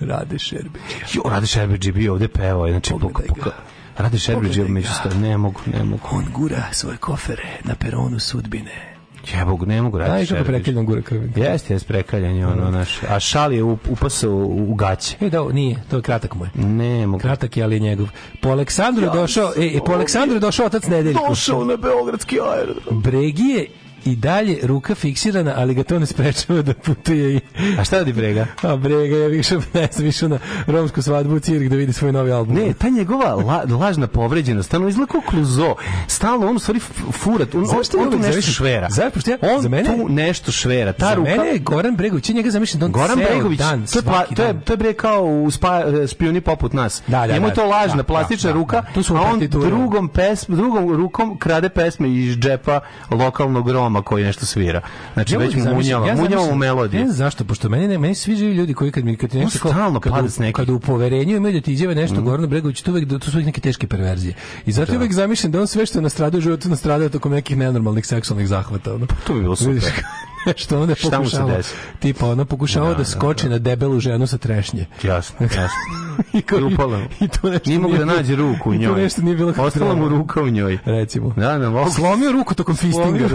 Rade 0.00 0.38
Šerbeđ. 0.38 0.82
Jo, 1.14 1.22
Rade 1.24 1.46
Šerbeđ 1.46 1.86
je 1.86 1.92
bio 1.92 2.12
ovde 2.12 2.28
pevao, 2.28 2.68
znači 2.68 2.90
puka, 3.00 3.22
puka. 3.28 3.50
Rade 3.98 4.18
Šerbeđ 4.18 4.56
je 4.58 4.64
među 4.64 4.88
ne 5.20 5.36
mogu, 5.38 5.60
ne 5.66 5.84
mogu. 5.84 6.08
On 6.10 6.24
gura 6.34 6.62
svoje 6.72 6.96
kofere 6.96 7.48
na 7.64 7.74
peronu 7.74 8.18
sudbine. 8.18 8.90
Jebog, 9.34 9.66
ne 9.66 9.82
mogu 9.82 9.98
Rade 9.98 10.24
Znaš 10.24 10.28
kako 10.28 10.44
prekeljnom 10.44 10.86
gura 10.86 11.02
krvi? 11.02 11.32
Jeste, 11.36 11.74
jeste 11.74 11.88
prekaljan 11.88 12.36
je 12.36 12.46
ono 12.46 12.70
naš. 12.70 13.02
A 13.08 13.20
šal 13.20 13.52
je 13.52 13.64
up- 13.64 13.88
upasao 13.88 14.30
u, 14.30 14.72
u 14.72 14.74
gaće. 14.74 15.16
E, 15.20 15.30
da, 15.30 15.44
nije, 15.52 15.82
to 15.90 15.96
je 15.96 16.02
kratak 16.02 16.34
moj. 16.34 16.48
Ne 16.54 17.06
mogu. 17.06 17.20
Kratak 17.20 17.56
je, 17.56 17.64
ali 17.64 17.76
je 17.76 17.80
njegov. 17.80 18.08
Po 18.40 18.48
Aleksandru 18.48 19.06
Ja 19.06 19.12
došao, 19.12 19.52
e, 19.56 19.66
e, 19.76 19.80
po 19.86 19.92
Aleksandru 19.92 20.36
je 20.36 20.40
došao 20.40 20.66
otac 20.66 20.86
nedeljku. 20.86 21.20
Došao 21.28 21.64
na 21.64 21.76
Beogradski 21.76 22.38
aerodrom. 22.40 23.02
Bregi 23.02 23.42
je 23.42 23.66
i 24.04 24.16
dalje 24.16 24.58
ruka 24.62 24.94
fiksirana, 24.94 25.54
ali 25.56 25.74
ga 25.74 25.82
to 25.82 25.98
ne 25.98 26.06
sprečava 26.06 26.62
da 26.62 26.74
putuje 26.74 27.34
i... 27.36 27.40
A 27.78 27.84
šta 27.84 27.96
radi 27.96 28.12
Brega? 28.12 28.46
A 28.62 28.76
Brega 28.76 29.16
je 29.16 29.28
više, 29.28 29.54
ne 29.74 29.88
znam, 29.92 30.04
više 30.04 30.28
na 30.28 30.38
romsku 30.66 31.02
svadbu 31.02 31.34
u 31.34 31.40
Cirk 31.40 31.68
da 31.68 31.76
vidi 31.76 31.92
svoj 31.92 32.12
novi 32.12 32.32
album. 32.32 32.54
Ne, 32.54 32.72
ta 32.72 32.88
njegova 32.88 33.34
la, 33.34 33.64
lažna 33.78 34.06
povređenost, 34.06 34.66
stalno 34.66 34.88
izgleda 34.88 35.12
kao 35.12 35.20
kluzo. 35.20 35.74
Stalno 36.06 36.50
on 36.50 36.58
stvari 36.58 36.80
furat, 37.12 37.54
on, 37.54 37.60
on, 37.60 37.66
Zašto 37.66 37.98
on 37.98 38.10
tu 38.10 38.18
nešto 38.18 38.52
švera. 38.52 38.88
Zašto? 38.90 39.30
Ja- 39.30 39.54
on 39.54 39.62
za 39.62 39.68
mene- 39.68 39.84
tu 39.84 40.08
nešto 40.08 40.52
švera. 40.52 40.92
Ta 40.92 41.08
Za 41.08 41.14
ruka, 41.14 41.30
mene 41.30 41.46
je 41.46 41.58
Goran 41.58 41.96
Bregović, 41.96 42.30
ja 42.30 42.34
njega 42.34 42.50
zamišljam 42.50 42.80
da 42.80 42.86
on 42.86 42.92
Goran 42.92 43.18
Bregović, 43.18 43.58
dan, 43.58 43.86
to 43.86 43.98
je, 43.98 44.02
pla, 44.02 44.24
to 44.36 44.42
je, 44.42 44.60
to 44.60 44.72
je 44.72 44.76
bre 44.76 44.92
kao 44.92 45.24
u 45.24 45.50
spa, 45.50 45.82
špioni 46.12 46.40
poput 46.40 46.72
nas. 46.72 47.02
Da, 47.06 47.26
da, 47.26 47.32
Njemu 47.32 47.46
je 47.46 47.50
da, 47.50 47.54
to 47.54 47.64
lažna, 47.64 47.96
da, 47.96 48.02
plastična 48.02 48.48
da, 48.48 48.54
da, 48.54 48.58
ruka, 48.60 48.80
da. 48.80 48.92
Tu 48.94 49.02
su 49.02 49.14
mu 49.14 49.20
a 49.20 49.22
on 49.22 49.38
drugom, 49.38 50.08
pesm, 50.08 50.54
drugom 50.54 50.96
rukom 50.96 51.38
krade 51.38 51.68
pesme 51.68 52.14
iz 52.14 52.36
džepa 52.36 52.80
lokalnog 53.10 53.70
Roma 53.70 53.89
koji 53.96 54.24
nešto 54.24 54.46
svira. 54.46 54.80
Znači, 55.14 55.36
već 55.36 55.44
uvek 55.44 55.56
mu 55.56 55.62
zamišljam- 55.62 55.74
munjava, 55.74 56.06
ja 56.08 56.14
munjava 56.14 56.28
mu 56.36 56.48
zamišljam- 56.48 56.58
melodiju. 56.58 57.00
Ne 57.00 57.06
znam 57.06 57.16
zašto, 57.16 57.44
pošto 57.44 57.68
meni 57.68 57.88
ne, 57.88 57.98
meni 57.98 58.14
svi 58.14 58.36
živi 58.36 58.52
ljudi 58.52 58.74
koji 58.74 58.90
kad 58.90 59.04
mi 59.04 59.16
kad 59.16 59.34
nešto 59.34 59.58
stalno 59.68 60.00
kad, 60.00 60.24
u, 60.24 60.28
s 60.28 60.38
kad 60.52 60.68
u 60.68 60.80
poverenju 60.80 61.36
imaju 61.36 61.54
da 61.54 61.60
ti 61.60 61.72
izjave 61.72 61.94
nešto 61.94 62.22
Goranu 62.22 62.48
Bregoviću, 62.48 62.84
to 62.84 62.90
uvek 62.90 63.08
to 63.10 63.20
su 63.20 63.36
uvek 63.36 63.46
neke 63.46 63.60
teške 63.60 63.86
perverzije. 63.86 64.34
I 64.66 64.72
zato 64.72 64.92
Da. 64.92 64.98
uvek 64.98 65.12
zamišljam 65.12 65.52
da 65.52 65.60
on 65.60 65.66
sve 65.66 65.86
što 65.86 65.98
je 65.98 66.02
nastradao 66.02 66.38
u 66.38 66.42
životu 66.42 66.68
nastradao 66.68 67.08
tokom 67.08 67.32
nekih 67.32 67.56
nenormalnih 67.56 68.06
seksualnih 68.06 68.48
zahvata. 68.48 68.94
Ono. 68.94 69.06
To 69.26 69.34
bi 69.34 69.40
bilo 69.40 69.56
super. 69.56 69.82
Što 70.56 70.80
onda 70.80 70.94
Šta 70.94 71.10
pokušava, 71.10 71.58
tipa 71.98 72.26
ono 72.26 72.44
pokušava 72.44 72.86
da, 72.86 72.92
Da, 72.92 72.98
da, 72.98 73.04
skoči 73.04 73.48
na 73.48 73.58
debelu 73.58 74.00
ženu 74.00 74.26
sa 74.26 74.38
trešnje. 74.38 74.86
Jasno, 75.02 75.36
jasno. 75.46 75.68
I, 76.32 76.42
kao- 76.42 76.58
I 76.60 76.62
upala. 76.64 77.00
i 77.20 77.28
to 77.28 77.50
nešto 77.50 77.68
Nije 77.68 77.78
mogu 77.80 77.96
da 77.96 78.04
nađe 78.04 78.36
ruku 78.36 78.70
u 78.70 78.74
i 78.74 78.76
to 78.76 78.82
njoj. 78.82 79.02
nešto 79.02 79.22
nije 79.22 79.36
bilo 79.36 79.52
kako 79.52 79.66
Ostala 79.66 79.94
mu 79.94 80.08
ruka 80.08 80.42
u 80.42 80.48
njoj. 80.48 80.78
Recimo. 80.84 81.32
Da, 81.36 81.58
da. 81.58 81.90
Slomio 81.90 82.32
ruku 82.32 82.54
tokom 82.54 82.76
fistinga. 82.76 83.28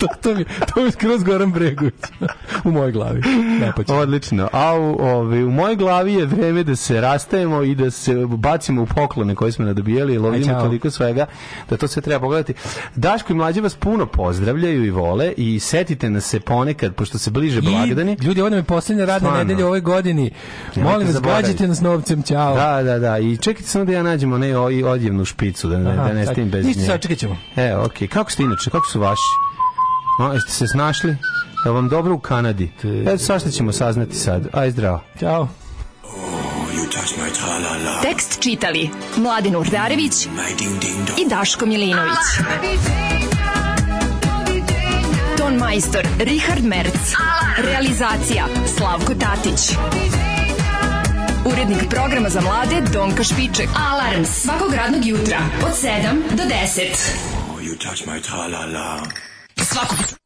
To, 0.00 0.06
to, 0.22 0.34
mi, 0.34 0.44
to 0.44 0.84
mi 0.84 0.90
skroz 0.90 1.22
Goran 1.24 1.52
Bregović. 1.52 1.94
u 2.64 2.70
mojoj 2.70 2.92
glavi. 2.92 3.22
Pa 3.76 3.82
ću. 3.84 3.94
Odlično. 3.94 4.48
A 4.52 4.74
u, 4.74 4.96
ovi, 5.00 5.44
u 5.44 5.50
mojoj 5.50 5.76
glavi 5.76 6.14
je 6.14 6.26
vreme 6.26 6.62
da 6.62 6.76
se 6.76 7.00
rastajemo 7.00 7.62
i 7.62 7.74
da 7.74 7.90
se 7.90 8.14
bacimo 8.26 8.82
u 8.82 8.86
poklone 8.86 9.34
koje 9.34 9.52
smo 9.52 9.64
Aj, 10.32 10.40
ima 10.40 10.52
čao. 10.52 10.62
toliko 10.62 10.90
svega 10.90 11.26
da 11.70 11.76
to 11.76 11.88
sve 11.88 12.02
treba 12.02 12.20
pogledati. 12.20 12.54
Daško 12.96 13.32
i 13.32 13.36
mlađe 13.36 13.60
vas 13.60 13.74
puno 13.74 14.06
pozdravljaju 14.06 14.84
i 14.84 14.90
vole 14.90 15.32
i 15.36 15.60
setite 15.60 16.10
nas 16.10 16.24
se 16.24 16.40
ponekad, 16.40 16.94
pošto 16.94 17.18
se 17.18 17.30
bliže 17.30 17.60
blagdani. 17.60 18.16
I, 18.20 18.24
ljudi, 18.24 18.40
ovo 18.40 18.50
nam 18.50 18.58
je 18.58 18.62
posljednja 18.62 19.04
radna 19.04 19.30
nedelja 19.30 19.64
u 19.64 19.68
ovoj 19.68 19.80
godini. 19.80 20.30
Molim 20.76 21.06
vas, 21.06 21.20
gađajte 21.20 21.68
nas 21.68 21.80
novcem, 21.80 22.22
ćao. 22.22 22.54
Da, 22.54 22.82
da, 22.82 22.98
da. 22.98 23.18
I 23.18 23.36
čekajte 23.36 23.68
samo 23.68 23.84
da 23.84 23.92
ja 23.92 24.02
nađemo 24.02 24.38
ne, 24.38 24.58
o, 24.58 24.70
i 24.70 24.82
odjevnu 24.82 25.24
špicu, 25.24 25.68
da, 25.68 25.78
ne, 25.78 25.90
Aha, 25.90 26.08
da 26.08 26.12
ne 26.12 26.26
stim 26.26 26.50
bez 26.50 26.66
ništa, 26.66 26.80
nje. 26.80 26.86
sačekat 26.86 27.18
ćemo. 27.18 27.36
E, 27.56 27.76
okej. 27.76 28.08
Kako 28.08 28.30
ste 28.30 28.42
inače? 28.42 28.70
Kako 28.70 28.86
su 28.86 29.00
vaši? 29.00 29.49
A, 30.20 30.32
jeste 30.34 30.50
se 30.50 30.66
snašli? 30.66 31.16
Je 31.64 31.70
vam 31.70 31.88
dobro 31.88 32.14
u 32.14 32.18
Kanadi? 32.18 32.72
Eto, 33.06 33.18
svašta 33.18 33.50
ćemo 33.50 33.72
saznati 33.72 34.16
sad. 34.16 34.48
Aj, 34.52 34.70
zdravo. 34.70 35.00
Ćao. 35.20 35.48
Tekst 38.02 38.40
čitali 38.40 38.90
Mladin 39.16 39.56
Urdarević 39.56 40.26
i 41.18 41.28
Daško 41.28 41.66
Milinović. 41.66 42.18
Ton 45.38 45.54
majstor 45.54 46.06
Richard 46.18 46.64
Merc. 46.64 47.12
Realizacija 47.58 48.46
Slavko 48.76 49.14
Tatić. 49.14 49.76
Urednik 51.44 51.88
programa 51.90 52.28
za 52.28 52.40
mlade 52.40 52.90
Donka 52.92 53.24
Špiček. 53.24 53.68
Alarms 53.90 54.28
svakog 54.28 54.74
radnog 54.74 55.06
jutra 55.06 55.38
od 55.66 55.72
7 55.72 56.36
do 56.36 56.42
10. 56.42 56.50
You 57.60 57.78
touch 57.78 58.06
my 58.06 58.22
tra-la-la. 58.22 59.29
Svakog 59.64 60.19